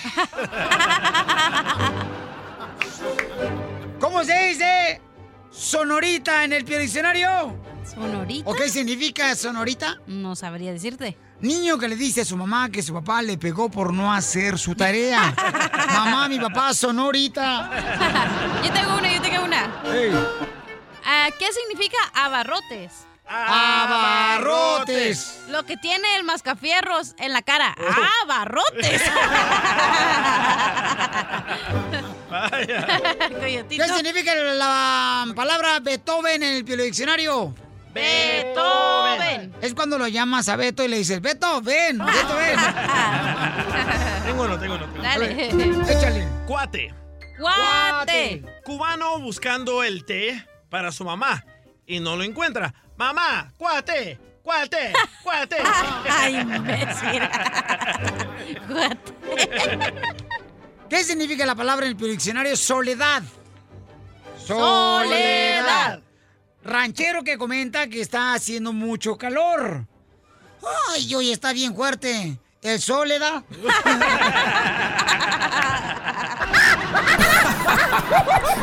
¿Cómo 4.00 4.24
se 4.24 4.48
dice 4.48 5.02
sonorita 5.50 6.44
en 6.44 6.54
el 6.54 6.64
diccionario? 6.64 7.54
¿Sonorita? 7.84 8.48
¿O 8.48 8.54
qué 8.54 8.70
significa 8.70 9.36
sonorita? 9.36 9.98
No 10.06 10.34
sabría 10.34 10.72
decirte. 10.72 11.18
Niño 11.42 11.76
que 11.76 11.88
le 11.88 11.96
dice 11.96 12.22
a 12.22 12.24
su 12.24 12.38
mamá 12.38 12.70
que 12.70 12.82
su 12.82 12.94
papá 12.94 13.20
le 13.20 13.36
pegó 13.36 13.70
por 13.70 13.92
no 13.92 14.10
hacer 14.10 14.58
su 14.58 14.74
tarea. 14.74 15.34
mamá, 15.92 16.26
mi 16.30 16.40
papá 16.40 16.72
sonorita. 16.72 18.62
Yo 18.64 18.72
tengo 18.72 18.96
una, 18.96 19.14
yo 19.14 19.20
tengo 19.20 19.44
una. 19.44 19.82
Ah, 21.04 21.28
¿Qué 21.38 21.48
significa 21.52 21.98
abarrotes? 22.14 23.06
Abarrotes. 23.28 25.40
Lo 25.48 25.64
que 25.64 25.76
tiene 25.76 26.16
el 26.16 26.24
mascafierros 26.24 27.14
en 27.18 27.32
la 27.32 27.42
cara. 27.42 27.74
¡Abarrotes! 28.22 29.02
Coyotito. 33.40 33.84
¿Qué 33.84 33.92
significa 33.92 34.34
la 34.34 35.26
palabra 35.34 35.80
Beethoven 35.80 36.42
en 36.42 36.54
el 36.54 36.64
diccionario? 36.64 37.54
Beethoven. 37.92 39.54
Es 39.62 39.74
cuando 39.74 39.98
lo 39.98 40.06
llamas 40.06 40.48
a 40.48 40.56
Beto 40.56 40.84
y 40.84 40.88
le 40.88 40.98
dices, 40.98 41.20
Beto, 41.22 41.60
ven, 41.62 41.98
Beto, 41.98 42.36
ven. 42.36 42.58
Tengo 44.26 44.42
uno, 44.42 44.58
tengo 44.58 44.74
uno. 44.74 44.84
tengo 44.86 44.94
uno. 44.96 45.02
Dale. 45.02 45.48
Échale. 45.92 46.28
Cuate. 46.46 46.92
Guate. 47.38 48.42
Cubano 48.64 49.18
buscando 49.20 49.82
el 49.82 50.04
té 50.04 50.44
para 50.68 50.92
su 50.92 51.04
mamá 51.04 51.44
y 51.86 52.00
no 52.00 52.16
lo 52.16 52.22
encuentra. 52.24 52.74
Mamá, 52.96 53.52
cuate, 53.58 54.18
cuate, 54.42 54.92
cuate. 55.22 55.56
Ay, 56.10 56.36
imbécil. 56.36 57.22
¿Qué 60.88 61.04
significa 61.04 61.44
la 61.44 61.54
palabra 61.54 61.84
en 61.86 61.92
el 61.92 61.98
diccionario 61.98 62.56
soledad? 62.56 63.22
Soledad. 64.46 66.00
Ranchero 66.64 67.22
que 67.22 67.36
comenta 67.36 67.86
que 67.88 68.00
está 68.00 68.32
haciendo 68.34 68.72
mucho 68.72 69.18
calor. 69.18 69.86
Ay, 70.90 71.14
hoy 71.14 71.32
está 71.32 71.52
bien 71.52 71.76
fuerte. 71.76 72.38
¿El 72.62 72.80
soledad? 72.80 73.44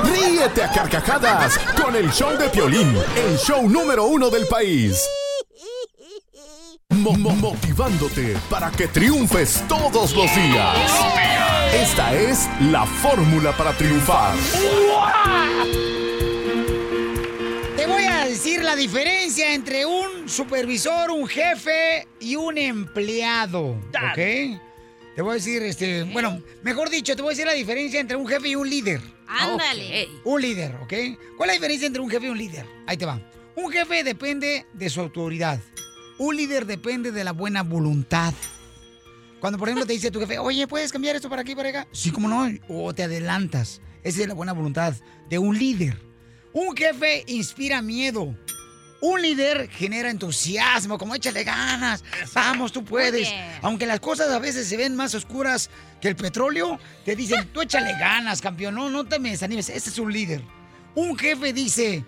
Ríete 0.03 0.63
a 0.63 0.71
carcajadas 0.71 1.57
con 1.81 1.95
el 1.95 2.11
show 2.11 2.37
de 2.37 2.49
Piolín, 2.49 2.95
el 3.15 3.37
show 3.37 3.67
número 3.69 4.05
uno 4.05 4.29
del 4.29 4.45
país. 4.47 5.01
mo- 6.89 7.13
motivándote 7.17 8.37
para 8.49 8.71
que 8.71 8.87
triunfes 8.87 9.63
todos 9.67 10.13
los 10.13 10.33
días. 10.35 10.77
Esta 11.73 12.13
es 12.13 12.47
la 12.71 12.85
fórmula 12.85 13.51
para 13.57 13.73
triunfar. 13.73 14.35
Te 17.75 17.87
voy 17.87 18.03
a 18.05 18.25
decir 18.25 18.63
la 18.63 18.75
diferencia 18.75 19.53
entre 19.53 19.85
un 19.85 20.29
supervisor, 20.29 21.09
un 21.11 21.27
jefe 21.27 22.07
y 22.19 22.35
un 22.35 22.57
empleado. 22.57 23.71
¿Ok? 23.71 24.15
Te 25.15 25.21
voy 25.21 25.31
a 25.31 25.33
decir, 25.33 25.61
este, 25.63 26.03
bueno, 26.03 26.41
mejor 26.63 26.89
dicho, 26.89 27.15
te 27.15 27.21
voy 27.21 27.29
a 27.29 27.33
decir 27.33 27.45
la 27.45 27.53
diferencia 27.53 27.99
entre 27.99 28.15
un 28.17 28.27
jefe 28.27 28.49
y 28.49 28.55
un 28.55 28.69
líder. 28.69 29.01
Ándale. 29.27 30.07
Un 30.23 30.41
líder, 30.41 30.75
¿ok? 30.75 30.93
¿Cuál 31.37 31.49
es 31.49 31.53
la 31.55 31.59
diferencia 31.59 31.87
entre 31.87 32.01
un 32.01 32.09
jefe 32.09 32.25
y 32.27 32.29
un 32.29 32.37
líder? 32.37 32.65
Ahí 32.87 32.97
te 32.97 33.05
va. 33.05 33.21
Un 33.55 33.71
jefe 33.71 34.03
depende 34.03 34.65
de 34.73 34.89
su 34.89 35.01
autoridad. 35.01 35.59
Un 36.17 36.35
líder 36.35 36.65
depende 36.65 37.11
de 37.11 37.23
la 37.23 37.31
buena 37.31 37.63
voluntad. 37.63 38.33
Cuando, 39.39 39.59
por 39.59 39.67
ejemplo, 39.67 39.85
te 39.85 39.93
dice 39.93 40.09
tu 40.09 40.19
jefe, 40.19 40.39
oye, 40.39 40.67
¿puedes 40.67 40.91
cambiar 40.91 41.15
esto 41.15 41.29
para 41.29 41.41
aquí, 41.41 41.53
para 41.55 41.69
acá? 41.69 41.87
Sí, 41.91 42.11
como 42.11 42.27
no. 42.27 42.47
O 42.69 42.93
te 42.93 43.03
adelantas. 43.03 43.81
Esa 44.01 44.21
es 44.21 44.27
la 44.27 44.33
buena 44.33 44.53
voluntad 44.53 44.93
de 45.29 45.37
un 45.37 45.57
líder. 45.57 45.97
Un 46.53 46.75
jefe 46.75 47.23
inspira 47.27 47.81
miedo. 47.81 48.35
Un 49.05 49.21
líder 49.21 49.69
genera 49.69 50.09
entusiasmo, 50.09 50.97
como 50.97 51.13
échale 51.13 51.43
ganas. 51.43 52.05
Vamos, 52.33 52.71
tú 52.71 52.85
puedes. 52.85 53.29
Aunque 53.61 53.85
las 53.85 53.99
cosas 53.99 54.29
a 54.29 54.39
veces 54.39 54.65
se 54.65 54.77
ven 54.77 54.95
más 54.95 55.13
oscuras 55.13 55.69
que 55.99 56.07
el 56.07 56.15
petróleo, 56.15 56.79
te 57.03 57.13
dicen, 57.13 57.49
tú 57.51 57.61
échale 57.61 57.91
ganas, 57.99 58.39
campeón. 58.39 58.75
No, 58.75 58.89
no 58.89 59.03
te 59.03 59.19
me 59.19 59.31
desanimes. 59.31 59.67
Ese 59.67 59.89
es 59.89 59.99
un 59.99 60.13
líder. 60.13 60.41
Un 60.95 61.17
jefe 61.17 61.51
dice, 61.51 62.05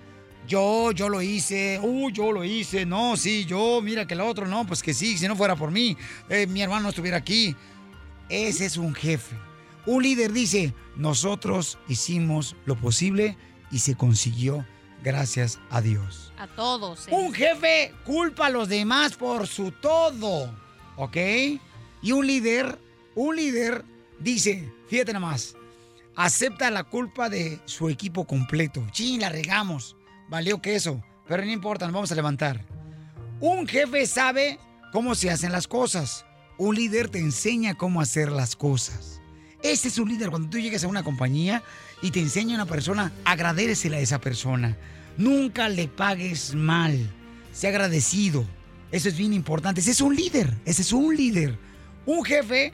yo, 0.48 0.93
yo 0.93 1.09
lo 1.09 1.22
hice, 1.22 1.82
uh, 1.83 2.09
yo 2.11 2.32
lo 2.32 2.45
hice, 2.45 2.85
no, 2.85 3.17
sí, 3.17 3.43
yo, 3.43 3.82
mira 3.82 4.07
que 4.07 4.14
el 4.14 4.22
otro, 4.22 4.48
no, 4.48 4.65
pues 4.65 4.82
que 4.82 4.93
sí, 4.93 5.17
si 5.17 5.27
no 5.27 5.35
fuera 5.35 5.57
por 5.57 5.72
mí, 5.72 5.98
eh, 6.30 6.48
mi 6.48 6.61
hermano 6.61 6.83
no 6.83 6.90
estuviera 6.91 7.17
aquí. 7.17 7.57
Ese 8.30 8.67
es 8.67 8.77
un 8.77 8.95
jefe. 8.95 9.35
Un 9.85 10.01
líder 10.01 10.32
dice, 10.32 10.74
nosotros 10.95 11.77
hicimos 11.90 12.56
lo 12.65 12.77
posible 12.77 13.38
y 13.69 13.80
se 13.80 13.95
consiguió 13.95 14.65
gracias 15.03 15.59
a 15.69 15.82
Dios. 15.82 16.24
A 16.38 16.47
todos. 16.47 17.07
eh. 17.07 17.11
Un 17.11 17.33
jefe 17.33 17.93
culpa 18.05 18.47
a 18.47 18.49
los 18.49 18.67
demás 18.69 19.15
por 19.15 19.47
su 19.47 19.72
todo, 19.72 20.53
¿ok? 20.97 21.17
Y 22.01 22.11
un 22.11 22.27
líder, 22.27 22.77
un 23.15 23.35
líder 23.35 23.83
dice, 24.19 24.72
fíjate 24.88 25.14
nada 25.14 25.25
más, 25.25 25.55
acepta 26.15 26.69
la 26.72 26.83
culpa 26.83 27.30
de 27.30 27.59
su 27.65 27.89
equipo 27.89 28.25
completo. 28.25 28.85
Chin, 28.91 29.22
la 29.22 29.30
regamos, 29.30 29.95
valió 30.30 30.61
queso, 30.61 31.03
pero 31.27 31.43
no 31.45 31.51
importa, 31.51 31.85
nos 31.85 31.93
vamos 31.93 32.11
a 32.11 32.15
levantar. 32.15 32.65
Un 33.39 33.67
jefe 33.67 34.05
sabe 34.05 34.59
cómo 34.91 35.15
se 35.15 35.30
hacen 35.30 35.51
las 35.51 35.67
cosas. 35.67 36.25
Un 36.57 36.75
líder 36.75 37.09
te 37.09 37.19
enseña 37.19 37.75
cómo 37.75 37.99
hacer 38.01 38.31
las 38.31 38.55
cosas. 38.55 39.22
Ese 39.61 39.88
es 39.88 39.97
un 39.97 40.07
líder. 40.09 40.30
Cuando 40.30 40.49
tú 40.49 40.59
llegues 40.59 40.83
a 40.83 40.88
una 40.88 41.03
compañía 41.03 41.64
y 42.01 42.11
te 42.11 42.19
enseña 42.19 42.53
a 42.53 42.64
una 42.64 42.65
persona, 42.72 43.11
agradecele 43.25 43.97
a 43.97 43.99
esa 43.99 44.22
persona. 44.22 44.77
Nunca 45.17 45.69
le 45.69 45.87
pagues 45.87 46.53
mal. 46.53 46.97
Sé 47.53 47.67
agradecido. 47.67 48.45
Eso 48.91 49.09
es 49.09 49.17
bien 49.17 49.33
importante. 49.33 49.81
Ese 49.81 49.91
es 49.91 50.01
un 50.01 50.15
líder. 50.15 50.53
Ese 50.65 50.81
es 50.81 50.91
un 50.91 51.15
líder. 51.15 51.57
Un 52.05 52.23
jefe, 52.23 52.73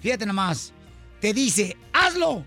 fíjate 0.00 0.24
nomás, 0.26 0.72
te 1.20 1.32
dice, 1.34 1.76
hazlo. 1.92 2.44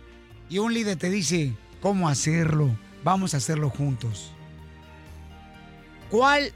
Y 0.50 0.58
un 0.58 0.74
líder 0.74 0.98
te 0.98 1.10
dice, 1.10 1.54
¿cómo 1.82 2.10
hacerlo? 2.10 2.76
Vamos 3.04 3.34
a 3.34 3.38
hacerlo 3.38 3.70
juntos. 3.70 4.32
¿Cuál 6.10 6.52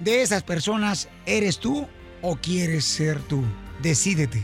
de 0.00 0.22
esas 0.22 0.42
personas 0.42 1.08
eres 1.26 1.58
tú 1.58 1.86
o 2.22 2.36
quieres 2.36 2.84
ser 2.84 3.20
tú? 3.20 3.42
Decídete. 3.82 4.42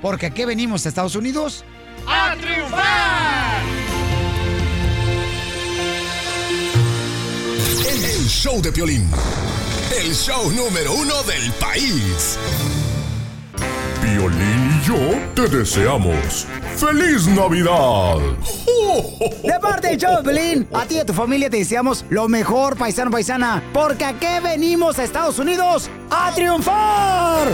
Porque 0.00 0.26
aquí 0.26 0.44
venimos 0.44 0.84
a 0.84 0.88
Estados 0.88 1.14
Unidos 1.14 1.64
¡A 2.06 2.34
triunfar! 2.36 3.81
El 7.72 8.28
show 8.28 8.60
de 8.60 8.70
Piolín. 8.70 9.08
El 9.98 10.14
show 10.14 10.50
número 10.52 10.92
uno 10.92 11.22
del 11.22 11.50
país. 11.52 12.36
Piolín 14.02 14.80
y 14.82 14.86
yo 14.86 15.18
te 15.34 15.48
deseamos 15.56 16.46
¡Feliz 16.76 17.26
Navidad! 17.28 18.18
De 19.42 19.58
parte 19.58 19.88
del 19.88 19.98
show 19.98 20.18
de 20.18 20.22
Pelín, 20.22 20.68
a 20.74 20.84
ti 20.84 20.96
y 20.96 20.98
a 20.98 21.06
tu 21.06 21.14
familia 21.14 21.48
te 21.48 21.56
deseamos 21.56 22.04
lo 22.10 22.28
mejor, 22.28 22.76
paisano, 22.76 23.10
paisana. 23.10 23.62
Porque 23.72 24.04
aquí 24.04 24.26
venimos 24.42 24.98
a 24.98 25.04
Estados 25.04 25.38
Unidos 25.38 25.88
a 26.10 26.30
triunfar. 26.34 27.48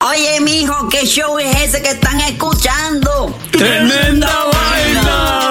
Oye, 0.00 0.38
mijo, 0.42 0.86
¿qué 0.90 1.06
show 1.06 1.38
es 1.38 1.56
ese 1.62 1.80
que 1.80 1.92
están 1.92 2.20
escuchando? 2.20 3.34
¡Tremenda 3.52 4.50
vaina! 4.52 5.50